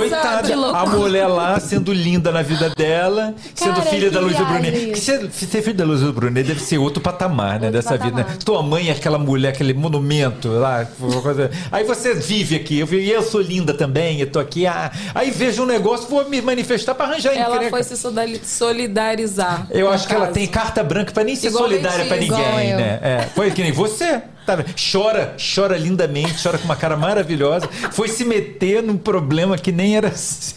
Coitada, 0.49 0.77
a 0.77 0.85
mulher 0.87 1.27
lá 1.27 1.59
sendo 1.59 1.93
linda 1.93 2.31
na 2.31 2.41
vida 2.41 2.69
dela, 2.69 3.35
sendo 3.53 3.75
Cara, 3.75 3.85
filha 3.89 4.07
que 4.09 4.13
da 4.15 4.19
Luísa 4.21 4.43
Brunet. 4.43 4.95
Ser, 4.97 5.29
ser 5.31 5.61
filho 5.61 5.75
da 5.75 5.85
Luísa 5.85 6.11
Brunet 6.11 6.47
deve 6.47 6.61
ser 6.61 6.77
outro 6.79 7.01
patamar, 7.01 7.59
né? 7.59 7.67
Outro 7.67 7.71
dessa 7.73 7.91
vida, 7.97 8.15
né? 8.17 8.23
patamar. 8.23 8.43
Tua 8.43 8.63
mãe 8.63 8.89
é 8.89 8.91
aquela 8.93 9.19
mulher, 9.19 9.49
aquele 9.49 9.73
monumento 9.73 10.44
lá. 10.49 10.85
coisa- 11.21 11.49
Aí 11.71 11.83
você 11.83 12.13
vive 12.13 12.55
aqui, 12.55 12.79
eu, 12.79 12.87
vi- 12.87 13.01
e 13.01 13.11
eu 13.11 13.21
sou 13.23 13.41
linda 13.41 13.73
também, 13.73 14.19
eu 14.21 14.27
tô 14.27 14.39
aqui. 14.39 14.65
Ah, 14.67 14.91
aí 15.13 15.31
vejo 15.31 15.63
um 15.63 15.65
negócio, 15.65 16.07
vou 16.09 16.27
me 16.29 16.41
manifestar 16.41 16.95
pra 16.95 17.05
arranjar 17.05 17.33
Ela 17.35 17.55
encrenca. 17.55 17.69
foi 17.69 17.83
se 17.83 17.97
solidari- 17.97 18.41
solidarizar. 18.43 19.67
Eu 19.71 19.87
no 19.87 19.91
acho 19.93 20.07
que 20.07 20.13
ela 20.13 20.25
caso. 20.27 20.33
tem 20.33 20.47
carta 20.47 20.83
branca 20.83 21.11
pra 21.11 21.23
nem 21.23 21.35
ser 21.35 21.47
Igual 21.47 21.63
solidária 21.63 22.05
pra 22.05 22.15
Letícia. 22.15 22.37
ninguém, 22.37 22.75
né? 22.75 22.99
É, 23.01 23.29
foi 23.35 23.51
que 23.51 23.61
nem 23.61 23.71
você. 23.71 24.21
Tá 24.45 24.55
vendo? 24.55 24.67
Chora, 24.91 25.35
chora 25.55 25.75
lindamente, 25.75 26.35
chora 26.43 26.59
com 26.59 26.65
uma 26.65 26.75
cara 26.75 26.95
maravilhosa. 26.95 27.67
Foi 27.91 28.07
se 28.07 28.23
meter 28.23 28.83
num 28.83 28.95
problema 28.95 29.57
que 29.57 29.71
nem 29.71 29.97
era 29.97 30.11
seu. 30.15 30.55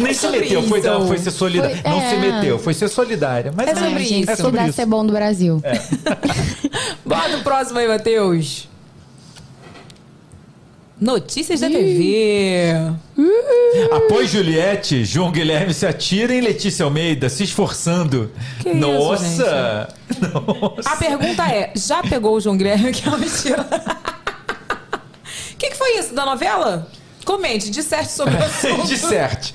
Nem 0.00 0.12
se 0.12 0.20
sobre 0.22 0.40
meteu, 0.40 0.60
foi, 0.64 0.80
não, 0.80 1.06
foi 1.06 1.18
ser 1.18 1.30
solidária. 1.30 1.76
Foi- 1.76 1.88
não 1.90 2.00
é. 2.00 2.10
se 2.10 2.16
meteu, 2.16 2.58
foi 2.58 2.74
ser 2.74 2.88
solidária. 2.88 3.52
Mas 3.56 3.68
É 3.68 3.74
sobre 3.76 3.86
Ai, 3.94 4.04
gente, 4.04 4.22
isso. 4.22 4.30
É 4.32 4.36
sobre 4.36 4.60
isso. 4.64 4.72
ser 4.72 4.86
bom 4.86 5.06
do 5.06 5.12
Brasil. 5.12 5.62
Bota 7.06 7.36
o 7.36 7.42
próximo 7.42 7.78
aí, 7.78 7.86
Matheus. 7.86 8.68
Notícias 11.00 11.60
da 11.60 11.68
TV. 11.68 12.74
Após 13.90 14.30
Juliette, 14.30 15.04
João 15.04 15.30
Guilherme 15.32 15.72
se 15.72 15.86
atira 15.86 16.34
em 16.34 16.40
Letícia 16.42 16.84
Almeida, 16.84 17.28
se 17.30 17.42
esforçando. 17.44 18.30
Que 18.60 18.68
isso, 18.70 18.78
Nossa! 18.78 19.88
Nossa! 20.20 20.90
A 20.90 20.96
pergunta 20.96 21.42
é: 21.48 21.72
já 21.74 22.02
pegou 22.02 22.36
o 22.36 22.40
João 22.40 22.56
Guilherme? 22.56 22.92
Que 22.92 23.06
é 23.06 23.08
uma 23.08 23.18
mentira. 23.18 23.66
O 25.52 25.56
que, 25.56 25.70
que 25.70 25.76
foi 25.76 25.98
isso? 25.98 26.14
Da 26.14 26.24
novela? 26.26 26.86
Comente, 27.24 27.70
disserte 27.70 28.10
sobre 28.12 28.34
o 28.34 28.38
assunto. 28.44 28.86
Disserte. 28.86 29.54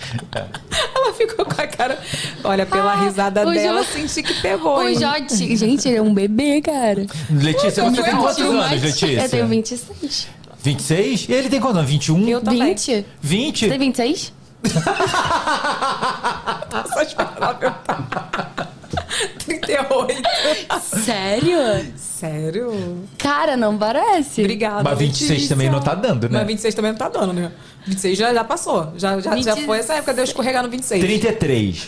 Ela 0.95 1.13
ficou 1.13 1.45
com 1.45 1.61
a 1.61 1.67
cara. 1.67 1.99
Olha, 2.43 2.65
pela 2.65 2.93
Ah, 2.93 3.03
risada 3.03 3.45
dela, 3.45 3.83
Jo- 3.83 3.89
senti 3.91 4.23
que 4.23 4.33
pegou. 4.41 4.77
O? 4.79 4.93
Jote, 4.93 5.55
gente, 5.55 5.87
ele 5.87 5.97
é 5.97 6.01
um 6.01 6.13
bebê, 6.13 6.61
cara. 6.61 7.05
Letícia, 7.29 7.83
você 7.83 8.01
tem 8.03 8.15
quantos 8.15 8.39
anos, 8.39 8.71
Letícia? 8.81 9.07
Eu 9.23 9.29
tenho 9.29 9.47
26. 9.47 10.27
26? 10.65 11.29
E 11.29 11.33
ele 11.33 11.47
tem 11.47 11.59
quantos 11.59 11.77
anos? 11.77 11.91
21? 11.91 12.27
Eu 12.27 12.41
também. 12.41 12.63
20? 12.73 13.05
20? 13.21 13.59
Você 13.59 13.69
tem 13.69 13.79
26? 13.79 14.33
Só 16.91 17.01
esperar 17.03 17.55
perguntar. 17.59 17.83
38. 19.45 20.21
Sério? 21.03 21.57
Sério? 21.97 23.03
Cara, 23.17 23.55
não 23.57 23.77
parece. 23.77 24.41
Obrigada. 24.41 24.83
Mas 24.83 24.97
26 24.97 25.29
Letícia. 25.29 25.49
também 25.49 25.69
não 25.69 25.81
tá 25.81 25.93
dando, 25.95 26.29
né? 26.29 26.39
Mas 26.39 26.47
26 26.47 26.73
também 26.75 26.91
não 26.91 26.97
tá 26.97 27.09
dando, 27.09 27.33
né? 27.33 27.51
26 27.85 28.17
já, 28.17 28.33
já 28.33 28.43
passou. 28.43 28.93
Já, 28.97 29.19
já, 29.19 29.35
já 29.37 29.53
20 29.53 29.65
foi 29.65 29.77
essa 29.79 29.93
época 29.93 30.13
de 30.13 30.21
eu 30.21 30.23
escorregar 30.23 30.63
no 30.63 30.69
26. 30.69 31.03
33. 31.03 31.87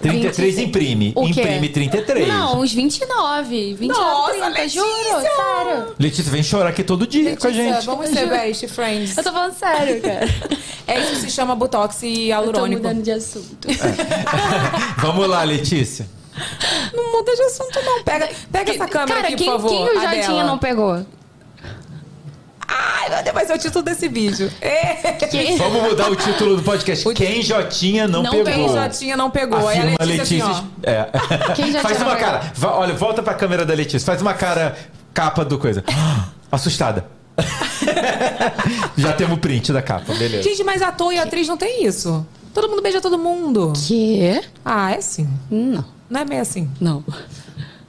33 0.00 0.58
imprime. 0.58 1.12
O 1.14 1.24
quê? 1.26 1.40
Imprime 1.40 1.68
33. 1.68 2.28
Não, 2.28 2.60
uns 2.60 2.72
29. 2.72 3.74
29, 3.74 3.88
Nossa, 4.00 4.30
30, 4.32 4.48
Letícia! 4.48 4.80
juro, 4.80 5.20
sério. 5.20 5.94
Letícia, 5.98 6.30
vem 6.32 6.42
chorar 6.42 6.68
aqui 6.70 6.82
todo 6.84 7.06
dia 7.06 7.36
com 7.36 7.46
a 7.46 7.50
Letícia, 7.50 7.74
gente. 7.74 7.86
Vamos 7.86 8.08
ser 8.10 8.28
best 8.28 8.68
friends. 8.68 9.16
Eu 9.16 9.24
tô 9.24 9.32
falando 9.32 9.52
sério, 9.54 10.00
cara. 10.00 10.26
É 10.88 11.00
isso 11.00 11.10
que 11.14 11.20
se 11.22 11.30
chama 11.32 11.56
Botox 11.56 12.00
e 12.04 12.06
Eu 12.06 12.12
tô 12.12 12.20
hialurônico. 12.46 12.80
mudando 12.80 13.02
de 13.02 13.10
assunto. 13.10 13.66
Vamos 15.02 15.26
lá, 15.28 15.42
Letícia. 15.42 16.06
Não 16.94 17.12
muda 17.12 17.34
de 17.34 17.42
assunto, 17.42 17.80
não. 17.84 18.02
Pega, 18.02 18.28
pega 18.50 18.70
essa 18.72 18.86
câmera 18.86 19.14
Cara, 19.22 19.26
aqui, 19.28 19.36
quem, 19.36 19.46
por 19.46 19.52
favor. 19.60 19.68
quem 19.70 19.98
o 19.98 20.00
Jotinha 20.00 20.44
não 20.44 20.58
pegou? 20.58 21.06
Ai, 22.68 23.08
meu 23.08 23.22
Deus, 23.22 23.34
vai 23.34 23.46
ser 23.46 23.52
o 23.54 23.58
título 23.58 23.84
desse 23.84 24.08
vídeo. 24.08 24.50
É. 24.60 25.12
Quem? 25.12 25.56
Vamos 25.56 25.82
mudar 25.82 26.10
o 26.10 26.16
título 26.16 26.56
do 26.56 26.62
podcast. 26.62 27.12
Quem 27.14 27.40
Jotinha 27.42 28.08
não, 28.08 28.22
Não 28.22 28.30
pegou? 28.30 28.44
Quem 28.52 28.68
Jotinha 28.68 29.16
não 29.16 29.30
pegou. 29.30 29.68
Aí 29.68 29.78
a 29.78 29.82
Afirma 29.82 30.04
Letícia, 30.04 30.44
assim, 30.46 30.64
ó. 30.84 30.88
É. 30.90 31.08
Quem 31.54 31.66
Jotinha 31.66 31.82
Faz 31.82 31.98
não 32.00 32.06
uma 32.08 32.16
pegou? 32.16 32.30
cara. 32.32 32.52
Va- 32.54 32.74
Olha, 32.76 32.94
volta 32.94 33.22
pra 33.22 33.34
câmera 33.34 33.64
da 33.64 33.72
Letícia. 33.74 34.04
Faz 34.04 34.20
uma 34.20 34.34
cara 34.34 34.76
capa 35.14 35.44
do 35.44 35.58
coisa. 35.58 35.84
Assustada. 36.50 37.06
Já 38.96 39.12
temos 39.12 39.36
o 39.36 39.40
print 39.40 39.72
da 39.72 39.82
capa, 39.82 40.12
beleza. 40.14 40.42
Gente, 40.42 40.64
mas 40.64 40.82
ator 40.82 41.12
e 41.12 41.18
atriz 41.18 41.46
não 41.46 41.56
tem 41.56 41.84
isso. 41.84 42.26
Todo 42.54 42.68
mundo 42.68 42.82
beija 42.82 43.00
todo 43.00 43.18
mundo. 43.18 43.72
Quê? 43.86 44.42
Ah, 44.64 44.92
é 44.92 45.00
sim. 45.00 45.28
Não. 45.50 45.84
Não 46.08 46.20
é 46.20 46.24
meio 46.24 46.42
assim. 46.42 46.70
Não. 46.80 47.02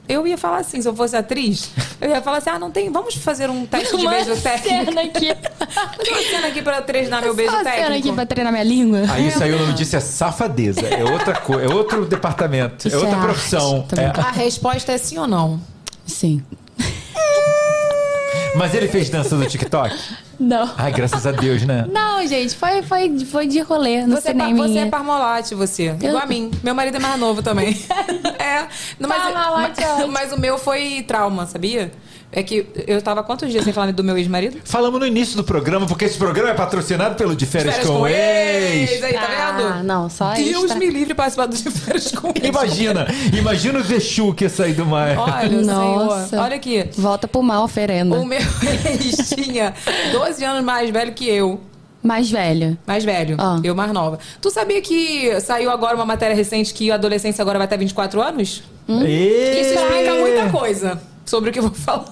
Eu 0.09 0.25
ia 0.25 0.37
falar 0.37 0.59
assim, 0.59 0.81
se 0.81 0.87
eu 0.87 0.95
fosse 0.95 1.17
atriz, 1.17 1.69
eu 1.99 2.09
ia 2.09 2.21
falar 2.21 2.37
assim: 2.37 2.49
ah, 2.49 2.57
não 2.57 2.71
tem. 2.71 2.89
Vamos 2.89 3.15
fazer 3.15 3.49
um 3.49 3.65
teste 3.65 3.97
de 3.97 4.03
Uma 4.05 4.11
beijo 4.11 4.37
técnico. 4.41 4.85
cena 4.85 5.01
aqui. 5.01 5.27
Uma 6.09 6.21
cena 6.21 6.47
aqui 6.47 6.61
pra 6.61 6.81
treinar 6.81 7.21
meu 7.21 7.35
beijo 7.35 7.51
Só 7.51 7.57
a 7.59 7.63
cena 7.63 7.75
aqui 7.79 7.87
técnico. 7.93 8.15
pra 8.15 8.25
treinar 8.25 8.53
minha 8.53 8.63
língua. 8.63 8.99
Aí 9.11 9.27
isso 9.27 9.43
aí 9.43 9.53
o 9.53 9.59
nome 9.59 9.73
disso 9.73 9.97
é 9.97 9.99
safadeza. 9.99 10.79
É 10.87 11.03
outra 11.03 11.35
coisa, 11.35 11.65
é 11.65 11.73
outro 11.75 12.05
departamento, 12.05 12.87
Isso 12.87 12.95
é 12.95 12.99
outra 12.99 13.17
é 13.17 13.21
profissão. 13.21 13.85
brincando. 13.89 14.21
A 14.21 14.31
resposta 14.31 14.93
é 14.93 14.97
sim 14.97 15.17
ou 15.17 15.27
não? 15.27 15.59
Sim. 16.05 16.41
É. 16.79 18.55
Mas 18.55 18.73
ele 18.73 18.87
fez 18.87 19.09
dança 19.09 19.35
do 19.35 19.45
TikTok? 19.45 19.93
Não. 20.39 20.69
Ai, 20.77 20.91
graças 20.91 21.25
a 21.25 21.31
Deus, 21.31 21.63
né? 21.63 21.85
Não, 21.91 22.25
gente, 22.27 22.55
foi, 22.55 22.83
foi, 22.83 23.19
foi 23.25 23.47
de 23.47 23.59
rolê 23.59 24.05
no 24.05 24.15
Você 24.15 24.29
é, 24.29 24.33
pa- 24.33 24.45
cinema. 24.45 24.67
você 24.67 24.77
é 24.79 24.85
parmolate, 24.85 25.55
você. 25.55 25.85
Igual 25.99 26.17
a 26.19 26.25
mim. 26.25 26.51
Meu 26.63 26.75
marido 26.75 26.97
é 26.97 26.99
mais 26.99 27.19
novo 27.19 27.41
também. 27.41 27.69
é. 28.37 28.67
Mas, 28.99 29.25
é 29.25 29.33
mas, 29.33 30.07
mas 30.09 30.31
o 30.33 30.39
meu 30.39 30.57
foi 30.57 31.03
trauma, 31.07 31.45
sabia? 31.47 31.91
É 32.31 32.43
que 32.43 32.67
eu 32.85 33.01
tava 33.01 33.23
quantos 33.23 33.49
dias 33.49 33.63
sem 33.63 33.71
falar 33.71 33.91
do 33.93 34.03
meu 34.03 34.17
ex-marido? 34.17 34.59
Falamos 34.65 34.99
no 34.99 35.07
início 35.07 35.37
do 35.37 35.43
programa, 35.45 35.85
porque 35.87 36.05
esse 36.05 36.17
programa 36.17 36.49
é 36.49 36.53
patrocinado 36.53 37.15
pelo 37.15 37.33
De 37.35 37.45
Férias, 37.45 37.75
Férias 37.75 37.89
com, 37.89 37.99
com 37.99 38.07
Ex. 38.07 38.91
ex, 38.91 39.03
aí, 39.03 39.13
tá 39.13 39.27
vendo? 39.27 39.67
Ah, 39.67 39.81
não, 39.83 40.09
só 40.09 40.33
Deus 40.33 40.63
extra. 40.65 40.77
me 40.77 40.89
livre 40.89 41.13
participar 41.13 41.45
do 41.45 41.55
de 41.55 41.71
férias 41.71 42.11
com 42.11 42.27
ex. 42.27 42.45
Imagina, 42.45 43.07
imagina 43.33 43.79
o 43.79 43.83
Zexu 43.83 44.33
que 44.33 44.43
ia 44.43 44.49
sair 44.49 44.73
do 44.73 44.85
mar. 44.85 45.17
Olha, 45.17 45.61
Nossa. 45.61 46.27
Senhor. 46.27 46.43
Olha 46.43 46.55
aqui. 46.57 46.89
Volta 46.97 47.29
pro 47.29 47.41
mal, 47.41 47.63
oferenda. 47.63 48.17
O 48.17 48.25
meu 48.25 48.39
ex 48.85 49.29
tinha 49.29 49.73
12 50.11 50.43
anos 50.43 50.63
mais 50.65 50.89
velho 50.89 51.13
que 51.13 51.29
eu. 51.29 51.61
Mais 52.03 52.29
velho. 52.29 52.77
Mais 52.85 53.05
velho. 53.05 53.37
Ah. 53.39 53.59
Eu 53.63 53.73
mais 53.73 53.91
nova. 53.93 54.19
Tu 54.41 54.51
sabia 54.51 54.81
que 54.81 55.39
saiu 55.39 55.71
agora 55.71 55.95
uma 55.95 56.05
matéria 56.05 56.35
recente 56.35 56.73
que 56.73 56.91
a 56.91 56.95
adolescência 56.95 57.41
agora 57.41 57.57
vai 57.57 57.65
até 57.65 57.77
24 57.77 58.21
anos? 58.21 58.63
Ê! 58.89 59.61
Isso 59.61 59.73
explica 59.73 60.13
muita 60.15 60.49
coisa 60.49 61.01
sobre 61.27 61.49
o 61.49 61.53
que 61.53 61.59
eu 61.59 61.63
vou 61.63 61.71
falar. 61.75 62.07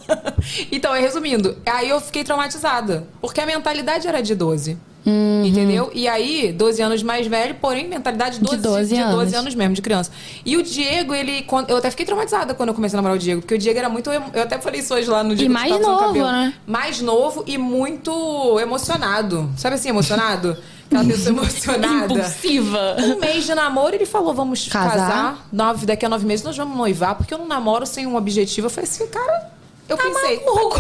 Então, 0.72 0.94
resumindo, 0.94 1.58
aí 1.66 1.90
eu 1.90 2.00
fiquei 2.00 2.24
traumatizada. 2.24 3.08
Porque 3.20 3.42
a 3.42 3.46
mentalidade 3.46 4.08
era 4.08 4.22
de 4.22 4.36
12. 4.36 4.78
Entendeu? 5.08 5.92
E 5.94 6.08
aí, 6.08 6.52
12 6.52 6.82
anos 6.82 7.04
mais 7.04 7.28
velho, 7.28 7.56
porém, 7.62 7.88
mentalidade 7.88 8.40
12, 8.40 8.56
De 8.58 8.62
12 8.64 8.96
de 8.96 9.04
12 9.04 9.14
anos. 9.14 9.34
anos 9.36 9.56
mesmo, 9.56 9.76
de 9.76 9.82
criança. 9.82 10.12
E 10.44 10.58
o 10.58 10.64
Diego, 10.64 11.14
ele. 11.14 11.46
Eu 11.68 11.78
até 11.78 11.92
fiquei 11.92 12.08
traumatizada 12.08 12.56
quando 12.56 12.70
eu 12.70 12.76
comecei 12.76 12.98
a 12.98 13.02
namorar 13.02 13.16
o 13.16 13.20
Diego, 13.20 13.42
porque 13.42 13.54
o 13.54 13.58
Diego 13.58 13.78
era 13.78 13.88
muito. 13.88 14.10
Eu 14.10 14.42
até 14.42 14.58
falei 14.60 14.80
isso 14.82 14.94
hoje 14.96 15.08
lá 15.08 15.24
no 15.24 15.36
dia 15.36 15.46
E 15.46 15.50
mais 15.50 15.80
novo, 15.80 16.14
né? 16.24 16.54
Mais 16.66 17.02
novo 17.02 17.44
e 17.46 17.56
muito 17.56 18.60
emocionado. 18.60 19.48
Sabe 19.58 19.76
assim, 19.76 19.90
emocionado? 19.90 20.58
Aquela 20.86 21.04
pessoa 21.06 21.30
emocionada. 21.38 22.14
Impulsiva. 22.14 22.96
Um 23.00 23.20
mês 23.20 23.46
de 23.46 23.56
namoro, 23.56 23.96
ele 23.96 24.06
falou: 24.06 24.34
vamos 24.34 24.68
Casar? 24.68 24.92
casar. 24.98 25.48
Nove, 25.52 25.86
daqui 25.86 26.06
a 26.06 26.10
nove 26.10 26.26
meses 26.26 26.46
nós 26.46 26.56
vamos 26.56 26.78
noivar, 26.78 27.16
porque 27.16 27.34
eu 27.34 27.38
não 27.38 27.48
namoro 27.48 27.86
sem 27.86 28.06
um 28.06 28.16
objetivo. 28.16 28.68
Eu 28.68 28.72
falei 28.72 28.90
assim, 28.90 29.08
cara, 29.08 29.50
eu 29.90 29.98
pensei. 29.98 30.44
Maluco. 30.46 30.80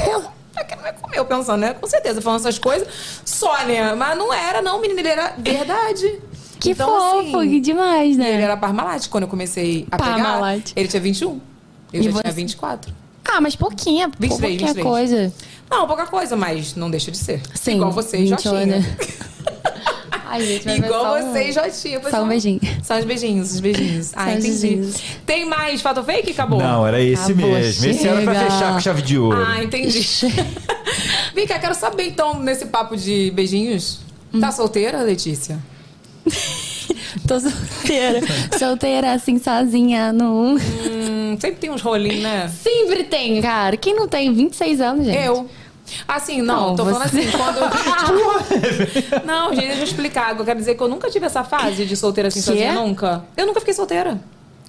Pra 0.53 0.63
que 0.63 0.75
não 0.75 0.83
vai 0.83 0.93
comer? 0.93 1.17
Eu 1.17 1.25
pensando, 1.25 1.57
né? 1.59 1.73
Com 1.73 1.85
certeza, 1.87 2.21
falando 2.21 2.39
essas 2.39 2.57
coisas. 2.57 2.87
Só, 3.25 3.65
né? 3.65 3.93
Mas 3.93 4.17
não 4.17 4.33
era, 4.33 4.61
não, 4.61 4.79
menina. 4.79 5.01
Ele 5.01 5.09
era 5.09 5.33
verdade. 5.37 6.19
Que 6.59 6.69
Então, 6.71 6.87
fofo, 6.87 7.39
assim, 7.39 7.49
que 7.49 7.59
demais, 7.59 8.11
Ele 8.17 8.23
né? 8.23 8.41
era 8.41 8.55
Parmalat 8.55 9.09
quando 9.09 9.23
eu 9.23 9.27
comecei 9.29 9.85
a 9.91 9.97
Parmalat. 9.97 10.63
pegar. 10.69 10.79
Ele 10.79 10.87
tinha 10.87 11.01
21. 11.01 11.41
Eu 11.91 11.99
E 11.99 12.03
já 12.03 12.11
você? 12.11 12.21
tinha 12.21 12.33
24. 12.33 12.93
Ah, 13.27 13.41
mas 13.41 13.55
pouquinha, 13.55 14.07
23, 14.17 14.29
pouquinha 14.39 14.73
23. 14.73 14.85
coisa. 14.87 15.33
Não, 15.69 15.85
pouca 15.87 16.05
coisa, 16.05 16.35
mas 16.37 16.73
não 16.75 16.89
deixa 16.89 17.11
de 17.11 17.17
ser. 17.17 17.41
Sim, 17.53 17.75
Igual 17.75 17.91
você 17.91 18.17
e 18.17 18.29
28, 18.29 18.43
Jotinha. 18.43 18.65
né? 18.79 18.97
Ai, 20.27 20.41
gente, 20.45 20.63
ver 20.65 20.77
Igual 20.85 21.01
só 21.03 21.19
um- 21.19 21.31
você 21.31 21.43
e 21.43 21.51
Jotinha. 21.51 21.99
pois 21.99 22.13
Só 22.13 22.23
um 22.23 22.27
beijinho. 22.27 22.59
Só 22.83 22.97
os 22.99 23.05
beijinhos, 23.05 23.51
os 23.53 23.59
beijinhos. 23.59 24.11
Ah, 24.15 24.31
entendi. 24.31 24.47
beijinhos. 24.49 24.95
Tem 25.25 25.45
mais 25.45 25.81
fato 25.81 26.03
fake? 26.03 26.31
Acabou? 26.31 26.59
Não, 26.59 26.85
era 26.87 27.01
esse 27.01 27.31
Acabou, 27.31 27.51
mesmo. 27.51 27.85
Esse 27.89 28.07
era 28.07 28.21
pra 28.21 28.33
chega. 28.35 28.51
fechar 28.51 28.73
com 28.73 28.79
chave 28.79 29.01
de 29.01 29.17
ouro. 29.17 29.43
Ah, 29.45 29.63
entendi. 29.63 29.99
Vem 31.33 31.45
cá, 31.47 31.59
quero 31.59 31.75
saber 31.75 32.07
então, 32.07 32.39
nesse 32.39 32.65
papo 32.65 32.95
de 32.97 33.31
beijinhos. 33.35 33.99
Tá 34.39 34.51
solteira, 34.51 35.01
Letícia? 35.01 35.59
Tô 37.27 37.39
solteira. 37.39 38.19
solteira, 38.57 39.13
assim, 39.13 39.39
sozinha, 39.39 40.11
no... 40.11 40.55
Hum, 40.57 41.37
sempre 41.39 41.57
tem 41.59 41.69
uns 41.71 41.81
rolinhos, 41.81 42.21
né? 42.21 42.51
Sempre 42.61 43.03
tem, 43.05 43.41
cara. 43.41 43.77
Quem 43.77 43.95
não 43.95 44.07
tem 44.07 44.33
26 44.33 44.81
anos, 44.81 45.05
gente? 45.05 45.25
Eu. 45.25 45.47
Assim, 46.07 46.41
não, 46.41 46.69
Não, 46.69 46.75
tô 46.75 46.83
falando 46.85 47.09
você- 47.09 47.19
assim, 47.19 47.31
quando. 47.37 47.59
não, 49.25 49.49
gente, 49.53 49.67
deixa 49.67 49.81
eu 49.81 49.83
explicar. 49.85 50.37
Eu 50.37 50.43
quero 50.45 50.59
dizer 50.59 50.75
que 50.75 50.81
eu 50.81 50.87
nunca 50.87 51.09
tive 51.09 51.25
essa 51.25 51.43
fase 51.43 51.85
de 51.85 51.95
solteira 51.95 52.27
assim 52.29 52.39
Quê? 52.39 52.45
sozinha, 52.45 52.73
nunca. 52.73 53.23
Eu 53.37 53.45
nunca 53.45 53.59
fiquei 53.59 53.73
solteira. 53.73 54.19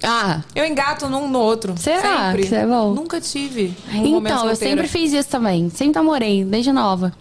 Ah, 0.03 0.41
Eu 0.53 0.63
engato 0.63 1.09
num 1.09 1.27
no 1.27 1.39
outro. 1.39 1.73
Será 1.75 2.25
Sempre. 2.27 2.41
que 2.41 2.45
isso 2.45 2.55
é 2.55 2.67
bom? 2.67 2.93
Nunca 2.93 3.19
tive. 3.19 3.73
um 3.91 4.17
então, 4.19 4.47
eu 4.47 4.55
sempre 4.55 4.87
fiz 4.87 5.11
isso 5.11 5.27
também. 5.27 5.71
Sempre 5.71 5.95
namorei, 5.95 6.43
desde 6.43 6.71
nova. 6.71 7.11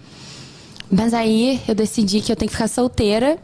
Mas 0.91 1.15
aí 1.15 1.59
eu 1.67 1.75
decidi 1.75 2.21
que 2.21 2.31
eu 2.31 2.37
tenho 2.37 2.49
que 2.51 2.55
ficar 2.55 2.69
solteira, 2.69 3.39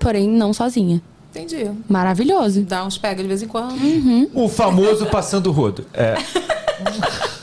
porém 0.00 0.26
não 0.28 0.54
sozinha. 0.54 1.02
Entendi. 1.30 1.70
Maravilhoso. 1.88 2.62
Dá 2.62 2.82
uns 2.84 2.96
pega 2.96 3.22
de 3.22 3.28
vez 3.28 3.42
em 3.42 3.46
quando. 3.46 3.74
O 4.34 4.48
famoso 4.48 5.04
passando 5.06 5.48
o 5.48 5.52
rodo. 5.52 5.86
É. 5.92 6.14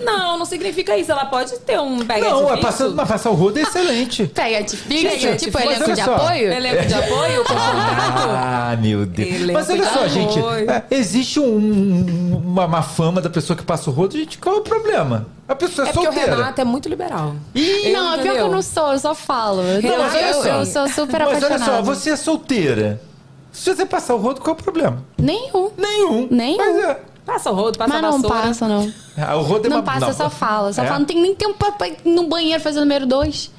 Não, 0.00 0.38
não 0.38 0.44
significa 0.44 0.96
isso. 0.96 1.10
Ela 1.12 1.24
pode 1.26 1.58
ter 1.60 1.78
um 1.78 1.98
pega 2.04 2.28
Não, 2.28 2.38
de 2.38 2.44
é 2.44 2.48
fixo. 2.52 2.62
passando, 2.62 2.94
mas 2.96 3.08
passar 3.08 3.30
o 3.30 3.34
rodo 3.34 3.58
é 3.58 3.62
excelente. 3.62 4.26
Pega 4.26 4.62
de 4.62 4.76
fica, 4.76 5.18
Gente, 5.18 5.44
tipo 5.44 5.58
mas 5.58 5.66
elenco 5.66 5.84
olha 5.84 5.94
de 5.94 6.02
só. 6.04 6.14
apoio. 6.16 6.52
Elenco 6.52 6.86
de 6.86 6.94
apoio. 6.94 7.44
Ah, 7.48 8.76
meu 8.80 9.06
Deus. 9.06 9.28
Elenco 9.28 9.52
Mas 9.52 9.70
olha 9.70 9.82
de 9.82 9.88
só, 9.92 10.08
gente. 10.08 10.38
apoio. 10.38 10.70
é, 10.70 10.84
Existe 10.90 11.40
um- 11.40 12.40
uma, 12.44 12.64
uma 12.66 12.82
fama 12.82 13.20
da 13.20 13.30
pessoa 13.30 13.56
que 13.56 13.62
passa 13.62 13.90
o 13.90 13.92
rodo. 13.92 14.16
Gente, 14.16 14.38
qual 14.38 14.56
é 14.56 14.58
o 14.58 14.62
problema? 14.62 15.26
A 15.48 15.54
pessoa 15.54 15.86
é, 15.86 15.90
É 15.90 15.92
porque 15.92 16.08
o 16.08 16.12
solteira. 16.12 16.36
Renato 16.36 16.60
é 16.60 16.64
muito 16.64 16.88
liberal. 16.88 17.34
Ih, 17.54 17.92
Não, 17.92 18.14
é 18.14 18.18
pior 18.18 18.22
que 18.22 18.28
eu 18.28 18.32
entendeu? 18.34 18.50
não 18.52 18.62
sou, 18.62 18.92
eu 18.92 18.98
só 18.98 19.14
falo. 19.14 19.62
Eu, 19.62 19.82
Não, 19.82 19.98
mas 19.98 20.14
olha 20.14 20.26
eu, 20.30 20.42
só. 20.42 20.48
eu 20.48 20.66
sou 20.66 20.88
super 20.88 21.20
Mas 21.20 21.28
olha 21.28 21.36
apaixonada. 21.46 21.64
só, 21.76 21.82
você 21.82 22.10
é 22.10 22.16
solteira. 22.16 23.00
Se 23.52 23.74
você 23.74 23.84
passar 23.84 24.14
o 24.14 24.18
rodo, 24.18 24.40
qual 24.40 24.54
é 24.56 24.60
o 24.60 24.62
problema? 24.62 25.02
Nenhum. 25.18 25.70
Nenhum. 25.76 26.28
Nenhum. 26.30 26.56
Mas 26.56 26.84
é. 26.84 27.00
Passa 27.24 27.50
o 27.50 27.54
rodo, 27.54 27.78
passa 27.78 27.94
Mas 27.94 27.98
a 27.98 28.02
não 28.10 28.20
vassoura. 28.22 28.42
passa, 28.42 28.68
não. 28.68 28.92
Ah, 29.16 29.36
o 29.36 29.42
rodo 29.42 29.66
é 29.66 29.70
Não 29.70 29.76
uma- 29.78 29.82
passa, 29.82 30.06
eu 30.06 30.14
só 30.14 30.30
falo. 30.30 30.72
Só 30.72 30.82
É? 30.82 30.86
falo, 30.86 31.00
não 31.00 31.06
tem 31.06 31.20
nem 31.20 31.34
tempo 31.34 31.54
pra, 31.54 31.72
pra 31.72 31.88
ir 31.88 31.98
no 32.04 32.26
banheiro 32.28 32.60
fazer 32.62 32.78
o 32.78 32.82
número 32.82 33.06
dois. 33.06 33.50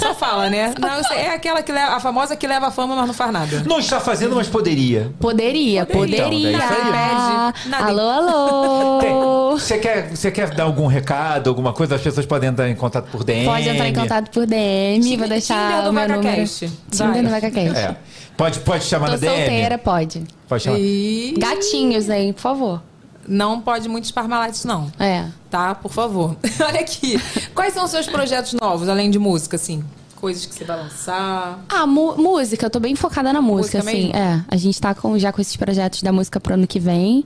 Só 0.00 0.14
fala, 0.14 0.50
né? 0.50 0.74
Não, 0.78 0.88
é 1.16 1.28
aquela 1.34 1.62
que 1.62 1.70
leva, 1.70 1.92
a 1.94 2.00
famosa 2.00 2.34
que 2.34 2.46
leva 2.46 2.66
a 2.66 2.70
fama, 2.70 2.96
mas 2.96 3.06
não 3.06 3.14
faz 3.14 3.32
nada. 3.32 3.62
Não 3.66 3.78
está 3.78 4.00
fazendo, 4.00 4.34
mas 4.34 4.48
poderia. 4.48 5.12
Poderia, 5.20 5.86
Poderia. 5.86 6.24
poderia. 6.24 6.50
Então, 6.52 6.68
daí 6.68 7.52
pede. 7.52 7.68
Nada. 7.68 7.84
Alô, 7.86 8.08
alô. 8.10 9.50
Você 9.58 9.78
quer, 9.78 10.10
você 10.10 10.30
quer 10.30 10.50
dar 10.54 10.64
algum 10.64 10.86
recado, 10.86 11.48
alguma 11.48 11.72
coisa? 11.72 11.94
As 11.94 12.00
pessoas 12.02 12.26
podem 12.26 12.50
entrar 12.50 12.68
em 12.68 12.74
contato 12.74 13.08
por 13.10 13.22
DM. 13.22 13.44
Pode 13.46 13.68
entrar 13.68 13.88
em 13.88 13.94
contato 13.94 14.30
por 14.30 14.46
DM, 14.46 15.16
vou 15.16 15.28
deixar 15.28 15.54
o 15.88 15.92
meu 15.92 16.08
número. 16.08 16.22
VacaCast. 16.22 16.72
Tinder 16.90 17.22
do 17.22 17.30
VacaCast. 17.30 17.76
É. 17.78 17.96
Pode, 18.36 18.58
pode 18.60 18.84
chamar 18.84 19.06
Tô 19.06 19.12
na 19.12 19.18
DM. 19.18 19.36
solteira, 19.36 19.78
pode. 19.78 20.24
Pode 20.48 20.62
chamar. 20.64 20.78
E 20.80 21.34
Gatinhos 21.38 22.10
aí, 22.10 22.32
por 22.32 22.40
favor. 22.40 22.82
não 23.28 23.60
pode 23.60 23.88
muitos 23.88 24.10
parmalates, 24.10 24.64
não. 24.64 24.90
É. 24.98 25.24
Tá? 25.54 25.72
Por 25.72 25.92
favor. 25.92 26.36
Olha 26.66 26.80
aqui. 26.80 27.16
Quais 27.54 27.72
são 27.72 27.84
os 27.84 27.90
seus 27.92 28.08
projetos 28.08 28.54
novos, 28.54 28.88
além 28.88 29.08
de 29.08 29.20
música, 29.20 29.54
assim? 29.54 29.84
Coisas 30.16 30.44
que 30.46 30.52
você 30.52 30.64
vai 30.64 30.76
lançar. 30.76 31.64
Ah, 31.68 31.86
música, 31.86 32.66
eu 32.66 32.70
tô 32.70 32.80
bem 32.80 32.96
focada 32.96 33.32
na 33.32 33.40
música, 33.40 33.78
Música 33.78 33.96
assim. 33.96 34.06
mesmo? 34.08 34.16
É, 34.16 34.44
a 34.48 34.56
gente 34.56 34.80
tá 34.80 34.96
com, 34.96 35.16
já 35.16 35.32
com 35.32 35.40
esses 35.40 35.54
projetos 35.54 36.02
da 36.02 36.10
música 36.10 36.40
pro 36.40 36.54
ano 36.54 36.66
que 36.66 36.80
vem. 36.80 37.24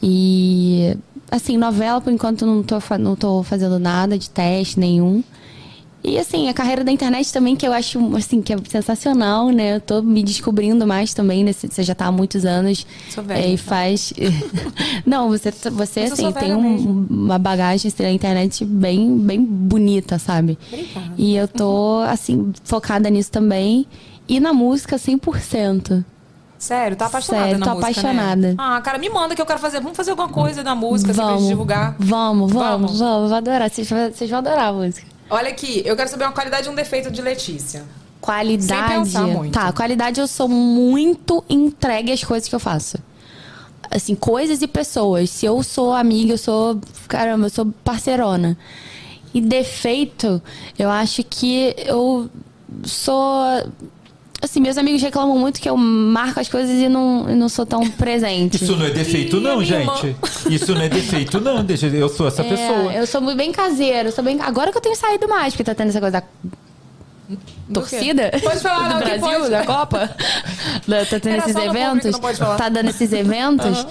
E, 0.00 0.96
assim, 1.28 1.56
novela, 1.56 2.00
por 2.00 2.12
enquanto, 2.12 2.46
não 2.46 2.62
tô, 2.62 2.78
não 3.00 3.16
tô 3.16 3.42
fazendo 3.42 3.80
nada 3.80 4.16
de 4.16 4.30
teste 4.30 4.78
nenhum. 4.78 5.24
E, 6.04 6.18
assim, 6.18 6.48
a 6.48 6.54
carreira 6.54 6.84
da 6.84 6.92
internet 6.92 7.32
também, 7.32 7.56
que 7.56 7.66
eu 7.66 7.72
acho, 7.72 7.98
assim, 8.16 8.40
que 8.40 8.52
é 8.52 8.56
sensacional, 8.68 9.50
né? 9.50 9.76
Eu 9.76 9.80
tô 9.80 10.02
me 10.02 10.22
descobrindo 10.22 10.86
mais 10.86 11.12
também, 11.12 11.42
nesse, 11.42 11.66
você 11.66 11.82
já 11.82 11.96
tá 11.96 12.06
há 12.06 12.12
muitos 12.12 12.44
anos. 12.44 12.86
Sou 13.10 13.24
velha, 13.24 13.40
é, 13.44 13.50
E 13.52 13.56
tá? 13.58 13.64
faz... 13.64 14.12
não, 15.04 15.28
você, 15.28 15.50
você 15.72 16.00
eu 16.00 16.12
assim, 16.12 16.30
tem 16.32 16.54
um- 16.54 17.06
uma 17.10 17.38
bagagem 17.38 17.88
assim, 17.90 18.02
na 18.04 18.10
internet 18.12 18.64
bem, 18.64 19.18
bem 19.18 19.44
bonita, 19.44 20.16
sabe? 20.18 20.56
Obrigada. 20.72 21.12
E 21.18 21.34
eu 21.34 21.48
tô, 21.48 21.98
assim, 22.08 22.52
focada 22.62 23.10
nisso 23.10 23.32
também. 23.32 23.84
E 24.28 24.38
na 24.38 24.52
música, 24.52 24.96
100%. 24.98 26.04
Sério, 26.58 26.96
tá 26.96 27.06
apaixonada 27.06 27.44
Sério, 27.46 27.58
na 27.58 27.66
tô 27.66 27.72
música, 27.74 27.90
apaixonada. 28.00 28.48
Né? 28.48 28.54
Ah, 28.58 28.80
cara, 28.80 28.96
me 28.98 29.08
manda 29.10 29.34
que 29.34 29.42
eu 29.42 29.46
quero 29.46 29.58
fazer. 29.58 29.80
Vamos 29.80 29.96
fazer 29.96 30.10
alguma 30.12 30.28
coisa 30.28 30.62
na 30.62 30.74
música, 30.74 31.10
assim, 31.10 31.18
pra 31.18 31.26
vamos, 31.26 31.40
gente 31.42 31.50
divulgar. 31.50 31.96
Vamos, 31.98 32.52
vamos, 32.52 32.52
Vamos. 32.52 32.98
vamos, 32.98 33.28
vou 33.28 33.36
adorar. 33.38 33.68
Vocês, 33.70 33.88
vocês 33.88 34.30
vão 34.30 34.38
adorar 34.38 34.68
a 34.68 34.72
música. 34.72 35.15
Olha 35.28 35.48
aqui, 35.48 35.82
eu 35.84 35.96
quero 35.96 36.08
saber 36.08 36.24
uma 36.24 36.32
qualidade 36.32 36.68
e 36.68 36.70
um 36.70 36.74
defeito 36.74 37.10
de 37.10 37.20
Letícia. 37.20 37.84
Qualidade. 38.20 38.92
Sem 38.92 39.02
pensar 39.04 39.26
muito. 39.26 39.52
Tá, 39.52 39.72
qualidade 39.72 40.20
eu 40.20 40.26
sou 40.26 40.48
muito 40.48 41.44
entregue 41.48 42.12
às 42.12 42.22
coisas 42.22 42.48
que 42.48 42.54
eu 42.54 42.60
faço. 42.60 42.98
Assim, 43.90 44.14
coisas 44.14 44.62
e 44.62 44.66
pessoas. 44.66 45.30
Se 45.30 45.46
eu 45.46 45.62
sou 45.62 45.92
amiga, 45.92 46.32
eu 46.32 46.38
sou. 46.38 46.80
Caramba, 47.08 47.46
eu 47.46 47.50
sou 47.50 47.66
parceirona. 47.84 48.56
E 49.32 49.40
defeito, 49.40 50.42
eu 50.78 50.90
acho 50.90 51.22
que 51.22 51.74
eu 51.78 52.28
sou. 52.84 53.44
Assim, 54.46 54.60
meus 54.60 54.78
amigos 54.78 55.02
reclamam 55.02 55.36
muito 55.38 55.60
que 55.60 55.68
eu 55.68 55.76
marco 55.76 56.38
as 56.40 56.48
coisas 56.48 56.80
e 56.80 56.88
não, 56.88 57.28
e 57.28 57.34
não 57.34 57.48
sou 57.48 57.66
tão 57.66 57.88
presente. 57.90 58.62
Isso 58.62 58.76
não 58.76 58.86
é 58.86 58.90
defeito, 58.90 59.36
Ih, 59.36 59.40
não, 59.40 59.60
irmã. 59.60 59.96
gente. 59.96 60.16
Isso 60.54 60.72
não 60.72 60.80
é 60.82 60.88
defeito, 60.88 61.40
não. 61.40 61.64
Eu 61.92 62.08
sou 62.08 62.28
essa 62.28 62.42
É, 62.42 62.48
pessoa. 62.48 62.92
Eu 62.92 63.06
sou 63.06 63.20
bem 63.34 63.50
caseiro, 63.52 64.10
sou 64.12 64.22
bem. 64.22 64.40
Agora 64.40 64.70
que 64.70 64.78
eu 64.78 64.80
tenho 64.82 64.94
saído 64.96 65.28
mais, 65.28 65.52
porque 65.52 65.64
tá 65.64 65.74
tendo 65.74 65.88
essa 65.88 66.00
coisa 66.00 66.20
da 66.20 66.22
torcida 67.72 68.30
Pode 68.42 68.60
falar, 68.60 68.88
do 68.88 68.94
não, 68.94 69.00
Brasil, 69.00 69.38
pode. 69.40 69.50
da 69.50 69.64
Copa. 69.66 70.10
Da- 70.86 71.04
tá 71.04 71.18
tendo 71.20 71.28
Era 71.34 71.38
esses 71.50 71.56
eventos. 71.56 72.12
não 72.12 72.20
pode 72.20 72.38
falar. 72.38 72.56
Tá 72.56 72.68
dando 72.68 72.88
esses 72.90 73.12
eventos. 73.12 73.86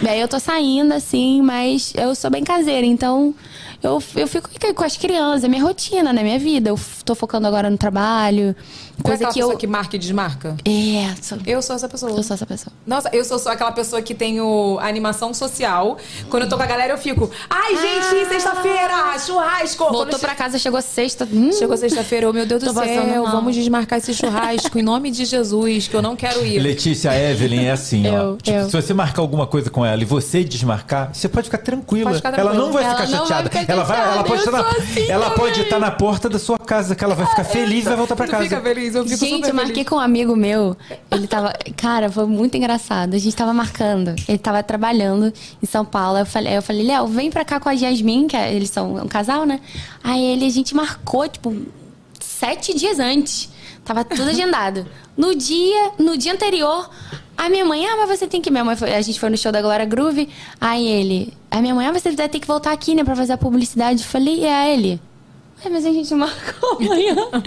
E 0.00 0.08
aí 0.08 0.20
eu 0.20 0.28
tô 0.28 0.38
saindo, 0.38 0.94
assim, 0.94 1.42
mas 1.42 1.92
eu 1.96 2.14
sou 2.14 2.30
bem 2.30 2.44
caseira, 2.44 2.86
então. 2.86 3.34
Eu, 3.82 4.02
eu 4.16 4.26
fico 4.26 4.48
com 4.74 4.84
as 4.84 4.96
crianças, 4.96 5.44
é 5.44 5.48
minha 5.48 5.62
rotina, 5.62 6.12
né? 6.12 6.22
Minha 6.22 6.38
vida. 6.38 6.70
Eu 6.70 6.80
tô 7.04 7.14
focando 7.14 7.46
agora 7.46 7.68
no 7.70 7.76
trabalho. 7.78 8.54
É 8.98 9.02
Coisa 9.02 9.16
aquela 9.16 9.32
que 9.32 9.38
eu. 9.40 9.46
pessoa 9.48 9.58
que 9.60 9.66
marca 9.66 9.96
e 9.96 9.98
desmarca? 9.98 10.56
É, 10.64 11.14
sou... 11.22 11.38
Eu 11.46 11.60
sou 11.60 11.76
essa 11.76 11.88
pessoa. 11.88 12.10
eu 12.12 12.22
sou 12.22 12.34
essa 12.34 12.46
pessoa. 12.46 12.72
Nossa, 12.86 13.10
eu 13.12 13.24
sou 13.24 13.38
só 13.38 13.50
aquela 13.52 13.72
pessoa 13.72 14.00
que 14.00 14.14
tem 14.14 14.40
o, 14.40 14.78
a 14.80 14.86
animação 14.88 15.34
social. 15.34 15.98
Quando 16.30 16.44
eu 16.44 16.48
tô 16.48 16.56
com 16.56 16.62
a 16.62 16.66
galera, 16.66 16.94
eu 16.94 16.98
fico. 16.98 17.30
Ai, 17.50 17.76
gente, 17.76 18.26
sexta-feira, 18.28 19.18
churrasco. 19.18 19.84
Quando 19.84 19.92
Voltou 19.92 20.18
che- 20.18 20.24
pra 20.26 20.34
casa, 20.34 20.58
chegou 20.58 20.80
sexta. 20.80 21.28
Hum, 21.30 21.52
Chegou 21.52 21.76
sexta-feira, 21.76 22.28
oh 22.28 22.32
meu 22.32 22.46
Deus 22.46 22.62
do 22.62 22.72
céu, 22.72 23.22
mal. 23.24 23.32
vamos 23.32 23.54
desmarcar 23.54 23.98
esse 23.98 24.14
churrasco 24.14 24.78
em 24.78 24.82
nome 24.82 25.10
de 25.10 25.24
Jesus, 25.24 25.88
que 25.88 25.94
eu 25.94 26.00
não 26.02 26.16
quero 26.16 26.44
ir. 26.44 26.58
Letícia 26.58 27.10
Evelyn 27.18 27.66
é 27.66 27.72
assim, 27.72 28.08
ó. 28.08 28.16
Eu, 28.16 28.36
Tipo, 28.38 28.58
eu. 28.58 28.70
se 28.70 28.72
você 28.80 28.94
marcar 28.94 29.20
alguma 29.22 29.46
coisa 29.46 29.68
com 29.70 29.84
ela 29.84 30.00
e 30.00 30.04
você 30.04 30.42
desmarcar, 30.42 31.10
você 31.12 31.28
pode 31.28 31.44
ficar 31.46 31.58
tranquila. 31.58 32.04
Pode 32.10 32.16
ficar 32.16 32.28
ela 32.38 32.50
tranquila. 32.50 32.64
não 32.66 32.72
vai 32.72 32.84
Ela 32.84 32.94
ficar 32.94 33.08
não 33.10 33.18
vai 33.18 33.26
chateada. 33.28 33.50
ficar 33.50 33.65
ela 33.68 33.84
vai, 33.84 34.00
ela 34.00 34.24
pode 34.24 34.40
estar 34.40 34.50
na, 34.52 34.60
assim 34.68 35.08
ela 35.08 35.24
também. 35.30 35.38
pode 35.38 35.60
estar 35.62 35.78
na 35.78 35.90
porta 35.90 36.28
da 36.28 36.38
sua 36.38 36.58
casa, 36.58 36.94
que 36.94 37.02
ela 37.04 37.14
vai 37.14 37.26
ficar 37.26 37.44
feliz 37.44 37.84
e 37.84 37.88
vai 37.88 37.96
voltar 37.96 38.16
pra 38.16 38.26
Tu 38.26 38.30
casa. 38.30 38.44
fica 38.44 38.60
feliz, 38.60 38.94
eu 38.94 39.04
fico 39.04 39.16
Gente, 39.24 39.48
eu 39.48 39.54
marquei 39.54 39.74
feliz. 39.74 39.88
com 39.88 39.96
um 39.96 40.00
amigo 40.00 40.34
meu. 40.36 40.76
Ele 41.10 41.26
tava. 41.26 41.52
Cara, 41.76 42.10
foi 42.10 42.26
muito 42.26 42.56
engraçado. 42.56 43.14
A 43.14 43.18
gente 43.18 43.34
tava 43.36 43.52
marcando. 43.52 44.14
Ele 44.28 44.38
tava 44.38 44.62
trabalhando 44.62 45.32
em 45.62 45.66
São 45.66 45.84
Paulo. 45.84 46.18
Eu 46.18 46.26
falei, 46.26 46.56
eu 46.56 46.62
falei, 46.62 46.86
Léo, 46.86 47.06
vem 47.06 47.30
pra 47.30 47.44
cá 47.44 47.58
com 47.60 47.68
a 47.68 47.72
Yasmin, 47.72 48.26
que 48.28 48.36
é- 48.36 48.52
eles 48.54 48.70
são 48.70 48.96
um 48.96 49.08
casal, 49.08 49.44
né? 49.44 49.60
Aí 50.02 50.22
ele, 50.24 50.44
a 50.46 50.50
gente 50.50 50.74
marcou, 50.74 51.28
tipo, 51.28 51.54
sete 52.20 52.74
dias 52.76 52.98
antes. 52.98 53.48
Tava 53.84 54.04
tudo 54.04 54.28
agendado. 54.30 54.86
No 55.16 55.34
dia, 55.34 55.92
no 55.98 56.16
dia 56.16 56.32
anterior, 56.32 56.90
a 57.36 57.48
minha 57.48 57.64
mãe, 57.64 57.86
ah, 57.86 57.96
mas 57.98 58.18
você 58.18 58.26
tem 58.26 58.40
que. 58.40 58.50
Minha 58.50 58.64
mãe 58.64 58.76
foi- 58.76 58.94
a 58.94 59.00
gente 59.02 59.18
foi 59.20 59.28
no 59.30 59.36
show 59.36 59.52
da 59.52 59.60
Glória 59.62 59.84
Groove. 59.84 60.28
Aí 60.60 60.86
ele, 60.86 61.32
a 61.50 61.60
minha 61.60 61.74
mãe, 61.74 61.86
ah, 61.86 61.92
você 61.92 62.10
vai 62.12 62.28
ter 62.28 62.40
que 62.40 62.46
voltar 62.46 62.72
aqui, 62.72 62.94
né, 62.94 63.04
pra 63.04 63.14
fazer 63.16 63.32
a 63.34 63.38
publicidade. 63.38 64.00
Eu 64.02 64.08
falei, 64.08 64.44
é 64.44 64.72
ele. 64.74 65.00
Ai, 65.64 65.70
mas 65.70 65.86
a 65.86 65.90
gente 65.90 66.14
marcou 66.14 66.72
amanhã. 66.78 67.16
Aí 67.32 67.42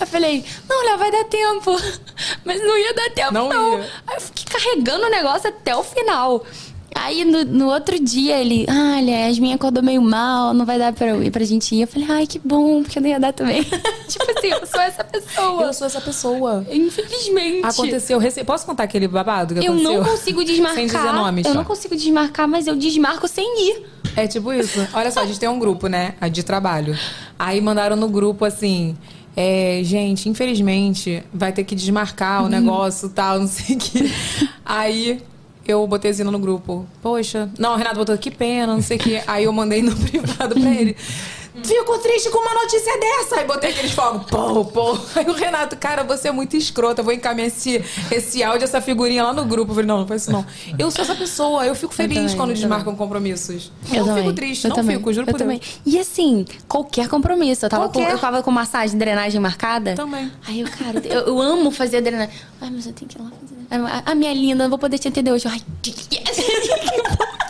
eu 0.00 0.06
falei, 0.06 0.44
não, 0.68 0.84
Léo, 0.84 0.98
vai 0.98 1.10
dar 1.10 1.24
tempo. 1.24 1.76
Mas 2.44 2.60
não 2.62 2.78
ia 2.78 2.94
dar 2.94 3.10
tempo, 3.10 3.32
Não 3.32 3.48
não. 3.48 3.78
ia. 3.78 3.90
Aí 4.06 4.16
eu 4.16 4.20
fiquei 4.20 4.44
carregando 4.44 5.06
o 5.06 5.10
negócio 5.10 5.48
até 5.48 5.74
o 5.76 5.82
final. 5.82 6.44
Aí 7.00 7.24
no, 7.24 7.44
no 7.44 7.68
outro 7.68 7.98
dia 7.98 8.38
ele, 8.38 8.66
ah, 8.68 8.96
olha, 8.96 9.16
a 9.16 9.26
Yasmin 9.28 9.52
acordou 9.52 9.82
meio 9.82 10.02
mal, 10.02 10.52
não 10.52 10.66
vai 10.66 10.78
dar 10.78 10.92
pra 10.92 11.08
eu 11.08 11.22
ir 11.22 11.30
pra 11.30 11.44
gente 11.44 11.74
ir. 11.74 11.82
Eu 11.82 11.88
falei, 11.88 12.08
ai, 12.10 12.26
que 12.26 12.38
bom, 12.38 12.82
porque 12.82 12.98
eu 12.98 13.02
não 13.02 13.08
ia 13.08 13.20
dar 13.20 13.32
também. 13.32 13.62
tipo 14.08 14.30
assim, 14.36 14.48
eu 14.48 14.66
sou 14.66 14.80
essa 14.80 15.04
pessoa. 15.04 15.62
Eu 15.62 15.72
sou 15.72 15.86
essa 15.86 16.00
pessoa. 16.00 16.66
Infelizmente. 16.70 17.64
Aconteceu 17.64 18.18
recém. 18.18 18.44
Posso 18.44 18.66
contar 18.66 18.82
aquele 18.82 19.06
babado 19.06 19.54
que 19.54 19.60
Eu 19.66 19.72
aconteceu? 19.72 20.02
não 20.02 20.10
consigo 20.10 20.44
desmarcar. 20.44 20.74
Sem 20.76 20.86
dizer 20.86 21.12
nomes. 21.12 21.46
Eu 21.46 21.54
não 21.54 21.64
consigo 21.64 21.96
desmarcar, 21.96 22.48
mas 22.48 22.66
eu 22.66 22.74
desmarco 22.76 23.28
sem 23.28 23.68
ir. 23.70 23.86
É 24.16 24.26
tipo 24.26 24.52
isso. 24.52 24.86
Olha 24.92 25.10
só, 25.10 25.20
a 25.20 25.26
gente 25.26 25.38
tem 25.38 25.48
um 25.48 25.58
grupo, 25.58 25.86
né? 25.86 26.14
De 26.32 26.42
trabalho. 26.42 26.98
Aí 27.38 27.60
mandaram 27.60 27.96
no 27.96 28.08
grupo 28.08 28.44
assim. 28.44 28.96
É, 29.36 29.80
gente, 29.84 30.28
infelizmente, 30.28 31.22
vai 31.32 31.52
ter 31.52 31.62
que 31.62 31.76
desmarcar 31.76 32.44
o 32.44 32.48
negócio 32.48 33.06
e 33.06 33.10
tal, 33.10 33.38
não 33.38 33.46
sei 33.46 33.76
o 33.76 33.78
que. 33.78 34.12
Aí 34.66 35.22
eu 35.72 35.86
botei 35.86 36.10
assim 36.10 36.24
no 36.24 36.38
grupo. 36.38 36.86
Poxa. 37.02 37.48
Não, 37.58 37.74
o 37.74 37.76
Renato 37.76 37.96
botou 37.96 38.16
que 38.18 38.30
pena, 38.30 38.74
não 38.74 38.82
sei 38.82 38.96
o 38.96 39.00
que. 39.00 39.22
Aí 39.26 39.44
eu 39.44 39.52
mandei 39.52 39.82
no 39.82 39.94
privado 39.96 40.54
pra 40.54 40.74
ele. 40.74 40.96
Fico 41.64 41.98
triste 41.98 42.30
com 42.30 42.38
uma 42.38 42.54
notícia 42.54 42.98
dessa. 42.98 43.36
Aí 43.36 43.46
botei 43.46 43.70
aqueles 43.70 43.92
fogos. 43.92 44.26
Pô, 44.30 44.64
pô. 44.64 44.98
Aí 45.14 45.26
o 45.28 45.32
Renato, 45.32 45.76
cara, 45.76 46.02
você 46.04 46.28
é 46.28 46.32
muito 46.32 46.56
escrota. 46.56 47.00
Eu 47.00 47.04
vou 47.04 47.12
encaminhar 47.12 47.48
esse, 47.48 47.84
esse 48.10 48.42
áudio, 48.42 48.64
essa 48.64 48.80
figurinha 48.80 49.22
lá 49.24 49.32
no 49.32 49.44
grupo. 49.44 49.70
Eu 49.72 49.74
falei, 49.74 49.86
não, 49.88 49.98
não 50.00 50.06
faz 50.06 50.22
isso 50.22 50.32
não. 50.32 50.44
Eu 50.78 50.90
sou 50.90 51.02
essa 51.02 51.14
pessoa. 51.14 51.66
Eu 51.66 51.74
fico 51.74 51.92
feliz 51.94 52.16
também, 52.18 52.36
quando 52.36 52.50
eu 52.50 52.56
desmarcam 52.56 52.94
compromissos. 52.96 53.70
Eu 53.92 54.00
não 54.00 54.06
também. 54.06 54.22
fico 54.24 54.34
triste, 54.34 54.64
Eu 54.64 54.68
não 54.70 54.76
também. 54.76 54.96
fico, 54.96 55.12
juro 55.12 55.26
eu 55.28 55.32
por 55.32 55.38
também. 55.38 55.58
Deus. 55.58 55.80
E 55.86 55.98
assim, 55.98 56.44
qualquer 56.66 57.08
compromisso. 57.08 57.66
Eu 57.66 57.70
tava, 57.70 57.86
com, 57.88 57.92
Qualquer. 57.94 58.12
eu 58.12 58.18
tava 58.18 58.42
com 58.42 58.50
massagem, 58.50 58.96
drenagem 58.98 59.40
marcada. 59.40 59.94
Também. 59.94 60.30
Aí 60.46 60.60
eu, 60.60 60.68
cara, 60.68 61.00
eu, 61.04 61.20
eu 61.26 61.40
amo 61.40 61.70
fazer 61.70 61.98
a 61.98 62.00
drenagem. 62.00 62.34
Ai, 62.60 62.70
mas 62.70 62.86
eu 62.86 62.92
tenho 62.92 63.08
que 63.08 63.18
ir 63.18 63.22
lá 63.22 63.30
fazer. 63.30 64.02
A 64.06 64.14
minha 64.14 64.32
linda, 64.32 64.64
não 64.64 64.70
vou 64.70 64.78
poder 64.78 64.98
te 64.98 65.08
atender 65.08 65.30
hoje. 65.32 65.46
Ai, 65.46 65.60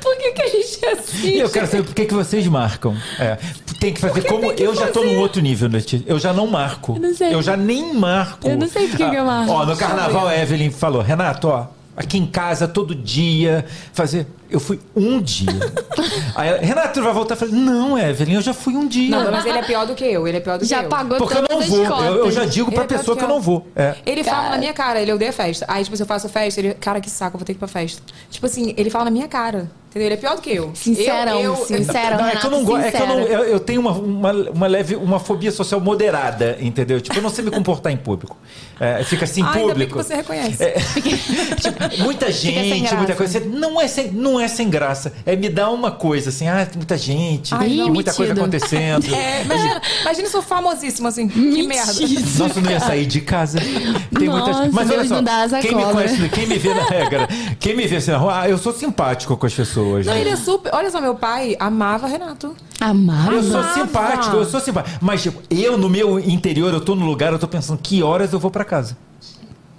por 0.00 0.16
que, 0.16 0.32
que 0.32 0.42
a 0.42 0.48
gente 0.48 0.84
é 0.84 0.92
assim? 0.92 1.28
E 1.28 1.38
eu 1.40 1.50
quero 1.50 1.66
saber 1.66 1.82
por 1.84 1.94
que, 1.94 2.04
que 2.06 2.14
vocês 2.14 2.46
marcam. 2.46 2.96
É, 3.18 3.38
tem 3.80 3.92
que 3.92 4.00
fazer 4.00 4.22
como. 4.22 4.52
eu 4.52 4.74
já 4.74 4.88
tô 4.88 5.02
num 5.02 5.18
outro 5.18 5.40
nível, 5.40 5.68
Letícia. 5.68 6.04
Eu 6.06 6.18
já 6.18 6.32
não 6.32 6.46
marco. 6.46 6.94
Eu 6.96 7.00
não 7.00 7.14
sei. 7.14 7.42
já 7.42 7.56
nem 7.56 7.94
marco. 7.94 8.48
Eu 8.48 8.56
não 8.56 8.68
sei 8.68 8.88
por 8.88 8.96
que 8.96 9.10
que 9.10 9.16
eu 9.16 9.24
marco. 9.24 9.52
Ó, 9.52 9.64
no 9.64 9.76
carnaval, 9.76 10.28
a 10.28 10.36
Evelyn 10.36 10.70
falou: 10.70 11.02
Renato, 11.02 11.48
ó, 11.48 11.66
aqui 11.96 12.18
em 12.18 12.26
casa 12.26 12.68
todo 12.68 12.94
dia, 12.94 13.64
fazer. 13.92 14.26
Eu 14.50 14.58
fui 14.60 14.80
um 14.96 15.20
dia. 15.20 15.46
Aí, 16.34 16.48
ela, 16.48 16.58
Renato, 16.58 16.94
tu 16.94 17.02
vai 17.02 17.12
voltar? 17.12 17.34
Eu 17.34 17.38
falei: 17.38 17.54
Não, 17.54 17.98
Evelyn, 17.98 18.34
eu 18.34 18.42
já 18.42 18.52
fui 18.52 18.74
um 18.74 18.86
dia. 18.86 19.10
Não, 19.10 19.30
mas 19.30 19.44
ele 19.46 19.58
é 19.58 19.62
pior 19.62 19.86
do 19.86 19.94
que 19.94 20.04
eu. 20.04 20.26
Ele 20.26 20.38
é 20.38 20.40
pior 20.40 20.58
do 20.58 20.64
Já 20.64 20.80
que 20.80 20.84
eu. 20.86 20.88
pagou 20.88 21.18
Porque 21.18 21.36
eu 21.36 21.46
não 21.48 21.60
vou. 21.60 21.84
Eu, 22.04 22.16
eu 22.26 22.30
já 22.30 22.44
digo 22.44 22.70
pra 22.70 22.84
Ele 22.84 22.94
é 22.94 22.98
pessoa 22.98 23.16
que 23.16 23.22
eu 23.22 23.26
que 23.28 23.32
eu. 23.32 23.36
não 23.36 23.40
vou. 23.40 23.66
É. 23.76 23.94
Ele 24.04 24.24
fala 24.24 24.50
na 24.50 24.58
minha 24.58 24.72
cara, 24.72 25.00
ele 25.00 25.12
odeia 25.12 25.32
festa. 25.32 25.64
Aí, 25.68 25.84
tipo, 25.84 25.96
se 25.96 26.02
eu 26.02 26.06
faço 26.06 26.28
festa, 26.28 26.60
ele, 26.60 26.74
cara, 26.74 27.00
que 27.00 27.08
saco, 27.10 27.36
eu 27.36 27.38
vou 27.38 27.46
ter 27.46 27.52
que 27.54 27.58
ir 27.58 27.60
pra 27.60 27.68
festa. 27.68 28.02
Tipo 28.30 28.46
assim, 28.46 28.74
ele 28.76 28.90
fala 28.90 29.04
na 29.06 29.10
minha 29.10 29.28
cara. 29.28 29.70
Entendeu? 29.90 30.06
Ele 30.06 30.14
é 30.14 30.18
pior 30.18 30.36
do 30.36 30.40
que 30.42 30.50
eu. 30.54 30.70
Sincerão, 30.72 31.40
eu, 31.40 31.52
eu, 31.52 31.56
sincero. 31.66 32.16
Não, 32.16 32.26
é 32.28 32.36
que 32.36 32.46
eu 32.46 32.50
não 32.52 32.64
gosto. 32.64 32.84
É 32.86 32.90
que 32.92 33.02
eu, 33.02 33.06
não, 33.08 33.18
eu, 33.18 33.44
eu 33.44 33.58
tenho 33.58 33.80
uma, 33.80 33.90
uma, 33.90 34.32
uma 34.32 34.66
leve 34.68 34.94
uma 34.94 35.18
fobia 35.18 35.50
social 35.50 35.80
moderada, 35.80 36.56
entendeu? 36.60 37.00
Tipo, 37.00 37.18
eu 37.18 37.22
não 37.22 37.28
sei 37.28 37.44
me 37.44 37.50
comportar 37.50 37.92
em 37.92 37.96
público. 37.96 38.36
É, 38.78 39.02
fica 39.02 39.24
assim, 39.24 39.42
Ah, 39.42 39.46
ainda 39.50 39.74
bem 39.74 39.88
público. 39.88 39.98
que 39.98 40.04
você 40.04 40.14
reconhece. 40.14 40.62
É, 40.62 40.74
tipo, 41.60 42.02
muita 42.04 42.30
gente, 42.30 42.94
muita 42.94 43.16
coisa. 43.16 43.40
Você- 43.40 43.44
Não 43.46 43.80
é, 43.80 43.88
sem, 43.88 44.12
não 44.12 44.39
é 44.40 44.48
sem 44.48 44.68
graça. 44.68 45.12
É 45.24 45.36
me 45.36 45.48
dar 45.48 45.70
uma 45.70 45.90
coisa 45.90 46.30
assim, 46.30 46.48
ah, 46.48 46.64
tem 46.64 46.76
muita 46.76 46.96
gente, 46.96 47.54
Ai, 47.54 47.76
não. 47.76 47.88
muita 47.92 48.12
coisa 48.12 48.32
acontecendo. 48.32 49.10
É, 49.20 49.42
imagina, 49.42 49.82
imagina 50.02 50.28
se 50.28 50.36
eu 50.36 50.40
sou 50.40 50.42
famosíssimo 50.42 51.08
assim. 51.08 51.28
Que 51.28 51.62
merda. 51.62 51.92
Nossa, 52.38 52.58
eu 52.58 52.62
não 52.62 52.70
ia 52.70 52.80
sair 52.80 53.06
de 53.06 53.20
casa. 53.20 53.58
Tem 53.60 54.28
Nossa, 54.28 54.52
muitas. 54.52 54.72
Mas 54.72 54.90
olha 54.90 55.04
só, 55.04 55.20
não 55.20 55.60
quem 55.60 55.74
me 55.74 55.84
conhece, 55.84 56.28
quem 56.28 56.46
me 56.46 56.58
vê 56.58 56.74
na 56.74 56.84
regra, 56.84 57.28
quem 57.58 57.76
me 57.76 57.86
vê 57.86 57.96
assim 57.96 58.10
na 58.10 58.18
rua, 58.18 58.42
ah, 58.42 58.48
eu 58.48 58.56
sou 58.56 58.72
simpático 58.72 59.36
com 59.36 59.46
as 59.46 59.54
pessoas. 59.54 60.06
Não, 60.06 60.14
né? 60.14 60.20
ele 60.20 60.30
é 60.30 60.36
super. 60.36 60.74
Olha 60.74 60.90
só, 60.90 61.00
meu 61.00 61.14
pai 61.14 61.56
amava 61.58 62.06
Renato. 62.06 62.56
Amava. 62.80 63.32
Eu 63.32 63.42
sou 63.42 63.62
simpático, 63.74 64.36
eu 64.36 64.44
sou 64.44 64.60
simpático. 64.60 64.98
Mas 65.00 65.22
tipo, 65.22 65.42
eu, 65.50 65.76
no 65.76 65.88
meu 65.88 66.18
interior, 66.18 66.72
eu 66.72 66.80
tô 66.80 66.94
no 66.94 67.04
lugar, 67.04 67.32
eu 67.32 67.38
tô 67.38 67.48
pensando 67.48 67.78
que 67.82 68.02
horas 68.02 68.32
eu 68.32 68.38
vou 68.38 68.50
pra 68.50 68.64
casa. 68.64 68.96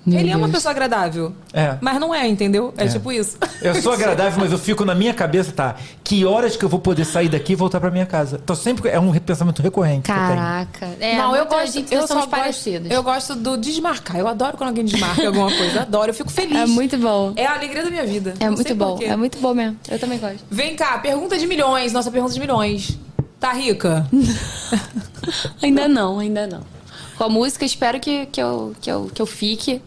Meu 0.05 0.19
ele 0.19 0.31
é 0.31 0.35
uma 0.35 0.47
Deus. 0.47 0.57
pessoa 0.57 0.71
agradável. 0.71 1.31
É. 1.53 1.77
Mas 1.79 1.99
não 1.99 2.13
é, 2.13 2.27
entendeu? 2.27 2.73
É, 2.75 2.85
É. 2.85 2.87
tipo 2.87 3.11
isso. 3.11 3.37
Eu 3.61 3.75
sou 3.81 3.93
agradável, 3.93 4.39
mas 4.39 4.51
eu 4.51 4.57
fico 4.57 4.83
na 4.83 4.95
minha 4.95 5.13
cabeça, 5.13 5.51
tá? 5.51 5.75
Que 6.03 6.25
horas 6.25 6.57
que 6.57 6.65
eu 6.65 6.69
vou 6.69 6.79
poder 6.79 7.05
sair 7.05 7.29
daqui 7.29 7.53
e 7.53 7.55
voltar 7.55 7.79
pra 7.79 7.91
minha 7.91 8.05
casa? 8.07 8.39
Tô 8.39 8.55
sempre. 8.55 8.89
É 8.89 8.99
um 8.99 9.13
pensamento 9.13 9.61
recorrente. 9.61 10.03
que 10.03 10.11
eu 10.11 10.15
tenho. 10.15 10.27
Caraca. 10.29 10.89
É, 10.99 11.17
não, 11.17 11.35
eu 11.35 11.45
gosto. 11.45 11.73
gente, 11.73 11.93
eu 11.93 12.07
somos 12.07 12.25
gosto, 12.25 12.29
parecidos. 12.29 12.89
Eu 12.89 13.03
gosto 13.03 13.35
do 13.35 13.57
desmarcar. 13.57 14.17
Eu 14.17 14.27
adoro 14.27 14.57
quando 14.57 14.69
alguém 14.69 14.85
desmarca 14.85 15.25
alguma 15.27 15.51
coisa. 15.55 15.81
Adoro. 15.81 16.09
Eu 16.09 16.13
fico 16.15 16.31
feliz. 16.31 16.57
É 16.57 16.65
muito 16.65 16.97
bom. 16.97 17.33
É 17.35 17.45
a 17.45 17.53
alegria 17.53 17.83
da 17.83 17.89
minha 17.91 18.05
vida. 18.05 18.33
É 18.39 18.45
Não 18.47 18.53
muito 18.53 18.73
bom. 18.73 18.89
porquê. 18.91 19.05
É 19.05 19.15
muito 19.15 19.37
bom 19.39 19.53
mesmo. 19.53 19.77
Eu 19.87 19.99
também 19.99 20.17
gosto. 20.17 20.39
Vem 20.49 20.75
cá, 20.75 20.97
pergunta 20.97 21.37
de 21.37 21.45
milhões. 21.45 21.93
Nossa 21.93 22.09
pergunta 22.09 22.33
de 22.33 22.39
milhões. 22.39 22.97
Tá 23.39 23.53
rica? 23.53 24.07
Ainda 25.61 25.87
não, 25.87 26.19
ainda 26.19 26.47
não. 26.47 26.61
Com 27.21 27.25
a 27.25 27.29
música, 27.29 27.63
espero 27.63 27.99
que, 27.99 28.25
que, 28.25 28.41
eu, 28.41 28.75
que, 28.81 28.89
eu, 28.91 29.11
que 29.13 29.21
eu 29.21 29.27
fique 29.27 29.79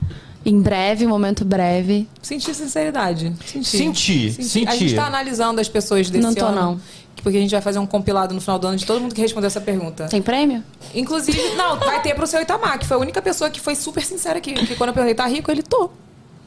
em 0.47 0.63
breve, 0.63 1.05
um 1.05 1.09
momento 1.09 1.45
breve. 1.45 2.09
Senti 2.23 2.55
sinceridade. 2.55 3.33
Senti. 3.45 4.31
Senti, 4.31 4.69
A 4.69 4.77
gente 4.77 4.95
tá 4.95 5.07
analisando 5.07 5.61
as 5.61 5.69
pessoas 5.69 6.09
desse 6.09 6.25
Não 6.25 6.33
tô, 6.33 6.47
ano. 6.47 6.55
não. 6.55 6.81
Porque 7.25 7.37
a 7.37 7.41
gente 7.41 7.51
vai 7.51 7.61
fazer 7.61 7.81
um 7.81 7.87
compilado 7.87 8.33
no 8.33 8.41
final 8.41 8.57
do 8.57 8.69
ano 8.69 8.77
de 8.77 8.87
todo 8.87 9.01
mundo 9.01 9.13
que 9.13 9.21
respondeu 9.21 9.49
essa 9.49 9.61
pergunta. 9.61 10.07
Tem 10.07 10.23
prêmio? 10.23 10.63
Inclusive, 10.95 11.37
não, 11.57 11.77
vai 11.81 12.01
ter 12.03 12.15
pro 12.15 12.25
seu 12.25 12.41
Itamar, 12.41 12.79
que 12.79 12.87
foi 12.87 12.97
a 12.97 13.01
única 13.01 13.21
pessoa 13.21 13.51
que 13.51 13.61
foi 13.61 13.75
super 13.75 14.05
sincera 14.05 14.39
aqui. 14.39 14.55
Que 14.55 14.77
quando 14.77 14.91
eu 14.91 14.95
perguntei, 14.95 15.17
tá 15.17 15.27
rico? 15.27 15.51
Ele 15.51 15.65
tô. 15.65 15.91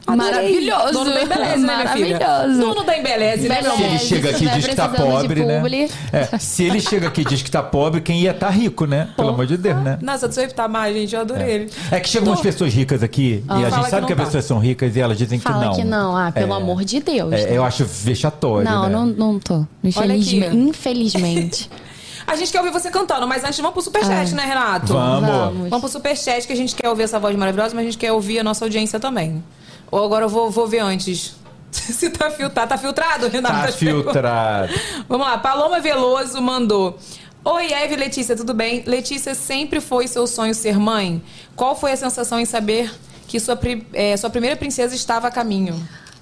Adorei. 0.08 0.32
Maravilhoso. 0.32 0.92
Dono 0.92 1.10
da 1.12 1.22
Embeleze, 1.22 1.56
né, 1.66 1.76
minha 1.76 1.88
filha? 1.88 2.18
Maravilhoso. 2.18 2.60
Dono 2.60 2.82
da 2.84 2.98
Embeleze, 2.98 3.48
né, 3.48 3.62
meu 3.62 3.70
Se 3.72 3.76
amor? 3.76 3.86
ele 3.90 3.98
chega 3.98 4.30
aqui 4.30 4.44
e 4.44 4.48
diz 4.48 4.66
que 4.66 4.74
tá 4.74 4.88
precisando 4.88 5.12
de 5.16 5.22
pobre, 5.22 5.44
né? 5.44 5.60
publi. 5.60 5.90
É, 6.12 6.38
se 6.38 6.64
ele 6.64 6.80
chega 6.80 7.08
aqui 7.08 7.20
e 7.20 7.24
diz 7.24 7.42
que 7.42 7.50
tá 7.50 7.62
pobre, 7.62 8.00
quem 8.00 8.20
ia 8.20 8.32
tá 8.32 8.48
rico, 8.48 8.86
né? 8.86 9.08
Pelo 9.16 9.28
amor 9.28 9.46
de 9.46 9.56
Deus, 9.58 9.76
né? 9.82 9.98
Nossa, 10.00 10.26
do 10.26 10.32
seu 10.34 10.44
Itamar, 10.44 10.90
gente, 10.92 11.14
eu 11.14 11.20
adorei 11.20 11.50
ele. 11.50 11.70
É 11.90 12.00
que 12.00 12.08
chegam 12.08 12.28
umas 12.28 12.40
pessoas 12.40 12.72
ricas 12.72 13.02
aqui 13.02 13.44
Ah. 13.46 13.60
e 13.60 13.64
a 13.64 13.68
Fala 13.68 13.70
gente 13.76 13.84
que 13.84 13.90
sabe 13.90 14.00
não 14.00 14.06
que, 14.06 14.12
as 14.14 14.18
tá. 14.18 14.24
pessoas 14.24 14.44
são 14.46 14.58
ricas 14.58 14.96
e 14.96 15.00
elas 15.00 15.18
dizem 15.18 15.38
Fala 15.38 15.58
que 15.60 15.64
não. 15.66 15.74
que 15.76 15.84
não. 15.84 16.16
Ah, 16.16 16.32
pelo 16.32 16.52
É. 16.52 16.56
amor 16.56 16.84
de 16.84 17.00
Deus. 17.00 17.32
É, 17.32 17.44
né? 17.44 17.56
eu 17.56 17.62
acho 17.64 17.84
vexatório. 17.84 18.64
Não, 18.68 18.84
né? 18.84 18.88
não, 18.88 19.06
não 19.06 19.38
tô. 19.38 19.66
Infelizmente. 19.84 20.56
Infelizmente. 20.56 21.70
A 22.26 22.36
gente 22.36 22.52
quer 22.52 22.58
ouvir 22.58 22.70
você 22.72 22.90
cantando, 22.90 23.26
mas 23.26 23.42
antes 23.42 23.56
vamos 23.58 23.72
pro 23.72 23.80
superchat, 23.82 24.32
Ah. 24.32 24.36
né, 24.36 24.44
Renato? 24.44 24.92
Vamos. 24.92 25.28
Vamos. 25.30 25.68
Vamos 25.70 25.80
pro 25.80 25.88
superchat, 25.88 26.46
que 26.46 26.52
a 26.52 26.56
gente 26.56 26.74
quer 26.74 26.86
ouvir 26.90 27.04
essa 27.04 27.18
voz 27.18 27.34
maravilhosa, 27.34 27.74
mas 27.74 27.82
a 27.82 27.84
gente 27.90 27.96
quer 27.96 28.12
ouvir 28.12 28.38
a 28.38 28.44
nossa 28.44 28.66
audiência 28.66 29.00
também. 29.00 29.42
Ou 29.90 30.04
agora 30.04 30.24
eu 30.24 30.28
vou, 30.28 30.50
vou 30.50 30.66
ver 30.66 30.80
antes. 30.80 31.36
Se 31.70 32.10
tá 32.10 32.30
filtrado. 32.30 32.68
Tá 32.68 32.78
filtrado, 32.78 33.28
Renato? 33.28 33.66
Tá 33.66 33.72
filtrado. 33.72 34.72
Vamos 35.08 35.26
lá, 35.26 35.38
Paloma 35.38 35.80
Veloso 35.80 36.40
mandou. 36.40 36.98
Oi, 37.44 37.72
Eve 37.72 37.94
e 37.94 37.96
Letícia, 37.96 38.36
tudo 38.36 38.52
bem? 38.52 38.82
Letícia, 38.86 39.34
sempre 39.34 39.80
foi 39.80 40.06
seu 40.06 40.26
sonho 40.26 40.54
ser 40.54 40.78
mãe? 40.78 41.22
Qual 41.56 41.74
foi 41.74 41.92
a 41.92 41.96
sensação 41.96 42.38
em 42.38 42.44
saber 42.44 42.92
que 43.26 43.38
sua, 43.40 43.58
eh, 43.94 44.16
sua 44.16 44.28
primeira 44.28 44.56
princesa 44.56 44.94
estava 44.94 45.28
a 45.28 45.30
caminho? 45.30 45.74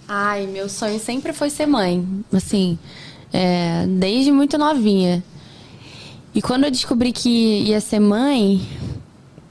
Ai, 0.06 0.46
meu 0.46 0.68
sonho 0.68 1.00
sempre 1.00 1.32
foi 1.32 1.50
ser 1.50 1.66
mãe. 1.66 2.06
Assim, 2.32 2.78
é, 3.32 3.86
desde 3.88 4.30
muito 4.30 4.56
novinha. 4.56 5.24
E 6.34 6.40
quando 6.40 6.64
eu 6.64 6.70
descobri 6.70 7.12
que 7.12 7.62
ia 7.62 7.80
ser 7.80 7.98
mãe, 7.98 8.64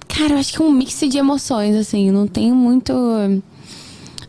cara, 0.07 0.33
eu 0.33 0.37
acho 0.37 0.53
que 0.53 0.61
é 0.61 0.65
um 0.65 0.71
mix 0.71 0.99
de 0.99 1.17
emoções, 1.17 1.75
assim. 1.75 2.09
Não 2.11 2.27
tenho 2.27 2.55
muito. 2.55 2.93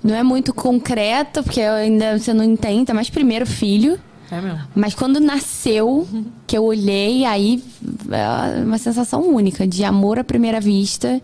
Não 0.06 0.14
é 0.14 0.22
muito 0.22 0.54
concreto, 0.54 1.42
porque 1.42 1.60
eu 1.60 1.72
ainda 1.72 2.18
você 2.18 2.32
não 2.32 2.44
entende, 2.44 2.92
mas 2.92 3.10
primeiro 3.10 3.46
filho. 3.46 3.98
É 4.30 4.40
mesmo? 4.40 4.60
Mas 4.74 4.94
quando 4.94 5.20
nasceu, 5.20 6.06
que 6.46 6.56
eu 6.56 6.64
olhei, 6.64 7.24
aí 7.24 7.62
é 8.10 8.62
uma 8.64 8.78
sensação 8.78 9.22
única 9.22 9.66
de 9.66 9.84
amor 9.84 10.18
à 10.18 10.24
primeira 10.24 10.60
vista 10.60 11.20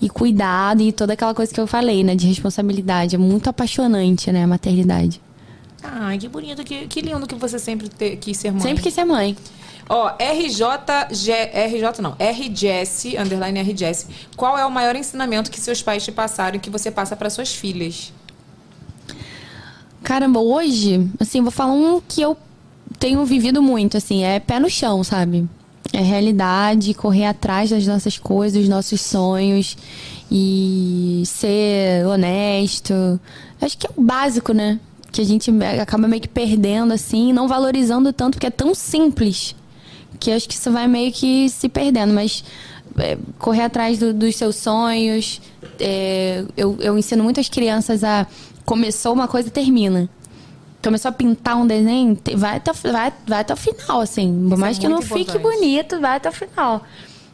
e 0.00 0.08
cuidado 0.10 0.82
e 0.82 0.92
toda 0.92 1.14
aquela 1.14 1.32
coisa 1.34 1.52
que 1.52 1.58
eu 1.60 1.66
falei, 1.66 2.04
né? 2.04 2.14
De 2.14 2.26
responsabilidade. 2.26 3.14
É 3.14 3.18
muito 3.18 3.48
apaixonante, 3.48 4.30
né? 4.30 4.44
A 4.44 4.46
maternidade. 4.46 5.20
Ai, 5.82 6.18
que 6.18 6.28
bonito, 6.28 6.62
que, 6.64 6.86
que 6.86 7.00
lindo 7.00 7.26
que 7.26 7.34
você 7.36 7.58
sempre 7.58 7.88
te- 7.88 8.16
quis 8.16 8.36
ser 8.36 8.50
mãe. 8.50 8.60
Sempre 8.60 8.82
quis 8.82 8.92
ser 8.92 9.04
mãe. 9.04 9.36
Ó, 9.88 10.10
RJ, 10.18 10.64
RJ 11.12 12.02
não, 12.02 12.16
RJS, 12.18 13.14
underline 13.20 13.60
RJS. 13.60 14.08
Qual 14.36 14.58
é 14.58 14.66
o 14.66 14.70
maior 14.70 14.96
ensinamento 14.96 15.50
que 15.50 15.60
seus 15.60 15.80
pais 15.80 16.04
te 16.04 16.10
passaram 16.10 16.56
e 16.56 16.58
que 16.58 16.68
você 16.68 16.90
passa 16.90 17.14
para 17.14 17.30
suas 17.30 17.54
filhas? 17.54 18.12
Caramba, 20.02 20.40
hoje, 20.40 21.08
assim, 21.20 21.40
vou 21.40 21.52
falar 21.52 21.72
um 21.72 22.00
que 22.00 22.20
eu 22.20 22.36
tenho 22.98 23.24
vivido 23.24 23.62
muito, 23.62 23.96
assim, 23.96 24.24
é 24.24 24.40
pé 24.40 24.58
no 24.58 24.68
chão, 24.68 25.04
sabe? 25.04 25.48
É 25.92 26.00
realidade, 26.00 26.92
correr 26.92 27.26
atrás 27.26 27.70
das 27.70 27.86
nossas 27.86 28.18
coisas, 28.18 28.58
dos 28.58 28.68
nossos 28.68 29.00
sonhos 29.00 29.76
e 30.30 31.22
ser 31.26 32.04
honesto. 32.06 33.20
Acho 33.60 33.78
que 33.78 33.86
é 33.86 33.90
o 33.96 34.02
básico, 34.02 34.52
né? 34.52 34.80
Que 35.12 35.20
a 35.20 35.24
gente 35.24 35.52
acaba 35.80 36.08
meio 36.08 36.20
que 36.20 36.28
perdendo, 36.28 36.92
assim, 36.92 37.32
não 37.32 37.46
valorizando 37.46 38.12
tanto, 38.12 38.34
porque 38.34 38.48
é 38.48 38.50
tão 38.50 38.74
simples 38.74 39.54
que 40.18 40.30
acho 40.32 40.48
que 40.48 40.54
isso 40.54 40.70
vai 40.70 40.86
meio 40.88 41.12
que 41.12 41.48
se 41.50 41.68
perdendo, 41.68 42.12
mas 42.12 42.42
é, 42.98 43.16
correr 43.38 43.62
atrás 43.62 43.98
do- 43.98 44.12
dos 44.14 44.34
seus 44.36 44.56
sonhos. 44.56 45.40
é, 45.80 46.44
eu, 46.56 46.76
eu 46.80 46.96
ensino 46.98 47.22
muitas 47.24 47.48
crianças 47.48 48.02
a 48.04 48.26
começou 48.64 49.12
uma 49.12 49.28
coisa 49.28 49.50
termina. 49.50 50.08
começou 50.82 51.08
a 51.08 51.12
pintar 51.12 51.56
um 51.56 51.66
desenho, 51.66 52.16
vai 52.36 52.56
até, 52.56 52.72
vai, 52.72 53.12
vai 53.26 53.40
até 53.40 53.52
o 53.52 53.56
final, 53.56 54.00
assim. 54.00 54.46
Por 54.48 54.56
mais 54.56 54.78
que 54.78 54.86
não 54.88 54.96
muito 54.98 55.08
fique 55.14 55.30
importante. 55.36 55.42
bonito, 55.60 56.00
vai 56.00 56.16
até 56.16 56.28
o 56.28 56.32
final. 56.32 56.82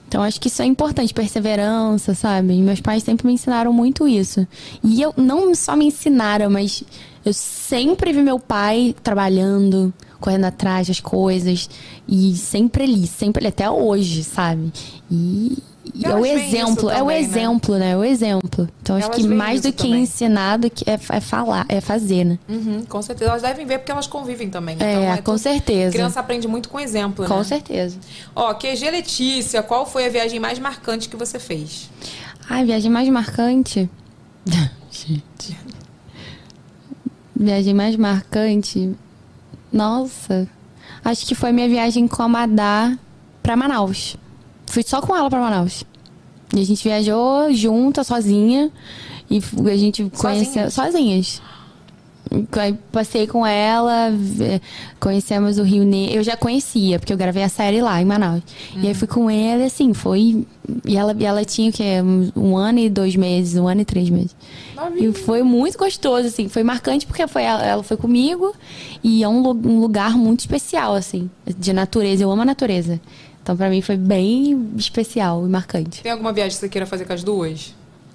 Então 0.09 0.23
acho 0.23 0.39
que 0.41 0.49
isso 0.49 0.61
é 0.63 0.65
importante, 0.67 1.13
perseverança, 1.15 2.15
sabe? 2.15 2.55
Meus 2.61 2.81
pais 2.81 3.03
sempre 3.03 3.27
me 3.27 3.33
ensinaram 3.35 3.73
muito 3.73 4.07
isso. 4.09 4.47
E 4.85 5.01
eu 5.01 5.13
não 5.17 5.55
só 5.55 5.75
me 5.77 5.87
ensinaram, 5.87 6.51
mas 6.51 6.83
eu 7.25 7.33
sempre 7.33 8.13
vi 8.13 8.21
meu 8.23 8.39
pai 8.39 8.95
trabalhando, 9.03 9.93
correndo 10.23 10.45
atrás 10.47 10.87
das 10.89 11.01
coisas 11.01 11.69
e 12.09 12.35
sempre 12.37 12.85
ali, 12.85 13.07
sempre 13.07 13.41
ali, 13.43 13.49
até 13.49 13.69
hoje, 13.69 14.25
sabe? 14.25 14.73
E, 15.11 15.59
e 15.95 16.07
é 16.07 16.15
o 16.15 16.25
exemplo, 16.25 16.89
é 16.89 16.95
o 17.03 17.07
também, 17.07 17.21
né? 17.23 17.29
exemplo, 17.29 17.77
né? 17.77 17.91
É 17.91 17.97
o 17.97 18.05
exemplo. 18.05 18.69
Então 18.81 18.97
acho 18.97 19.11
que 19.11 19.27
mais 19.29 19.61
do 19.61 19.73
que 19.73 19.83
também. 19.89 20.03
ensinar 20.03 20.57
do 20.59 20.71
que 20.71 20.89
é, 20.89 20.95
é 21.11 21.21
falar, 21.21 21.67
é 21.69 21.81
fazer, 21.81 22.25
né? 22.25 22.39
Uhum, 22.49 22.85
com 22.89 23.03
certeza. 23.03 23.31
Elas 23.33 23.43
devem 23.43 23.67
ver 23.67 23.79
porque 23.79 23.91
elas 23.93 24.07
convivem 24.07 24.49
também. 24.49 24.77
Então, 24.77 24.87
É, 24.87 25.17
tudo- 25.17 25.25
com 25.25 25.37
certeza. 25.39 25.93
Criança 25.93 26.21
aprende 26.21 26.47
muito 26.49 26.69
com 26.69 26.79
exemplo, 26.81 27.27
Com 27.27 27.39
né? 27.39 27.45
certeza. 27.45 27.99
Ó, 28.35 28.55
QG 28.55 28.91
Letícia, 28.91 29.63
qual 29.63 29.85
foi 29.85 30.07
a 30.07 30.09
viagem 30.09 30.39
mais 30.41 30.59
marcante 30.59 31.09
que 31.09 31.17
você 31.17 31.39
fez? 31.39 31.91
Ai, 32.49 32.65
viagem 32.65 32.91
mais 32.91 33.09
marcante. 33.09 33.91
Gente. 34.91 35.57
Viagem 37.35 37.75
mais 37.75 37.97
marcante. 37.97 38.95
Nossa. 39.73 40.49
Acho 41.05 41.27
que 41.27 41.35
foi 41.35 41.53
minha 41.53 41.69
viagem 41.69 42.07
com 42.07 42.23
a 42.23 42.29
Madá 42.29 42.97
pra 43.43 43.57
Manaus. 43.57 44.17
Fui 44.67 44.83
só 44.83 45.01
com 45.01 45.17
ela 45.17 45.29
pra 45.31 45.41
Manaus. 45.41 45.85
E 46.55 46.61
a 46.61 46.65
gente 46.65 46.83
viajou 46.85 47.53
junta, 47.53 48.05
sozinha. 48.05 48.71
E 49.31 49.41
a 49.71 49.77
gente 49.77 50.09
conheceu. 50.11 50.71
Sozinhas. 50.71 51.41
Aí 51.41 51.62
Passei 52.91 53.27
com 53.27 53.47
ela, 53.47 54.11
conhecemos 54.99 55.59
o 55.59 55.63
Rio 55.63 55.85
Negro. 55.85 56.17
Eu 56.17 56.23
já 56.23 56.37
conhecia, 56.37 56.99
porque 56.99 57.13
eu 57.13 57.17
gravei 57.17 57.43
a 57.43 57.49
série 57.49 57.81
lá 57.81 58.01
em 58.01 58.05
Manaus. 58.05 58.43
E 58.77 58.87
aí 58.89 58.95
fui 58.95 59.09
com 59.09 59.29
ela, 59.29 59.65
assim, 59.65 59.93
foi. 59.93 60.47
E 60.87 60.97
ela, 60.97 61.15
ela 61.21 61.45
tinha 61.45 61.71
o 61.71 61.73
quê? 61.73 62.01
Um, 62.37 62.57
ano 62.57 62.79
e 62.79 62.89
dois 62.89 63.17
meses, 63.17 63.57
um 63.57 63.67
ano 63.67 63.83
e 63.83 63.85
três 63.85 64.09
meses. 64.09 64.35
E 64.97 65.13
foi 65.13 65.43
muito 65.43 65.77
gostoso, 65.79 66.27
assim. 66.29 66.49
Foi 66.49 66.63
marcante 66.63 67.07
porque 67.07 67.27
foi, 67.27 67.43
ela, 67.43 67.63
ela 67.65 67.83
foi 67.83 67.97
comigo 67.97 68.55
e 69.03 69.23
é 69.23 69.29
um, 69.29 69.49
um 69.49 69.81
lugar 69.81 70.17
muito 70.17 70.41
especial, 70.41 70.95
assim, 70.95 71.31
de 71.59 71.73
natureza. 71.73 72.23
Eu 72.23 72.31
amo 72.31 72.43
a 72.43 72.47
natureza. 72.47 73.01
Então, 73.43 73.57
pra 73.57 73.69
mim, 73.69 73.83
foi 73.83 73.97
bem 73.97 74.71
especial 74.77 75.45
e 75.45 75.49
marcante. 75.49 76.03
Tem 76.03 76.13
alguma 76.13 76.33
viagem 76.33 76.53
que 76.53 76.61
você 76.61 76.69
queira 76.69 76.87
fazer 76.87 77.05
com 77.05 77.13
as 77.13 77.25
duas? 77.25 77.75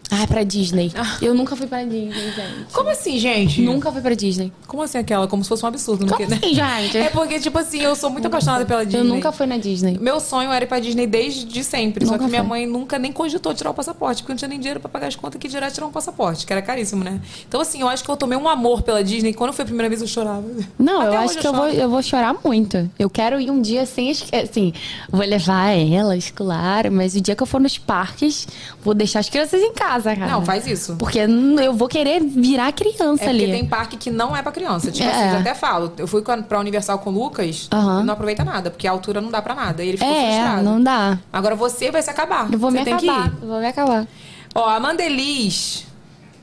Ah, 0.10 0.26
pra 0.26 0.44
Disney. 0.44 0.92
Eu 1.22 1.34
nunca 1.34 1.56
fui 1.56 1.68
pra 1.68 1.84
Disney, 1.84 2.12
gente. 2.12 2.72
Como 2.72 2.90
assim, 2.90 3.18
gente? 3.20 3.62
Nunca 3.62 3.92
fui 3.92 4.02
pra 4.02 4.14
Disney. 4.16 4.54
Como 4.66 4.82
assim 4.82 4.98
aquela? 4.98 5.28
Como 5.28 5.44
se 5.44 5.50
fosse 5.50 5.66
um 5.66 5.68
absurdo. 5.68 6.06
Como 6.08 6.24
assim, 6.34 6.54
gente? 6.54 6.98
É 6.98 7.10
porque, 7.10 7.40
tipo 7.40 7.58
assim, 7.60 7.82
eu 7.82 7.96
sou 7.96 8.10
muito 8.10 8.26
apaixonada 8.26 8.66
pela 8.66 8.86
Disney. 8.86 9.02
Eu 9.02 9.04
nunca 9.04 9.32
fui 9.32 9.46
na 9.46 9.58
Disney. 9.58 9.98
Meu 10.00 10.20
sonho 10.22 10.52
era 10.52 10.64
ir 10.64 10.68
pra 10.68 10.80
Disney 10.80 11.08
desde 11.08 11.64
sempre. 11.64 12.06
só 12.06 12.14
Nunca 12.14 12.24
que 12.26 12.30
minha 12.30 12.42
foi. 12.42 12.50
mãe 12.50 12.66
nunca 12.66 12.98
nem 12.98 13.12
cogitou 13.12 13.54
tirar 13.54 13.72
o 13.72 13.74
passaporte, 13.74 14.22
porque 14.22 14.32
eu 14.32 14.36
não 14.36 14.38
tinha 14.38 14.48
nem 14.50 14.60
dinheiro 14.60 14.80
pra 14.80 14.88
pagar 14.90 15.08
as 15.08 15.16
contas 15.16 15.40
que 15.40 15.48
dirá 15.48 15.70
tirar 15.70 15.88
um 15.88 15.92
passaporte, 15.92 16.46
que 16.46 16.54
era 16.54 16.62
caríssimo, 16.62 17.04
né? 17.04 17.20
Então, 17.48 17.60
assim, 17.60 17.82
eu 17.82 17.88
acho 17.90 18.04
que 18.04 18.10
eu 18.10 18.16
tomei 18.16 18.38
um 18.38 18.48
amor 18.48 18.84
pela 18.84 19.04
Disney. 19.04 19.34
Quando 19.34 19.52
foi 19.52 19.64
a 19.64 19.66
primeira 19.66 19.90
vez, 19.90 20.02
eu 20.02 20.08
chorava. 20.08 20.44
Não, 20.80 21.02
Até 21.02 21.16
eu 21.16 21.20
acho 21.20 21.38
que 21.38 21.48
eu 21.48 21.54
vou, 21.54 21.68
eu 21.68 21.90
vou 21.90 22.02
chorar 22.02 22.34
muito. 22.46 22.90
Eu 22.98 23.10
quero 23.10 23.42
ir 23.42 23.52
um 23.52 23.62
dia 23.62 23.86
sem. 23.86 24.10
esque- 24.10 24.34
Assim, 24.36 24.72
vou 25.12 25.26
levar 25.26 25.72
elas, 25.72 26.32
claro, 26.32 26.92
mas 26.94 27.14
o 27.16 27.20
dia 27.22 27.36
que 27.36 27.44
eu 27.44 27.48
for 27.48 27.60
nos 27.60 27.78
parques, 27.78 28.48
vou 28.84 28.94
deixar 28.94 29.20
as 29.20 29.30
crianças 29.30 29.62
em 29.62 29.74
casa, 29.74 29.97
cara. 30.04 30.32
Não, 30.32 30.44
faz 30.46 30.66
isso. 30.68 30.96
Porque 30.98 31.20
eu 31.20 31.74
vou 31.74 31.88
querer 31.88 32.22
virar 32.24 32.72
criança 32.72 33.24
É 33.26 33.30
ali. 33.30 33.40
porque 33.40 33.52
tem 33.54 33.66
parque 33.66 33.98
que 33.98 34.10
não 34.12 34.36
é 34.36 34.42
pra 34.42 34.52
criança. 34.52 34.92
Tipo 34.92 35.08
É. 35.10 35.12
assim, 35.14 35.34
eu 35.36 35.40
até 35.42 35.54
falo. 35.56 35.92
Eu 35.98 36.08
fui 36.08 36.22
pra 36.22 36.60
Universal 36.60 37.00
com 37.00 37.10
o 37.10 37.14
Lucas 37.14 37.68
Aham. 37.72 38.02
e 38.02 38.04
não 38.04 38.14
aproveita 38.14 38.44
nada, 38.44 38.70
porque 38.70 38.88
a 38.88 38.92
altura 38.92 39.22
não 39.22 39.30
dá 39.32 39.42
pra 39.42 39.54
nada. 39.56 39.84
E 39.84 39.90
ele 39.90 39.98
ficou 39.98 40.14
É, 40.14 40.32
frustrado. 40.34 40.64
não 40.64 40.82
dá. 40.82 41.18
Agora 41.32 41.56
você 41.56 41.92
vai 41.92 42.02
se 42.02 42.10
acabar. 42.10 42.52
Eu 42.52 42.60
vou 42.60 42.72
você 42.72 42.84
me 42.84 42.92
acabar. 42.92 43.00
que 43.00 43.06
ir. 43.08 43.42
Eu 43.44 43.48
vou 43.48 43.60
me 43.60 43.68
acabar. 43.68 44.08
Ó, 44.56 44.68
a 44.70 44.80
Mandeliz. 44.80 45.86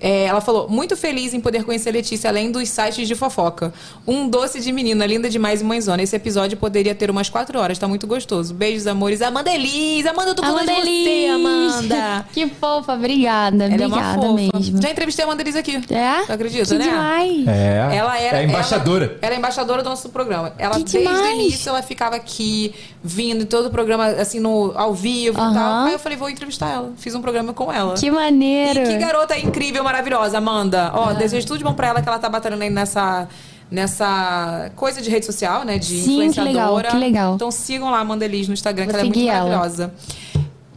É, 0.01 0.25
ela 0.25 0.41
falou, 0.41 0.69
muito 0.69 0.97
feliz 0.97 1.33
em 1.35 1.41
poder 1.41 1.65
conhecer 1.65 1.89
a 1.89 1.93
Letícia, 1.93 2.29
além 2.29 2.51
dos 2.51 2.69
sites 2.69 3.07
de 3.07 3.15
fofoca. 3.15 3.73
Um 4.07 4.29
doce 4.29 4.61
de 4.61 4.73
menina, 4.73 5.07
linda 5.07 5.29
demais 5.31 5.61
e 5.61 5.65
mãezona. 5.65 6.03
Esse 6.03 6.15
episódio 6.17 6.57
poderia 6.59 6.95
ter 6.95 7.11
umas 7.11 7.29
quatro 7.29 7.59
horas, 7.59 7.79
tá 7.79 7.89
muito 7.89 8.07
gostoso. 8.07 8.53
Beijos, 8.55 8.87
amores. 8.87 9.23
Amanda 9.23 9.53
Elis, 9.53 10.07
Amanda, 10.07 10.31
eu 10.31 10.35
tô 10.35 10.43
falando 10.43 10.67
de 10.67 10.75
você, 10.75 11.27
Amanda. 11.33 12.27
que 12.33 12.47
fofa, 12.49 12.95
obrigada. 12.95 13.65
Ela 13.65 13.75
é 13.75 13.87
uma 13.87 13.97
obrigada 13.97 14.23
fofa. 14.23 14.33
mesmo. 14.35 14.83
Já 14.83 14.91
entrevistei 14.91 15.25
a 15.25 15.29
Amanda 15.29 15.43
Elis 15.43 15.57
aqui. 15.57 15.77
É? 15.91 16.23
Tu 16.27 16.33
acredita, 16.33 16.67
Que 16.67 16.75
né? 16.79 16.85
demais. 16.85 17.47
É. 17.47 17.97
Ela 17.97 18.19
era. 18.21 18.41
É 18.41 18.45
embaixadora. 18.45 19.05
Ela, 19.05 19.19
ela 19.23 19.35
é 19.35 19.39
embaixadora 19.39 19.83
do 19.83 19.89
nosso 19.89 20.09
programa. 20.09 20.53
Ela, 20.59 20.75
Que 20.77 20.85
desde 20.85 20.99
o 20.99 21.01
demais. 21.13 21.35
início, 21.35 21.69
ela 21.69 21.83
ficava 21.83 22.17
aqui, 22.17 22.75
vindo 23.03 23.43
em 23.43 23.47
todo 23.47 23.67
o 23.67 23.71
programa, 23.71 24.07
assim, 24.07 24.41
no, 24.41 24.73
ao 24.77 24.95
vivo 24.95 25.39
e 25.39 25.55
tal. 25.55 25.85
Aí 25.87 25.93
eu 25.93 25.99
falei, 25.99 26.17
vou 26.19 26.29
entrevistar 26.29 26.71
ela. 26.71 26.93
Fiz 26.97 27.15
um 27.15 27.21
programa 27.23 27.53
com 27.53 27.73
ela. 27.73 27.95
Que 27.95 28.11
maneiro. 28.11 28.81
E 28.81 28.87
que 28.87 28.97
garota 28.99 29.39
incrível, 29.39 29.84
maravilhosa, 29.85 30.39
Amanda. 30.39 30.91
Ó, 30.95 31.13
desejo 31.13 31.47
tudo 31.47 31.59
de 31.59 31.65
bom 31.65 31.75
pra 31.75 31.89
ela, 31.89 32.03
que 32.03 32.09
ela 32.09 32.19
tá 32.19 32.29
batalhando 32.29 32.63
aí 32.63 32.71
nessa. 32.71 33.29
Nessa 33.71 34.71
coisa 34.77 35.01
de 35.01 35.11
rede 35.11 35.25
social, 35.27 35.65
né? 35.65 35.79
De 35.79 35.87
Sim, 35.87 35.95
que 36.05 36.25
influenciadora. 36.27 36.77
legal, 36.77 36.93
que 36.93 36.97
legal. 36.99 37.35
Então 37.35 37.51
sigam 37.51 37.91
lá 37.91 37.99
a 37.99 38.01
Amanda 38.03 38.25
Elis 38.25 38.47
no 38.47 38.55
Instagram, 38.55 38.85
Vou 38.85 38.93
que 38.93 38.97
ela 39.01 39.07
é 39.07 39.11
muito 39.11 39.31
ela. 39.31 39.45
maravilhosa. 39.49 39.95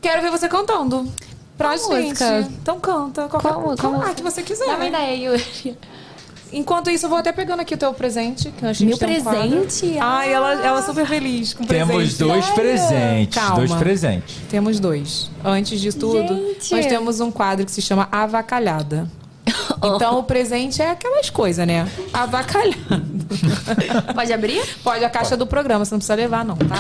Quero 0.01 0.21
ver 0.21 0.31
você 0.31 0.47
cantando. 0.47 1.05
Pra 1.57 1.77
Qual 1.77 1.91
gente. 1.91 2.07
música? 2.07 2.39
Então 2.61 2.79
canta. 2.79 3.27
Qualquer 3.27 3.53
Como, 3.53 3.77
como 3.77 4.01
ah, 4.01 4.13
que 4.15 4.23
você 4.23 4.41
quiser. 4.41 4.65
Dá 4.67 4.75
uma 4.75 4.85
ideia, 4.88 5.15
Yuri. 5.15 5.77
Enquanto 6.51 6.89
isso, 6.89 7.05
eu 7.05 7.09
vou 7.09 7.17
até 7.17 7.31
pegando 7.31 7.61
aqui 7.61 7.73
o 7.73 7.77
teu 7.77 7.93
presente. 7.93 8.51
Que 8.51 8.65
a 8.65 8.73
gente 8.73 8.87
Meu 8.87 8.97
tem 8.97 9.19
um 9.19 9.23
presente? 9.23 9.97
Ai, 9.99 10.31
ela, 10.31 10.53
ela 10.65 10.79
é 10.79 10.81
super 10.81 11.05
feliz 11.05 11.53
com 11.53 11.63
o 11.63 11.67
presente. 11.67 11.87
Temos 11.87 12.17
dois 12.17 12.49
presentes. 12.49 13.35
Calma. 13.35 13.55
Dois 13.55 13.73
presentes. 13.73 14.35
Temos 14.49 14.79
dois. 14.79 15.29
Antes 15.43 15.79
de 15.79 15.91
tudo, 15.93 16.35
Gente. 16.35 16.71
nós 16.71 16.85
temos 16.85 17.19
um 17.19 17.31
quadro 17.31 17.65
que 17.65 17.71
se 17.71 17.81
chama 17.81 18.07
Avacalhada. 18.11 19.09
Então, 19.77 20.17
o 20.17 20.23
presente 20.23 20.81
é 20.81 20.89
aquelas 20.89 21.29
coisas, 21.29 21.65
né? 21.67 21.87
Avacalhado. 22.11 22.75
Pode 24.13 24.33
abrir? 24.33 24.65
Pode 24.83 25.05
a 25.05 25.09
caixa 25.09 25.37
do 25.37 25.45
programa, 25.45 25.85
você 25.85 25.93
não 25.93 25.99
precisa 25.99 26.15
levar, 26.15 26.43
não, 26.43 26.55
tá? 26.55 26.75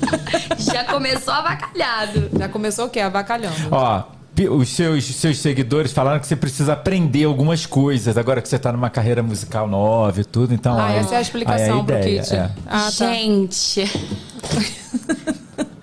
Já 0.58 0.84
começou 0.84 1.34
avacalhado. 1.34 2.30
Já 2.36 2.48
começou 2.48 2.86
o 2.86 2.88
quê? 2.88 3.00
Avacalhando. 3.00 3.68
Ó, 3.70 4.04
os 4.50 4.68
seus, 4.70 5.04
seus 5.04 5.38
seguidores 5.38 5.92
falaram 5.92 6.18
que 6.20 6.26
você 6.26 6.34
precisa 6.36 6.72
aprender 6.72 7.24
algumas 7.24 7.66
coisas 7.66 8.16
agora 8.18 8.42
que 8.42 8.48
você 8.48 8.58
tá 8.58 8.72
numa 8.72 8.90
carreira 8.90 9.22
musical 9.22 9.68
nova 9.68 10.20
e 10.20 10.24
tudo. 10.24 10.52
Então, 10.52 10.76
Ah, 10.78 10.86
aí- 10.86 10.96
essa 10.98 11.14
é 11.14 11.18
a 11.18 11.20
explicação 11.20 11.74
aí 11.76 11.80
a 11.80 11.84
pro 11.84 11.96
ideia, 11.98 12.22
kit. 12.22 12.34
é. 12.34 12.50
Ah, 12.66 12.90
tá. 12.96 13.06
Gente. 13.12 13.84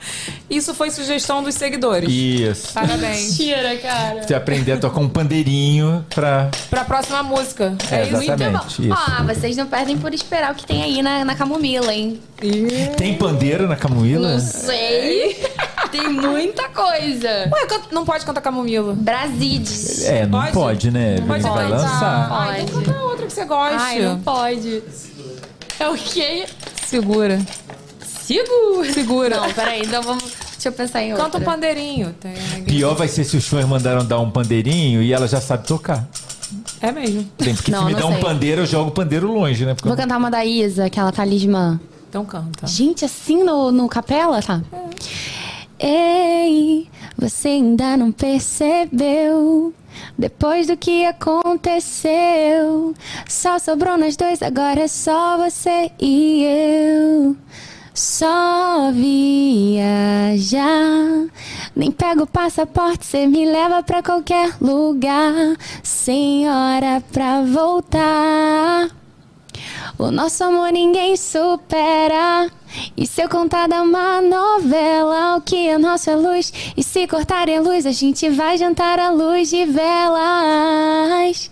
Isso 0.50 0.74
foi 0.74 0.92
sugestão 0.92 1.42
dos 1.44 1.56
seguidores. 1.56 2.10
Isso. 2.12 2.74
Parabéns. 2.74 3.30
Mentira, 3.38 3.78
cara. 3.78 4.24
Você 4.24 4.34
aprender 4.34 4.74
a 4.74 4.78
tocar 4.78 5.00
um 5.00 5.10
pandeirinho 5.10 6.06
pra. 6.14 6.50
Pra 6.70 6.84
próxima 6.84 7.24
música. 7.24 7.76
É, 7.90 7.96
É, 7.96 8.04
isso. 8.08 8.22
exatamente. 8.22 8.88
Isso. 8.88 8.90
Ó, 9.20 9.24
vocês 9.24 9.56
não 9.58 9.68
perdem 9.68 9.98
por 9.98 10.14
esperar 10.14 10.52
o 10.52 10.56
que 10.56 10.66
tem 10.66 10.84
aí 10.84 11.02
na, 11.02 11.24
na 11.24 11.36
camomila, 11.36 11.94
hein? 11.94 12.20
Tem 12.98 13.16
pandeiro 13.18 13.68
na 13.68 13.76
Camuíla? 13.76 14.32
Não 14.34 14.40
sei. 14.40 15.40
tem 15.92 16.10
muita 16.10 16.70
coisa. 16.70 17.30
Ué, 17.52 17.82
não 17.92 18.04
pode 18.04 18.26
cantar 18.26 18.42
camomila. 18.42 18.94
Brasides. 18.98 20.06
É, 20.06 20.26
não 20.26 20.40
Pode? 20.40 20.52
pode, 20.54 20.92
né? 20.92 21.18
Não 21.20 21.28
pode 21.28 21.44
vai 21.44 21.70
lançar. 21.70 22.28
Ah, 22.32 22.60
então 22.60 22.82
canta 22.82 23.00
outra 23.04 23.28
que 23.28 23.34
você 23.34 23.46
gosta. 23.46 23.78
Ai, 23.78 24.00
não 24.02 24.20
pode. 24.20 24.82
É 25.80 25.88
o 25.88 25.94
quê? 25.96 26.46
Segura. 26.86 27.40
Segura. 28.34 28.94
Segura. 28.94 29.36
Não, 29.42 29.54
peraí, 29.54 29.82
então 29.84 30.02
vamos. 30.02 30.24
Deixa 30.54 30.70
eu 30.70 30.74
pensar 30.74 31.02
em 31.04 31.12
outra. 31.14 31.26
Canta 31.26 31.38
um 31.40 31.42
pandeirinho. 31.44 32.14
Tem- 32.20 32.64
Pior 32.64 32.96
vai 32.96 33.08
ser 33.08 33.24
se 33.24 33.36
os 33.38 33.48
fãs 33.48 33.66
mandaram 33.66 34.06
dar 34.06 34.20
um 34.20 34.30
pandeirinho 34.30 35.02
e 35.02 35.12
ela 35.12 35.28
já 35.28 35.42
sabe 35.42 35.66
tocar. 35.68 36.08
É 36.82 36.92
mesmo. 36.92 37.24
Tem, 37.38 37.56
porque 37.56 37.72
Não, 37.72 37.88
se 37.88 37.94
me 37.94 38.00
dá 38.00 38.06
um 38.06 38.12
sei. 38.14 38.22
pandeiro, 38.22 38.62
eu 38.62 38.66
jogo 38.66 38.90
o 38.90 38.94
pandeiro 38.94 39.32
longe, 39.32 39.66
né? 39.66 39.74
Porque 39.74 39.88
Vou 39.88 39.96
eu- 39.98 40.02
cantar 40.02 40.18
uma 40.18 40.30
da 40.30 40.46
Isa, 40.46 40.86
aquela 40.86 41.12
talismã. 41.12 41.80
Então 42.10 42.26
canta. 42.26 42.68
Gente, 42.68 43.06
assim 43.06 43.44
no, 43.44 43.72
no 43.72 43.88
capela, 43.88 44.42
tá? 44.42 44.62
Ei, 45.80 46.88
você 47.18 47.48
ainda 47.50 47.96
não 47.98 48.12
percebeu? 48.12 49.74
Depois 50.18 50.68
do 50.68 50.78
que 50.78 51.06
aconteceu, 51.06 52.94
só 53.28 53.58
sobrou 53.60 53.98
nós 53.98 54.16
dois, 54.16 54.42
agora 54.42 54.82
é 54.82 54.88
só 54.88 55.38
você 55.38 55.92
e 56.00 56.44
eu. 56.44 57.36
Só 57.94 58.92
viajar. 58.94 59.82
Nem 61.76 61.92
pego 61.92 62.24
o 62.24 62.28
passaporte, 62.28 63.06
cê 63.06 63.28
me 63.28 63.46
leva 63.46 63.84
pra 63.84 64.02
qualquer 64.02 64.56
lugar. 64.62 65.34
Sem 65.84 66.50
hora 66.50 67.04
pra 67.12 67.42
voltar. 67.42 68.90
O 69.98 70.10
nosso 70.10 70.44
amor 70.44 70.72
ninguém 70.72 71.18
supera. 71.18 72.50
E 72.96 73.06
se 73.06 73.22
eu 73.22 73.30
contar 73.30 73.68
da 73.68 73.82
uma 73.82 74.22
novela, 74.22 75.36
o 75.36 75.42
que 75.42 75.68
é 75.68 75.78
nosso 75.78 76.10
é 76.10 76.16
luz. 76.16 76.54
E 76.76 76.84
se 76.84 77.06
cortarem 77.08 77.60
luz, 77.60 77.86
a 77.86 77.92
gente 77.92 78.30
vai 78.30 78.58
jantar 78.58 79.00
à 79.00 79.10
luz 79.10 79.50
de 79.50 79.66
velas. 79.66 81.51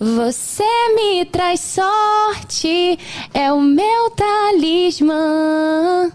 Você 0.00 0.62
me 0.94 1.24
traz 1.24 1.58
sorte, 1.60 2.96
é 3.34 3.52
o 3.52 3.60
meu 3.60 4.10
talismã. 4.10 6.12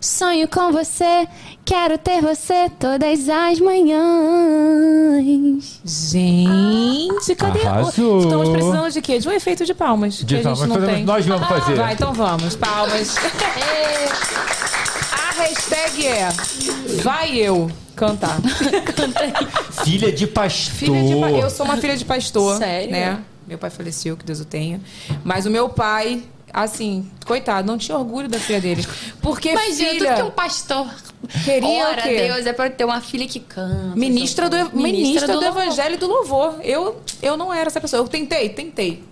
Sonho 0.00 0.46
com 0.46 0.70
você, 0.70 1.26
quero 1.64 1.98
ter 1.98 2.20
você 2.20 2.70
todas 2.78 3.28
as 3.28 3.58
manhãs. 3.58 4.04
Gente, 5.84 7.34
cadê? 7.34 7.60
o- 7.60 7.68
Arrasou. 7.68 8.20
Estamos 8.20 8.48
precisando 8.50 8.90
de 8.92 9.02
quê? 9.02 9.18
De 9.18 9.28
um 9.28 9.32
efeito 9.32 9.64
de 9.64 9.74
palmas. 9.74 10.14
De 10.18 10.26
que 10.26 10.34
a 10.34 10.36
gente 10.36 10.44
palmas, 10.44 10.68
não 10.68 10.86
tem. 10.86 11.04
nós 11.04 11.26
vamos 11.26 11.48
fazer. 11.48 11.74
Vai, 11.74 11.94
então 11.94 12.12
vamos. 12.12 12.54
Palmas. 12.54 13.16
A 15.36 15.42
hashtag 15.42 16.06
é 16.06 16.28
Vai 17.02 17.36
eu 17.36 17.68
cantar. 17.96 18.38
Filha 19.84 20.12
de 20.12 20.26
pastor. 20.26 20.74
Filha 20.74 21.02
de 21.02 21.16
pa- 21.20 21.30
Eu 21.30 21.50
sou 21.50 21.66
uma 21.66 21.76
filha 21.76 21.96
de 21.96 22.04
pastor. 22.04 22.56
Sério? 22.58 22.92
Né? 22.92 23.18
Meu 23.46 23.58
pai 23.58 23.68
faleceu, 23.70 24.16
que 24.16 24.24
Deus 24.24 24.40
o 24.40 24.44
tenha. 24.44 24.80
Mas 25.24 25.44
o 25.44 25.50
meu 25.50 25.68
pai, 25.68 26.22
assim, 26.52 27.10
coitado, 27.26 27.66
não 27.66 27.76
tinha 27.76 27.98
orgulho 27.98 28.28
da 28.28 28.38
filha 28.38 28.60
dele. 28.60 28.86
Porque 29.20 29.50
Imagina, 29.50 29.90
filha... 29.90 30.10
tudo 30.10 30.16
que 30.16 30.22
um 30.22 30.30
pastor 30.30 30.94
Queria 31.44 31.68
ora 31.88 32.00
o 32.00 32.02
quê? 32.02 32.08
a 32.08 32.34
Deus 32.34 32.46
é 32.46 32.52
pra 32.52 32.70
ter 32.70 32.84
uma 32.84 33.00
filha 33.00 33.26
que 33.26 33.40
canta. 33.40 33.96
Ministra 33.96 34.48
do, 34.48 34.56
Ministra 34.56 34.82
ministra 34.82 35.28
do, 35.28 35.40
do 35.40 35.44
evangelho 35.46 35.94
e 35.94 35.98
do 35.98 36.06
louvor. 36.06 36.60
Eu, 36.62 37.00
eu 37.22 37.36
não 37.36 37.52
era 37.52 37.66
essa 37.68 37.80
pessoa. 37.80 38.00
Eu 38.02 38.08
tentei, 38.08 38.48
tentei. 38.50 39.02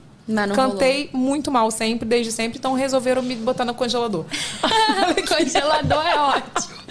Cantei 0.54 1.10
muito 1.12 1.50
mal 1.50 1.70
sempre, 1.70 2.06
desde 2.06 2.30
sempre, 2.32 2.58
então 2.58 2.74
resolveram 2.74 3.22
me 3.22 3.34
botar 3.34 3.64
no 3.64 3.74
congelador. 3.74 4.24
Congelador 5.28 6.06
é 6.06 6.18
ótimo. 6.18 6.81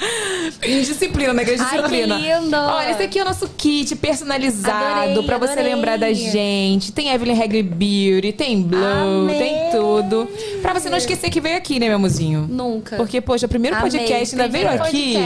Indisciplina, 0.65 1.33
né? 1.33 1.43
Que 1.45 1.51
é 1.51 1.55
Ai, 1.59 1.59
disciplina. 1.59 2.15
que 2.17 2.21
lindo. 2.21 2.55
Olha, 2.57 2.91
esse 2.91 3.03
aqui 3.03 3.19
é 3.19 3.21
o 3.21 3.25
nosso 3.25 3.47
kit 3.57 3.95
personalizado 3.95 5.23
pra 5.23 5.37
você 5.37 5.61
lembrar 5.61 5.97
da 5.97 6.11
gente. 6.13 6.91
Tem 6.91 7.09
Evelyn 7.09 7.35
Regli 7.35 7.63
Beauty, 7.63 8.33
tem 8.33 8.61
Blow, 8.61 8.81
Amei. 9.23 9.37
tem 9.37 9.71
tudo. 9.71 10.27
Pra 10.61 10.73
você 10.73 10.89
não 10.89 10.97
esquecer 10.97 11.29
que 11.29 11.39
veio 11.41 11.57
aqui, 11.57 11.79
né, 11.79 11.87
meu 11.87 11.95
amorzinho? 11.95 12.47
Nunca. 12.49 12.95
Porque, 12.97 13.21
poxa, 13.21 13.45
o 13.45 13.49
primeiro 13.49 13.77
Amei. 13.77 13.89
podcast 13.91 14.35
ainda 14.35 14.47
veio 14.47 14.67
Primeiro 14.67 14.83
aqui. 14.83 15.17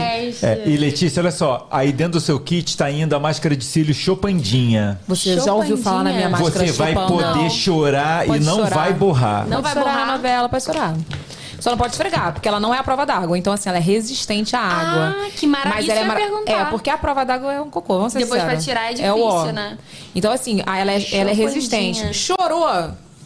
É, 0.46 0.64
e 0.66 0.78
Letícia, 0.78 1.22
olha 1.22 1.32
só, 1.32 1.68
aí 1.72 1.92
dentro 1.92 2.14
do 2.14 2.22
seu 2.22 2.40
kit 2.40 2.76
tá 2.78 2.90
indo 2.90 3.16
a 3.16 3.20
máscara 3.20 3.56
de 3.56 3.64
cílios 3.66 3.98
Chopandinha. 3.98 5.00
Você 5.08 5.40
já 5.40 5.54
ouviu 5.54 5.78
falar 5.78 6.04
na 6.04 6.14
minha 6.14 6.30
máscara 6.30 6.66
Você 6.68 6.72
vai 6.74 6.94
chupando? 6.94 7.14
poder 7.14 7.26
Não. 7.44 7.50
chorar 7.50 8.26
Pode 8.26 8.42
e 8.44 8.46
não 8.46 8.56
chorar. 8.58 8.70
vai 8.70 8.94
borrar. 8.94 9.48
Não 9.48 9.62
vai 9.62 9.74
chorar 9.74 10.06
na 10.06 10.14
novela, 10.14 10.50
pode 10.50 10.64
chorar. 10.64 10.96
Só 11.60 11.72
não 11.72 11.78
pode 11.78 11.92
esfregar, 11.94 12.34
porque 12.34 12.48
ela 12.48 12.60
não 12.60 12.74
é 12.74 12.78
a 12.80 12.84
prova 12.84 13.06
d'água. 13.06 13.38
Então, 13.38 13.52
assim, 13.54 13.70
ela 13.70 13.78
é 13.78 13.82
resistente 13.82 14.56
à 14.56 14.60
água. 14.60 15.16
Ah, 15.18 15.30
que 15.36 15.48
maravilha. 15.48 15.76
Mas 15.76 15.90
ela 15.90 16.14
é, 16.14 16.16
perguntar. 16.16 16.52
é, 16.52 16.66
porque 16.66 16.90
a 16.90 16.98
prova 16.98 17.24
d'água 17.26 17.54
é 17.54 17.62
um 17.62 17.70
cocô, 17.70 17.98
vamos 17.98 18.14
ser 18.14 18.20
Depois 18.20 18.42
pra 18.44 18.60
sinceros. 18.60 18.96
tirar 18.96 19.06
é 19.08 19.14
o 19.14 19.22
ó. 19.24 19.32
difícil, 19.34 19.54
né? 19.54 19.78
Então, 20.14 20.32
assim, 20.32 20.62
ela 20.66 20.92
é, 20.92 21.16
ela 21.16 21.30
é 21.32 21.34
resistente. 21.34 22.14
Chorou, 22.14 22.68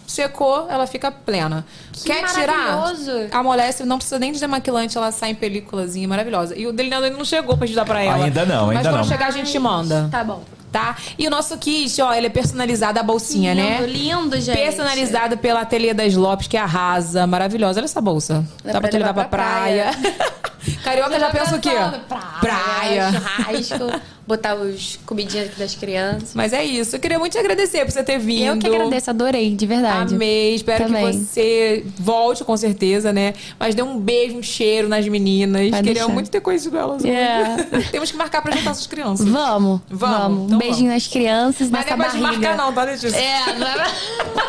secou, 0.07 0.67
ela 0.69 0.87
fica 0.87 1.11
plena. 1.11 1.65
Quer 2.03 2.25
tirar? 2.27 2.83
Amolece, 3.31 3.83
não 3.85 3.97
precisa 3.97 4.17
nem 4.19 4.31
de 4.31 4.39
demaquilante, 4.39 4.97
ela 4.97 5.11
sai 5.11 5.31
em 5.31 5.35
películazinha 5.35 6.07
maravilhosa. 6.07 6.55
E 6.57 6.65
o 6.65 6.71
delineador 6.73 7.05
ainda 7.07 7.17
não 7.17 7.25
chegou 7.25 7.57
pra 7.57 7.67
gente 7.67 7.75
dar 7.75 7.85
pra 7.85 8.01
ela. 8.01 8.25
Ainda 8.25 8.45
não, 8.45 8.67
Mas 8.67 8.77
ainda 8.77 8.89
quando 8.89 8.97
não. 9.01 9.03
chegar, 9.07 9.27
a 9.27 9.31
gente 9.31 9.51
te 9.51 9.59
manda. 9.59 10.07
Tá 10.11 10.23
bom. 10.23 10.43
Tá? 10.71 10.95
E 11.17 11.25
o 11.27 11.31
nosso 11.31 11.57
kit, 11.57 11.99
ó, 12.01 12.13
ele 12.13 12.27
é 12.27 12.29
personalizado 12.29 12.99
a 12.99 13.03
bolsinha, 13.03 13.55
né? 13.55 13.79
Lindo, 13.81 13.91
lindo, 13.91 14.39
gente. 14.41 14.55
Personalizado 14.55 15.37
pela 15.37 15.61
Ateliê 15.61 15.93
das 15.93 16.13
Lopes, 16.15 16.47
que 16.47 16.55
arrasa. 16.57 17.25
Maravilhosa. 17.25 17.79
Olha 17.79 17.85
essa 17.85 17.99
bolsa. 18.01 18.45
Dá 18.63 18.73
Dá 18.73 18.79
pra 18.79 18.81
pra 18.81 18.89
te 18.89 18.97
levar 18.97 19.13
pra 19.13 19.25
pra 19.25 19.37
praia. 19.37 19.91
Carioca 20.83 21.11
já, 21.13 21.19
Já 21.19 21.29
pensa 21.31 21.55
o 21.55 21.59
quê? 21.59 21.69
pensando, 21.71 21.99
Praia. 22.41 23.11
Churrasco, 23.11 24.01
botar 24.29 24.55
os 24.55 24.99
comidinhas 25.07 25.47
aqui 25.47 25.59
das 25.59 25.73
crianças. 25.73 26.31
Mas 26.35 26.53
é 26.53 26.63
isso. 26.63 26.95
Eu 26.95 26.99
queria 26.99 27.17
muito 27.17 27.31
te 27.33 27.39
agradecer 27.39 27.83
por 27.83 27.91
você 27.91 28.03
ter 28.03 28.19
vindo. 28.19 28.45
Eu 28.45 28.57
que 28.59 28.67
agradeço, 28.67 29.09
adorei, 29.09 29.55
de 29.55 29.65
verdade. 29.65 30.13
Amei. 30.13 30.53
Espero 30.53 30.85
Também. 30.85 31.11
que 31.11 31.17
você 31.25 31.83
volte 31.97 32.43
com 32.43 32.55
certeza, 32.55 33.11
né? 33.11 33.33
Mas 33.59 33.73
dê 33.73 33.81
um 33.81 33.99
beijo, 33.99 34.37
um 34.37 34.43
cheiro 34.43 34.87
nas 34.87 35.07
meninas. 35.07 35.61
Pode 35.71 35.77
Queria 35.77 35.93
deixar. 35.95 36.13
muito 36.13 36.29
ter 36.29 36.39
conhecido 36.41 36.77
elas. 36.77 37.03
É. 37.03 37.57
Temos 37.91 38.11
que 38.11 38.17
marcar 38.17 38.41
pra 38.43 38.55
juntar 38.55 38.69
essas 38.71 38.85
crianças. 38.87 39.27
Vamos, 39.27 39.81
Vamos, 39.89 40.17
vamos. 40.19 40.43
então 40.45 40.55
um 40.55 40.59
beijinho 40.59 40.89
vamos. 40.89 41.03
nas 41.03 41.07
crianças, 41.07 41.69
Mas 41.69 41.85
nessa 41.85 41.97
não 41.97 42.05
é 42.05 42.07
pra 42.09 42.15
te 42.17 42.21
barriga. 42.21 42.47
marcar 42.49 42.63
não, 42.65 42.71
tá, 42.73 42.83
Letícia? 42.83 43.17
É, 43.17 43.53
não 43.57 43.67
é... 43.67 43.73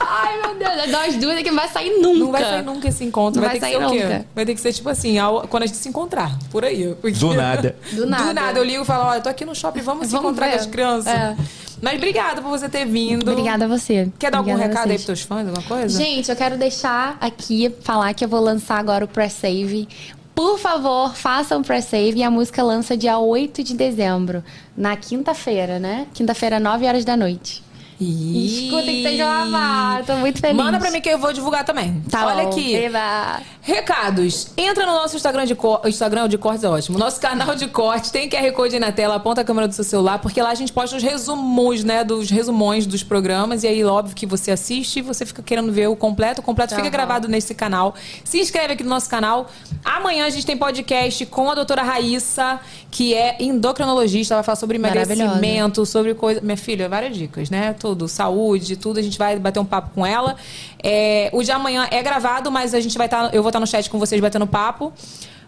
Ai, 0.00 0.40
meu 0.42 0.54
Deus, 0.56 0.90
nós 0.90 1.16
duas 1.16 1.38
aqui 1.38 1.50
não 1.50 1.56
vai 1.56 1.68
sair 1.68 1.90
nunca. 2.00 2.18
Não 2.18 2.30
vai 2.32 2.42
sair 2.44 2.62
nunca 2.62 2.88
esse 2.88 3.04
encontro. 3.04 3.40
Não 3.40 3.48
vai, 3.48 3.58
vai 3.58 3.70
ter 3.70 3.76
que 3.76 3.82
ser 3.82 3.86
sair 3.86 3.86
o 3.86 3.98
quê? 3.98 4.04
nunca. 4.04 4.26
Vai 4.34 4.46
ter 4.46 4.54
que 4.54 4.60
ser 4.60 4.72
tipo 4.72 4.88
assim, 4.88 5.18
ao- 5.18 5.48
quando 5.48 5.62
a 5.62 5.66
gente 5.66 5.78
se 5.78 5.88
encontrar. 5.88 6.38
Por 6.50 6.64
aí. 6.64 6.94
Porque- 7.00 7.18
Do 7.18 7.34
nada. 7.34 7.76
Do 7.92 8.06
nada. 8.06 8.24
Do 8.24 8.34
nada. 8.34 8.58
Eu 8.58 8.64
ligo 8.64 8.82
e 8.82 8.86
falo, 8.86 9.13
olha, 9.14 9.22
tô 9.22 9.28
aqui 9.28 9.44
no 9.44 9.54
shopping, 9.54 9.80
vamos, 9.80 10.10
Vamos 10.10 10.24
encontrar 10.24 10.46
ver. 10.46 10.52
com 10.52 10.58
as 10.60 10.66
crianças. 10.66 11.12
É. 11.12 11.36
Mas 11.80 11.96
obrigada 11.96 12.40
por 12.40 12.48
você 12.48 12.68
ter 12.68 12.86
vindo. 12.86 13.30
Obrigada 13.30 13.64
a 13.64 13.68
você. 13.68 14.10
Quer 14.18 14.30
dar 14.30 14.38
algum 14.38 14.50
Obrigada 14.52 14.72
a 14.72 14.76
recado 14.76 14.90
aí 14.90 14.96
pros 14.96 15.06
teus 15.06 15.22
fãs, 15.22 15.46
alguma 15.46 15.62
coisa? 15.66 15.98
Gente, 15.98 16.30
eu 16.30 16.36
quero 16.36 16.56
deixar 16.56 17.16
aqui, 17.20 17.74
falar 17.82 18.14
que 18.14 18.24
eu 18.24 18.28
vou 18.28 18.40
lançar 18.40 18.78
agora 18.78 19.04
o 19.04 19.08
pré-save. 19.08 19.88
Por 20.34 20.58
favor, 20.58 21.14
façam 21.14 21.60
o 21.60 21.64
pré-save 21.64 22.18
e 22.18 22.22
a 22.22 22.30
música 22.30 22.62
lança 22.62 22.96
dia 22.96 23.18
8 23.18 23.62
de 23.62 23.74
dezembro, 23.74 24.42
na 24.76 24.96
quinta-feira, 24.96 25.78
né? 25.78 26.06
Quinta-feira, 26.12 26.58
9 26.58 26.86
horas 26.86 27.04
da 27.04 27.16
noite. 27.16 27.62
Ih. 28.00 28.66
Escutem 28.66 28.96
que 28.96 29.02
seja 29.08 29.26
lavado, 29.26 30.06
tô 30.06 30.16
muito 30.16 30.40
feliz. 30.40 30.56
Manda 30.56 30.78
pra 30.78 30.90
mim 30.90 31.00
que 31.00 31.08
eu 31.08 31.18
vou 31.18 31.32
divulgar 31.32 31.64
também. 31.64 32.02
Tá 32.10 32.26
Olha 32.26 32.44
bom. 32.44 32.50
aqui. 32.50 32.74
Eba. 32.74 33.40
Recados. 33.62 34.48
Entra 34.56 34.84
no 34.84 34.92
nosso 34.92 35.16
Instagram 35.16 35.46
de 35.46 35.54
corte. 35.54 35.88
Instagram 35.88 36.28
de 36.28 36.36
cortes 36.36 36.64
é 36.64 36.68
ótimo. 36.68 36.98
Nosso 36.98 37.20
canal 37.20 37.54
de 37.54 37.66
corte 37.68 38.12
tem 38.12 38.28
QR 38.28 38.52
Code 38.52 38.74
aí 38.74 38.80
na 38.80 38.92
tela, 38.92 39.14
aponta 39.14 39.40
a 39.40 39.44
câmera 39.44 39.68
do 39.68 39.74
seu 39.74 39.84
celular, 39.84 40.18
porque 40.18 40.42
lá 40.42 40.50
a 40.50 40.54
gente 40.54 40.72
posta 40.72 40.96
os 40.96 41.02
resumos, 41.02 41.84
né? 41.84 42.04
Dos 42.04 42.30
resumões 42.30 42.86
dos 42.86 43.02
programas. 43.02 43.62
E 43.62 43.68
aí, 43.68 43.84
óbvio 43.84 44.14
que 44.14 44.26
você 44.26 44.50
assiste 44.50 44.98
e 44.98 45.02
você 45.02 45.24
fica 45.24 45.42
querendo 45.42 45.72
ver 45.72 45.88
o 45.88 45.96
completo. 45.96 46.40
O 46.40 46.44
completo 46.44 46.74
fica 46.74 46.90
gravado 46.90 47.28
nesse 47.28 47.54
canal. 47.54 47.94
Se 48.24 48.38
inscreve 48.38 48.74
aqui 48.74 48.82
no 48.82 48.90
nosso 48.90 49.08
canal. 49.08 49.48
Amanhã 49.84 50.26
a 50.26 50.30
gente 50.30 50.44
tem 50.44 50.56
podcast 50.56 51.24
com 51.26 51.50
a 51.50 51.54
doutora 51.54 51.82
Raíssa, 51.82 52.60
que 52.94 53.12
é 53.12 53.34
endocrinologista. 53.40 54.34
Ela 54.34 54.40
vai 54.40 54.46
falar 54.46 54.56
sobre 54.56 54.76
emagrecimento, 54.76 55.84
sobre 55.84 56.14
coisa. 56.14 56.40
Minha 56.40 56.56
filha, 56.56 56.88
várias 56.88 57.16
dicas, 57.16 57.50
né? 57.50 57.74
Tudo, 57.76 58.06
saúde, 58.06 58.76
tudo. 58.76 59.00
A 59.00 59.02
gente 59.02 59.18
vai 59.18 59.36
bater 59.36 59.58
um 59.58 59.64
papo 59.64 59.90
com 59.92 60.06
ela. 60.06 60.36
É, 60.80 61.28
o 61.32 61.42
de 61.42 61.50
amanhã 61.50 61.88
é 61.90 62.00
gravado, 62.04 62.52
mas 62.52 62.72
a 62.72 62.78
gente 62.78 62.96
vai 62.96 63.08
estar. 63.08 63.34
eu 63.34 63.42
vou 63.42 63.50
estar 63.50 63.58
no 63.58 63.66
chat 63.66 63.90
com 63.90 63.98
vocês 63.98 64.20
batendo 64.20 64.46
papo. 64.46 64.92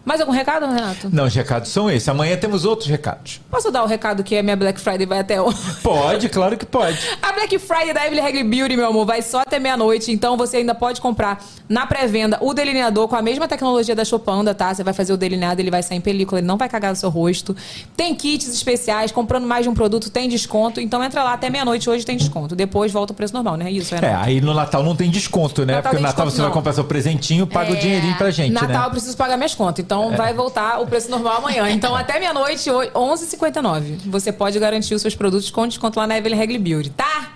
Mais 0.07 0.21
algum 0.21 0.31
recado, 0.31 0.65
Renato? 0.65 1.09
Não, 1.11 1.25
os 1.25 1.35
recados 1.35 1.69
são 1.69 1.91
esses. 1.91 2.07
Amanhã 2.07 2.37
temos 2.37 2.63
outros 2.63 2.87
recados. 2.87 3.41
Posso 3.51 3.69
dar 3.69 3.83
o 3.83 3.85
recado 3.85 4.23
que 4.23 4.37
a 4.37 4.41
minha 4.41 4.55
Black 4.55 4.79
Friday 4.79 5.05
vai 5.05 5.19
até 5.19 5.41
o. 5.41 5.51
Pode, 5.83 6.29
claro 6.29 6.55
que 6.57 6.65
pode. 6.65 6.97
A 7.21 7.33
Black 7.33 7.59
Friday 7.59 7.93
da 7.93 8.05
Evelyn 8.07 8.21
Regli 8.23 8.43
Beauty, 8.45 8.77
meu 8.77 8.87
amor, 8.87 9.05
vai 9.05 9.21
só 9.21 9.41
até 9.41 9.59
meia-noite. 9.59 10.09
Então 10.09 10.37
você 10.37 10.57
ainda 10.57 10.73
pode 10.73 11.01
comprar 11.01 11.43
na 11.67 11.85
pré-venda 11.85 12.37
o 12.41 12.53
delineador 12.53 13.09
com 13.09 13.17
a 13.17 13.21
mesma 13.21 13.49
tecnologia 13.49 13.93
da 13.93 14.05
Chopanda, 14.05 14.55
tá? 14.55 14.73
Você 14.73 14.81
vai 14.81 14.93
fazer 14.93 15.11
o 15.11 15.17
delineado, 15.17 15.59
ele 15.61 15.69
vai 15.69 15.83
sair 15.83 15.97
em 15.97 16.01
película, 16.01 16.39
ele 16.39 16.47
não 16.47 16.55
vai 16.57 16.69
cagar 16.69 16.91
no 16.91 16.95
seu 16.95 17.09
rosto. 17.09 17.53
Tem 17.97 18.15
kits 18.15 18.47
especiais, 18.47 19.11
comprando 19.11 19.45
mais 19.45 19.63
de 19.63 19.69
um 19.69 19.73
produto 19.73 20.09
tem 20.09 20.29
desconto. 20.29 20.79
Então 20.79 21.03
entra 21.03 21.21
lá 21.21 21.33
até 21.33 21.49
meia-noite, 21.49 21.89
hoje 21.89 22.05
tem 22.05 22.15
desconto. 22.15 22.55
Depois 22.55 22.93
volta 22.93 23.11
o 23.11 23.15
preço 23.15 23.33
normal, 23.33 23.57
né? 23.57 23.69
Isso, 23.69 23.93
É, 23.93 23.99
Renato? 23.99 24.25
aí 24.25 24.39
no 24.39 24.53
Natal 24.53 24.83
não 24.83 24.95
tem 24.95 25.09
desconto, 25.11 25.65
né? 25.65 25.73
Natal 25.75 25.91
Porque 25.91 25.97
no 25.97 26.07
Natal 26.07 26.25
desconto, 26.25 26.31
você 26.31 26.41
vai 26.41 26.47
não. 26.49 26.53
comprar 26.53 26.71
seu 26.71 26.85
presentinho, 26.85 27.45
paga 27.45 27.73
o 27.73 27.75
dinheirinho 27.75 28.15
pra 28.15 28.31
gente, 28.31 28.53
Natal 28.53 28.69
eu 28.69 28.79
né? 28.83 28.89
preciso 28.91 29.17
pagar 29.17 29.35
minhas 29.35 29.53
contas, 29.53 29.83
então 29.83 29.96
vai 30.11 30.33
voltar 30.33 30.79
o 30.81 30.87
preço 30.87 31.09
normal 31.11 31.37
amanhã. 31.37 31.69
Então 31.69 31.95
até 31.95 32.19
meia-noite, 32.19 32.69
ho- 32.69 32.91
11h59. 32.93 33.97
Você 34.05 34.31
pode 34.31 34.57
garantir 34.59 34.93
os 34.95 35.01
seus 35.01 35.15
produtos 35.15 35.49
com 35.49 35.67
desconto 35.67 35.99
lá 35.99 36.05
na 36.07 36.17
Evelyn 36.17 36.37
Regli 36.37 36.57
Beauty, 36.57 36.89
tá? 36.91 37.31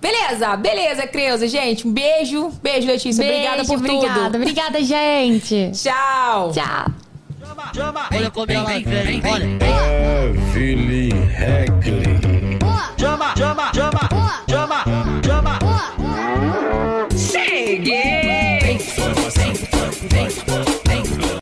Beleza, 0.00 0.54
beleza, 0.56 1.06
Creuza, 1.06 1.48
gente. 1.48 1.86
Um 1.88 1.92
beijo. 1.92 2.50
Beijo, 2.62 2.86
Letícia. 2.86 3.24
obrigada 3.24 3.56
Beijo, 3.56 3.68
por 3.72 3.78
obrigada. 3.78 4.24
tudo. 4.24 4.36
Obrigada, 4.36 4.82
gente. 4.82 5.70
Tchau. 5.74 6.52
Tchau. 6.52 6.86
Olha 8.12 8.30
como 8.30 8.50
ela 8.52 8.64
vem, 8.64 8.82
vem, 8.84 9.22
olha. 9.30 9.44
Evelyn 10.54 11.10
Regli. 11.28 12.58
Chama, 12.98 13.34
chama, 13.36 13.70
chama, 13.74 14.08
chama, 14.48 14.84
chama. 15.24 15.58